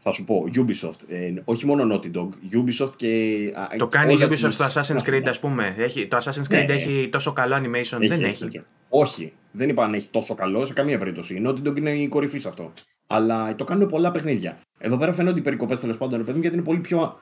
Θα 0.00 0.10
σου 0.12 0.24
πω, 0.24 0.44
Ubisoft. 0.54 1.08
Ε, 1.08 1.32
όχι 1.44 1.66
μόνο 1.66 1.94
Naughty 1.94 2.10
Dog. 2.16 2.28
Ubisoft 2.28 2.96
και. 2.96 3.08
α, 3.56 3.76
Το 3.78 3.86
κάνει 3.86 4.12
η 4.12 4.14
όλα 4.16 4.26
Ubisoft 4.26 4.30
τις- 4.48 4.54
στο 4.54 4.80
Assassin's 4.80 5.08
Creed, 5.08 5.22
ας 5.28 5.38
πούμε. 5.40 5.74
Έχει, 5.78 6.06
το 6.06 6.16
Assassin's 6.16 6.48
Ναι, 6.48 6.62
Creed 6.62 6.66
ναι. 6.66 6.72
έχει 6.72 7.08
τόσο 7.12 7.32
καλό 7.32 7.56
animation. 7.56 7.98
δεν 8.08 8.24
έχει. 8.24 8.38
τέτοιο. 8.42 8.64
Όχι, 8.88 9.32
δεν 9.52 9.68
είπα 9.68 9.84
αν 9.84 9.94
έχει 9.94 10.08
τόσο 10.08 10.34
καλό 10.34 10.66
σε 10.66 10.72
καμία 10.72 10.98
περίπτωση. 10.98 11.34
Η 11.34 11.42
Naughty 11.46 11.68
Dog 11.68 11.76
είναι 11.76 11.90
η 11.90 12.08
κορυφή 12.08 12.38
σε 12.38 12.48
αυτό. 12.48 12.72
Αλλά 13.06 13.54
το 13.54 13.64
κάνουν 13.64 13.88
πολλά 13.88 14.10
παιχνίδια. 14.10 14.58
Εδώ 14.78 14.96
πέρα 14.96 15.12
φαίνονται 15.12 15.38
οι 15.38 15.42
περικοπές 15.42 15.80
τέλος 15.80 15.96
πάντων, 15.98 16.18
ρε 16.18 16.24
παιδί 16.24 16.34
μου, 16.36 16.40
γιατί 16.42 16.56
είναι 16.56 16.64
πολύ 16.64 16.78
πιο, 16.78 17.18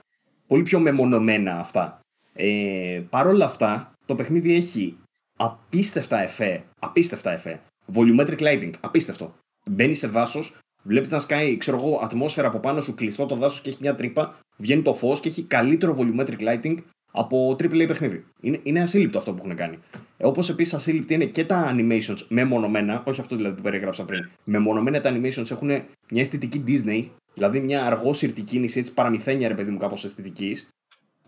πολύ 0.46 0.62
πιο 0.62 0.78
μεμονωμένα 0.78 1.58
αυτά. 1.58 2.00
Ε, 2.34 3.00
Παρ' 3.10 3.26
όλα 3.26 3.44
αυτά, 3.44 3.92
το 4.06 4.14
παιχνίδι 4.14 4.54
έχει 4.54 4.96
απίστευτα 5.36 6.22
εφέ. 6.22 6.64
Απίστευτα 6.80 7.32
εφέ. 7.32 7.60
Volumetric 7.94 8.38
lighting. 8.38 8.70
Απίστευτο. 8.80 9.34
Μπαίνει 9.70 9.94
σε 9.94 10.06
δάσο, 10.06 10.44
βλέπεις 10.86 11.10
να 11.10 11.18
σκάει, 11.18 11.56
ξέρω 11.56 11.76
εγώ, 11.76 12.00
ατμόσφαιρα 12.02 12.48
από 12.48 12.58
πάνω 12.58 12.80
σου, 12.80 12.94
κλειστό 12.94 13.26
το 13.26 13.34
δάσος 13.34 13.60
και 13.60 13.68
έχει 13.68 13.78
μια 13.80 13.94
τρύπα, 13.94 14.38
βγαίνει 14.56 14.82
το 14.82 14.94
φως 14.94 15.20
και 15.20 15.28
έχει 15.28 15.42
καλύτερο 15.42 15.96
volumetric 15.98 16.40
lighting 16.40 16.76
από 17.10 17.50
AAA 17.50 17.84
παιχνίδι. 17.86 18.24
Είναι, 18.40 18.60
είναι 18.62 18.80
ασύλληπτο 18.80 19.18
αυτό 19.18 19.32
που 19.32 19.42
έχουν 19.44 19.56
κάνει. 19.56 19.78
Όπως 20.16 20.48
επίσης 20.48 20.74
ασύλληπτη 20.74 21.14
είναι 21.14 21.24
και 21.24 21.44
τα 21.44 21.74
animations 21.76 22.26
μεμονωμένα, 22.28 23.02
όχι 23.06 23.20
αυτό 23.20 23.36
δηλαδή 23.36 23.56
που 23.56 23.62
περιέγραψα 23.62 24.04
πριν. 24.04 24.28
Μεμονωμένα 24.44 25.00
τα 25.00 25.10
animations 25.12 25.50
έχουν 25.50 25.68
μια 26.10 26.22
αισθητική 26.22 26.64
Disney, 26.66 27.08
δηλαδή 27.34 27.60
μια 27.60 27.86
αργόσυρτη 27.86 28.42
κίνηση, 28.42 28.78
έτσι 28.78 28.94
παραμυθένια 28.94 29.48
ρε 29.48 29.54
παιδί 29.54 29.70
μου 29.70 29.78
κάπως 29.78 30.04
αισθητικής. 30.04 30.68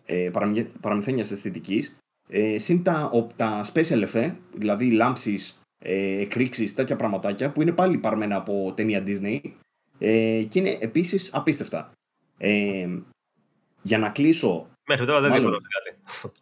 Ε, 0.06 0.30
παραμυθένιας 0.80 1.30
αισθητικής. 1.30 1.94
Ε, 2.28 2.58
συν 2.58 2.82
τα, 2.82 3.10
ο, 3.12 3.26
τα 3.36 3.64
special 3.72 4.04
effect, 4.12 4.34
δηλαδή 4.54 4.90
λάμψει, 4.90 5.38
ε, 5.78 6.20
εκρήξεις, 6.20 6.74
τέτοια 6.74 6.96
πραγματάκια 6.96 7.50
που 7.50 7.62
είναι 7.62 7.72
πάλι 7.72 7.98
παρμένα 7.98 8.36
από 8.36 8.72
ταινία 8.76 9.02
Disney 9.06 9.38
ε, 9.98 10.42
και 10.48 10.58
είναι 10.58 10.78
επίσης 10.80 11.30
απίστευτα. 11.34 11.90
Ε, 12.38 12.88
για 13.82 13.98
να 13.98 14.08
κλείσω 14.10 14.68
Μέχρι 14.86 15.06
τώρα 15.06 15.20
δεν 15.20 15.30
Μάλλον. 15.30 15.44
διαφωνώ 15.50 15.60
σε 15.60 16.00
κάτι. 16.12 16.32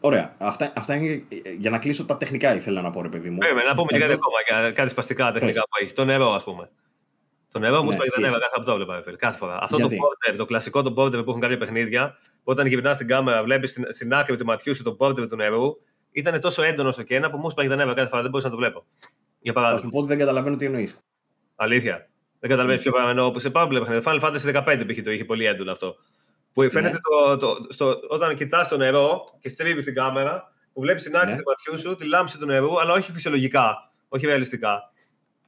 Ωραία. 0.00 0.34
Αυτά, 0.38 0.72
αυτά 0.76 0.94
είναι 0.94 1.12
ε, 1.44 1.50
για 1.58 1.70
να 1.70 1.78
κλείσω 1.78 2.04
τα 2.04 2.16
τεχνικά, 2.16 2.54
ήθελα 2.54 2.82
να 2.82 2.90
πω, 2.90 3.02
ρε 3.02 3.08
παιδί 3.08 3.30
μου. 3.30 3.38
Περίμενε, 3.38 3.68
να 3.68 3.74
πούμε 3.74 3.86
και 3.92 3.98
κάτι 3.98 4.12
Εγώ- 4.12 4.20
ακόμα, 4.22 4.60
για 4.62 4.72
κάτι 4.72 4.90
σπαστικά 4.90 5.32
τεχνικά 5.32 5.60
που 5.60 5.68
έχει. 5.82 5.92
Το 5.92 6.04
νερό, 6.04 6.30
ας 6.30 6.44
πούμε. 6.44 6.70
Το 7.52 7.58
νερό 7.58 7.82
μου 7.82 7.88
Ναι, 7.88 7.94
σπάει 7.94 8.06
τι 8.08 8.14
τα 8.14 8.20
νεύρα 8.20 8.36
έχει; 8.36 8.44
κάθε 8.44 8.56
από 8.56 8.64
το 8.66 8.72
έβλεπα, 8.72 9.02
φίλε, 9.02 9.16
κάθε 9.16 9.38
φορά. 9.38 9.58
Αυτό 9.62 9.76
το 9.76 9.86
Γιατί; 9.86 9.98
border, 10.02 10.34
το 10.36 10.44
κλασικό 10.44 10.82
το 10.82 10.94
border 10.96 11.24
που 11.24 11.30
έχουν 11.30 11.40
κάποια 11.40 11.58
παιχνίδια, 11.58 12.18
που 12.22 12.42
όταν 12.44 12.66
γυρνάς 12.66 12.94
στην 12.94 13.06
κάμερα, 13.06 13.42
βλέπεις 13.42 13.70
στην, 13.70 13.86
στην 13.88 14.14
άκρη 14.14 14.36
του 14.36 14.44
ματιού 14.44 14.74
σου 14.74 14.82
το 14.82 14.96
border 14.98 15.28
του 15.28 15.36
νερού, 15.36 15.76
ήταν 16.12 16.40
τόσο 16.40 16.62
έντονο 16.62 16.90
στο 16.90 17.02
κένα 17.02 17.30
που 17.30 17.36
μου 17.38 17.50
σπάει 17.50 17.68
τα 17.68 17.76
νεύρα 17.76 17.94
κάθε 17.94 18.08
φορά, 18.08 18.20
δεν 18.22 18.30
μπορούσα 18.30 18.48
να 18.48 18.54
το 18.54 18.60
βλέπω. 18.60 18.84
Για 19.40 19.52
Θα 19.52 19.60
παράδειγμα. 19.60 19.84
σου 19.84 19.92
πω 19.94 19.98
ότι 19.98 20.08
δεν 20.08 20.18
καταλαβαίνω 20.18 20.56
τι 20.56 20.64
εννοείς. 20.64 20.98
Αλήθεια. 21.56 22.08
Δεν 22.40 22.50
καταλαβαίνεις 22.50 22.82
ποιο 22.82 22.92
πράγμα 22.92 23.10
εννοώ. 23.10 23.30
Που 23.30 23.38
σε 23.38 23.50
πάρα 23.50 23.66
πολλά 23.66 23.80
παιχνίδια. 23.80 24.12
Final 24.12 24.20
Fantasy 24.20 24.64
15 24.64 24.84
π.χ. 24.86 25.02
το 25.04 25.10
είχε 25.10 25.24
πολύ 25.24 25.44
έντονο 25.44 25.72
αυτό. 25.72 25.96
Που 26.52 26.70
φαίνεται 26.70 26.98
το, 27.10 27.36
το, 27.36 27.56
στο, 27.68 28.00
όταν 28.08 28.36
κοιτάς 28.36 28.68
το 28.68 28.76
νερό 28.76 29.24
και 29.40 29.48
στρίβεις 29.48 29.84
την 29.84 29.94
κάμερα, 29.94 30.52
που 30.72 30.80
βλέπεις 30.80 31.02
την 31.02 31.16
άκρη 31.16 31.30
Ναι. 31.30 31.36
του 31.36 31.42
ματιού 31.46 31.78
σου, 31.88 31.96
τη 31.96 32.04
λάμψη 32.04 32.38
του 32.38 32.46
νερού, 32.46 32.80
αλλά 32.80 32.92
όχι 32.92 33.12
φυσιολογικά. 33.12 33.90
Όχι 34.08 34.26
ρεαλιστικά. 34.26 34.92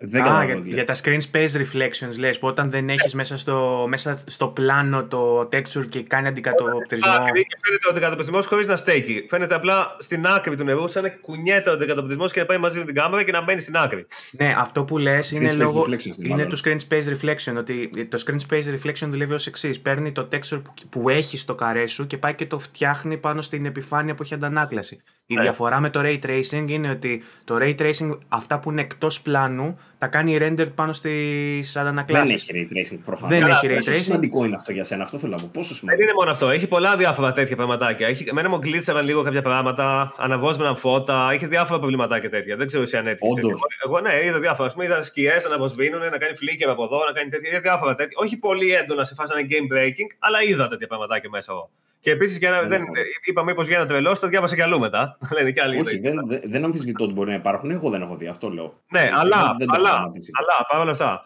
Δεν 0.05 0.21
Α, 0.21 0.25
καταλαβαίνω. 0.25 0.53
για, 0.53 0.63
τι 0.63 0.69
για 0.69 0.85
λες. 0.89 1.01
τα 1.01 1.11
screen 1.11 1.21
space 1.33 1.61
reflections 1.61 2.17
λες, 2.19 2.39
που 2.39 2.47
όταν 2.47 2.71
δεν 2.71 2.89
έχεις 2.89 3.15
μέσα 3.15 3.37
στο, 3.39 3.87
μέσα 3.89 4.19
στο 4.27 4.49
πλάνο 4.49 5.05
το 5.05 5.41
texture 5.41 5.87
και 5.89 6.03
κάνει 6.03 6.29
αντικατοπτρισμό. 6.29 7.11
Άκρη 7.11 7.45
και 7.47 7.57
φαίνεται 7.63 7.87
ο 7.87 7.91
αντικατοπτρισμός 7.91 8.47
χωρίς 8.47 8.67
να 8.67 8.77
στέκει. 8.77 9.27
Φαίνεται 9.29 9.55
απλά 9.55 9.97
στην 9.99 10.27
άκρη 10.27 10.57
του 10.57 10.65
νερού, 10.65 10.89
σαν 10.89 11.03
να 11.03 11.09
κουνιέται 11.09 11.71
ο 11.71 11.73
αντικατοπτρισμός 11.73 12.33
και 12.33 12.41
να 12.41 12.47
πάει 12.47 12.59
μαζί 12.59 12.79
με 12.79 12.85
την 12.85 12.95
κάμερα 12.95 13.23
και 13.23 13.33
να 13.33 13.43
μπαίνει 13.43 13.61
στην 13.61 13.77
άκρη. 13.77 14.07
Ναι, 14.31 14.55
αυτό 14.59 14.85
που 14.85 14.99
λες 14.99 15.31
είναι 15.31 15.53
space 15.53 15.57
λόγω. 15.57 15.85
reflections, 15.89 15.99
τι 16.01 16.11
Είναι 16.19 16.29
μάλλον. 16.29 16.49
το 16.49 16.61
screen 16.65 16.79
space 16.89 17.05
reflection. 17.17 17.55
Ότι 17.57 17.91
το 18.11 18.23
screen 18.27 18.39
space 18.51 18.65
reflection 18.81 19.07
δουλεύει 19.09 19.33
ως 19.33 19.47
εξής. 19.47 19.81
Παίρνει 19.81 20.13
το 20.13 20.29
texture 20.33 20.63
που, 20.65 20.73
που 20.91 21.09
έχεις 21.09 21.41
στο 21.41 21.55
καρέ 21.55 21.87
σου 21.87 22.07
και 22.07 22.17
πάει 22.19 22.35
και 22.35 22.47
το 22.47 22.59
φτιάχνει 22.59 23.17
πάνω 23.17 23.41
στην 23.41 23.67
επιφάνεια 23.67 24.15
που 24.15 24.23
έχει 24.23 24.35
αντανάκλαση. 24.35 25.03
Η 25.27 25.35
Ναι. 25.35 25.43
διαφορά 25.43 25.81
με 25.81 25.91
το 25.91 26.01
ray 26.05 26.19
tracing 26.27 26.65
είναι 26.67 26.91
ότι 26.91 27.23
το 27.45 27.57
ray 27.61 27.75
tracing, 27.81 28.19
αυτά 28.29 28.59
που 28.61 28.71
είναι 28.71 28.81
εκτός 28.81 29.21
πλάνου, 29.23 29.79
τα 29.99 30.07
κάνει 30.07 30.39
rendered 30.41 30.73
πάνω 30.75 30.93
στις 30.93 31.73
Δεν 31.73 31.83
αντανακλάσει. 31.83 32.35
έχει 32.35 32.51
ray 32.53 32.77
tracing 32.77 32.99
προφανώς. 33.05 33.39
Δεν 33.39 33.43
έχει 33.51 33.67
ray 33.69 33.75
Πόσο 33.75 33.91
tracing. 33.93 34.03
σημαντικό 34.05 34.45
είναι 34.45 34.55
αυτό 34.55 34.73
για 34.73 34.85
σένα, 34.85 35.03
αυτό 35.03 35.19
θέλω 35.19 35.33
να 35.37 35.43
πω. 35.43 35.49
Πόσο 35.53 35.69
Δεν 35.69 35.77
σημαντικό. 35.77 36.03
είναι 36.03 36.13
μόνο 36.15 36.31
αυτό. 36.31 36.49
Έχει 36.49 36.67
πολλά 36.67 36.97
διάφορα 36.97 37.33
τέτοια 37.33 37.57
πραγματάκια. 37.57 38.07
Έχει, 38.07 38.25
εμένα 38.29 38.49
μου 38.49 38.59
γκλίτσαβαν 38.59 39.05
λίγο 39.05 39.23
κάποια 39.23 39.43
πράγματα, 39.43 40.13
αναβόσμεναν 40.17 40.77
φώτα, 40.77 41.35
είχε 41.35 41.47
διάφορα 41.47 41.79
προβληματάκια 41.79 42.31
τέτοια. 42.31 42.57
Δεν 42.57 42.67
ξέρω 42.67 42.83
εσύ 42.83 42.97
αν 42.97 43.07
έτυχες. 43.07 43.33
Όντως. 43.33 43.51
Εγώ, 43.85 43.97
εγώ 43.99 44.01
ναι, 44.09 44.25
είδα 44.27 44.39
διάφορα. 44.41 44.69
Α 44.69 44.73
πούμε, 44.73 44.85
είδα 44.85 45.03
σκιές 45.03 45.45
να 45.49 45.55
αποσβήνουν, 45.55 46.01
να 46.01 46.19
κάνει 46.19 46.37
φλίκερ 46.37 46.69
από 46.69 46.85
εδώ, 46.85 46.99
να 47.07 47.13
κάνει 47.13 47.31
τέτοια. 47.31 47.51
Είδα 47.51 47.61
διάφορα 47.61 47.95
τέτοια. 47.95 48.17
Όχι 48.21 48.37
πολύ 48.37 48.71
έντονα 48.75 49.05
σε 49.05 49.15
φάση 49.15 49.33
να 49.35 49.41
είναι 49.41 49.49
game 49.51 49.73
breaking, 49.77 50.17
αλλά 50.19 50.43
είδα 50.43 50.69
τέτοια 50.69 50.87
πραγματάκια 50.87 51.31
μέσα 51.31 51.53
εγώ. 51.53 51.71
Και 52.03 52.11
επίσης, 52.11 52.39
για 52.39 52.51
να, 52.51 52.61
Ναι, 52.63 52.69
δεν, 52.69 52.81
ναι. 52.81 53.01
είπα 53.25 53.45
μήπως 53.45 53.67
βγαίνει 53.67 53.87
τρελός, 53.87 54.21
τα 54.21 54.29
διάβασα 54.29 54.55
κι 54.55 54.63
αλλού 54.63 54.79
μετά. 54.79 55.19
Λένε 55.35 55.51
κι 55.53 55.61
άλλοι. 55.61 55.81
Όχι, 55.81 55.99
δεν, 55.99 56.27
δεν, 56.27 56.41
δεν 56.45 56.65
αμφισβητώ 56.65 57.05
ότι 57.05 57.13
μπορεί 57.13 57.29
να 57.31 57.35
υπάρχουν. 57.37 57.71
Εγώ 57.71 57.91
δεν 57.91 58.03
έχω 58.03 58.17
δει, 58.17 58.27
αυτό 58.27 58.49
λέω. 58.49 58.81
Ναι, 58.93 59.01
Δεν- 59.01 59.15
αλλά, 59.15 59.55
δεν 59.59 59.67
το 59.67 59.75
έχω 59.75 59.83
αλλά, 59.83 59.89
σταματήσει. 59.89 60.31
αλλά 60.35 60.67
παρόλα 60.71 60.91
αυτά, 60.91 61.25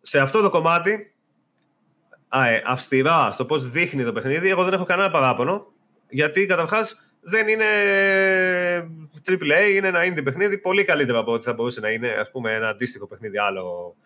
σε 0.00 0.18
αυτό 0.20 0.40
το 0.40 0.50
κομμάτι, 0.50 1.14
α, 2.28 2.46
ε, 2.48 2.62
αυστηρά 2.66 3.30
στο 3.32 3.44
πώς 3.44 3.70
δείχνει 3.70 4.04
το 4.04 4.12
παιχνίδι, 4.12 4.48
εγώ 4.50 4.64
δεν 4.64 4.72
έχω 4.72 4.84
κανένα 4.84 5.10
παράπονο. 5.10 5.66
Γιατί 6.08 6.46
καταρχάς 6.46 7.00
δεν 7.20 7.48
είναι 7.48 7.64
AAA, 9.28 9.70
είναι 9.74 9.88
ένα 9.88 10.00
indie 10.04 10.24
παιχνίδι 10.24 10.58
πολύ 10.58 10.84
καλύτερο 10.84 11.18
από 11.18 11.32
ό,τι 11.32 11.44
θα 11.44 11.52
μπορούσε 11.54 11.80
να 11.80 11.90
είναι 11.90 12.08
ας 12.08 12.30
πούμε, 12.30 12.52
ένα 12.54 12.68
αντίστοιχο 12.68 13.06
παιχνίδι 13.06 13.38
άλλο 13.38 13.96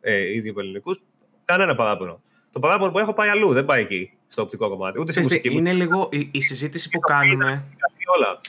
ε, 0.00 0.34
ίδιο 0.34 0.54
ελληνικούς. 0.56 1.02
Κανένα 1.44 1.74
παράπονο. 1.74 2.22
Το 2.52 2.60
παράπονο 2.60 2.90
που 2.92 2.98
έχω 2.98 3.12
πάει 3.14 3.28
αλλού, 3.28 3.52
δεν 3.52 3.64
πάει 3.64 3.82
εκεί, 3.82 4.12
στο 4.32 4.42
οπτικό 4.42 4.68
κομμάτι. 4.68 5.00
Ούτε 5.00 5.12
στη 5.12 5.20
Ξέρετε, 5.20 5.48
μουσική. 5.48 5.60
είναι 5.70 5.72
λίγο 5.84 6.08
η, 6.12 6.28
η 6.32 6.40
συζήτηση 6.40 6.88
που 6.88 6.98
κάνουμε. 7.00 7.64
Όλα. 8.16 8.40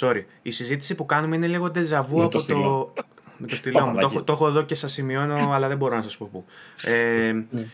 Sorry. 0.00 0.24
Η 0.42 0.50
συζήτηση 0.50 0.94
που 0.94 1.06
κάνουμε 1.06 1.36
είναι 1.36 1.46
λίγο 1.46 1.70
ντεζαβού 1.70 2.16
Με 2.16 2.22
από 2.22 2.30
το 2.30 2.38
στυλό. 2.38 2.92
το. 2.96 3.02
Με 3.40 3.46
το 3.46 3.56
στυλό 3.56 3.78
μου. 3.80 3.84
Το, 3.86 3.90
Παπαδάκη. 3.90 4.14
έχω- 4.14 4.24
το 4.24 4.32
έχω 4.32 4.46
εδώ 4.46 4.62
και 4.62 4.74
σας 4.74 4.92
σημειώνω, 4.92 5.34
αλλά 5.54 5.68
δεν 5.68 5.76
μπορώ 5.76 5.96
να 5.96 6.02
σας 6.02 6.16
πω 6.16 6.28
πού. 6.32 6.44
Ε, 6.82 7.28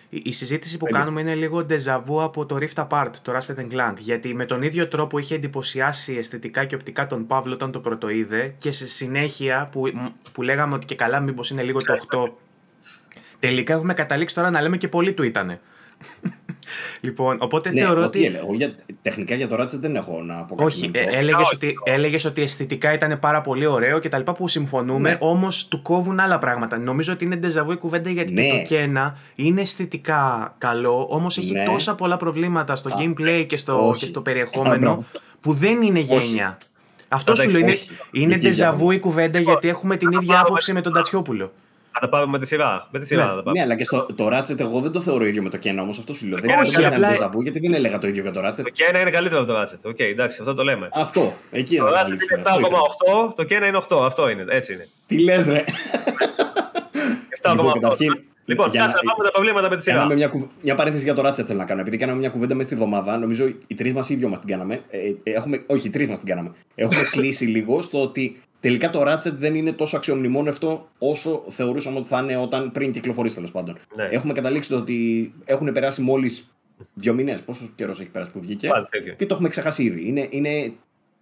η, 0.08 0.22
η 0.24 0.32
συζήτηση 0.32 0.76
που 0.76 0.86
κάνουμε 0.86 1.20
είναι 1.20 1.34
λίγο 1.34 1.64
ντεζαβού 1.64 2.22
από 2.22 2.46
το 2.46 2.56
Rift 2.60 2.86
Apart, 2.88 3.10
το 3.22 3.32
Rusted 3.36 3.56
and 3.60 3.72
Clank. 3.72 3.94
Γιατί 3.98 4.34
με 4.34 4.44
τον 4.44 4.62
ίδιο 4.62 4.88
τρόπο 4.88 5.18
είχε 5.18 5.34
εντυπωσιάσει 5.34 6.14
αισθητικά 6.16 6.64
και 6.64 6.74
οπτικά 6.74 7.06
τον 7.06 7.26
Παύλο 7.26 7.54
όταν 7.54 7.72
το 7.72 7.80
πρωτοείδε 7.80 8.54
και 8.58 8.70
σε 8.70 8.86
συνέχεια 8.88 9.68
που, 9.72 9.82
που 10.32 10.42
λέγαμε 10.42 10.74
ότι 10.74 10.86
και 10.86 10.94
καλά, 10.94 11.20
μήπως 11.20 11.50
είναι 11.50 11.62
λίγο 11.62 11.80
το 11.82 11.94
8. 12.28 12.32
Τελικά 13.38 13.74
έχουμε 13.74 13.94
καταλήξει 13.94 14.34
τώρα 14.34 14.50
να 14.50 14.60
λέμε 14.62 14.76
και 14.76 14.88
πολύ 14.88 15.12
του 15.12 15.22
ήτανε. 15.22 15.60
Λοιπόν, 17.00 17.36
οπότε 17.40 17.70
Ναι, 17.72 17.80
θεωρώ 17.80 17.96
εγώ 17.98 18.06
ότι. 18.06 18.18
τι 18.18 18.24
έλεγα. 18.24 18.42
Εγώ 18.42 18.54
για, 18.54 18.74
τεχνικά 19.02 19.34
για 19.34 19.48
το 19.48 19.62
Ratchet 19.62 19.68
δεν 19.80 19.96
έχω 19.96 20.22
να 20.22 20.34
πω 20.34 20.54
κάτι. 20.54 20.64
Όχι, 20.74 20.90
με 20.92 20.98
ε, 20.98 21.04
το- 21.04 21.10
έλεγες, 21.16 21.40
Όχι. 21.46 21.54
ότι, 21.54 21.74
έλεγες 21.84 22.24
ότι 22.24 22.42
αισθητικά 22.42 22.92
ήταν 22.92 23.18
πάρα 23.18 23.40
πολύ 23.40 23.66
ωραίο 23.66 23.98
και 23.98 24.08
τα 24.08 24.18
λοιπά 24.18 24.32
που 24.32 24.48
συμφωνούμε, 24.48 25.10
Ναι. 25.10 25.16
όμως 25.20 25.68
του 25.68 25.82
κόβουν 25.82 26.20
άλλα 26.20 26.38
πράγματα. 26.38 26.78
Νομίζω 26.78 27.12
ότι 27.12 27.24
είναι 27.24 27.36
ντεζαβού 27.36 27.72
η 27.72 27.76
κουβέντα 27.76 28.10
γιατί 28.10 28.32
Ναι. 28.32 28.42
και 28.42 28.50
το 28.56 28.62
Κένα 28.62 29.16
είναι 29.34 29.60
αισθητικά 29.60 30.54
καλό, 30.58 31.06
όμως 31.10 31.38
έχει 31.38 31.52
Ναι. 31.52 31.64
τόσα 31.64 31.94
πολλά 31.94 32.16
προβλήματα 32.16 32.76
στο 32.76 32.88
Α, 32.88 32.92
gameplay 32.98 33.44
και 33.48 33.56
στο, 33.56 33.86
όχι. 33.88 34.00
και 34.00 34.06
στο 34.06 34.18
Α, 34.18 34.22
περιεχόμενο 34.22 34.76
μπράβο. 34.78 35.04
που 35.40 35.52
δεν 35.52 35.82
είναι 35.82 35.98
Όχι. 35.98 36.14
γένεια. 36.26 36.58
Αυτό 37.08 37.34
σου 37.34 37.40
Εντάξει, 37.42 37.58
λέω, 37.58 37.66
είναι, 37.68 37.76
όχι. 37.76 37.90
είναι 38.12 38.34
Εκεί 38.34 38.42
ντεζαβού 38.42 38.76
διαφωνώ. 38.76 38.92
η 38.92 38.98
κουβέντα 38.98 39.38
γιατί 39.38 39.68
έχουμε 39.68 39.96
την 39.96 40.08
θα 40.12 40.16
ίδια 40.16 40.26
πάρουμε 40.32 40.46
άποψη 40.48 40.72
με 40.72 40.80
τον 40.80 40.92
Τατσιόπουλο. 40.92 41.52
Θα 41.94 42.00
τα 42.00 42.08
πάρουμε 42.08 42.30
με 42.30 42.38
τη 42.38 42.46
σειρά. 42.46 42.88
Με 42.90 42.98
τη 42.98 43.06
σειρά 43.06 43.22
Ναι, 43.22 43.28
θα 43.28 43.34
τα 43.34 43.42
πάρουμε. 43.42 43.58
Ναι, 43.58 43.64
αλλά 43.64 43.76
και 43.76 43.84
στο, 43.84 44.06
το 44.14 44.28
Ratchet 44.32 44.60
εγώ 44.60 44.80
δεν 44.80 44.90
το 44.92 45.00
θεωρώ 45.00 45.24
ίδιο 45.26 45.42
με 45.42 45.48
το 45.48 45.58
Kena 45.64 45.76
όμως. 45.80 45.98
Αυτό 45.98 46.12
σου 46.12 46.26
λέω. 46.26 46.38
Δεν 46.38 46.50
Όχι, 46.50 46.58
είναι 46.58 46.68
δεν 46.70 46.80
είναι 46.86 46.94
απλά- 46.94 47.08
αντεζαβού 47.08 47.40
γιατί 47.42 47.58
δεν 47.60 47.74
έλεγα 47.74 47.98
το 47.98 48.06
ίδιο 48.06 48.22
για 48.22 48.30
το 48.32 48.40
Ratchet. 48.46 48.54
Το 48.56 48.72
Kena 48.76 49.00
είναι 49.00 49.10
καλύτερο 49.10 49.40
από 49.42 49.52
το 49.52 49.60
Ratchet. 49.60 49.78
Οκ, 49.90 49.98
εντάξει, 50.00 50.38
αυτό 50.40 50.54
το 50.54 50.62
λέμε. 50.62 50.88
Αυτό. 50.92 51.32
Εκεί 51.50 51.76
Το 51.76 51.82
να 51.84 51.90
Ratchet 51.90 51.94
καταλήξουμε. 51.94 52.40
είναι 52.40 52.48
Αυτό 52.48 52.60
ήθελα. 52.60 52.78
7,8, 53.28 53.34
το 53.34 53.42
Kena 53.42 53.66
είναι 53.68 53.76
8. 53.88 54.06
Αυτό 54.06 54.28
είναι, 54.28 54.44
έτσι 54.48 54.72
είναι. 54.72 54.88
Τι 55.06 55.18
λες, 55.18 55.46
ρε. 55.48 55.64
7,8. 57.42 57.54
Λοιπόν, 57.56 57.72
καταρχήν, 57.80 58.22
Λοιπόν, 58.46 58.70
για 58.70 58.80
κάτσε 58.80 58.94
να- 58.96 59.02
να 59.04 59.10
πάμε 59.12 59.24
τα 59.24 59.30
προβλήματα 59.32 59.68
με 59.68 59.76
τη 59.76 59.82
σειρά. 59.82 59.94
Κάναμε 59.96 60.14
μια, 60.14 60.28
κουβ- 60.28 60.48
μια 60.62 60.74
παρένθεση 60.74 61.04
για 61.04 61.14
το 61.14 61.28
Ratchet 61.28 61.44
θέλω 61.46 61.58
να 61.58 61.64
κάνω. 61.64 61.80
Επειδή 61.80 61.96
κάναμε 61.96 62.18
μια 62.18 62.28
κουβέντα 62.28 62.54
μέσα 62.54 62.66
στη 62.70 62.74
εβδομάδα, 62.74 63.18
νομίζω 63.18 63.46
οι 63.66 63.74
τρεις 63.74 63.92
μας 63.92 64.08
οι 64.10 64.14
δύο 64.14 64.28
μας 64.28 64.38
την 64.38 64.48
κάναμε. 64.48 64.80
Ε, 64.90 64.98
ε, 64.98 65.30
έχουμε, 65.30 65.62
όχι, 65.66 65.86
οι 65.86 65.90
τρεις 65.90 66.08
μας 66.08 66.18
την 66.18 66.28
κάναμε. 66.28 66.50
Έχουμε 66.74 67.00
κλείσει 67.14 67.44
λίγο 67.44 67.82
στο 67.82 68.02
ότι 68.02 68.40
τελικά 68.64 68.90
το 68.90 69.02
Ratchet 69.06 69.32
δεν 69.32 69.54
είναι 69.54 69.72
τόσο 69.72 69.96
αξιομνημόνευτο 69.96 70.88
όσο 70.98 71.44
θεωρούσαμε 71.48 71.98
ότι 71.98 72.06
θα 72.06 72.20
είναι 72.20 72.36
όταν 72.36 72.72
πριν 72.72 72.92
κυκλοφορήσει 72.92 73.34
τέλος 73.34 73.50
πάντων. 73.50 73.78
Ναι. 73.96 74.04
Έχουμε 74.04 74.32
καταλήξει 74.32 74.68
το 74.68 74.76
ότι 74.76 75.32
έχουν 75.44 75.72
περάσει 75.72 76.02
μόλις 76.02 76.48
δύο 76.94 77.14
μήνες. 77.14 77.42
Πόσο 77.42 77.70
καιρός 77.74 78.00
έχει 78.00 78.08
περάσει 78.08 78.30
που 78.30 78.40
βγήκε. 78.40 78.68
Πάλι 78.68 78.86
τέτοιο. 78.90 79.14
Και 79.14 79.26
το 79.26 79.34
έχουμε 79.34 79.48
ξεχάσει 79.48 79.82
ήδη. 79.82 80.08
Είναι, 80.08 80.26
είναι 80.30 80.72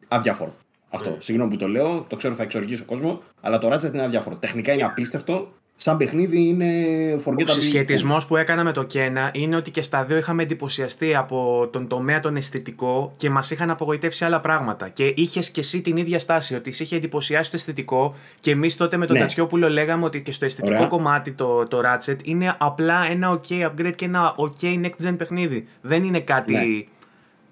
αδιάφορο. 0.09 0.55
Αυτό. 0.89 1.11
Ναι. 1.11 1.17
Συγγνώμη 1.21 1.51
που 1.51 1.57
το 1.57 1.69
λέω, 1.69 2.05
το 2.09 2.17
ξέρω 2.17 2.35
θα 2.35 2.43
εξοργήσω 2.43 2.85
κόσμο, 2.85 3.23
αλλά 3.41 3.59
το 3.59 3.73
Ratchet 3.73 3.93
είναι 3.93 4.03
αδιάφορο. 4.03 4.37
Τεχνικά 4.37 4.73
είναι 4.73 4.85
απίστευτο. 4.85 5.49
Σαν 5.75 5.97
παιχνίδι 5.97 6.49
είναι 6.49 6.67
Ο 7.15 7.23
forgettable. 7.25 7.49
συσχετισμός 7.51 8.27
που 8.27 8.37
έκανα 8.37 8.65
με 8.65 8.73
το 8.73 8.83
Κένα 8.85 9.31
είναι 9.35 9.57
ότι 9.57 9.71
και 9.71 9.83
στα 9.83 10.05
δύο 10.05 10.17
είχαμε 10.17 10.43
εντυπωσιαστεί 10.43 11.15
από 11.15 11.69
τον 11.73 11.89
τομέα 11.89 12.21
τον 12.21 12.37
αισθητικό 12.37 13.13
και 13.17 13.31
μας 13.31 13.51
είχαν 13.51 13.71
απογοητεύσει 13.71 14.25
άλλα 14.25 14.41
πράγματα. 14.41 14.89
Και 14.89 15.13
είχες 15.17 15.51
και 15.51 15.61
εσύ 15.61 15.81
την 15.81 15.97
ίδια 15.97 16.19
στάση, 16.19 16.55
ότι 16.55 16.73
σε 16.73 16.83
είχε 16.83 16.97
εντυπωσιάσει 16.97 17.51
το 17.51 17.57
αισθητικό 17.57 18.15
και 18.41 18.51
εμείς 18.51 18.77
τότε 18.77 18.97
με 18.97 19.07
τον 19.07 19.15
Ναι. 19.15 19.21
Τατσιόπουλο 19.23 19.69
λέγαμε 19.69 20.05
ότι 20.05 20.23
και 20.23 20.33
στο 20.33 20.45
αισθητικό 20.45 20.75
Ωραία. 20.75 20.87
κομμάτι 20.87 21.33
το, 21.33 21.67
το 21.67 21.81
Ratchet 21.85 22.17
είναι 22.25 22.57
απλά 22.59 23.05
ένα 23.11 23.41
ok 23.41 23.67
upgrade 23.71 23.93
και 23.97 24.05
ένα 24.05 24.35
ok 24.39 24.65
next 24.85 25.07
gen 25.09 25.15
παιχνίδι. 25.19 25.67
Δεν 25.81 26.05
είναι 26.05 26.21
κάτι 26.21 26.53
Ναι. 26.53 26.61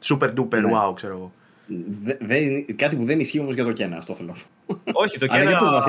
super 0.05 0.29
duper 0.29 0.61
Ναι. 0.61 0.71
wow, 0.73 0.95
ξέρω 0.95 1.13
εγώ. 1.13 1.33
Δε- 2.05 2.17
δεν- 2.21 2.77
κάτι 2.77 2.97
που 2.97 3.05
δεν 3.05 3.21
ισχύει 3.21 3.41
όμως 3.41 3.55
για 3.55 3.65
το 3.65 3.71
Kena, 3.77 3.95
αυτό 3.97 4.15
θέλω. 4.15 4.35
Όχι, 4.93 5.19
το 5.19 5.27
Αλλά 5.31 5.83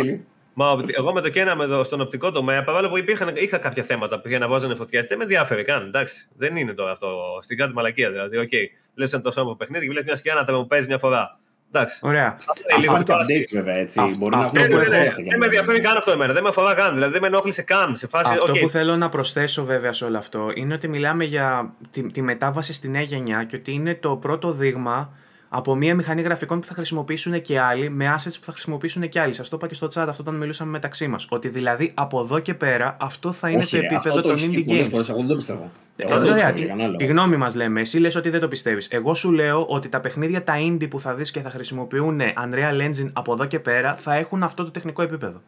για 0.55 0.75
πες, 0.75 0.85
Kena. 0.85 0.87
Βασίλη. 0.87 0.91
Μα 0.93 0.95
οπτι- 0.95 0.95
εγώ 0.97 1.13
με 1.13 1.21
το 1.21 1.29
Kena 1.33 1.53
με 1.57 1.65
το, 1.67 1.83
στον 1.83 2.01
οπτικό 2.01 2.31
τομέα, 2.31 2.63
παρόλο 2.63 2.89
που 2.89 2.97
υπήρχαν, 2.97 3.31
είχα 3.35 3.57
κάποια 3.57 3.83
θέματα 3.83 4.19
που 4.21 4.27
για 4.27 4.39
να 4.39 4.47
βάζανε 4.47 4.75
φωτιές, 4.75 5.05
δεν 5.05 5.17
με 5.17 5.23
ενδιαφέρει 5.23 5.63
καν. 5.63 5.85
Εντάξει, 5.85 6.27
δεν 6.37 6.55
είναι 6.55 6.73
τώρα 6.73 6.91
αυτό 6.91 7.07
στην 7.41 7.57
κάτι 7.57 7.73
μαλακία. 7.73 8.11
Δηλαδή, 8.11 8.37
οκ, 8.37 8.49
βλέπεις 8.95 9.13
ένα 9.13 9.21
τόσο 9.23 9.39
όμορφο 9.41 9.57
παιχνίδι 9.57 9.83
και 9.85 9.89
βλέπεις 9.91 10.07
μια 10.07 10.17
σκιά 10.17 10.33
να 10.33 10.43
τρεμοπαίζει 10.43 10.87
μια 10.87 10.97
φορά. 10.97 11.39
Εντάξει. 11.73 11.99
Ωραία. 12.03 12.37
Αυτό 12.37 12.53
είναι 12.71 12.79
λίγο 12.81 12.93
Υπάρχουν 12.95 13.03
και 13.05 13.11
φάση. 13.13 13.39
updates 13.39 13.55
βέβαια 13.57 13.75
έτσι. 13.75 13.99
Αυτό- 13.99 14.17
Μπορεί 14.17 14.35
να 14.35 14.41
αυτό 14.41 14.59
έχουν 14.59 14.71
που 14.71 14.77
Ναι, 14.77 14.83
ναι, 14.83 14.97
ναι, 14.97 15.05
έχω- 15.05 15.21
ναι. 15.21 15.29
Δεν 15.29 15.39
με 15.39 15.45
ενδιαφέρει 15.45 15.79
καν 15.79 15.97
αυτό 15.97 16.11
εμένα. 16.11 16.33
Δεν 16.33 16.43
με 16.43 16.49
αφορά 16.49 16.73
καν. 16.73 16.93
Δηλαδή 16.93 17.11
δεν 17.11 17.21
με 17.21 17.27
ενόχλησε 17.27 17.61
καν 17.61 17.95
σε 17.95 18.07
φάση. 18.07 18.31
Αυτό 18.33 18.51
οκ, 18.51 18.59
που 18.59 18.69
θέλω 18.69 18.95
να 18.95 19.09
προσθέσω 19.09 19.65
βέβαια 19.65 19.93
σε 19.93 20.05
όλο 20.05 20.17
αυτό 20.17 20.51
είναι 20.55 20.73
ότι 20.73 20.87
μιλάμε 20.87 21.23
για 21.23 21.73
τη, 21.91 22.11
τη 22.11 22.21
μετάβαση 22.21 22.73
στη 22.73 22.87
νέα 22.89 23.01
γενιά 23.01 23.43
και 23.43 23.55
ότι 23.55 23.71
είναι 23.71 23.95
το 23.95 24.15
πρώτο 24.15 24.51
δείγμα 24.51 25.13
από 25.53 25.75
μια 25.75 25.95
μηχανή 25.95 26.21
γραφικών 26.21 26.59
που 26.59 26.65
θα 26.65 26.73
χρησιμοποιήσουν 26.73 27.41
και 27.41 27.59
άλλοι, 27.59 27.89
με 27.89 28.15
assets 28.17 28.33
που 28.39 28.45
θα 28.45 28.51
χρησιμοποιήσουν 28.51 29.09
και 29.09 29.19
άλλοι. 29.19 29.33
Σας 29.33 29.49
το 29.49 29.55
είπα 29.55 29.67
και 29.67 29.73
στο 29.73 29.87
chat 29.87 30.05
αυτό 30.09 30.15
όταν 30.21 30.35
μιλούσαμε 30.35 30.71
μεταξύ 30.71 31.07
μας. 31.07 31.25
Ότι 31.29 31.49
δηλαδή 31.49 31.91
από 31.93 32.19
εδώ 32.19 32.39
και 32.39 32.53
πέρα 32.53 32.97
αυτό 32.99 33.31
θα 33.31 33.49
είναι 33.49 33.61
Όχι, 33.61 33.75
το 33.75 33.81
ρε, 33.81 33.85
επίπεδο 33.85 34.09
αυτό 34.09 34.21
το 34.21 34.27
των 34.27 34.35
ισχύει 34.37 34.49
indie 34.57 34.65
πολλές 34.67 34.87
games. 34.87 34.89
φορές, 34.89 35.09
εγώ 35.09 35.17
δεν 35.17 35.27
το 35.27 35.35
πιστεύω. 35.35 35.71
Ε, 35.95 36.03
Εγώ 36.03 36.11
δεν 36.19 36.21
το 36.27 36.31
ωραία, 36.31 36.35
πιστεύω 36.35 36.53
τη, 36.55 36.61
για 36.61 36.69
κανένα 36.69 36.95
τη 36.95 37.03
λόγο. 37.03 37.13
γνώμη 37.13 37.37
μας 37.37 37.55
λέμε. 37.55 37.81
Εσύ 37.81 37.99
λες 37.99 38.15
ότι 38.15 38.29
δεν 38.29 38.39
το 38.39 38.47
πιστεύεις. 38.47 38.87
Εγώ 38.91 39.13
σου 39.13 39.31
λέω 39.31 39.65
ότι 39.65 39.89
τα 39.89 39.99
παιχνίδια 39.99 40.43
τα 40.43 40.53
indie 40.67 40.89
που 40.89 40.99
θα 40.99 41.15
δεις 41.15 41.31
και 41.31 41.41
θα 41.41 41.49
χρησιμοποιούν 41.49 42.19
Unreal 42.21 42.81
Engine 42.89 43.09
από 43.13 43.33
εδώ 43.33 43.45
και 43.45 43.59
πέρα 43.59 43.95
θα 43.95 44.15
έχουν 44.15 44.43
αυτό 44.43 44.63
το 44.63 44.71
τεχνικό 44.71 45.01
επίπεδο. 45.01 45.41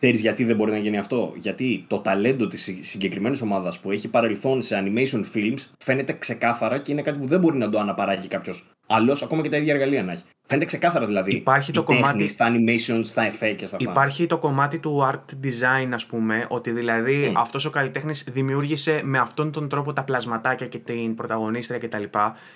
Ξέρεις 0.00 0.20
γιατί 0.20 0.44
δεν 0.44 0.56
μπορεί 0.56 0.70
να 0.70 0.78
γίνει 0.78 0.98
αυτό; 0.98 1.32
Γιατί 1.36 1.84
το 1.88 1.98
ταλέντο 1.98 2.46
της 2.48 2.70
συγκεκριμένης 2.80 3.42
ομάδας 3.42 3.78
που 3.78 3.90
έχει 3.90 4.08
παρελθόν 4.08 4.62
σε 4.62 4.82
animation 4.84 5.20
films 5.34 5.58
φαίνεται 5.78 6.12
ξεκάθαρα 6.12 6.78
και 6.78 6.92
είναι 6.92 7.02
κάτι 7.02 7.18
που 7.18 7.26
δεν 7.26 7.40
μπορεί 7.40 7.58
να 7.58 7.70
το 7.70 7.78
αναπαράγει 7.78 8.28
κάποιος 8.28 8.64
άλλος, 8.88 9.22
ακόμα 9.22 9.42
και 9.42 9.48
τα 9.48 9.56
ίδια 9.56 9.72
εργαλεία 9.74 10.02
να 10.02 10.12
έχει. 10.12 10.22
Φαίνεται 10.46 10.66
ξεκάθαρα 10.66 11.06
δηλαδή. 11.06 11.34
Υπάρχει 11.34 11.70
η 11.70 11.74
το 11.74 11.82
τέχνη 11.82 12.02
κομμάτι- 12.02 12.28
Στα 12.30 12.52
animation, 12.52 13.00
στα 13.02 13.22
effects 13.30 13.54
και 13.56 13.66
στα 13.66 13.76
αυτά. 13.76 13.90
Υπάρχει 13.90 14.26
το 14.26 14.38
κομμάτι 14.38 14.78
του 14.78 15.08
art 15.12 15.46
design, 15.46 15.88
ας 15.92 16.06
πούμε, 16.06 16.46
ότι 16.48 16.70
δηλαδή 16.70 17.30
Mm. 17.30 17.34
αυτός 17.36 17.64
ο 17.64 17.70
καλλιτέχνης 17.70 18.24
δημιούργησε 18.30 19.00
με 19.04 19.18
αυτόν 19.18 19.52
τον 19.52 19.68
τρόπο 19.68 19.92
τα 19.92 20.02
πλασματάκια 20.04 20.66
και 20.66 20.78
την 20.78 21.14
πρωταγωνίστρια 21.14 21.78
κτλ. 21.78 22.02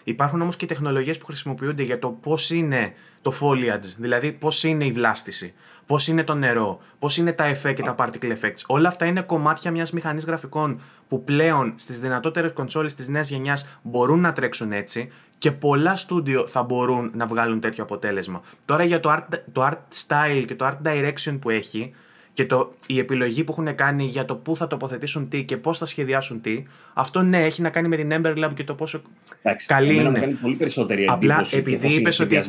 Υπάρχουν 0.04 0.40
όμως 0.40 0.56
και 0.56 0.66
τεχνολογίες 0.66 1.18
που 1.18 1.26
χρησιμοποιούνται 1.26 1.82
για 1.82 1.98
το 1.98 2.10
πώς 2.10 2.50
είναι 2.50 2.92
το 3.22 3.32
foliage, 3.40 3.94
δηλαδή 3.98 4.32
πώς 4.32 4.64
είναι 4.64 4.84
η 4.84 4.92
βλάστηση, 4.92 5.52
πώς 5.86 6.09
είναι 6.09 6.24
το 6.24 6.35
νερό, 6.35 6.78
πώς 6.98 7.16
είναι 7.16 7.32
τα 7.32 7.52
effect 7.52 7.74
και 7.74 7.82
τα 7.82 7.94
particle 7.98 8.32
effects. 8.40 8.62
Όλα 8.66 8.89
αυτά 8.89 9.06
είναι 9.06 9.23
κομμάτια 9.23 9.70
μιας 9.70 9.93
μηχανής 9.93 10.24
γραφικών 10.24 10.81
που 11.09 11.24
πλέον 11.24 11.73
στις 11.77 12.01
δυνατότερες 12.01 12.52
κονσόλες 12.52 12.94
της 12.94 13.09
νέας 13.09 13.31
γενιάς 13.31 13.78
μπορούν 13.82 14.20
να 14.20 14.32
τρέξουν 14.32 14.73
έτσι 14.73 15.09
και 15.39 15.52
πολλά 15.52 15.97
στούντιο 15.97 16.47
θα 16.47 16.62
μπορούν 16.62 17.11
να 17.15 17.27
βγάλουν 17.27 17.61
τέτοιο 17.61 17.82
αποτέλεσμα. 17.82 18.40
Τώρα 18.65 18.85
για 18.85 19.01
το 19.01 19.12
art, 19.12 19.39
το 19.52 19.66
art 19.66 20.06
style 20.06 20.44
και 20.47 20.55
το 20.55 20.66
art 20.66 20.86
direction 20.86 21.39
που 21.40 21.51
έχει 21.51 21.94
και 22.35 22.47
το, 22.47 22.74
η 22.86 22.98
επιλογή 22.98 23.44
που 23.44 23.52
έχουν 23.52 23.74
κάνει 23.74 24.05
για 24.05 24.24
το 24.24 24.36
πού 24.36 24.56
θα 24.56 24.66
τοποθετήσουν 24.66 25.28
τι 25.28 25.44
και 25.44 25.56
πώς 25.56 25.78
θα 25.78 25.85
σχεδιάσουν 25.85 26.40
τι, 26.40 26.62
αυτό 26.94 27.23
ναι, 27.23 27.44
έχει 27.44 27.62
να 27.62 27.70
κάνει 27.70 27.89
με 27.89 27.97
την 27.97 28.11
Ember 28.12 28.44
Lab 28.44 28.51
και 28.55 28.65
το 28.65 28.74
πόσο 28.74 29.02
Εντάξει, 29.43 29.66
καλή 29.66 29.94
είναι. 29.94 30.09
Μου 30.09 30.20
κάνει 30.20 30.32
πολύ 30.32 30.55
περισσότερη 30.55 31.06
Απλά 31.09 31.47
επειδή 31.51 31.94
είπες 31.94 32.20
ότι. 32.20 32.40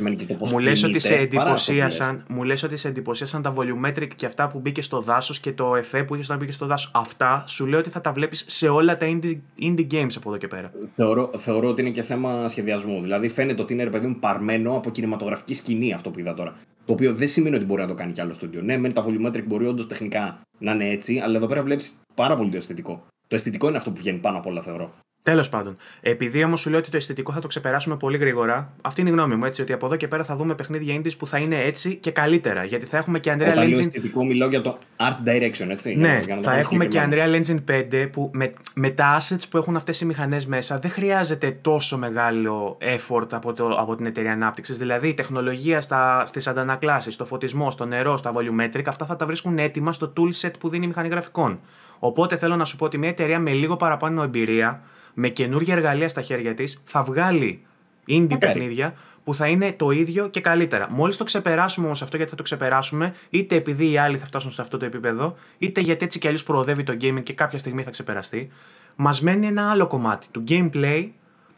Μου 0.52 0.60
λες 0.60 0.84
ότι 0.84 1.00
σε 1.00 1.16
εντυπωσίασαν, 1.16 2.26
μου 2.28 2.44
λες 2.44 2.64
ότι 2.64 2.78
σε 2.78 2.88
εντυπωσίασαν 2.88 3.42
τα 3.42 3.54
volumetric 3.56 4.08
και 4.16 4.26
αυτά 4.26 4.48
που 4.48 4.60
μπήκε 4.60 4.82
στο 4.82 5.02
δάσος 5.02 5.40
και 5.40 5.52
το 5.52 5.76
εφέ 5.76 6.04
που 6.04 6.14
είχες 6.14 6.26
όταν 6.26 6.40
μπήκε 6.40 6.52
στο 6.52 6.66
δάσος. 6.66 6.92
Αυτά 6.94 7.44
σου 7.48 7.66
λέω 7.66 7.80
ότι 7.80 7.90
θα 7.90 8.02
τα 8.02 8.12
βλέπεις 8.12 8.46
σε 8.48 8.68
όλα 8.68 8.98
τα 8.98 9.06
indie, 9.10 9.38
indie 9.62 9.88
games 9.92 10.14
από 10.18 10.30
εδώ 10.30 10.38
και 10.38 10.48
πέρα. 10.48 10.72
Θεωρώ, 10.96 11.32
θεωρώ 11.38 11.70
ότι 11.70 11.82
είναι 11.82 11.90
και 11.90 12.02
θέμα 12.02 12.48
σχεδιασμού. 12.48 13.02
Δηλαδή 13.02 13.30
φαίνεται 13.30 13.62
ότι 13.62 13.74
είναι 13.74 13.84
ρε 13.84 13.90
παιδί 13.90 14.08
μου 14.08 14.20
παρμένο 14.20 14.76
από 14.76 14.90
κινηματογραφική 14.90 15.54
σκηνή 15.54 15.94
αυτό 15.94 16.10
που 16.10 16.20
είδα 16.20 16.34
τώρα. 16.34 16.54
Το 16.86 16.94
οποίο 16.94 17.14
δεν 17.14 17.28
σημαίνει 17.28 17.56
ότι 17.56 17.66
μπορεί 17.66 17.82
να 17.82 17.88
το 17.88 17.94
κάνει 17.94 18.12
κι 18.12 18.22
άλλο 18.22 18.34
στούντιο. 18.34 18.62
Ναι, 18.62 18.78
μεν 18.78 18.94
τα 18.94 19.06
volumetric 19.08 19.44
μπορεί 19.46 19.68
όντως 19.76 19.88
τεχνικά 19.88 20.42
να 20.60 20.72
είναι 20.72 20.90
έτσι, 20.90 21.20
αλλά 21.20 21.38
εδώ 21.38 21.48
πέρα 21.48 21.64
βλέπεις 21.64 22.00
πάρα 22.14 22.38
πολύ 22.38 22.50
το 22.50 22.58
αισθητικό. 22.58 23.06
Το 23.28 23.36
αισθητικό 23.36 23.68
είναι 23.68 23.78
αυτό 23.78 23.92
που 23.92 23.98
βγαίνει 23.98 24.20
πάνω 24.20 24.38
από 24.38 24.50
όλα, 24.50 24.62
θεωρώ. 24.62 24.94
Τέλος 25.26 25.50
πάντων. 25.50 25.78
Επειδή 26.02 26.44
όμως 26.44 26.62
σου 26.62 26.70
λέω 26.70 26.80
ότι 26.80 26.90
το 26.90 26.98
αισθητικό 26.98 27.32
θα 27.32 27.40
το 27.40 27.48
ξεπεράσουμε 27.48 27.98
πολύ 27.98 28.18
γρήγορα, 28.18 28.74
αυτή 28.82 29.02
είναι 29.02 29.10
η 29.10 29.14
γνώμη 29.14 29.36
μου. 29.36 29.46
Έτσι, 29.46 29.62
ότι 29.62 29.74
από 29.74 29.86
εδώ 29.86 29.96
και 29.96 30.08
πέρα 30.08 30.24
θα 30.24 30.36
δούμε 30.36 30.56
παιχνίδια 30.56 31.02
indies 31.02 31.18
που 31.18 31.28
θα 31.28 31.38
είναι 31.38 31.62
έτσι 31.62 31.96
και 31.96 32.12
καλύτερα. 32.12 32.64
Γιατί 32.64 32.86
θα 32.86 32.98
έχουμε 32.98 33.20
και 33.20 33.32
Unreal 33.32 33.42
Όταν 33.42 33.52
Engine. 33.52 33.58
Όταν 33.58 33.72
αισθητικό, 33.72 34.26
μιλάω 34.26 34.50
για 34.50 34.62
το 34.62 34.78
art 34.98 35.28
direction, 35.28 35.70
έτσι. 35.70 35.96
Ναι, 35.96 36.20
για 36.26 36.36
να, 36.36 36.42
θα 36.42 36.56
έχουμε 36.56 36.86
και 36.86 37.08
Unreal 37.10 37.42
Engine 37.42 37.64
5 37.92 38.10
που 38.12 38.32
με, 38.34 38.54
με 38.74 38.90
τα 38.90 39.18
assets 39.20 39.44
που 39.50 39.58
έχουν 39.58 39.76
αυτές 39.76 40.02
οι 40.02 40.06
μηχανές 40.06 40.46
μέσα 40.46 40.80
δεν 40.80 40.92
χρειάζεται 40.92 41.58
τόσο 41.62 41.98
μεγάλο 41.98 42.78
effort 42.82 43.28
από, 43.32 43.54
το, 43.54 43.68
από 43.68 43.96
την 43.96 44.06
εταιρεία 44.06 44.32
ανάπτυξης. 44.32 44.78
Δηλαδή 44.78 45.08
η 45.08 45.14
τεχνολογία 45.14 45.82
στις 46.24 46.48
αντανακλάσεις, 46.48 47.14
στο 47.14 47.26
φωτισμό, 47.26 47.72
στο 47.72 47.86
νερό, 47.86 48.18
στα 48.18 48.34
volumetric, 48.36 48.84
αυτά 48.86 49.06
θα 49.06 49.16
τα 49.16 49.26
βρίσκουν 49.26 49.58
έτοιμα 49.58 49.94
στο 49.94 50.14
toolset 50.18 50.52
που 50.60 50.70
δίνει 50.70 50.84
η 50.84 50.88
μηχανή 50.88 51.08
γραφικών. 51.08 51.60
Οπότε 52.00 52.38
θέλω 52.38 52.56
να 52.56 52.66
σου 52.66 52.76
πω 52.76 52.86
ότι 52.86 52.98
μια 52.98 53.10
εταιρεία 53.10 53.40
με 53.40 53.52
λίγο 53.52 53.76
παραπάνω 53.76 54.24
εμπειρία 54.24 54.82
με 55.16 55.30
καινούργια 55.30 55.74
εργαλεία 55.74 56.10
στα 56.10 56.22
χέρια 56.22 56.54
της 56.54 56.82
θα 56.86 57.04
βγάλει 57.04 57.66
indie 58.08 58.40
παιχνίδια 58.40 58.94
που 59.24 59.36
θα 59.36 59.48
είναι 59.48 59.74
το 59.74 59.92
ίδιο 59.92 60.28
και 60.28 60.42
καλύτερα. 60.42 60.90
Μόλις 60.90 61.18
το 61.18 61.24
ξεπεράσουμε 61.24 61.86
όμως 61.86 62.02
αυτό, 62.02 62.16
γιατί 62.16 62.32
θα 62.32 62.38
το 62.38 62.44
ξεπεράσουμε, 62.44 63.14
είτε 63.30 63.56
επειδή 63.56 63.92
οι 63.92 63.98
άλλοι 63.98 64.18
θα 64.18 64.26
φτάσουν 64.26 64.52
σε 64.52 64.62
αυτό 64.62 64.78
το 64.78 64.86
επίπεδο, 64.86 65.36
είτε 65.58 65.82
γιατί 65.82 66.06
έτσι 66.06 66.20
κι 66.20 66.28
αλλιώς 66.28 66.44
προοδεύει 66.44 66.84
το 66.84 66.98
gaming 67.02 67.24
και 67.24 67.34
κάποια 67.34 67.58
στιγμή 67.58 67.84
θα 67.84 67.90
ξεπεραστεί, 67.90 68.50
μας 68.96 69.22
μένει 69.22 69.48
ένα 69.48 69.70
άλλο 69.72 69.88
κομμάτι 69.88 70.28
του 70.32 70.44
gameplay, 70.48 71.10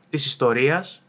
της 0.09 0.25
ιστορίας 0.25 1.03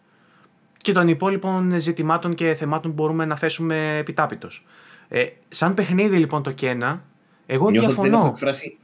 και 0.76 0.92
των 0.92 1.08
υπόλοιπων 1.08 1.80
ζητημάτων 1.80 2.34
και 2.34 2.54
θεμάτων 2.54 2.94
που 2.94 3.02
μπορούμε 3.02 3.24
να 3.24 3.36
θέσουμε 3.36 3.96
επιτάπητος. 3.96 4.66
Ε, 5.08 5.26
σαν 5.48 5.74
παιχνίδι 5.74 6.16
λοιπόν 6.16 6.42
το 6.42 6.52
Κένα, 6.52 7.02
εγώ 7.46 7.70
Νιώθω 7.70 7.86
διαφωνώ 7.86 8.10
δεν 8.10 8.18
έχω 8.18 8.28
εκφράσει 8.28 8.78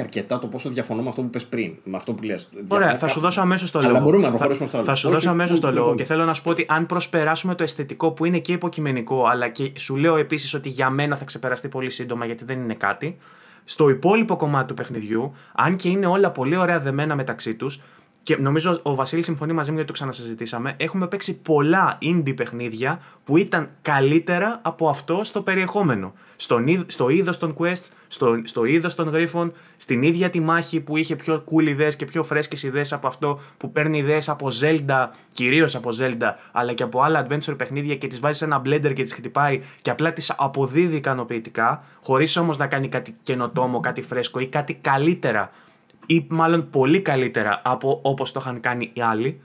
αρκετά 0.00 0.38
το 0.38 0.46
πόσο 0.46 0.70
διαφωνώ 0.70 1.02
με 1.02 1.08
αυτό 1.08 1.22
που 1.22 1.30
πες 1.30 1.44
πριν. 1.44 1.74
Με 1.84 1.96
αυτό 1.96 2.12
που 2.12 2.22
λες. 2.22 2.48
Ωραία, 2.68 2.98
θα 2.98 3.08
σου 3.08 3.20
δώσω 3.20 3.40
αμέσως 3.40 3.70
το 3.70 3.80
λόγο. 3.80 3.90
Αλλά 3.90 4.00
μπορούμε 4.04 4.24
να 4.24 4.30
προχωρήσουμε 4.30 4.68
στο 4.68 4.76
άλλο. 4.76 4.86
Θα 4.86 4.94
σου 4.94 5.10
δώσω 5.10 5.30
αμέσως 5.30 5.60
το 5.60 5.72
λόγο 5.72 5.94
και 5.94 6.04
θέλω 6.04 6.24
να 6.24 6.34
σου 6.34 6.42
πω 6.42 6.50
ότι 6.50 6.66
αν 6.68 6.86
προσπεράσουμε 6.86 7.54
το 7.54 7.62
αισθητικό 7.62 8.10
που 8.10 8.24
είναι 8.24 8.38
και 8.38 8.52
υποκειμενικό, 8.52 9.26
αλλά 9.26 9.48
και 9.48 9.72
σου 9.74 9.96
λέω 9.96 10.16
επίσης 10.16 10.54
ότι 10.54 10.68
για 10.68 10.90
μένα 10.90 11.16
θα 11.16 11.24
ξεπεραστεί 11.24 11.68
πολύ 11.68 11.90
σύντομα 11.90 12.24
γιατί 12.26 12.44
δεν 12.44 12.60
είναι 12.60 12.74
κάτι. 12.74 13.16
Στο 13.64 13.88
υπόλοιπο 13.88 14.36
κομμάτι 14.36 14.66
του 14.66 14.74
παιχνιδιού, 14.74 15.32
αν 15.54 15.76
και 15.76 15.88
είναι 15.88 16.06
όλα 16.06 16.30
πολύ 16.30 16.56
ωραία 16.56 16.80
δεμένα 16.80 17.16
μεταξύ 17.16 17.54
τους, 17.54 17.80
και 18.24 18.36
νομίζω 18.36 18.80
ο 18.82 18.94
Βασίλης 18.94 19.24
συμφωνεί 19.24 19.52
μαζί 19.52 19.70
μου 19.70 19.76
γιατί 19.76 19.92
το 19.92 19.98
ξανασυζητήσαμε. 19.98 20.74
Έχουμε 20.76 21.06
παίξει 21.08 21.40
πολλά 21.40 21.98
indie 22.02 22.36
παιχνίδια 22.36 23.00
που 23.24 23.36
ήταν 23.36 23.70
καλύτερα 23.82 24.60
από 24.62 24.88
αυτό 24.88 25.20
στο 25.24 25.42
περιεχόμενο. 25.42 26.12
Στον, 26.36 26.84
στο 26.86 27.08
είδος 27.08 27.38
των 27.38 27.56
quest, 27.58 27.88
στο, 28.08 28.40
στο 28.44 28.64
είδος 28.64 28.94
των 28.94 29.08
γρίφων, 29.08 29.52
στην 29.76 30.02
ίδια 30.02 30.30
τη 30.30 30.40
μάχη 30.40 30.80
που 30.80 30.96
είχε 30.96 31.16
πιο 31.16 31.44
cool 31.50 31.66
ιδέες 31.66 31.96
και 31.96 32.04
πιο 32.04 32.22
φρέσκες 32.22 32.62
ιδέες 32.62 32.92
από 32.92 33.06
αυτό 33.06 33.40
που 33.56 33.72
παίρνει 33.72 33.98
ιδέες 33.98 34.28
από 34.28 34.48
Zelda, 34.60 35.08
κυρίως 35.32 35.74
από 35.74 35.90
Zelda, 36.00 36.32
αλλά 36.52 36.72
και 36.72 36.82
από 36.82 37.02
άλλα 37.02 37.26
adventure 37.26 37.54
παιχνίδια 37.56 37.96
και 37.96 38.06
τις 38.06 38.20
βάζει 38.20 38.38
σε 38.38 38.44
ένα 38.44 38.62
blender 38.64 38.92
και 38.94 39.02
τις 39.02 39.14
χτυπάει 39.14 39.60
και 39.82 39.90
απλά 39.90 40.12
τις 40.12 40.34
αποδίδει 40.36 40.96
ικανοποιητικά, 40.96 41.84
χωρίς 42.02 42.36
όμως 42.36 42.56
να 42.56 42.66
κάνει 42.66 42.88
κάτι 42.88 43.16
καινοτόμο, 43.22 43.80
κάτι 43.80 44.02
φρέσκο 44.02 44.40
ή 44.40 44.46
κάτι 44.46 44.74
καλύτερα 44.74 45.50
ή 46.06 46.26
μάλλον 46.28 46.70
πολύ 46.70 47.00
καλύτερα 47.00 47.62
από 47.64 48.00
όπως 48.02 48.32
το 48.32 48.40
είχαν 48.42 48.60
κάνει 48.60 48.90
οι 48.92 49.00
άλλοι. 49.00 49.40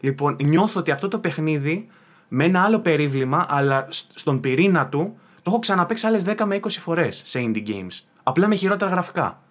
Λοιπόν, 0.00 0.36
νιώθω 0.42 0.80
ότι 0.80 0.90
αυτό 0.90 1.08
το 1.08 1.18
παιχνίδι 1.18 1.88
με 2.28 2.44
ένα 2.44 2.62
άλλο 2.64 2.80
περίβλημα, 2.80 3.46
αλλά 3.48 3.86
στον 3.90 4.40
πυρήνα 4.40 4.88
του, 4.88 5.18
το 5.36 5.42
έχω 5.46 5.58
ξαναπέξει 5.58 6.06
άλλες 6.06 6.24
10 6.26 6.44
με 6.44 6.60
20 6.62 6.68
φορές 6.68 7.22
σε 7.24 7.40
indie 7.42 7.68
games. 7.68 8.02
Απλά 8.22 8.48
με 8.48 8.54
χειρότερα 8.54 8.90
γραφικά. 8.90 9.42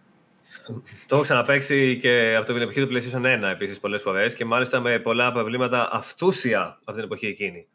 Το 1.08 1.16
έχω 1.16 1.22
ξαναπέξει 1.22 1.98
και 2.02 2.36
από 2.38 2.46
την 2.46 2.62
εποχή 2.62 2.86
του 2.86 2.94
PlayStation 2.94 3.46
1 3.46 3.50
επίσης 3.52 3.80
πολλές 3.80 4.02
φορές 4.02 4.34
και 4.34 4.46
μάλιστα 4.46 4.80
με 4.80 5.00
πολλά 5.00 5.32
προβλήματα 5.32 5.90
αυτούσια 5.92 6.80
από 6.86 6.92
την 6.92 7.04
εποχή 7.04 7.28
εκείνη. 7.28 7.68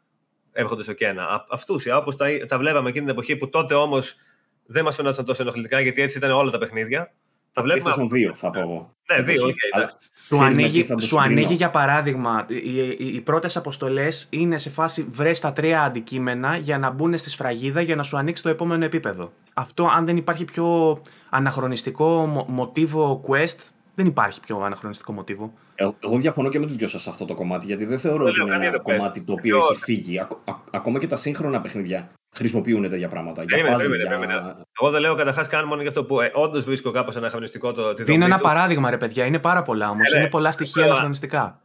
Έρχονται 0.51 0.83
στο 0.83 0.93
Κένα. 0.93 1.45
Αυτούσια, 1.49 1.97
όπως 1.97 2.17
τα, 2.17 2.25
τα 2.47 2.57
βλέπαμε 2.57 2.89
εκείνη 2.89 3.05
την 3.05 3.13
εποχή 3.13 3.35
που 3.35 3.49
τότε 3.49 3.73
όμως 3.73 4.15
δεν 4.65 4.83
μας 4.83 4.95
φαινόταν 4.95 5.25
τόσο 5.25 5.41
ενοχλητικά 5.41 5.79
γιατί 5.79 6.01
έτσι 6.01 6.17
ήταν 6.17 6.31
όλα 6.31 6.51
τα 6.51 6.57
παιχνίδια. 6.57 7.13
Τα 7.53 7.61
βλέπουμε. 7.61 7.93
PlayStation 7.95 8.29
2 8.29 8.31
θα 8.33 8.49
πω 8.49 8.59
εγώ. 8.59 8.95
Ναι, 9.11 9.21
δύο, 9.21 9.43
okay, 9.45 9.85
Σου 10.27 10.43
ανοίγει, 10.43 10.87
σου 10.99 11.19
ανοίγει 11.19 11.53
για 11.53 11.69
παράδειγμα, 11.69 12.45
οι, 12.47 12.77
οι, 12.77 12.95
οι 12.97 13.21
πρώτες 13.21 13.57
αποστολές 13.57 14.27
είναι 14.29 14.57
σε 14.57 14.69
φάση 14.69 15.07
βρες 15.11 15.39
τα 15.39 15.53
τρία 15.53 15.81
αντικείμενα 15.81 16.57
για 16.57 16.77
να 16.77 16.89
μπουν 16.89 17.17
στη 17.17 17.29
σφραγίδα 17.29 17.81
για 17.81 17.95
να 17.95 18.03
σου 18.03 18.17
ανοίξει 18.17 18.43
το 18.43 18.49
επόμενο 18.49 18.85
επίπεδο. 18.85 19.31
Αυτό, 19.53 19.85
αν 19.95 20.05
δεν 20.05 20.17
υπάρχει 20.17 20.45
πιο 20.45 21.01
αναχρονιστικό 21.29 22.25
μοτίβο 22.47 23.21
quest, 23.27 23.57
δεν 23.95 24.05
υπάρχει 24.05 24.39
πιο 24.39 24.59
αναχρονιστικό 24.59 25.11
μοτίβο. 25.11 25.53
Ε, 25.75 25.87
εγώ 25.99 26.17
διαφωνώ 26.17 26.49
και 26.49 26.59
με 26.59 26.65
τους 26.65 26.75
δυο 26.75 26.87
σας 26.87 27.01
σε 27.01 27.09
αυτό 27.09 27.25
το 27.25 27.33
κομμάτι, 27.33 27.65
γιατί 27.65 27.85
δεν 27.85 27.99
θεωρώ 27.99 28.25
ότι 28.25 28.41
είναι 28.41 28.65
ένα 28.65 28.79
κομμάτι 28.79 29.21
το 29.21 29.33
οποίο 29.33 29.57
έχει 29.57 29.75
φύγει. 29.75 30.21
ακόμα 30.71 30.99
και 30.99 31.07
τα 31.07 31.17
σύγχρονα 31.17 31.61
παιχνίδια 31.61 32.09
χρησιμοποιούν 32.35 32.89
τέτοια 32.89 33.07
πράγματα. 33.07 33.45
Περίμενε, 33.45 33.75
περίμενε, 33.75 34.03
περίμενε. 34.03 34.33
Εγώ 34.81 34.91
δεν 34.91 35.01
λέω 35.01 35.15
καταρχάς 35.15 35.47
καν 35.47 35.67
μόνο 35.67 35.81
για 35.81 35.89
αυτό 35.89 36.03
που 36.03 36.21
ε, 36.21 36.31
όντως 36.33 36.65
βρίσκω 36.65 36.91
κάπως 36.91 37.15
αναχρονιστικό 37.15 37.71
το. 37.71 37.95
Είναι 38.07 38.25
ένα 38.25 38.37
παράδειγμα, 38.37 38.89
ρε 38.89 38.97
παιδιά. 38.97 39.25
Είναι 39.25 39.39
πάρα 39.39 39.61
πολλά 39.61 39.89
όμως. 39.89 40.11
Ε, 40.13 40.17
είναι 40.17 40.29
πολλά 40.29 40.51
στοιχεία 40.51 40.83
αναχρονιστικά 40.83 41.61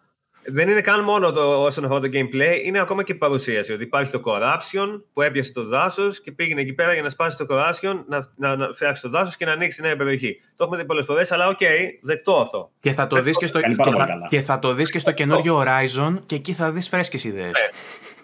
δεν 0.51 0.69
είναι 0.69 0.81
καν 0.81 1.05
μόνο 1.05 1.33
το, 1.33 1.63
όσον 1.63 1.85
αφορά 1.85 2.01
το 2.01 2.09
gameplay, 2.13 2.61
είναι 2.65 2.81
ακόμα 2.81 3.03
και 3.03 3.13
η 3.13 3.15
παρουσίαση. 3.15 3.73
Ότι 3.73 3.83
υπάρχει 3.83 4.13
το 4.13 4.23
corruption 4.25 5.01
που 5.13 5.23
έπιασε 5.23 5.53
το 5.53 5.65
δάσος 5.65 6.21
και 6.21 6.33
πήγαινε 6.33 6.61
εκεί 6.61 6.73
πέρα 6.73 6.93
για 6.93 7.03
να 7.03 7.09
σπάσει 7.09 7.37
το 7.37 7.47
corruption, 7.51 8.03
να, 8.07 8.27
να, 8.37 8.57
να 8.57 8.73
φτιάξει 8.73 9.03
το 9.03 9.09
δάσος 9.09 9.37
και 9.37 9.45
να 9.45 9.53
ανοίξει 9.53 9.83
νέα 9.83 9.97
περιοχή. 9.97 10.41
Το 10.57 10.65
έχουμε 10.65 10.79
δει 10.79 10.85
πολλές 10.85 11.05
φορές, 11.05 11.33
αλλά 11.33 11.49
οκ, 11.49 11.59
okay, 11.61 11.99
δεκτό 12.03 12.37
αυτό. 12.37 12.71
Και 12.81 12.93
θα 12.93 13.07
το 13.07 13.23
δεις 13.23 13.39
και, 13.39 13.47
στο, 13.47 13.61
και, 13.61 13.75
θα, 13.75 14.27
και 14.29 14.41
θα 14.41 14.59
το 14.59 14.75
δεις 14.75 14.91
και 14.91 14.99
στο 14.99 15.13
καινούριο 15.13 15.63
Horizon 15.63 16.17
και 16.27 16.35
εκεί 16.35 16.53
θα 16.53 16.71
δεις 16.71 16.89
φρέσκες 16.89 17.25
ιδέες. 17.25 17.53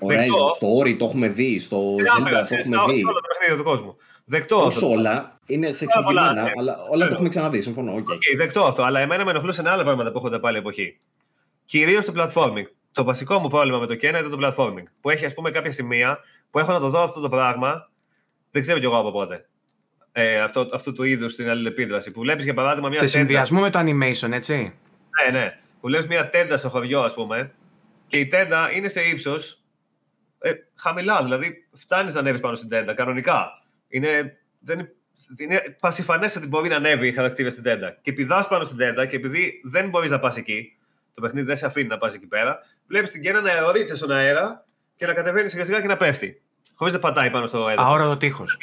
Ναι. 0.01 0.09
Horizon, 0.09 0.55
στο 0.55 0.79
Ori 0.81 0.97
το 0.99 1.05
έχουμε 1.05 1.29
δει, 1.29 1.59
στο 1.59 1.95
Zelda 1.95 2.31
το 2.49 2.55
έχουμε 2.55 2.93
δει. 2.93 3.05
Όλα 3.05 3.21
τα 3.21 3.29
παιχνίδια 3.29 3.57
του 3.57 3.65
κόσμου. 3.65 3.97
Δεκτό 4.27 4.65
Όχι 4.65 4.85
όλα, 4.85 5.39
είναι 5.47 5.67
σε 5.67 5.85
εξελιγμένα, 5.85 6.33
ναι. 6.33 6.51
αλλά 6.59 6.77
όλα 6.91 7.07
το 7.07 7.13
έχουμε 7.13 7.29
ξαναδεί. 7.29 7.61
Συμφωνώ. 7.61 7.95
Okay. 7.95 8.13
Okay, 8.13 8.37
δεκτό 8.37 8.65
αυτό, 8.65 8.83
αλλά 8.83 9.01
εμένα 9.01 9.25
με 9.25 9.31
ενοχλούσαν 9.31 9.67
άλλα 9.67 9.83
πράγματα 9.83 10.13
που 10.13 10.27
έχω 10.27 10.39
πάλι 10.39 10.59
εποχή. 10.59 10.99
Κυρίως 11.65 12.05
το 12.05 12.13
platforming. 12.17 12.65
Το 12.93 13.05
βασικό 13.05 13.39
μου 13.39 13.49
πρόβλημα 13.49 13.79
με 13.79 13.87
το 13.87 13.95
Kena 13.95 14.03
ήταν 14.03 14.31
το 14.31 14.39
platforming. 14.47 14.85
Που 15.01 15.11
έχει, 15.11 15.27
ας 15.27 15.35
πούμε, 15.35 15.51
κάποια 15.51 15.71
σημεία 15.71 16.19
που 16.51 16.59
έχω 16.59 16.73
να 16.73 16.79
το 16.81 16.89
δω 16.89 17.03
αυτό 17.03 17.21
το 17.21 17.29
πράγμα. 17.29 17.91
Δεν 18.51 18.63
ξέρω 18.63 18.79
κι 18.79 18.85
εγώ 18.85 18.99
από 18.99 19.13
πότε. 19.13 19.49
Ε, 20.13 20.41
αυτό, 20.41 20.69
αυτού 20.73 20.93
του 20.93 21.03
είδους 21.03 21.35
την 21.35 21.49
αλληλεπίδραση. 21.49 22.11
Που 22.11 22.21
βλέπεις, 22.21 22.45
για 22.45 22.55
παράδειγμα, 22.55 22.89
μια. 22.89 22.99
Σε 22.99 23.07
συνδυασμό 23.07 23.61
με 23.61 23.71
το 23.71 23.79
animation, 23.79 24.33
έτσι. 24.33 24.55
Ναι, 25.25 25.39
ναι. 25.39 25.59
Που 25.81 25.87
βλέπεις 25.87 26.07
μια 26.07 26.29
τέντα 26.29 26.57
στο 26.57 26.69
χωριό, 26.69 27.01
ας 27.01 27.15
πούμε, 27.15 27.55
και 28.07 28.19
η 28.19 28.27
τέντα 28.27 28.71
είναι 28.73 28.89
σε 28.89 29.01
ύψος 29.01 29.63
ε, 30.39 30.53
χαμηλά. 30.75 31.23
Δηλαδή, 31.23 31.69
φτάνεις 31.73 32.15
να 32.15 32.21
ανέβεις 32.21 32.41
πάνω 32.41 32.57
στην 32.57 32.69
τέντα, 32.69 32.95
κανονικά. 32.95 33.49
Είναι, 33.89 34.37
δεν, 34.61 34.89
είναι 35.37 35.77
πασιφανές 35.81 36.37
ότι 36.37 36.47
μπορεί 36.47 36.69
να 36.69 36.77
ανέβει 36.77 37.09
η 37.09 37.13
χαρακτήρα 37.13 37.51
στην 37.51 37.63
τέντα. 37.63 37.99
Και 38.03 38.13
πηδάς 38.13 38.49
πάνω 38.49 38.65
στην 38.65 38.77
τέντα 38.77 39.07
και 39.07 39.17
επειδή 39.17 39.61
δεν 39.65 39.89
μπορείς 39.89 40.11
να 40.11 40.19
πας 40.19 40.37
εκεί, 40.37 40.77
το 41.15 41.21
παιχνίδι 41.21 41.47
δεν 41.47 41.57
σε 41.57 41.67
αφήνει 41.67 41.89
να 41.89 41.99
πας 41.99 42.15
εκεί 42.15 42.27
πέρα. 42.27 42.59
Βλέπεις 42.87 43.11
την 43.11 43.23
Κένα 43.23 43.41
να 43.41 43.51
αερορείται 43.51 43.97
στον 43.97 44.11
αέρα 44.11 44.65
και 44.97 45.07
να 45.07 45.15
κατεβαίνει 45.15 45.49
σιγά 45.49 45.65
σιγά 45.65 45.81
και 45.81 45.87
να 45.87 45.97
πέφτει. 45.97 46.43
Χωρίς 46.77 46.93
να 46.93 46.99
πατάει 46.99 47.31
πάνω 47.31 47.47
στο 47.47 47.59
έδαφο. 47.59 47.83
Αόρατο 47.83 48.17
τείχος. 48.17 48.57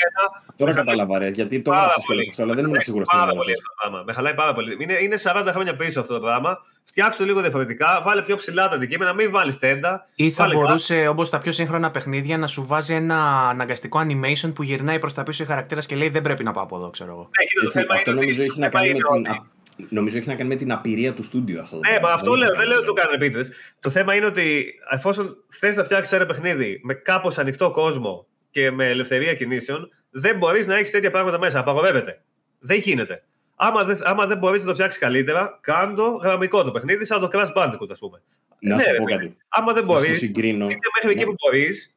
Τώρα 0.55 0.73
κατάλαβα, 0.73 1.17
ρε, 1.17 1.29
γιατί 1.29 1.61
το 1.61 1.71
έγραψε 1.71 2.01
κιόλα 2.05 2.21
αυτό, 2.29 2.43
αλλά 2.43 2.53
δεν 2.53 2.65
ήμουν 2.65 2.81
σίγουρος 2.81 3.07
τι 3.07 3.17
Πάρα 3.17 3.33
πολύ 3.33 3.51
αυτό 3.51 3.63
το 3.63 3.73
πράγμα. 3.81 4.03
Με 4.05 4.13
χαλάει 4.13 4.33
πάρα 4.33 4.53
πολύ. 4.53 4.77
Είναι, 4.79 4.97
είναι 5.01 5.15
40 5.23 5.47
χρόνια 5.51 5.75
πίσω 5.75 5.99
αυτό 5.99 6.13
το 6.13 6.19
πράγμα. 6.19 6.57
Φτιάξτε 6.83 7.23
το 7.23 7.29
λίγο 7.29 7.41
διαφορετικά. 7.41 8.01
Βάλε 8.05 8.21
πιο 8.21 8.35
ψηλά 8.35 8.69
τα 8.69 8.75
αντικείμενα, 8.75 9.13
μην 9.13 9.31
βάλεις 9.31 9.57
τέντα. 9.57 10.07
Ή 10.15 10.31
θα 10.31 10.49
μπορούσε, 10.53 11.07
όπως 11.07 11.29
τα 11.29 11.37
πιο 11.37 11.51
σύγχρονα 11.51 11.91
παιχνίδια, 11.91 12.37
να 12.37 12.47
σου 12.47 12.65
βάζει 12.65 12.93
ένα 12.93 13.47
αναγκαστικό 13.49 13.99
animation 13.99 14.51
που 14.53 14.63
γυρνάει 14.63 14.99
προς 14.99 15.13
τα 15.13 15.23
πίσω 15.23 15.43
η 15.43 15.45
χαρακτήρας 15.45 15.85
και 15.85 15.95
λέει 15.95 16.09
Δεν 16.09 16.21
πρέπει 16.21 16.43
να 16.43 16.51
πάω 16.51 16.63
από 16.63 16.75
εδώ, 16.75 16.89
ξέρω 16.89 17.11
εγώ. 17.11 17.29
Ναι, 17.73 17.85
αυτό 17.95 18.11
νομίζω 18.11 18.43
έχει 18.43 18.59
να 18.59 18.69
κάνει 18.69 18.87
με 18.87 18.93
την 18.93 19.41
Νομίζω 19.89 20.17
έχει 20.17 20.27
να 20.27 20.35
κάνει 20.35 20.49
με 20.49 20.55
την 20.55 20.71
απειρία 20.71 21.13
του 21.13 21.23
στούντιο 21.23 21.61
αυτό. 21.61 21.77
Ναι, 21.77 21.99
μα 22.01 22.09
αυτό 22.09 22.33
λέω. 22.33 22.55
Δεν 22.55 22.67
λέω 22.67 22.77
ότι 22.77 22.85
το 22.85 22.93
κάνουν 22.93 23.13
επίτηδε. 23.13 23.49
Το 23.79 23.89
θέμα 23.89 24.15
είναι 24.15 24.25
ότι 24.25 24.73
εφόσον 24.91 25.37
θες 25.49 25.75
να 25.75 25.83
φτιάξεις 25.83 26.13
ένα 26.13 26.25
παιχνίδι 26.25 26.79
με 26.83 26.93
κάπως 26.93 27.37
ανοιχτό 27.37 27.71
κόσμο 27.71 28.27
και 28.51 28.71
με 28.71 28.89
ελευθερία 28.89 29.33
κινήσεων, 29.33 29.89
Δεν 30.13 30.37
μπορείς 30.37 30.67
να 30.67 30.75
έχεις 30.77 30.91
τέτοια 30.91 31.11
πράγματα 31.11 31.39
μέσα. 31.39 31.59
Απαγορεύεται. 31.59 32.21
Δεν 32.59 32.77
γίνεται. 32.77 33.23
Άμα 33.55 33.83
δεν, 33.83 33.99
άμα 34.03 34.25
δεν 34.25 34.37
μπορείς 34.37 34.61
να 34.61 34.67
το 34.67 34.73
φτιάξεις 34.73 35.01
καλύτερα, 35.01 35.57
κάνε 35.61 35.95
το 35.95 36.03
γραμμικό 36.09 36.63
το 36.63 36.71
παιχνίδι, 36.71 37.05
σαν 37.05 37.19
το 37.19 37.29
Crash 37.33 37.53
Bandicoot, 37.55 37.89
ας 37.91 37.99
πούμε. 37.99 38.21
Να 38.59 38.75
Ναι, 38.75 38.83
σου 38.83 38.91
ρε, 38.91 38.97
πω 38.97 39.03
παιδί. 39.05 39.17
κάτι. 39.17 39.37
Άμα 39.49 39.73
δεν 39.73 39.83
Θα 39.85 39.91
μπορείς, 39.93 40.05
στο 40.07 40.15
συγκρίνω. 40.15 40.65
είτε 40.65 40.77
μέχρι 40.95 41.11
εκεί 41.17 41.19
Ναι. 41.19 41.25
που 41.25 41.35
μπορείς, 41.45 41.95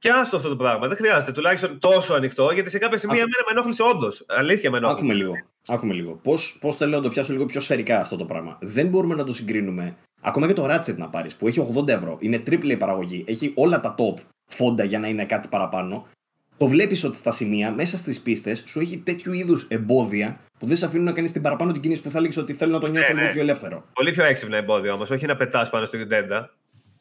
και 0.00 0.10
άστο 0.10 0.36
αυτό 0.36 0.48
το 0.48 0.56
πράγμα. 0.56 0.86
Δεν 0.88 0.96
χρειάζεται 0.96 1.32
τουλάχιστον 1.32 1.78
τόσο 1.78 2.14
ανοιχτό, 2.14 2.50
γιατί 2.50 2.70
σε 2.70 2.78
κάποια 2.78 2.98
σημεία 2.98 3.22
Άκου. 3.22 3.30
εμένα 3.34 3.44
με 3.46 3.52
ενόχλησε 3.52 3.82
όντως. 3.82 4.24
Αλήθεια 4.28 4.70
με 4.70 4.76
ενόχλησε. 4.76 5.00
Άκουμε 5.02 5.14
λίγο. 5.14 5.32
Άκουμε 5.68 5.94
λίγο. 5.94 6.20
Πώς 6.22 6.56
πώς 6.60 6.76
θέλω 6.76 6.96
να 6.96 7.02
το 7.02 7.08
πιάσω 7.08 7.32
λίγο 7.32 7.44
πιο 7.44 7.60
σφαιρικά 7.60 8.00
αυτό 8.00 8.16
το 8.16 8.24
πράγμα. 8.24 8.58
Δεν 8.60 8.86
μπορούμε 8.86 9.14
να 9.14 9.24
το 9.24 9.32
συγκρίνουμε. 9.32 9.96
Ακόμα 10.22 10.46
και 10.46 10.52
το 10.52 10.66
Ratchet 10.70 10.96
να 10.96 11.08
πάρεις 11.08 11.34
που 11.36 11.48
έχει 11.48 11.66
80 11.76 11.88
ευρώ. 11.88 12.16
Είναι 12.20 12.42
triple 12.46 12.72
A 12.72 12.78
παραγωγή. 12.78 13.24
Έχει 13.26 13.52
όλα 13.54 13.80
τα 13.80 13.94
top 13.98 14.14
φόντα 14.46 14.84
για 14.84 14.98
να 14.98 15.08
είναι 15.08 15.24
κάτι 15.24 15.48
παραπάνω. 15.48 16.06
Το 16.56 16.66
βλέπεις 16.66 17.04
ότι 17.04 17.16
στα 17.16 17.30
σημεία, 17.30 17.70
μέσα 17.70 17.96
στις 17.96 18.20
πίστες, 18.20 18.62
σου 18.66 18.80
έχει 18.80 18.98
τέτοιου 18.98 19.32
είδους 19.32 19.66
εμπόδια 19.68 20.40
που 20.58 20.66
δεν 20.66 20.76
σε 20.76 20.84
αφήνουν 20.86 21.04
να 21.04 21.12
κάνεις 21.12 21.32
την 21.32 21.42
παραπάνω 21.42 21.72
την 21.72 21.80
κίνηση 21.80 22.00
που 22.02 22.10
θα 22.10 22.18
έλεγες 22.18 22.36
ότι 22.36 22.52
θέλω 22.52 22.72
να 22.72 22.78
το 22.78 22.86
νιώσω 22.86 23.08
Ναι, 23.08 23.14
λίγο 23.14 23.26
ναι. 23.26 23.32
πιο 23.32 23.40
ελεύθερο. 23.42 23.84
Πολύ 23.92 24.12
πιο 24.12 24.24
έξυπνα 24.24 24.56
εμπόδιο 24.56 24.92
όμως, 24.92 25.10
όχι 25.10 25.26
να 25.26 25.36
πετάς 25.36 25.70
πάνω 25.70 25.84
στο 25.84 25.98
Nintendo. 25.98 26.44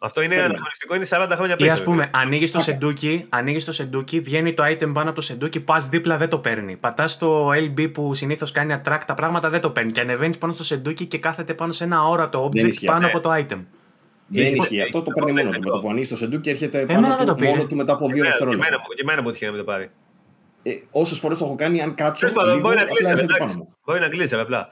Αυτό 0.01 0.21
είναι 0.21 0.29
Περίμενε. 0.29 0.53
αναχρονιστικό, 0.53 0.95
είναι 0.95 1.05
40 1.09 1.35
χρόνια 1.35 1.55
Ή 1.57 1.61
πίσω. 1.63 1.73
ας 1.73 1.83
πούμε, 1.83 2.09
ανοίγεις 2.13 2.51
το 2.51 2.57
Οκ. 2.57 2.63
σεντούκι, 2.63 3.25
ανοίγεις 3.29 3.65
το 3.65 3.71
σεντούκι, 3.71 4.19
βγαίνει 4.19 4.53
το 4.53 4.63
item 4.65 4.91
πάνω 4.93 5.01
από 5.01 5.13
το 5.13 5.21
σεντούκι, 5.21 5.59
πας 5.59 5.87
δίπλα 5.87 6.17
δεν 6.17 6.29
το 6.29 6.39
παίρνει. 6.39 6.75
Πατάς 6.75 7.17
το 7.17 7.49
LB 7.49 7.91
που 7.93 8.13
συνήθως 8.13 8.51
κάνει 8.51 8.81
attract 8.83 9.01
τα 9.05 9.13
πράγματα, 9.13 9.49
δεν 9.49 9.61
το 9.61 9.69
παίρνει. 9.71 9.91
Και 9.91 10.01
ανεβαίνεις 10.01 10.37
πάνω 10.37 10.53
στο 10.53 10.63
σεντούκι 10.63 11.05
και 11.05 11.17
κάθεται 11.17 11.53
πάνω 11.53 11.71
σε 11.71 11.83
ένα 11.83 12.03
αόρατο 12.07 12.45
object 12.45 12.55
ισχύει 12.67 12.85
πάνω 12.85 13.05
αυτό. 13.05 13.17
από 13.17 13.27
το 13.29 13.33
item. 13.35 13.65
Δεν 14.27 14.45
Έχει- 14.45 14.55
ισχύει. 14.57 14.81
Αυτό 14.81 15.01
το 15.01 15.11
παίρνει 15.11 15.29
έχει- 15.31 15.39
μόνο 15.45 15.57
του. 15.59 15.63
Με 15.67 15.71
το 15.71 15.79
που 15.79 15.89
ανοίγεις 15.89 16.09
το 16.09 16.15
σεντού 16.17 16.39
και 16.39 16.49
έρχεται 16.49 16.79
Εμένα 16.79 17.01
πάνω 17.01 17.15
δεν 17.17 17.25
το 17.25 17.33
του, 17.33 17.39
πήρε. 17.39 17.49
μόνο 17.49 17.65
του 17.65 17.75
μετά 17.75 17.93
από 17.93 18.05
δύο 18.05 18.13
Και 18.13 18.19
εμένα- 18.19 18.29
δευτερόλεπτα. 18.29 18.65
Και 18.67 18.73
εμένα 18.73 18.83
μου- 18.87 18.95
και 18.95 19.01
εμένα 19.01 19.21
μου 19.21 19.31
τυχαίνει 19.31 19.51
να 19.51 19.57
μην 19.57 19.65
το 19.65 19.71
πάρει. 19.71 19.89
Ε, 20.63 20.71
Όσες 20.91 21.19
φορές 21.19 21.37
το 21.37 21.45
έχω 21.45 21.55
κάνει, 21.55 21.81
αν 21.81 21.95
κάτσω. 21.95 22.19
Τέλος 22.19 22.33
πάντων, 22.35 22.49
λίγο, 22.55 22.61
μπορεί 22.67 22.75
να 22.75 22.81
απλά 22.83 22.95
κλείσει, 22.95 23.11
έρχεται 23.11 23.33
εντάξει. 23.33 23.53
πάνω 23.55 23.63
μου. 23.69 23.75
Μπορεί 23.85 23.99
να 23.99 24.07
κλείσει, 24.07 24.35
απλά. 24.35 24.69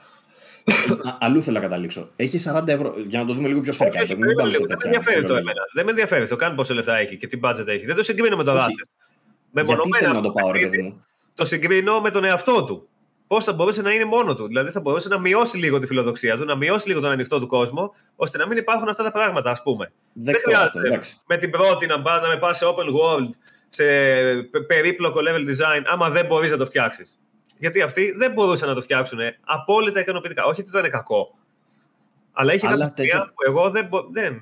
Α, 1.08 1.16
αλλού 1.20 1.42
θέλω 1.42 1.56
να 1.56 1.62
καταλήξω. 1.62 2.08
Έχει 2.16 2.38
40 2.44 2.62
ευρώ. 2.68 2.94
Για 3.06 3.18
να 3.20 3.26
το 3.26 3.32
δούμε 3.32 3.48
λίγο 3.48 3.60
πιο 3.60 3.72
σφαιρικά. 3.72 4.00
Όχι, 4.02 4.12
όχι, 4.12 4.20
γιατί 4.20 4.28
μην 4.28 4.36
πάμε 4.36 4.50
περίμενε 4.50 4.54
σε 4.54 4.58
λίγο. 4.58 4.66
Δεν 4.66 4.76
με 4.76 4.82
τέτοια 4.82 4.98
ενδιαφέρει 4.98 5.14
αυτό 5.22 5.26
φιλολογία. 5.34 5.50
εμένα. 5.50 5.62
Δεν 5.74 5.84
με 5.84 5.90
ενδιαφέρει 5.90 6.22
αυτό 6.22 6.36
καν 6.36 6.54
πόσο 6.54 6.74
λεφτά 6.74 6.96
έχει 6.96 7.16
και 7.16 7.26
τι 7.26 7.38
budget 7.42 7.66
έχει. 7.66 7.84
Δεν 7.86 7.96
το 7.96 8.02
συγκρίνω 8.02 8.36
με 8.36 8.44
το 8.44 8.52
Όχι. 8.52 8.60
Ratchet. 8.60 8.88
Με 9.52 9.62
Γιατί 9.62 9.70
μονομένα 9.70 9.98
θέλω 9.98 10.12
να 10.12 10.18
αυτό 10.18 10.32
το 10.32 10.34
πάω, 10.40 10.52
ρε 10.52 10.58
παιχνίδι, 10.58 10.76
παιδί 10.76 10.88
μου; 10.88 11.04
το 11.34 11.44
συγκρίνω 11.44 12.00
με 12.00 12.10
τον 12.10 12.24
εαυτό 12.24 12.64
του. 12.64 12.88
Πώς 13.26 13.44
θα 13.44 13.52
μπορούσε 13.52 13.82
να 13.82 13.92
είναι 13.92 14.04
μόνο 14.04 14.34
του. 14.34 14.46
Δηλαδή 14.46 14.70
θα 14.70 14.80
μπορούσε 14.80 15.08
να 15.08 15.18
μειώσει 15.18 15.56
λίγο 15.56 15.78
τη 15.78 15.86
φιλοδοξία 15.86 16.36
του, 16.36 16.44
να 16.44 16.56
μειώσει 16.56 16.88
λίγο 16.88 17.00
τον 17.00 17.10
ανοιχτό 17.10 17.38
του 17.38 17.46
κόσμο, 17.46 17.94
ώστε 18.16 18.38
να 18.38 18.46
μην 18.46 18.58
υπάρχουν 18.58 18.88
αυτά 18.88 19.02
τα 19.02 19.10
πράγματα, 19.12 19.50
ας 19.50 19.62
πούμε. 19.62 19.92
Δεκτό 20.12 20.50
αυτό, 20.50 20.50
χρειάζεται. 20.50 20.86
εντάξει. 20.86 21.16
Με 21.26 21.36
την 21.36 21.50
πρώτη 21.50 21.86
να 21.86 22.02
πας 22.02 22.22
να 22.22 22.28
με 22.28 22.36
πας 22.36 22.56
σε 22.56 22.64
open 22.66 22.86
world, 23.00 23.28
σε 23.68 23.84
πε- 24.50 24.66
περίπλοκο 24.66 25.20
level 25.28 25.48
design, 25.48 25.82
άμα 25.86 26.10
δεν 26.10 26.26
μπορείς 26.26 26.50
να 26.50 26.56
το 26.56 26.66
φτιάξεις. 26.66 27.18
Γιατί 27.58 27.80
αυτοί 27.82 28.14
δεν 28.16 28.32
μπορούσαν 28.32 28.68
να 28.68 28.74
το 28.74 28.82
φτιάξουν 28.82 29.18
απόλυτα 29.44 30.00
ικανοποιητικά. 30.00 30.44
Όχι 30.44 30.60
ότι 30.60 30.70
ήταν 30.70 30.90
κακό. 30.90 31.34
Αλλά 32.32 32.54
είχε 32.54 32.66
Αλλά 32.66 32.76
κάποια 32.76 32.94
σημεία 32.96 33.10
τέτοιο- 33.20 33.32
που 33.34 33.50
εγώ 33.58 33.70
δεν. 33.70 33.86
μπο- 33.86 34.06
δεν... 34.10 34.40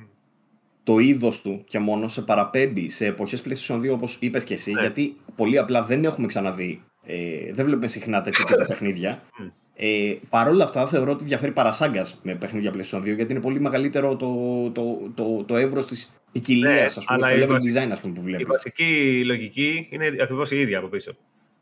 Το 0.82 0.98
είδος 0.98 1.42
του 1.42 1.62
και 1.66 1.78
μόνο 1.78 2.08
σε 2.08 2.22
παραπέμπει 2.22 2.90
σε 2.90 3.06
εποχές 3.06 3.42
PlayStation 3.46 3.80
2 3.80 3.90
όπως 3.90 4.16
είπες 4.20 4.44
και 4.44 4.54
εσύ, 4.54 4.72
Ναι. 4.72 4.80
γιατί 4.80 5.16
πολύ 5.36 5.58
απλά 5.58 5.82
δεν 5.82 6.04
έχουμε 6.04 6.26
ξαναδεί. 6.26 6.82
Ε, 7.06 7.52
δεν 7.52 7.64
βλέπουμε 7.64 7.88
συχνά 7.88 8.20
τέτοιου 8.22 8.44
τύπου 8.46 8.64
παιχνίδια. 8.68 9.22
Μμ. 9.38 9.46
Ε, 9.78 10.14
Παρ' 10.28 10.48
όλα 10.48 10.64
αυτά, 10.64 10.86
θεωρώ 10.86 11.12
ότι 11.12 11.24
διαφέρει 11.24 11.52
παρασάγκας 11.52 12.20
με 12.22 12.34
παιχνίδια 12.34 12.72
PlayStation 12.74 12.98
2 13.00 13.14
γιατί 13.14 13.32
είναι 13.32 13.40
πολύ 13.40 13.60
μεγαλύτερο 13.60 14.16
το, 14.16 14.70
το, 14.74 14.98
το, 15.14 15.44
το 15.44 15.56
εύρος 15.56 15.86
της 15.86 16.20
ποικιλίας, 16.32 16.74
Ναι, 16.74 16.80
ας 16.80 16.94
πούμε, 17.04 17.06
αλλά 17.08 17.26
στο 17.28 17.38
η 17.38 17.42
level 17.44 17.48
βασική- 17.48 17.76
design 17.78 17.88
ας 17.92 18.00
πούμε, 18.00 18.14
που 18.14 18.20
Η 18.20 18.24
βλέπει. 18.24 18.44
βασική 18.44 19.22
λογική 19.26 19.88
είναι 19.90 20.06
ακριβώς 20.20 20.50
η 20.50 20.60
ίδια 20.60 20.78
από 20.78 20.88
πίσω. 20.88 21.16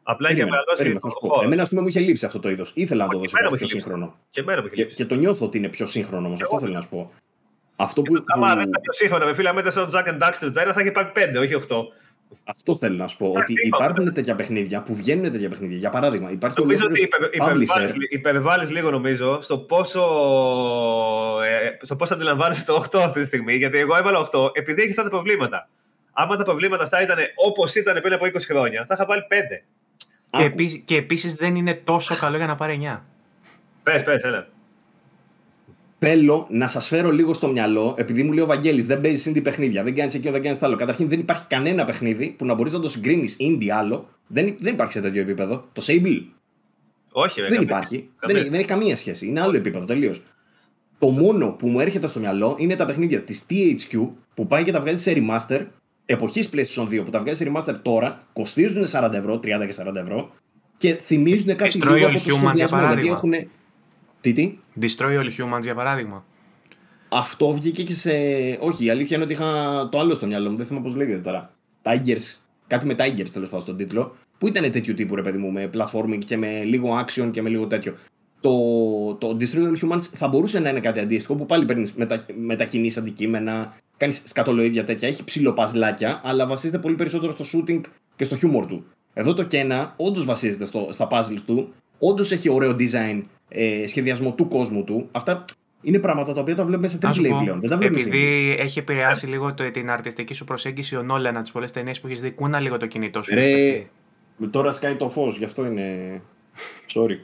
Απλά 0.07 0.31
είχε 0.31 0.45
μεγαλώσει 0.45 0.93
το 1.01 1.09
χώρο. 1.09 1.45
Εμένα, 1.45 1.63
ας 1.63 1.69
πούμε, 1.69 1.81
μου 1.81 1.89
είχε 1.89 2.01
λείψει 2.01 2.25
αυτό 2.27 2.39
το 2.41 2.49
είδος. 2.51 2.71
Ήθελα 2.75 3.05
να 3.05 3.11
το 3.11 3.17
Όχι, 3.19 3.27
δώσω 3.27 3.37
εμένα 3.39 3.51
κάτι 3.51 3.53
μου 3.53 3.57
πιο 3.57 3.65
είχε 3.67 3.75
λείψει. 3.75 3.89
σύγχρονο. 3.89 4.19
Και 4.31 4.41
εμένα 4.41 4.61
μου 4.61 4.67
είχε 4.67 4.75
Και, 4.77 4.83
λείψει. 4.83 4.97
και 4.97 5.05
το 5.05 5.15
νιώθω 5.15 5.47
ότι 5.47 5.59
είναι 5.59 5.69
πιο 5.69 5.87
σύγχρονο 5.87 6.27
όμως. 6.27 6.43
Αυτό 6.43 6.55
Εγώ- 6.55 6.65
θέλω 6.65 6.75
να 6.77 6.81
σου 6.81 6.89
πω. 6.89 7.11
Αυτό 7.77 8.03
που, 8.03 8.25
Άμα 8.27 8.49
που- 8.51 8.55
δεν 8.57 8.69
ήταν 8.69 8.81
πιο 8.83 8.93
σύγχρονο, 8.93 9.25
με 9.25 9.35
φίλα 9.35 9.55
μετά 9.55 9.71
στον 9.71 9.91
Jack 9.93 10.07
and 10.09 10.19
Daxter 10.23 10.51
το 10.55 10.61
ένα 10.61 10.73
θα 10.73 10.81
είχε 10.81 10.91
πάρει 10.93 11.11
5, 11.15 11.39
όχι 11.41 11.55
8. 11.55 11.87
Αυτό 12.45 12.77
θέλω 12.77 12.97
να 12.97 13.07
σου 13.09 13.17
πω. 13.17 13.27
Εντάξει, 13.27 13.53
Ότι 13.53 13.67
είπαμε. 13.67 13.85
υπάρχουν 13.85 14.13
τέτοια 14.13 14.35
παιχνίδια 14.35 14.83
που 14.83 14.95
βγαίνουν 14.95 15.33
τέτοια 15.33 15.49
παιχνίδια. 15.49 15.77
Για 15.77 15.91
παράδειγμα, 15.91 16.31
υπάρχει 16.31 16.61
Νομίζω 16.61 16.85
ότι 16.85 17.01
ολόκληρος 17.01 17.31
υπερ- 17.31 17.35
υπερβάλλεις, 17.35 17.93
publisher. 17.93 18.13
υπερβάλλεις 18.13 18.71
λίγο 18.71 18.91
νομίζω 18.91 19.41
στο 19.41 19.59
πόσο, 19.59 20.03
ε, 21.45 21.77
στο 21.85 21.97
πώς 21.97 22.11
αντιλαμβάνεσαι 22.11 22.65
το 22.65 22.75
8 22.75 22.99
αυτή 23.03 23.21
τη 23.21 23.27
στιγμή. 23.27 23.55
Γιατί 23.55 23.79
εγώ 23.79 23.97
έβαλα 23.97 24.19
8 24.19 24.51
επειδή 24.53 24.81
έχει 24.83 24.91
αυτά 24.91 25.03
τα 25.03 25.09
προβλήματα. 25.09 25.69
Άμα 26.13 26.37
τα 26.37 26.45
προβλήματα 26.45 26.83
αυτά 26.83 27.03
ήταν 27.03 27.17
όπως 27.35 27.75
ήταν 27.75 28.01
πριν 28.01 28.13
από 28.13 28.27
20 28.27 28.47
χρόνια, 28.47 28.85
θα 28.89 28.95
είχα 28.95 29.05
βάλει 29.07 29.23
5. 29.29 29.65
Και, 30.37 30.43
Άκου. 30.45 30.53
επίσης, 30.53 30.83
και 30.85 30.97
επίσης 30.97 31.35
δεν 31.35 31.57
είναι 31.57 31.75
τόσο 31.75 32.17
καλό 32.17 32.37
για 32.37 32.47
να 32.47 32.55
πάρει 32.55 32.73
9. 32.83 33.05
Πες, 33.83 34.03
πες, 34.03 34.23
έλα. 34.23 34.49
Θέλω 35.99 36.47
να 36.51 36.67
σας 36.67 36.89
φέρω 36.89 37.11
λίγο 37.11 37.33
στο 37.33 37.49
μυαλό, 37.49 37.95
επειδή 37.99 38.23
μου 38.23 38.33
λέει 38.33 38.45
ο 38.45 38.47
Βαγγέλης, 38.47 38.87
δεν 38.87 39.01
παίζεις 39.01 39.29
indie 39.33 39.43
παιχνίδια, 39.43 39.83
δεν 39.83 39.95
κάνεις 39.95 40.15
εκείνο, 40.15 40.33
δεν 40.33 40.43
κάνεις 40.43 40.63
άλλο. 40.63 40.77
Καταρχήν 40.77 41.09
δεν 41.09 41.19
υπάρχει 41.19 41.45
κανένα 41.49 41.85
παιχνίδι 41.85 42.35
που 42.39 42.45
να 42.47 42.55
μπορείς 42.55 42.73
να 42.73 42.81
το 42.81 42.89
συγκρίνεις 42.89 43.37
indie 43.41 43.69
άλλο. 43.69 44.09
Δεν, 44.27 44.57
δεν 44.59 44.73
υπάρχει 44.73 44.93
σε 44.93 45.01
τέτοιο 45.01 45.21
επίπεδο. 45.21 45.69
Το 45.73 45.83
Sable 45.87 46.23
Όχι, 47.13 47.41
ρε, 47.41 47.49
δεν 47.49 47.57
καμία. 47.57 47.77
υπάρχει. 47.77 48.09
Καμία. 48.19 48.43
Δεν, 48.43 48.51
δεν 48.51 48.59
έχει 48.61 48.69
καμία 48.69 48.97
σχέση. 48.97 49.27
Είναι 49.27 49.41
άλλο 49.41 49.57
επίπεδο 49.57 49.85
τελείως. 49.85 50.23
Το 50.99 51.09
μόνο 51.09 51.51
που 51.51 51.69
μου 51.69 51.81
έρχεται 51.81 52.07
στο 52.07 52.21
μυαλό 52.21 52.57
είναι 52.59 52.77
τα 52.77 52.85
παιχνίδια 52.87 53.21
της 53.23 53.47
THQ 53.51 54.09
που 54.35 54.47
πάει 54.47 54.65
και 54.65 54.73
τα 54.73 54.81
βγάζει 54.81 55.03
σε 55.03 55.13
remaster 55.17 55.67
εποχής 56.07 56.51
PlayStation 56.53 56.89
2 56.89 57.05
που 57.05 57.11
τα 57.11 57.21
βγάζει 57.21 57.45
σε 57.45 57.53
remaster 57.53 57.75
τώρα, 57.83 58.19
κοστίζουν 58.33 58.85
40 58.91 59.11
ευρώ, 59.13 59.35
30 59.35 59.41
και 59.43 59.75
40 59.77 59.95
ευρώ 59.95 60.31
και 60.77 60.95
θυμίζουν 60.95 61.57
κάτι 61.57 61.81
Destroy 61.83 61.93
λίγο 61.93 62.09
All 62.09 62.15
από 62.15 62.25
το 62.29 62.37
Humans, 62.37 62.55
για 62.55 62.67
σχεδιασμό. 62.67 62.79
Γιατί 62.79 63.09
παράδειγμα. 63.09 63.17
έχουν. 63.17 63.33
Τι, 64.21 64.33
τι; 64.33 64.59
Destroy 64.81 65.21
All 65.21 65.27
Humans 65.27 65.63
για 65.63 65.75
παράδειγμα. 65.75 66.25
Αυτό 67.09 67.53
βγήκε 67.53 67.83
και 67.83 67.95
σε. 67.95 68.11
Όχι, 68.61 68.85
η 68.85 68.91
αλήθεια 68.91 69.17
είναι 69.17 69.25
ότι 69.25 69.35
είχα 69.35 69.89
το 69.91 69.99
άλλο 69.99 70.15
στο 70.15 70.27
μυαλό 70.27 70.51
μου, 70.51 70.57
δεν 70.57 70.67
θυμάμαι 70.67 70.85
πώς 70.85 70.95
λέγεται 70.95 71.19
τώρα. 71.19 71.51
Tigers. 71.83 72.39
Κάτι 72.67 72.87
με 72.87 72.95
Tigers 72.99 73.29
τέλος 73.33 73.49
πάντων 73.49 73.61
στον 73.61 73.77
τίτλο. 73.77 74.17
Που 74.39 74.47
ήταν 74.47 74.71
τέτοιου 74.71 74.95
τύπου 74.95 75.15
ρε 75.15 75.23
παιδί 75.23 75.39
μου, 75.39 75.53
με 75.53 75.71
platforming 75.75 76.19
και 76.25 76.37
με 76.37 76.65
λίγο 76.65 77.05
action 77.05 77.31
και 77.31 77.43
με 77.43 77.49
λίγο 77.49 77.67
τέτοιο. 77.67 77.95
Το, 78.41 78.51
το 79.15 79.37
Destroy 79.41 79.63
All 79.63 79.85
Humans 79.85 80.01
θα 80.01 80.29
μπορούσε 80.29 80.59
να 80.59 80.69
είναι 80.69 80.81
κάτι 80.81 81.01
αντίστοιχο 81.01 81.35
που 81.35 81.47
πάλι 81.47 81.65
παίρνεις 81.65 81.93
μετα, 81.93 82.27
μετακινήσει 82.39 82.99
αντικείμενα, 82.99 83.75
κάνεις 83.97 84.23
σκατολοίδια 84.25 84.85
τέτοια. 84.85 85.09
Έχει 85.09 85.25
ψιλοπαζλάκια, 85.25 86.21
αλλά 86.25 86.47
βασίζεται 86.47 86.79
πολύ 86.79 86.95
περισσότερο 86.95 87.33
στο 87.33 87.45
shooting 87.53 87.81
και 88.17 88.25
στο 88.25 88.37
humor 88.43 88.65
του. 88.69 88.87
Εδώ 89.15 89.35
το 89.35 89.43
Κένα 89.43 89.95
όντως 89.97 90.25
βασίζεται 90.25 90.65
στο, 90.65 90.89
στα 90.91 91.07
puzzles 91.11 91.41
του, 91.47 91.73
όντως 91.99 92.33
έχει 92.33 92.49
ωραίο 92.49 92.77
design, 92.79 93.23
ε, 93.49 93.87
σχεδιασμό 93.87 94.33
του 94.33 94.49
κόσμου 94.49 94.85
του. 94.85 95.09
Αυτά 95.13 95.45
είναι 95.83 95.99
πράγματα 95.99 96.33
τα 96.33 96.41
οποία 96.41 96.55
τα 96.55 96.65
βλέπουμε 96.65 96.89
σε 96.89 96.99
Να 97.03 97.13
σου 97.13 97.23
AAA 97.23 97.29
πω, 97.29 97.39
πλέον. 97.43 97.61
Δεν 97.61 97.71
τα 97.71 97.77
βλέπουμε 97.77 97.99
σε 98.01 98.09
indie. 98.09 98.13
επειδή 98.13 98.57
έχει 98.59 98.79
επηρεάσει 98.79 99.27
λίγο 99.27 99.55
το, 99.55 99.71
την 99.71 99.91
αρτιστική 99.91 100.35
σου 100.35 100.45
προσέγγιση 100.45 100.97
ο 100.97 101.03
Νόλαν 101.03 101.35
από 101.35 101.43
τις 101.43 101.53
πολλές 101.53 101.71
ταινίες 101.71 102.01
που 102.01 102.07
έχεις 102.07 102.21
δει, 102.21 102.31
κούνα 102.31 102.61
λίγο 102.61 102.77
το 102.77 102.87
κινητό 102.87 103.23
σου. 103.23 103.35
Ρε, 103.35 103.41
πέφτει. 103.41 103.91
τώρα 104.51 104.73
σκάει 104.73 104.95
το 104.95 105.11
φως, 105.11 105.37
γι' 105.39 105.45
αυτό 105.45 105.65
είναι. 105.67 106.21
Sorry. 106.95 107.17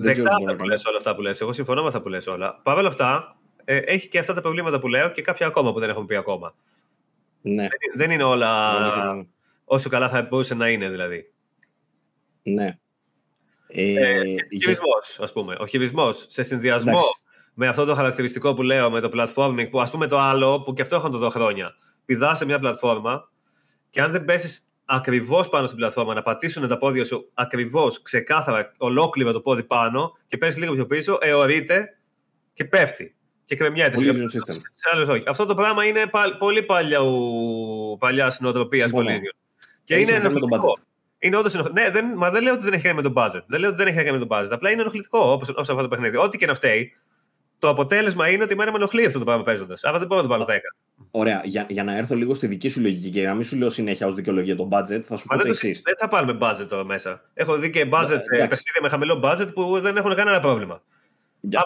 Δεν 0.00 0.12
ξέρω 0.12 0.28
Δεκτά 0.28 0.36
τι 0.36 0.42
μπορώ 0.42 0.44
αυτά 0.44 0.44
να 0.44 0.52
που 0.52 0.56
κάνω. 0.58 0.70
λες 0.70 0.84
όλα 0.84 0.96
αυτά 0.96 1.14
που 1.14 1.20
λες. 1.20 1.40
Εγώ 1.40 1.52
συμφωνώ 1.52 1.80
με 1.80 1.86
αυτά 1.86 2.00
που 2.00 2.08
λες 2.08 2.26
όλα. 2.26 2.60
Παρ' 2.62 2.78
όλα 2.78 2.88
αυτά, 2.88 3.36
ε, 3.70 3.76
έχει 3.76 4.08
και 4.08 4.18
αυτά 4.18 4.34
τα 4.34 4.40
προβλήματα 4.40 4.78
που 4.78 4.88
λέω 4.88 5.10
και 5.10 5.22
κάποια 5.22 5.46
ακόμα 5.46 5.72
που 5.72 5.80
δεν 5.80 5.88
έχουμε 5.90 6.06
πει 6.06 6.14
ακόμα. 6.16 6.54
Ναι. 7.42 7.68
Δεν 7.96 8.10
είναι 8.10 8.22
όλα 8.22 8.76
Ολόκληρο. 8.76 9.26
όσο 9.64 9.88
καλά 9.88 10.08
θα 10.08 10.22
μπορούσε 10.22 10.54
να 10.54 10.68
είναι 10.68 10.88
δηλαδή. 10.88 11.32
Ναι. 12.42 12.78
Ε, 13.66 13.82
Ε, 13.82 14.22
για- 14.22 14.46
χειρισμός, 14.50 15.18
ας 15.20 15.32
πούμε. 15.32 15.56
Ο 15.58 15.66
χειρισμός 15.66 16.24
σε 16.28 16.42
συνδυασμό 16.42 16.90
Εντάξει. 16.90 17.08
με 17.54 17.68
αυτό 17.68 17.84
το 17.84 17.94
χαρακτηριστικό 17.94 18.54
που 18.54 18.62
λέω, 18.62 18.90
με 18.90 19.00
το 19.00 19.10
platforming, 19.14 19.68
που 19.70 19.80
ας 19.80 19.90
πούμε 19.90 20.06
το 20.06 20.18
άλλο, 20.18 20.60
που 20.62 20.72
και 20.72 20.82
αυτό 20.82 20.94
έχω 20.96 21.06
να 21.06 21.12
το 21.12 21.18
δω 21.18 21.28
χρόνια. 21.28 21.74
Πηδάς 22.04 22.38
σε 22.38 22.44
μια 22.44 22.58
πλατφόρμα 22.58 23.30
και 23.90 24.00
αν 24.00 24.12
δεν 24.12 24.24
πέσεις 24.24 24.62
ακριβώς 24.84 25.48
πάνω 25.48 25.66
στην 25.66 25.78
πλατφόρμα, 25.78 26.14
να 26.14 26.22
πατήσουν 26.22 26.68
τα 26.68 26.78
πόδια 26.78 27.04
σου 27.04 27.30
ακριβώς, 27.34 28.02
ξεκάθαρα, 28.02 28.72
ολόκληρο 28.78 29.32
το 29.32 29.40
πόδι 29.40 29.62
πάνω 29.62 30.12
και 30.26 30.38
πέσει 30.38 30.58
λίγο 30.58 30.74
πιο 30.74 30.86
πίσω, 30.86 31.18
αιωρείται 31.20 31.98
και 32.52 32.64
πέφτει. 32.64 33.16
Και 33.48 33.56
κρεμιέται. 33.56 33.94
Πολύ 33.94 34.06
Σε- 34.06 34.12
Elysium 34.12 34.24
System. 34.52 34.54
σε 34.72 34.88
άλλους 34.92 35.08
όχι. 35.08 35.22
Αυτό 35.26 35.44
το 35.46 35.54
πράγμα 35.54 35.84
είναι 35.84 36.06
πα- 36.06 36.36
πολύ 36.38 36.62
παλιά 37.98 38.32
νοοτροπία 38.40 38.86
Συμφωνώ. 38.86 39.08
Collision. 39.10 39.36
Και 39.84 39.94
Έχει 39.94 40.02
είναι 40.02 40.12
να 40.12 40.18
κάνει 40.18 40.34
με 40.34 40.40
τον 40.40 40.48
ενοχλητικό. 40.52 40.78
budget. 40.80 40.86
Είναι 41.18 41.36
όντως 41.36 41.54
ενοχλητικό. 41.54 41.84
Ναι, 41.86 41.90
δεν, 41.92 42.12
μα 42.16 42.30
δεν 42.30 42.42
λέω 42.42 42.52
ότι 42.54 42.64
δεν 42.64 42.72
έχει 42.72 42.82
κάνει 42.82 42.96
με 42.96 43.02
τον 43.02 43.12
budget. 43.16 43.42
Δεν 43.46 43.60
λέω 43.60 43.68
ότι 43.68 43.78
δεν 43.78 43.86
έχει 43.86 43.96
κάνει 43.96 44.18
με 44.18 44.26
τον 44.26 44.28
budget. 44.30 44.48
Απλά 44.50 44.70
είναι 44.70 44.80
ενοχλητικό 44.80 45.18
όπως, 45.18 45.48
όσο 45.48 45.72
αυτό 45.72 45.82
το 45.82 45.88
παιχνίδι. 45.88 46.16
Ό,τι 46.16 46.38
και 46.38 46.46
να 46.46 46.54
φταίει, 46.54 46.92
το 47.58 47.68
αποτέλεσμα 47.68 48.28
είναι 48.28 48.42
ότι 48.42 48.52
εμένα 48.52 48.70
με 48.70 48.76
ενοχλεί 48.76 49.04
αυτό 49.06 49.18
το 49.18 49.24
πράγμα 49.24 49.42
παίζοντας. 49.42 49.84
Άρα 49.84 49.98
δεν 49.98 50.06
μπορώ 50.06 50.22
να 50.22 50.28
το 50.28 50.32
πάρω 50.34 50.44
10. 50.44 50.60
Ωραία, 51.10 51.40
για, 51.44 51.66
για 51.68 51.84
να 51.84 51.96
έρθω 51.96 52.14
λίγο 52.14 52.34
στη 52.34 52.46
δική 52.46 52.68
σου 52.68 52.80
λογική 52.80 53.10
και 53.10 53.26
να 53.26 53.34
μην 53.34 53.44
σου 53.44 53.56
λέω 53.56 53.70
συνέχεια 53.70 54.06
ως 54.06 54.14
δικαιολογία 54.14 54.56
το 54.56 54.68
budget, 54.72 55.00
θα 55.02 55.16
σου 55.16 55.26
Μα 55.28 55.36
πω 55.36 55.36
δεν, 55.36 55.38
το 55.38 55.42
το, 55.44 55.48
εξής. 55.48 55.82
δεν 55.84 55.94
θα 55.98 56.08
πάρουμε 56.08 56.38
budget 56.40 56.66
τώρα 56.68 56.84
μέσα. 56.84 57.22
Έχω 57.34 57.56
δει 57.56 57.70
και 57.70 57.80
budget, 57.92 58.08
Ε, 58.10 58.14
ε, 58.14 58.14
εντάξει. 58.14 58.48
παιχνίδια 58.48 58.80
με 58.82 58.88
χαμηλό 58.88 59.20
budget 59.24 59.48
που 59.54 59.80
δεν 59.80 59.96
έχουν 59.96 60.14
κανένα 60.14 60.40
πρόβλημα. 60.40 60.82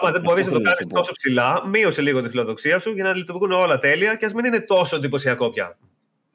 Άμα 0.01 0.11
δεν 0.11 0.21
μπορείς 0.21 0.45
να 0.45 0.51
το 0.51 0.61
κάνεις 0.61 0.87
τόσο 0.93 1.11
ψηλά, 1.17 1.67
μείωσε 1.67 2.01
λίγο 2.01 2.21
τη 2.21 2.29
φιλοδοξία 2.29 2.79
σου 2.79 2.91
για 2.93 3.03
να 3.03 3.13
λειτουργούν 3.15 3.51
όλα 3.51 3.77
τέλεια 3.79 4.15
και 4.15 4.25
ας 4.25 4.33
μην 4.33 4.45
είναι 4.45 4.59
τόσο 4.61 4.95
εντυπωσιακό 4.95 5.49
πια. 5.49 5.77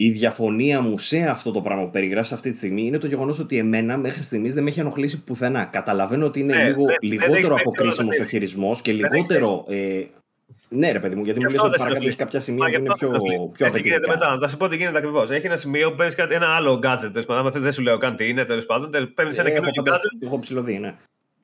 η 0.00 0.10
διαφωνία 0.10 0.80
μου 0.80 0.98
σε 0.98 1.18
αυτό 1.18 1.50
το 1.50 1.60
πράγμα 1.60 1.84
που 1.84 1.90
περιγράφεις 1.90 2.32
αυτή 2.32 2.50
τη 2.50 2.56
στιγμή 2.56 2.82
είναι 2.82 2.98
το 2.98 3.06
γεγονός 3.06 3.38
ότι 3.38 3.58
εμένα 3.58 3.96
μέχρι 3.96 4.22
στιγμής 4.22 4.54
δεν 4.54 4.62
με 4.62 4.70
έχει 4.70 4.80
ενοχλήσει 4.80 5.22
πουθενά. 5.24 5.64
Καταλαβαίνω 5.64 6.26
ότι 6.26 6.40
είναι 6.40 6.54
Ναι, 6.56 6.64
λίγο, 6.64 6.84
δεν- 6.84 6.96
λιγότερο 7.00 7.32
δεν 7.32 7.36
έχεις 7.42 7.60
αποκρίσιμος 7.60 7.96
παίξει 7.96 8.18
ο 8.18 8.22
όλα 8.22 8.28
χειρισμός 8.30 8.80
και 8.82 8.90
έχεις 8.90 9.02
λιγότερο. 9.10 9.64
Ε, 9.68 10.02
ναι, 10.68 10.90
ρε 10.92 11.00
παιδί 11.00 11.14
μου, 11.14 11.24
γιατί 11.24 11.38
Γι' 11.38 11.44
μου 11.44 11.50
λες 11.50 11.60
αυτό 11.60 11.68
ότι 11.68 11.70
δεν 11.70 11.70
σε 11.70 11.78
παρακάτω 11.78 11.86
έχει 11.86 12.04
ενοχλεί. 12.04 12.14
κάποια 12.24 12.40
σημεία 12.40 12.58
Μα 12.62 12.64
που 12.64 12.70
γι' 12.70 12.80
είναι 12.80 12.88
αυτό 12.92 13.06
πιο, 13.06 13.14
δεν 13.18 13.20
ενοχλεί. 13.20 13.36
πιο 13.46 13.52
Ξέρεις 13.54 13.72
τι 13.72 13.80
γίνεται 13.80 14.04
απαιτητικά. 14.04 14.28
μετά. 14.30 14.40
Θα 14.42 14.48
σου 14.48 14.56
πω 14.56 14.68
τι 14.68 14.76
γίνεται 14.76 14.98
ακριβώς. 14.98 15.30
Έχει 15.30 15.46
ένα 15.46 15.56
σημείο 15.56 15.90
που 15.90 15.96
παίρνεις 15.96 16.14
κάτι- 16.14 16.34
ένα 16.34 16.48
άλλο 16.56 16.72
gadget. 16.84 17.08
Τέλος 17.12 17.26
πάντων, 17.26 17.38
άμα 17.46 17.50
δεν 17.50 17.72
σου 17.72 17.82
λέω 17.82 17.98
καν 17.98 18.16
τι 18.16 18.28
είναι, 18.28 18.44
τέλος 18.44 18.66
πάντων. 18.66 18.90
Παίρνεις 19.14 19.38
ένα 19.38 19.48
Ε, 19.48 19.52
έχω 19.52 19.60
καινούργιο 19.60 19.82
φανταστεί- 19.84 20.10
gadget. 20.22 20.26
Έχω 20.26 20.38
ψηλωδεί, 20.38 20.78
ναι. 20.78 20.94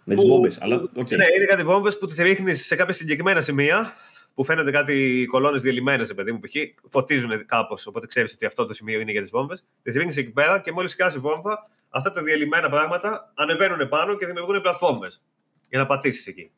Με 0.05 0.15
που- 0.15 0.21
τι 0.21 0.27
μπόμπες. 0.27 0.51
Αλλά 0.61 0.81
που- 0.81 0.91
οκ. 0.95 1.11
Ναι, 1.11 1.25
είναι 1.37 1.45
κάτι 1.45 1.63
βόμβες 1.63 1.99
που 1.99 2.07
τις 2.07 2.17
ρίχνεις 2.17 2.67
σε 2.67 2.77
κάποια 2.77 2.95
συγκεκριμένα 2.95 3.41
σημεία 3.41 3.93
που 4.35 4.45
φαίνονται 4.45 4.71
κάτι 4.71 5.27
κολόνες 5.31 5.63
διαλυμένες, 5.63 6.07
παιδί 6.07 6.33
μου, 6.33 6.41
π.χ. 6.41 6.53
φωτίζουν 6.91 7.47
κάπως. 7.47 7.87
Οπότε 7.87 8.07
ξέρεις 8.07 8.33
ότι 8.33 8.47
αυτό 8.47 8.65
το 8.67 8.75
σημείο 8.75 9.01
είναι 9.01 9.11
για 9.11 9.21
τις 9.21 9.31
βόμβες. 9.31 9.65
Τις 9.83 9.95
ρίχνεις 9.95 10.17
εκεί 10.17 10.31
πέρα 10.31 10.61
και 10.61 10.73
μόλις 10.73 10.91
σκάσει 10.91 11.19
βόμβα, 11.19 11.71
αυτά 11.89 12.13
τα 12.13 12.23
διαλυμένα 12.23 12.69
πράγματα 12.69 13.33
ανεβαίνουν 13.35 13.89
πάνω 13.89 14.17
και 14.17 14.27
δημιουργούν 14.27 14.61
πλατφόρμες 14.61 15.23
για 15.69 15.79
να 15.79 15.87
πατήσεις 15.87 16.27
εκεί. 16.27 16.51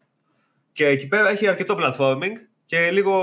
Και 0.72 0.86
εκεί 0.86 1.06
πέρα 1.06 1.28
έχει 1.28 1.46
αρκετό 1.48 1.76
platforming 1.80 2.32
και 2.64 2.90
λίγο 2.90 3.14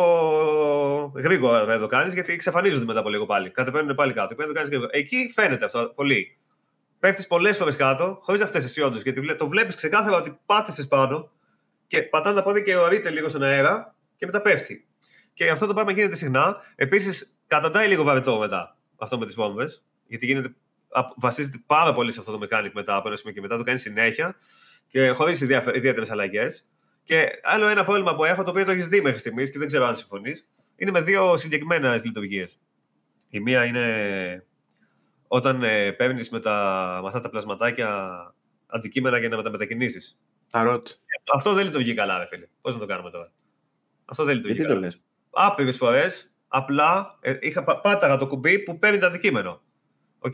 γρήγορα 1.16 1.66
να 1.66 1.80
το 1.80 1.88
κάνεις 1.88 2.14
γιατί 2.14 2.34
εξαφανίζονται 2.34 2.86
μετά 2.86 3.00
από 3.00 3.10
λίγο 3.10 3.26
πάλι. 3.26 3.50
Κατεβαίνουν 3.50 3.96
πάλι 3.96 4.14
κάτω. 4.14 4.36
Πρέπει 4.36 4.42
να 4.42 4.48
το 4.48 4.54
κάνεις 4.54 4.70
γρήγορα. 4.70 4.90
Εκεί 4.94 5.32
φαίνεται 5.36 5.66
αυτό 5.66 5.92
πολύ. 5.96 6.38
Πέφτεις 7.04 7.28
πολλές 7.28 7.58
φορές 7.58 7.76
κάτω, 7.76 8.18
χωρίς 8.22 8.42
να 8.42 8.48
φτάσει 8.48 8.82
όντως. 8.82 9.02
Γιατί 9.02 9.20
βλέ- 9.20 9.38
το 9.38 9.48
βλέπεις 9.48 9.76
ξεκάθαρα 9.76 10.18
ότι 10.18 10.40
πάτησε 10.46 10.88
πάνω 10.88 11.32
και 11.88 12.02
πατάνε 12.02 12.36
τα 12.36 12.44
πόδια 12.44 12.62
και 12.62 12.76
ορείται 12.76 13.10
λίγο 13.10 13.30
στον 13.30 13.44
αέρα 13.44 13.96
και 14.16 14.26
μετά 14.26 14.42
πέφτει. 14.42 14.88
Και 15.34 15.50
αυτό 15.50 15.66
το 15.66 15.74
πράγμα 15.74 15.92
γίνεται 15.92 16.16
συχνά. 16.16 16.58
Επίσης, 16.76 17.38
καταντάει 17.48 17.88
λίγο 17.88 18.04
βαρετό 18.04 18.38
μετά 18.38 18.78
αυτό 18.98 19.18
με 19.18 19.26
τις 19.26 19.36
βόμβες. 19.36 19.86
Γιατί 20.08 20.26
γίνεται, 20.26 20.54
α, 20.90 21.02
βασίζεται 21.16 21.64
πάρα 21.66 21.94
πολύ 21.94 22.12
σε 22.12 22.20
αυτό 22.20 22.38
το 22.38 22.48
mechanic 22.50 22.72
μετά 22.74 22.96
από 22.96 23.08
ένα 23.08 23.18
σημείο 23.18 23.34
και 23.34 23.42
μετά. 23.42 23.58
Το 23.58 23.64
κάνει 23.64 23.78
συνέχεια 23.78 24.36
και 24.88 25.10
χωρίς 25.10 25.42
ιδιαίτερες 25.42 26.12
αλλαγές. 26.12 26.68
Και 27.04 27.28
άλλο 27.44 27.68
ένα 27.68 27.84
πρόβλημα 27.84 28.16
που 28.16 28.24
έχω, 28.24 28.44
το 28.44 28.50
οποίο 28.50 28.66
το 28.66 28.72
έχεις 28.72 28.88
δει 28.88 29.02
μέχρι 29.02 29.20
στιγμής 29.20 29.52
και 29.52 29.58
δεν 29.58 29.68
ξέρω 29.68 29.86
αν 29.86 29.96
συμφωνείς, 29.96 30.48
είναι 30.76 30.92
με 30.92 31.02
δύο 31.02 31.38
συγκεκριμένες 31.38 32.04
λειτουργίες. 32.04 32.60
Η 33.30 33.40
μία 33.40 33.66
είναι 33.66 34.46
όταν 35.36 35.64
ε, 35.64 35.92
παίρνεις 35.92 36.30
με, 36.30 36.40
τα- 36.40 37.00
με 37.02 37.08
αυτά 37.08 37.22
τα 37.22 37.30
πλασματάκια 37.30 38.12
αντικείμενα 38.68 39.18
για 39.18 39.30
να 39.30 39.42
τα 39.44 39.50
μετακινήσεις. 39.50 40.22
Τα 40.50 40.64
rot. 40.64 40.88
Αυτό 41.34 41.54
δεν 41.54 41.66
λειτουργεί 41.66 41.94
καλά, 41.94 42.18
ρε 42.18 42.26
φίλε. 42.30 42.48
Πώς 42.62 42.74
να 42.74 42.80
το 42.80 42.86
κάνουμε 42.86 43.10
τώρα. 43.12 43.32
Αυτό 44.06 44.24
δεν 44.24 44.36
λειτουργεί. 44.36 44.56
Γιατί 44.56 44.70
καλά. 44.74 44.82
το 44.82 44.86
λες; 44.88 45.02
Άπειρες 45.32 45.78
φορές 45.78 46.32
απλά 46.48 47.18
ε, 47.22 47.38
είχα, 47.40 47.64
πα- 47.64 47.80
πάταγα 47.80 48.18
το 48.18 48.28
κουμπί 48.28 48.60
που 48.60 48.80
παίρνει 48.80 48.98
το 49.00 49.06
αντικείμενο. 49.06 49.62
Οκ. 50.20 50.34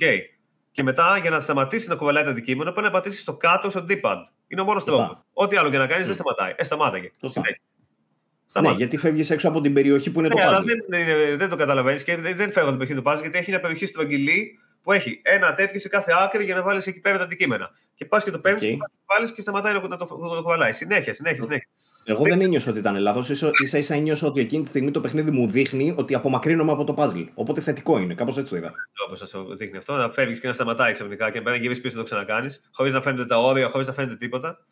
Και 0.71 0.83
μετά 0.83 1.17
για 1.21 1.29
να 1.29 1.39
σταματήσει 1.39 1.89
να 1.89 1.95
κουβαλάει 1.95 2.23
το 2.23 2.29
αντικείμενο 2.29 2.71
πρέπει 2.71 2.85
να 2.87 2.91
πατήσεις 2.93 3.23
το 3.23 3.37
κάτω 3.37 3.69
στο 3.69 3.85
D-pad. 3.89 4.17
Είναι 4.47 4.61
ο 4.61 4.63
μόνος 4.63 4.81
Σωστά. 4.83 4.97
τρόπος. 4.97 5.23
Ό,τι 5.33 5.55
άλλο 5.57 5.69
και 5.69 5.77
να 5.77 5.87
κάνεις 5.87 6.07
δεν 6.07 6.15
Μμ. 6.15 6.19
σταματάει. 6.19 6.53
Ε, 6.55 6.63
σταμάταγε. 6.63 7.11
Σωστά. 7.21 7.29
Συνέχεια. 7.41 7.61
Ναι, 7.63 8.47
Σταμάτα. 8.47 8.75
γιατί 8.75 8.97
φεύγεις 8.97 9.29
έξω 9.29 9.47
από 9.49 9.61
την 9.61 9.73
περιοχή 9.73 10.11
που 10.11 10.19
είναι 10.19 10.27
το 10.29 10.35
Ναι, 10.37 10.43
αλλά 10.43 10.59
puzzle. 10.61 10.65
δεν, 10.65 10.85
δεν, 10.87 11.37
δεν 11.37 11.49
το 11.49 11.55
καταλαβαίνεις 11.55 12.03
και 12.03 12.15
δεν, 12.17 12.35
δεν 12.35 12.51
φεύγω 12.51 12.69
την 12.69 12.79
περιοχή 12.79 13.01
του 13.01 13.09
puzzle 13.11 13.21
γιατί 13.21 13.37
έχει 13.37 13.49
μια 13.49 13.59
περιοχή 13.59 13.85
στρογγυλή 13.85 14.59
που 14.89 14.95
έχει 14.95 15.21
ένα 15.23 15.53
τέτοιο 15.53 15.79
σε 15.79 15.87
κάθε 15.87 16.11
άκρη 16.23 16.43
για 16.43 16.55
να 16.55 16.61
βάλεις 16.61 16.87
εκεί 16.87 16.99
πέρα 16.99 17.17
τα 17.17 17.23
αντικείμενα. 17.23 17.69
Και 17.95 18.05
πας 18.05 18.23
και 18.23 18.31
το 18.31 18.39
παίρνεις, 18.39 18.63
OK. 18.63 18.69
okay. 18.69 18.77
βάλεις 19.05 19.31
και 19.31 19.41
σταματάει 19.41 19.73
να, 19.73 19.87
να, 19.87 19.97
το, 19.97 20.17
να 20.17 20.35
το 20.35 20.41
κουβαλάει. 20.41 20.71
Συνέχεια, 20.71 21.13
συνέχεια, 21.13 21.43
συνέχεια. 21.43 21.67
Εγώ 22.03 22.23
δεν 22.23 22.41
ένιωσα 22.41 22.69
ότι 22.69 22.79
ήταν 22.79 22.97
λάθος. 22.97 23.31
ίσα 23.63 23.77
ίσα 23.77 23.95
ένιωσα 23.95 24.27
ότι 24.27 24.39
εκείνη 24.39 24.63
τη 24.63 24.69
στιγμή 24.69 24.91
το 24.91 25.01
παιχνίδι 25.01 25.31
μου 25.31 25.47
δείχνει 25.47 25.93
ότι 25.97 26.15
απομακρύνομαι 26.15 26.71
από 26.71 26.83
το 26.83 26.93
puzzle. 26.97 27.27
Οπότε 27.33 27.61
θετικό 27.61 27.99
είναι. 27.99 28.13
Κάπως 28.13 28.37
έτσι 28.37 28.49
το 28.49 28.57
είδα. 28.57 28.73
Όπως 29.05 29.19
σας 29.19 29.33
δείχνει 29.57 29.77
αυτό, 29.77 29.95
να 29.95 30.09
φεύγεις 30.09 30.39
και 30.39 30.47
να 30.47 30.53
σταματάει 30.53 30.93
ξαφνικά 30.93 31.31
και 31.31 31.39
να 31.39 31.55
γυρίσεις 31.55 31.83
πίσω 31.83 31.95
να 31.95 32.01
το 32.01 32.05
ξανακάνεις, 32.09 32.61
χωρίς 32.71 32.93
να 32.93 33.01
φαίνεται 33.01 33.25
τα 33.25 33.37
όρια, 33.37 33.69
χωρίς 33.69 33.87
να 33.87 33.93
φαίνεται 33.93 34.15
τίποτα. 34.15 34.65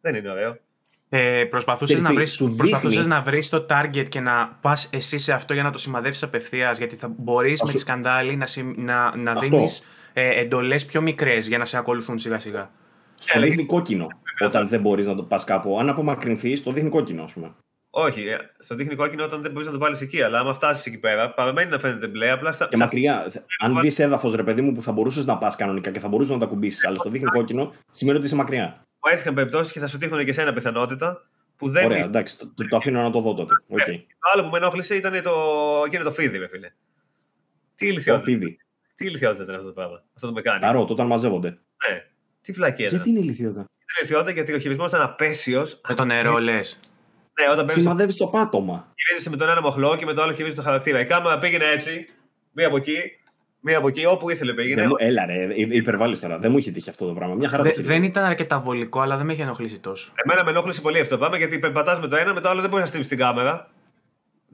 Δεν 0.00 0.14
είναι 0.14 0.30
ωραίο. 0.30 0.58
Ε, 1.16 1.44
προσπαθούσες, 1.44 1.86
Ξέρεις 1.88 2.02
να 2.04 2.08
τι, 2.10 2.14
βρεις, 2.16 2.32
σου 2.34 2.54
προσπαθούσες 2.56 2.90
δείχνει- 2.98 3.16
να 3.16 3.22
βρεις 3.22 3.48
το 3.48 3.66
target 3.70 4.08
και 4.08 4.20
να 4.20 4.58
πας 4.60 4.88
εσύ 4.92 5.18
σε 5.18 5.32
αυτό 5.32 5.54
για 5.54 5.62
να 5.62 5.70
το 5.70 5.78
σημαδεύσεις 5.78 6.22
απευθείας 6.22 6.78
γιατί 6.78 6.96
θα 6.96 7.14
μπορείς 7.16 7.58
Θα 7.58 7.64
με 7.64 7.70
σου- 7.70 7.76
τη 7.78 7.84
σκανδάλη 7.84 8.36
να, 8.36 8.46
συμ- 8.46 8.78
να, 8.78 9.16
να 9.16 9.30
Αυτό. 9.32 9.40
δίνεις 9.48 9.86
ε, 10.12 10.40
εντολές 10.40 10.86
πιο 10.86 11.00
μικρές 11.00 11.48
για 11.48 11.58
να 11.58 11.64
σε 11.64 11.76
ακολουθούν 11.78 12.18
σιγά 12.18 12.38
σιγά. 12.38 12.70
Στο 13.14 13.32
Έλεγε- 13.38 13.54
δείχνει 13.54 13.68
κόκκινο. 13.68 14.06
Όταν 14.44 14.68
δεν 14.68 14.80
μπορείς 14.80 15.06
να 15.06 15.14
το 15.14 15.22
πας 15.22 15.44
κάπου. 15.44 15.78
Αν 15.80 15.88
απομακρυνθείς, 15.88 16.62
το 16.62 16.70
δείχνει 16.70 16.88
κόκκινο, 16.90 17.22
ας 17.22 17.32
πούμε. 17.32 17.54
Όχι, 17.90 18.20
ε, 18.20 18.36
στο 18.58 18.74
δείχνει 18.74 18.94
κόκκινο 18.94 19.24
όταν 19.24 19.42
δεν 19.42 19.50
μπορείς 19.52 19.66
να 19.66 19.72
το 19.72 19.78
βάλεις 19.78 20.00
εκεί. 20.00 20.22
Αλλά 20.22 20.38
άμα 20.38 20.54
φτάσεις 20.54 20.86
εκεί 20.86 20.98
πέρα, 20.98 21.30
παραμένει 21.34 21.70
να 21.70 21.78
φαίνεται 21.78 22.06
μπλε. 22.06 22.30
Απλά 22.30 22.52
στα, 22.52 22.66
Και 22.68 22.76
μακριά. 22.76 23.32
Αν 23.58 23.80
δεις 23.80 23.98
έδαφος, 23.98 24.34
ρε 24.34 24.42
παιδί 24.42 24.60
μου, 24.60 24.72
που 24.72 24.82
θα 24.82 24.92
μπορούσες 24.92 25.24
να 25.24 25.38
πας 25.38 25.56
κανονικά 25.56 25.90
και 25.90 26.00
θα 26.00 26.08
μπορούσες 26.08 26.32
να 26.32 26.38
το 26.38 26.44
ακουμπήσει, 26.44 26.86
αλλά 26.86 26.98
στο 26.98 27.10
δείχνει 27.10 27.28
κόκκινο, 27.30 27.72
σημαίνει 27.90 28.16
ότι 28.16 28.26
είσαι 28.26 28.36
μακριά. 28.36 28.82
Μου 29.04 29.12
έτυχαν 29.12 29.34
περιπτώσεις 29.34 29.72
και 29.72 29.80
θα 29.80 29.86
σου 29.86 29.98
τύχουν 29.98 30.24
και 30.24 30.32
σε 30.32 30.42
ένα 30.42 30.52
πιθανότητα 30.52 31.26
που 31.56 31.68
δεν. 31.68 31.84
Ωραία, 31.84 32.04
εντάξει, 32.04 32.38
το, 32.38 32.52
το, 32.54 32.68
το 32.68 32.76
αφήνω 32.76 33.02
να 33.02 33.10
το 33.10 33.20
δω 33.20 33.34
τότε. 33.34 33.54
Οκ. 33.68 33.84
Το 33.86 34.30
άλλο 34.32 34.42
που 34.42 34.48
με 34.50 34.56
ενόχλησε 34.58 34.96
ήταν 34.96 35.22
το, 35.22 35.32
εκείνο 35.86 36.04
το 36.04 36.12
φίδι, 36.12 36.38
ρε 36.38 36.48
φίλε. 36.48 36.72
Τι 37.74 37.86
Το 37.86 37.92
ηλιθιότητα, 37.92 38.24
φίδι. 38.24 38.58
τι 38.94 39.06
ηλιθιότητα 39.06 39.42
ήταν 39.42 39.54
αυτό 39.54 39.66
το 39.66 39.72
πράγμα; 39.72 40.02
Αυτό 40.14 40.26
το 40.26 40.32
με 40.32 40.42
κάνει. 40.42 40.60
Τα 40.60 40.72
rot, 40.72 40.90
όταν 40.90 41.06
μαζεύονται. 41.06 41.48
Ναι. 41.48 42.04
Τι 42.40 42.52
μαλακία 42.52 42.86
ήταν; 42.86 42.96
Γιατί 42.96 43.10
είναι 43.10 43.18
ηλιθιότητα. 43.18 43.60
Ήταν 43.60 43.96
ηλιθιότητα 44.00 44.30
γιατί 44.30 44.52
ο 44.52 44.58
χειρισμός 44.58 44.88
ήταν 44.88 45.02
απαίσιος. 45.02 45.80
Με 45.88 45.94
το 45.94 46.04
νερό 46.04 46.38
λες. 46.38 46.80
Ναι, 47.40 47.46
όταν 47.52 47.64
παίρνεις 47.64 47.82
Σημαδεύεις 47.82 48.16
το 48.16 48.26
πάτωμα. 48.26 48.92
χειρίζεσαι 49.06 49.30
με 49.30 49.36
τον 49.36 49.48
ένα 49.48 49.60
μοχλό 49.60 49.96
και 49.96 50.04
με 50.04 50.12
το 50.12 50.22
άλλο 50.22 50.32
χειρίζεσαι 50.32 50.56
το 50.60 50.66
χαρακτήρα. 50.66 51.00
Η 51.00 51.06
κάμερα 51.06 51.38
πήγαινε 51.38 51.64
έτσι, 51.70 52.06
μία 52.52 52.66
από 52.66 52.76
εκεί, 52.76 52.98
μία 53.66 53.78
από 53.78 53.88
εκεί, 53.88 54.06
όπου 54.06 54.30
ήθελε 54.30 54.52
πήγαινε. 54.52 54.80
Δεν 54.80 54.88
μου- 54.90 54.96
Έλα, 54.98 55.26
ρε, 55.26 55.48
υπερβάλλεις 55.54 56.20
τώρα. 56.20 56.38
Δεν 56.38 56.50
μου 56.50 56.58
είχε 56.58 56.70
τύχει 56.70 56.90
αυτό 56.90 57.06
το 57.06 57.12
πράγμα. 57.12 57.34
Μια 57.34 57.48
χαρά 57.48 57.62
Δε- 57.62 57.68
το 57.68 57.74
χειρίζομαι. 57.74 57.98
δεν 58.00 58.08
ήταν 58.08 58.24
αρκετά 58.24 58.60
βολικό, 58.60 59.00
αλλά 59.00 59.16
δεν 59.16 59.26
με 59.26 59.32
είχε 59.32 59.42
ενοχλήσει 59.42 59.78
τόσο. 59.78 60.12
Εμένα 60.24 60.44
με 60.44 60.50
ενόχλησε 60.50 60.80
πολύ 60.80 60.98
αυτό 61.00 61.10
το 61.14 61.18
πράγμα 61.18 61.36
γιατί 61.36 61.58
περπατά 61.58 61.98
με 62.00 62.08
το 62.08 62.16
ένα, 62.16 62.34
με 62.34 62.40
το 62.40 62.48
άλλο 62.48 62.60
δεν 62.60 62.70
μπορεί 62.70 62.82
να 62.82 62.88
στείλεις 62.88 63.08
την 63.08 63.18
κάμερα. 63.18 63.68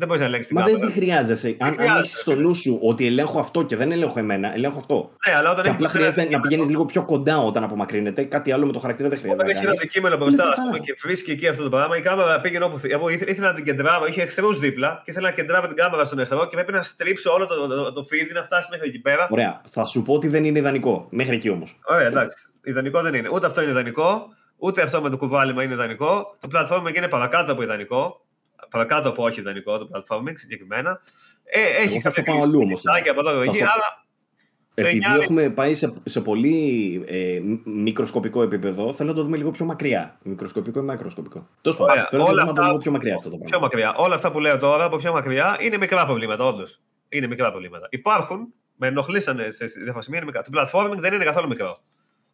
Δεν 0.00 0.08
μπορείς 0.08 0.22
να 0.22 0.28
ελέγξεις 0.28 0.52
την 0.52 0.60
Μα 0.60 0.64
δεν 0.66 0.74
κάμερα. 0.74 0.92
τη 0.92 0.98
χρειάζεσαι. 1.00 1.56
Αν, 1.58 1.68
αν 1.68 1.74
χρειάζεται. 1.74 1.98
έχει 1.98 2.08
στο 2.14 2.34
νου 2.34 2.54
σου 2.54 2.78
ότι 2.82 3.06
ελέγχω 3.06 3.38
αυτό 3.40 3.62
και 3.62 3.76
δεν 3.76 3.92
ελέγχω 3.92 4.18
εμένα, 4.18 4.54
ελέγχω 4.54 4.78
αυτό. 4.78 5.10
Ναι, 5.28 5.34
αλλά 5.34 5.50
όταν 5.50 5.62
Και 5.62 5.68
έχεις 5.68 5.72
απλά 5.72 5.88
ένα 5.88 5.88
χρειάζεται 5.88 6.20
να 6.20 6.22
αντικείμενο- 6.22 6.42
πηγαίνεις 6.48 6.68
λίγο 6.68 6.84
πιο 6.84 7.02
κοντά 7.04 7.38
όταν 7.38 7.62
απομακρύνεται. 7.64 8.22
Κάτι 8.24 8.52
άλλο 8.52 8.66
με 8.66 8.72
το 8.72 8.78
χαρακτήρα 8.78 9.08
δεν 9.08 9.18
χρειάζεται. 9.18 9.42
Όταν 9.42 9.52
να 9.54 9.58
έχει 9.58 9.66
ένα 9.66 9.74
κάνει. 9.74 9.84
αντικείμενο 9.84 10.16
μπροστά 10.16 10.42
Είναι 10.42 10.52
ας 10.52 10.58
πούμε, 10.58 10.70
καλά. 10.70 10.84
και 10.84 10.96
βρίσκει 11.02 11.30
εκεί 11.30 11.46
αυτό 11.48 11.62
το 11.62 11.68
πράγμα, 11.68 11.96
η 11.96 12.00
κάμερα 12.00 12.40
πήγαινε 12.40 12.64
όπου 12.64 12.78
θέλει. 12.78 12.92
Εγώ 12.92 13.08
ήθελα, 13.08 13.30
ήθελα 13.30 13.46
να 13.48 13.54
την 13.54 13.64
κεντράβω, 13.64 14.06
είχε 14.06 14.22
εχθρούς 14.22 14.58
δίπλα 14.58 15.00
και 15.04 15.10
ήθελα 15.10 15.28
να 15.28 15.34
κεντράβω 15.34 15.66
την 15.66 15.76
κάμερα 15.76 16.04
στον 16.04 16.18
εχθρό 16.18 16.46
και 16.48 16.54
πρέπει 16.56 16.72
να 16.72 16.82
στρίψω 16.82 17.32
όλο 17.32 17.46
το, 17.46 17.66
το, 17.66 17.92
το 17.92 18.06
feed 18.10 18.30
να 18.34 18.42
φτάσει 18.42 18.68
μέχρι 18.70 18.88
εκεί 18.88 18.98
πέρα. 18.98 19.28
Ωραία. 19.30 19.60
Θα 19.70 19.84
σου 19.86 20.02
πω 20.02 20.12
ότι 20.14 20.28
δεν 20.28 20.44
είναι 20.44 20.58
ιδανικό. 20.58 21.06
Μέχρι 21.10 21.34
εκεί 21.36 21.50
όμως. 21.50 21.78
Ωραία, 21.84 22.06
εντάξει. 22.06 22.36
Ιδανικό 22.64 23.00
δεν 23.02 23.14
είναι. 23.14 23.28
Ούτε 23.32 23.46
αυτό 23.46 23.60
είναι 23.62 23.70
ιδανικό, 23.70 24.26
ούτε 24.56 24.82
αυτό 24.82 25.02
με 25.02 25.10
το 25.10 25.16
κουβάλιμα 25.16 25.62
είναι 25.62 25.74
ιδανικό. 25.74 26.36
Το 26.40 26.48
platforming 26.54 26.94
είναι 26.96 27.08
παρακάτω 27.08 27.52
από 27.52 27.62
ιδανικό. 27.62 28.20
Παρακάτω 28.70 29.08
από 29.08 29.24
όχι 29.24 29.40
ιδανικό 29.40 29.78
το 29.78 29.88
platforming 29.92 30.32
συγκεκριμένα. 30.34 31.00
Ε, 31.44 31.60
έχει 31.60 31.92
Εγώ 31.92 32.00
θα 32.00 32.10
κάποια 32.10 32.22
στο 32.22 32.32
πάω 32.32 32.42
αλλού 32.42 32.60
όμως 32.60 32.82
λεπτάκια 32.84 33.12
από 33.12 33.20
εδώ 33.20 33.30
και 33.30 33.44
Θα 33.44 33.50
εκεί, 33.50 33.58
στο- 33.58 33.66
αλλά 33.72 34.04
Επειδή 34.74 34.96
εννιά- 35.04 35.22
έχουμε 35.22 35.50
πάει 35.50 35.74
σε, 35.74 35.92
σε 36.04 36.20
πολύ 36.20 37.02
ε, 37.06 37.40
μ- 37.42 37.66
μικροσκοπικό 37.66 38.42
επίπεδο, 38.42 38.92
θέλω 38.92 39.08
να 39.10 39.14
το 39.16 39.22
δούμε 39.22 39.36
λίγο 39.36 39.50
πιο 39.50 39.64
μακριά. 39.64 40.18
Μικροσκοπικό 40.22 40.80
ή 40.80 40.82
μακροσκοπικό. 40.82 41.48
Τόσο 41.60 41.82
Ωραία. 41.84 41.94
πάντων, 41.94 42.08
θέλω 42.10 42.22
να 42.22 42.28
το 42.28 42.32
Όλα 42.32 42.40
δούμε 42.40 42.50
από 42.50 42.60
αυτά- 42.60 42.66
λίγο 42.66 42.78
πιο 42.82 42.90
μακριά 42.90 43.14
αυτό 43.14 43.30
το 43.30 43.36
πιο 43.36 43.44
πράγμα. 43.48 43.66
μακριά. 43.66 43.94
Όλα 44.04 44.14
αυτά 44.14 44.30
που 44.30 44.40
λέω 44.40 44.58
τώρα 44.58 44.84
από 44.84 44.96
πιο 44.96 45.12
μακριά 45.12 45.56
είναι 45.60 45.76
μικρά 45.76 46.06
προβλήματα, 46.06 46.44
όντως. 46.44 46.80
Είναι 47.08 47.26
μικρά 47.26 47.50
προβλήματα. 47.50 47.86
Υπάρχουν, 47.90 48.52
με 48.76 48.86
ενοχλήσανε 48.86 49.50
σε 49.50 49.64
διάφορα 49.64 50.02
σημεία. 50.02 50.18
είναι 50.20 50.30
μικρά. 50.32 50.42
Το 50.42 50.50
platforming 50.60 50.98
δεν 50.98 51.12
είναι 51.14 51.24
καθόλου 51.24 51.48
μικρό. 51.48 51.82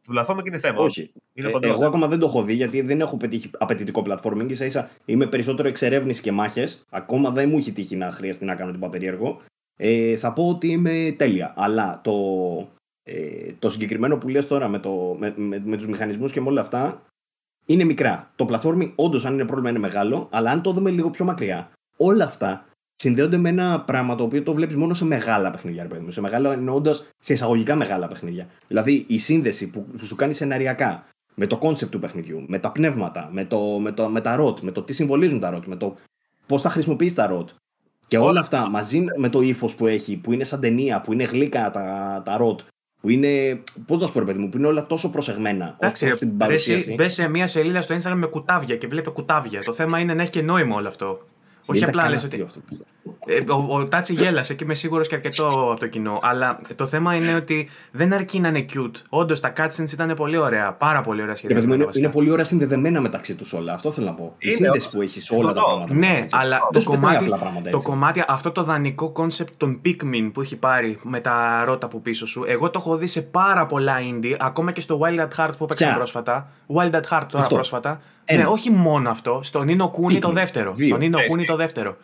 Το 0.06 0.24
platforming 0.26 0.46
είναι 0.46 0.58
θέμα. 0.58 0.78
Όχι. 0.82 1.10
Είναι 1.32 1.48
Ε, 1.48 1.50
χοντρό. 1.52 1.70
εγώ 1.70 1.86
ακόμα 1.86 2.08
δεν 2.08 2.18
το 2.18 2.26
έχω 2.26 2.42
δει 2.42 2.54
γιατί 2.54 2.80
δεν 2.80 3.00
έχω 3.00 3.16
πετύχει 3.16 3.50
απαιτητικό 3.58 4.02
platforming. 4.06 4.48
σα 4.54 4.64
ίσα 4.64 4.90
είμαι 5.04 5.26
περισσότερο 5.26 5.68
εξερεύνηση 5.68 6.22
και 6.22 6.32
μάχες. 6.32 6.84
Ακόμα 6.90 7.30
δεν 7.30 7.48
μου 7.48 7.56
έχει 7.58 7.72
τύχει 7.72 7.96
να 7.96 8.10
χρειαστεί 8.10 8.44
να 8.44 8.54
κάνω 8.54 8.72
τίποτα 8.72 8.90
περίεργο. 8.90 9.40
Ε, 9.76 10.16
θα 10.16 10.32
πω 10.32 10.48
ότι 10.48 10.66
είμαι 10.70 11.14
τέλεια. 11.18 11.52
Αλλά 11.56 12.00
το, 12.04 12.12
ε, 13.02 13.52
το 13.58 13.68
συγκεκριμένο 13.70 14.16
που 14.18 14.28
λες 14.28 14.46
τώρα 14.46 14.68
με, 14.68 14.78
το, 14.78 15.16
με, 15.18 15.32
με, 15.36 15.62
με 15.64 15.76
τους 15.76 15.86
μηχανισμούς 15.86 16.32
και 16.32 16.40
με 16.40 16.48
όλα 16.48 16.60
αυτά 16.60 17.02
είναι 17.66 17.84
μικρά. 17.84 18.30
Το 18.36 18.46
platforming 18.50 18.92
όντως, 18.94 19.24
αν 19.24 19.32
είναι 19.34 19.44
πρόβλημα, 19.44 19.70
είναι 19.70 19.78
μεγάλο. 19.78 20.28
Αλλά 20.32 20.50
αν 20.50 20.62
το 20.62 20.72
δούμε 20.72 20.90
λίγο 20.90 21.10
πιο 21.10 21.24
μακριά, 21.24 21.70
όλα 21.96 22.24
αυτά 22.24 22.64
συνδέονται 22.96 23.36
με 23.36 23.48
ένα 23.48 23.80
πράγμα 23.80 24.14
το 24.14 24.24
οποίο 24.24 24.42
το 24.42 24.52
βλέπεις 24.52 24.76
μόνο 24.76 24.94
σε 24.94 25.04
μεγάλα 25.04 25.50
παιχνίδια. 25.50 25.82
Ρε 25.82 25.88
παιδί 25.88 26.04
μου. 26.04 26.10
Σε 26.10 26.20
μεγάλα 26.20 26.52
εννοώντας 26.52 27.06
σε 27.18 27.32
εισαγωγικά 27.32 27.74
μεγάλα 27.74 28.06
παιχνίδια. 28.08 28.46
Δηλαδή 28.68 29.04
η 29.08 29.18
σύνδεση 29.18 29.70
που, 29.70 29.86
που 29.98 30.06
σου 30.06 30.16
κάνει 30.16 30.34
σεναριακά 30.34 31.04
με 31.34 31.46
το 31.46 31.56
concept 31.56 31.92
του 31.92 31.98
παιχνιδιού, 31.98 32.44
με 32.46 32.58
τα 32.58 32.72
πνεύματα, 32.72 33.28
με, 33.32 33.44
το, 33.44 33.58
με, 33.60 33.92
το, 33.92 34.08
με 34.08 34.20
τα 34.20 34.36
rot, 34.36 34.60
με 34.60 34.70
το 34.70 34.82
τι 34.82 34.92
συμβολίζουν 34.92 35.40
τα 35.40 35.50
rot, 35.50 35.66
με 35.66 35.76
το 35.76 35.94
πώς 36.46 36.62
θα 36.62 36.70
χρησιμοποιείς 36.70 37.14
τα 37.14 37.26
rot. 37.26 37.48
Και 38.08 38.18
όλα 38.18 38.40
αυτά 38.40 38.70
μαζί 38.70 39.04
με 39.16 39.28
το 39.28 39.40
ύφος 39.40 39.74
που 39.74 39.86
έχει, 39.86 40.16
που 40.16 40.32
είναι 40.32 40.44
σαν 40.44 40.60
ταινία, 40.60 41.00
που 41.00 41.12
είναι 41.12 41.24
γλύκα 41.24 41.70
τα, 41.70 42.22
τα 42.24 42.36
rot, 42.36 42.60
που 43.00 43.08
είναι. 43.08 43.62
Πώς 43.86 44.00
να 44.00 44.06
σου 44.06 44.12
πω, 44.12 44.18
ρε 44.18 44.24
παιδί 44.24 44.38
μου, 44.38 44.48
που 44.48 44.56
είναι 44.56 44.66
όλα 44.66 44.86
τόσο 44.86 45.10
προσεγμένα 45.10 45.66
ως 45.66 45.76
Εντάξει, 45.78 46.06
προς 46.06 46.16
την 46.16 46.28
ρε, 46.28 46.34
παρουσίαση. 46.34 46.94
μπες 46.94 47.12
σε 47.12 47.28
μια 47.28 47.46
σελίδα 47.46 47.82
στο 47.82 47.96
Instagram 47.96 48.14
με 48.14 48.26
κουτάβια 48.26 48.76
και 48.76 48.86
βλέπεις 48.86 49.10
κουτάβια. 49.10 49.62
Το 49.62 49.72
θέμα 49.72 49.98
είναι 49.98 50.14
να 50.14 50.22
έχει 50.22 50.30
και 50.30 50.42
νόημα 50.42 50.76
όλο 50.76 50.88
αυτό. 50.88 51.20
Όχι 51.66 51.78
Είναι 51.78 51.88
απλά 51.88 52.02
καν 52.02 52.10
λες 52.10 52.22
αστείο 52.22 52.44
ότι. 52.44 52.58
αυτό. 52.70 52.84
Ε, 53.26 53.52
ο, 53.52 53.66
ο 53.68 53.88
Τάτσι 53.88 54.14
γέλασε 54.14 54.54
και 54.54 54.64
είμαι 54.64 54.74
σίγουρος 54.74 55.08
και 55.08 55.14
αρκετό 55.14 55.46
από 55.46 55.76
το 55.78 55.86
κοινό. 55.86 56.18
Αλλά 56.22 56.58
το 56.74 56.86
θέμα 56.86 57.14
είναι 57.14 57.34
ότι 57.34 57.68
δεν 57.90 58.12
αρκεί 58.12 58.40
να 58.40 58.48
είναι 58.48 58.64
cute. 58.74 59.02
Όντως 59.08 59.40
τα 59.40 59.52
cutscenes 59.56 59.92
ήταν 59.92 60.14
πολύ 60.16 60.36
ωραία. 60.36 60.72
Πάρα 60.72 61.00
πολύ 61.00 61.22
ωραία 61.22 61.36
σχέδια. 61.36 61.58
Είναι, 61.60 61.86
είναι 61.92 62.08
πολύ 62.08 62.30
ωραία 62.30 62.44
συνδεδεμένα 62.44 63.00
μεταξύ 63.00 63.34
τους 63.34 63.52
όλα. 63.52 63.72
Αυτό 63.72 63.90
θέλω 63.90 64.06
να 64.06 64.12
πω. 64.12 64.34
Η 64.38 64.50
σύνδεση 64.50 64.90
που 64.90 65.02
έχεις 65.02 65.24
σε 65.24 65.34
όλα 65.34 65.52
τα 65.52 65.62
πράγματα. 65.62 65.94
Ναι, 65.94 66.26
αλλά 66.30 66.60
το 66.72 66.82
κομμάτι, 66.84 67.30
το 67.70 67.78
κομμάτι, 67.82 68.24
αυτό 68.28 68.50
το 68.50 68.62
δανεικό 68.62 69.10
concept 69.10 69.50
των 69.56 69.80
Pikmin 69.84 70.30
που 70.32 70.40
έχει 70.40 70.56
πάρει 70.56 70.98
με 71.02 71.20
τα 71.20 71.62
rot 71.64 71.88
από 71.88 72.02
πίσω 72.02 72.26
σου, 72.26 72.44
εγώ 72.46 72.70
το 72.70 72.78
έχω 72.78 72.96
δει 72.96 73.06
σε 73.06 73.22
πάρα 73.22 73.66
πολλά 73.66 73.96
indie, 74.12 74.36
ακόμα 74.38 74.72
και 74.72 74.80
στο 74.80 75.00
Wild 75.02 75.20
at 75.20 75.28
Heart 75.36 75.52
που 75.58 75.64
έπαιξα 75.64 75.94
πρόσφατα. 75.94 76.48
Wild 76.74 76.94
at 76.94 77.02
Heart 77.10 77.26
τώρα 77.30 77.46
πρόσφατα. 77.46 78.00
Ναι, 78.32 78.46
όχι 78.46 78.70
μόνο 78.70 79.10
αυτό. 79.10 79.40
Στο 79.42 79.64
Nino 79.66 79.90
Kuni 79.90 80.18
το 80.20 80.30
δεύτερο. 80.30 80.74
Στο 80.74 80.96
Nino 81.00 81.32
Kuni 81.32 81.44
το 81.46 81.56
δεύτερο. 81.56 81.96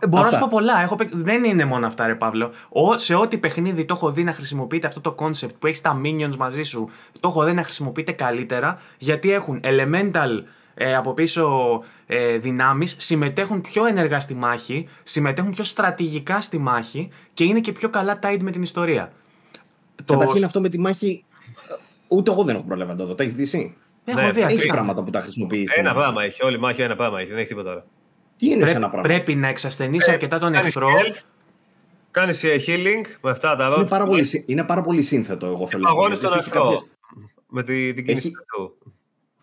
Ε, 0.00 0.06
μπορώ 0.06 0.24
να 0.24 0.30
σου 0.30 0.38
πω 0.38 0.46
πολλά. 0.50 0.82
Έχω, 0.82 0.96
δεν 1.12 1.44
είναι 1.44 1.64
μόνο 1.64 1.86
αυτά, 1.86 2.06
ρε 2.06 2.14
Παύλο. 2.14 2.50
Ο, 2.68 2.98
σε 2.98 3.14
ό,τι 3.14 3.38
παιχνίδι 3.38 3.84
το 3.84 3.94
έχω 3.94 4.12
δει 4.12 4.24
να 4.24 4.32
χρησιμοποιείται 4.32 4.86
αυτό 4.86 5.00
το 5.00 5.14
concept 5.18 5.54
που 5.58 5.66
έχεις 5.66 5.80
τα 5.80 6.00
minions 6.04 6.36
μαζί 6.36 6.62
σου, 6.62 6.88
το 7.20 7.28
έχω 7.28 7.44
δει 7.44 7.52
να 7.52 7.62
χρησιμοποιείται 7.62 8.12
καλύτερα 8.12 8.78
γιατί 8.98 9.32
έχουν 9.32 9.60
elemental 9.64 10.42
ε, 10.74 10.94
από 10.94 11.14
πίσω 11.14 11.48
ε, 12.06 12.38
δυνάμεις, 12.38 12.94
συμμετέχουν 12.98 13.60
πιο 13.60 13.86
ενεργά 13.86 14.20
στη 14.20 14.34
μάχη, 14.34 14.88
συμμετέχουν 15.02 15.50
πιο 15.50 15.64
στρατηγικά 15.64 16.40
στη 16.40 16.58
μάχη 16.58 17.08
και 17.34 17.44
είναι 17.44 17.60
και 17.60 17.72
πιο 17.72 17.88
καλά 17.88 18.18
tied 18.22 18.38
με 18.40 18.50
την 18.50 18.62
ιστορία. 18.62 19.12
Καταρχήν 20.04 20.44
αυτό 20.44 20.60
με 20.60 20.68
τη 20.68 20.78
μάχη. 20.78 21.24
Ούτε 22.08 22.30
εγώ 22.30 22.44
δεν 22.44 22.54
έχω 22.54 22.64
προλάβει 22.64 22.90
να 22.90 22.96
το 22.96 23.06
δω. 23.06 23.14
Τα 23.14 23.22
έχεις 23.22 23.34
δει 23.34 23.42
εσύ; 23.42 23.76
Έχω 24.04 24.20
ναι, 24.20 24.32
δει 24.32 24.40
Έχει 24.40 24.66
πράγματα 24.66 25.02
που 25.02 25.10
τα 25.10 25.20
χρησιμοποιείς. 25.20 25.72
Ένα 25.72 25.94
πράγμα 25.94 26.22
έχει. 26.22 26.44
Όλη 26.44 26.56
η 26.56 26.58
μάχη 26.58 26.82
ένα 26.82 26.96
πράγμα 26.96 27.20
έχει. 27.20 27.28
Δεν 27.28 27.38
έχει 27.38 27.48
τίποτα 27.48 27.70
άλλο. 27.70 27.84
Τι 28.40 28.50
είναι 28.50 28.64
Πρέ, 28.64 28.70
ένα 28.70 28.88
πράγμα; 28.88 29.08
Πρέπει 29.08 29.34
να 29.34 29.48
εξασθενείς 29.48 30.06
ε, 30.08 30.10
αρκετά 30.10 30.38
τον 30.38 30.54
εχθρό. 30.54 30.88
Κάνεις 32.10 32.44
healing 32.44 33.04
με 33.20 33.30
αυτά 33.30 33.56
τα 33.56 33.64
ρότια. 33.68 33.80
Είναι, 33.80 33.88
πάρα 33.88 34.04
πολύ, 34.06 34.44
είναι 34.46 34.64
πάρα 34.64 34.82
πολύ 34.82 35.02
σύνθετο, 35.02 35.46
εγώ 35.46 35.66
θέλω 35.66 35.82
να 35.82 35.94
πω. 35.94 36.18
τον 36.18 36.38
εχθρό. 36.38 36.82
Με 37.48 37.62
την, 37.62 37.94
την 37.94 38.04
κίνηση 38.04 38.30
του. 38.30 38.78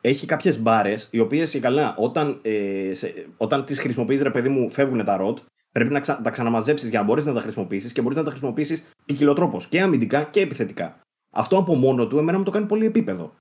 Έχει 0.02 0.26
κάποιες 0.26 0.62
μπάρες, 0.62 1.08
οι 1.12 1.20
οποίες 1.20 1.60
καλά, 1.60 1.96
όταν, 1.98 2.40
ε, 2.42 2.92
όταν 3.38 3.66
τις 3.66 3.80
χρησιμοποιείς, 3.80 4.22
ρε 4.22 4.30
παιδί 4.30 4.50
μου, 4.50 4.72
φεύγουν 4.72 5.06
τα 5.06 5.18
ροτ. 5.18 5.38
Πρέπει 5.72 5.94
να 5.94 6.00
ξα, 6.00 6.22
τα 6.22 6.30
ξαναμαζέψεις 6.30 6.90
για 6.90 7.00
να 7.00 7.06
μπορείς 7.06 7.26
να 7.26 7.34
τα 7.34 7.42
χρησιμοποιήσεις 7.42 7.92
και 7.92 8.02
μπορείς 8.02 8.18
να 8.18 8.24
τα 8.24 8.30
χρησιμοποιήσεις 8.30 8.84
ποικιλοτρόπως 9.06 9.68
και 9.68 9.82
αμυντικά 9.82 10.24
και 10.24 10.40
επιθετικά. 10.40 11.00
Αυτό 11.32 11.58
από 11.58 11.76
μόνο 11.76 12.08
του 12.08 12.18
εμένα 12.18 12.38
μου 12.38 12.44
το 12.44 12.52
κάνει 12.52 12.66
πολύ 12.66 12.86
επίπεδο. 12.86 13.34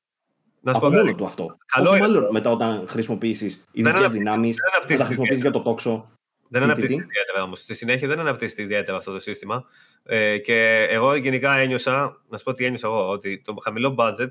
Να 0.61 0.74
σου 0.74 0.81
πω 0.81 0.91
μόνο 0.91 1.15
του 1.15 1.27
αυτό. 1.27 1.57
Καλό 1.66 1.91
Όσο 1.91 1.99
μάλλον 1.99 2.28
μετά 2.33 2.51
όταν 2.51 2.85
χρησιμοποιήσεις 2.89 3.65
ειδικές 3.73 4.09
δυνάμεις, 4.09 4.57
θα 4.89 4.97
τα 4.97 5.05
χρησιμοποιήσεις 5.05 5.43
για 5.43 5.51
το 5.51 5.62
τόξο. 5.62 6.11
Δεν 6.49 6.62
αναπτύσσεται 6.62 6.95
ιδιαίτερα 7.03 7.43
όμως. 7.43 7.61
Στη 7.61 7.74
συνέχεια 7.74 8.09
δεν 8.09 8.19
αναπτύσσεται 8.19 8.62
ιδιαίτερα 8.62 8.97
αυτό 8.97 9.12
το 9.12 9.19
σύστημα. 9.19 9.65
Ε, 10.03 10.39
και 10.39 10.87
εγώ 10.91 11.15
γενικά 11.15 11.57
ένιωσα, 11.57 12.23
να 12.28 12.39
σου 12.39 12.45
πω 12.45 12.53
τι 12.53 12.65
ένιωσα 12.65 12.87
εγώ, 12.87 13.09
ότι 13.09 13.41
το 13.45 13.55
χαμηλό 13.62 13.95
budget, 13.99 14.31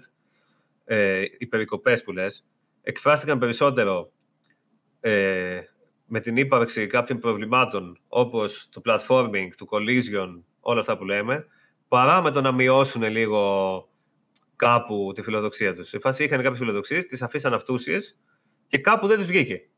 ε, 0.85 1.23
οι 1.37 1.45
περικοπές 1.45 2.03
που 2.03 2.11
λες, 2.11 2.45
εκφράστηκαν 2.81 3.39
περισσότερο 3.39 4.11
ε, 4.99 5.59
με 6.05 6.19
την 6.19 6.37
ύπαρξη 6.37 6.87
κάποιων 6.87 7.19
προβλημάτων 7.19 7.99
όπως 8.07 8.69
το 8.71 8.81
platforming, 8.85 9.47
το 9.57 9.65
collision, 9.69 10.41
όλα 10.59 10.79
αυτά 10.79 10.97
που 10.97 11.03
λέμε, 11.03 11.45
παρά 11.87 12.21
με 12.21 12.31
το 12.31 12.41
να 12.41 12.51
μειώσουν 12.51 13.03
λίγο 13.03 13.89
κάπου 14.55 15.11
τη 15.15 15.21
φιλοδοξία 15.21 15.73
τους. 15.73 15.87
Σε 15.87 15.99
φάση 15.99 16.23
είχαν 16.23 16.41
κάποιες 16.41 16.57
φιλοδοξίες, 16.57 17.05
τις 17.05 17.21
αφήσαν 17.21 17.53
αυτούσιες 17.53 18.17
και 18.67 18.77
κάπου 18.77 19.07
δεν 19.07 19.17
τους 19.17 19.27
βγήκε. 19.27 19.69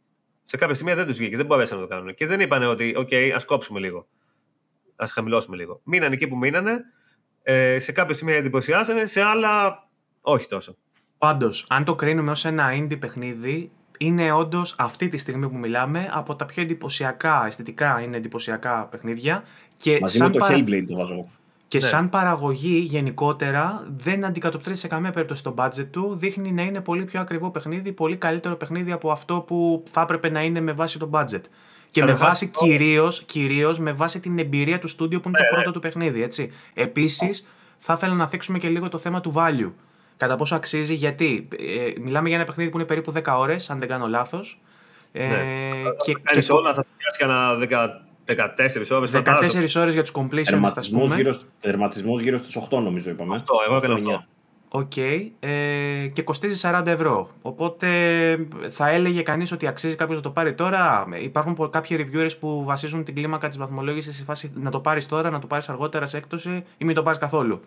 Σε 0.43 0.57
κάποια 0.57 0.75
σημεία 0.75 0.95
δεν 0.95 1.05
τους 1.05 1.17
βγήκε, 1.17 1.37
δεν 1.37 1.45
μπορέσαν 1.45 1.77
να 1.79 1.87
το 1.87 1.89
κάνουν. 1.89 2.13
Και 2.13 2.25
δεν 2.25 2.39
είπαν 2.39 2.63
ότι, 2.63 2.95
OK, 2.97 3.13
ας 3.35 3.45
κόψουμε 3.45 3.79
λίγο. 3.79 4.07
Α 4.95 5.05
χαμηλώσουμε 5.13 5.55
λίγο. 5.55 5.81
Μείνανε 5.83 6.13
εκεί 6.13 6.27
που 6.27 6.37
μείνανε. 6.37 6.79
Ε, 7.43 7.79
σε 7.79 7.91
κάποια 7.91 8.15
σημεία 8.15 8.35
εντυπωσιάσανε, 8.35 9.05
σε 9.05 9.21
άλλα 9.21 9.83
όχι 10.21 10.47
τόσο. 10.47 10.77
Πάντως, 11.17 11.65
αν 11.69 11.83
το 11.83 11.95
κρίνουμε 11.95 12.31
ως 12.31 12.45
ένα 12.45 12.69
indie 12.73 12.99
παιχνίδι, 12.99 13.71
είναι 13.97 14.31
όντως 14.31 14.75
αυτή 14.77 15.09
τη 15.09 15.17
στιγμή 15.17 15.49
που 15.49 15.57
μιλάμε 15.57 16.09
από 16.11 16.35
τα 16.35 16.45
πιο 16.45 16.63
εντυπωσιακά, 16.63 17.45
αισθητικά 17.45 18.01
είναι 18.01 18.17
εντυπωσιακά 18.17 18.87
παιχνίδια. 18.91 19.43
Και 19.77 19.97
Μαζί 20.01 20.17
σαν 20.17 20.31
με 20.31 20.37
το 20.37 20.45
Hellblade 20.49 20.85
το 20.87 20.95
βάζω. 20.95 21.29
Και 21.67 21.77
ναι. 21.77 21.83
σαν 21.83 22.09
παραγωγή 22.09 22.77
γενικότερα 22.77 23.83
δεν 23.97 24.25
αντικατοπτρίζει 24.25 24.79
σε 24.79 24.87
καμία 24.87 25.11
περίπτωση 25.11 25.43
το 25.43 25.55
budget 25.57 25.87
του. 25.91 26.15
Δείχνει 26.19 26.51
να 26.51 26.61
είναι 26.61 26.81
πολύ 26.81 27.05
πιο 27.05 27.19
ακριβό 27.19 27.49
παιχνίδι, 27.51 27.91
πολύ 27.91 28.15
καλύτερο 28.15 28.55
παιχνίδι 28.55 28.91
από 28.91 29.11
αυτό 29.11 29.43
που 29.47 29.83
θα 29.91 30.01
έπρεπε 30.01 30.29
να 30.29 30.43
είναι 30.43 30.59
με 30.59 30.71
βάση 30.71 30.99
το 30.99 31.09
budget. 31.13 31.41
Και 31.91 32.03
με 32.03 32.13
βάση 32.13 32.47
κυρίως, 32.47 33.23
κυρίως 33.23 33.79
με 33.79 33.91
βάση 33.91 34.19
την 34.19 34.39
εμπειρία 34.39 34.79
του 34.79 34.87
στούντιο 34.87 35.19
που 35.19 35.27
είναι 35.27 35.37
το 35.37 35.43
ναι, 35.43 35.49
πρώτο 35.49 35.67
ναι. 35.67 35.73
του 35.73 35.79
παιχνίδι. 35.79 36.23
Έτσι. 36.23 36.51
Επίσης, 36.73 37.45
θα 37.79 37.93
ήθελα 37.93 38.13
να 38.13 38.27
θίξουμε 38.27 38.57
και 38.57 38.69
λίγο 38.69 38.89
το 38.89 38.97
θέμα 38.97 39.21
του 39.21 39.33
value. 39.35 39.71
Κατά 40.17 40.35
πόσο 40.35 40.55
αξίζει, 40.55 40.93
γιατί 40.93 41.47
ε, 41.59 41.99
μιλάμε 41.99 42.27
για 42.27 42.37
ένα 42.37 42.45
παιχνίδι 42.45 42.69
που 42.69 42.77
είναι 42.77 42.87
περίπου 42.87 43.13
10 43.15 43.21
ώρες, 43.37 43.69
αν 43.69 43.79
δεν 43.79 43.87
κάνω 43.87 44.07
λάθος. 44.07 44.59
Ε, 45.11 45.27
και, 46.05 46.13
και, 46.39 46.51
όλα 46.51 46.73
θα 46.73 46.85
πιάσει 46.97 47.19
ένα 47.21 47.55
14 48.27 48.91
ώρες. 48.91 49.11
14 49.11 49.75
ώρες 49.75 49.93
για 49.93 50.03
τους 50.03 50.11
completionist. 50.15 50.45
Τερματισμό 51.59 52.19
γύρω 52.19 52.37
στις 52.37 52.67
8 52.71 52.79
νομίζω 52.81 53.09
είπαμε. 53.09 53.35
Αυτό, 53.35 53.55
εγώ 53.67 53.75
έκανα 53.75 53.95
8. 53.95 54.25
OK. 54.69 54.91
Okay, 54.95 55.29
ε, 55.39 56.07
και 56.13 56.21
κοστίζει 56.21 56.59
40 56.67 56.83
ευρώ. 56.85 57.29
Οπότε 57.41 57.87
θα 58.69 58.89
έλεγε 58.89 59.21
κανείς 59.21 59.51
ότι 59.51 59.67
αξίζει 59.67 59.95
κάποιος 59.95 60.17
να 60.17 60.23
το 60.23 60.29
πάρει 60.29 60.53
τώρα; 60.53 61.07
Υπάρχουν 61.21 61.69
κάποιοι 61.69 62.07
reviewers 62.07 62.31
που 62.39 62.63
βασίζουν 62.63 63.03
την 63.03 63.15
κλίμακα 63.15 63.47
της 63.47 63.57
βαθμολόγησης 63.57 64.15
σε 64.15 64.23
φάση 64.23 64.51
να 64.55 64.71
το 64.71 64.79
πάρεις 64.79 65.05
τώρα, 65.05 65.29
να 65.29 65.39
το 65.39 65.47
πάρεις 65.47 65.69
αργότερα 65.69 66.05
σε 66.05 66.17
έκπτωση 66.17 66.63
ή 66.77 66.85
μην 66.85 66.95
το 66.95 67.03
πάρεις 67.03 67.19
καθόλου; 67.19 67.61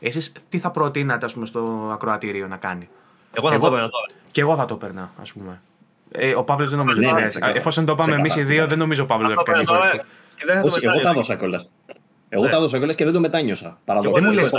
Εσείς 0.00 0.32
τι 0.48 0.58
θα 0.58 0.70
προτείνατε, 0.70 1.24
ας 1.24 1.34
πούμε, 1.34 1.46
στο 1.46 1.90
ακροατήριο 1.92 2.48
να 2.48 2.56
κάνει; 2.56 2.88
Εγώ 3.32 3.48
θα 3.48 3.54
εγώ, 3.54 3.68
το 3.68 3.74
έπαιρνα 3.74 3.90
τώρα. 3.90 4.06
Και 4.30 4.40
εγώ 4.40 4.56
θα 4.56 4.64
το 4.64 4.74
έπαιρνα, 4.74 5.12
ας 5.20 5.32
πούμε. 5.32 5.60
Ε, 6.16 6.34
ο 6.34 6.44
Παύλος 6.44 6.68
δεν 6.68 6.78
νομίζω 6.78 7.00
ναι, 7.00 7.08
ότι 7.08 7.38
ναι, 7.38 7.50
Εφόσον 7.50 7.84
το 7.84 7.94
πάμε 7.94 8.14
εμείς 8.14 8.36
οι 8.36 8.42
δύο, 8.42 8.66
δεν 8.66 8.78
νομίζω 8.78 9.02
ο 9.02 9.06
Παύλος 9.06 9.34
να 9.34 9.42
πει 9.42 9.50
Όχι, 10.62 10.86
εγώ 10.86 11.00
τα 11.00 11.10
έδωσα 11.10 11.36
κιόλας. 11.36 11.70
Εγώ 12.28 12.48
τα 12.48 12.56
έδωσα 12.56 12.76
κιόλας 12.76 12.94
και 12.94 13.04
δεν 13.04 13.12
το 13.12 13.20
μετάνιωσα. 13.20 13.78
Παραδόξω. 13.84 14.22
Δεν 14.22 14.32
μου 14.32 14.38
λες. 14.38 14.52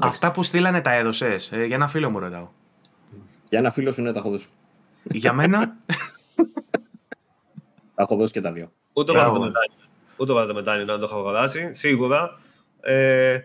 Αυτά 0.00 0.30
που 0.30 0.42
στείλανε 0.42 0.80
τα 0.80 0.92
έδωσες. 0.92 1.50
Ε, 1.52 1.64
για 1.64 1.76
ένα 1.76 1.88
φίλο 1.88 2.10
μου 2.10 2.18
ρωτάω. 2.18 2.48
Για 3.48 3.58
ένα 3.58 3.70
φίλο 3.70 3.92
σου 3.92 4.02
ναι, 4.02 4.12
τα 4.12 4.18
έχω 4.18 4.30
δώσει. 4.30 4.46
Για 5.02 5.32
μένα; 5.32 5.76
Τα 7.94 8.02
έχω 8.02 8.16
δώσει 8.16 8.32
και 8.32 8.40
τα 8.40 8.52
δύο. 8.52 8.72
Ούτε 8.92 9.12
βάλω 9.12 9.32
το 9.32 9.40
μετάνιο. 9.40 9.76
Ούτε 10.16 10.32
βάλω 10.32 10.46
το 10.46 10.54
μετάνιο 10.54 10.84
να 10.84 10.98
το 10.98 11.04
έχω 11.04 11.18
αγοράσει. 11.18 11.68
Σίγουρα. 11.72 12.40
Ε, 12.80 13.38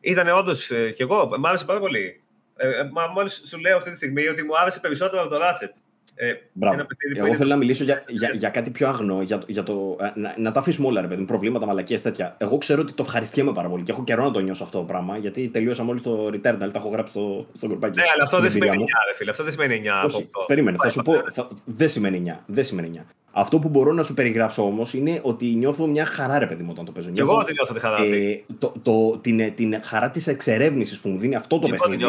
ήταν 0.00 0.28
όντως 0.28 0.70
ε, 0.70 0.90
κι 0.90 1.02
εγώ. 1.02 1.30
Μ' 1.38 1.46
άρεσε 1.46 1.64
πάρα 1.64 1.78
πολύ. 1.80 2.22
Ε, 2.56 2.68
Μόλις 3.14 3.42
σου 3.46 3.58
λέω 3.58 3.76
αυτή 3.76 3.90
τη 3.90 3.96
στιγμή 3.96 4.28
ότι 4.28 4.42
μου 4.42 4.58
άρεσε 4.58 4.80
περισσότερο 4.80 5.22
από 5.22 5.30
το 5.30 5.40
Ratchet. 5.40 5.72
Ε, 6.20 6.34
Μπράβο. 6.52 6.86
Εγώ 7.14 7.34
θέλω 7.34 7.48
να 7.48 7.56
μιλήσω 7.56 7.84
για, 7.84 8.02
για, 8.06 8.30
για 8.34 8.48
κάτι 8.48 8.70
πιο 8.70 8.88
αγνό, 8.88 9.22
για, 9.22 9.42
για 9.46 9.62
το, 9.62 9.96
ε, 10.00 10.20
να, 10.20 10.34
να 10.36 10.52
τα 10.52 10.60
αφήσουμε 10.60 10.86
όλα, 10.86 11.00
ρε 11.00 11.06
παιδί 11.06 11.24
προβλήματα, 11.24 11.66
μαλακίες 11.66 12.02
τέτοια. 12.02 12.36
Εγώ 12.38 12.58
ξέρω 12.58 12.80
ότι 12.80 12.92
το 12.92 13.02
ευχαριστιέμαι 13.06 13.52
πάρα 13.52 13.68
πολύ 13.68 13.82
και 13.82 13.90
έχω 13.90 14.04
καιρό 14.04 14.24
να 14.24 14.30
το 14.30 14.40
νιώσω 14.40 14.64
αυτό 14.64 14.78
το 14.78 14.84
πράγμα, 14.84 15.16
γιατί 15.16 15.48
τελείωσα 15.48 15.82
μόλις 15.82 16.02
το 16.02 16.26
Returnal, 16.26 16.40
τα 16.42 16.70
έχω 16.74 16.88
γράψει 16.88 17.12
στο, 17.12 17.46
στο 17.52 17.66
γκρουπάκι. 17.66 17.98
Ναι, 17.98 18.04
αλλά 18.14 18.22
αυτό 18.24 18.40
δεν 18.40 18.50
σημαίνει 18.50 18.76
9, 18.76 18.80
ρε 18.80 19.16
φίλε. 19.16 19.30
Αυτό 19.30 19.42
δεν 19.42 19.52
σημαίνει 19.52 19.82
9. 19.84 20.06
Όχι, 20.06 20.16
από 20.16 20.38
το... 20.38 20.44
Περίμενε, 20.46 20.76
θα 20.80 20.88
σου 20.88 21.02
πω. 21.02 21.12
Θα, 21.32 21.48
δεν 21.64 21.88
σημαίνει 21.88 22.22
9. 22.26 22.38
Δεν 22.46 22.64
σημαίνει 22.64 22.90
9. 22.94 23.00
Αυτό 23.32 23.58
που 23.58 23.68
μπορώ 23.68 23.92
να 23.92 24.02
σου 24.02 24.14
περιγράψω 24.14 24.62
όμως 24.62 24.94
είναι 24.94 25.20
ότι 25.22 25.46
νιώθω 25.46 25.86
μια 25.86 26.04
χαρά, 26.04 26.38
ρε 26.38 26.46
παιδί 26.46 26.62
μου, 26.62 26.68
όταν 26.72 26.84
το 26.84 26.92
παίζω. 26.92 27.10
Και 27.10 27.20
εγώ 27.20 27.42
δεν 27.44 27.54
νιώθω 27.54 27.74
τη 27.74 27.80
χαρά. 27.80 28.02
Ε, 28.02 28.42
το, 28.58 28.72
το, 28.82 29.18
την, 29.18 29.54
την 29.54 29.82
χαρά 29.82 30.10
της 30.10 30.26
εξερεύνησης 30.26 30.98
που 30.98 31.08
μου 31.08 31.18
δίνει 31.18 31.34
αυτό 31.34 31.58
το 31.58 31.68
παιχνίδι. 31.68 32.04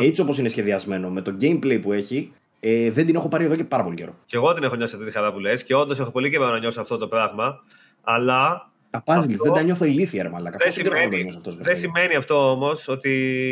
Έτσι 0.00 0.20
όπως 0.20 0.38
είναι 0.38 0.48
σχεδιασμένο, 0.48 1.10
με 1.10 1.20
το 1.20 1.36
gameplay 1.40 1.78
που 1.82 1.92
έχει, 1.92 2.32
ε, 2.64 2.90
δεν 2.90 3.06
την 3.06 3.14
έχω 3.14 3.28
πάρει 3.28 3.44
εδώ 3.44 3.56
και 3.56 3.64
πάρα 3.64 3.82
πολύ 3.82 3.96
καιρό. 3.96 4.14
Και 4.24 4.36
εγώ 4.36 4.52
την 4.52 4.62
έχω 4.62 4.74
νιώσει 4.74 4.94
αυτή 4.94 5.06
τη 5.06 5.12
χαρά 5.12 5.32
που 5.32 5.38
λες 5.38 5.64
και 5.64 5.74
όντως 5.74 5.98
έχω 5.98 6.10
πολύ 6.10 6.30
καιρό 6.30 6.46
να 6.46 6.58
νιώσω 6.58 6.80
αυτό 6.80 6.96
το 6.96 7.08
πράγμα. 7.08 7.64
Αλλά. 8.02 8.70
Τα 8.90 9.02
puzzles 9.06 9.36
δεν 9.42 9.52
τα 9.52 9.62
νιώθω 9.62 9.84
ηλίθια, 9.84 10.22
ρε 10.22 10.28
Μαλάκα. 10.28 10.56
Δεν, 10.60 10.72
σημαίνει, 10.72 11.26
δεν 11.60 11.76
σημαίνει 11.76 12.14
αυτό 12.14 12.50
όμως 12.50 12.88
ότι 12.88 13.10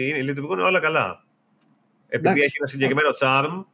είναι, 0.09 0.23
λειτουργούν 0.23 0.61
όλα 0.61 0.81
καλά. 0.81 1.25
Επειδή 2.09 2.41
έχει 2.41 2.57
ένα 2.59 2.67
συγκεκριμένο 2.67 3.09
charm 3.21 3.65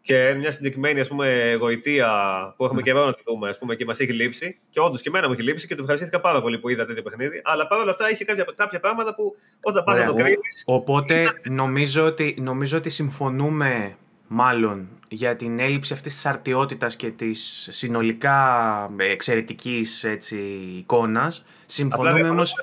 και 0.00 0.34
μια 0.34 0.50
συγκεκριμένη 0.50 1.00
ας 1.00 1.08
πούμε, 1.08 1.56
γοητεία 1.60 2.10
που 2.56 2.64
έχουμε 2.64 2.82
και 2.82 2.92
να 2.92 3.14
τη 3.14 3.22
δούμε 3.26 3.48
ας 3.48 3.58
πούμε, 3.58 3.76
και 3.76 3.84
μας 3.84 4.00
έχει 4.00 4.12
λείψει. 4.12 4.58
Και 4.70 4.80
όντως 4.80 5.00
και 5.00 5.08
εμένα 5.08 5.26
μου 5.26 5.32
έχει 5.32 5.42
λείψει 5.42 5.66
και 5.66 5.74
το 5.74 5.80
ευχαριστήθηκα 5.80 6.20
πάρα 6.20 6.42
πολύ 6.42 6.58
που 6.58 6.68
είδα 6.68 6.86
τέτοιο 6.86 7.02
παιχνίδι. 7.02 7.40
Αλλά 7.44 7.66
παρόλα 7.66 7.90
αυτά 7.90 8.10
είχε 8.10 8.24
κάποια, 8.24 8.46
κάποια 8.56 8.80
πράγματα 8.80 9.14
που 9.14 9.36
όταν 9.60 9.84
πας 9.84 9.98
να 9.98 10.04
το 10.04 10.14
κρίνει. 10.14 10.36
Οπότε 10.64 11.40
νομίζω 11.48 12.04
ότι, 12.04 12.36
νομίζω 12.40 12.76
ότι 12.76 12.88
συμφωνούμε 12.90 13.96
μάλλον 14.32 14.88
για 15.08 15.36
την 15.36 15.58
έλλειψη 15.58 15.92
αυτής 15.92 16.14
της 16.14 16.26
αρτιότητας 16.26 16.96
και 16.96 17.10
της 17.10 17.68
συνολικά 17.70 18.90
εξαιρετικής 18.96 20.04
έτσι, 20.04 20.36
εικόνας. 20.78 21.44
Συμφωνούμε 21.66 22.28
όμως, 22.28 22.54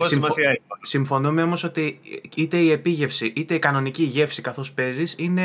συμφω... 0.00 0.34
συμφωνούμε 0.82 1.42
όμως 1.42 1.64
ότι 1.64 2.00
είτε 2.34 2.56
η 2.56 2.70
επίγευση 2.70 3.32
είτε 3.36 3.54
η 3.54 3.58
κανονική 3.58 4.02
γεύση 4.02 4.42
καθώς 4.42 4.72
παίζεις 4.72 5.14
είναι 5.18 5.44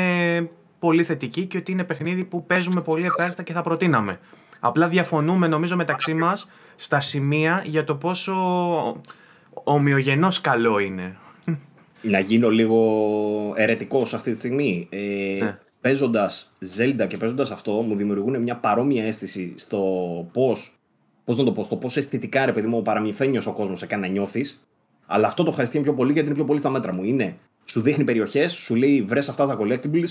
πολύ 0.78 1.04
θετική 1.04 1.46
και 1.46 1.56
ότι 1.56 1.72
είναι 1.72 1.84
παιχνίδι 1.84 2.24
που 2.24 2.46
παίζουμε 2.46 2.80
πολύ 2.80 3.06
ευχάριστα 3.06 3.42
και 3.42 3.52
θα 3.52 3.62
προτείναμε. 3.62 4.20
Απλά 4.60 4.88
διαφωνούμε 4.88 5.46
νομίζω 5.46 5.76
μεταξύ 5.76 6.14
μας 6.14 6.50
στα 6.76 7.00
σημεία 7.00 7.62
για 7.66 7.84
το 7.84 7.94
πόσο 7.94 8.34
ομοιογενώς 9.52 10.40
καλό 10.40 10.78
είναι. 10.78 11.16
Να 12.02 12.18
γίνω 12.18 12.48
λίγο 12.48 13.52
ερετικό 13.56 14.00
αυτή 14.00 14.30
τη 14.30 14.36
στιγμή. 14.36 14.88
Ε, 14.90 15.38
Ναι. 15.44 15.58
Παίζοντας 15.80 16.52
Zelda 16.76 17.06
και 17.08 17.16
παίζοντας 17.16 17.50
αυτό, 17.50 17.72
μου 17.72 17.96
δημιουργούν 17.96 18.42
μια 18.42 18.56
παρόμοια 18.56 19.04
αίσθηση 19.04 19.52
στο 19.56 19.78
πώς. 20.32 20.78
Πώς 21.24 21.36
να 21.36 21.44
το 21.44 21.52
πω, 21.52 21.64
στο 21.64 21.76
πώς 21.76 21.96
αισθητικά 21.96 22.46
ρε 22.46 22.52
παιδί 22.52 22.66
μου, 22.66 22.76
ο 22.78 22.82
παραμυθένιος 22.82 23.46
ο 23.46 23.52
κόσμος 23.52 23.78
σε 23.78 23.86
κάνει 23.86 24.02
να 24.02 24.08
νιώθεις. 24.08 24.66
Αλλά 25.06 25.26
αυτό 25.26 25.42
το 25.42 25.50
ευχαριστεί 25.50 25.80
πιο 25.80 25.94
πολύ 25.94 26.12
γιατί 26.12 26.26
είναι 26.26 26.36
πιο 26.36 26.44
πολύ 26.44 26.58
στα 26.60 26.70
μέτρα 26.70 26.92
μου. 26.92 27.04
Είναι, 27.04 27.36
σου 27.64 27.80
δείχνει 27.80 28.04
περιοχές, 28.04 28.52
σου 28.52 28.74
λέει 28.74 29.02
βρες 29.02 29.28
αυτά 29.28 29.46
τα 29.46 29.58
collectibles, 29.60 30.08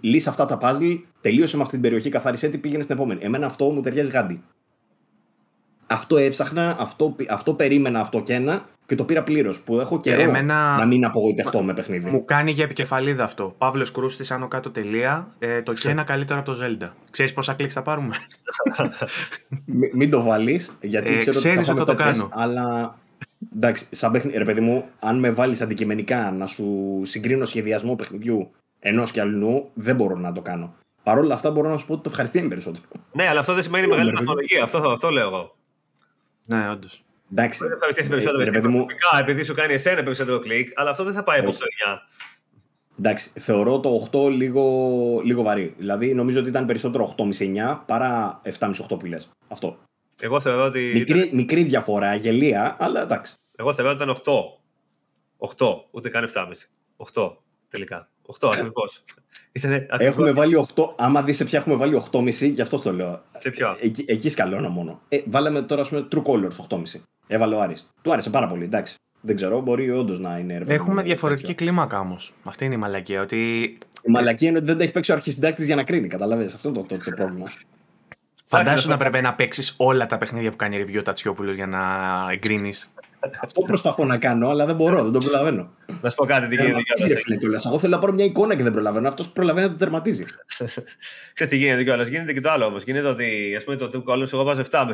λύσει 0.00 0.28
αυτά 0.28 0.46
τα 0.46 0.58
puzzle, 0.60 1.00
τελείωσε 1.20 1.56
με 1.56 1.62
αυτή 1.62 1.74
την 1.74 1.82
περιοχή, 1.82 2.08
καθάρισε 2.08 2.48
τι, 2.48 2.58
πήγαινε 2.58 2.82
στην 2.82 2.94
επόμενη. 2.94 3.20
Εμένα 3.22 3.46
αυτό 3.46 3.70
μου 3.70 3.80
ταιριάζει 3.80 4.10
γάντι. 4.10 4.42
Αυτό 5.86 6.16
έψαχνα, 6.16 6.76
αυτό, 6.78 7.16
αυτό 7.28 7.54
περίμενα 7.54 8.00
από 8.00 8.10
το 8.10 8.22
κένα 8.22 8.68
και 8.86 8.94
το 8.94 9.04
πήρα 9.04 9.22
πλήρως. 9.22 9.60
Που 9.60 9.80
έχω 9.80 10.00
καιρό 10.00 10.20
εμένα- 10.22 10.76
να 10.76 10.84
μην 10.86 11.04
απογοητευτώ 11.04 11.62
με 11.62 11.74
παιχνίδι. 11.74 12.10
Μου 12.10 12.24
κάνει 12.24 12.50
για 12.50 12.64
επικεφαλίδα 12.64 13.24
αυτό. 13.24 13.54
Παύλος 13.58 13.90
Κρούστη, 13.92 14.32
άνω 14.32 14.48
κάτω 14.48 14.70
τελεία. 14.70 15.28
Ε, 15.38 15.62
το 15.62 15.72
και 15.72 15.88
ένα 15.88 16.02
καλύτερο 16.02 16.38
από 16.38 16.52
το 16.52 16.58
Zelda. 16.64 16.88
Ξέρεις 17.10 17.32
πόσα 17.32 17.54
κλικ 17.54 17.70
θα 17.74 17.82
πάρουμε; 17.82 18.14
Μη- 19.64 19.94
μην 19.94 20.10
το 20.10 20.22
βάλεις, 20.22 20.76
γιατί 20.80 21.12
Ε, 21.12 21.16
ξέρω 21.16 21.36
ξέρεις 21.36 21.58
ότι 21.58 21.66
θα 21.66 21.72
ότι 21.72 21.80
θα 21.80 21.96
το 21.96 22.02
φάμε 22.02 22.12
πέτρες, 22.12 22.28
κάνω. 22.28 22.42
Αλλά 22.42 22.98
εντάξει, 23.54 23.86
σαν 23.90 24.12
παιχνίδι, 24.12 24.38
ρε 24.38 24.44
παιδί 24.44 24.60
μου, 24.60 24.84
αν 24.98 25.18
με 25.18 25.30
βάλεις 25.30 25.60
αντικειμενικά 25.60 26.30
να 26.30 26.46
σου 26.46 27.00
συγκρίνω 27.04 27.44
σχεδιασμό 27.44 27.94
παιχνιδιού 27.96 28.50
ενός 28.78 29.10
και 29.10 29.20
αλλού, 29.20 29.70
δεν 29.74 29.96
μπορώ 29.96 30.16
να 30.16 30.32
το 30.32 30.40
κάνω. 30.42 30.74
Παρ' 31.02 31.18
όλα 31.18 31.34
αυτά, 31.34 31.50
μπορώ 31.50 31.68
να 31.68 31.76
σου 31.76 31.86
πω 31.86 31.92
ότι 31.92 32.02
το 32.02 32.08
ευχαριστεί 32.10 32.42
περισσότερο. 32.48 32.84
Ναι, 33.12 33.28
αλλά 33.28 33.40
αυτό 33.40 33.54
δεν 33.54 33.62
σημαίνει 33.62 33.86
Ναι, 33.86 33.90
μεγάλη 33.90 34.10
ρε 34.10 34.14
παιδί. 34.16 34.26
βαθμολογία. 34.26 34.62
Αυτό, 34.62 34.78
αυτό 34.90 35.10
λέω 35.10 35.26
εγώ. 35.26 35.56
ναι, 36.44 36.70
όντως. 36.70 37.00
Εντάξει. 37.32 37.58
Δεν 37.58 37.68
θα 37.68 37.74
ευχαριστήσει 37.74 38.06
ε, 38.06 38.10
περισσότερο 38.10 38.44
ρε 38.44 38.50
γιατί 38.50 38.60
παιδί 38.60 38.74
μου, 38.74 38.84
προσωπικά, 38.84 39.18
επειδή 39.18 39.44
σου 39.44 39.54
κάνει 39.54 39.72
εσένα 39.72 40.02
περισσότερο 40.02 40.38
κλικ, 40.38 40.70
αλλά 40.74 40.90
αυτό 40.90 41.04
δεν 41.04 41.12
θα 41.12 41.22
πάει 41.22 41.38
από 41.38 41.48
Όχι. 41.48 41.58
το 41.58 41.64
9. 41.86 41.98
εντάξει, 42.98 43.30
θεωρώ 43.34 43.80
το 43.80 44.08
8 44.12 44.30
λίγο, 44.30 45.20
λίγο 45.24 45.42
βαρύ. 45.42 45.74
Δηλαδή, 45.78 46.14
νομίζω 46.14 46.38
ότι 46.38 46.48
ήταν 46.48 46.66
περισσότερο 46.66 47.14
8,5-9 47.18 47.82
παρά 47.86 48.40
7,5-8 48.58 48.98
που 48.98 49.06
λες. 49.06 49.30
Αυτό. 49.48 49.78
Εγώ 50.20 50.40
θεωρώ 50.40 50.64
ότι. 50.64 50.90
Μικρή, 50.94 51.30
μικρή 51.32 51.62
διαφορά, 51.62 52.14
γελία, 52.14 52.76
αλλά 52.78 53.02
εντάξει. 53.02 53.34
Εγώ 53.56 53.74
θεωρώ 53.74 53.90
ότι 53.90 54.02
ήταν 54.02 54.16
8. 54.24 54.32
8, 55.56 55.84
ούτε 55.90 56.08
καν 56.08 56.24
7,5. 56.34 56.68
8 57.14 57.36
τελικά. 57.68 58.08
8 58.40 58.50
ακριβώς. 58.52 59.04
Ήτανε 59.52 59.74
ακριβώς. 59.74 60.06
Έχουμε 60.06 60.32
βάλει 60.32 60.56
8, 60.74 60.84
άμα 60.96 61.22
δεις 61.22 61.36
σε 61.36 61.44
ποια 61.44 61.58
έχουμε 61.58 61.74
βάλει 61.74 61.94
8,5, 62.10 62.50
γι' 62.52 62.60
αυτό 62.60 62.80
το 62.80 62.92
λέω. 62.92 63.22
Σε 63.36 63.50
ποιο; 63.50 63.76
Εκεί, 63.80 64.04
εκεί 64.08 64.28
σκαλώνω 64.28 64.68
μόνο. 64.68 65.00
Ε, 65.08 65.18
βάλαμε 65.26 65.62
τώρα, 65.62 65.80
ας 65.80 65.88
πούμε, 65.88 66.08
True 66.12 66.22
Colors 66.22 66.56
8,5. 66.68 67.00
Έβαλε 67.26 67.54
ο 67.54 67.60
Άρης. 67.60 67.90
Του 68.02 68.12
άρεσε 68.12 68.30
πάρα 68.30 68.48
πολύ, 68.48 68.64
εντάξει. 68.64 68.96
Δεν 69.20 69.36
ξέρω, 69.36 69.60
μπορεί 69.60 69.90
όντως 69.90 70.18
να 70.18 70.38
είναι. 70.38 70.52
ρε 70.52 70.58
παιδί 70.58 70.72
Έχουμε 70.74 70.94
μου, 70.94 71.02
διαφορετική 71.02 71.46
τέτοιο. 71.46 71.64
κλίμακα 71.66 71.98
όμως. 72.00 72.32
Αυτή 72.44 72.64
είναι 72.64 72.74
η 72.74 72.78
μαλακία. 72.78 73.20
Ότι 73.22 73.62
Η 74.02 74.10
μαλακία 74.10 74.48
είναι 74.48 74.58
ότι 74.58 74.66
δεν 74.66 74.76
τα 74.76 74.82
έχει 74.82 74.92
παίξει 74.92 75.10
ο 75.10 75.14
αρχισυντάκτης 75.14 75.66
για 75.66 75.76
να 75.76 75.82
κρίνει. 75.82 76.08
Καταλαβαίνεις, 76.08 76.54
αυτό 76.54 76.68
είναι 76.68 76.78
το, 76.78 76.84
το, 76.84 77.04
το 77.04 77.10
πρόβλημα. 77.10 77.46
φαντάσου 78.46 78.88
να 78.88 78.94
να 78.96 78.98
πρέπει 79.00 79.20
να 79.24 79.34
παίξεις 79.34 79.74
όλα 79.76 80.06
τα 80.06 80.18
παιχνίδια 80.18 80.50
που 80.50 80.56
κάνει 80.56 80.84
review 80.86 80.98
ο 80.98 81.02
Τατσιόπουλος 81.02 81.54
για 81.54 81.66
να 81.66 81.80
εγκρίνεις. 82.32 82.92
Αυτό 83.40 83.60
προσπαθώ 83.60 84.04
να 84.04 84.18
κάνω, 84.18 84.48
αλλά 84.48 84.66
δεν 84.66 84.74
μπορώ, 84.74 85.02
δεν 85.02 85.12
το 85.12 85.18
προλαβαίνω. 85.18 85.70
Να 86.02 86.10
σου 86.10 86.16
πω 86.16 86.26
κάτι 86.26 86.48
τι 86.48 86.56
Δεν 86.56 86.66
γίνεται. 86.66 86.82
τερματίζει, 86.82 87.08
ρε 87.08 87.20
φίλε, 87.20 87.36
κιόλας. 87.36 87.66
Εγώ 87.66 87.78
θέλω 87.78 87.94
να 87.94 88.00
πάρω 88.00 88.12
μια 88.12 88.24
εικόνα 88.24 88.56
και 88.56 88.62
δεν 88.62 88.72
προλαβαίνω. 88.72 89.08
Αυτός 89.08 89.26
που 89.26 89.32
προλαβαίνει 89.32 89.66
να 89.66 89.72
το 89.72 89.78
τερματίζει. 89.78 90.24
Ξέρεις 91.34 91.52
τι 91.52 91.56
γίνεται 91.56 91.82
κιόλας. 91.82 92.08
Γίνεται 92.08 92.32
και 92.32 92.40
το 92.40 92.50
άλλο 92.50 92.64
όμως. 92.64 92.82
Γίνεται 92.82 93.06
ότι 93.06 93.54
ας 93.56 93.64
πούμε 93.64 93.76
το 93.76 93.90
Two 93.94 94.12
Colors 94.12 94.32
εγώ 94.32 94.44
βάζω 94.44 94.62
7,5. 94.70 94.92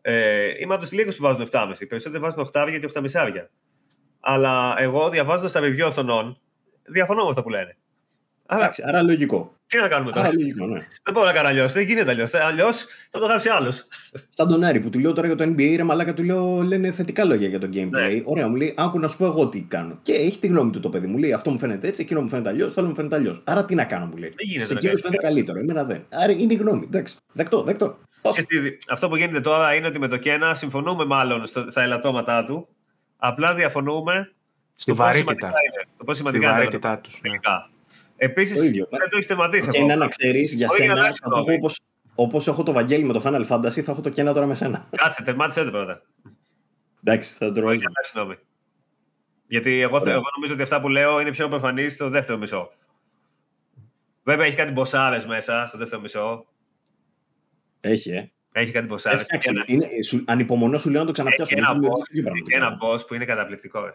Ε, 0.00 0.48
είμαι 0.60 0.74
από 0.74 0.82
τους 0.82 0.92
λίγους 0.92 1.16
που 1.16 1.22
βάζουν 1.22 1.46
7,5. 1.50 1.80
Οι 1.80 1.86
περισσότεροι 1.86 2.22
βάζουν 2.22 2.50
8 2.52 2.66
και 2.80 2.90
8,5. 2.94 3.48
Αλλά 4.20 4.74
εγώ 4.78 5.08
διαβάζοντας 5.08 5.52
τα 5.52 5.60
review 5.60 5.80
αυτών, 5.80 6.40
διαφωνώ 6.84 7.22
με 7.22 7.28
αυτά 7.28 7.42
που 7.42 7.50
λένε. 7.50 7.76
Άρα, 8.46 8.60
Εντάξει, 8.62 8.82
άρα 8.86 9.02
λογικό. 9.02 9.54
τι 9.66 9.78
να 9.78 9.88
κάνουμε 9.88 10.12
τώρα; 10.12 10.26
Άρα 10.26 10.34
λογικό, 10.34 10.66
ναι. 10.66 10.78
Δεν 11.02 11.14
μπορώ 11.14 11.26
να 11.26 11.32
κάνω 11.32 11.48
αλλιώς. 11.48 11.72
Δεν 11.72 11.84
γίνεται 11.84 12.10
αλλιώς. 12.10 12.34
Αλλιώς 12.34 12.84
θα 13.10 13.18
το 13.18 13.26
γράψει 13.26 13.48
άλλος. 13.48 13.86
Σαν 14.28 14.48
τον 14.48 14.64
Άρη 14.64 14.80
που 14.80 14.90
του 14.90 14.98
λέω 14.98 15.12
τώρα 15.12 15.26
για 15.26 15.36
το 15.36 15.44
NBA, 15.44 15.74
ρε 15.76 15.82
μαλάκα, 15.82 16.14
του 16.14 16.22
λέω 16.22 16.62
λένε 16.62 16.90
θετικά 16.92 17.24
λόγια 17.24 17.48
για 17.48 17.58
το 17.58 17.68
gameplay. 17.72 17.88
Ναι. 17.90 18.22
Ωραία, 18.24 18.48
μου 18.48 18.54
λέει, 18.56 18.74
άκου 18.76 18.98
να 18.98 19.08
σου 19.08 19.16
πω 19.16 19.24
εγώ 19.24 19.48
τι 19.48 19.60
κάνω. 19.60 19.98
Και 20.02 20.12
έχει 20.12 20.38
τη 20.38 20.46
γνώμη 20.46 20.70
του 20.70 20.80
το 20.80 20.88
παιδί 20.88 21.06
μου. 21.06 21.18
Λέει, 21.18 21.32
αυτό 21.32 21.50
μου 21.50 21.58
φαίνεται 21.58 21.86
έτσι, 21.88 22.02
εκείνο 22.02 22.20
μου 22.22 22.28
φαίνεται 22.28 22.48
αλλιώς, 22.48 22.74
το 22.74 22.80
άλλο 22.80 22.88
μου 22.88 22.94
φαίνεται 22.96 23.16
αλλιώς. 23.16 23.42
Άρα 23.44 23.64
τι 23.64 23.74
να 23.74 23.84
κάνω, 23.84 24.06
μου 24.06 24.16
λέει. 24.16 24.28
Δεν 24.36 24.46
γίνεται 24.46 24.64
Σε 24.66 24.72
να 24.72 24.78
εκείνος 24.78 25.00
κάνεις 25.00 25.18
φαίνεται 25.20 25.22
καλύτερο, 25.22 25.58
εμένα 25.58 25.84
δεν. 25.84 26.04
Άρα 26.22 26.32
είναι 26.32 26.52
η 26.52 26.56
γνώμη. 26.56 26.84
Εντάξει. 26.84 27.16
Δεκτό, 27.32 27.62
δεκτό. 27.62 27.98
Πόσο. 28.22 28.42
Ξέρεις 28.46 28.70
τι, 28.78 28.92
αυτό 28.92 29.08
που 29.08 29.16
γίνεται 29.16 29.40
τώρα 29.40 29.74
είναι 29.74 29.86
ότι 29.86 29.98
με 29.98 30.08
το 30.08 30.16
Κένα 30.16 30.54
συμφωνούμε 30.54 31.04
μάλλον 31.04 31.46
στο- 31.46 31.66
στα 31.70 31.82
ελαττώματά 31.82 32.44
του. 32.44 32.68
Απλά 33.16 33.54
διαφωνούμε 33.54 34.32
Στη 34.74 34.82
στο 34.82 34.92
πόσο 34.94 35.02
βαρύτητα. 35.04 35.32
σημαντικά 35.34 35.58
είναι. 35.72 35.86
Το 35.98 36.04
πόσο 36.04 36.16
Στη 36.18 36.26
σημαντικά 36.26 36.46
είναι 36.46 36.54
τα 36.58 36.64
βαρύτητά 36.64 36.98
τους. 36.98 37.20
Τελικά. 38.16 38.40
Επίσης, 38.40 38.58
Το 38.58 38.64
ίδιο. 38.64 38.86
δεν 38.90 39.00
το 39.00 39.08
έχεις 39.16 39.26
θεματίσει 39.26 39.62
Και 39.62 39.68
αυτό. 39.68 39.82
είναι 39.82 39.94
να 39.96 40.08
ξέρεις 40.08 40.52
για 40.54 40.68
Όχι, 40.70 40.80
σένα, 40.82 40.92
εντάξει, 40.92 41.20
θα 41.22 41.28
το 41.28 41.34
όχι. 41.36 41.48
έχω 41.50 41.58
όπως, 41.58 41.80
όπως 42.14 42.48
έχω 42.48 42.62
το 42.62 42.72
Βαγγέλη 42.72 43.04
με 43.04 43.12
το 43.12 43.22
Final 43.24 43.46
Fantasy, 43.48 43.80
θα 43.80 43.92
έχω 43.92 44.00
το 44.00 44.10
κένα 44.10 44.32
τώρα 44.32 44.46
με 44.46 44.54
σένα. 44.54 44.88
Κάτσε, 44.96 45.22
τερμάτισε 45.22 45.64
το 45.64 45.70
πρώτα. 45.70 46.02
Εντάξει, 47.04 47.32
θα 47.34 47.38
το 47.38 47.52
Όχι, 47.52 47.60
ρωτήσω. 47.60 47.86
εντάξει, 47.88 48.10
συγγνώμη. 48.10 48.36
Γιατί 49.48 49.80
εγώ, 49.80 49.92
θε- 49.96 50.02
Ωραία. 50.02 50.14
εγώ 50.14 50.24
νομίζω 50.36 50.52
ότι 50.54 50.62
αυτά 50.62 50.80
που 50.80 50.88
λέω 50.88 51.20
είναι 51.20 51.30
πιο 51.30 51.48
προφανή 51.48 51.88
στο 51.88 52.08
δεύτερο 52.08 52.38
μισό. 52.38 52.70
Βέβαια 54.22 54.46
έχει 54.46 54.56
κάτι 54.56 54.72
μποσάρες 54.72 55.26
μέσα 55.26 55.64
στο 55.66 55.78
δεύτερο 55.78 56.00
μισό. 56.02 56.46
Έχει, 57.80 58.10
ε. 58.10 58.30
Έχει 58.52 58.72
κάτι 58.72 58.86
μποσάρες. 58.86 59.20
Έφτιαξε. 59.20 59.50
Είναι, 59.66 59.86
σου, 60.06 60.24
ανυπομονώ 60.26 60.78
σου 60.78 60.90
λέω 60.90 61.00
να 61.00 61.06
το 61.06 61.12
ξαναπιάσω. 61.12 61.42
Έχει 61.54 61.62
ένα 61.62 61.72
γιατί 61.72 61.86
μου 61.86 61.92
boss, 61.92 62.00
αρέσει 62.08 62.22
το 62.22 62.22
πράγμα. 62.22 62.38
έχει 62.48 62.56
ένα 62.56 62.78
boss 62.82 63.06
που 63.06 63.14
είναι 63.14 63.24
καταπληκτικό. 63.24 63.84
ρε. 63.84 63.92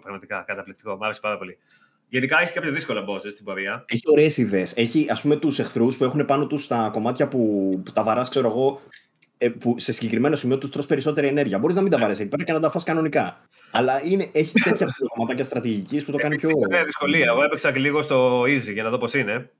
Πραγματικά 0.00 0.44
καταπληκτικό. 0.46 0.96
Μ' 0.96 1.02
άρεσε 1.04 1.20
πάρα 1.20 1.38
πολύ. 1.38 1.58
Γενικά 2.08 2.40
έχει 2.40 2.52
κάποια 2.52 2.70
δύσκολα 2.70 3.04
bosses 3.08 3.30
στην 3.32 3.44
πορεία. 3.44 3.84
Έχει 3.88 4.02
ωραίες 4.10 4.36
ιδέες. 4.36 4.72
Έχει 4.76 5.06
ας 5.10 5.20
πούμε 5.22 5.36
τους 5.36 5.58
εχθρούς 5.58 5.96
που 5.96 6.04
έχουν 6.04 6.24
πάνω 6.24 6.46
τους 6.46 6.66
τα 6.66 6.88
κομμάτια 6.92 7.28
που, 7.28 7.38
που 7.84 7.92
τα 7.92 8.02
βαράς, 8.02 8.28
ξέρω 8.28 8.48
εγώ, 8.48 8.80
ε, 9.38 9.48
που 9.48 9.74
σε 9.78 9.92
συγκεκριμένο 9.92 10.36
σημείο 10.36 10.58
τους 10.58 10.70
τρως 10.70 10.86
περισσότερη 10.86 11.26
ενέργεια. 11.26 11.58
Μπορείς 11.58 11.76
να 11.76 11.82
μην 11.82 11.90
τα 11.90 11.98
βαρέσεις 11.98 12.20
εκεί 12.20 12.28
πέρα 12.28 12.44
και 12.44 12.52
να 12.52 12.60
τα 12.60 12.70
φας 12.70 12.82
κανονικά. 12.84 13.40
Αλλά 13.70 14.00
είναι, 14.04 14.28
έχει 14.32 14.52
τέτοια 14.62 14.88
κομματάκια 15.08 15.44
στρατηγικής 15.44 16.04
που 16.04 16.10
το 16.12 16.18
κάνει 16.18 16.36
πιο. 16.36 16.50
Είναι 16.50 16.84
δυσκολία. 16.84 17.26
Εγώ 17.26 17.42
έπαιξα 17.42 17.72
και 17.72 17.78
λίγο 17.78 18.02
στο 18.02 18.42
easy 18.42 18.72
για 18.72 18.82
να 18.82 18.90
δω 18.90 18.98
πώς 18.98 19.14
είναι. 19.14 19.50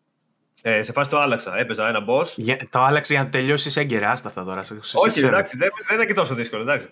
Ε, 0.63 0.83
σε 0.83 0.93
φάση 0.93 1.11
το 1.11 1.19
άλλαξα. 1.19 1.59
Έπαιζα 1.59 1.89
ένα 1.89 2.05
boss. 2.09 2.27
Για- 2.37 2.67
Το 2.71 2.79
άλλαξε 2.83 3.13
για 3.15 3.23
να 3.23 3.29
τελειώσεις 3.29 3.77
έγκαιρα. 3.77 4.11
Άστα 4.11 4.29
αυτά 4.29 4.45
τώρα. 4.45 4.63
σε- 4.63 4.79
σε 4.83 4.97
Όχι, 4.97 5.11
ξέρω. 5.11 5.27
εντάξει, 5.27 5.57
δεν, 5.57 5.69
δεν 5.89 5.97
είναι 5.97 6.07
και 6.07 6.15
τόσο 6.15 6.35
δύσκολο. 6.35 6.63
Εντάξει. 6.63 6.87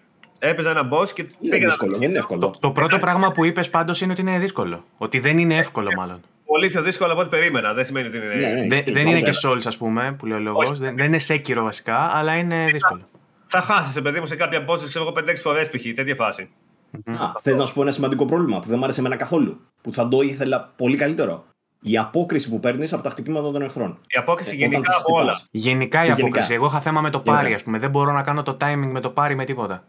Έπαιζα 0.44 0.70
ένα 0.70 0.88
boss 0.92 1.08
και 1.08 1.22
Είναι 1.22 1.32
πήγα 1.40 1.58
να 1.62 1.68
δύσκολο, 1.68 1.98
δεν 1.98 2.08
είναι 2.08 2.18
εύκολο. 2.18 2.40
Το, 2.40 2.54
το 2.60 2.70
πρώτο 2.70 2.96
πράγμα 2.96 3.32
που 3.32 3.44
είπες 3.44 3.70
πάντως 3.70 4.00
είναι 4.00 4.12
ότι 4.12 4.20
είναι 4.20 4.38
δύσκολο. 4.38 4.84
Ότι 4.98 5.18
δεν 5.18 5.38
είναι 5.38 5.56
εύκολο, 5.56 5.88
μάλλον. 5.96 6.20
πολύ 6.46 6.68
πιο 6.68 6.82
δύσκολο 6.82 7.12
από 7.12 7.20
ό,τι 7.20 7.30
περίμενα. 7.30 7.74
Δεν 7.74 7.84
σημαίνει 7.84 8.06
ότι 8.06 8.16
είναι. 8.16 8.26
Ναι, 8.26 8.46
ναι. 8.46 8.52
Δεν, 8.54 8.70
ισχύει, 8.70 8.90
δεν 8.92 9.06
είναι 9.06 9.20
και 9.20 9.30
πρώτα. 9.40 9.56
Souls, 9.56 9.62
ας 9.66 9.76
πούμε, 9.76 10.14
που 10.18 10.26
λέει 10.26 10.38
ο 10.38 10.40
λόγος. 10.40 10.70
Όχι. 10.70 10.80
Δεν, 10.82 10.96
δεν 10.96 11.06
είναι 11.06 11.18
σέκυρο 11.18 11.62
βασικά, 11.64 11.96
αλλά 12.16 12.34
είναι 12.36 12.64
δύσκολο. 12.72 13.00
Θα 13.46 13.60
χάσεις, 13.60 14.02
παιδί 14.02 14.20
μου, 14.20 14.26
σε 14.26 14.36
κάποια 14.36 14.64
bosses, 14.68 14.88
ξέρω 14.88 15.04
εγώ 15.04 15.14
5-6 15.30 15.34
φορές 15.42 15.68
π.χ. 15.68 15.82
τέτοια 15.94 16.14
φάση. 16.14 16.48
Α, 17.04 17.32
θες 17.40 17.56
να 17.56 17.66
σου 17.66 17.74
πω 17.74 17.82
ένα 17.82 17.92
σημαντικό 17.92 18.24
πρόβλημα 18.24 18.60
που 18.60 18.68
δεν 18.68 18.78
μου 18.78 18.84
άρεσε 18.84 19.00
εμένα 19.00 19.16
καθόλου. 19.16 19.60
Που 19.82 19.94
θα 19.94 20.08
το 20.08 20.20
ήθελα 20.20 20.72
πολύ 20.76 20.96
καλύτερο. 20.96 21.44
Η 21.84 21.98
απόκριση 21.98 22.48
που 22.48 22.60
παίρνεις 22.60 22.92
από 22.92 23.02
τα 23.02 23.10
χτυπήματα 23.10 23.50
των 23.50 23.62
εχθρών. 23.62 23.98
Η 24.06 24.18
απόκριση 24.18 24.50
Ε, 24.54 24.56
γενικά 24.56 24.78
όταν 24.78 24.92
τους 24.92 25.02
από 25.04 25.14
όλα. 25.16 25.32
χτυπάς. 25.32 25.48
Γενικά 25.50 25.98
η 25.98 26.02
Και 26.02 26.08
γενικά. 26.08 26.26
απόκριση. 26.26 26.54
Εγώ 26.54 26.66
είχα 26.66 26.80
θέμα 26.80 27.00
με 27.00 27.10
το 27.10 27.20
Γενικά. 27.24 27.42
πάρει, 27.42 27.54
ας 27.54 27.62
πούμε. 27.62 27.78
Δεν 27.78 27.90
μπορώ 27.90 28.12
να 28.12 28.22
κάνω 28.22 28.42
το 28.42 28.56
timing 28.60 28.88
με 28.90 29.00
το 29.00 29.10
πάρει 29.10 29.34
με 29.34 29.44
τίποτα. 29.44 29.84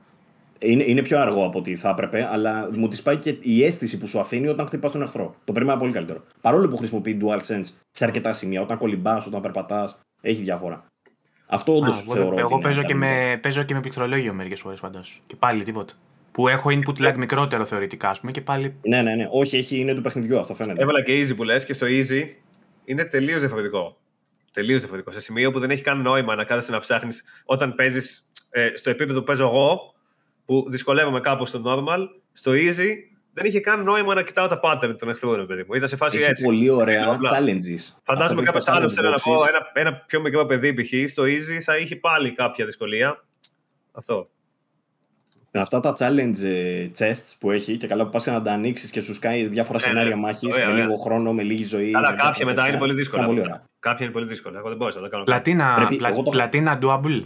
Είναι, 0.64 0.84
είναι 0.88 1.02
πιο 1.02 1.20
αργό 1.20 1.46
από 1.46 1.60
ό,τι 1.60 1.76
θα 1.76 1.90
έπρεπε, 1.90 2.28
αλλά 2.32 2.70
μου 2.74 2.88
τη 2.88 3.02
πάει 3.02 3.18
και 3.18 3.38
η 3.42 3.64
αίσθηση 3.64 3.98
που 3.98 4.08
σου 4.08 4.20
αφήνει 4.20 4.48
όταν 4.48 4.66
χτυπάς 4.68 4.92
τον 4.92 5.02
εχθρό. 5.02 5.36
Το 5.46 5.52
περίμενα 5.52 5.80
πολύ 5.80 5.92
καλύτερο. 5.92 6.24
Παρόλο 6.42 6.68
που 6.68 6.78
χρησιμοποιεί 6.78 7.18
DualSense 7.22 7.66
σε 7.92 8.04
αρκετά 8.04 8.34
σημεία, 8.34 8.62
όταν 8.62 8.78
κολυμπάς, 8.78 9.28
όταν 9.28 9.42
περπατάς, 9.42 10.00
έχει 10.22 10.42
διαφορά. 10.42 10.86
Αυτό 11.46 11.76
όντως 11.76 11.98
Α, 11.98 12.02
εγώ 12.04 12.14
θεωρώ. 12.14 12.38
εγώ 12.38 12.46
ότι 12.46 12.54
είναι 12.54 12.64
παίζω, 12.64 12.82
και 12.82 12.94
αρνητικό. 12.94 13.16
με, 13.30 13.38
παίζω 13.42 13.64
και 13.64 13.74
με 13.74 13.80
πληκτρολόγιο 13.80 14.34
μερικές 14.34 14.60
φορές, 14.60 14.80
φαντάσου. 14.80 15.22
Και 15.28 15.36
πάλι 15.36 15.64
τίποτα. 15.64 15.94
Που 16.32 16.48
έχω 16.48 16.70
input 16.70 17.08
lag 17.08 17.16
μικρότερο 17.18 17.66
θεωρητικά, 17.66 18.10
ας 18.10 18.20
πούμε, 18.20 18.32
και 18.32 18.42
πάλι. 18.42 18.76
Ναι, 18.82 19.02
ναι, 19.02 19.16
ναι. 19.16 19.28
Όχι, 19.32 19.58
έχει, 19.58 19.80
είναι 19.80 19.94
του 19.94 20.02
παιχνιδιού 20.02 20.40
αυτό 20.40 20.56
φαίνεται. 20.56 20.82
Έβαλα 20.82 21.04
και 21.04 21.22
easy 21.22 21.36
που 21.36 21.44
λες 21.44 21.66
και 21.66 21.74
στο 21.74 21.88
easy 21.90 22.26
είναι 22.86 23.06
τελείως 23.06 23.40
διαφορετικό. 23.40 23.98
Τελείως 24.54 24.80
διαφορετικό. 24.80 25.12
Σε 25.12 25.20
σημείο 25.20 25.52
που 25.52 25.60
δεν 25.60 25.72
έχει 25.72 25.82
καν 25.82 26.02
νόημα 26.02 26.36
να 26.36 26.44
κάθεσαι 26.44 26.72
να 26.72 26.80
ψάχνεις 26.80 27.24
όταν 27.46 27.76
παίζεις 27.76 28.30
ε, 28.50 28.72
στο 28.74 28.90
επίπεδο 28.90 29.20
που 29.20 29.26
παίζω 29.26 29.44
εγώ, 29.46 29.94
που 30.46 30.66
δυσκολεύομαι 30.70 31.20
κάπου 31.20 31.46
στο 31.46 31.62
normal, 31.66 32.00
στο 32.34 32.52
easy 32.52 32.90
δεν 33.34 33.46
είχε 33.46 33.60
καν 33.60 33.84
νόημα 33.84 34.14
να 34.14 34.24
κοιτάω 34.24 34.48
τα 34.48 34.60
pattern 34.64 34.96
των 35.00 35.10
εχθρών, 35.10 35.36
ρε 35.36 35.46
παιδί 35.46 35.64
μου. 35.68 35.74
Ήταν 35.74 35.88
σε 35.88 35.96
φάση 35.96 36.18
Έχει 36.18 36.30
έτσι. 36.30 36.44
πολύ 36.44 36.70
ωραία 36.70 37.08
Απλά. 37.12 37.30
challenges. 37.32 37.84
Φαντάζομαι 38.04 38.24
Αυτό 38.24 38.36
που 38.36 38.44
κάποιος 38.44 38.68
άλλος 38.68 38.84
έχει 38.92 38.96
τα 38.96 39.02
θέλω 39.02 39.10
να 39.10 39.16
challenge 39.18 39.22
πω, 39.24 39.42
boxes. 39.44 39.48
ένα, 39.48 39.88
ένα 39.90 39.94
πιο 40.08 40.22
μικρό 40.22 40.46
παιδί 40.46 40.74
π.χ. 40.74 41.12
στο 41.12 41.24
easy 41.24 41.62
θα 41.64 41.78
είχε 41.78 41.96
πάλι 41.96 42.32
κάποια 42.34 42.66
δυσκολία. 42.66 43.24
Αυτό. 43.92 44.28
Με 45.52 45.62
αυτά 45.62 45.80
τα 45.80 45.94
challenge 46.00 46.44
ε, 46.44 46.88
chests 47.00 47.34
που 47.40 47.52
έχει 47.52 47.78
και 47.78 47.88
καλά 47.88 48.04
που 48.04 48.10
πας 48.10 48.26
να 48.26 48.42
τα 48.42 48.52
ανοίξεις 48.52 48.92
και 48.92 49.02
σου 49.02 49.14
σκάει 49.14 49.48
διάφορα 49.48 49.80
Ναι, 49.80 49.86
ναι. 49.86 49.92
σενάρια 49.92 50.16
μάχης 50.16 50.54
Ωραία, 50.54 50.66
με 50.66 50.72
ωραία. 50.72 50.84
λίγο 50.86 50.96
χρόνο, 50.98 51.34
με 51.34 51.44
λίγη 51.44 51.66
ζωή. 51.66 51.92
Καλά, 51.92 52.10
με 52.12 52.16
κάποια 52.16 52.24
διάφορα 52.30 52.46
μετά 52.46 52.56
τέτοια. 52.62 52.70
είναι 52.70 52.80
πολύ 52.80 52.94
δύσκολα. 52.94 53.22
Ήταν 53.24 53.36
πολύ 53.36 53.48
ωραία. 53.48 53.64
Κάποια 53.80 54.06
είναι 54.06 54.14
πολύ 54.14 54.26
δύσκολα. 54.26 54.58
Εγώ 54.58 54.68
δεν 54.68 54.78
μπορούσα 54.78 54.98
να 55.00 55.04
το 55.06 55.10
κάνω. 55.12 55.24
Πλατίνα, 55.24 55.74
Πρέπει- 55.76 55.98
πλα, 55.98 56.08
εγώ 56.10 56.24
το- 56.24 56.30
πλατίνα 56.32 56.80
double. 56.82 57.22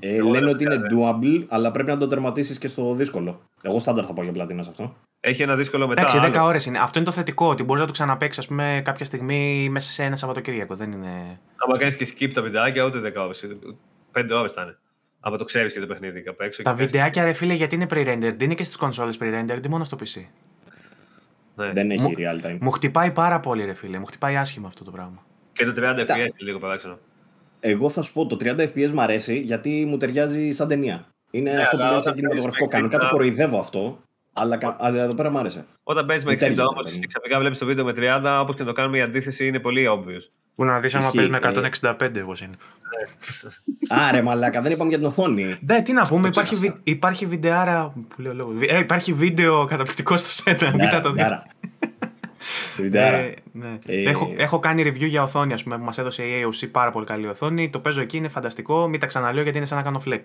Ε, 0.00 0.22
λένε 0.22 0.50
ότι 0.50 0.64
είναι 0.64 0.76
doable, 0.76 1.44
αλλά 1.48 1.70
πρέπει 1.70 1.88
να 1.88 1.96
το 1.96 2.06
τερματίσεις 2.08 2.58
και 2.58 2.68
στο 2.68 2.94
δύσκολο. 2.94 3.40
Εγώ 3.62 3.78
στάνταρ 3.78 4.04
θα 4.06 4.12
πάω 4.12 4.24
για 4.24 4.32
πλατίνα 4.32 4.62
σε 4.62 4.70
αυτό. 4.70 4.96
Έχει 5.20 5.42
ένα 5.42 5.56
δύσκολο 5.56 5.86
μετά. 5.86 6.00
Εντάξει, 6.00 6.18
10 6.22 6.22
άλλο. 6.34 6.44
ώρες 6.44 6.66
είναι. 6.66 6.78
Αυτό 6.78 6.98
είναι 6.98 7.08
το 7.08 7.14
θετικό, 7.14 7.48
ότι 7.48 7.62
μπορείς 7.62 7.80
να 7.80 7.86
το 7.86 7.92
ξαναπέξει, 7.92 8.40
ας 8.40 8.46
πούμε, 8.46 8.80
κάποια 8.84 9.04
στιγμή 9.04 9.68
μέσα 9.70 9.90
σε 9.90 10.02
ένα 10.04 10.16
Σαββατοκύριακο. 10.16 10.74
Δεν 10.76 10.92
είναι. 10.92 11.40
Άμα 11.56 11.78
κάνεις 11.78 11.96
και 11.96 12.08
skip 12.18 12.30
τα 12.34 12.42
βιντεάκια, 12.42 12.84
ούτε 12.84 12.98
10 13.00 13.22
ώρες. 13.24 13.46
5 14.12 14.30
ώρες 14.38 14.52
θα 14.52 14.62
είναι. 14.62 14.78
Άμα 15.20 15.36
το 15.36 15.44
ξέρεις 15.44 15.72
και 15.72 15.80
το 15.80 15.86
παιχνίδι 15.86 16.24
απ' 16.28 16.40
έξω. 16.40 16.62
Τα 16.62 16.70
και 16.70 16.76
κάνεις 16.76 16.92
βιντεάκια, 16.92 17.24
ρε 17.24 17.32
φίλε, 17.32 17.54
γιατί 17.54 17.74
είναι 17.74 17.86
pre-rendered; 17.90 18.42
Είναι 18.42 18.54
και 18.54 18.64
στις 18.64 18.76
κονσόλες 18.76 19.18
pre-rendered, 19.20 19.64
ή 19.64 19.68
μόνο 19.68 19.84
στο 19.84 19.96
PC. 20.00 20.18
skip. 20.18 20.24
Ναι. 21.54 21.72
Δεν 21.72 21.90
έχει 21.90 22.02
Μου- 22.02 22.12
real 22.16 22.46
time. 22.46 22.58
Μου 22.60 22.70
χτυπάει 22.70 23.10
πάρα 23.10 23.40
πολύ, 23.40 23.64
ρε 23.64 23.74
φίλε. 23.74 23.98
Μου 23.98 24.04
χτυπάει 24.04 24.36
άσχημα 24.36 24.66
αυτό 24.68 24.84
το 24.84 24.90
πράγμα. 24.90 25.22
Και 25.52 25.64
το 25.64 25.72
30 25.76 26.00
FPS 26.00 26.16
είναι 26.16 26.28
λίγο 26.38 26.58
παράξενο. 26.58 26.98
Εγώ 27.60 27.88
θα 27.90 28.02
σου 28.02 28.12
πω, 28.12 28.26
το 28.26 28.36
30 28.40 28.60
FPS 28.60 28.90
μου 28.92 29.00
αρέσει 29.00 29.38
γιατί 29.38 29.84
μου 29.88 29.96
ταιριάζει 29.96 30.52
σαν 30.52 30.68
ταινία. 30.68 31.06
Είναι 31.30 31.50
Ναι, 31.52 31.62
αυτό 31.62 31.76
που 31.76 31.82
αλλά 31.82 31.90
λένε 31.90 32.02
σαν 32.02 32.12
όταν 32.12 32.14
κινηματογραφικό. 32.14 32.66
παίζεις 32.68 32.72
Κανονικά 32.74 32.98
το 32.98 33.04
με 33.04 33.10
κοροϊδεύω 33.10 33.58
αυτό, 33.60 33.98
αλλά, 34.32 34.56
κα- 34.56 34.76
αλλά 34.80 35.02
εδώ 35.02 35.14
πέρα 35.16 35.30
μου 35.30 35.38
άρεσε. 35.38 35.64
Όταν 35.82 36.06
παίζεις 36.06 36.24
με 36.24 36.30
Μου 36.30 36.36
60 36.36 36.40
τέριαζε, 36.40 36.60
όμως 36.62 36.82
παιδί 36.82 36.94
μου. 36.94 37.00
και 37.00 37.06
ξαφνικά 37.06 37.38
βλέπεις 37.38 37.58
το 37.58 37.66
βίντεο 37.66 37.84
με 37.84 37.92
30, 37.96 38.38
όπως 38.42 38.54
και 38.54 38.60
να 38.62 38.68
το 38.68 38.72
κάνουμε 38.74 38.98
η 38.98 39.00
αντίθεση 39.00 39.46
είναι 39.46 39.58
πολύ 39.58 39.86
obvious. 39.90 40.22
Που 40.54 40.64
να 40.64 40.80
δεις 40.80 40.94
άμα 40.94 41.04
Ισχύει, 41.04 41.16
παίζεις 41.16 41.32
με 41.32 41.36
ε. 41.36 41.70
165 42.00 42.16
εγώ 42.16 42.32
είναι. 42.42 42.54
Άρε 44.08 44.22
μαλάκα, 44.22 44.60
δεν 44.62 44.72
είπαμε 44.72 44.88
για 44.88 44.98
την 44.98 45.06
οθόνη. 45.06 45.58
Ναι, 45.60 45.82
τι 45.82 45.92
να 45.92 46.02
πούμε, 46.02 46.28
υπάρχει, 46.28 46.54
ξέχασα. 46.54 46.80
βι... 46.84 46.90
υπάρχει 46.90 47.26
βιντεάρα. 47.26 47.92
Που 48.14 48.20
λέω 48.22 48.34
λόγο. 48.34 48.52
Ε, 48.68 48.78
υπάρχει 48.78 49.12
βίντεο 49.12 49.64
καταπληκτικό 49.64 50.16
στο 50.16 50.30
σένα. 50.30 50.70
Μην 50.70 51.02
το 51.02 51.12
δείτε. 51.12 51.42
Άρα. 52.38 52.82
Βιντεάρα. 52.82 53.16
Ε, 53.16 53.34
ναι. 53.52 53.78
Ε, 53.86 54.02
έχω, 54.08 54.34
έχω 54.36 54.58
κάνει 54.58 54.82
review 54.86 55.06
για 55.06 55.22
οθόνη, 55.22 55.52
ας 55.52 55.62
πούμε, 55.62 55.78
που 55.78 55.84
μας 55.84 55.98
έδωσε 55.98 56.22
η 56.22 56.44
AOC 56.44 56.68
πάρα 56.70 56.90
πολύ 56.90 57.06
καλή 57.06 57.26
οθόνη. 57.28 57.70
Το 57.70 57.80
παίζω 57.80 58.00
εκεί, 58.00 58.16
είναι 58.16 58.28
φανταστικό. 58.28 58.88
Μην 58.88 59.00
τα 59.00 59.06
ξαναλέω 59.06 59.42
γιατί 59.42 59.58
είναι 59.58 59.66
σαν 59.66 59.76
να 59.76 59.84
κάνω 59.84 60.02
flex. 60.06 60.20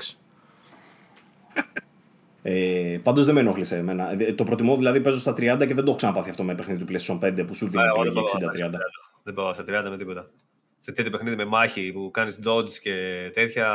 Ε, 2.45 3.00
Πάντως 3.03 3.25
δεν 3.25 3.33
με 3.33 3.40
ενόχλησε 3.40 3.75
εμένα. 3.75 4.22
Ε, 4.22 4.33
Το 4.33 4.43
προτιμώ 4.43 4.77
δηλαδή 4.77 5.01
παίζω 5.01 5.19
στα 5.19 5.32
30 5.32 5.35
και 5.38 5.56
δεν 5.56 5.75
το 5.75 5.83
έχω 5.85 5.95
ξαναπάθει 5.95 6.30
αυτό 6.30 6.43
με 6.43 6.56
παιχνίδι 6.56 6.85
του 6.85 6.93
PlayStation 6.93 7.19
5 7.19 7.48
που 7.48 7.56
σου 7.56 7.69
δίνει 7.69 7.83
Ε, 7.83 7.85
εγώ 7.85 8.03
δεν 8.03 8.11
επιλογή 8.11 8.61
πάω 8.61 8.69
60-30. 8.69 8.77
Δεν 9.24 9.33
πάω 9.33 9.53
σε 9.53 9.61
30 9.67 9.90
με 9.90 9.98
τίποτα. 9.98 10.30
Σε 10.77 10.92
τέτοιο 10.92 11.11
παιχνίδι 11.11 11.35
με 11.35 11.45
μάχη 11.45 11.92
που 11.92 12.11
κάνεις 12.14 12.40
dodge 12.45 12.72
και 12.72 12.92
τέτοια. 13.33 13.67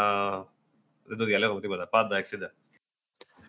Δεν 1.05 1.17
το 1.17 1.25
διαλέγω 1.25 1.55
με 1.55 1.61
τίποτα. 1.61 1.89
Πάντα 1.89 2.21
60. 2.21 2.25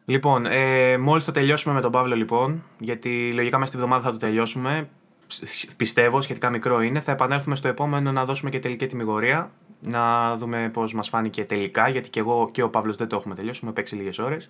Λοιπόν, 0.10 0.46
ε, 0.46 0.98
μόλις 0.98 1.26
το 1.26 1.32
τελειώσουμε 1.32 1.74
με 1.74 1.82
τον 1.82 1.92
Παύλο, 1.92 2.16
λοιπόν, 2.16 2.64
γιατί 2.80 3.32
λογικά 3.34 3.58
μέσα 3.58 3.72
στη 3.72 3.80
βδομάδα 3.80 4.04
θα 4.04 4.12
το 4.12 4.18
τελειώσουμε. 4.18 4.90
ψ- 5.28 5.76
Πιστεύω, 5.78 6.22
σχετικά 6.22 6.50
μικρό 6.50 6.82
είναι. 6.82 7.00
Θα 7.00 7.12
επανέλθουμε 7.12 7.56
στο 7.56 7.68
επόμενο 7.68 8.12
να 8.12 8.26
δώσουμε 8.26 8.50
και 8.50 8.60
τελική 8.60 8.88
τιμιγορία. 8.88 9.52
Να 9.82 10.36
δούμε 10.38 10.70
πώς 10.74 10.94
μας 10.94 11.10
φάνηκε 11.10 11.46
τελικά, 11.46 11.90
γιατί 11.90 12.10
και 12.10 12.20
εγώ 12.20 12.50
και 12.52 12.64
ο 12.64 12.70
Παύλος 12.70 12.96
δεν 12.96 13.08
το 13.08 13.16
έχουμε 13.16 13.36
τελειώσει. 13.36 13.58
Έχουμε 13.58 13.72
παίξει 13.74 13.96
λίγες 13.96 14.20
ώρες. 14.20 14.50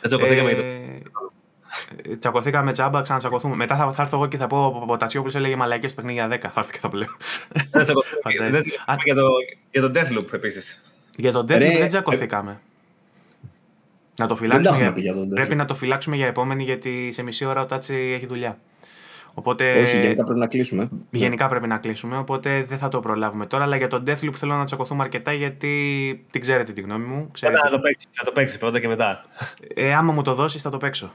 Δεν 0.00 0.08
τσακωθήκαμε 0.10 0.52
για 0.52 0.62
το. 0.62 0.68
Ε, 2.10 2.16
τσακωθήκαμε 2.16 2.72
τζάμπα, 2.72 3.02
ξανατσακωθούμε. 3.02 3.56
Μετά 3.56 3.76
θα, 3.76 3.92
θα 3.92 4.02
έρθω 4.02 4.16
εγώ 4.16 4.26
και 4.26 4.36
θα 4.36 4.46
πω: 4.46 4.64
Ο 4.82 4.86
Ποτατσιόπουλο 4.86 5.32
έλεγε 5.36 5.56
μαλακές 5.56 5.90
στο 5.90 6.00
παιχνίδι 6.02 6.18
για 6.26 6.28
10. 6.28 6.50
Θα 6.52 6.60
έρθω 6.60 6.72
και 6.72 6.78
θα 6.78 6.88
πω. 6.88 6.96
λέω. 6.96 7.08
Δεν 7.70 7.82
τσακωθήκαμε. 7.82 8.20
Φαντάζεσαι. 8.22 8.50
Δεν 8.50 8.62
τσακωθήκαμε 8.62 9.02
για 9.04 9.14
το- 9.14 9.30
Για 9.70 9.80
το 9.80 9.90
Deathloop 10.24 10.32
επίσης. 10.32 10.82
Για 11.16 11.32
τον 11.32 11.44
Deathloop 11.44 11.48
Ρε, 11.58 11.58
δεν 11.72 11.82
ε, 11.82 11.86
τσακωθήκαμε. 11.86 12.60
Να 14.18 14.26
το 14.26 14.34
Δεν 14.34 14.48
τα 14.48 14.56
φυλάξουμε. 14.56 14.68
έχουμε 14.68 14.82
Για... 14.84 14.92
πει 14.92 15.00
για 15.00 15.14
τον 15.14 15.28
Πρέπει 15.28 15.52
Deathloop. 15.54 15.56
να 15.56 15.64
το 15.64 15.74
φυλάξουμε 15.74 16.16
για 16.16 16.26
επόμενη, 16.26 16.62
γιατί 16.64 17.08
σε 17.12 17.22
μισή 17.22 17.44
ώρα 17.44 17.60
ο 17.60 17.66
Τάτσι 17.66 18.12
έχει 18.14 18.26
δουλειά. 18.26 18.58
Οπότε 19.34 19.80
Όχι, 19.82 19.98
γενικά 20.00 20.24
πρέπει 20.24 20.38
να 20.40 20.46
κλείσουμε. 20.46 20.88
γενικά 21.10 21.48
πρέπει 21.48 21.66
να 21.66 21.78
κλείσουμε, 21.78 22.16
οπότε 22.16 22.64
δεν 22.68 22.78
θα 22.78 22.88
το 22.88 23.00
προλάβουμε 23.00 23.46
τώρα. 23.46 23.64
Αλλά 23.64 23.76
για 23.76 23.88
τον 23.88 24.02
Deathloop 24.06 24.32
θέλω 24.34 24.54
να 24.54 24.64
τσακωθούμε 24.64 25.02
αρκετά 25.02 25.32
γιατί 25.32 26.24
την 26.30 26.40
ξέρετε 26.40 26.72
τη 26.72 26.80
γνώμη 26.80 27.04
μου. 27.04 27.28
Ξέρετε. 27.32 27.60
Να 27.64 27.70
το 27.70 27.78
παίξεις, 27.78 28.08
να 28.18 28.24
το 28.24 28.30
παίξεις 28.32 28.58
πρώτα 28.58 28.80
και 28.80 28.88
μετά. 28.88 29.24
Ε, 29.74 29.94
άμα 29.94 30.12
μου 30.12 30.22
το 30.22 30.34
δώσεις, 30.34 30.62
θα 30.62 30.70
το 30.70 30.76
παίξω. 30.78 31.12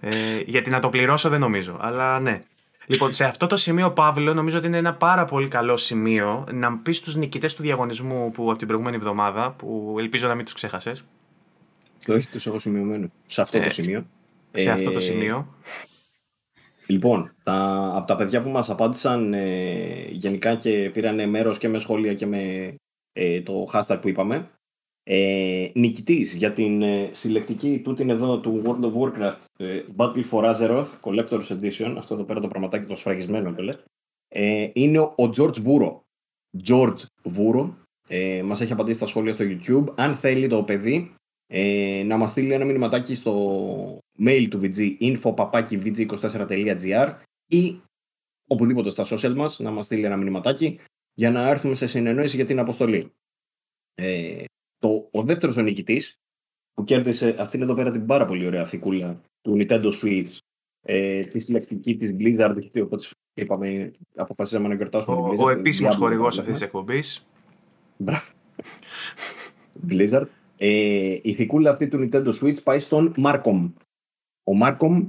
ε, 0.00 0.08
γιατί 0.46 0.70
να 0.70 0.78
το 0.78 0.88
πληρώσω 0.88 1.28
δεν 1.28 1.40
νομίζω. 1.40 1.76
Αλλά 1.80 2.20
ναι. 2.20 2.42
Λοιπόν, 2.86 3.12
σε 3.12 3.24
αυτό 3.24 3.46
το 3.46 3.56
σημείο, 3.56 3.90
Παύλο, 3.90 4.34
νομίζω 4.34 4.58
ότι 4.58 4.66
είναι 4.66 4.76
ένα 4.76 4.94
πάρα 4.94 5.24
πολύ 5.24 5.48
καλό 5.48 5.76
σημείο 5.76 6.46
να 6.52 6.76
πεις 6.78 6.96
στους 6.96 7.16
νικητές 7.16 7.54
του 7.54 7.62
διαγωνισμού 7.62 8.30
που 8.30 8.42
από 8.50 8.58
την 8.58 8.66
προηγούμενη 8.66 8.96
εβδομάδα, 8.96 9.50
που 9.50 9.96
ελπίζω 9.98 10.28
να 10.28 10.34
μην 10.34 10.44
τους 10.44 10.54
ξέχασες, 10.54 11.04
Όχι, 12.08 12.28
τους 12.28 12.46
έχω 12.46 12.58
σημειωμένους. 12.58 13.10
Σε 13.26 13.40
αυτό 13.40 13.58
Ε, 13.58 13.62
το 13.62 13.70
σημείο. 13.70 14.06
σε 14.52 14.70
αυτό 14.70 14.90
το 14.90 14.98
Ε, 14.98 15.00
σημείο. 15.02 15.54
Λοιπόν, 16.86 17.34
τα, 17.42 17.90
από 17.94 18.06
τα 18.06 18.16
παιδιά 18.16 18.42
που 18.42 18.48
μας 18.48 18.70
απάντησαν 18.70 19.34
ε, 19.34 20.08
γενικά 20.10 20.54
και 20.54 20.90
πήραν 20.92 21.28
μέρος 21.28 21.58
και 21.58 21.68
με 21.68 21.78
σχόλια 21.78 22.14
και 22.14 22.26
με 22.26 22.74
ε, 23.12 23.40
το 23.40 23.66
hashtag 23.72 23.98
που 24.00 24.08
είπαμε, 24.08 24.50
ε, 25.02 25.68
νικητής 25.74 26.34
για 26.34 26.52
την 26.52 26.82
ε, 26.82 27.08
συλλεκτική 27.12 27.80
τούτην 27.84 28.10
εδώ 28.10 28.38
του 28.40 28.62
World 28.64 28.84
of 28.84 28.92
Warcraft 29.02 29.40
ε, 29.58 29.82
Battle 29.96 30.24
for 30.30 30.54
Azeroth 30.54 30.88
Collector's 31.00 31.48
Edition, 31.60 31.94
αυτό 31.98 32.14
εδώ 32.14 32.24
πέρα 32.24 32.40
το 32.40 32.48
πραγματάκι 32.48 32.86
το 32.86 32.96
σφραγισμένο 32.96 33.52
το 33.52 33.62
λέει, 33.62 33.74
ε, 34.28 34.70
είναι 34.72 34.98
ο, 34.98 35.14
ο 35.16 35.30
George 35.36 35.60
Βούρο. 35.60 36.04
George 36.68 36.96
Βούρο, 37.22 37.78
ε, 38.08 38.42
μας 38.42 38.60
έχει 38.60 38.72
απαντήσει 38.72 38.96
στα 38.96 39.06
σχόλια 39.06 39.32
στο 39.32 39.44
YouTube. 39.48 39.92
Αν 39.96 40.14
θέλει 40.16 40.48
το 40.48 40.62
παιδί, 40.62 41.14
ε, 41.46 42.02
να 42.06 42.16
μας 42.16 42.30
στείλει 42.30 42.52
ένα 42.52 42.64
μηνυματάκι 42.64 43.14
στο 43.14 43.98
mail 44.18 44.46
του 44.50 44.60
VG 44.62 44.96
info.vg24.gr 45.00 47.16
ή 47.46 47.80
οπουδήποτε 48.46 48.90
στα 48.90 49.04
social 49.04 49.34
μας 49.34 49.58
να 49.58 49.70
μας 49.70 49.84
στείλει 49.84 50.04
ένα 50.04 50.16
μηνυματάκι 50.16 50.78
για 51.14 51.30
να 51.30 51.48
έρθουμε 51.48 51.74
σε 51.74 51.86
συνεννόηση 51.86 52.36
για 52.36 52.44
την 52.44 52.58
αποστολή. 52.58 53.12
Ε, 53.94 54.44
το, 54.78 55.08
ο 55.12 55.22
δεύτερος 55.22 55.56
ο 55.56 55.62
νικητής 55.62 56.18
που 56.72 56.84
κέρδισε 56.84 57.36
αυτήν 57.38 57.62
εδώ 57.62 57.74
πέρα 57.74 57.90
την 57.90 58.06
πάρα 58.06 58.24
πολύ 58.24 58.46
ωραία 58.46 58.64
θικούλα 58.64 59.20
του 59.40 59.56
Nintendo 59.58 59.90
Switch 60.02 60.36
ε, 60.80 61.20
τη 61.20 61.38
συλλεκτική 61.38 61.96
της 61.96 62.14
Blizzard 62.18 62.56
γιατί 62.58 62.80
όπως 62.80 63.14
είπαμε 63.34 63.90
αποφασίσαμε 64.14 64.68
να 64.68 64.74
γιορτάσουμε 64.74 65.16
Ο, 65.16 65.30
την 65.30 65.40
ο 65.40 65.46
Blizzard, 65.46 65.58
επίσημος 65.58 65.94
Diablo 65.94 65.98
χορηγός 65.98 66.34
το 66.34 66.40
αυτής 66.40 66.58
της 66.58 66.62
εκπομπής. 66.62 67.26
Μπράβο. 67.96 68.26
Blizzard. 69.88 70.26
Ε, 70.56 71.18
η 71.22 71.32
θικούλα 71.34 71.70
αυτή 71.70 71.88
του 71.88 71.98
Nintendo 72.12 72.32
Switch 72.40 72.62
πάει 72.62 72.78
στον 72.78 73.14
Marcom. 73.18 73.72
Ο 74.44 74.52
Marcom 74.62 75.08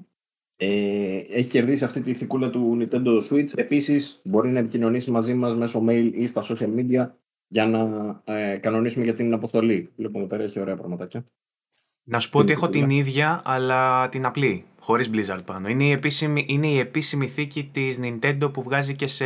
ε, 0.56 1.18
έχει 1.18 1.48
κερδίσει 1.48 1.84
αυτή 1.84 2.02
τη 2.02 2.14
θικούλα 2.14 2.50
του 2.50 2.78
Nintendo 2.82 3.22
Switch. 3.30 3.58
Επίσης 3.58 4.22
μπορεί 4.24 4.50
να 4.50 4.60
επικοινωνήσει 4.60 5.12
μαζί 5.12 5.34
μας 5.34 5.56
μέσω 5.56 5.84
mail 5.88 6.10
ή 6.14 6.28
στα 6.28 6.44
social 6.44 6.70
media 6.78 7.10
για 7.48 7.66
να 7.66 7.82
ε, 8.24 8.58
κανονίσουμε 8.58 9.04
για 9.04 9.14
την 9.14 9.34
αποστολή. 9.34 9.92
Βλέπουμε 9.96 10.20
εδώ 10.20 10.28
πέρα 10.28 10.44
έχει 10.44 10.60
ωραία 10.60 10.76
πραγματάκια. 10.76 11.26
Να 12.10 12.20
σου 12.20 12.30
πω 12.30 12.38
ότι 12.38 12.48
Την 12.48 12.56
έχω 12.56 12.70
την 12.70 12.82
κουκούλα. 12.82 13.00
ίδια, 13.00 13.42
αλλά 13.46 14.10
την 14.10 14.26
απλή. 14.26 14.66
Χωρίς 14.80 15.10
Blizzard 15.14 15.46
πάνω. 15.46 15.68
Είναι 15.70 15.84
η 15.84 15.92
επίσημη, 15.92 16.46
είναι 16.48 16.68
η 16.68 16.80
επίσημη 16.80 17.28
θήκη 17.28 17.64
της 17.74 18.00
Nintendo 18.02 18.50
που 18.54 18.64
βγάζει 18.64 18.96
και 18.96 19.08
σε 19.08 19.26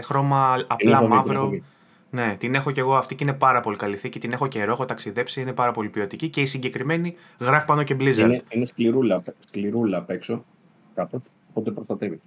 χρώμα 0.00 0.54
Είναι 0.56 0.66
απλά 0.68 0.98
έχω 0.98 1.06
δει, 1.06 1.06
την 1.08 1.16
έχω 1.16 1.28
μαύρο. 1.32 1.48
δει. 1.48 1.62
Ναι, 2.10 2.36
την 2.38 2.54
έχω 2.54 2.70
και 2.70 2.80
εγώ 2.80 2.94
αυτή 2.96 3.14
και 3.14 3.24
είναι 3.24 3.32
πάρα 3.32 3.60
πολύ 3.60 3.76
καλή 3.76 3.96
θήκη. 3.96 4.18
Την 4.18 4.32
έχω 4.32 4.46
καιρό, 4.46 4.72
έχω 4.72 4.84
ταξιδέψει, 4.84 5.40
είναι 5.40 5.52
πάρα 5.52 5.72
πολύ 5.72 5.88
ποιοτική 5.88 6.28
και 6.28 6.40
η 6.40 6.46
συγκεκριμένη 6.46 7.14
γράφει 7.38 7.66
πάνω 7.66 7.82
και 7.82 7.94
Blizzard. 7.98 8.18
Είναι, 8.18 8.42
είναι 8.48 8.64
σκληρούλα, 8.64 9.22
σκληρούλα 9.38 9.98
απ' 9.98 10.10
έξω. 10.10 10.44
Κάπως, 10.94 11.20
οπότε 11.50 11.70
προστατεύει. 11.70 12.20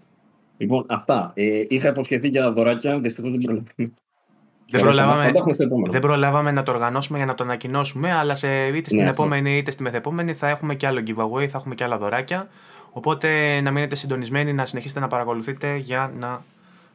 Λοιπόν, 0.58 0.86
αυτά. 0.90 1.32
Ε, 1.34 1.64
είχα 1.68 1.90
υποσχεθεί 1.90 2.28
για 2.28 2.52
δωράκια, 2.52 3.00
δυστυχώς 3.00 3.32
δεν 3.32 3.40
προλαβαίνω. 3.40 3.66
Δεν 3.76 4.80
Θα 4.80 4.86
τα 4.86 4.92
προλάβαμε, 4.92 5.28
έχουμε 5.28 5.54
στο 5.54 5.64
επόμενο. 5.64 5.92
δεν 5.92 6.02
προλάβαμε 6.02 6.52
να 6.52 6.64
το 6.64 6.72
οργανώσουμε 6.72 7.18
για 7.18 7.26
να 7.28 7.34
το 7.34 7.44
ανακοινώσουμε, 7.44 8.12
αλλά 8.14 8.36
σε, 8.36 8.68
είτε 8.68 8.86
στην 8.90 8.98
Ναι, 9.02 9.10
αυτό. 9.10 9.24
επόμενη 9.24 9.58
είτε 9.58 9.72
στη 9.72 9.84
μεθεπόμενη 9.84 10.34
θα 10.34 10.48
έχουμε 10.48 10.76
και 10.76 10.88
άλλο 10.88 11.04
giveaway, 11.08 11.48
θα 11.48 11.58
έχουμε 11.58 11.76
και 11.76 11.84
άλλα 11.84 11.98
δωράκια. 11.98 12.48
Οπότε 12.92 13.62
να 13.62 13.72
μείνετε 13.72 13.96
συντονισμένοι, 13.96 14.54
να 14.54 14.66
συνεχίσετε 14.66 15.00
να 15.00 15.08
παρακολουθείτε 15.08 15.76
για 15.76 16.12
να 16.20 16.44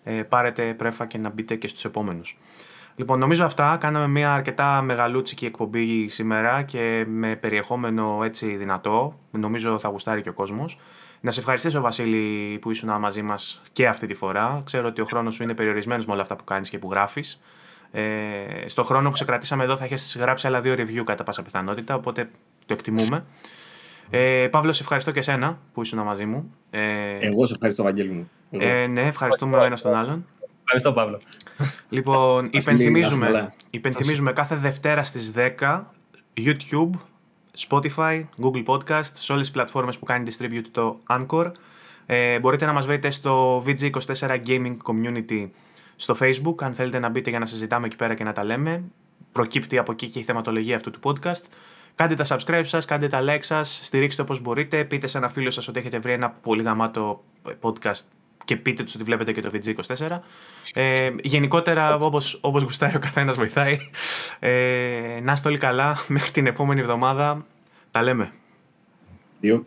ε, 0.05 0.23
πάρετε 0.23 0.75
πρέφα 0.75 1.07
και 1.07 1.19
να 1.19 1.31
μπείτε 1.31 1.55
και 1.57 1.67
στους 1.67 1.85
επόμενους. 1.85 2.39
Λοιπόν, 2.97 3.18
νομίζω 3.18 3.44
αυτά. 3.44 3.76
Κάναμε 3.81 4.08
μια 4.08 4.34
αρκετά 4.34 4.83
μεγαλούτσικη 4.83 5.47
εκπομπή 5.47 6.08
σήμερα 6.08 6.62
και 6.62 7.05
με 7.08 7.36
περιεχόμενο 7.36 8.20
έτσι 8.25 8.57
δυνατό. 8.57 9.18
Νομίζω 9.31 9.78
θα 9.78 9.89
γουστάρει 9.89 10.20
και 10.20 10.28
ο 10.28 10.33
κόσμος. 10.33 10.78
Να 11.20 11.31
σε 11.31 11.41
ευχαριστήσω, 11.41 11.81
Βασίλη, 11.81 12.58
που 12.58 12.70
ήσουν 12.70 12.99
μαζί 12.99 13.23
μας 13.23 13.62
και 13.73 13.89
αυτή 13.89 14.07
τη 14.07 14.15
φορά. 14.15 14.62
Ξέρω 14.65 14.89
ότι 14.89 15.00
ο 15.00 15.05
χρόνος 15.05 15.34
σου 15.34 15.42
είναι 15.42 15.55
περιορισμένος 15.55 16.07
με 16.07 16.12
όλα 16.12 16.23
αυτά 16.23 16.36
που 16.36 16.44
κάνεις 16.44 16.70
και 16.70 16.78
που 16.78 16.91
γράφεις. 16.91 17.42
Ε, 17.91 18.02
στο 18.66 18.83
χρόνο 18.83 19.10
που 19.10 19.16
σε 19.16 19.25
κρατήσαμε 19.25 19.65
εδώ 19.65 19.76
θα 19.76 19.84
έχεις 19.84 20.16
γράψει 20.20 20.47
άλλα 20.47 20.60
δύο 20.60 20.75
review 20.75 21.02
κατά 21.05 21.25
πάσα 21.25 21.42
πιθανότητα, 21.42 21.94
οπότε 21.94 22.31
το 22.66 22.75
εκτιμούμε. 22.75 23.25
Ε, 24.10 24.49
Παύλο, 24.50 24.73
σε 24.73 24.83
ευχαριστώ 24.83 25.10
και 25.10 25.18
εσένα 25.18 25.58
που 25.73 25.83
ήσουν 25.83 26.02
μαζί 26.02 26.25
μου. 26.25 26.55
Ε, 26.70 26.81
Εγώ 27.20 27.47
σε 27.47 27.52
ευχαριστώ, 27.52 27.83
Βαγγέλη 27.83 28.10
μου. 28.10 28.31
Εγώ. 28.50 28.65
ε, 28.65 28.86
ναι, 28.86 29.00
ευχαριστούμε 29.00 29.57
ο 29.57 29.65
ένας 29.65 29.83
τον 29.83 29.94
άλλον. 29.94 30.26
Ευχαριστώ, 30.69 30.93
Παύλο. 30.93 31.20
Λοιπόν, 31.89 32.35
Βασίλη, 32.35 32.51
να 32.53 32.59
είσαι 32.59 32.70
υπενθυμίζουμε, 32.70 33.27
καλά. 33.27 33.53
υπενθυμίζουμε 33.70 34.33
κάθε 34.33 34.57
Δευτέρα 34.57 35.05
στις 35.05 35.33
10 35.36 35.83
YouTube, 36.36 36.91
Spotify, 37.69 38.25
Google 38.43 38.65
Podcast, 38.67 39.11
σε 39.12 39.33
όλες 39.33 39.45
τις 39.45 39.51
πλατφόρμες 39.51 39.99
που 39.99 40.05
κάνει 40.05 40.31
distribute 40.31 40.67
το 40.70 41.01
Anchor. 41.09 41.53
Ε, 42.07 42.39
μπορείτε 42.39 42.67
να 42.67 42.73
μας 42.73 42.86
βρείτε 42.86 43.11
στο 43.11 43.65
VG24 43.67 44.41
Gaming 44.47 44.77
Community 44.83 45.49
στο 45.97 46.17
Facebook, 46.20 46.55
αν 46.62 46.75
θέλετε 46.75 46.99
να 46.99 47.09
μπείτε 47.09 47.31
για 47.31 47.39
να 47.39 47.47
συζητάμε 47.47 47.86
εκεί 47.86 47.97
πέρα 47.97 48.15
και 48.15 48.25
να 48.25 48.33
τα 48.33 48.45
λέμε. 48.45 48.83
Προκύπτει 49.33 49.78
από 49.78 49.93
εκεί 49.93 50.09
και 50.09 50.19
η 50.19 50.23
θεματολογία 50.23 50.77
αυτού 50.77 50.91
του 50.91 51.01
podcast. 51.03 51.45
Κάντε 51.95 52.15
τα 52.15 52.25
subscribe 52.28 52.65
σας, 52.65 52.85
κάντε 52.85 53.09
τα 53.09 53.20
like 53.23 53.43
σας, 53.43 53.78
στηρίξτε 53.83 54.23
όπως 54.23 54.41
μπορείτε, 54.41 54.85
πείτε 54.85 55.07
σε 55.07 55.19
ένα 55.19 55.28
φίλο 55.28 55.51
σας 55.51 55.69
ότι 55.69 55.78
έχετε 55.78 55.99
βρει 55.99 56.12
ένα 56.12 56.31
πολύ 56.31 56.62
γαμάτο 56.62 57.25
podcast 57.61 58.03
και 58.47 58.57
πείτε 58.57 58.83
τους 58.83 58.94
ότι 58.94 59.05
βλέπετε 59.05 59.33
και 59.33 59.41
το 59.41 59.50
VG24. 59.52 60.18
Ε, 60.75 61.10
γενικότερα, 61.23 61.94
όπως, 61.94 62.39
όπως 62.41 62.62
γουστάρει 62.62 62.97
ο 62.97 62.99
καθένας 62.99 63.36
βοηθάει. 63.36 63.78
Ε, 64.39 65.20
να 65.23 65.33
είστε 65.33 65.49
όλοι 65.49 65.58
καλά, 65.58 65.99
μέχρι 66.08 66.31
την 66.31 66.47
επόμενη 66.47 66.81
εβδομάδα. 66.81 67.47
Τα 67.91 68.02
λέμε. 68.02 68.33
Δύο. 69.41 69.65